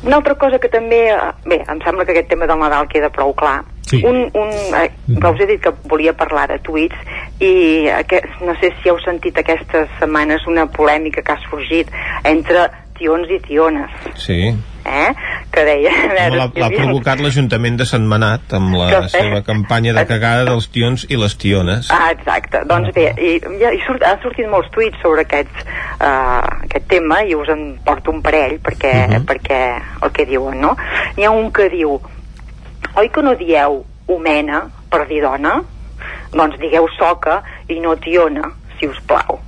Una 0.02 0.16
altra 0.16 0.34
cosa 0.34 0.58
que 0.58 0.68
també... 0.72 1.08
eh, 1.12 1.18
Bé, 1.44 1.60
em 1.68 1.80
sembla 1.84 2.04
que 2.04 2.14
aquest 2.14 2.30
tema 2.30 2.46
del 2.48 2.60
Nadal 2.60 2.88
queda 2.88 3.10
prou 3.12 3.34
clar. 3.36 3.60
Sí. 3.90 4.02
Un, 4.06 4.30
un, 4.38 4.52
eh, 4.78 4.90
us 5.18 5.40
he 5.40 5.46
dit 5.50 5.60
que 5.60 5.72
volia 5.90 6.14
parlar 6.16 6.46
de 6.48 6.60
tuits 6.62 6.94
i 7.42 7.88
aquest, 7.90 8.28
no 8.46 8.54
sé 8.60 8.70
si 8.78 8.92
heu 8.92 9.00
sentit 9.02 9.40
aquestes 9.40 9.90
setmanes 9.98 10.46
una 10.46 10.68
polèmica 10.70 11.24
que 11.26 11.34
ha 11.34 11.40
sorgit 11.48 11.90
entre 12.22 12.68
tions 13.00 13.30
i 13.32 13.40
tiones 13.42 13.90
Sí. 14.20 14.52
eh? 14.84 15.10
que 15.50 15.64
deia... 15.66 15.90
L'ha 16.30 16.46
provocat 16.70 17.18
l'Ajuntament 17.20 17.76
de 17.80 17.84
Sant 17.88 18.04
Manat 18.06 18.52
amb 18.54 18.76
la 18.78 18.86
Que- 18.92 19.08
seva 19.16 19.40
campanya 19.46 19.92
de 19.96 20.04
cagada 20.06 20.44
dels 20.46 20.68
tions 20.70 21.06
i 21.10 21.18
les 21.18 21.34
tiones. 21.42 21.88
Ah, 21.90 22.12
exacte. 22.14 22.60
Doncs 22.70 22.92
bé, 22.94 23.08
i, 23.18 23.32
i 23.40 23.80
surt, 23.86 24.04
han 24.06 24.20
sortit 24.22 24.46
molts 24.52 24.70
tuits 24.76 25.00
sobre 25.02 25.24
aquests, 25.26 25.64
uh, 25.98 26.62
aquest 26.68 26.86
tema 26.92 27.22
i 27.26 27.34
us 27.34 27.50
en 27.50 27.64
porto 27.84 28.14
un 28.14 28.22
parell 28.22 28.60
perquè, 28.62 28.94
Mhm. 29.08 29.26
perquè 29.26 29.60
el 30.06 30.12
que 30.14 30.26
diuen, 30.30 30.60
no? 30.60 30.76
N'hi 31.16 31.24
ha 31.26 31.30
un 31.34 31.50
que 31.52 31.68
diu 31.72 31.98
oi 32.96 33.08
que 33.10 33.22
no 33.22 33.34
dieu 33.34 33.82
homena 34.06 34.64
per 34.90 35.06
dir 35.08 35.20
dona? 35.22 35.58
Doncs 36.32 36.58
digueu 36.62 36.86
soca 36.96 37.42
i 37.68 37.80
no 37.82 37.96
tiona, 37.96 38.52
si 38.78 38.86
us 38.86 38.98
plau. 39.06 39.40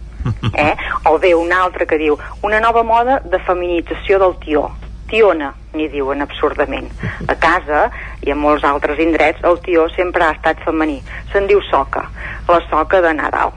Eh? 0.52 0.74
O 1.10 1.18
bé 1.18 1.34
un 1.34 1.52
altre 1.52 1.86
que 1.86 1.98
diu 1.98 2.18
una 2.42 2.60
nova 2.60 2.82
moda 2.82 3.20
de 3.24 3.40
feminització 3.46 4.20
del 4.22 4.38
tió. 4.44 4.68
Tiona, 5.12 5.50
n'hi 5.76 5.88
diuen 5.92 6.24
absurdament. 6.24 6.88
A 7.28 7.36
casa 7.36 7.84
i 8.24 8.32
a 8.32 8.36
molts 8.38 8.64
altres 8.64 9.00
indrets 9.02 9.44
el 9.44 9.58
tió 9.64 9.88
sempre 9.96 10.24
ha 10.24 10.32
estat 10.36 10.62
femení. 10.64 11.02
Se'n 11.32 11.48
diu 11.50 11.60
soca, 11.68 12.06
la 12.48 12.60
soca 12.70 13.02
de 13.04 13.12
Nadal. 13.18 13.52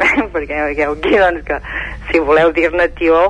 Perquè 0.34 0.62
veieu 0.70 0.94
aquí 0.94 1.18
doncs, 1.18 1.44
que 1.48 1.58
si 2.10 2.22
voleu 2.24 2.54
dir-ne 2.56 2.88
tió 2.98 3.24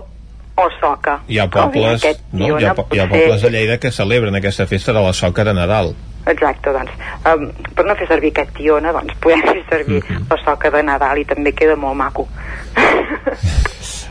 o 0.60 0.68
soca. 0.80 1.20
Hi 1.28 1.40
ha 1.40 1.48
pobles, 1.50 2.04
no? 2.32 2.58
Hi 2.58 2.68
ha, 2.68 2.74
hi 2.92 3.00
ha 3.00 3.08
pobles 3.08 3.44
a 3.44 3.50
Lleida 3.52 3.80
que 3.80 3.92
celebren 3.94 4.36
aquesta 4.36 4.66
festa 4.68 4.92
de 4.92 5.02
la 5.02 5.12
soca 5.16 5.44
de 5.44 5.56
Nadal. 5.56 5.94
Exacte, 6.28 6.72
doncs, 6.74 6.92
um, 7.30 7.46
per 7.74 7.86
no 7.88 7.96
fer 7.96 8.06
servir 8.10 8.30
aquest 8.34 8.52
tiona, 8.58 8.92
doncs 8.92 9.16
podem 9.24 9.40
fer 9.46 9.62
servir 9.70 10.02
la 10.28 10.38
soca 10.44 10.70
de 10.74 10.82
Nadal 10.84 11.22
i 11.22 11.24
també 11.28 11.54
queda 11.56 11.78
molt 11.80 11.96
maco. 11.96 12.26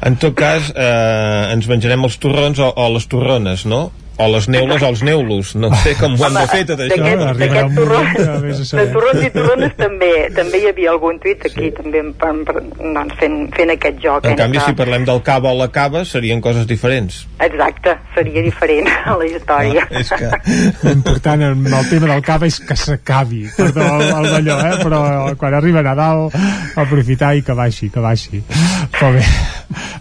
En 0.07 0.15
tot 0.15 0.33
cas, 0.39 0.71
eh, 0.71 1.53
ens 1.53 1.67
menjarem 1.67 2.05
els 2.07 2.15
torrons 2.23 2.59
o, 2.63 2.69
o 2.71 2.85
les 2.95 3.05
torrones, 3.11 3.65
no? 3.67 3.89
O 4.19 4.25
les 4.27 4.49
neules 4.51 4.81
o 4.83 4.88
els 4.91 5.01
neulos. 5.07 5.53
No 5.56 5.69
sé 5.80 5.93
com 5.95 6.11
ho 6.19 6.25
hem 6.27 6.33
de 6.35 6.41
fer, 6.51 6.65
tot 6.67 6.81
això. 6.83 6.98
D'aquest- 6.99 7.38
d'aquest 7.39 7.75
torró- 7.77 8.80
De 8.80 8.85
torrons 8.91 9.22
i 9.23 9.30
torrones 9.31 9.75
també 9.80 10.09
també 10.35 10.59
hi 10.59 10.67
havia 10.73 10.89
algun 10.91 11.19
tuit 11.23 11.45
aquí 11.48 11.69
també 11.77 12.01
per, 12.19 12.33
per, 12.49 12.56
doncs, 12.81 13.14
fent, 13.22 13.38
fent 13.56 13.72
aquest 13.72 14.01
joc 14.03 14.25
En 14.27 14.35
canvi, 14.35 14.57
entre- 14.59 14.73
si 14.73 14.75
parlem 14.81 15.06
del 15.07 15.22
cava 15.23 15.53
o 15.53 15.57
la 15.57 15.69
cava, 15.72 16.03
serien 16.03 16.41
coses 16.41 16.67
diferents. 16.67 17.22
exacte, 17.39 17.95
seria 18.14 18.41
diferent 18.43 18.89
a 19.06 19.15
la 19.15 19.25
història 19.25 19.88
Ah, 19.89 19.99
és 20.01 20.11
que... 20.11 20.31
L'important 20.89 21.41
en 21.41 21.65
el 21.80 21.89
tema 21.89 22.07
del 22.11 22.22
cava 22.22 22.45
és 22.51 22.59
que 22.59 22.75
s'acabi, 22.75 23.45
perdó 23.56 23.88
el, 24.01 24.03
el 24.19 24.30
d'allò, 24.33 24.59
eh? 24.67 24.75
però 24.83 25.01
quan 25.39 25.53
arriba 25.53 25.81
Nadal 25.81 26.27
aprofitar 26.75 27.35
i 27.38 27.41
que 27.41 27.53
baixi, 27.56 27.89
que 27.89 27.99
baixi. 28.03 28.43
Però 28.99 29.14
bé, 29.15 29.23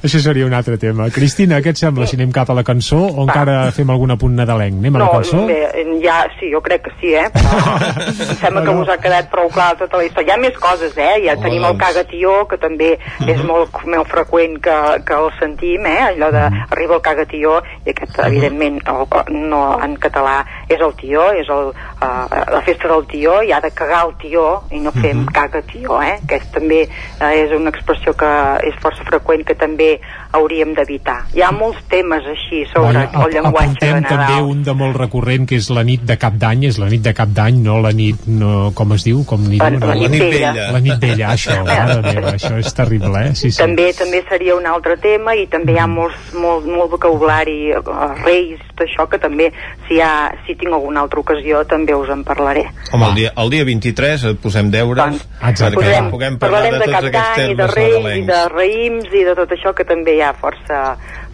això 0.03 0.21
seria 0.23 0.47
un 0.47 0.55
altre 0.57 0.79
tema. 0.81 1.09
Cristina, 1.15 1.61
què 1.65 1.75
et 1.75 1.81
sembla 1.81 2.09
si 2.09 2.17
anem 2.19 2.33
cap 2.35 2.51
a 2.51 2.57
la 2.57 2.65
cançó 2.67 3.01
o 3.09 3.27
encara 3.27 3.61
fem 3.77 3.91
algun 3.93 4.15
apunt 4.15 4.37
nadalenc? 4.39 4.79
Anem 4.81 4.97
a 4.97 5.05
la 5.05 5.11
cançó? 5.13 5.45
bé, 5.49 5.61
ja, 6.03 6.27
sí, 6.39 6.51
jo 6.53 6.61
crec 6.65 6.85
que 6.87 6.93
sí, 7.01 7.15
eh? 7.15 7.29
Però 7.35 7.75
em 8.09 8.37
sembla 8.41 8.63
que 8.65 8.75
us 8.83 8.93
ha 8.93 8.99
quedat 9.03 9.31
prou 9.33 9.51
clar 9.53 9.75
tota 9.81 10.01
la 10.01 10.07
història. 10.07 10.33
Hi 10.33 10.35
ha 10.35 10.41
més 10.43 10.59
coses, 10.61 10.97
eh? 10.97 11.15
Ja 11.25 11.37
tenim 11.41 11.65
el 11.65 11.75
doncs. 11.75 11.83
cagatió, 11.85 12.35
que 12.51 12.59
també 12.61 12.91
és 13.27 13.43
molt, 13.47 13.75
molt 13.87 14.11
freqüent 14.11 14.59
que, 14.65 14.77
que 15.09 15.19
el 15.19 15.31
sentim, 15.39 15.87
eh? 15.89 15.99
Allò 16.11 16.31
de 16.35 16.45
arriba 16.69 16.99
el 16.99 17.05
cagatió, 17.05 17.59
i 17.85 17.95
aquest, 17.95 18.19
evidentment, 18.27 18.81
el, 18.89 19.05
no 19.49 19.63
en 19.85 19.97
català 20.01 20.39
és 20.69 20.81
el 20.85 20.95
tió, 21.01 21.29
és 21.39 21.49
el, 21.53 21.73
uh, 21.73 22.27
la 22.29 22.63
festa 22.67 22.91
del 22.93 23.07
tió, 23.11 23.39
i 23.43 23.53
ha 23.53 23.61
de 23.65 23.73
cagar 23.77 24.05
el 24.09 24.15
tió, 24.21 24.47
i 24.75 24.83
no 24.85 24.93
fem 24.97 25.25
cagatió, 25.39 26.01
eh? 26.05 26.19
Que 26.29 26.41
és, 26.43 26.49
també 26.55 26.85
uh, 26.89 27.31
és 27.33 27.55
una 27.57 27.73
expressió 27.75 28.15
que 28.19 28.33
és 28.69 28.77
força 28.83 29.07
freqüent 29.09 29.47
que 29.49 29.57
també 29.59 29.95
hauríem 30.37 30.75
d'evitar. 30.77 31.21
Hi 31.35 31.45
ha 31.45 31.53
molts 31.55 31.81
temes 31.91 32.27
així 32.29 32.65
sobre 32.73 33.07
Bueno, 33.07 33.25
el 33.25 33.35
llenguatge 33.37 33.81
de 33.81 33.89
apuntem 33.89 34.03
Nadal. 34.03 34.27
també 34.27 34.53
un 34.53 34.63
de 34.67 34.75
molt 34.77 34.97
recurrent 34.99 35.47
que 35.49 35.59
és 35.59 35.69
la 35.73 35.85
nit 35.89 36.05
de 36.09 36.17
cap 36.21 36.37
d'any, 36.39 36.67
és 36.69 36.79
la 36.83 36.91
nit 36.93 37.03
de 37.05 37.15
cap 37.17 37.33
d'any, 37.35 37.59
no 37.65 37.79
la 37.85 37.91
nit, 37.97 38.27
no, 38.29 38.71
com 38.77 38.93
es 38.97 39.05
diu? 39.09 39.25
Com 39.29 39.49
ni 39.49 39.59
La- 39.59 39.71
diu, 39.73 39.81
no? 39.81 39.89
la 39.91 39.97
nit 39.97 40.05
La 40.05 40.13
nit 40.15 40.23
vella. 40.29 40.53
vella. 40.53 40.69
La 40.77 40.81
nit 40.85 41.01
vella, 41.03 41.33
això, 41.37 41.59
mare 41.67 41.99
meva, 42.05 42.33
això 42.37 42.55
és 42.61 42.73
terrible, 42.77 43.25
eh? 43.31 43.35
Sí, 43.35 43.51
sí. 43.51 43.59
també 43.63 43.89
també 43.99 44.23
seria 44.29 44.55
un 44.59 44.67
altre 44.69 44.99
tema 45.03 45.35
i 45.35 45.47
també 45.51 45.75
hi 45.75 45.81
ha 45.83 45.89
molts, 45.91 46.33
molt, 46.37 46.69
molt 46.69 46.93
vocabulari 46.99 47.59
eh, 47.73 47.83
reis, 48.25 48.61
tot 48.79 48.85
això 48.87 49.09
que 49.11 49.19
també 49.19 49.49
si, 49.89 49.97
hi 49.97 50.01
ha, 50.05 50.13
si 50.47 50.55
tinc 50.61 50.71
alguna 50.77 51.01
altra 51.07 51.19
ocasió 51.25 51.65
també 51.67 51.97
us 51.99 52.11
en 52.15 52.21
parlaré 52.29 52.67
Home, 52.93 53.09
el 53.09 53.15
dia, 53.19 53.33
el 53.43 53.51
dia 53.51 53.65
23 53.67 54.25
et 54.31 54.39
posem 54.45 54.69
deures 54.71 55.19
perquè 55.41 55.73
Posem- 55.75 56.11
puguem 56.13 56.37
parlar 56.39 56.61
de 56.69 56.71
de 56.77 56.85
tots 56.85 57.09
aquests 57.09 57.35
d'any 57.39 57.51
i 57.51 57.57
de 57.57 57.67
termes 57.67 57.75
reis 57.75 58.21
i 58.21 58.27
de 58.29 58.39
raïms 58.53 59.09
i 59.19 59.25
de 59.27 59.35
tot 59.41 59.57
això 59.57 59.73
que 59.75 59.87
també 59.89 60.15
hi 60.19 60.23
ha 60.23 60.31
força, 60.39 60.79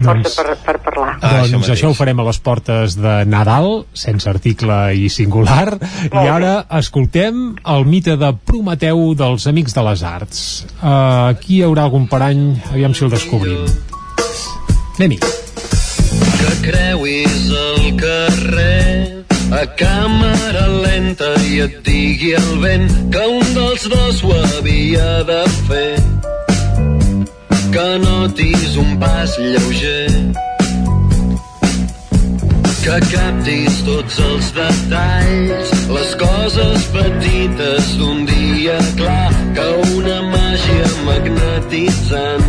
força 0.01 0.43
per, 0.43 0.55
per 0.65 0.75
parlar. 0.83 1.15
Ah, 1.21 1.41
això 1.41 1.55
doncs 1.55 1.67
mateix. 1.67 1.73
això 1.77 1.91
ho 1.91 1.97
farem 1.97 2.19
a 2.19 2.27
les 2.27 2.39
portes 2.43 2.97
de 2.99 3.15
Nadal, 3.29 3.85
sense 3.93 4.29
article 4.29 4.79
i 4.97 5.09
singular. 5.13 5.77
I 6.09 6.27
ara 6.27 6.55
escoltem 6.79 7.55
el 7.75 7.87
mite 7.89 8.17
de 8.19 8.33
Prometeu 8.45 9.13
dels 9.17 9.47
Amics 9.51 9.75
de 9.77 9.87
les 9.89 10.05
Arts. 10.05 10.43
Uh, 10.81 11.31
aquí 11.31 11.59
hi 11.59 11.65
haurà 11.67 11.87
algun 11.87 12.09
parany, 12.11 12.47
aviam 12.73 12.95
si 12.95 13.05
el 13.07 13.13
descobrim. 13.13 13.65
Anem-hi. 14.95 15.19
que 16.39 16.53
creuis 16.69 17.51
el 17.51 17.95
carrer 17.99 19.25
a 19.51 19.63
càmera 19.79 20.65
lenta 20.83 21.31
i 21.47 21.61
et 21.65 21.79
digui 21.85 22.33
el 22.37 22.51
vent 22.63 22.87
que 23.13 23.25
un 23.39 23.53
dels 23.57 23.87
dos 23.91 24.23
ho 24.23 24.35
havia 24.35 25.23
de 25.29 25.41
fer 25.67 25.89
que 27.75 27.97
notis 27.99 28.77
un 28.77 28.95
pas 28.97 29.31
lleuger. 29.37 30.07
Que 32.85 32.97
captis 33.11 33.81
tots 33.87 34.19
els 34.27 34.51
detalls 34.55 35.73
les 35.97 36.13
coses 36.21 36.85
petites 36.93 37.89
d'un 37.99 38.23
dia 38.29 38.77
clar 39.01 39.27
que 39.57 39.67
una 39.97 40.21
màgia 40.29 40.87
magnetitzant 41.09 42.47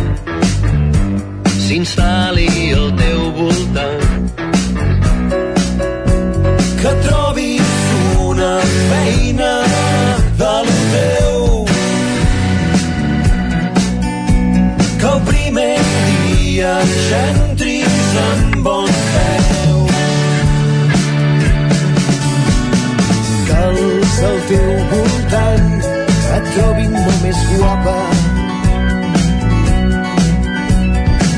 s'instal·li 1.65 2.49
al 2.79 2.89
teu 3.03 3.27
voltant. 3.41 4.33
Que 6.79 6.95
trobis 7.09 7.77
una 8.31 8.55
feina 8.63 9.53
de 10.39 10.55
lo 10.69 10.76
dia 16.57 16.77
ja 17.09 17.19
entris 17.31 18.13
amb 18.17 18.55
bon 18.65 18.87
peu 19.13 19.75
els 23.57 24.15
al 24.29 24.39
teu 24.49 24.71
voltant 24.93 25.67
et 26.37 26.49
trobin 26.55 26.95
molt 26.95 27.19
més 27.25 27.43
guapa. 27.51 27.95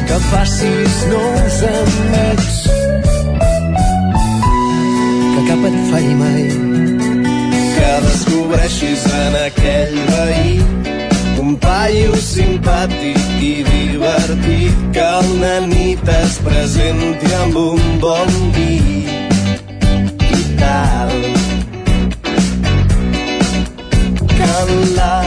Que 0.08 0.22
facis 0.30 0.98
nous 1.12 1.60
amics. 1.74 2.62
Que 5.34 5.46
cap 5.50 5.68
et 5.72 5.80
falli 5.92 6.16
mai. 6.24 6.48
Que 7.76 7.92
descobreixis 8.08 9.08
en 9.26 9.40
aquell 9.44 10.00
veí 10.14 11.09
un 11.50 11.56
paio 11.58 12.14
simpàtic 12.22 13.18
i 13.42 13.64
divertit 13.66 14.82
que 14.94 15.06
una 15.32 15.54
nit 15.66 16.10
es 16.16 16.36
presenti 16.46 17.32
amb 17.40 17.58
un 17.62 17.82
bon 18.04 18.36
vi. 18.54 18.76
I 20.28 20.44
tal? 20.60 21.16
Que 24.36 24.52
en 24.60 24.74
la 25.00 25.18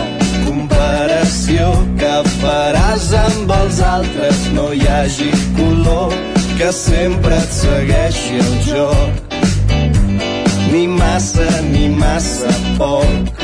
comparació 0.46 1.74
que 1.98 2.14
faràs 2.38 3.10
amb 3.24 3.54
els 3.58 3.82
altres 3.90 4.48
no 4.54 4.70
hi 4.78 4.86
hagi 4.94 5.30
color 5.58 6.18
que 6.58 6.70
sempre 6.84 7.42
et 7.42 7.58
segueixi 7.58 8.42
el 8.46 8.58
joc. 8.70 9.38
Ni 10.70 10.86
massa 10.98 11.50
ni 11.72 11.88
massa 11.98 12.58
poc 12.78 13.41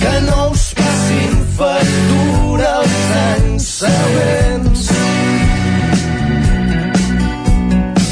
que 0.00 0.20
no 0.26 0.50
us 0.50 0.64
passin 0.78 1.34
factura 1.58 2.70
els 2.80 2.96
anys 3.20 3.66
següents 3.82 4.86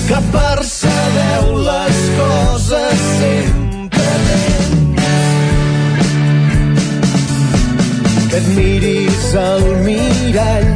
que 0.08 0.20
percebeu 0.34 1.46
les 1.68 1.98
coses 2.18 3.04
sempre 3.20 4.10
lents 4.26 4.78
que 8.30 8.38
et 8.42 8.48
miris 8.56 9.28
al 9.48 9.68
mirall 9.88 10.72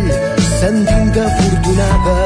sentint-te 0.59 1.25
afortunada 1.29 2.21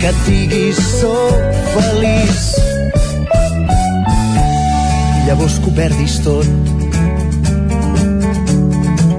que 0.00 0.12
et 0.12 0.22
diguis 0.28 0.80
soc 1.00 1.64
feliç 1.74 2.55
llavors 5.26 5.58
que 5.58 5.70
ho 5.70 5.72
perdis 5.74 6.20
tot 6.22 6.46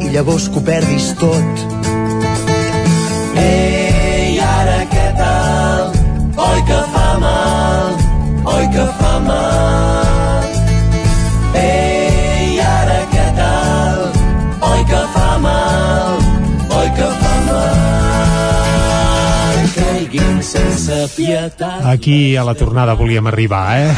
i 0.06 0.08
llavors 0.14 0.46
que 0.48 0.62
ho 0.62 0.64
perdis 0.70 1.10
tot 1.20 1.64
Ei, 3.42 4.40
ara 4.40 4.78
què 4.94 5.08
tal? 5.20 5.92
Oi 6.46 6.64
que 6.72 6.80
fa 6.96 7.08
mal? 7.26 8.00
Oi 8.56 8.66
que 8.78 8.88
fa 9.02 9.14
mal? 9.28 10.48
Ei, 11.66 12.58
ara 12.72 13.00
què 13.14 13.28
tal? 13.44 14.04
Oi 14.72 14.82
que 14.94 15.04
fa 15.18 15.30
mal? 15.44 15.67
Sense 20.48 20.98
pietat 21.16 21.86
Aquí 21.92 22.36
a 22.40 22.44
la 22.48 22.56
tornada 22.56 22.96
volíem 22.98 23.28
arribar, 23.28 23.64
eh? 23.78 23.92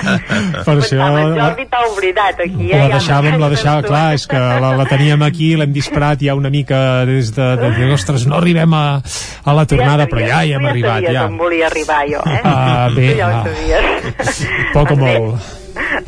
per 0.66 0.76
això... 0.80 0.98
La, 0.98 1.24
Jordi 1.38 1.66
t'ha 1.70 1.82
oblidat 1.90 2.44
aquí, 2.44 2.68
eh? 2.70 2.78
la 2.78 2.88
Ja 2.88 2.98
deixàvem, 2.98 3.38
la 3.40 3.50
deixàvem, 3.54 3.88
clar, 3.88 4.04
és 4.18 4.26
que 4.30 4.38
la, 4.38 4.74
la 4.78 4.86
teníem 4.90 5.24
aquí, 5.26 5.54
l'hem 5.60 5.74
disparat 5.74 6.22
ja 6.26 6.36
una 6.38 6.52
mica 6.52 6.78
des 7.08 7.32
de, 7.36 7.50
de, 7.60 7.72
de 7.78 7.90
ostres, 7.94 8.26
no 8.30 8.38
arribem 8.40 8.74
a, 8.76 8.86
a 9.00 9.56
la 9.56 9.66
tornada, 9.70 10.08
però 10.10 10.24
ja 10.26 10.44
hi 10.44 10.56
hem 10.56 10.66
tu 10.66 10.72
arribat, 10.74 11.02
sabies 11.02 11.20
ja. 11.20 11.26
on 11.30 11.38
volia 11.40 11.68
arribar 11.70 12.00
jo, 12.10 12.24
eh? 12.26 12.40
Ah, 12.44 12.88
bé, 12.94 13.10
ja 13.18 13.28
ho 13.28 13.36
ah. 13.36 13.44
sabies. 13.46 14.48
Poc 14.74 14.96
o 14.96 14.98
bé, 14.98 15.18
molt. 15.18 15.62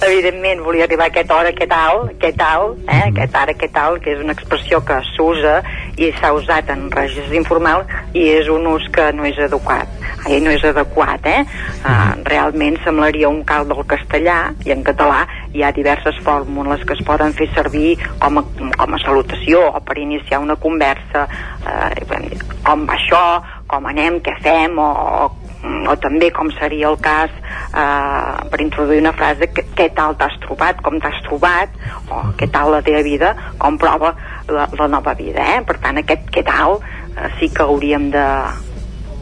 Evidentment 0.07 0.63
volia 0.63 0.85
arribar 0.85 1.09
a 1.09 1.13
aquesta 1.13 1.37
hora, 1.37 1.53
què 1.57 1.67
tal, 1.71 2.07
què 2.21 2.33
tal, 2.39 2.77
eh? 2.87 3.03
Aquest 3.11 3.37
ara, 3.39 3.55
què 3.59 3.69
tal, 3.73 3.99
que 4.03 4.13
és 4.15 4.23
una 4.23 4.35
expressió 4.37 4.81
que 4.87 4.99
s'usa 5.13 5.57
i 5.99 6.11
s'ha 6.19 6.33
usat 6.37 6.71
en 6.75 6.87
registres 6.93 7.35
informals 7.39 7.91
i 8.15 8.27
és 8.37 8.51
un 8.53 8.67
ús 8.71 8.87
que 8.95 9.09
no 9.17 9.27
és 9.27 9.39
adequat, 9.43 9.91
ai, 10.27 10.39
no 10.45 10.53
és 10.55 10.65
adequat, 10.67 11.27
eh? 11.27 11.43
Uh, 11.87 12.15
realment 12.29 12.79
semblaria 12.85 13.31
un 13.33 13.43
cal 13.49 13.67
del 13.69 13.83
castellà 13.89 14.39
i 14.67 14.75
en 14.75 14.85
català 14.87 15.25
hi 15.55 15.65
ha 15.65 15.73
diverses 15.75 16.19
fórmules 16.27 16.85
que 16.87 16.95
es 16.97 17.03
poden 17.07 17.35
fer 17.37 17.49
servir 17.55 17.97
com 18.23 18.41
a, 18.43 18.45
com 18.77 18.95
a 18.95 19.03
salutació 19.03 19.67
o 19.71 19.83
per 19.87 19.99
iniciar 20.03 20.43
una 20.45 20.57
conversa 20.61 21.27
eh, 21.27 22.05
com 22.67 22.85
això, 22.93 23.23
com 23.71 23.87
anem, 23.89 24.21
què 24.25 24.37
fem 24.45 24.79
o, 24.83 24.91
o 25.25 25.46
o 25.87 25.97
també 26.03 26.31
com 26.35 26.51
seria 26.59 26.91
el 26.91 26.99
cas 27.03 27.33
eh, 27.33 28.49
per 28.51 28.61
introduir 28.63 29.01
una 29.03 29.15
frase 29.17 29.51
que, 29.55 29.67
què 29.77 29.89
tal 29.97 30.17
t'has 30.21 30.37
trobat, 30.45 30.81
com 30.85 31.01
t'has 31.03 31.19
trobat 31.27 31.75
o 32.11 32.23
què 32.39 32.51
tal 32.53 32.73
la 32.75 32.83
teva 32.87 33.03
vida 33.07 33.35
com 33.59 33.79
prova 33.81 34.15
la, 34.49 34.69
la 34.79 34.89
nova 34.93 35.17
vida 35.19 35.45
eh? 35.57 35.61
per 35.67 35.79
tant 35.83 36.03
aquest 36.03 36.31
què 36.35 36.45
tal 36.47 36.81
eh, 36.81 37.31
sí 37.41 37.51
que 37.55 37.67
hauríem 37.67 38.11
de 38.15 38.27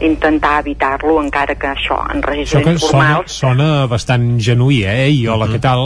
intentar 0.05 0.59
evitar-lo 0.59 1.19
encara 1.21 1.55
que 1.55 1.69
això 1.71 2.01
en 2.11 2.19
Això 2.19 2.31
registres 2.31 2.65
que 2.65 2.77
sona, 2.77 2.79
informals 2.81 3.37
sona 3.39 3.67
bastant 3.87 4.33
genuí, 4.43 4.83
eh? 4.83 5.09
I 5.15 5.27
hola, 5.31 5.47
què 5.47 5.61
tal? 5.63 5.85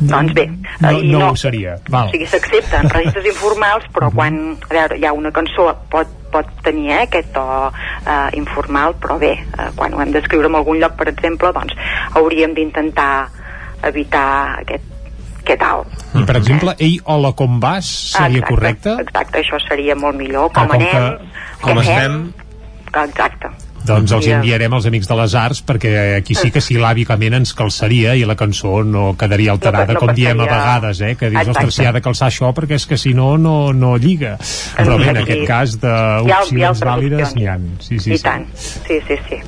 Eh, 0.00 0.06
doncs 0.08 0.32
bé, 0.32 0.46
No, 0.80 0.90
i 0.98 1.08
no 1.12 1.30
ho 1.30 1.36
seria. 1.36 1.74
o 1.76 1.92
Val. 1.92 2.10
sigui, 2.10 2.26
s'accepta 2.26 2.80
en 2.80 2.88
registres 2.90 3.26
informals 3.26 3.84
però 3.92 4.10
quan 4.14 4.56
a 4.70 4.72
veure, 4.72 4.96
hi 4.98 5.04
ha 5.04 5.12
una 5.12 5.30
cançó 5.30 5.66
pot, 5.90 6.08
pot 6.32 6.46
tenir 6.64 6.90
eh, 6.92 7.02
aquest 7.02 7.32
to 7.34 7.44
eh, 8.06 8.30
informal 8.38 8.94
però 9.00 9.18
bé, 9.18 9.32
eh, 9.32 9.70
quan 9.76 9.92
ho 9.94 10.00
hem 10.00 10.12
d'escriure 10.12 10.48
en 10.48 10.54
algun 10.56 10.78
lloc 10.80 10.96
per 10.96 11.08
exemple, 11.08 11.52
doncs 11.52 11.74
hauríem 12.14 12.54
d'intentar 12.54 13.28
evitar 13.82 14.60
aquest 14.60 14.84
què 15.44 15.56
tal? 15.58 15.84
I, 16.14 16.22
per 16.28 16.36
exemple, 16.36 16.74
ei, 16.78 16.98
hola, 17.04 17.32
com 17.32 17.58
vas? 17.60 17.86
Seria 18.12 18.38
Exacte, 18.38 18.54
correcte? 18.54 18.90
Exacte, 19.00 19.40
això 19.40 19.58
seria 19.68 19.94
molt 19.96 20.14
millor. 20.16 20.50
Ah, 20.52 20.60
Com, 20.60 20.68
com 20.68 20.74
anem, 20.76 20.90
que- 20.90 21.62
com 21.62 21.80
fem? 21.80 21.80
estem? 21.80 22.32
Exacte. 23.04 23.48
Doncs 23.86 24.12
els 24.12 24.26
enviarem 24.28 24.74
als 24.76 24.86
Amics 24.86 25.08
de 25.08 25.16
les 25.16 25.34
Arts 25.34 25.62
perquè 25.66 25.92
aquí 26.18 26.34
sí 26.36 26.50
que 26.52 26.60
sil·làbicament 26.60 27.38
ens 27.38 27.54
calçaria 27.56 28.12
i 28.14 28.26
la 28.28 28.36
cançó 28.36 28.82
no 28.84 29.14
quedaria 29.18 29.52
alterada, 29.52 29.94
No, 29.94 30.00
no 30.00 30.00
com 30.06 30.14
diem 30.14 30.38
a 30.40 30.44
passaria- 30.44 30.58
vegades, 30.60 31.00
eh? 31.00 31.14
que 31.16 31.30
dius, 31.30 31.40
Exacte. 31.40 31.58
ostres, 31.64 31.74
si 31.74 31.84
ha 31.88 31.92
de 31.92 32.02
calçar 32.04 32.28
això 32.28 32.52
perquè 32.54 32.76
és 32.76 32.86
que 32.86 32.98
si 32.98 33.14
no, 33.14 33.36
no, 33.38 33.72
no 33.72 33.96
lliga. 33.96 34.36
Però 34.76 34.98
bé, 34.98 35.08
en 35.10 35.22
aquest 35.22 35.46
cas 35.48 35.78
d'opcions 35.80 36.80
vàlides 36.84 37.34
n'hi 37.36 37.46
ha. 37.46 37.56
Sí, 37.80 37.98
sí, 37.98 38.12
I 38.12 38.18
sí. 38.18 38.22
tant. 38.22 38.46
Sí, 38.54 39.00
sí, 39.08 39.16
sí. 39.28 39.40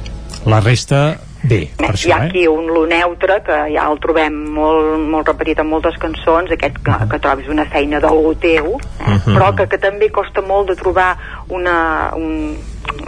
La 0.47 0.61
resta, 0.61 1.21
bé, 1.43 1.61
per 1.77 1.91
Hi 1.91 1.93
això, 1.93 2.13
ha 2.15 2.25
eh? 2.25 2.29
aquí 2.29 2.47
un 2.47 2.67
lo 2.71 2.85
neutre 2.87 3.41
que 3.47 3.59
ja 3.75 3.87
el 3.91 4.01
trobem 4.03 4.37
molt, 4.55 4.99
molt 5.13 5.29
repetit 5.29 5.63
en 5.63 5.69
moltes 5.71 5.99
cançons, 6.03 6.53
aquest 6.55 6.79
que, 6.85 6.99
que 7.11 7.21
trobis 7.23 7.51
una 7.53 7.67
feina 7.73 8.01
del 8.03 8.37
teu, 8.43 8.77
eh? 8.79 9.09
Mhm. 9.09 9.35
però 9.35 9.53
que, 9.57 9.67
que 9.69 9.79
també 9.83 10.11
costa 10.11 10.43
molt 10.43 10.71
de 10.71 10.77
trobar 10.79 11.17
una, 11.49 12.13
un, 12.17 12.57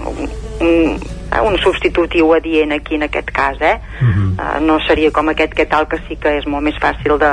un, 0.06 0.28
un, 0.60 0.98
eh, 1.30 1.40
un 1.40 1.58
substitutiu 1.62 2.34
adient 2.34 2.72
aquí 2.72 2.98
en 2.98 3.06
aquest 3.08 3.30
cas, 3.30 3.60
eh? 3.60 3.78
Uh, 4.02 4.60
no 4.60 4.80
seria 4.86 5.10
com 5.14 5.28
aquest 5.30 5.54
que 5.54 5.66
tal 5.66 5.88
que 5.88 6.00
sí 6.08 6.16
que 6.20 6.38
és 6.40 6.46
molt 6.46 6.64
més 6.66 6.78
fàcil 6.82 7.18
de, 7.18 7.32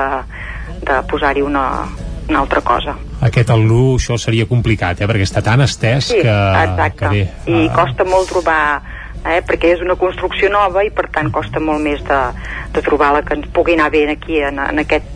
de 0.85 1.01
posar-hi 1.09 1.41
una, 1.41 1.65
una 2.29 2.39
altra 2.39 2.61
cosa. 2.61 2.95
Aquest 3.21 3.51
al·lu, 3.53 3.97
això 3.99 4.17
seria 4.17 4.47
complicat, 4.49 5.01
eh? 5.01 5.09
perquè 5.09 5.27
està 5.27 5.43
tan 5.45 5.61
estès 5.61 6.09
Sí, 6.09 6.21
que... 6.21 6.37
exacte. 6.63 6.97
Que 6.97 7.11
bé, 7.13 7.23
I 7.45 7.67
ah, 7.67 7.75
costa 7.75 8.07
molt 8.07 8.31
trobar 8.31 8.61
eh, 9.25 9.41
perquè 9.47 9.75
és 9.75 9.83
una 9.85 9.97
construcció 9.99 10.49
nova 10.53 10.85
i 10.85 10.91
per 10.93 11.09
tant 11.13 11.31
costa 11.33 11.59
molt 11.59 11.83
més 11.83 12.03
de, 12.07 12.21
de 12.73 12.85
trobar 12.85 13.13
la 13.17 13.25
que 13.25 13.37
ens 13.37 13.51
pugui 13.53 13.77
anar 13.77 13.91
bé 13.93 14.07
aquí 14.11 14.41
en, 14.41 14.59
en, 14.59 14.83
aquest, 14.85 15.07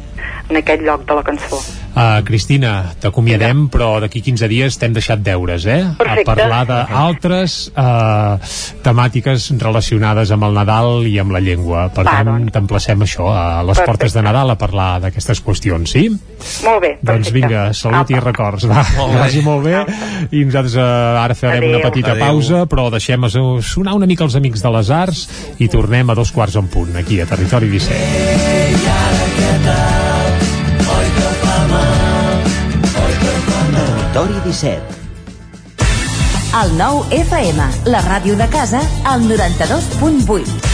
en 0.50 0.62
aquest 0.62 0.86
lloc 0.86 1.08
de 1.08 1.20
la 1.20 1.26
cançó. 1.26 1.62
Uh, 1.96 2.20
Cristina, 2.28 2.92
t'acomiadem, 3.00 3.70
però 3.72 4.02
d'aquí 4.04 4.20
15 4.20 4.50
dies 4.52 4.76
t'hem 4.82 4.92
deixat 4.98 5.22
deures, 5.24 5.64
eh? 5.66 5.94
Perfecte. 5.96 6.28
A 6.28 6.36
parlar 6.36 6.66
d'altres 6.68 7.72
uh, 7.72 8.36
temàtiques 8.84 9.46
relacionades 9.62 10.28
amb 10.36 10.44
el 10.44 10.52
Nadal 10.60 11.06
i 11.08 11.14
amb 11.24 11.32
la 11.32 11.40
llengua. 11.40 11.86
Per 11.96 12.04
Va, 12.04 12.18
tant, 12.28 12.50
t'emplacem 12.52 13.00
això, 13.06 13.30
a 13.32 13.62
les 13.64 13.80
Perfecte. 13.80 13.88
portes 13.94 14.12
de 14.18 14.22
Nadal, 14.28 14.52
a 14.52 14.58
parlar 14.60 14.90
d'aquestes 15.06 15.40
qüestions, 15.46 15.88
sí? 15.96 16.10
Molt 16.66 16.82
bé, 16.84 16.92
Doncs 17.00 17.32
vinga, 17.32 17.70
salut 17.74 18.12
i 18.12 18.20
records. 18.20 18.68
Va, 18.68 18.84
Molt 18.98 19.16
vagi 19.22 19.40
molt 19.46 19.64
bé. 19.64 19.86
I 20.36 20.44
nosaltres 20.50 20.76
uh, 20.76 21.24
ara 21.24 21.32
farem 21.40 21.64
Adéu. 21.64 21.80
una 21.80 21.88
petita 21.88 22.12
Adéu. 22.12 22.26
pausa, 22.28 22.66
però 22.68 22.90
deixem 22.92 23.24
sonar 23.64 23.96
una 23.96 24.04
mica 24.06 24.28
els 24.28 24.36
Amics 24.36 24.60
de 24.66 24.70
les 24.76 24.92
Arts 24.92 25.24
i 25.64 25.72
tornem 25.72 26.12
a 26.12 26.16
dos 26.20 26.28
quarts 26.36 26.60
en 26.60 26.68
punt, 26.68 26.92
aquí 27.00 27.22
a 27.24 27.26
Territori 27.32 27.72
17. 27.72 28.04
Territori 34.16 34.40
17. 34.48 34.80
El 36.56 36.70
nou 36.80 37.02
FM, 37.12 37.60
la 37.92 38.00
ràdio 38.06 38.38
de 38.40 38.48
casa, 38.48 38.80
al 39.04 39.26
92.8. 39.28 40.72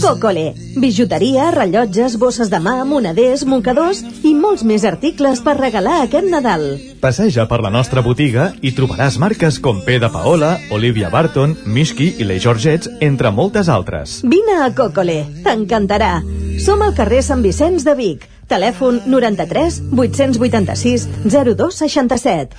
Cocole, 0.00 0.54
bijuteria, 0.80 1.50
rellotges, 1.52 2.16
bosses 2.16 2.48
de 2.48 2.56
mà, 2.56 2.78
moneders, 2.88 3.44
mocadors 3.44 4.00
i 4.24 4.32
molts 4.32 4.64
més 4.64 4.88
articles 4.88 5.44
per 5.44 5.58
regalar 5.60 5.98
aquest 6.06 6.32
Nadal. 6.32 6.64
Passeja 7.04 7.44
per 7.52 7.60
la 7.60 7.72
nostra 7.74 8.00
botiga 8.00 8.54
i 8.64 8.72
trobaràs 8.72 9.20
marques 9.20 9.60
com 9.60 9.84
P 9.84 10.00
de 10.00 10.08
Paola, 10.08 10.56
Olivia 10.72 11.12
Barton, 11.12 11.52
Mishki 11.68 12.14
i 12.16 12.24
les 12.24 12.40
Georgets, 12.40 12.88
entre 13.04 13.28
moltes 13.28 13.68
altres. 13.68 14.22
Vine 14.24 14.56
a 14.64 14.72
Cocole, 14.72 15.26
t'encantarà. 15.44 16.22
Som 16.64 16.80
al 16.80 16.96
carrer 16.96 17.20
Sant 17.20 17.44
Vicenç 17.44 17.84
de 17.84 17.92
Vic. 17.98 18.24
Telèfon 18.52 19.00
93 19.08 19.80
886 19.96 21.08
0267. 21.24 22.52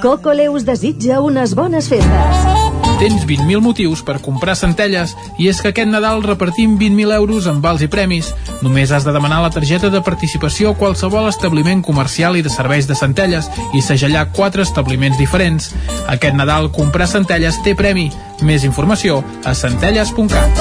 Cocole 0.00 0.48
us 0.48 0.64
desitja 0.64 1.20
unes 1.20 1.56
bones 1.58 1.90
festes. 1.90 2.70
Tens 3.00 3.24
20.000 3.24 3.62
motius 3.64 4.02
per 4.04 4.18
comprar 4.20 4.54
centelles 4.60 5.14
i 5.40 5.48
és 5.48 5.58
que 5.64 5.70
aquest 5.72 5.88
Nadal 5.88 6.22
repartim 6.22 6.76
20.000 6.78 7.14
euros 7.16 7.46
en 7.48 7.62
vals 7.64 7.80
i 7.82 7.88
premis. 7.88 8.28
Només 8.60 8.92
has 8.92 9.06
de 9.08 9.14
demanar 9.16 9.40
la 9.42 9.50
targeta 9.50 9.88
de 9.90 10.02
participació 10.04 10.70
a 10.70 10.76
qualsevol 10.76 11.28
establiment 11.30 11.80
comercial 11.82 12.36
i 12.36 12.44
de 12.44 12.52
serveis 12.52 12.86
de 12.86 12.94
centelles 12.94 13.48
i 13.72 13.80
segellar 13.82 14.28
quatre 14.36 14.62
establiments 14.68 15.18
diferents. 15.18 15.72
Aquest 16.12 16.36
Nadal 16.36 16.70
comprar 16.76 17.08
centelles 17.08 17.58
té 17.64 17.74
premi. 17.74 18.10
Més 18.44 18.68
informació 18.68 19.24
a 19.44 19.56
centelles.cat. 19.56 20.60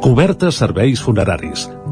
Cobertes 0.00 0.56
serveis 0.64 1.04
funeraris. 1.04 1.68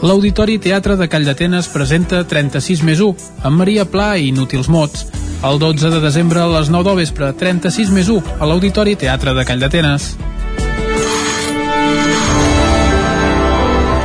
L'Auditori 0.00 0.56
Teatre 0.58 0.94
de 0.96 1.10
Calldetenes 1.12 1.66
presenta 1.68 2.22
36 2.24 2.80
més 2.88 3.02
1, 3.04 3.26
amb 3.44 3.60
Maria 3.60 3.84
Pla 3.84 4.14
i 4.16 4.30
Inútils 4.30 4.70
Mots. 4.72 5.04
El 5.44 5.60
12 5.60 5.90
de 5.92 6.00
desembre 6.00 6.40
a 6.40 6.48
les 6.48 6.72
9 6.72 6.88
del 6.88 7.02
vespre, 7.02 7.28
36 7.36 7.92
més 7.92 8.08
1, 8.08 8.40
a 8.40 8.48
l'Auditori 8.48 8.96
Teatre 8.96 9.36
de 9.36 9.44
Calldetenes. 9.44 10.14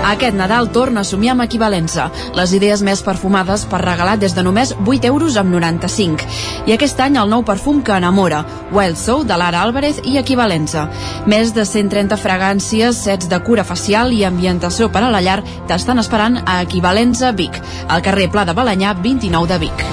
Aquest 0.05 0.35
Nadal 0.37 0.69
torna 0.69 1.01
a 1.01 1.07
somiar 1.07 1.33
amb 1.33 1.45
equivalença. 1.47 2.11
Les 2.37 2.53
idees 2.53 2.83
més 2.85 3.01
perfumades 3.01 3.63
per 3.65 3.81
regalar 3.81 4.19
des 4.21 4.35
de 4.37 4.43
només 4.45 4.75
8 4.85 5.09
euros 5.09 5.37
amb 5.41 5.49
95. 5.49 6.27
I 6.69 6.75
aquest 6.75 6.99
any 7.01 7.17
el 7.17 7.31
nou 7.31 7.41
perfum 7.47 7.81
que 7.81 7.97
enamora, 7.97 8.43
Wild 8.71 9.01
Soul 9.01 9.25
de 9.25 9.37
Lara 9.41 9.63
Álvarez 9.65 10.01
i 10.05 10.19
equivalença. 10.21 10.87
Més 11.25 11.55
de 11.57 11.65
130 11.65 12.19
fragàncies, 12.21 13.01
sets 13.01 13.29
de 13.31 13.39
cura 13.41 13.65
facial 13.65 14.13
i 14.13 14.23
ambientació 14.29 14.91
per 14.93 15.01
a 15.03 15.09
la 15.09 15.23
llar 15.25 15.41
t'estan 15.65 15.99
esperant 15.99 16.37
a 16.45 16.61
Equivalenza 16.61 17.31
Vic, 17.33 17.57
al 17.89 18.05
carrer 18.05 18.29
Pla 18.29 18.45
de 18.45 18.53
Balanyà 18.53 18.93
29 19.01 19.49
de 19.49 19.57
Vic. 19.65 19.87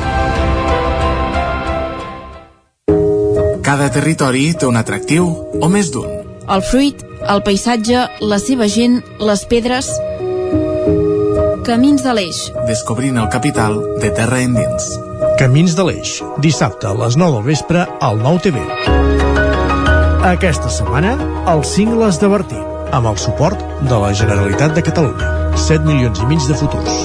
Cada 3.62 3.88
territori 3.88 4.50
té 4.52 4.66
un 4.68 4.76
atractiu 4.76 5.30
o 5.56 5.68
més 5.72 5.88
d'un. 5.94 6.08
El 6.52 6.60
fruit, 6.66 6.98
el 7.28 7.42
paisatge, 7.46 8.06
la 8.20 8.38
seva 8.42 8.68
gent, 8.68 9.00
les 9.20 9.44
pedres... 9.48 9.90
Camins 11.62 12.02
de 12.02 12.12
l'Eix. 12.16 12.38
Descobrint 12.66 13.20
el 13.22 13.28
capital 13.30 13.76
de 14.02 14.10
terra 14.16 14.40
endins. 14.42 14.88
Camins 15.38 15.76
de 15.78 15.84
l'Eix, 15.86 16.16
dissabte 16.42 16.88
a 16.90 16.94
les 16.98 17.14
9 17.20 17.38
del 17.38 17.46
vespre 17.52 17.84
al 18.02 18.18
9 18.18 18.42
TV. 18.48 18.64
Aquesta 20.32 20.70
setmana, 20.70 21.14
els 21.52 21.70
cingles 21.76 22.18
de 22.18 22.30
Bertí, 22.32 22.58
amb 22.90 23.12
el 23.12 23.18
suport 23.18 23.62
de 23.86 24.02
la 24.02 24.10
Generalitat 24.14 24.74
de 24.74 24.82
Catalunya. 24.90 25.30
7 25.68 25.86
milions 25.86 26.18
i 26.18 26.28
mig 26.30 26.42
de 26.50 26.58
futurs. 26.58 26.98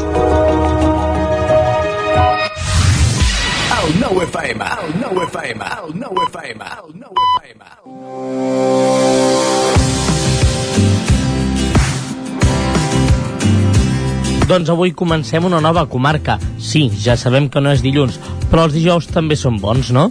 El 3.78 3.96
nou 4.02 4.22
FM, 4.26 4.74
el 4.84 5.00
nou 5.06 5.24
FM, 5.30 5.72
el 5.86 5.98
nou 6.02 6.26
FM, 6.28 6.76
el 6.82 6.94
nou 7.06 7.26
FM. 7.30 9.27
Doncs 14.48 14.70
avui 14.72 14.94
comencem 14.96 15.44
una 15.44 15.60
nova 15.60 15.82
comarca. 15.92 16.38
Sí, 16.58 16.86
ja 17.04 17.18
sabem 17.20 17.50
que 17.52 17.60
no 17.60 17.74
és 17.76 17.82
dilluns, 17.84 18.16
però 18.48 18.64
els 18.64 18.78
dijous 18.78 19.10
també 19.12 19.36
són 19.36 19.58
bons, 19.60 19.90
no? 19.92 20.06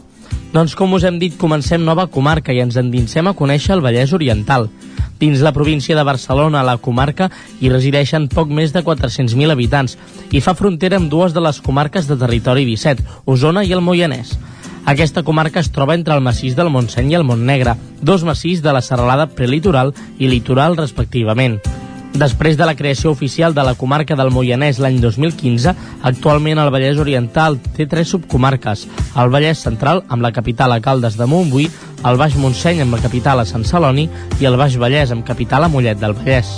Doncs 0.52 0.74
com 0.76 0.92
us 0.92 1.06
hem 1.08 1.16
dit, 1.16 1.39
comencem 1.40 1.81
nova 1.81 2.05
comarca 2.12 2.52
i 2.52 2.60
ens 2.60 2.76
endinsem 2.76 3.24
a 3.31 3.32
conèixer 3.39 3.73
el 3.73 3.81
Vallès 3.81 4.12
Oriental. 4.12 4.68
Dins 5.16 5.40
la 5.40 5.55
província 5.56 5.97
de 5.97 6.05
Barcelona, 6.05 6.66
la 6.68 6.76
comarca, 6.76 7.31
hi 7.65 7.73
resideixen 7.73 8.28
poc 8.28 8.52
més 8.52 8.76
de 8.76 8.84
400.000 8.84 9.56
habitants 9.56 9.97
i 10.28 10.44
fa 10.44 10.52
frontera 10.52 11.00
amb 11.00 11.08
dues 11.08 11.32
de 11.32 11.40
les 11.40 11.62
comarques 11.65 12.05
de 12.05 12.20
territori 12.20 12.68
17, 12.68 13.08
Osona 13.24 13.65
i 13.65 13.73
el 13.73 13.81
Moianès. 13.81 14.36
Aquesta 14.84 15.24
comarca 15.24 15.65
es 15.65 15.73
troba 15.73 15.97
entre 15.97 16.12
el 16.12 16.20
massís 16.20 16.60
del 16.60 16.68
Montseny 16.68 17.08
i 17.15 17.16
el 17.16 17.24
Montnegre, 17.24 17.78
dos 18.05 18.28
massís 18.28 18.60
de 18.60 18.76
la 18.76 18.84
serralada 18.84 19.31
prelitoral 19.32 19.97
i 20.20 20.28
litoral 20.28 20.76
respectivament. 20.76 21.56
Després 22.16 22.56
de 22.56 22.64
la 22.64 22.74
creació 22.74 23.10
oficial 23.10 23.52
de 23.52 23.60
la 23.60 23.74
comarca 23.76 24.16
del 24.16 24.30
Moianès 24.32 24.78
l'any 24.80 25.02
2015, 25.02 25.74
actualment 26.08 26.56
el 26.62 26.70
Vallès 26.72 26.96
Oriental 27.02 27.58
té 27.76 27.84
tres 27.84 28.08
subcomarques, 28.14 28.86
el 29.20 29.32
Vallès 29.34 29.60
Central 29.66 30.00
amb 30.08 30.24
la 30.24 30.32
capital 30.32 30.72
a 30.72 30.78
Caldes 30.80 31.18
de 31.20 31.26
Montbui, 31.28 31.68
el 32.08 32.16
Baix 32.16 32.38
Montseny 32.40 32.80
amb 32.86 32.96
la 32.96 33.02
capital 33.04 33.42
a 33.42 33.44
Sant 33.44 33.68
Celoni 33.68 34.08
i 34.40 34.48
el 34.48 34.56
Baix 34.56 34.78
Vallès 34.80 35.12
amb 35.12 35.28
capital 35.28 35.68
a 35.68 35.68
Mollet 35.68 36.00
del 36.00 36.16
Vallès. 36.16 36.56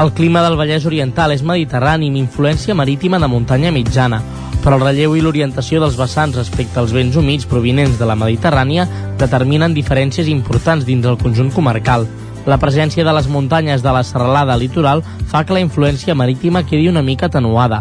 El 0.00 0.14
clima 0.16 0.40
del 0.42 0.56
Vallès 0.56 0.88
Oriental 0.88 1.36
és 1.36 1.44
mediterrani 1.44 2.08
amb 2.08 2.24
influència 2.24 2.74
marítima 2.74 3.20
de 3.20 3.28
muntanya 3.28 3.76
mitjana, 3.76 4.22
però 4.64 4.80
el 4.80 4.88
relleu 4.88 5.18
i 5.18 5.20
l'orientació 5.20 5.84
dels 5.84 6.00
vessants 6.00 6.40
respecte 6.40 6.80
als 6.80 6.96
vents 6.96 7.20
humits 7.20 7.44
provinents 7.44 8.00
de 8.00 8.08
la 8.08 8.16
Mediterrània 8.16 8.88
determinen 9.20 9.76
diferències 9.76 10.32
importants 10.32 10.88
dins 10.88 11.04
el 11.04 11.20
conjunt 11.20 11.52
comarcal. 11.52 12.08
La 12.46 12.58
presència 12.60 13.04
de 13.06 13.12
les 13.16 13.26
muntanyes 13.32 13.82
de 13.82 13.92
la 13.96 14.02
serralada 14.04 14.56
litoral 14.60 15.00
fa 15.30 15.44
que 15.48 15.56
la 15.56 15.62
influència 15.64 16.14
marítima 16.14 16.64
quedi 16.68 16.90
una 16.90 17.02
mica 17.02 17.26
atenuada. 17.32 17.80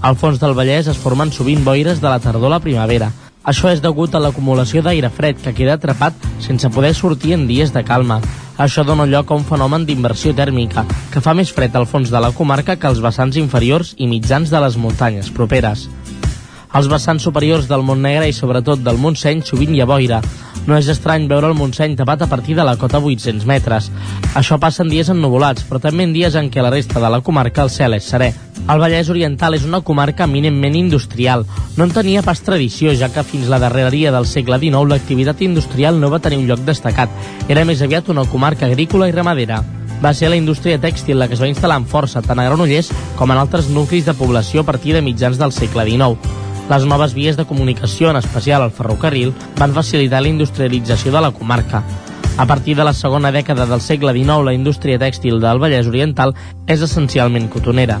Al 0.00 0.14
fons 0.20 0.38
del 0.38 0.54
Vallès 0.54 0.86
es 0.92 1.00
formen 1.00 1.32
sovint 1.32 1.64
boires 1.66 2.00
de 2.00 2.08
la 2.08 2.20
tardor 2.22 2.52
a 2.52 2.56
la 2.56 2.62
primavera. 2.62 3.10
Això 3.44 3.68
és 3.74 3.82
degut 3.82 4.14
a 4.14 4.20
l'acumulació 4.22 4.80
d'aire 4.86 5.10
fred 5.10 5.42
que 5.42 5.52
queda 5.52 5.74
atrapat 5.76 6.14
sense 6.40 6.70
poder 6.70 6.94
sortir 6.94 7.34
en 7.34 7.48
dies 7.50 7.74
de 7.74 7.82
calma. 7.84 8.20
Això 8.56 8.84
dona 8.86 9.04
lloc 9.10 9.32
a 9.32 9.34
un 9.34 9.44
fenomen 9.44 9.84
d'inversió 9.84 10.32
tèrmica, 10.32 10.86
que 11.10 11.20
fa 11.20 11.34
més 11.34 11.50
fred 11.52 11.74
al 11.74 11.88
fons 11.90 12.12
de 12.14 12.20
la 12.22 12.30
comarca 12.32 12.76
que 12.78 12.86
als 12.86 13.02
vessants 13.02 13.36
inferiors 13.36 13.96
i 13.98 14.06
mitjans 14.06 14.54
de 14.54 14.62
les 14.62 14.78
muntanyes 14.78 15.32
properes. 15.34 15.88
Als 16.74 16.88
vessants 16.90 17.22
superiors 17.22 17.68
del 17.70 17.84
Montnegre 17.86 18.26
i 18.26 18.32
sobretot 18.34 18.80
del 18.82 18.96
Montseny 18.98 19.44
sovint 19.46 19.76
hi 19.76 19.78
ha 19.78 19.86
boira. 19.86 20.16
No 20.66 20.74
és 20.74 20.88
estrany 20.90 21.28
veure 21.30 21.46
el 21.46 21.54
Montseny 21.54 21.92
tapat 21.94 22.24
a 22.24 22.26
partir 22.26 22.56
de 22.58 22.64
la 22.66 22.74
cota 22.80 22.98
800 22.98 23.46
metres. 23.46 23.92
Això 24.34 24.58
passa 24.58 24.82
en 24.82 24.90
dies 24.90 25.12
ennuvolats, 25.12 25.62
però 25.68 25.78
també 25.78 26.02
en 26.02 26.14
dies 26.16 26.34
en 26.34 26.48
què 26.50 26.64
la 26.66 26.72
resta 26.74 26.98
de 26.98 27.12
la 27.14 27.20
comarca 27.22 27.62
el 27.62 27.70
cel 27.70 27.94
és 27.94 28.10
serè. 28.10 28.32
El 28.64 28.82
Vallès 28.82 29.12
Oriental 29.14 29.54
és 29.54 29.68
una 29.68 29.84
comarca 29.86 30.26
eminentment 30.26 30.74
industrial. 30.74 31.46
No 31.76 31.86
en 31.86 31.94
tenia 31.94 32.26
pas 32.26 32.42
tradició, 32.42 32.90
ja 32.98 33.12
que 33.14 33.22
fins 33.22 33.46
la 33.46 33.62
darreria 33.62 34.10
del 34.10 34.26
segle 34.26 34.58
XIX 34.58 34.90
l'activitat 34.90 35.46
industrial 35.46 36.02
no 36.02 36.10
va 36.10 36.18
tenir 36.18 36.42
un 36.42 36.48
lloc 36.50 36.66
destacat. 36.66 37.12
Era 37.46 37.62
més 37.62 37.86
aviat 37.86 38.10
una 38.10 38.26
comarca 38.26 38.66
agrícola 38.66 39.06
i 39.06 39.14
ramadera 39.14 39.62
va 40.02 40.10
ser 40.12 40.28
la 40.28 40.36
indústria 40.36 40.76
tèxtil 40.82 41.16
la 41.16 41.28
que 41.30 41.38
es 41.38 41.40
va 41.40 41.48
instal·lar 41.48 41.78
amb 41.78 41.88
força 41.88 42.20
tant 42.20 42.42
a 42.42 42.44
Granollers 42.44 42.90
com 43.16 43.30
en 43.30 43.38
altres 43.40 43.70
nuclis 43.70 44.04
de 44.04 44.18
població 44.18 44.60
a 44.64 44.68
partir 44.68 44.92
de 44.92 45.06
mitjans 45.06 45.38
del 45.38 45.54
segle 45.54 45.86
XIX. 45.86 46.43
Les 46.70 46.84
noves 46.88 47.12
vies 47.12 47.36
de 47.36 47.44
comunicació, 47.44 48.08
en 48.10 48.16
especial 48.16 48.62
el 48.64 48.72
ferrocarril, 48.72 49.34
van 49.58 49.74
facilitar 49.76 50.22
la 50.24 50.30
industrialització 50.32 51.12
de 51.12 51.20
la 51.20 51.30
comarca. 51.30 51.82
A 52.36 52.46
partir 52.46 52.74
de 52.74 52.84
la 52.84 52.94
segona 52.96 53.30
dècada 53.30 53.66
del 53.66 53.82
segle 53.84 54.14
XIX, 54.16 54.40
la 54.42 54.54
indústria 54.56 54.98
tèxtil 54.98 55.42
del 55.42 55.60
Vallès 55.60 55.86
Oriental 55.86 56.32
és 56.66 56.80
essencialment 56.82 57.50
cotonera. 57.52 58.00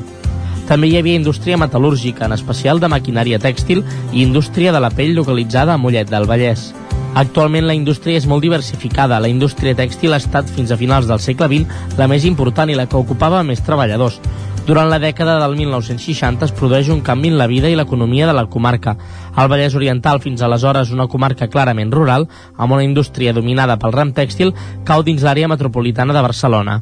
També 0.66 0.88
hi 0.88 0.96
havia 0.96 1.20
indústria 1.20 1.58
metal·lúrgica, 1.60 2.24
en 2.24 2.32
especial 2.32 2.80
de 2.80 2.88
maquinària 2.88 3.38
tèxtil 3.38 3.84
i 4.12 4.22
indústria 4.24 4.72
de 4.72 4.80
la 4.80 4.90
pell 4.90 5.12
localitzada 5.14 5.76
a 5.76 5.78
Mollet 5.78 6.08
del 6.08 6.24
Vallès. 6.26 6.70
Actualment 7.14 7.68
la 7.68 7.76
indústria 7.76 8.18
és 8.18 8.24
molt 8.26 8.42
diversificada. 8.42 9.20
La 9.20 9.28
indústria 9.28 9.76
tèxtil 9.76 10.16
ha 10.16 10.22
estat 10.22 10.48
fins 10.50 10.72
a 10.72 10.80
finals 10.80 11.06
del 11.06 11.20
segle 11.22 11.46
XX 11.52 12.00
la 12.00 12.08
més 12.10 12.24
important 12.24 12.72
i 12.72 12.78
la 12.80 12.88
que 12.88 12.98
ocupava 12.98 13.44
més 13.44 13.62
treballadors. 13.62 14.18
Durant 14.64 14.88
la 14.88 14.96
dècada 14.96 15.34
del 15.42 15.58
1960 15.58 16.46
es 16.46 16.52
produeix 16.56 16.88
un 16.88 17.02
canvi 17.04 17.28
en 17.28 17.36
la 17.36 17.46
vida 17.50 17.68
i 17.68 17.74
l'economia 17.76 18.24
de 18.24 18.32
la 18.32 18.46
comarca. 18.48 18.94
El 19.36 19.50
Vallès 19.52 19.74
Oriental, 19.76 20.22
fins 20.24 20.40
aleshores 20.40 20.88
una 20.94 21.04
comarca 21.06 21.50
clarament 21.52 21.92
rural, 21.92 22.24
amb 22.56 22.72
una 22.72 22.86
indústria 22.86 23.34
dominada 23.36 23.76
pel 23.76 23.92
ram 23.92 24.14
tèxtil, 24.16 24.54
cau 24.88 25.04
dins 25.04 25.20
l'àrea 25.20 25.50
metropolitana 25.52 26.16
de 26.16 26.22
Barcelona. 26.24 26.78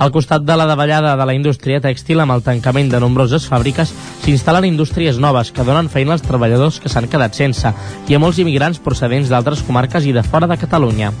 Al 0.00 0.10
costat 0.10 0.42
de 0.42 0.56
la 0.56 0.66
davallada 0.66 1.12
de 1.14 1.26
la 1.28 1.36
indústria 1.36 1.78
tèxtil 1.84 2.18
amb 2.18 2.34
el 2.34 2.42
tancament 2.42 2.90
de 2.90 2.98
nombroses 2.98 3.46
fàbriques, 3.46 3.94
s'instal·len 4.24 4.66
indústries 4.66 5.22
noves 5.22 5.52
que 5.54 5.62
donen 5.62 5.92
feina 5.92 6.16
als 6.16 6.26
treballadors 6.26 6.80
que 6.80 6.90
s'han 6.90 7.06
quedat 7.12 7.38
sense 7.38 7.70
i 8.08 8.16
a 8.16 8.18
molts 8.18 8.42
immigrants 8.42 8.82
procedents 8.82 9.30
d'altres 9.30 9.62
comarques 9.62 10.02
i 10.08 10.16
de 10.16 10.26
fora 10.26 10.50
de 10.50 10.58
Catalunya. 10.58 11.12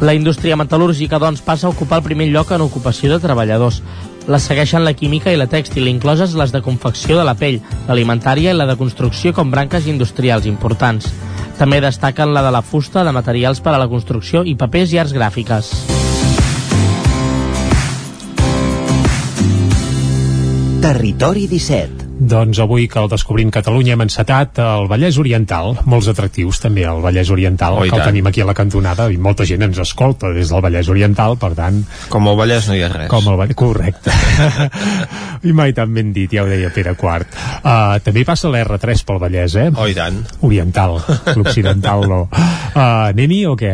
La 0.00 0.14
indústria 0.16 0.56
metal·lúrgica, 0.56 1.20
doncs, 1.20 1.44
passa 1.44 1.68
a 1.68 1.74
ocupar 1.74 2.00
el 2.00 2.08
primer 2.08 2.30
lloc 2.32 2.50
en 2.54 2.64
ocupació 2.64 3.12
de 3.12 3.20
treballadors. 3.22 3.82
Les 4.24 4.44
segueixen 4.48 4.84
la 4.86 4.94
química 4.96 5.32
i 5.32 5.36
la 5.36 5.46
tèxtil, 5.52 5.88
incloses 5.90 6.32
les 6.38 6.52
de 6.52 6.62
confecció 6.64 7.18
de 7.18 7.24
la 7.28 7.34
pell, 7.36 7.58
l'alimentària 7.88 8.54
i 8.54 8.56
la 8.56 8.64
de 8.64 8.76
construcció 8.80 9.34
com 9.36 9.50
branques 9.52 9.88
industrials 9.90 10.48
importants. 10.48 11.10
També 11.58 11.80
destaquen 11.84 12.32
la 12.32 12.42
de 12.42 12.52
la 12.54 12.62
fusta, 12.64 13.04
de 13.04 13.12
materials 13.12 13.60
per 13.60 13.74
a 13.74 13.82
la 13.82 13.88
construcció 13.88 14.42
i 14.48 14.56
papers 14.56 14.94
i 14.94 15.02
arts 15.02 15.12
gràfiques. 15.12 15.74
Territori 20.84 21.46
17 21.48 21.93
doncs 22.18 22.60
avui 22.62 22.86
que 22.88 23.00
el 23.00 23.08
Descobrint 23.10 23.50
Catalunya 23.52 23.94
hem 23.96 24.04
encetat 24.04 24.58
el 24.62 24.86
Vallès 24.90 25.16
Oriental, 25.18 25.72
molts 25.90 26.08
atractius 26.12 26.60
també 26.62 26.84
el 26.86 27.00
Vallès 27.02 27.30
Oriental, 27.34 27.78
Oh, 27.80 27.84
i 27.84 27.90
que 27.90 27.98
el 27.98 28.06
tenim 28.06 28.28
aquí 28.30 28.42
a 28.44 28.46
la 28.46 28.54
cantonada 28.54 29.08
i 29.10 29.16
molta 29.18 29.46
gent 29.48 29.64
ens 29.66 29.80
escolta 29.82 30.30
des 30.34 30.52
del 30.52 30.62
Vallès 30.62 30.88
Oriental, 30.92 31.36
per 31.40 31.52
tant... 31.58 31.80
Com 32.12 32.28
el 32.30 32.38
Vallès 32.38 32.68
no 32.70 32.76
hi 32.76 32.84
ha 32.86 32.90
res. 32.92 33.08
Com 33.10 33.26
el 33.32 33.38
Vallès, 33.40 33.58
correcte. 33.58 34.14
I 35.48 35.52
mai 35.56 35.74
tan 35.76 35.90
ben 35.94 36.12
dit, 36.14 36.30
ja 36.30 36.44
ho 36.44 36.48
deia 36.50 36.70
Pere 36.74 36.94
Quart. 36.98 37.34
Uh, 37.64 37.98
també 38.04 38.24
passa 38.24 38.48
l'R3 38.52 39.04
pel 39.08 39.20
Vallès, 39.22 39.58
eh? 39.58 39.66
Oh, 39.74 39.88
i 39.90 39.96
tant. 39.98 40.22
Oriental, 40.46 41.00
l'occidental 41.34 42.06
no. 42.10 42.22
Uh, 42.74 43.12
Anem-hi 43.12 43.44
o 43.46 43.52
què? 43.54 43.70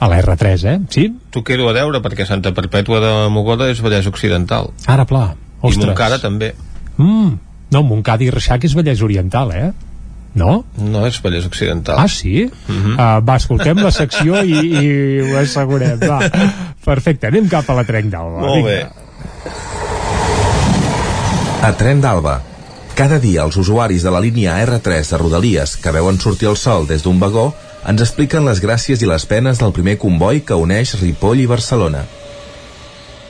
A 0.00 0.06
l'R3, 0.08 0.62
eh? 0.70 0.76
Sí? 0.92 1.02
T'ho 1.32 1.42
quedo 1.44 1.66
a 1.68 1.74
deure 1.76 2.00
perquè 2.04 2.24
Santa 2.24 2.52
Perpètua 2.56 3.00
de 3.02 3.10
Mogoda 3.32 3.68
és 3.68 3.82
Vallès 3.84 4.08
Occidental. 4.08 4.70
Ara, 4.88 5.04
pla. 5.04 5.26
I 5.36 5.68
Ostres. 5.68 5.90
Montcada 5.90 6.16
també. 6.22 6.54
Mm. 6.96 7.36
No, 7.74 7.82
Montcada 7.82 8.24
i 8.24 8.30
Reixac 8.30 8.64
és 8.64 8.74
Vallès 8.76 9.02
Oriental, 9.02 9.52
eh? 9.52 9.70
No? 10.36 10.64
No 10.76 11.06
és 11.08 11.16
Vallès 11.24 11.46
Occidental. 11.48 11.96
Ah, 11.98 12.08
sí? 12.08 12.44
Mm 12.44 12.82
-hmm. 12.82 12.94
uh, 12.94 13.24
va, 13.24 13.36
escoltem 13.36 13.78
la 13.82 13.90
secció 13.90 14.42
i, 14.42 14.52
i 14.52 15.20
ho 15.20 15.38
assegurem. 15.38 15.98
Va, 15.98 16.20
perfecte, 16.84 17.26
anem 17.26 17.48
cap 17.48 17.70
a 17.70 17.74
la 17.74 17.84
Trenc 17.84 18.12
d'Alba. 18.12 18.40
Molt 18.40 18.64
bé. 18.64 18.86
A 21.62 21.72
Tren 21.72 22.00
d'Alba. 22.00 22.42
Cada 22.94 23.18
dia 23.18 23.42
els 23.44 23.56
usuaris 23.56 24.02
de 24.02 24.10
la 24.10 24.20
línia 24.20 24.56
R3 24.64 25.10
de 25.10 25.18
Rodalies 25.18 25.76
que 25.76 25.92
veuen 25.92 26.20
sortir 26.20 26.48
el 26.48 26.56
sol 26.56 26.86
des 26.86 27.02
d'un 27.02 27.18
vagó 27.20 27.54
ens 27.86 28.00
expliquen 28.00 28.44
les 28.44 28.62
gràcies 28.62 29.02
i 29.02 29.06
les 29.06 29.26
penes 29.26 29.58
del 29.58 29.72
primer 29.72 29.96
comboi 29.98 30.40
que 30.40 30.54
uneix 30.54 30.94
Ripoll 31.00 31.40
i 31.40 31.46
Barcelona. 31.46 32.04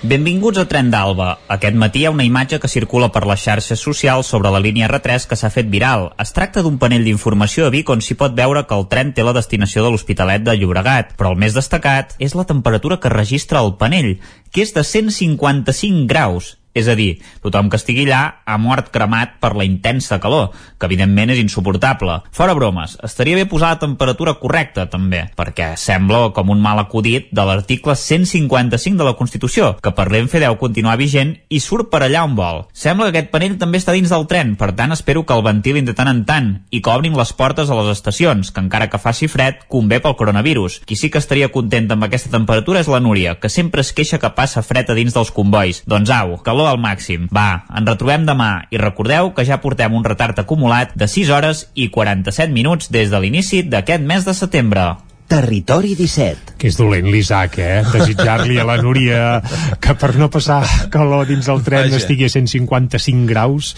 Benvinguts 0.02 0.58
a 0.60 0.66
Tren 0.68 0.90
d'Alba. 0.92 1.38
Aquest 1.48 1.76
matí 1.80 2.02
hi 2.02 2.06
ha 2.06 2.10
una 2.12 2.24
imatge 2.26 2.58
que 2.60 2.68
circula 2.68 3.08
per 3.12 3.22
les 3.24 3.40
xarxes 3.40 3.80
socials 3.80 4.28
sobre 4.28 4.50
la 4.52 4.60
línia 4.60 4.90
R3 4.90 5.24
que 5.30 5.38
s'ha 5.40 5.48
fet 5.54 5.70
viral. 5.72 6.10
Es 6.20 6.34
tracta 6.36 6.60
d'un 6.62 6.76
panell 6.82 7.06
d'informació 7.06 7.64
a 7.64 7.72
Vic 7.72 7.88
on 7.88 8.04
s'hi 8.04 8.18
pot 8.20 8.36
veure 8.36 8.66
que 8.68 8.76
el 8.76 8.84
tren 8.92 9.14
té 9.16 9.24
la 9.24 9.32
destinació 9.32 9.86
de 9.86 9.94
l'Hospitalet 9.94 10.44
de 10.44 10.52
Llobregat, 10.60 11.16
però 11.16 11.32
el 11.32 11.40
més 11.40 11.56
destacat 11.56 12.12
és 12.20 12.36
la 12.36 12.44
temperatura 12.44 13.00
que 13.00 13.14
registra 13.14 13.64
el 13.64 13.72
panell, 13.80 14.18
que 14.52 14.66
és 14.68 14.76
de 14.76 14.84
155 14.84 16.04
graus. 16.12 16.58
És 16.76 16.90
a 16.92 16.94
dir, 16.98 17.22
tothom 17.40 17.70
que 17.72 17.78
estigui 17.80 18.04
allà 18.04 18.42
ha 18.44 18.58
mort 18.60 18.90
cremat 18.92 19.38
per 19.40 19.54
la 19.56 19.64
intensa 19.64 20.18
calor, 20.20 20.50
que 20.76 20.84
evidentment 20.84 21.32
és 21.32 21.40
insuportable. 21.40 22.18
Fora 22.36 22.52
bromes, 22.58 22.98
estaria 23.06 23.38
bé 23.38 23.46
posar 23.48 23.70
la 23.72 23.80
temperatura 23.80 24.34
correcta, 24.42 24.84
també, 24.92 25.22
perquè 25.38 25.70
sembla 25.80 26.34
com 26.36 26.52
un 26.52 26.60
mal 26.60 26.82
acudit 26.82 27.30
de 27.32 27.46
l'article 27.48 27.96
155 27.96 29.00
de 29.00 29.06
la 29.08 29.16
Constitució, 29.16 29.70
que 29.80 29.94
per 29.96 30.08
Renfe 30.10 30.42
deu 30.42 30.58
continuar 30.60 30.98
vigent 31.00 31.32
i 31.48 31.62
surt 31.64 31.88
per 31.88 32.02
allà 32.04 32.26
on 32.28 32.36
vol. 32.36 32.66
Sembla 32.76 33.08
que 33.08 33.16
aquest 33.16 33.32
panell 33.32 33.56
també 33.56 33.80
està 33.80 33.96
dins 33.96 34.12
del 34.12 34.28
tren, 34.28 34.52
per 34.60 34.74
tant 34.76 34.92
espero 34.92 35.24
que 35.24 35.32
el 35.32 35.46
ventilin 35.46 35.88
de 35.88 35.96
tant 35.96 36.12
en 36.12 36.24
tant 36.28 36.52
i 36.68 36.82
que 36.84 36.92
obrin 36.92 37.16
les 37.16 37.32
portes 37.32 37.72
a 37.72 37.80
les 37.80 37.90
estacions, 37.96 38.52
que 38.52 38.60
encara 38.60 38.90
que 38.92 39.00
faci 39.00 39.30
fred, 39.32 39.64
convé 39.72 40.02
pel 40.04 40.18
coronavirus. 40.20 40.82
Qui 40.84 41.00
sí 41.00 41.08
que 41.08 41.24
estaria 41.24 41.48
content 41.54 41.88
amb 41.96 42.04
aquesta 42.04 42.32
temperatura 42.36 42.84
és 42.84 42.92
la 42.92 43.00
Núria, 43.00 43.38
que 43.40 43.48
sempre 43.48 43.80
es 43.80 43.94
queixa 43.96 44.20
que 44.20 44.34
passa 44.36 44.64
fred 44.66 44.92
a 44.92 44.98
dins 44.98 45.16
dels 45.16 45.32
convois. 45.32 45.80
Doncs 45.88 46.12
au, 46.12 46.36
calor 46.44 46.65
al 46.68 46.78
màxim. 46.82 47.28
Va, 47.34 47.64
ens 47.70 47.88
retrobem 47.88 48.26
demà 48.28 48.50
i 48.70 48.80
recordeu 48.82 49.32
que 49.36 49.46
ja 49.48 49.60
portem 49.62 49.94
un 49.94 50.04
retard 50.04 50.38
acumulat 50.42 50.94
de 50.94 51.08
6 51.10 51.32
hores 51.32 51.66
i 51.74 51.90
47 51.94 52.52
minuts 52.52 52.90
des 52.92 53.10
de 53.10 53.20
l'inici 53.20 53.62
d'aquest 53.62 54.06
mes 54.06 54.24
de 54.26 54.34
setembre. 54.34 54.94
Territori 55.26 55.96
17 55.98 56.54
Que 56.60 56.68
és 56.70 56.76
dolent 56.78 57.08
l'Isaac, 57.10 57.56
eh? 57.58 57.80
Desitjar-li 57.90 58.60
a 58.62 58.66
la 58.68 58.76
Núria 58.78 59.40
que 59.82 59.96
per 59.98 60.12
no 60.20 60.28
passar 60.30 60.60
calor 60.94 61.26
dins 61.26 61.48
el 61.50 61.64
tren 61.66 61.88
Vaja. 61.88 61.98
estigui 61.98 62.28
a 62.28 62.30
155 62.30 63.26
graus 63.26 63.72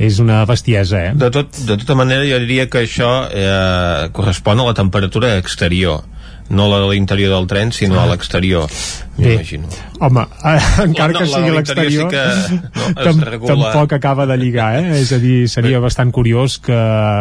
és 0.00 0.16
una 0.24 0.40
bestiesa, 0.48 1.02
eh? 1.10 1.12
De, 1.20 1.28
tot, 1.34 1.52
de 1.68 1.76
tota 1.82 1.98
manera, 1.98 2.24
jo 2.24 2.40
diria 2.40 2.70
que 2.72 2.86
això 2.86 3.10
eh, 3.28 4.08
correspon 4.16 4.64
a 4.64 4.68
la 4.70 4.76
temperatura 4.80 5.36
exterior 5.36 6.08
no 6.48 6.68
la 6.68 6.80
de 6.80 6.90
l'interior 6.92 7.32
del 7.32 7.46
tren, 7.48 7.70
sinó 7.72 8.00
a 8.00 8.08
l'exterior 8.08 8.68
Bé, 8.68 9.13
m'imagino. 9.16 9.68
home, 10.00 10.24
encara 10.84 11.12
no, 11.12 11.18
que 11.20 11.26
sigui 11.26 11.50
de 11.50 11.50
a 11.50 11.54
l'exterior 11.58 12.10
sí 12.10 12.16
que, 12.16 12.60
no, 12.74 13.04
tam 13.04 13.20
regula. 13.30 13.54
tampoc 13.72 13.92
acaba 13.98 14.26
de 14.26 14.36
lligar 14.40 14.70
eh? 14.80 15.00
és 15.00 15.12
a 15.12 15.18
dir, 15.22 15.48
seria 15.48 15.80
bastant 15.80 16.10
curiós 16.12 16.58
que 16.58 16.78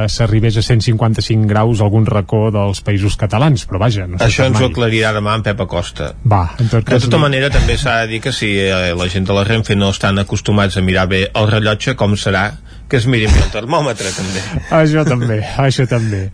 s'arribés 0.09 0.57
a 0.57 0.63
155 0.65 1.45
graus 1.47 1.81
a 1.81 1.87
algun 1.87 2.05
racó 2.09 2.49
dels 2.53 2.81
països 2.81 3.15
catalans 3.19 3.67
però 3.69 3.79
vaja, 3.83 4.07
no 4.07 4.17
això 4.23 4.47
ens 4.49 4.59
ho 4.61 4.71
aclarirà 4.71 5.13
demà 5.13 5.35
en 5.37 5.43
Pep 5.45 5.61
Acosta. 5.65 6.13
Va, 6.25 6.43
en 6.59 6.67
tot 6.71 6.83
de 6.83 6.91
cas 6.95 7.03
tota 7.07 7.17
li- 7.17 7.23
manera 7.27 7.49
també 7.53 7.77
s'ha 7.77 7.99
de 8.03 8.13
dir 8.15 8.21
que 8.25 8.31
si 8.33 8.53
eh, 8.57 8.93
la 8.97 9.07
gent 9.09 9.27
de 9.29 9.33
la 9.37 9.43
Renfe 9.47 9.75
no 9.75 9.89
estan 9.93 10.17
acostumats 10.19 10.77
a 10.77 10.81
mirar 10.81 11.07
bé 11.11 11.25
el 11.33 11.47
rellotge, 11.51 11.95
com 11.99 12.15
serà 12.17 12.51
que 12.89 12.97
es 12.99 13.05
mirin 13.09 13.31
bé 13.33 13.39
el 13.41 13.49
termòmetre 13.49 14.11
també? 14.13 14.41
Això 14.81 15.01
també, 15.07 15.39
això 15.57 15.85
també. 15.89 16.27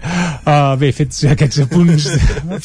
Uh, 0.50 0.74
bé, 0.82 0.90
fets 0.92 1.22
aquests 1.32 1.62
apunts 1.64 2.08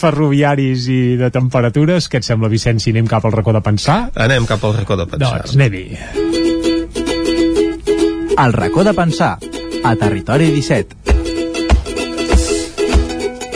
ferroviaris 0.00 0.86
i 0.90 0.98
de 1.20 1.28
temperatures, 1.34 2.08
què 2.10 2.18
et 2.20 2.26
sembla, 2.26 2.50
Vicenç, 2.52 2.83
si 2.84 2.92
anem 2.92 3.06
cap 3.08 3.24
al 3.24 3.32
racó 3.32 3.54
de 3.56 3.62
pensar? 3.64 3.98
anem 4.26 4.44
cap 4.48 4.64
al 4.68 4.76
racó 4.76 4.98
de 5.00 5.06
pensar 5.08 5.40
Doncs 5.40 5.56
anem-hi. 5.56 5.86
El 8.44 8.52
racó 8.52 8.84
de 8.84 8.92
pensar, 8.92 9.38
a 9.84 9.94
Territori 9.96 10.50
17. 10.50 11.03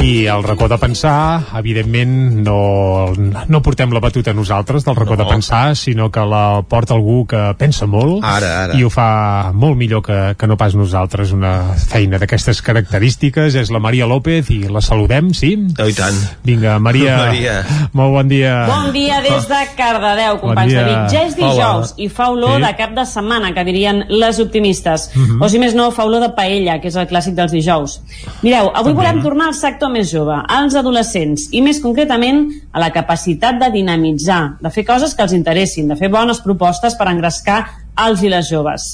I 0.00 0.26
el 0.30 0.44
racó 0.44 0.68
de 0.68 0.78
pensar, 0.78 1.42
evidentment, 1.58 2.38
no, 2.46 3.12
no 3.50 3.58
portem 3.66 3.90
la 3.92 3.98
batuta 4.00 4.32
nosaltres 4.32 4.84
del 4.86 4.94
racó 4.94 5.16
no. 5.16 5.24
de 5.24 5.30
pensar, 5.30 5.74
sinó 5.76 6.06
que 6.14 6.20
la 6.24 6.62
porta 6.68 6.94
algú 6.94 7.26
que 7.26 7.40
pensa 7.58 7.84
molt 7.90 8.22
ara, 8.24 8.50
ara. 8.68 8.76
i 8.78 8.84
ho 8.86 8.90
fa 8.94 9.50
molt 9.52 9.74
millor 9.76 10.04
que, 10.06 10.18
que 10.38 10.46
no 10.46 10.56
pas 10.56 10.76
nosaltres. 10.78 11.32
Una 11.34 11.74
feina 11.74 12.20
d'aquestes 12.22 12.62
característiques 12.62 13.56
és 13.58 13.72
la 13.74 13.80
Maria 13.82 14.06
López 14.06 14.48
i 14.54 14.60
la 14.70 14.80
saludem, 14.80 15.32
sí? 15.34 15.50
Oh, 15.82 15.88
I 15.90 15.96
tant. 15.98 16.16
Vinga, 16.46 16.78
Maria, 16.78 17.16
Maria. 17.26 17.56
molt 17.92 18.14
bon 18.20 18.30
dia. 18.30 18.54
Bon 18.70 18.92
dia 18.94 19.18
des 19.26 19.50
de 19.50 19.60
Cardedeu, 19.76 20.38
companys 20.44 20.72
Bon 20.72 20.78
de 20.78 20.86
dia. 20.86 21.02
Vic. 21.02 21.12
Ja 21.16 21.24
és 21.26 21.36
dijous 21.36 21.92
Hola. 21.92 21.98
i 21.98 22.08
fa 22.08 22.30
olor 22.36 22.56
Sí. 22.60 22.64
de 22.68 22.72
cap 22.78 22.94
de 22.96 23.04
setmana, 23.04 23.50
que 23.52 23.66
dirien 23.66 24.04
les 24.08 24.38
optimistes. 24.40 25.10
Mhm. 25.16 25.42
O 25.42 25.48
si 25.50 25.58
més 25.58 25.74
no, 25.74 25.90
fa 25.90 26.06
olor 26.06 26.22
de 26.22 26.30
paella, 26.38 26.78
que 26.80 26.88
és 26.88 26.96
el 26.96 27.10
clàssic 27.10 27.34
dels 27.34 27.52
dijous. 27.52 27.98
Mireu, 28.46 28.70
avui 28.74 28.94
volem 28.94 29.20
tornar 29.26 29.50
al 29.50 29.58
sector 29.58 29.87
més 29.92 30.10
jove, 30.12 30.36
als 30.48 30.76
adolescents, 30.78 31.48
i 31.52 31.62
més 31.64 31.80
concretament 31.82 32.46
a 32.72 32.82
la 32.82 32.92
capacitat 32.94 33.58
de 33.60 33.70
dinamitzar, 33.74 34.58
de 34.62 34.70
fer 34.74 34.86
coses 34.88 35.14
que 35.14 35.24
els 35.26 35.34
interessin, 35.36 35.88
de 35.88 35.96
fer 35.98 36.10
bones 36.12 36.40
propostes 36.44 36.96
per 36.98 37.10
engrescar 37.10 37.60
els 38.06 38.22
i 38.22 38.32
les 38.32 38.48
joves. 38.50 38.88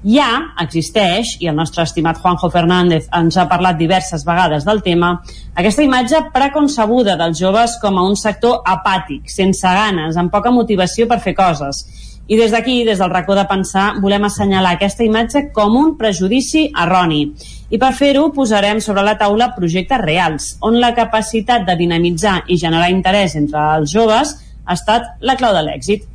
Ja 0.00 0.54
existeix, 0.62 1.34
i 1.44 1.48
el 1.50 1.56
nostre 1.58 1.84
estimat 1.84 2.20
Juanjo 2.22 2.48
Fernández 2.48 3.08
ens 3.12 3.36
ha 3.36 3.44
parlat 3.50 3.76
diverses 3.76 4.24
vegades 4.24 4.64
del 4.64 4.80
tema, 4.80 5.18
aquesta 5.54 5.84
imatge 5.84 6.22
preconcebuda 6.32 7.18
dels 7.20 7.38
joves 7.38 7.76
com 7.82 7.98
a 7.98 8.06
un 8.08 8.16
sector 8.16 8.62
apàtic, 8.64 9.28
sense 9.28 9.68
ganes, 9.68 10.16
amb 10.16 10.32
poca 10.32 10.52
motivació 10.54 11.08
per 11.08 11.20
fer 11.20 11.36
coses. 11.36 11.84
I 12.30 12.38
des 12.38 12.52
d'aquí, 12.54 12.84
des 12.86 13.00
del 13.02 13.10
racó 13.10 13.34
de 13.34 13.44
pensar, 13.50 13.96
volem 14.00 14.24
assenyalar 14.24 14.76
aquesta 14.76 15.04
imatge 15.04 15.48
com 15.52 15.76
un 15.76 15.96
prejudici 15.98 16.68
erroni. 16.78 17.24
I 17.70 17.78
per 17.78 17.92
fer-ho 17.94 18.32
posarem 18.34 18.80
sobre 18.82 19.04
la 19.06 19.14
taula 19.18 19.52
projectes 19.54 20.00
reals, 20.02 20.46
on 20.66 20.80
la 20.82 20.90
capacitat 20.96 21.62
de 21.68 21.76
dinamitzar 21.78 22.40
i 22.50 22.56
generar 22.58 22.88
interès 22.90 23.36
entre 23.38 23.62
els 23.76 23.92
joves 23.94 24.32
ha 24.66 24.74
estat 24.74 25.06
la 25.22 25.36
clau 25.38 25.54
de 25.54 25.62
l'èxit. 25.68 26.08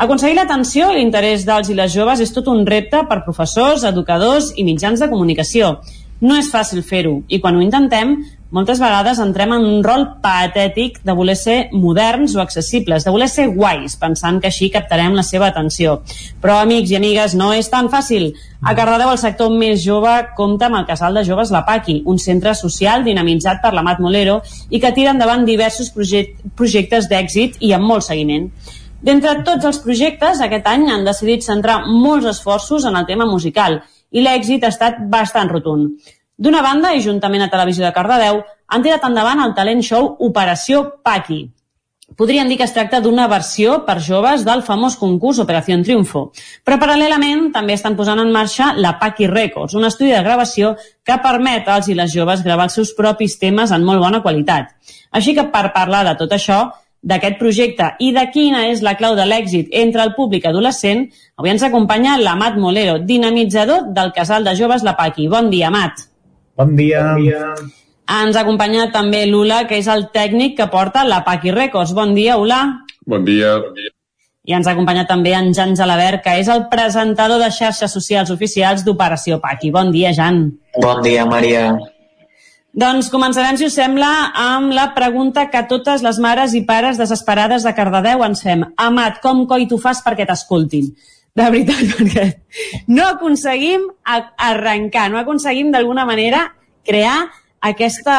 Aconseguir 0.00 0.38
l'atenció 0.38 0.88
i 0.90 0.96
l'interès 0.96 1.44
dels 1.44 1.68
i 1.68 1.76
les 1.76 1.92
joves 1.92 2.24
és 2.24 2.32
tot 2.32 2.48
un 2.48 2.64
repte 2.66 3.02
per 3.10 3.20
professors, 3.26 3.84
educadors 3.84 4.48
i 4.56 4.64
mitjans 4.64 5.04
de 5.04 5.10
comunicació. 5.12 5.76
No 6.24 6.38
és 6.40 6.48
fàcil 6.48 6.80
fer-ho 6.82 7.18
i 7.28 7.38
quan 7.40 7.58
ho 7.58 7.62
intentem, 7.62 8.16
moltes 8.54 8.78
vegades 8.78 9.18
entrem 9.18 9.52
en 9.56 9.64
un 9.66 9.82
rol 9.82 10.04
patètic 10.22 11.00
de 11.02 11.14
voler 11.18 11.34
ser 11.34 11.56
moderns 11.72 12.36
o 12.36 12.42
accessibles, 12.42 13.02
de 13.02 13.10
voler 13.10 13.26
ser 13.28 13.48
guais, 13.56 13.96
pensant 13.98 14.38
que 14.40 14.52
així 14.52 14.68
captarem 14.70 15.16
la 15.18 15.24
seva 15.26 15.48
atenció. 15.50 15.96
Però, 16.42 16.60
amics 16.62 16.92
i 16.94 16.98
amigues, 17.00 17.34
no 17.34 17.50
és 17.52 17.70
tan 17.72 17.90
fàcil. 17.90 18.30
A 18.62 18.76
Cardedeu, 18.78 19.10
el 19.10 19.18
sector 19.18 19.50
més 19.50 19.82
jove 19.82 20.14
compta 20.38 20.70
amb 20.70 20.78
el 20.78 20.86
Casal 20.86 21.18
de 21.18 21.26
Joves 21.26 21.50
La 21.50 21.64
Paqui, 21.66 21.98
un 22.06 22.22
centre 22.22 22.54
social 22.54 23.02
dinamitzat 23.04 23.58
per 23.60 23.74
l'Amat 23.74 23.98
Molero 24.00 24.38
i 24.70 24.78
que 24.80 24.94
tira 24.94 25.10
endavant 25.16 25.44
diversos 25.44 25.90
project 25.90 26.46
projectes 26.54 27.10
d'èxit 27.10 27.58
i 27.58 27.74
amb 27.74 27.90
molt 27.90 28.06
seguiment. 28.06 28.52
D'entre 29.04 29.40
tots 29.44 29.66
els 29.68 29.82
projectes, 29.82 30.40
aquest 30.40 30.70
any 30.70 30.86
han 30.92 31.02
decidit 31.04 31.42
centrar 31.44 31.82
molts 31.90 32.30
esforços 32.38 32.86
en 32.86 32.94
el 32.96 33.10
tema 33.10 33.26
musical 33.26 33.82
i 34.14 34.22
l'èxit 34.22 34.62
ha 34.62 34.70
estat 34.70 35.02
bastant 35.10 35.50
rotund. 35.50 35.98
D'una 36.36 36.62
banda, 36.66 36.90
i 36.94 37.02
juntament 37.02 37.44
a 37.44 37.50
Televisió 37.50 37.84
de 37.84 37.92
Cardedeu, 37.94 38.40
han 38.66 38.82
tirat 38.82 39.04
endavant 39.06 39.38
el 39.44 39.52
talent 39.54 39.82
show 39.86 40.16
Operació 40.26 40.80
Paqui. 41.06 41.44
Podríem 42.18 42.48
dir 42.50 42.56
que 42.58 42.66
es 42.66 42.72
tracta 42.74 42.98
d'una 43.00 43.28
versió 43.30 43.78
per 43.86 43.96
joves 44.02 44.42
del 44.44 44.64
famós 44.66 44.96
concurs 44.98 45.38
Operació 45.40 45.78
Triunfo. 45.86 46.24
Però 46.66 46.76
paral·lelament 46.78 47.48
també 47.54 47.74
estan 47.78 47.94
posant 47.96 48.18
en 48.20 48.32
marxa 48.34 48.72
la 48.76 48.96
Paqui 48.98 49.28
Records, 49.30 49.74
un 49.78 49.86
estudi 49.86 50.10
de 50.10 50.22
gravació 50.26 50.74
que 51.06 51.18
permet 51.22 51.70
als 51.70 51.88
i 51.88 51.94
les 51.94 52.12
joves 52.12 52.42
gravar 52.42 52.66
els 52.68 52.78
seus 52.80 52.92
propis 52.98 53.38
temes 53.38 53.70
en 53.70 53.86
molt 53.86 54.02
bona 54.02 54.20
qualitat. 54.22 54.74
Així 55.12 55.34
que 55.34 55.46
per 55.54 55.70
parlar 55.72 56.02
de 56.08 56.16
tot 56.18 56.34
això, 56.34 56.64
d'aquest 57.04 57.38
projecte 57.38 57.92
i 58.00 58.10
de 58.16 58.24
quina 58.32 58.64
és 58.72 58.82
la 58.82 58.96
clau 58.98 59.14
de 59.14 59.26
l'èxit 59.28 59.70
entre 59.70 60.02
el 60.02 60.14
públic 60.16 60.46
adolescent, 60.50 61.06
avui 61.38 61.52
ens 61.52 61.62
acompanya 61.62 62.18
l'Amat 62.18 62.58
Molero, 62.58 62.98
dinamitzador 62.98 63.92
del 63.94 64.10
casal 64.16 64.44
de 64.44 64.56
joves 64.58 64.82
La 64.82 64.96
Paqui. 64.98 65.28
Bon 65.28 65.50
dia, 65.52 65.68
Amat. 65.70 66.13
Bon 66.56 66.76
dia. 66.78 67.02
Bon 67.14 67.22
dia. 67.24 67.54
Ens 68.04 68.36
acompanya 68.36 68.90
també 68.92 69.24
l'Ula, 69.26 69.64
que 69.66 69.78
és 69.80 69.88
el 69.90 70.06
tècnic 70.14 70.58
que 70.58 70.68
porta 70.70 71.02
la 71.08 71.22
Paqui 71.26 71.50
Records. 71.50 71.94
Bon 71.96 72.14
dia, 72.14 72.36
Ula. 72.38 72.60
Bon 73.06 73.24
dia. 73.24 73.56
Bon 73.62 73.74
dia. 73.74 73.90
I 74.44 74.52
ens 74.58 74.68
acompanya 74.68 75.06
també 75.08 75.32
en 75.32 75.54
Jan 75.56 75.72
Gelabert, 75.74 76.20
que 76.22 76.36
és 76.36 76.50
el 76.52 76.66
presentador 76.70 77.40
de 77.40 77.48
xarxes 77.50 77.90
socials 77.96 78.30
oficials 78.30 78.84
d'Operació 78.84 79.40
Paqui. 79.40 79.72
Bon 79.72 79.90
dia, 79.90 80.12
Jan. 80.12 80.44
Bon 80.84 81.00
dia, 81.02 81.24
Maria. 81.24 81.72
Doncs 82.74 83.08
començarem, 83.10 83.56
si 83.56 83.68
us 83.70 83.74
sembla, 83.78 84.10
amb 84.34 84.74
la 84.74 84.88
pregunta 84.94 85.46
que 85.50 85.62
totes 85.70 86.02
les 86.02 86.18
mares 86.20 86.54
i 86.58 86.64
pares 86.66 87.00
desesperades 87.00 87.64
de 87.64 87.72
Cardedeu 87.74 88.22
ens 88.26 88.42
fem. 88.44 88.66
Amat, 88.76 89.20
com 89.22 89.44
coi 89.50 89.66
tu 89.70 89.78
fas 89.80 90.02
perquè 90.04 90.26
t'escoltin? 90.28 90.90
De 91.34 91.46
veritat, 91.50 91.82
perquè 91.98 92.26
no 92.94 93.08
aconseguim 93.10 93.88
arrencar, 94.06 95.08
no 95.10 95.18
aconseguim 95.18 95.72
d'alguna 95.74 96.04
manera 96.06 96.44
crear 96.86 97.24
aquesta, 97.64 98.16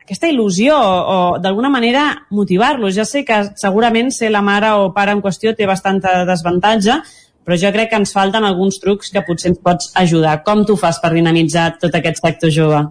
aquesta 0.00 0.30
il·lusió 0.30 0.78
o, 0.78 0.96
o 1.12 1.18
d'alguna 1.44 1.68
manera 1.68 2.06
motivar-los. 2.32 2.96
Ja 2.96 3.04
sé 3.04 3.24
que 3.28 3.42
segurament 3.60 4.08
ser 4.16 4.32
la 4.32 4.40
mare 4.40 4.72
o 4.80 4.92
pare 4.96 5.12
en 5.12 5.20
qüestió 5.20 5.52
té 5.52 5.68
bastanta 5.68 6.22
desavantatge, 6.24 7.00
però 7.44 7.58
jo 7.60 7.72
crec 7.74 7.92
que 7.92 8.00
ens 8.00 8.16
falten 8.16 8.48
alguns 8.48 8.80
trucs 8.80 9.12
que 9.12 9.24
potser 9.26 9.52
ens 9.52 9.60
pots 9.60 9.92
ajudar. 9.94 10.40
Com 10.46 10.64
tu 10.64 10.78
fas 10.80 11.02
per 11.02 11.12
dinamitzar 11.12 11.74
tot 11.82 12.00
aquest 12.00 12.24
sector 12.24 12.54
jove? 12.54 12.86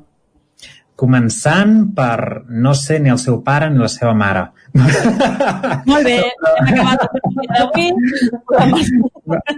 Començant 0.96 1.74
per 1.96 2.46
no 2.48 2.72
ser 2.80 3.02
ni 3.04 3.12
el 3.12 3.20
seu 3.20 3.42
pare 3.44 3.68
ni 3.70 3.82
la 3.82 3.90
seva 3.92 4.14
mare. 4.16 4.46
Molt 4.76 6.08
bé, 6.08 6.16
hem 6.22 6.70
acabat 6.72 7.04
el 7.10 7.50
d'avui. 7.52 7.90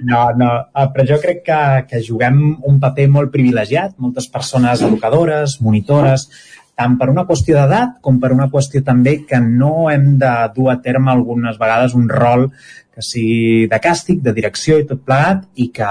No, 0.08 0.22
no, 0.40 0.50
eh, 0.72 0.88
però 0.94 1.06
jo 1.12 1.18
crec 1.22 1.44
que, 1.46 1.62
que 1.90 2.02
juguem 2.06 2.40
un 2.66 2.80
paper 2.82 3.08
molt 3.14 3.34
privilegiat, 3.34 3.98
moltes 4.02 4.30
persones 4.34 4.82
educadores, 4.88 5.60
monitores, 5.62 6.30
tant 6.78 6.96
per 6.98 7.10
una 7.10 7.26
qüestió 7.28 7.58
d'edat 7.58 7.98
com 8.06 8.20
per 8.22 8.32
una 8.36 8.50
qüestió 8.54 8.84
també 8.86 9.18
que 9.30 9.40
no 9.44 9.90
hem 9.92 10.16
de 10.22 10.34
dur 10.56 10.72
a 10.74 10.78
terme 10.82 11.12
algunes 11.12 11.58
vegades 11.58 11.96
un 11.98 12.06
rol 12.10 12.48
que 12.94 13.06
sigui 13.06 13.68
de 13.70 13.80
càstig, 13.82 14.22
de 14.26 14.34
direcció 14.34 14.78
i 14.82 14.86
tot 14.90 15.02
plegat, 15.06 15.46
i 15.58 15.70
que 15.74 15.90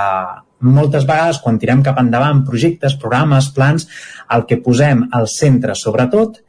moltes 0.60 1.04
vegades 1.08 1.40
quan 1.42 1.58
tirem 1.60 1.82
cap 1.84 1.98
endavant 2.00 2.44
projectes, 2.46 2.96
programes, 3.00 3.50
plans, 3.56 3.86
el 4.32 4.46
que 4.48 4.60
posem 4.62 5.04
al 5.12 5.28
centre 5.30 5.76
sobretot 5.76 6.40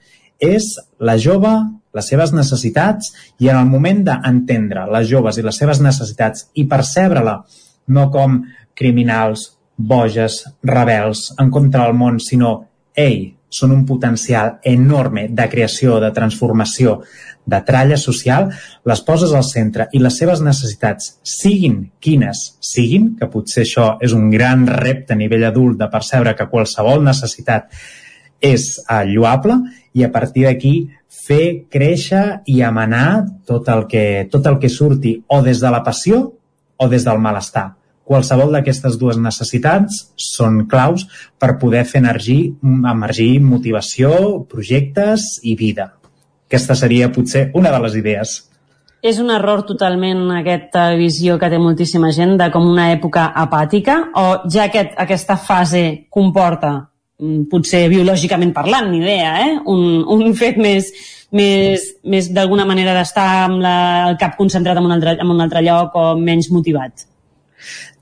és 0.43 0.75
la 0.99 1.17
jove, 1.17 1.51
les 1.97 2.07
seves 2.07 2.33
necessitats 2.33 3.11
i 3.41 3.49
en 3.49 3.57
el 3.57 3.69
moment 3.69 4.03
d'entendre 4.05 4.85
les 4.93 5.07
joves 5.09 5.37
i 5.37 5.45
les 5.45 5.57
seves 5.57 5.81
necessitats 5.81 6.47
i 6.55 6.67
percebre-la 6.69 7.39
no 7.87 8.09
com 8.13 8.41
criminals, 8.77 9.53
boges, 9.77 10.43
rebels 10.63 11.31
en 11.41 11.49
contra 11.53 11.85
del 11.85 11.97
món, 11.97 12.19
sinó 12.21 12.67
ei, 12.97 13.36
són 13.57 13.73
un 13.73 13.85
potencial 13.89 14.57
enorme 14.63 15.27
de 15.33 15.47
creació, 15.49 15.97
de 16.03 16.11
transformació, 16.13 16.99
de 17.47 17.61
tralla 17.63 17.97
social, 17.97 18.49
les 18.85 19.01
poses 19.07 19.31
al 19.33 19.45
centre 19.47 19.87
i 19.95 20.01
les 20.03 20.17
seves 20.19 20.43
necessitats, 20.43 21.15
siguin 21.23 21.79
quines 22.03 22.43
siguin, 22.59 23.13
que 23.17 23.29
potser 23.31 23.63
això 23.63 23.93
és 24.03 24.13
un 24.13 24.27
gran 24.29 24.67
repte 24.67 25.15
a 25.15 25.19
nivell 25.19 25.47
adult 25.47 25.79
de 25.79 25.87
percebre 25.91 26.35
que 26.35 26.49
qualsevol 26.51 27.05
necessitat 27.05 27.71
és 28.43 28.67
eh, 28.83 29.03
lloable 29.09 29.57
i 29.97 30.03
a 30.05 30.11
partir 30.13 30.45
d'aquí 30.45 30.75
fer 31.27 31.67
créixer 31.71 32.43
i 32.45 32.61
amenar 32.61 33.25
tot 33.47 33.67
el, 33.73 33.87
que, 33.89 34.27
tot 34.31 34.45
el 34.45 34.59
que 34.61 34.69
surti 34.69 35.17
o 35.27 35.41
des 35.41 35.63
de 35.63 35.71
la 35.73 35.81
passió 35.83 36.21
o 36.77 36.87
des 36.91 37.07
del 37.07 37.19
malestar. 37.23 37.71
Qualsevol 38.07 38.53
d'aquestes 38.55 38.95
dues 38.99 39.17
necessitats 39.19 39.99
són 40.15 40.61
claus 40.71 41.03
per 41.39 41.57
poder 41.59 41.83
fer 41.89 41.99
emergir, 41.99 42.39
emergir 42.63 43.33
motivació, 43.43 44.11
projectes 44.47 45.25
i 45.43 45.57
vida. 45.59 45.89
Aquesta 46.47 46.77
seria 46.79 47.11
potser 47.11 47.49
una 47.59 47.73
de 47.73 47.81
les 47.83 47.97
idees. 47.99 48.37
És 49.03 49.19
un 49.19 49.29
error 49.29 49.65
totalment 49.67 50.31
aquesta 50.39 50.87
visió 50.97 51.35
que 51.37 51.49
té 51.51 51.59
moltíssima 51.61 52.13
gent 52.15 52.37
de 52.39 52.47
com 52.53 52.65
una 52.65 52.87
època 52.93 53.27
apàtica 53.43 53.97
o 54.15 54.23
ja 54.47 54.69
aquest, 54.69 54.95
aquesta 55.03 55.35
fase 55.37 55.83
comporta 56.09 56.71
mm, 57.19 57.43
potser 57.51 57.83
biològicament 57.91 58.55
parlant, 58.55 58.87
ni 58.89 59.03
idea, 59.03 59.35
eh? 59.43 59.51
un, 59.67 60.01
un 60.15 60.33
fet 60.41 60.57
més, 60.63 60.89
més, 61.35 61.83
més 62.07 62.31
d'alguna 62.31 62.65
manera 62.65 62.95
d'estar 62.95 63.27
amb 63.43 63.61
la, 63.67 63.75
el 64.07 64.17
cap 64.23 64.39
concentrat 64.39 64.79
en 64.79 64.87
un, 64.87 64.95
altre, 64.95 65.19
en 65.19 65.35
un 65.35 65.45
altre 65.45 65.61
lloc 65.67 65.99
o 65.99 66.07
menys 66.17 66.49
motivat. 66.55 67.05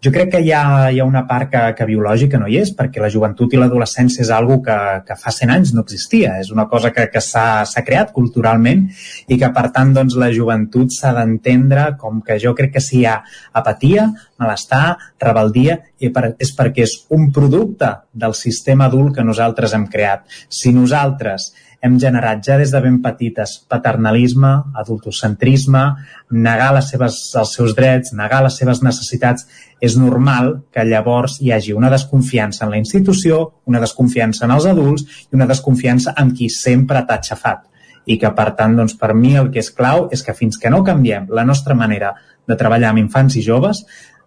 Jo 0.05 0.11
crec 0.13 0.29
que 0.35 0.39
hi 0.45 0.51
ha, 0.53 0.91
hi 0.93 0.99
ha 1.01 1.05
una 1.07 1.23
part 1.25 1.49
que, 1.49 1.61
que 1.77 1.87
biològica 1.89 2.37
no 2.37 2.45
hi 2.51 2.59
és, 2.61 2.71
perquè 2.77 3.01
la 3.01 3.09
joventut 3.09 3.55
i 3.55 3.57
l'adolescència 3.57 4.21
és 4.21 4.29
algo 4.33 4.59
que, 4.65 4.75
que 5.07 5.17
fa 5.17 5.33
100 5.33 5.53
anys 5.55 5.73
no 5.73 5.81
existia. 5.81 6.35
És 6.43 6.51
una 6.53 6.67
cosa 6.69 6.91
que, 6.93 7.07
que 7.09 7.23
s'ha 7.23 7.83
creat 7.87 8.13
culturalment 8.13 8.85
i 9.25 9.39
que, 9.41 9.49
per 9.55 9.65
tant, 9.73 9.95
doncs, 9.97 10.17
la 10.21 10.29
joventut 10.35 10.93
s'ha 10.93 11.15
d'entendre 11.17 11.87
com 12.01 12.21
que 12.25 12.37
jo 12.41 12.53
crec 12.57 12.75
que 12.75 12.85
si 12.85 13.01
hi 13.01 13.07
ha 13.09 13.17
apatia, 13.57 14.11
malestar, 14.41 14.97
rebeldia, 15.25 15.79
i 15.97 16.11
per, 16.13 16.35
és 16.37 16.53
perquè 16.53 16.85
és 16.85 16.97
un 17.15 17.31
producte 17.33 17.89
del 18.13 18.37
sistema 18.37 18.91
adult 18.91 19.15
que 19.17 19.25
nosaltres 19.25 19.73
hem 19.73 19.89
creat. 19.89 20.27
Si 20.53 20.75
nosaltres 20.75 21.53
hem 21.85 21.99
generat 22.01 22.41
ja 22.43 22.57
des 22.57 22.71
de 22.73 22.79
ben 22.81 22.97
petites 23.03 23.59
paternalisme, 23.69 24.51
adultocentrisme, 24.81 25.83
negar 26.31 26.71
les 26.73 26.89
seves, 26.89 27.19
els 27.37 27.53
seus 27.57 27.75
drets, 27.77 28.13
negar 28.17 28.41
les 28.45 28.57
seves 28.57 28.81
necessitats, 28.81 29.45
és 29.81 29.97
normal 29.99 30.51
que 30.73 30.85
llavors 30.87 31.37
hi 31.41 31.53
hagi 31.53 31.75
una 31.77 31.91
desconfiança 31.93 32.65
en 32.65 32.73
la 32.73 32.81
institució, 32.81 33.39
una 33.69 33.83
desconfiança 33.83 34.47
en 34.47 34.55
els 34.55 34.65
adults 34.71 35.05
i 35.29 35.37
una 35.37 35.49
desconfiança 35.51 36.15
en 36.17 36.33
qui 36.33 36.49
sempre 36.49 37.05
t'ha 37.05 37.19
aixafat. 37.21 37.63
I 38.05 38.17
que 38.21 38.29
per 38.37 38.51
tant 38.57 38.75
doncs, 38.77 38.97
per 38.97 39.13
mi 39.17 39.35
el 39.37 39.51
que 39.53 39.61
és 39.61 39.71
clau 39.73 40.09
és 40.13 40.21
que 40.25 40.33
fins 40.37 40.57
que 40.61 40.73
no 40.73 40.83
canviem 40.85 41.29
la 41.29 41.45
nostra 41.45 41.77
manera 41.77 42.13
de 42.47 42.57
treballar 42.57 42.91
amb 42.93 43.01
infants 43.01 43.37
i 43.37 43.45
joves 43.45 43.85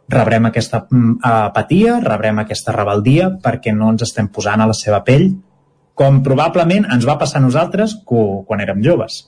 rebrem 0.09 0.49
aquesta 0.49 0.87
mm, 0.87 1.19
apatia, 1.23 1.99
rebrem 2.03 2.41
aquesta 2.43 2.73
rebeldia 2.75 3.29
perquè 3.43 3.75
no 3.77 3.93
ens 3.93 4.07
estem 4.09 4.31
posant 4.35 4.65
a 4.65 4.71
la 4.71 4.75
seva 4.75 5.03
pell 5.05 5.29
com 5.99 6.23
probablement 6.27 6.87
ens 6.95 7.07
va 7.09 7.19
passar 7.19 7.41
a 7.41 7.45
nosaltres 7.45 7.97
quan 8.07 8.63
érem 8.63 8.81
joves. 8.85 9.25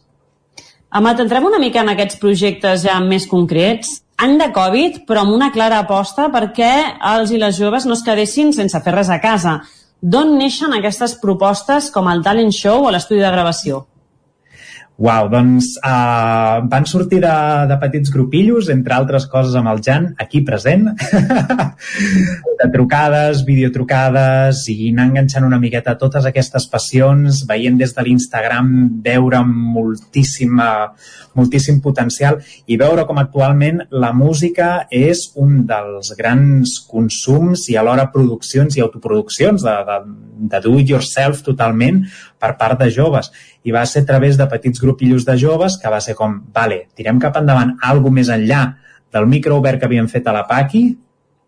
Amat, 0.90 1.20
entrem 1.22 1.44
una 1.46 1.60
mica 1.62 1.84
en 1.84 1.92
aquests 1.92 2.18
projectes 2.22 2.84
ja 2.86 2.96
més 3.02 3.28
concrets. 3.30 4.00
Any 4.20 4.34
de 4.40 4.50
Covid, 4.52 5.04
però 5.08 5.22
amb 5.24 5.36
una 5.36 5.52
clara 5.54 5.78
aposta 5.84 6.26
perquè 6.32 6.72
els 7.12 7.30
i 7.30 7.38
les 7.40 7.56
joves 7.58 7.86
no 7.86 7.94
es 7.96 8.02
quedessin 8.06 8.50
sense 8.52 8.80
fer 8.84 8.94
res 8.96 9.10
a 9.10 9.20
casa. 9.22 9.60
D'on 10.02 10.34
neixen 10.38 10.74
aquestes 10.76 11.14
propostes 11.22 11.90
com 11.94 12.10
el 12.10 12.24
talent 12.26 12.52
show 12.56 12.86
o 12.86 12.90
l'estudi 12.90 13.22
de 13.22 13.30
gravació? 13.32 13.84
Uau, 15.00 15.30
doncs 15.32 15.78
uh, 15.80 16.60
van 16.68 16.84
sortir 16.84 17.22
de, 17.22 17.32
de 17.70 17.76
petits 17.80 18.10
grupillos, 18.12 18.68
entre 18.68 18.92
altres 18.92 19.24
coses 19.32 19.54
amb 19.56 19.70
el 19.72 19.80
Jan, 19.80 20.10
aquí 20.20 20.42
present, 20.44 20.90
de 22.60 22.66
trucades, 22.74 23.40
videotrucades 23.46 24.66
i 24.68 24.90
anar 24.90 25.06
enganxant 25.08 25.46
una 25.48 25.56
miqueta 25.62 25.96
totes 25.96 26.28
aquestes 26.28 26.68
passions, 26.68 27.46
veient 27.48 27.80
des 27.80 27.96
de 27.96 28.04
l'Instagram 28.04 28.68
veure 29.00 29.40
moltíssima, 29.48 30.68
moltíssim 31.32 31.80
potencial 31.80 32.36
i 32.68 32.76
veure 32.76 33.06
com 33.08 33.22
actualment 33.22 33.80
la 34.04 34.12
música 34.12 34.82
és 34.92 35.30
un 35.40 35.62
dels 35.70 36.12
grans 36.18 36.76
consums 36.90 37.70
i 37.72 37.78
alhora 37.80 38.10
produccions 38.12 38.76
i 38.76 38.84
autoproduccions 38.84 39.64
de, 39.64 39.78
de, 39.88 39.98
de 40.52 40.62
do-it-yourself 40.66 41.40
totalment 41.46 42.04
per 42.40 42.54
part 42.58 42.80
de 42.80 42.88
joves. 42.90 43.30
I 43.62 43.74
va 43.76 43.84
ser 43.86 44.04
a 44.04 44.08
través 44.08 44.38
de 44.40 44.48
petits 44.50 44.80
grupillos 44.80 45.26
de 45.28 45.36
joves 45.38 45.76
que 45.78 45.92
va 45.92 46.00
ser 46.00 46.16
com, 46.18 46.40
vale, 46.54 46.86
tirem 46.96 47.20
cap 47.20 47.36
endavant 47.40 47.76
algo 47.86 48.10
més 48.10 48.32
enllà 48.32 48.64
del 49.12 49.26
micro 49.26 49.58
obert 49.58 49.80
que 49.80 49.88
havíem 49.90 50.08
fet 50.08 50.26
a 50.26 50.34
la 50.34 50.46
Paqui, 50.48 50.84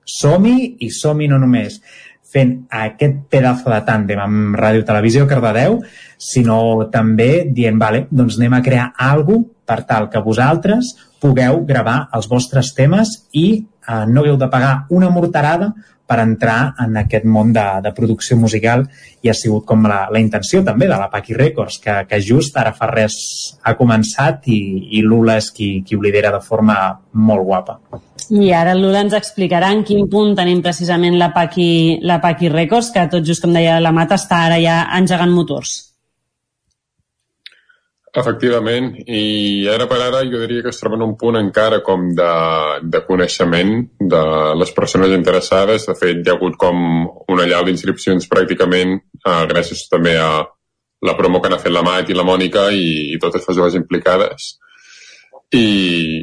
som-hi 0.05 0.77
i 0.83 0.91
som-hi 0.91 1.29
no 1.31 1.39
només. 1.43 1.81
Fent 2.33 2.55
aquest 2.73 3.27
pedazo 3.31 3.71
de 3.71 3.81
tàndem 3.87 4.21
amb 4.23 4.57
Ràdio 4.57 4.87
Televisió 4.89 5.27
Cardedeu, 5.29 5.79
sinó 6.17 6.89
també 6.93 7.45
dient, 7.53 7.79
vale, 7.81 8.07
doncs 8.11 8.39
anem 8.41 8.57
a 8.57 8.63
crear 8.65 8.93
algo 8.99 9.43
per 9.69 9.83
tal 9.89 10.09
que 10.11 10.23
vosaltres 10.25 10.95
pugueu 11.23 11.63
gravar 11.69 12.09
els 12.17 12.27
vostres 12.29 12.73
temes 12.75 13.13
i 13.33 13.47
eh, 13.63 14.05
no 14.09 14.23
hagueu 14.23 14.39
de 14.41 14.49
pagar 14.51 14.75
una 14.91 15.11
morterada 15.11 15.73
per 16.13 16.21
entrar 16.21 16.75
en 16.85 16.99
aquest 17.01 17.25
món 17.25 17.55
de, 17.57 17.65
de 17.81 17.93
producció 17.97 18.37
musical 18.37 18.85
i 19.25 19.31
ha 19.33 19.37
sigut 19.37 19.65
com 19.65 19.87
la, 19.89 20.05
la 20.13 20.21
intenció 20.21 20.61
també 20.67 20.89
de 20.91 20.99
la 21.01 21.09
Paqui 21.13 21.37
Records, 21.39 21.79
que, 21.81 21.95
que 22.09 22.21
just 22.21 22.59
ara 22.61 22.75
fa 22.77 22.91
res 22.91 23.17
ha 23.65 23.73
començat 23.79 24.45
i, 24.53 24.61
i 24.99 25.01
Lula 25.07 25.39
és 25.41 25.49
qui, 25.57 25.71
qui 25.87 25.97
ho 25.97 26.03
lidera 26.05 26.35
de 26.35 26.43
forma 26.45 26.77
molt 27.13 27.47
guapa. 27.49 27.79
I 28.33 28.53
ara 28.57 28.75
Lula 28.77 29.07
ens 29.07 29.17
explicarà 29.17 29.73
en 29.73 29.83
quin 29.89 30.05
punt 30.13 30.37
tenim 30.37 30.61
precisament 30.65 31.17
la 31.21 31.33
Paqui, 31.33 32.01
la 32.05 32.21
Paqui 32.21 32.53
Records, 32.53 32.93
que 32.93 33.09
tot 33.13 33.25
just 33.25 33.45
com 33.45 33.57
deia 33.57 33.81
la 33.81 33.95
Mata 33.95 34.21
està 34.21 34.45
ara 34.51 34.61
ja 34.61 34.83
engegant 34.99 35.33
motors. 35.33 35.92
Efectivament, 38.13 38.91
i 39.09 39.65
ara 39.73 39.87
per 39.89 39.97
ara 40.05 40.19
jo 40.29 40.43
diria 40.43 40.61
que 40.61 40.69
es 40.69 40.79
troba 40.83 40.99
en 40.99 41.05
un 41.07 41.15
punt 41.17 41.39
encara 41.39 41.79
com 41.81 42.11
de, 42.13 42.33
de 42.85 43.01
coneixement 43.07 43.71
de 44.13 44.25
les 44.61 44.73
persones 44.77 45.15
interessades. 45.17 45.87
De 45.89 45.95
fet, 45.97 46.21
hi 46.21 46.29
ha 46.29 46.35
hagut 46.37 46.59
com 46.61 46.77
una 47.33 47.47
llau 47.49 47.65
d'inscripcions 47.65 48.29
pràcticament 48.29 48.99
eh, 48.99 49.45
gràcies 49.55 49.87
també 49.89 50.19
a 50.21 50.45
la 51.09 51.17
promo 51.17 51.41
que 51.41 51.49
han 51.49 51.65
fet 51.65 51.73
la 51.73 51.87
Mat 51.89 52.13
i 52.13 52.19
la 52.19 52.29
Mònica 52.29 52.69
i, 52.77 53.17
i 53.17 53.19
totes 53.23 53.49
les 53.49 53.57
joves 53.63 53.81
implicades. 53.81 54.53
I, 55.57 55.67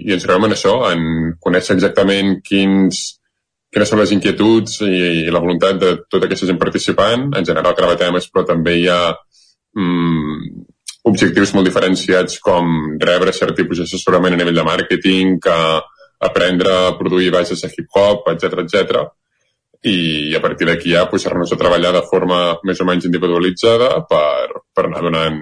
i 0.05 0.13
ens 0.13 0.23
trobem 0.23 0.45
en 0.45 0.53
això, 0.53 0.77
en 0.93 1.33
conèixer 1.41 1.73
exactament 1.73 2.37
quins, 2.45 3.03
quines 3.73 3.89
són 3.89 4.05
les 4.05 4.13
inquietuds 4.13 4.83
i, 4.85 4.95
i 5.25 5.33
la 5.33 5.41
voluntat 5.41 5.81
de 5.81 5.95
tota 6.05 6.29
aquesta 6.29 6.53
gent 6.53 6.61
participant. 6.61 7.31
En 7.33 7.49
general 7.49 7.73
grava 7.73 7.97
temes, 7.97 8.29
però 8.29 8.45
també 8.45 8.77
hi 8.77 8.91
ha 8.93 9.03
mm, 9.73 10.67
objectius 11.07 11.53
molt 11.55 11.69
diferenciats 11.69 12.39
com 12.43 12.97
rebre 12.99 13.33
cert 13.35 13.55
tipus 13.57 13.79
d'assessorament 13.79 14.35
a 14.35 14.41
nivell 14.41 14.59
de 14.59 14.67
màrqueting, 14.67 15.39
que 15.39 15.57
aprendre 16.19 16.75
a 16.89 16.97
produir 16.99 17.31
bases 17.31 17.61
de 17.63 17.71
hip-hop, 17.71 18.27
etc 18.33 18.63
etc. 18.65 19.03
I 19.87 20.35
a 20.35 20.41
partir 20.43 20.67
d'aquí 20.67 20.91
ja 20.91 21.07
posar-nos 21.07 21.53
a 21.53 21.59
treballar 21.59 21.93
de 21.95 22.03
forma 22.09 22.59
més 22.67 22.81
o 22.81 22.87
menys 22.87 23.07
individualitzada 23.07 23.93
per, 24.09 24.63
per 24.75 24.89
anar 24.89 25.05
donant 25.05 25.39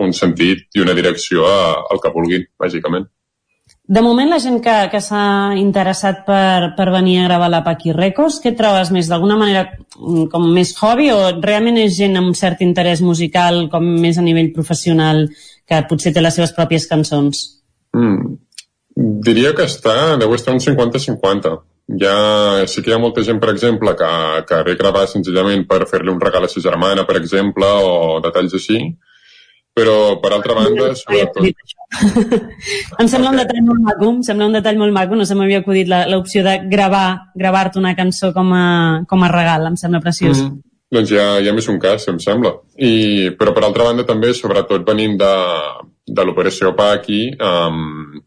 un 0.00 0.12
sentit 0.16 0.78
i 0.78 0.84
una 0.84 0.94
direcció 0.94 1.46
a, 1.48 1.82
al 1.90 1.98
que 2.00 2.12
vulguin, 2.14 2.46
bàsicament. 2.58 3.08
De 3.90 4.02
moment, 4.06 4.28
la 4.30 4.38
gent 4.38 4.60
que, 4.62 4.74
que 4.92 5.00
s'ha 5.02 5.50
interessat 5.58 6.20
per, 6.26 6.76
per 6.76 6.84
venir 6.94 7.16
a 7.18 7.24
gravar 7.26 7.48
la 7.50 7.62
Paqui 7.66 7.90
Records, 7.90 8.36
què 8.38 8.52
trobes 8.54 8.92
més? 8.94 9.08
D'alguna 9.10 9.38
manera 9.40 9.64
mm, 9.66 10.28
com 10.30 10.44
més 10.54 10.70
hobby 10.78 11.08
o 11.10 11.16
realment 11.40 11.80
és 11.82 11.96
gent 11.96 12.14
amb 12.20 12.36
cert 12.38 12.62
interès 12.62 13.02
musical 13.02 13.64
com 13.72 13.88
més 14.04 14.20
a 14.20 14.22
nivell 14.22 14.52
professional 14.54 15.24
que 15.66 15.82
potser 15.90 16.14
té 16.14 16.22
les 16.22 16.38
seves 16.38 16.54
pròpies 16.54 16.86
cançons? 16.92 17.42
Mm. 17.98 18.38
Diria 19.26 19.56
que 19.58 19.66
està, 19.66 19.96
deu 20.22 20.38
estar 20.38 20.54
un 20.54 20.62
50-50. 20.62 21.58
Ja, 21.98 22.16
sí 22.70 22.84
que 22.86 22.92
hi 22.92 22.94
ha 22.94 23.02
molta 23.02 23.26
gent, 23.26 23.42
per 23.42 23.50
exemple, 23.50 23.96
que, 23.98 24.12
que 24.46 24.62
ve 24.70 24.78
gravar 24.78 25.08
senzillament 25.10 25.66
per 25.66 25.82
fer-li 25.90 26.14
un 26.14 26.22
regal 26.22 26.46
a 26.46 26.52
sa 26.52 26.62
germana, 26.62 27.08
per 27.10 27.18
exemple, 27.18 27.66
o 27.66 28.20
detalls 28.22 28.54
així, 28.54 28.84
però 29.74 30.18
per 30.22 30.32
altra 30.34 30.56
banda 30.58 30.94
sobretot... 30.98 31.46
em 33.02 33.08
sembla 33.10 33.32
un 33.32 33.38
detall 33.40 33.62
molt 33.66 33.82
maco 33.82 34.08
em 34.12 34.22
sembla 34.26 34.46
un 34.46 34.54
detall 34.54 34.78
molt 34.78 34.94
maco, 34.94 35.18
no 35.18 35.26
se 35.26 35.36
m'havia 35.38 35.60
acudit 35.62 35.90
l'opció 36.10 36.42
de 36.46 36.56
gravar 36.70 37.32
gravar-te 37.34 37.80
una 37.82 37.94
cançó 37.98 38.32
com 38.36 38.52
a, 38.54 38.66
com 39.10 39.22
a 39.24 39.30
regal, 39.30 39.66
em 39.70 39.78
sembla 39.80 40.02
preciós. 40.02 40.42
Mm, 40.42 40.60
doncs 40.94 41.12
ja, 41.14 41.26
ja 41.42 41.54
m'és 41.54 41.68
un 41.70 41.78
cas, 41.82 42.06
em 42.10 42.18
sembla. 42.22 42.54
I, 42.78 43.30
però 43.38 43.54
per 43.54 43.64
altra 43.66 43.86
banda 43.86 44.06
també, 44.06 44.32
sobretot 44.34 44.86
venint 44.86 45.16
de, 45.20 45.34
de 46.06 46.26
l'operació 46.26 46.74
aquí 46.90 47.22
um, 47.38 48.20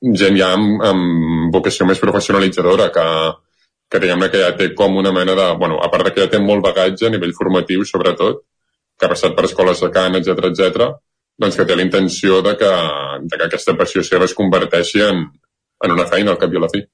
gent 0.00 0.38
ja 0.38 0.52
amb, 0.56 0.80
amb 0.86 1.54
vocació 1.54 1.86
més 1.86 2.00
professionalitzadora 2.00 2.88
que, 2.94 3.06
que 3.90 4.00
diguem 4.02 4.22
que 4.30 4.42
ja 4.44 4.52
té 4.56 4.70
com 4.74 4.96
una 4.96 5.12
mena 5.12 5.34
de... 5.34 5.48
Bueno, 5.58 5.80
a 5.82 5.90
part 5.90 6.06
de 6.06 6.14
que 6.14 6.24
ja 6.24 6.30
té 6.30 6.40
molt 6.40 6.64
bagatge 6.64 7.08
a 7.08 7.12
nivell 7.12 7.36
formatiu, 7.36 7.84
sobretot, 7.84 8.44
que 9.00 9.08
ha 9.08 9.14
passat 9.14 9.34
per 9.36 9.48
escoles 9.48 9.80
de 9.80 9.90
cant, 9.94 10.16
etc 10.18 10.50
etc, 10.50 10.86
doncs 11.40 11.56
que 11.56 11.66
té 11.66 11.76
la 11.76 11.86
intenció 11.86 12.42
de 12.44 12.54
que, 12.60 12.70
de 13.24 13.36
que 13.36 13.46
aquesta 13.48 13.74
passió 13.78 14.04
seva 14.04 14.28
es 14.28 14.36
converteixi 14.36 15.00
en, 15.06 15.26
en 15.84 15.94
una 15.96 16.08
feina 16.10 16.34
al 16.34 16.40
cap 16.40 16.52
i 16.52 16.60
a 16.60 16.64
la 16.66 16.72
fi. 16.72 16.84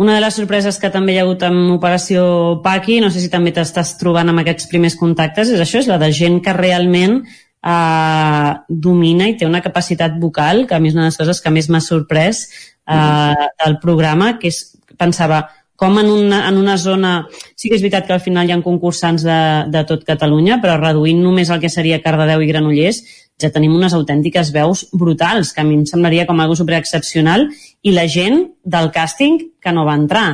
Una 0.00 0.14
de 0.16 0.22
les 0.22 0.36
sorpreses 0.36 0.78
que 0.80 0.88
també 0.92 1.12
hi 1.12 1.20
ha 1.20 1.26
hagut 1.26 1.42
amb 1.44 1.74
Operació 1.74 2.22
Paqui, 2.64 3.00
no 3.04 3.10
sé 3.12 3.20
si 3.20 3.28
també 3.32 3.52
t'estàs 3.56 3.96
trobant 4.00 4.32
amb 4.32 4.40
aquests 4.40 4.68
primers 4.70 4.96
contactes, 4.96 5.52
és 5.52 5.60
això, 5.60 5.80
és 5.82 5.88
la 5.90 5.98
de 6.00 6.08
gent 6.16 6.38
que 6.44 6.54
realment 6.56 7.18
eh, 7.20 8.52
domina 8.68 9.28
i 9.28 9.36
té 9.36 9.48
una 9.48 9.60
capacitat 9.64 10.16
vocal, 10.20 10.64
que 10.68 10.76
a 10.76 10.80
mi 10.80 10.88
és 10.88 10.96
una 10.96 11.06
de 11.08 11.12
les 11.12 11.20
coses 11.20 11.40
que 11.44 11.52
més 11.52 11.68
m'ha 11.68 11.82
sorprès 11.84 12.46
eh, 12.88 13.48
del 13.64 13.76
programa, 13.82 14.34
que 14.40 14.48
és, 14.52 14.62
pensava, 15.00 15.42
com 15.80 15.96
en 15.96 16.10
una, 16.12 16.42
en 16.50 16.58
una 16.60 16.76
zona... 16.76 17.10
Sí 17.56 17.70
que 17.70 17.78
és 17.78 17.80
veritat 17.80 18.04
que 18.04 18.12
al 18.12 18.20
final 18.20 18.48
hi 18.48 18.52
ha 18.52 18.58
concursants 18.60 19.24
de, 19.24 19.40
de 19.72 19.80
tot 19.88 20.02
Catalunya, 20.04 20.58
però 20.60 20.74
reduint 20.76 21.22
només 21.24 21.48
el 21.48 21.62
que 21.62 21.70
seria 21.72 22.02
Cardedeu 22.04 22.44
i 22.44 22.48
Granollers, 22.50 22.98
ja 23.40 23.48
tenim 23.54 23.72
unes 23.78 23.96
autèntiques 23.96 24.50
veus 24.52 24.84
brutals, 24.92 25.54
que 25.56 25.62
a 25.62 25.64
mi 25.64 25.78
em 25.78 25.86
semblaria 25.88 26.26
com 26.28 26.42
algo 26.44 26.58
superexcepcional, 26.58 27.46
i 27.80 27.94
la 27.96 28.04
gent 28.12 28.42
del 28.60 28.90
càsting 28.92 29.40
que 29.56 29.72
no 29.72 29.86
va 29.88 29.96
entrar. 29.96 30.26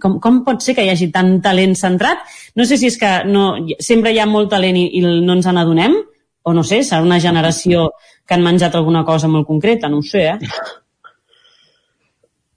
Com, 0.00 0.20
com 0.22 0.38
pot 0.46 0.62
ser 0.62 0.76
que 0.78 0.86
hi 0.86 0.92
hagi 0.94 1.10
tant 1.10 1.40
talent 1.42 1.74
centrat? 1.74 2.22
No 2.54 2.62
sé 2.62 2.78
si 2.78 2.86
és 2.92 3.00
que 3.00 3.10
no, 3.26 3.48
sempre 3.82 4.14
hi 4.14 4.22
ha 4.22 4.28
molt 4.30 4.52
talent 4.54 4.78
i, 4.78 4.86
i 5.00 5.02
no 5.02 5.34
ens 5.34 5.50
n'adonem, 5.50 5.98
o 6.46 6.54
no 6.54 6.62
sé, 6.62 6.84
serà 6.86 7.02
una 7.02 7.18
generació 7.18 7.90
que 8.22 8.38
han 8.38 8.46
menjat 8.46 8.78
alguna 8.78 9.02
cosa 9.02 9.26
molt 9.26 9.50
concreta, 9.50 9.90
no 9.90 9.98
ho 9.98 10.06
sé, 10.06 10.28
eh? 10.36 10.38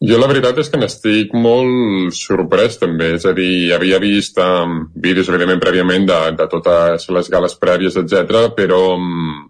Jo 0.06 0.20
la 0.22 0.28
veritat 0.30 0.60
és 0.62 0.68
que 0.70 0.78
n'estic 0.78 1.32
molt 1.34 2.14
sorprès 2.14 2.76
també, 2.78 3.16
és 3.16 3.24
a 3.26 3.32
dir, 3.34 3.74
havia 3.74 3.98
vist 4.04 4.38
um, 4.44 4.84
vídeos 4.94 5.32
evidentment 5.32 5.64
prèviament 5.64 6.06
de, 6.06 6.20
de 6.38 6.46
totes 6.52 7.08
les 7.16 7.32
gales 7.34 7.58
prèvies, 7.58 7.98
etc, 7.98 8.52
però, 8.54 8.82
um, 8.94 9.48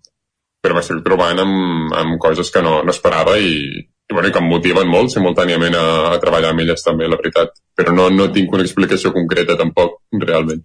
però 0.63 0.77
m'estic 0.77 1.03
trobant 1.03 1.43
amb, 1.43 1.91
amb 1.99 2.15
coses 2.23 2.53
que 2.53 2.63
no, 2.63 2.79
no 2.87 2.95
esperava 2.95 3.35
i, 3.43 3.57
i, 3.83 4.13
bueno, 4.13 4.29
i 4.29 4.31
que 4.31 4.39
em 4.39 4.47
motiven 4.47 4.87
molt 4.87 5.11
simultàniament 5.11 5.75
a, 5.75 5.85
a 6.13 6.21
treballar 6.23 6.53
amb 6.55 6.63
elles 6.63 6.85
també, 6.85 7.11
la 7.11 7.19
veritat. 7.19 7.51
Però 7.75 7.91
no, 7.91 8.07
no 8.15 8.31
tinc 8.31 8.55
una 8.55 8.63
explicació 8.63 9.11
concreta 9.15 9.59
tampoc, 9.59 9.99
realment. 10.23 10.63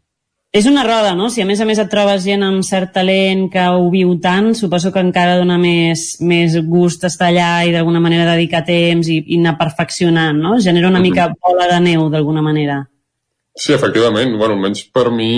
És 0.52 0.66
una 0.68 0.84
roda, 0.84 1.14
no? 1.16 1.30
Si 1.32 1.40
a 1.40 1.46
més 1.48 1.60
a 1.64 1.66
més 1.68 1.80
et 1.80 1.88
trobes 1.88 2.26
gent 2.26 2.44
amb 2.44 2.60
cert 2.66 2.92
talent 2.92 3.46
que 3.52 3.64
ho 3.72 3.86
viu 3.92 4.12
tant, 4.20 4.50
suposo 4.54 4.92
que 4.92 5.00
encara 5.00 5.38
dona 5.40 5.56
més, 5.58 6.18
més 6.20 6.58
gust 6.68 7.06
estar 7.08 7.30
allà 7.30 7.64
i 7.64 7.72
d'alguna 7.72 8.02
manera 8.04 8.34
dedicar 8.34 8.60
temps 8.66 9.08
i, 9.08 9.22
i 9.32 9.40
anar 9.40 9.56
perfeccionant, 9.60 10.36
no? 10.36 10.58
Genera 10.60 10.92
una 10.92 11.00
mica 11.00 11.30
bola 11.32 11.70
de 11.72 11.80
neu 11.88 12.10
d'alguna 12.12 12.44
manera. 12.44 12.82
Sí, 13.56 13.72
efectivament. 13.72 14.36
Bueno, 14.36 14.58
almenys 14.58 14.84
per 14.92 15.08
mi, 15.12 15.32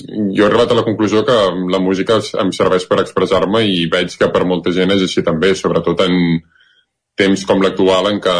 jo 0.00 0.42
he 0.42 0.48
arribat 0.48 0.72
a 0.72 0.80
la 0.80 0.84
conclusió 0.88 1.20
que 1.28 1.36
la 1.72 1.80
música 1.84 2.16
em 2.40 2.56
serveix 2.56 2.88
per 2.88 3.02
expressar-me 3.04 3.66
i 3.68 3.84
veig 3.92 4.16
que 4.16 4.32
per 4.32 4.44
molta 4.48 4.72
gent 4.72 4.96
és 4.96 5.04
així 5.04 5.24
també, 5.24 5.52
sobretot 5.54 6.00
en 6.08 6.40
temps 7.16 7.44
com 7.48 7.60
l'actual 7.64 8.10
en 8.10 8.24
què 8.24 8.36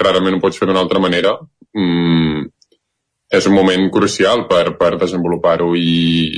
rarament 0.00 0.36
ho 0.36 0.42
pots 0.42 0.60
fer 0.60 0.68
d'una 0.68 0.84
altra 0.84 1.00
manera. 1.04 1.36
Mm, 1.76 2.48
és 3.32 3.46
un 3.48 3.54
moment 3.56 3.88
crucial 3.94 4.46
per, 4.50 4.74
per 4.80 4.96
desenvolupar-ho 5.00 5.72
i, 5.78 6.32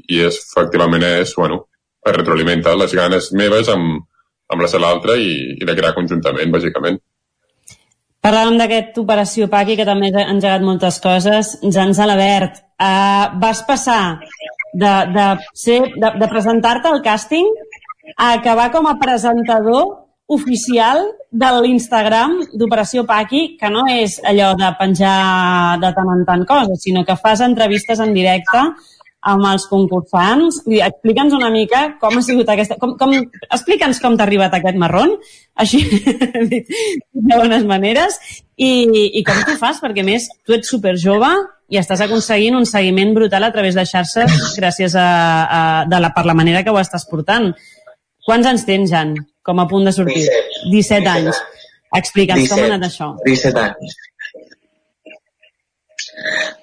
i 0.00 0.22
és, 0.26 0.40
efectivament 0.50 1.06
és, 1.06 1.34
bueno, 1.38 1.62
es 2.06 2.16
retroalimenta 2.16 2.74
les 2.78 2.94
ganes 2.96 3.30
meves 3.36 3.70
amb, 3.70 4.02
amb 4.50 4.64
les 4.64 4.74
de 4.74 4.80
l'altre 4.82 5.16
i, 5.20 5.30
i 5.60 5.68
de 5.68 5.76
crear 5.78 5.94
conjuntament, 5.94 6.50
bàsicament. 6.52 6.98
Parlàvem 8.20 8.58
d'aquesta 8.60 9.00
operació 9.00 9.46
Paqui, 9.48 9.78
que 9.78 9.86
també 9.88 10.10
ha 10.12 10.26
engegat 10.28 10.64
moltes 10.66 10.98
coses. 11.00 11.54
Jans 11.62 12.00
Alabert, 12.04 12.58
uh, 12.76 13.30
vas 13.40 13.62
passar 13.68 14.02
de, 14.74 14.92
de, 15.14 15.26
ser, 15.56 15.80
de, 15.94 16.10
de 16.20 16.28
presentar-te 16.28 16.90
al 16.90 17.00
càsting 17.06 17.48
a 18.18 18.34
acabar 18.34 18.68
com 18.74 18.90
a 18.90 18.98
presentador 19.00 20.09
oficial 20.30 21.02
de 21.30 21.48
l'Instagram 21.62 22.36
d'Operació 22.54 23.02
Paqui, 23.06 23.56
que 23.58 23.70
no 23.72 23.82
és 23.90 24.18
allò 24.26 24.52
de 24.58 24.70
penjar 24.78 25.18
de 25.82 25.90
tant 25.96 26.10
en 26.14 26.24
tant 26.28 26.46
coses, 26.46 26.82
sinó 26.86 27.04
que 27.06 27.18
fas 27.18 27.42
entrevistes 27.46 28.02
en 28.02 28.14
directe 28.14 28.62
amb 29.20 29.44
els 29.50 29.66
concursants. 29.68 30.62
Explica'ns 30.64 31.34
una 31.36 31.50
mica 31.52 31.82
com 32.00 32.16
ha 32.16 32.22
sigut 32.24 32.48
aquesta... 32.48 32.78
Com, 32.80 32.94
com, 33.00 33.12
Explica'ns 33.50 34.00
com 34.00 34.16
t'ha 34.16 34.24
arribat 34.24 34.54
aquest 34.56 34.78
marron, 34.80 35.16
així 35.60 35.82
de 36.50 37.34
bones 37.34 37.66
maneres, 37.68 38.20
i, 38.56 38.70
i 39.20 39.24
com 39.26 39.42
t'ho 39.44 39.58
fas, 39.60 39.82
perquè 39.82 40.04
més 40.06 40.28
tu 40.46 40.56
ets 40.56 40.70
super 40.72 40.94
jove 41.00 41.28
i 41.70 41.78
estàs 41.78 42.02
aconseguint 42.02 42.56
un 42.58 42.66
seguiment 42.66 43.12
brutal 43.14 43.46
a 43.46 43.52
través 43.54 43.76
de 43.78 43.84
xarxes 43.86 44.56
gràcies 44.56 44.96
a, 44.98 45.10
a, 45.42 45.60
de 45.90 46.00
la, 46.02 46.10
per 46.16 46.24
la 46.26 46.34
manera 46.38 46.64
que 46.66 46.72
ho 46.72 46.80
estàs 46.80 47.06
portant. 47.10 47.52
Quants 48.26 48.48
anys 48.50 48.66
tens, 48.68 48.90
Jan? 48.90 49.14
Com 49.46 49.60
a 49.62 49.66
punt 49.70 49.88
de 49.88 49.92
sortir. 49.96 50.22
17, 50.26 50.70
17 50.70 51.10
anys. 51.14 51.42
Explica'ns 51.98 52.52
com 52.52 52.62
ha 52.62 52.70
anat 52.70 52.86
això. 52.90 53.10
17 53.26 53.64
anys. 53.64 53.98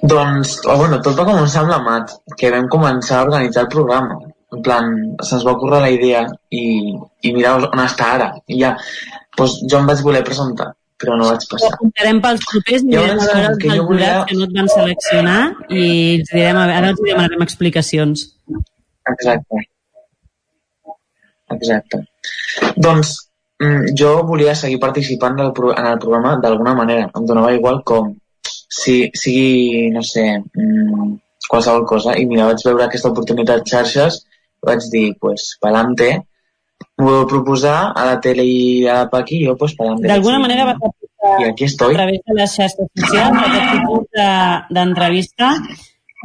Doncs, 0.01 0.55
oh, 0.67 0.77
bueno, 0.77 0.99
tot 1.03 1.17
va 1.17 1.25
començar 1.27 1.63
amb 1.63 1.73
la 1.73 1.83
Mat, 1.83 2.15
que 2.39 2.51
vam 2.53 2.67
començar 2.71 3.19
a 3.19 3.27
organitzar 3.27 3.65
el 3.65 3.71
programa. 3.73 4.19
En 4.55 4.63
plan, 4.63 4.91
se'ns 5.27 5.43
va 5.43 5.55
ocórrer 5.57 5.79
la 5.83 5.91
idea 5.91 6.23
i, 6.55 6.65
i 7.27 7.31
mirar 7.35 7.57
on 7.67 7.81
està 7.83 8.11
ara. 8.15 8.27
I 8.47 8.59
ja, 8.61 8.75
doncs 9.37 9.57
jo 9.67 9.81
em 9.81 9.89
vaig 9.89 10.03
voler 10.05 10.23
presentar, 10.27 10.69
però 11.01 11.17
no 11.19 11.31
vaig 11.31 11.47
passar. 11.51 11.73
Ho 11.73 11.81
comptarem 11.81 12.21
pels 12.23 12.45
propers, 12.51 12.85
mirem 12.87 13.17
a 13.17 13.29
veure 13.31 13.47
els 13.51 13.87
volia... 13.89 14.13
que 14.29 14.37
no 14.37 14.47
et 14.47 14.55
van 14.59 14.71
seleccionar 14.75 15.39
i 15.67 15.87
els 16.19 16.31
direm, 16.31 16.61
ara 16.63 16.93
els 16.93 17.01
demanarem 17.03 17.43
explicacions. 17.47 18.29
Exacte. 19.11 19.67
Exacte. 21.55 22.03
Doncs 22.75 23.13
mm, 23.63 23.93
jo 23.99 24.13
volia 24.27 24.55
seguir 24.55 24.79
participant 24.83 25.37
del, 25.39 25.51
en 25.75 25.89
el 25.91 25.99
programa 25.99 26.37
d'alguna 26.43 26.75
manera. 26.75 27.09
Em 27.15 27.25
donava 27.25 27.53
igual 27.55 27.83
com. 27.83 28.13
Si 28.41 28.97
sigui, 29.15 29.89
no 29.95 30.03
sé, 30.03 30.25
mm, 30.39 31.11
qualsevol 31.47 31.85
cosa. 31.87 32.17
I 32.19 32.25
mira, 32.29 32.49
vaig 32.49 32.63
veure 32.65 32.85
aquesta 32.85 33.11
oportunitat 33.13 33.67
xarxes, 33.67 34.23
vaig 34.65 34.89
dir, 34.91 35.07
pues, 35.21 35.53
pa'lante. 35.63 36.09
M'ho 36.99 37.11
vau 37.13 37.27
proposar 37.29 37.93
a 37.95 38.05
la 38.05 38.19
tele 38.21 38.43
i 38.45 38.85
a 38.85 39.03
la 39.03 39.09
Paqui, 39.09 39.43
jo, 39.45 39.55
pues, 39.57 39.73
pa'lante. 39.77 40.07
D'alguna 40.09 40.39
manera 40.43 40.65
vas 40.65 40.77
aplicar 40.81 41.41
I 41.41 41.49
aquí 41.49 41.65
estoy. 41.65 41.93
a 41.93 41.97
través 41.97 42.19
de 42.25 42.33
les 42.37 42.55
xarxes 42.55 42.87
socials 42.95 43.37
aquest 43.47 43.71
tipus 43.73 44.03
d'entrevista 44.69 45.51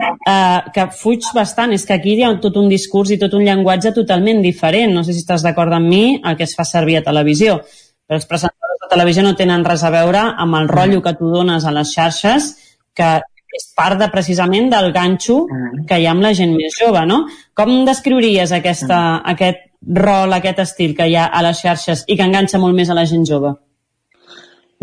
eh, 0.01 0.61
que 0.75 0.87
fuig 0.97 1.27
bastant. 1.35 1.73
És 1.73 1.87
que 1.87 1.97
aquí 1.97 2.17
hi 2.17 2.25
ha 2.27 2.33
tot 2.41 2.57
un 2.61 2.69
discurs 2.73 3.13
i 3.13 3.19
tot 3.21 3.35
un 3.39 3.45
llenguatge 3.47 3.95
totalment 3.97 4.43
diferent. 4.45 4.95
No 4.95 5.05
sé 5.05 5.13
si 5.13 5.25
estàs 5.25 5.45
d'acord 5.45 5.73
amb 5.73 5.89
mi, 5.89 6.21
el 6.25 6.37
que 6.37 6.47
es 6.49 6.55
fa 6.59 6.65
servir 6.69 7.01
a 7.01 7.07
televisió. 7.07 7.61
Però 8.07 8.19
els 8.19 8.29
presentadors 8.29 8.85
de 8.85 8.93
televisió 8.93 9.25
no 9.25 9.37
tenen 9.39 9.65
res 9.65 9.85
a 9.85 9.93
veure 9.95 10.23
amb 10.45 10.59
el 10.61 10.69
rotllo 10.69 11.03
que 11.03 11.17
tu 11.19 11.31
dones 11.33 11.65
a 11.65 11.75
les 11.75 11.93
xarxes, 11.95 12.55
que 12.95 13.21
és 13.53 13.67
part 13.77 13.99
de, 14.01 14.09
precisament 14.09 14.71
del 14.73 14.93
ganxo 14.93 15.43
que 15.89 15.99
hi 16.01 16.07
ha 16.07 16.15
amb 16.15 16.25
la 16.25 16.33
gent 16.37 16.55
més 16.57 16.79
jove, 16.79 17.05
no? 17.09 17.27
Com 17.55 17.83
descriuries 17.85 18.53
aquesta, 18.57 19.21
aquest 19.35 19.69
rol, 19.83 20.33
aquest 20.33 20.63
estil 20.65 20.97
que 20.97 21.09
hi 21.09 21.19
ha 21.19 21.27
a 21.27 21.43
les 21.45 21.61
xarxes 21.61 22.07
i 22.09 22.17
que 22.17 22.25
enganxa 22.25 22.61
molt 22.63 22.77
més 22.79 22.89
a 22.89 22.97
la 22.97 23.05
gent 23.09 23.27
jove? 23.29 23.53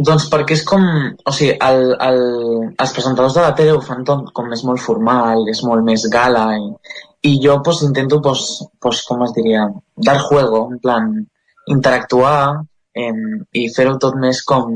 Doncs 0.07 0.29
perquè 0.31 0.55
és 0.55 0.63
com... 0.67 0.83
O 1.27 1.33
sigui, 1.35 1.51
el, 1.65 1.81
el, 2.05 2.19
els 2.71 2.93
presentadors 2.95 3.35
de 3.35 3.43
la 3.43 3.55
tele 3.57 3.75
ho 3.75 3.81
fan 3.83 4.05
tot 4.07 4.29
com 4.35 4.47
és 4.55 4.63
molt 4.67 4.79
formal, 4.83 5.43
és 5.51 5.59
molt 5.67 5.83
més 5.87 6.05
gala 6.13 6.45
i, 6.55 6.69
i 7.27 7.33
jo 7.43 7.57
pues, 7.65 7.81
intento, 7.87 8.21
pues, 8.23 8.45
pues, 8.79 9.03
com 9.09 9.25
es 9.25 9.35
diria, 9.35 9.65
dar 10.07 10.21
juego, 10.23 10.69
en 10.71 10.79
plan, 10.79 11.11
interactuar 11.75 12.39
eh, 12.95 13.11
i 13.59 13.67
fer-ho 13.75 13.97
tot 13.99 14.15
més 14.23 14.41
com... 14.47 14.71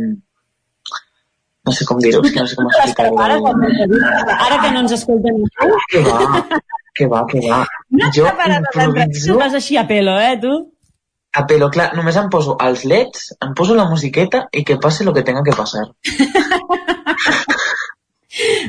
No 1.63 1.71
sé 1.71 1.87
com 1.87 1.99
dir-ho, 2.03 2.19
no 2.19 2.43
sé 2.49 2.59
com 2.59 2.67
explicar-ho. 2.67 3.15
Ara, 3.23 3.39
ara 4.35 4.59
que 4.59 4.73
no 4.75 4.83
ens 4.83 4.97
escolten 4.97 5.39
ningú... 5.39 5.79
Que 5.93 6.03
va, 6.03 6.43
que 6.99 7.07
va, 7.07 7.23
que 7.31 7.39
va. 7.47 7.63
No 7.95 8.11
jo 8.11 8.27
improviso... 8.27 9.39
Vas 9.39 9.55
així 9.55 9.79
a 9.79 9.87
pelo, 9.87 10.19
eh, 10.19 10.35
tu? 10.43 10.57
A 11.33 11.45
pelo 11.49 11.69
clar, 11.73 11.91
només 11.97 12.17
em 12.19 12.29
poso 12.29 12.57
els 12.61 12.83
leds, 12.85 13.31
em 13.41 13.53
poso 13.57 13.75
la 13.77 13.89
musiqueta 13.89 14.45
i 14.53 14.63
que 14.67 14.77
passi 14.81 15.05
el 15.05 15.13
que 15.15 15.25
tenga 15.25 15.43
que 15.45 15.55
passar. 15.57 15.87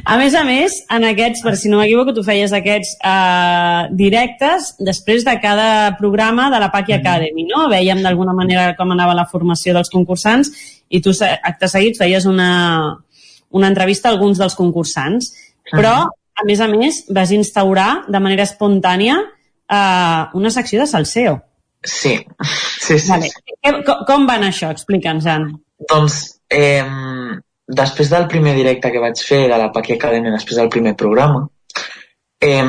A 0.05 0.19
més 0.21 0.35
a 0.37 0.43
més, 0.45 0.75
en 0.93 1.07
aquests, 1.09 1.41
per 1.41 1.55
si 1.57 1.71
no 1.73 1.79
m'equivoco, 1.81 2.13
tu 2.13 2.23
feies 2.25 2.53
aquests 2.53 2.99
uh, 3.01 3.87
directes 3.97 4.75
després 4.85 5.25
de 5.25 5.33
cada 5.41 5.95
programa 5.97 6.51
de 6.53 6.61
la 6.61 6.69
Paqui 6.73 6.93
mm. 6.93 7.01
Academy, 7.01 7.47
no? 7.49 7.63
Veiem 7.73 8.03
d'alguna 8.05 8.35
manera 8.37 8.75
com 8.77 8.93
anava 8.93 9.17
la 9.17 9.25
formació 9.31 9.73
dels 9.77 9.89
concursants 9.93 10.53
i 10.93 11.01
tu, 11.01 11.15
acte 11.23 11.71
seguit, 11.73 11.97
feies 11.97 12.29
una, 12.29 12.51
una 13.57 13.73
entrevista 13.73 14.11
a 14.11 14.13
alguns 14.13 14.43
dels 14.43 14.57
concursants. 14.59 15.33
Però, 15.73 15.97
a 16.13 16.45
més 16.45 16.61
a 16.61 16.69
més, 16.69 17.01
vas 17.09 17.33
instaurar 17.33 18.05
de 18.05 18.21
manera 18.21 18.45
espontània 18.45 19.17
uh, 19.25 20.29
una 20.37 20.53
secció 20.53 20.85
de 20.85 20.91
salseo. 20.93 21.39
Sí, 21.85 22.27
sí, 22.81 22.99
sí. 22.99 23.11
Vale. 23.11 23.31
Com, 23.63 23.83
com 24.09 24.29
va 24.29 24.39
anar 24.39 24.51
això? 24.53 24.71
Explica'ns, 24.73 25.27
Jan. 25.29 25.51
Doncs, 25.91 26.21
eh, 26.51 26.85
després 27.81 28.11
del 28.13 28.27
primer 28.33 28.55
directe 28.57 28.91
que 28.93 29.03
vaig 29.03 29.21
fer 29.21 29.45
de 29.51 29.59
la 29.61 29.71
Paqui 29.73 29.99
Academy, 29.99 30.33
després 30.33 30.61
del 30.61 30.73
primer 30.73 30.95
programa, 30.97 31.45
eh, 32.41 32.65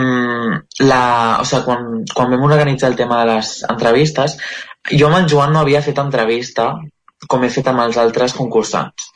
la, 0.83 1.03
o 1.39 1.47
sigui, 1.47 1.63
quan, 1.67 1.87
quan 2.11 2.35
vam 2.35 2.45
organitzar 2.49 2.91
el 2.91 2.99
tema 2.99 3.23
de 3.23 3.31
les 3.33 3.55
entrevistes, 3.69 4.37
jo 4.91 5.09
amb 5.09 5.23
en 5.23 5.31
Joan 5.31 5.55
no 5.55 5.63
havia 5.63 5.83
fet 5.85 6.03
entrevista 6.03 6.73
com 7.31 7.43
he 7.43 7.49
fet 7.49 7.67
amb 7.71 7.81
els 7.81 7.97
altres 7.97 8.35
concursants. 8.37 9.09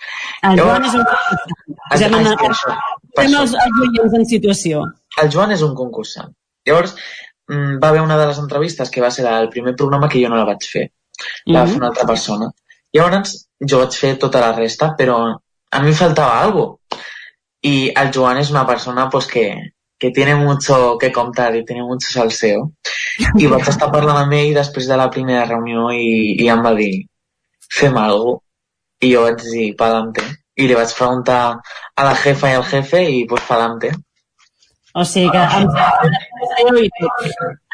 El 0.47 0.57
Joan 0.57 0.87
és 0.87 0.95
un 0.97 1.03
concursant. 1.05 1.57
Posem, 1.89 2.15
en, 2.15 3.39
els, 3.43 3.55
els 4.01 4.15
en 4.17 4.29
situació. 4.29 4.85
El 5.21 5.31
Joan 5.33 5.51
és 5.53 5.65
un 5.65 5.75
concursant. 5.77 6.31
Llavors, 6.67 6.95
Mm, 6.95 7.28
va 7.49 7.89
haver 7.89 8.01
una 8.01 8.17
de 8.17 8.27
les 8.29 8.39
entrevistes 8.39 8.89
que 8.89 9.01
va 9.01 9.11
ser 9.11 9.25
el 9.27 9.49
primer 9.49 9.75
programa 9.75 10.09
que 10.09 10.21
jo 10.23 10.29
no 10.29 10.37
la 10.37 10.47
vaig 10.47 10.65
fer. 10.71 10.89
La 11.45 11.63
va 11.63 11.67
fer 11.67 11.79
una 11.81 11.89
altra 11.91 12.07
persona. 12.07 12.49
Llavors, 12.93 13.35
jo 13.71 13.79
vaig 13.81 13.95
fer 14.01 14.15
tota 14.21 14.41
la 14.43 14.51
resta, 14.55 14.93
però 14.97 15.19
a 15.71 15.81
mi 15.83 15.93
faltava 15.93 16.41
algo. 16.41 16.81
Y 17.61 17.91
el 17.95 18.11
Joan 18.15 18.37
és 18.39 18.49
una 18.51 18.65
persona 18.65 19.09
pues, 19.09 19.25
que, 19.27 19.73
que 19.99 20.11
tiene 20.11 20.35
mucho 20.35 20.97
que 20.97 21.11
contar 21.11 21.55
y 21.55 21.65
tiene 21.65 21.83
mucho 21.83 22.09
salseo. 22.09 22.71
I 23.35 23.47
vaig 23.51 23.67
estar 23.73 23.91
parlant 23.91 24.21
amb 24.21 24.35
ell 24.37 24.53
després 24.55 24.87
de 24.87 24.97
la 24.97 25.09
primera 25.11 25.45
reunió 25.45 25.89
i, 25.91 26.37
i 26.39 26.47
em 26.47 26.63
va 26.63 26.73
dir 26.77 26.93
fem 27.79 27.97
algo. 27.99 28.39
I 29.03 29.11
jo 29.13 29.25
vaig 29.25 29.43
dir, 29.43 29.73
pa'lante. 29.79 30.23
I 30.59 30.67
li 30.67 30.75
vaig 30.75 30.93
preguntar 30.95 31.41
a 31.95 32.05
la 32.07 32.15
jefa 32.15 32.51
i 32.51 32.55
al 32.55 32.65
jefe 32.71 33.03
i 33.03 33.25
pues 33.27 33.43
pa'lante. 33.47 33.91
O 34.93 35.03
sigui 35.05 35.29
que... 35.29 35.37
Em... 35.37 35.67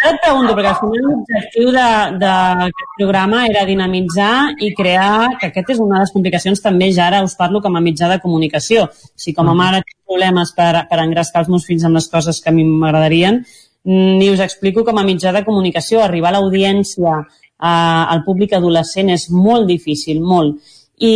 Ara 0.05 0.11
et 0.11 0.19
pregunto, 0.21 0.53
perquè 0.53 0.71
al 0.71 0.79
final 0.81 1.05
l'objectiu 1.05 1.71
d'aquest 1.73 2.89
programa 2.97 3.45
era 3.47 3.63
dinamitzar 3.67 4.33
i 4.59 4.73
crear, 4.75 5.37
que 5.39 5.49
aquest 5.49 5.71
és 5.75 5.79
una 5.81 5.97
de 5.97 6.03
les 6.03 6.13
complicacions 6.15 6.61
també, 6.61 6.91
ja 6.93 7.07
ara 7.07 7.23
us 7.25 7.37
parlo 7.39 7.61
com 7.63 7.77
a 7.77 7.83
mitjà 7.83 8.09
de 8.11 8.19
comunicació. 8.23 8.89
Si 9.15 9.33
com 9.33 9.49
a 9.49 9.55
mare 9.55 9.81
tinc 9.85 9.97
problemes 10.11 10.51
per, 10.57 10.73
per 10.89 10.99
engrescar 11.05 11.45
els 11.45 11.53
meus 11.53 11.65
fills 11.69 11.87
amb 11.87 11.97
les 11.97 12.09
coses 12.11 12.41
que 12.43 12.51
a 12.51 12.55
mi 12.55 12.67
m'agradarien, 12.67 13.41
ni 13.85 14.29
us 14.33 14.43
explico 14.43 14.83
com 14.83 14.99
a 14.99 15.05
mitjà 15.07 15.31
de 15.31 15.45
comunicació. 15.47 16.01
Arribar 16.03 16.33
a 16.33 16.39
l'audiència, 16.39 17.19
al 17.65 18.23
públic 18.25 18.53
adolescent, 18.57 19.09
és 19.13 19.29
molt 19.31 19.69
difícil, 19.69 20.19
molt. 20.21 20.59
I, 20.95 21.15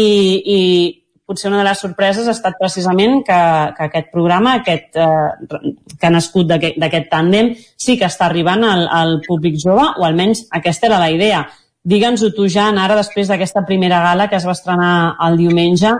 i 0.55 0.59
potser 1.29 1.51
una 1.51 1.61
de 1.61 1.67
les 1.69 1.81
sorpreses 1.85 2.27
ha 2.27 2.33
estat 2.33 2.57
precisament 2.57 3.21
que, 3.27 3.39
que 3.77 3.85
aquest 3.85 4.09
programa, 4.13 4.57
aquest, 4.59 4.97
eh, 4.97 5.57
que 5.95 6.09
ha 6.09 6.13
nascut 6.13 6.49
d'aquest 6.49 7.09
tàndem, 7.11 7.53
sí 7.77 7.99
que 7.99 8.09
està 8.09 8.25
arribant 8.27 8.65
al, 8.65 8.87
al 8.89 9.19
públic 9.27 9.59
jove, 9.61 9.85
o 10.01 10.07
almenys 10.07 10.47
aquesta 10.59 10.89
era 10.89 11.01
la 11.01 11.11
idea. 11.13 11.43
Digue'ns-ho 11.89 12.33
tu, 12.35 12.49
Jan, 12.51 12.81
ara 12.81 12.97
després 12.97 13.29
d'aquesta 13.29 13.63
primera 13.67 14.01
gala 14.03 14.27
que 14.29 14.39
es 14.39 14.47
va 14.47 14.57
estrenar 14.57 14.95
el 15.27 15.37
diumenge, 15.39 15.93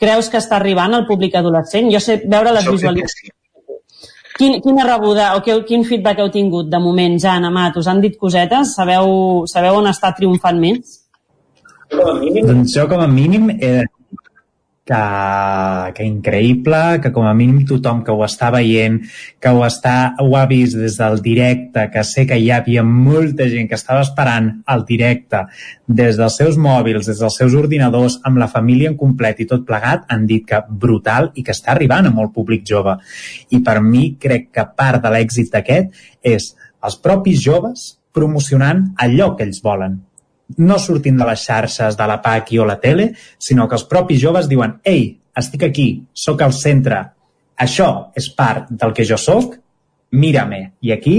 creus 0.00 0.28
que 0.28 0.38
està 0.38 0.60
arribant 0.60 0.94
al 0.94 1.08
públic 1.08 1.34
adolescent? 1.40 1.88
Jo 1.92 2.02
sé 2.02 2.20
veure 2.24 2.52
les 2.54 2.68
visualitzacions. 2.68 3.40
Quin, 4.34 4.58
quina 4.62 4.82
rebuda 4.86 5.28
o 5.36 5.42
que, 5.46 5.54
quin 5.66 5.84
feedback 5.86 6.18
heu 6.18 6.30
tingut 6.34 6.66
de 6.70 6.78
moment, 6.82 7.16
Jan, 7.22 7.46
Amat? 7.46 7.76
Us 7.78 7.86
han 7.90 8.00
dit 8.02 8.16
cosetes? 8.18 8.74
Sabeu, 8.74 9.44
sabeu 9.50 9.78
on 9.78 9.86
està 9.90 10.10
triomfant 10.16 10.58
més? 10.58 10.98
Doncs 11.94 12.74
jo 12.74 12.88
com 12.90 13.04
a 13.04 13.06
mínim 13.06 13.52
eh, 13.54 13.84
que, 14.84 15.92
que 15.96 16.04
increïble, 16.04 17.00
que 17.00 17.10
com 17.12 17.24
a 17.26 17.32
mínim 17.36 17.62
tothom 17.68 18.02
que 18.04 18.12
ho 18.12 18.20
està 18.26 18.50
veient, 18.52 18.98
que 19.40 19.52
ho, 19.52 19.62
està, 19.64 20.14
ho 20.20 20.36
ha 20.36 20.44
vist 20.50 20.76
des 20.76 20.98
del 21.00 21.22
directe, 21.24 21.86
que 21.92 22.04
sé 22.04 22.26
que 22.28 22.38
hi 22.40 22.50
havia 22.52 22.84
molta 22.84 23.48
gent 23.48 23.70
que 23.70 23.78
estava 23.80 24.04
esperant 24.04 24.50
el 24.74 24.84
directe 24.88 25.44
des 25.88 26.20
dels 26.20 26.38
seus 26.40 26.60
mòbils, 26.60 27.08
des 27.08 27.24
dels 27.24 27.40
seus 27.40 27.56
ordinadors, 27.56 28.20
amb 28.28 28.40
la 28.42 28.50
família 28.52 28.92
en 28.92 29.00
complet 29.00 29.40
i 29.40 29.48
tot 29.48 29.64
plegat, 29.66 30.04
han 30.12 30.28
dit 30.28 30.44
que 30.48 30.60
brutal 30.68 31.32
i 31.34 31.44
que 31.44 31.56
està 31.56 31.72
arribant 31.72 32.10
a 32.10 32.14
molt 32.14 32.34
públic 32.36 32.66
jove. 32.68 32.98
I 33.56 33.64
per 33.64 33.80
mi 33.80 34.14
crec 34.20 34.50
que 34.52 34.68
part 34.76 35.02
de 35.02 35.12
l'èxit 35.16 35.52
d'aquest 35.52 35.94
és 36.36 36.52
els 36.84 37.00
propis 37.00 37.40
joves 37.40 37.94
promocionant 38.14 38.90
allò 39.00 39.32
que 39.34 39.48
ells 39.48 39.64
volen 39.64 40.02
no 40.58 40.78
sortint 40.78 41.18
de 41.18 41.26
les 41.28 41.44
xarxes 41.46 41.96
de 41.96 42.06
la 42.08 42.20
PACI 42.22 42.60
o 42.60 42.66
la 42.68 42.78
tele, 42.80 43.12
sinó 43.38 43.68
que 43.68 43.78
els 43.78 43.86
propis 43.90 44.20
joves 44.20 44.48
diuen 44.48 44.78
«Ei, 44.84 45.08
estic 45.36 45.66
aquí, 45.68 45.88
sóc 46.12 46.42
al 46.44 46.52
centre, 46.54 47.00
això 47.56 48.10
és 48.16 48.28
part 48.36 48.70
del 48.70 48.92
que 48.94 49.06
jo 49.08 49.18
sóc, 49.20 49.56
mira-me». 50.12 50.74
I 50.84 50.92
aquí, 50.92 51.16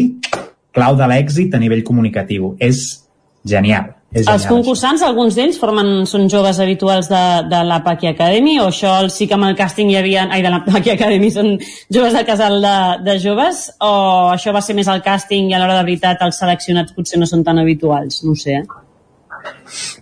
clau 0.76 0.96
de 1.00 1.10
l'èxit 1.10 1.56
a 1.56 1.62
nivell 1.62 1.84
comunicatiu. 1.84 2.56
És 2.60 3.06
genial. 3.48 3.94
És 4.16 4.24
genial, 4.24 4.38
els 4.38 4.46
concursants, 4.48 5.02
això. 5.02 5.10
alguns 5.12 5.36
d'ells 5.36 5.58
formen, 5.60 5.90
són 6.08 6.30
joves 6.32 6.62
habituals 6.64 7.10
de, 7.12 7.24
de 7.52 7.60
la 7.68 7.82
Paqui 7.84 8.08
Academy 8.12 8.56
o 8.64 8.70
això 8.70 8.94
sí 9.12 9.28
que 9.28 9.36
amb 9.36 9.50
el 9.50 9.58
càsting 9.60 9.92
hi 9.92 9.98
havia... 10.00 10.28
Ai, 10.32 10.44
de 10.46 10.54
la 10.54 10.62
Paqui 10.64 10.94
Academy 10.94 11.32
són 11.34 11.56
joves 11.92 12.16
del 12.16 12.28
casal 12.28 12.62
de, 12.64 12.78
de 13.04 13.18
joves 13.20 13.68
o 13.84 13.92
això 14.32 14.56
va 14.56 14.64
ser 14.64 14.78
més 14.78 14.88
el 14.92 15.04
càsting 15.04 15.52
i 15.52 15.58
a 15.58 15.60
l'hora 15.60 15.82
de 15.82 15.84
veritat 15.90 16.24
els 16.24 16.40
seleccionats 16.40 16.96
potser 16.96 17.20
no 17.20 17.28
són 17.28 17.44
tan 17.44 17.60
habituals? 17.60 18.22
No 18.24 18.38
sé, 18.40 18.62
eh? 18.62 18.85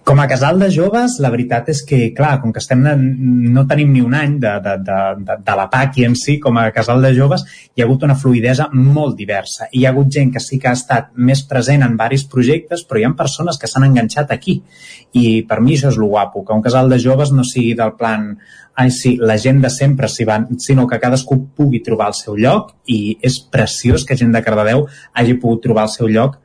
Com 0.04 0.20
a 0.20 0.28
casal 0.28 0.60
de 0.60 0.68
joves, 0.74 1.16
la 1.24 1.30
veritat 1.32 1.70
és 1.72 1.82
que, 1.88 2.00
clar, 2.16 2.36
com 2.42 2.52
que 2.54 2.60
estem 2.60 2.82
no 2.84 3.64
tenim 3.70 3.94
ni 3.94 4.02
un 4.04 4.16
any 4.18 4.36
de, 4.44 4.52
de, 4.64 4.74
de, 4.84 4.98
de, 5.24 5.38
de 5.48 5.56
la 5.60 5.68
PAC 5.72 6.02
en 6.08 6.18
si, 6.20 6.38
com 6.44 6.60
a 6.60 6.66
casal 6.76 7.04
de 7.06 7.14
joves, 7.16 7.46
hi 7.74 7.84
ha 7.84 7.88
hagut 7.88 8.04
una 8.08 8.18
fluidesa 8.20 8.68
molt 8.74 9.16
diversa. 9.20 9.70
I 9.72 9.82
hi 9.82 9.86
ha 9.86 9.94
hagut 9.94 10.12
gent 10.12 10.34
que 10.34 10.44
sí 10.44 10.60
que 10.60 10.72
ha 10.72 10.76
estat 10.78 11.14
més 11.16 11.46
present 11.50 11.86
en 11.86 11.96
varis 12.00 12.26
projectes, 12.30 12.84
però 12.88 13.00
hi 13.00 13.08
ha 13.08 13.14
persones 13.20 13.60
que 13.62 13.70
s'han 13.72 13.88
enganxat 13.88 14.36
aquí. 14.36 14.60
I 15.20 15.46
per 15.48 15.62
mi 15.62 15.78
això 15.78 15.94
és 15.94 16.02
lo 16.02 16.12
guapo, 16.12 16.44
que 16.44 16.54
un 16.54 16.66
casal 16.66 16.92
de 16.92 17.00
joves 17.00 17.32
no 17.32 17.48
sigui 17.48 17.74
del 17.80 17.96
plan 18.00 18.34
ai 18.76 18.90
sí, 18.92 19.18
la 19.22 19.38
gent 19.38 19.62
de 19.62 19.70
sempre 19.70 20.08
s'hi 20.10 20.26
van, 20.26 20.48
sinó 20.60 20.88
que 20.90 21.00
cadascú 21.00 21.38
pugui 21.56 21.84
trobar 21.86 22.10
el 22.10 22.16
seu 22.18 22.38
lloc 22.38 22.74
i 22.90 23.18
és 23.22 23.38
preciós 23.54 24.06
que 24.06 24.18
gent 24.18 24.34
de 24.34 24.42
Cardedeu 24.42 24.88
hagi 25.14 25.36
pogut 25.38 25.62
trobar 25.68 25.86
el 25.88 25.94
seu 25.94 26.10
lloc 26.10 26.40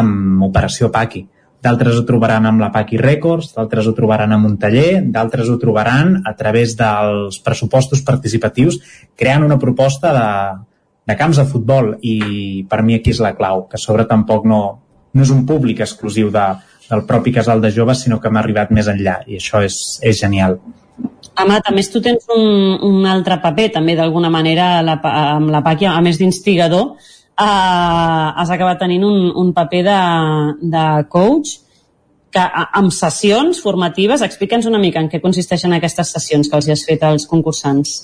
amb 0.00 0.46
Operació 0.46 0.88
Paqui 0.94 1.26
d'altres 1.60 1.98
ho 1.98 2.04
trobaran 2.08 2.46
amb 2.48 2.62
la 2.62 2.70
Paqui 2.72 2.98
Records, 3.00 3.52
d'altres 3.56 3.86
ho 3.86 3.92
trobaran 3.96 4.32
amb 4.32 4.48
un 4.48 4.56
taller, 4.60 5.02
d'altres 5.12 5.50
ho 5.50 5.58
trobaran 5.60 6.16
a 6.26 6.34
través 6.38 6.74
dels 6.78 7.40
pressupostos 7.44 8.02
participatius 8.06 8.80
creant 9.16 9.44
una 9.44 9.58
proposta 9.60 10.12
de, 10.16 10.30
de 11.10 11.18
camps 11.20 11.42
de 11.42 11.46
futbol 11.48 11.94
i 12.00 12.64
per 12.68 12.82
mi 12.82 12.96
aquí 12.96 13.12
és 13.12 13.20
la 13.20 13.34
clau, 13.36 13.66
que 13.68 13.80
sobre 13.80 14.08
tampoc 14.08 14.48
no, 14.48 14.62
no 15.12 15.22
és 15.26 15.32
un 15.34 15.44
públic 15.46 15.84
exclusiu 15.84 16.32
de, 16.32 16.46
del 16.88 17.04
propi 17.06 17.32
casal 17.36 17.60
de 17.60 17.72
joves, 17.74 18.04
sinó 18.04 18.20
que 18.20 18.32
m'ha 18.32 18.42
arribat 18.44 18.72
més 18.74 18.88
enllà 18.88 19.20
i 19.28 19.40
això 19.40 19.62
és, 19.66 19.76
és 20.02 20.20
genial. 20.20 20.58
Amat, 21.40 21.68
a 21.68 21.72
més 21.72 21.88
tu 21.92 22.02
tens 22.04 22.26
un, 22.34 22.76
un 22.84 23.06
altre 23.08 23.38
paper 23.40 23.70
també 23.76 23.94
d'alguna 23.96 24.28
manera 24.32 24.80
la, 24.84 24.98
amb 25.36 25.52
la 25.52 25.62
Paqui, 25.64 25.86
a 25.88 26.00
més 26.04 26.18
d'instigador, 26.20 26.96
eh, 27.40 28.28
has 28.36 28.52
acabat 28.52 28.80
tenint 28.82 29.04
un, 29.06 29.30
un 29.36 29.52
paper 29.56 29.82
de, 29.86 29.98
de 30.76 30.86
coach 31.08 31.56
que 32.30 32.44
amb 32.78 32.92
sessions 32.94 33.58
formatives, 33.62 34.22
explica'ns 34.22 34.68
una 34.70 34.78
mica 34.78 35.02
en 35.02 35.08
què 35.10 35.18
consisteixen 35.22 35.74
aquestes 35.74 36.12
sessions 36.14 36.50
que 36.50 36.60
els 36.60 36.70
has 36.70 36.86
fet 36.86 37.02
als 37.06 37.26
concursants. 37.30 37.96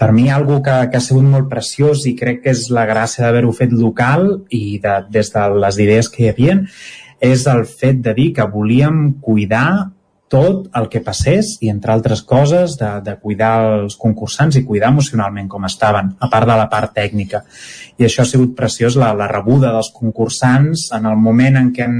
Per 0.00 0.10
mi, 0.12 0.28
algo 0.32 0.60
que, 0.64 0.76
que 0.92 0.96
ha 0.96 1.04
sigut 1.04 1.24
molt 1.28 1.48
preciós 1.52 2.06
i 2.08 2.14
crec 2.16 2.42
que 2.44 2.54
és 2.54 2.66
la 2.72 2.86
gràcia 2.88 3.24
d'haver-ho 3.24 3.52
fet 3.56 3.72
local 3.76 4.26
i 4.52 4.78
de, 4.80 4.96
des 5.12 5.32
de 5.32 5.44
les 5.60 5.78
idees 5.84 6.08
que 6.12 6.24
hi 6.24 6.32
havia, 6.32 6.56
és 7.20 7.44
el 7.52 7.66
fet 7.68 8.00
de 8.04 8.16
dir 8.16 8.30
que 8.36 8.48
volíem 8.48 9.20
cuidar 9.20 9.90
tot 10.30 10.68
el 10.78 10.86
que 10.88 11.00
passés 11.02 11.56
i, 11.58 11.68
entre 11.72 11.90
altres 11.90 12.22
coses, 12.22 12.76
de, 12.78 12.88
de 13.02 13.16
cuidar 13.18 13.80
els 13.80 13.96
concursants 13.98 14.60
i 14.60 14.62
cuidar 14.64 14.92
emocionalment 14.94 15.48
com 15.50 15.66
estaven, 15.66 16.12
a 16.22 16.28
part 16.30 16.46
de 16.46 16.56
la 16.60 16.68
part 16.70 16.94
tècnica. 16.94 17.42
I 17.98 18.06
això 18.06 18.22
ha 18.22 18.30
sigut 18.30 18.54
preciós, 18.58 18.94
la, 19.00 19.10
la 19.18 19.26
rebuda 19.30 19.72
dels 19.74 19.90
concursants 19.96 20.86
en 20.94 21.08
el 21.10 21.18
moment 21.18 21.58
en 21.58 21.72
què 21.74 21.82
hem 21.88 21.98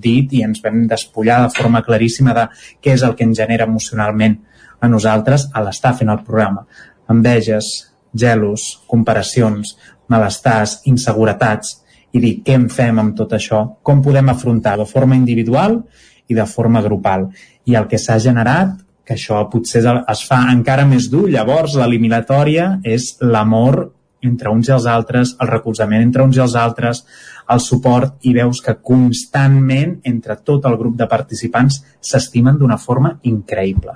dit 0.00 0.32
i 0.38 0.40
ens 0.46 0.62
vam 0.64 0.86
despullar 0.88 1.42
de 1.44 1.52
forma 1.58 1.84
claríssima 1.84 2.32
de 2.38 2.46
què 2.80 2.96
és 2.96 3.04
el 3.04 3.12
que 3.18 3.28
ens 3.28 3.36
genera 3.42 3.68
emocionalment 3.68 4.38
a 4.80 4.88
nosaltres 4.88 5.50
a 5.52 5.64
l'estar 5.66 5.92
fent 5.98 6.14
el 6.14 6.24
programa. 6.24 6.64
Enveges, 7.12 7.68
gelos, 8.16 8.64
comparacions, 8.88 9.76
malestars, 10.08 10.80
inseguretats, 10.88 11.82
i 12.16 12.22
dir 12.22 12.32
què 12.46 12.56
en 12.56 12.70
fem 12.72 13.02
amb 13.02 13.12
tot 13.18 13.36
això, 13.36 13.60
com 13.84 14.00
podem 14.00 14.32
afrontar 14.32 14.78
de 14.80 14.88
forma 14.88 15.18
individual 15.18 15.82
i 16.26 16.34
de 16.34 16.46
forma 16.48 16.80
grupal 16.82 17.28
i 17.66 17.74
el 17.74 17.88
que 17.90 17.98
s'ha 17.98 18.18
generat 18.22 18.74
que 19.06 19.14
això 19.14 19.38
potser 19.50 19.84
es 19.86 20.22
fa 20.26 20.40
encara 20.50 20.86
més 20.86 21.10
dur, 21.10 21.28
llavors 21.30 21.76
l'eliminatòria 21.78 22.80
és 22.82 23.12
l'amor 23.22 23.84
entre 24.26 24.50
uns 24.50 24.68
i 24.68 24.74
els 24.74 24.86
altres, 24.90 25.36
el 25.40 25.50
recolzament 25.52 26.02
entre 26.02 26.24
uns 26.26 26.38
i 26.38 26.42
els 26.42 26.56
altres, 26.58 27.04
el 27.52 27.62
suport 27.62 28.26
i 28.26 28.32
veus 28.34 28.60
que 28.64 28.74
constantment 28.82 30.00
entre 30.10 30.38
tot 30.42 30.66
el 30.66 30.74
grup 30.80 30.96
de 30.98 31.06
participants 31.06 31.78
s'estimen 32.02 32.58
d'una 32.58 32.80
forma 32.82 33.14
increïble. 33.30 33.94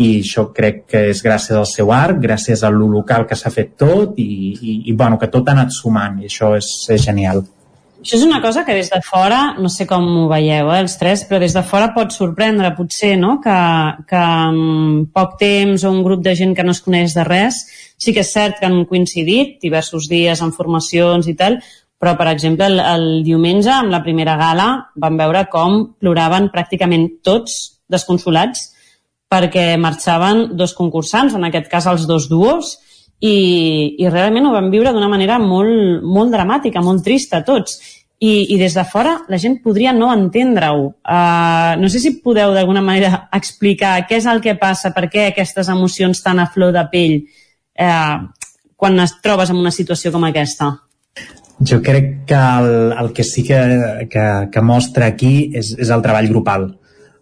I 0.00 0.22
això 0.22 0.46
crec 0.56 0.86
que 0.88 1.02
és 1.10 1.20
gràcies 1.20 1.58
al 1.58 1.68
seu 1.68 1.92
art, 1.92 2.16
gràcies 2.22 2.62
a 2.64 2.70
lo 2.72 2.88
local 2.88 3.26
que 3.28 3.36
s'ha 3.36 3.52
fet 3.52 3.74
tot 3.76 4.16
i, 4.16 4.24
i, 4.56 4.76
i 4.88 4.94
bueno, 4.96 5.18
que 5.20 5.28
tot 5.28 5.48
ha 5.48 5.58
anat 5.58 5.76
sumant 5.76 6.22
i 6.22 6.30
això 6.30 6.54
és, 6.56 6.70
és 6.88 7.04
genial. 7.04 7.44
Això 8.00 8.16
és 8.16 8.22
una 8.24 8.40
cosa 8.40 8.62
que 8.64 8.72
des 8.72 8.88
de 8.88 8.98
fora, 9.04 9.56
no 9.60 9.68
sé 9.68 9.84
com 9.86 10.06
ho 10.22 10.28
veieu, 10.30 10.70
eh, 10.72 10.78
els 10.80 10.96
tres, 10.96 11.26
però 11.28 11.36
des 11.42 11.52
de 11.52 11.62
fora 11.62 11.90
pot 11.92 12.14
sorprendre, 12.16 12.72
potser, 12.72 13.12
no?, 13.20 13.34
que, 13.44 13.56
que 14.08 14.20
en 14.20 15.04
poc 15.12 15.36
temps 15.42 15.84
o 15.84 15.92
un 15.92 16.00
grup 16.06 16.22
de 16.24 16.32
gent 16.38 16.54
que 16.56 16.64
no 16.64 16.72
es 16.72 16.80
coneix 16.80 17.12
de 17.18 17.26
res, 17.28 17.60
sí 18.00 18.14
que 18.16 18.24
és 18.24 18.32
cert 18.32 18.56
que 18.56 18.70
han 18.70 18.86
coincidit 18.88 19.58
diversos 19.60 20.08
dies 20.08 20.40
en 20.40 20.54
formacions 20.56 21.28
i 21.28 21.36
tal, 21.36 21.60
però, 22.00 22.16
per 22.16 22.30
exemple, 22.32 22.70
el, 22.72 22.80
el 22.80 23.06
diumenge, 23.26 23.68
amb 23.74 23.92
la 23.92 24.00
primera 24.00 24.38
gala, 24.40 24.70
vam 24.96 25.20
veure 25.20 25.44
com 25.52 25.82
ploraven 26.00 26.48
pràcticament 26.54 27.10
tots 27.20 27.82
desconsolats 27.92 28.70
perquè 29.30 29.74
marxaven 29.76 30.56
dos 30.56 30.72
concursants, 30.78 31.36
en 31.36 31.44
aquest 31.46 31.68
cas 31.68 31.84
els 31.86 32.08
dos 32.08 32.32
duos, 32.32 32.78
i, 33.20 33.96
i 34.00 34.08
realment 34.08 34.48
ho 34.48 34.52
vam 34.54 34.70
viure 34.72 34.92
d'una 34.94 35.08
manera 35.12 35.38
molt, 35.38 36.00
molt 36.02 36.32
dramàtica, 36.32 36.82
molt 36.84 37.04
trista 37.04 37.42
tots. 37.44 37.78
I, 38.20 38.52
i 38.52 38.56
des 38.60 38.74
de 38.76 38.82
fora 38.84 39.14
la 39.32 39.38
gent 39.40 39.58
podria 39.64 39.94
no 39.96 40.10
entendre-ho. 40.12 40.90
Uh, 41.00 41.76
no 41.80 41.88
sé 41.88 42.02
si 42.02 42.18
podeu 42.20 42.52
d'alguna 42.56 42.82
manera 42.84 43.26
explicar 43.38 43.94
què 44.08 44.18
és 44.20 44.28
el 44.28 44.42
que 44.44 44.56
passa, 44.60 44.92
per 44.96 45.08
què 45.12 45.30
aquestes 45.30 45.68
emocions 45.72 46.20
tan 46.24 46.40
a 46.40 46.48
flor 46.52 46.74
de 46.76 46.84
pell 46.92 47.16
uh, 47.20 48.20
quan 48.80 49.00
es 49.04 49.16
trobes 49.24 49.52
en 49.52 49.60
una 49.60 49.72
situació 49.72 50.12
com 50.12 50.24
aquesta. 50.28 50.74
Jo 51.60 51.82
crec 51.84 52.22
que 52.28 52.36
el, 52.36 52.92
el 52.96 53.10
que 53.12 53.24
sí 53.24 53.44
que, 53.44 53.60
que, 54.08 54.26
que 54.52 54.62
mostra 54.64 55.10
aquí 55.12 55.50
és, 55.56 55.74
és 55.76 55.92
el 55.92 56.04
treball 56.04 56.28
grupal. 56.32 56.70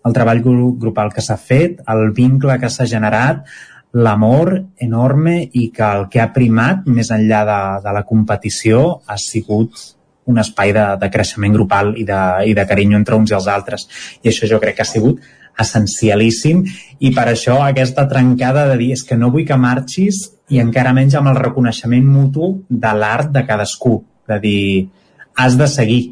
El 0.06 0.14
treball 0.14 0.42
grupal 0.42 1.10
que 1.14 1.22
s'ha 1.24 1.36
fet, 1.36 1.80
el 1.90 2.12
vincle 2.14 2.54
que 2.62 2.70
s'ha 2.70 2.86
generat, 2.86 3.42
l'amor 3.92 4.52
enorme 4.84 5.38
i 5.52 5.70
que 5.72 5.84
el 5.84 6.08
que 6.12 6.20
ha 6.20 6.32
primat 6.34 6.84
més 6.86 7.10
enllà 7.14 7.44
de, 7.48 7.60
de 7.84 7.94
la 7.96 8.04
competició 8.08 9.00
ha 9.06 9.16
sigut 9.20 9.80
un 10.28 10.38
espai 10.38 10.74
de, 10.76 10.84
de 11.00 11.08
creixement 11.08 11.54
grupal 11.56 11.94
i 11.96 12.04
de, 12.04 12.20
i 12.50 12.54
de 12.54 12.66
carinyo 12.68 12.98
entre 13.00 13.16
uns 13.16 13.32
i 13.32 13.36
els 13.38 13.48
altres. 13.48 13.88
I 14.22 14.28
això 14.28 14.48
jo 14.50 14.60
crec 14.60 14.76
que 14.76 14.84
ha 14.84 14.88
sigut 14.88 15.24
essencialíssim. 15.58 16.62
I 17.00 17.12
per 17.16 17.30
això 17.30 17.58
aquesta 17.64 18.04
trencada 18.10 18.66
de 18.68 18.76
dir 18.82 18.92
és 18.98 19.04
que 19.08 19.16
no 19.16 19.32
vull 19.34 19.48
que 19.48 19.56
marxis 19.56 20.26
i 20.52 20.60
encara 20.62 20.94
menys 20.96 21.16
amb 21.18 21.32
el 21.32 21.40
reconeixement 21.40 22.06
mutu 22.06 22.52
de 22.68 22.92
l'art 22.94 23.32
de 23.32 23.44
cadascú, 23.48 23.98
de 24.28 24.38
dir 24.44 24.62
has 25.38 25.56
de 25.58 25.68
seguir, 25.70 26.02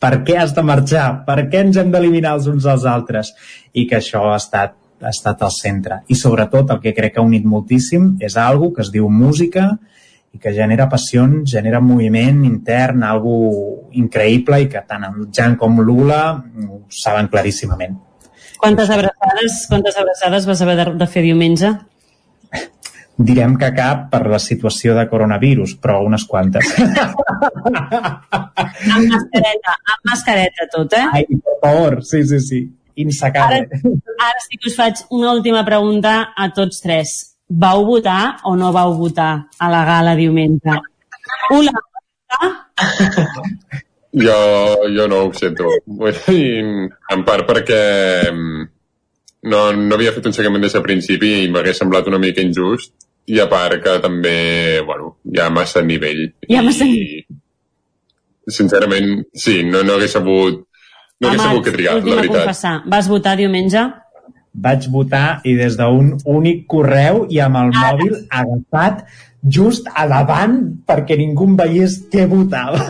per 0.00 0.22
què 0.24 0.38
has 0.40 0.54
de 0.56 0.64
marxar, 0.64 1.24
per 1.26 1.42
què 1.52 1.64
ens 1.66 1.76
hem 1.80 1.90
d'eliminar 1.92 2.36
els 2.38 2.46
uns 2.48 2.66
als 2.70 2.86
altres? 2.88 3.34
I 3.76 3.86
que 3.90 3.98
això 3.98 4.24
ha 4.30 4.38
estat 4.40 4.76
ha 5.00 5.10
estat 5.10 5.42
al 5.42 5.52
centre. 5.54 6.02
I 6.08 6.16
sobretot 6.18 6.70
el 6.74 6.80
que 6.82 6.94
crec 6.96 7.14
que 7.14 7.22
ha 7.22 7.26
unit 7.26 7.46
moltíssim 7.48 8.16
és 8.20 8.36
algo 8.36 8.72
que 8.74 8.84
es 8.84 8.92
diu 8.92 9.08
música 9.10 9.70
i 10.30 10.38
que 10.38 10.52
genera 10.54 10.88
passions, 10.88 11.50
genera 11.50 11.80
moviment 11.82 12.44
intern, 12.46 13.02
algo 13.02 13.34
increïble 13.98 14.60
i 14.62 14.68
que 14.70 14.82
tant 14.86 15.04
en 15.08 15.26
Jan 15.34 15.56
com 15.58 15.80
Lula 15.82 16.22
ho 16.38 16.82
saben 16.94 17.28
claríssimament. 17.32 17.96
Quantes 18.60 18.90
abraçades, 18.92 19.64
quantes 19.68 19.96
abraçades 19.96 20.46
vas 20.46 20.60
haver 20.62 20.76
de, 20.76 20.84
de 21.00 21.06
fer 21.08 21.22
diumenge? 21.24 21.72
Direm 23.30 23.56
que 23.60 23.72
cap 23.76 24.10
per 24.12 24.26
la 24.30 24.38
situació 24.40 24.94
de 24.96 25.06
coronavirus, 25.08 25.74
però 25.80 25.98
unes 26.04 26.26
quantes. 26.28 26.68
amb 28.94 29.06
mascareta, 29.08 29.74
amb 29.76 30.12
mascareta 30.12 30.68
tot, 30.76 30.94
eh? 30.96 31.06
Ai, 31.18 31.24
per 31.32 31.56
favor, 31.64 32.02
sí, 32.06 32.22
sí, 32.28 32.40
sí. 32.44 32.60
Insacable. 33.00 33.66
Ara, 33.66 33.92
ara 34.28 34.46
sí 34.46 34.58
que 34.58 34.70
us 34.70 34.78
faig 34.78 35.04
una 35.16 35.32
última 35.32 35.64
pregunta 35.66 36.32
a 36.36 36.50
tots 36.56 36.82
tres. 36.84 37.14
Vau 37.48 37.84
votar 37.86 38.38
o 38.46 38.54
no 38.56 38.70
vau 38.72 38.94
votar 38.98 39.32
a 39.58 39.70
la 39.72 39.84
gala 39.88 40.14
diumenge? 40.18 40.76
Ula, 41.56 41.72
Jo, 44.12 44.36
jo 44.90 45.06
no 45.08 45.24
ho 45.24 45.32
sento. 45.34 45.68
En 45.86 47.24
part 47.26 47.46
perquè 47.46 47.82
mm, 48.32 48.64
no, 49.50 49.60
no 49.72 49.94
havia 49.94 50.14
fet 50.16 50.26
un 50.26 50.34
seguiment 50.34 50.62
des 50.64 50.74
del 50.74 50.82
principi 50.86 51.30
i 51.44 51.50
m'hagués 51.52 51.78
semblat 51.78 52.10
una 52.10 52.18
mica 52.18 52.42
injust 52.42 52.92
i 53.30 53.38
a 53.38 53.46
part 53.50 53.78
que 53.84 53.98
també, 54.02 54.80
bueno, 54.86 55.14
hi 55.30 55.38
ha 55.38 55.50
massa 55.54 55.84
nivell. 55.86 56.24
Hi 56.48 56.58
ha 56.58 56.64
massa 56.66 56.88
I, 56.90 57.22
sincerament, 58.50 59.22
sí, 59.30 59.60
no, 59.62 59.84
no 59.86 59.94
hagués 59.94 60.16
sabut 60.18 60.64
no 61.20 61.28
hagués 61.28 61.42
sabut 61.42 61.66
què 61.66 61.72
triar, 61.74 61.96
la 62.00 62.16
veritat. 62.16 62.36
confessar. 62.36 62.76
Vas 62.86 63.08
votar 63.08 63.36
diumenge? 63.36 63.82
Vaig 64.52 64.86
votar 64.90 65.40
i 65.46 65.54
des 65.54 65.76
d'un 65.78 66.14
únic 66.26 66.64
correu 66.66 67.26
i 67.30 67.38
amb 67.44 67.60
el 67.60 67.68
Ara. 67.70 67.92
mòbil 67.92 68.16
agafat 68.30 69.04
just 69.46 69.86
a 69.94 70.06
davant 70.08 70.56
perquè 70.88 71.16
ningú 71.16 71.46
em 71.48 71.56
veiés 71.56 72.00
què 72.12 72.26
votava. 72.28 72.80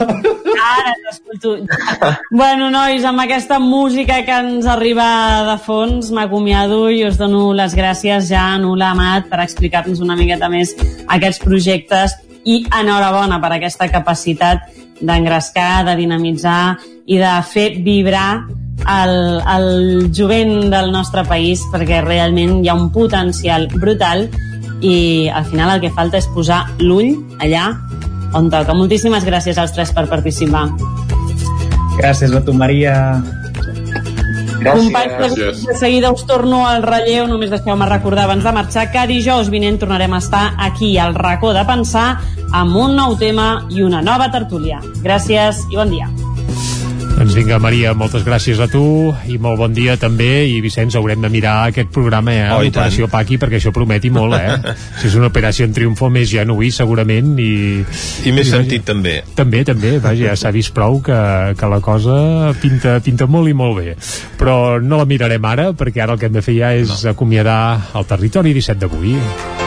Ara 0.71 0.95
t'escolto. 1.05 1.57
bueno, 2.31 2.71
nois, 2.71 3.05
amb 3.05 3.21
aquesta 3.21 3.59
música 3.59 4.23
que 4.25 4.39
ens 4.39 4.67
arriba 4.67 5.07
de 5.51 5.59
fons, 5.67 6.11
m'acomiado 6.15 6.89
i 6.91 7.05
us 7.07 7.19
dono 7.19 7.53
les 7.53 7.75
gràcies 7.77 8.31
ja 8.31 8.55
a 8.55 8.59
Nula 8.59 8.93
Amat 8.95 9.29
per 9.31 9.43
explicar-nos 9.45 10.01
una 10.01 10.17
miqueta 10.17 10.49
més 10.49 10.75
aquests 11.09 11.43
projectes 11.45 12.17
i 12.45 12.63
enhorabona 12.81 13.41
per 13.41 13.53
aquesta 13.57 13.91
capacitat 13.93 14.65
d'engrescar, 15.01 15.85
de 15.89 15.97
dinamitzar 15.99 16.79
i 17.07 17.19
de 17.21 17.35
fer 17.49 17.69
vibrar 17.85 18.45
el, 18.89 19.15
el 19.45 20.11
jovent 20.17 20.71
del 20.73 20.93
nostre 20.93 21.25
país 21.29 21.63
perquè 21.73 22.01
realment 22.05 22.61
hi 22.65 22.71
ha 22.71 22.77
un 22.77 22.91
potencial 22.93 23.69
brutal 23.73 24.29
i 24.81 25.29
al 25.29 25.45
final 25.45 25.75
el 25.75 25.83
que 25.83 25.93
falta 25.93 26.21
és 26.21 26.29
posar 26.33 26.63
l'ull 26.81 27.13
allà 27.41 27.75
on 28.37 28.49
toca. 28.53 28.75
Moltíssimes 28.77 29.27
gràcies 29.27 29.59
als 29.59 29.75
tres 29.77 29.93
per 29.93 30.07
participar. 30.09 30.69
Gràcies 31.99 32.33
a 32.33 32.41
tu, 32.45 32.55
Maria. 32.57 32.95
Companys, 34.61 35.35
de, 35.37 35.53
de 35.67 35.77
seguida 35.79 36.13
us 36.13 36.25
torno 36.29 36.65
al 36.69 36.83
relleu, 36.85 37.27
només 37.31 37.53
deixeu-me 37.53 37.89
recordar 37.89 38.27
abans 38.29 38.45
de 38.45 38.53
marxar 38.57 38.89
que 38.93 39.07
dijous 39.11 39.51
vinent 39.53 39.81
tornarem 39.81 40.13
a 40.15 40.21
estar 40.23 40.45
aquí 40.59 40.97
al 40.99 41.15
racó 41.17 41.55
de 41.57 41.65
pensar 41.69 42.09
amb 42.53 42.77
un 42.77 42.97
nou 42.99 43.17
tema 43.17 43.67
i 43.71 43.87
una 43.87 44.03
nova 44.03 44.31
tertúlia. 44.33 44.83
Gràcies 45.05 45.65
i 45.71 45.81
bon 45.81 45.97
dia. 45.97 46.30
Doncs 47.21 47.35
vinga, 47.37 47.59
Maria, 47.61 47.91
moltes 47.93 48.23
gràcies 48.25 48.57
a 48.65 48.67
tu 48.73 49.11
i 49.29 49.35
molt 49.37 49.59
bon 49.61 49.75
dia 49.77 49.99
també 50.01 50.47
i 50.49 50.55
Vicenç, 50.65 50.95
haurem 50.97 51.21
de 51.21 51.29
mirar 51.29 51.67
aquest 51.69 51.91
programa 51.93 52.33
eh, 52.33 52.47
Oh, 52.49 52.63
i 52.65 52.71
l'Operació 52.71 53.11
Paqui 53.13 53.37
perquè 53.37 53.59
això 53.59 53.75
prometi 53.77 54.09
molt, 54.09 54.39
eh? 54.39 54.73
si 55.03 55.11
és 55.11 55.19
una 55.21 55.29
operació 55.29 55.69
en 55.69 55.77
triomfo 55.77 56.09
més 56.09 56.31
genuí 56.33 56.73
segurament 56.73 57.37
i... 57.37 57.85
I 58.25 58.33
més 58.33 58.49
sentit 58.49 58.89
també. 58.89 59.19
També, 59.37 59.61
també, 59.69 59.99
vaja, 60.01 60.31
ja 60.31 60.41
s'ha 60.41 60.57
vist 60.57 60.73
prou 60.73 61.03
que, 61.05 61.21
que 61.61 61.73
la 61.77 61.85
cosa 61.85 62.55
pinta, 62.65 62.97
pinta 63.05 63.29
molt 63.29 63.53
i 63.53 63.57
molt 63.61 63.83
bé. 63.83 63.99
Però 64.41 64.81
no 64.81 65.05
la 65.05 65.05
mirarem 65.05 65.53
ara, 65.53 65.73
perquè 65.77 66.01
ara 66.01 66.17
el 66.17 66.25
que 66.25 66.33
hem 66.33 66.41
de 66.41 66.49
fer 66.49 66.57
ja 66.57 66.73
és 66.73 67.03
no. 67.05 67.13
acomiadar 67.13 67.61
el 68.01 68.09
territori 68.09 68.57
17 68.57 68.81
d'avui. 68.81 69.60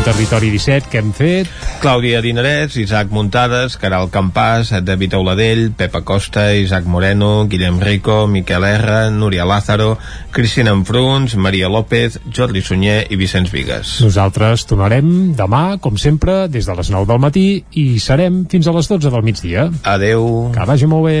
Un 0.00 0.04
territori 0.06 0.48
17 0.48 0.88
que 0.88 0.96
hem 0.96 1.10
fet 1.12 1.48
Clàudia 1.82 2.22
Dinarès, 2.24 2.72
Isaac 2.80 3.10
Muntades, 3.12 3.74
Caral 3.76 4.06
Campàs, 4.08 4.70
David 4.80 5.12
Auladell, 5.18 5.74
Pepa 5.76 6.00
Costa, 6.08 6.46
Isaac 6.56 6.86
Moreno, 6.88 7.44
Guillem 7.44 7.76
Rico, 7.84 8.22
Miquel 8.24 8.64
R, 8.64 9.10
Núria 9.12 9.44
Lázaro, 9.44 9.98
Cristina 10.32 10.72
Enfruns, 10.72 11.34
Maria 11.36 11.68
López, 11.68 12.16
Jordi 12.32 12.62
Sunyer 12.64 13.02
i 13.12 13.18
Vicenç 13.20 13.52
Vigues. 13.52 13.98
Nosaltres 14.00 14.64
tornarem 14.70 15.34
demà, 15.36 15.76
com 15.84 16.00
sempre, 16.00 16.46
des 16.48 16.64
de 16.64 16.78
les 16.80 16.92
9 16.96 17.04
del 17.12 17.20
matí 17.20 17.44
i 17.76 17.84
serem 18.00 18.46
fins 18.48 18.72
a 18.72 18.76
les 18.78 18.88
12 18.88 19.12
del 19.12 19.28
migdia. 19.28 19.68
Adeu. 19.84 20.48
Que 20.56 20.64
vagi 20.72 20.88
molt 20.88 21.10
bé. 21.10 21.20